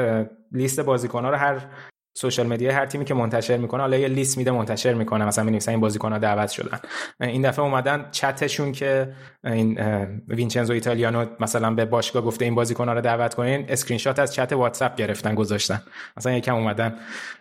لیست 0.52 0.81
بازیکن‌ها 0.81 1.31
رو 1.31 1.36
هر 1.36 1.67
social 2.15 2.47
media 2.47 2.74
هر 2.75 2.86
تیمی 2.86 3.05
که 3.05 3.15
منتشر 3.15 3.57
می‌کنه 3.57 3.81
حالا 3.81 3.97
یه 3.97 4.09
لیست 4.09 4.39
میده 4.39 4.51
منتشر 4.51 4.94
می‌کنه. 4.94 5.25
مثلا 5.25 5.44
می‌نویسن 5.44 5.70
این 5.70 5.81
بازیکن‌ها 5.81 6.18
دعوت 6.18 6.51
شدن. 6.51 6.81
این 7.20 7.43
دفعه 7.43 7.65
اومدن 7.65 8.09
چتشون 8.10 8.73
که 8.73 9.12
این 9.44 9.78
وینچنزو 10.28 10.73
ایتالیانو 10.73 11.26
مثلا 11.41 11.75
به 11.75 11.84
باشگاه 11.84 12.23
گفته 12.23 12.44
این 12.44 12.55
بازیکن‌ها 12.55 12.93
رو 12.93 13.01
دعوت 13.01 13.34
کنین 13.34 13.65
اسکرین 13.68 13.99
شات 13.99 14.18
از 14.18 14.34
چت 14.34 14.52
واتساپ 14.52 14.97
گرفتن 14.97 15.34
گذاشتن. 15.34 15.83
مثلا 16.17 16.33
یکم 16.33 16.55
اومدن 16.55 16.94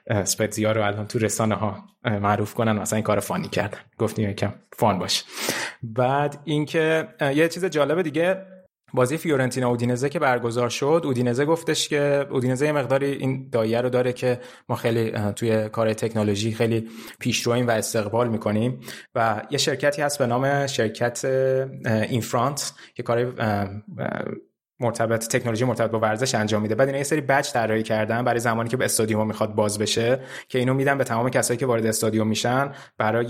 اسپتزیا 0.08 0.72
رو 0.72 0.86
الان 0.86 1.08
تو 1.08 1.20
رسانه 1.20 1.56
ها 1.56 1.84
معروف 2.06 2.54
کنن 2.54 2.72
مثلا 2.72 2.98
این 2.98 3.04
کار 3.04 3.20
funny 3.20 3.48
کردن. 3.48 3.78
گفتیم 3.98 4.30
یکم 4.30 4.54
fun 4.78 5.00
باشه 5.00 5.26
بعد 5.84 6.40
اینکه 6.44 7.08
یه 7.22 7.48
چیز 7.48 7.66
جالب 7.66 8.02
دیگه 8.02 8.53
بازی 8.94 9.18
فیورنتینا 9.18 9.70
اودینزه 9.70 10.10
که 10.10 10.20
برگزار 10.20 10.70
شد 10.70 11.02
اودینزه 11.06 11.46
گفتش 11.46 11.90
که 11.90 12.28
اودینزه 12.30 12.66
یه 12.66 12.72
مقداری 12.72 13.06
این 13.06 13.50
دایره 13.52 13.82
رو 13.82 13.90
داره 13.90 14.14
که 14.14 14.40
ما 14.70 14.76
خیلی 14.76 15.12
توی 15.36 15.70
کار 15.70 15.94
تکنولوژی 15.94 16.52
خیلی 16.52 16.90
پیشرویم 17.20 17.68
و 17.68 17.72
استقبال 17.72 18.30
می‌کنیم 18.30 18.80
و 19.16 19.42
یه 19.50 19.58
شرکتی 19.58 20.02
هست 20.02 20.20
به 20.20 20.26
نام 20.26 20.68
شرکت 20.68 21.26
اینفرانت 21.86 22.74
که 22.94 23.04
کار 23.04 23.34
مرتبط 24.84 25.28
تکنولوژی 25.28 25.66
مرتبط 25.66 25.92
با 25.92 26.00
ورزش 26.00 26.36
انجام 26.36 26.62
میده. 26.62 26.76
بعد 26.76 26.88
اینا 26.88 26.98
یه 26.98 27.04
سری 27.04 27.22
بچ 27.22 27.52
طراحی 27.54 27.84
کردن 27.84 28.24
برای 28.24 28.40
زمانی 28.40 28.70
که 28.70 28.78
به 28.78 28.86
استادیوم 28.86 29.28
می‌خواد 29.28 29.56
باز 29.56 29.80
بشه 29.80 30.20
که 30.50 30.60
اینو 30.60 30.74
میدن 30.74 30.98
به 30.98 31.04
تمام 31.04 31.30
کسایی 31.30 31.58
که 31.58 31.66
وارد 31.66 31.86
استادیوم 31.86 32.28
میشن 32.28 32.72
برای 32.98 33.26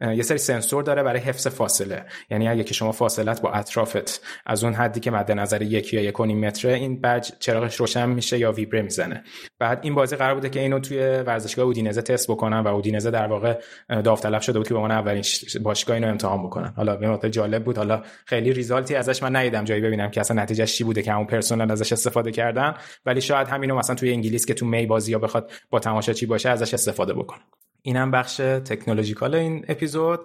یه 0.00 0.22
سری 0.22 0.38
سنسور 0.38 0.82
داره 0.82 1.02
برای 1.02 1.20
حفظ 1.20 1.46
فاصله. 1.46 2.04
یعنی 2.30 2.48
اگه 2.48 2.64
که 2.64 2.74
شما 2.74 2.92
فاصلت 2.92 3.40
با 3.40 3.50
اطرافت 3.50 4.20
از 4.46 4.64
اون 4.64 4.74
حدی 4.74 5.00
که 5.00 5.10
مد 5.10 5.32
نظر 5.32 5.62
یک 5.62 5.94
یا 5.94 6.02
یک 6.02 6.20
متره 6.20 6.72
این 6.72 7.00
بچ 7.00 7.30
چراغش 7.38 7.76
روشن 7.76 8.08
میشه 8.08 8.38
یا 8.38 8.52
ویبره 8.52 8.82
می‌زنه. 8.82 9.24
بعد 9.62 9.78
این 9.82 9.94
بازی 9.94 10.16
قرار 10.16 10.34
بوده 10.34 10.50
که 10.50 10.60
اینو 10.60 10.78
توی 10.78 10.98
ورزشگاه 10.98 11.64
اودینزه 11.64 12.02
تست 12.02 12.30
بکنن 12.30 12.60
و 12.60 12.68
اودینزه 12.68 13.10
در 13.10 13.26
واقع 13.26 13.60
داوطلب 14.04 14.40
شده 14.40 14.58
بود 14.58 14.68
که 14.68 14.74
به 14.74 14.80
عنوان 14.80 14.90
اولین 14.90 15.24
باشگاه 15.62 15.94
اینو 15.94 16.08
امتحان 16.08 16.42
بکنن. 16.42 16.72
حالا 16.76 16.96
به 16.96 17.10
مدت 17.10 17.26
جالب 17.26 17.64
بود. 17.64 17.76
حالا 17.78 18.02
خیلی 18.24 18.52
ریزالتی 18.52 18.94
ازش 18.94 19.22
من 19.22 19.36
ندیدم. 19.36 19.64
جایی 19.64 19.80
ببینم 19.80 20.10
که 20.10 20.20
اصلا 20.20 20.42
نتیجه 20.42 20.66
چی 20.66 20.84
بوده 20.84 21.02
که 21.02 21.12
همون 21.12 21.26
پرسنل 21.26 21.70
ازش 21.70 21.92
استفاده 21.92 22.30
کردن. 22.30 22.74
ولی 23.06 23.20
شاید 23.20 23.48
همینو 23.48 23.76
مثلا 23.76 23.96
توی 23.96 24.12
انگلیس 24.12 24.46
که 24.46 24.54
تو 24.54 24.66
می 24.66 24.86
بازی 24.86 25.12
یا 25.12 25.18
بخواد 25.18 25.50
با 25.70 25.78
تماشاچی 25.78 26.26
باشه 26.26 26.48
ازش 26.48 26.74
استفاده 26.74 27.14
بکنه 27.14 27.40
اینم 27.84 28.10
بخش 28.10 28.36
تکنولوژیکال 28.36 29.34
این 29.34 29.64
اپیزود. 29.68 30.20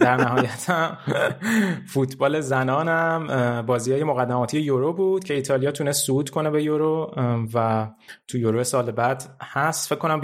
در 0.00 0.16
نهایت 0.16 0.70
هم 0.70 0.98
فوتبال 1.86 2.40
زنانم. 2.40 3.62
بازی 3.66 3.92
های 3.92 4.04
مقدماتی 4.04 4.60
یورو 4.60 4.92
بود 4.92 5.24
که 5.24 5.34
ایتالیا 5.34 5.70
تونست 5.70 6.06
صعود 6.06 6.30
کنه 6.30 6.50
به 6.50 6.62
یورو 6.62 7.14
و 7.54 7.88
تو 8.28 8.38
یورو 8.38 8.64
سال 8.64 8.90
بعد 8.90 9.24
هست. 9.42 9.88
فکر 9.88 9.98
کنم 9.98 10.20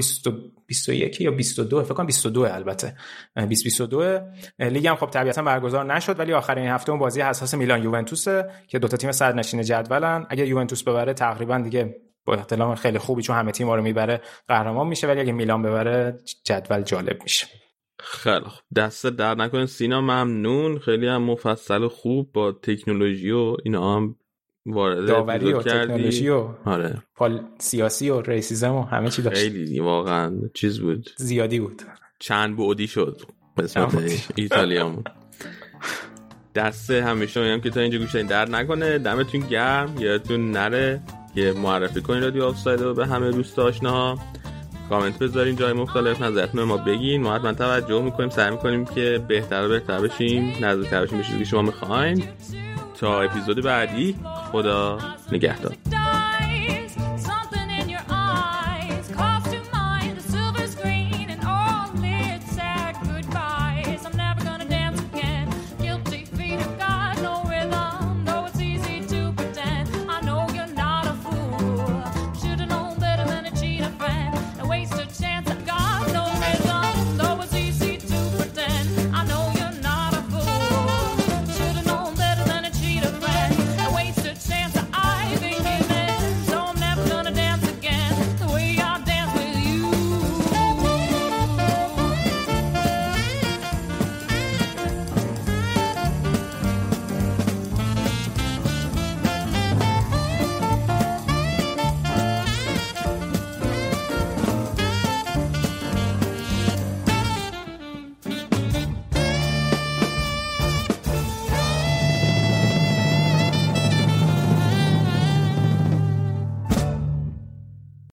21 0.66 1.20
یا 1.20 1.30
22 1.30 1.82
فکر 1.82 1.94
کنم 1.94 2.06
22 2.06 2.40
البته. 2.40 2.96
2022 3.36 4.20
لیگ 4.58 4.86
هم 4.86 4.96
خب 4.96 5.06
طبیعتا 5.06 5.42
برگزار 5.42 5.94
نشد 5.94 6.18
ولی 6.18 6.32
آخرین 6.32 6.68
هفته 6.68 6.90
اون 6.90 7.00
بازی 7.00 7.20
حساس 7.20 7.54
میلان 7.54 7.82
یوونتوس 7.82 8.28
که 8.68 8.78
دو 8.78 8.88
تا 8.88 8.96
تیم 8.96 9.12
صدرنشین 9.12 9.62
جدولن. 9.62 10.26
اگه 10.30 10.46
یوونتوس 10.46 10.82
ببره 10.82 11.14
تقریبا 11.14 11.58
دیگه 11.58 12.07
با 12.28 12.34
احتمال 12.34 12.76
خیلی 12.76 12.98
خوبی 12.98 13.22
چون 13.22 13.36
همه 13.36 13.52
تیم 13.52 13.70
رو 13.70 13.82
می‌بره 13.82 14.20
قهرمان 14.48 14.86
میشه 14.86 15.06
ولی 15.06 15.20
اگه 15.20 15.32
میلان 15.32 15.62
ببره 15.62 16.18
جدول 16.44 16.82
جالب 16.82 17.22
میشه. 17.22 17.46
خیلی 18.00 18.44
خوب. 18.44 18.62
دست 18.76 19.06
در 19.06 19.34
نکنه 19.34 19.66
سینا 19.66 20.00
ممنون. 20.00 20.78
خیلی 20.78 21.06
هم 21.06 21.22
مفصل 21.22 21.82
و 21.82 21.88
خوب 21.88 22.32
با 22.32 22.52
تکنولوژی 22.52 23.30
و 23.30 23.56
اینا 23.64 23.96
هم 23.96 24.16
وارد 24.66 25.06
داوری 25.06 25.52
و 25.52 25.62
تکنولوژی 25.62 26.28
و 26.28 26.48
آره. 26.64 27.02
پال 27.16 27.44
سیاسی 27.58 28.10
و 28.10 28.20
ریسیزم 28.20 28.74
و 28.74 28.82
همه 28.82 29.10
چی 29.10 29.22
داشت. 29.22 29.42
خیلی 29.42 29.80
واقعا 29.80 30.32
چیز 30.54 30.80
بود. 30.80 31.10
زیادی 31.16 31.60
بود. 31.60 31.82
چند 32.18 32.56
بعدی 32.56 32.86
شد. 32.86 33.22
قسمت 33.58 34.28
ایتالیامون. 34.36 35.04
دست 36.54 36.90
همیشه 36.90 37.40
هم 37.40 37.60
که 37.60 37.70
تا 37.70 37.80
اینجا 37.80 37.98
گوش 37.98 38.14
در 38.16 38.48
نکنه. 38.48 38.98
دمتون 38.98 39.40
گرم. 39.40 39.94
یادتون 39.98 40.50
نره. 40.50 41.02
که 41.34 41.54
معرفی 41.56 42.00
کنین 42.00 42.22
رادیو 42.22 42.44
آفساید 42.44 42.80
رو 42.80 42.94
به 42.94 43.06
همه 43.06 43.30
دوست 43.30 43.58
آشناها 43.58 44.18
کامنت 44.88 45.18
بذارین 45.18 45.56
جای 45.56 45.72
مختلف 45.72 46.22
نظرتون 46.22 46.62
ما 46.62 46.76
بگین. 46.76 47.22
ما 47.22 47.34
حتما 47.34 47.52
توجه 47.52 48.02
می‌کنیم 48.02 48.30
سعی 48.30 48.50
می‌کنیم 48.50 48.84
که 48.84 49.24
بهتر 49.28 49.64
و 49.64 49.68
بهتر 49.68 50.00
بشیم 50.00 50.54
نزدیکتر 50.60 51.06
بشیم 51.06 51.38
که 51.38 51.44
شما 51.44 51.62
می‌خواین. 51.62 52.24
تا 53.00 53.22
اپیزود 53.22 53.64
بعدی 53.64 54.16
خدا 54.52 54.98
نگهدار. 55.32 55.97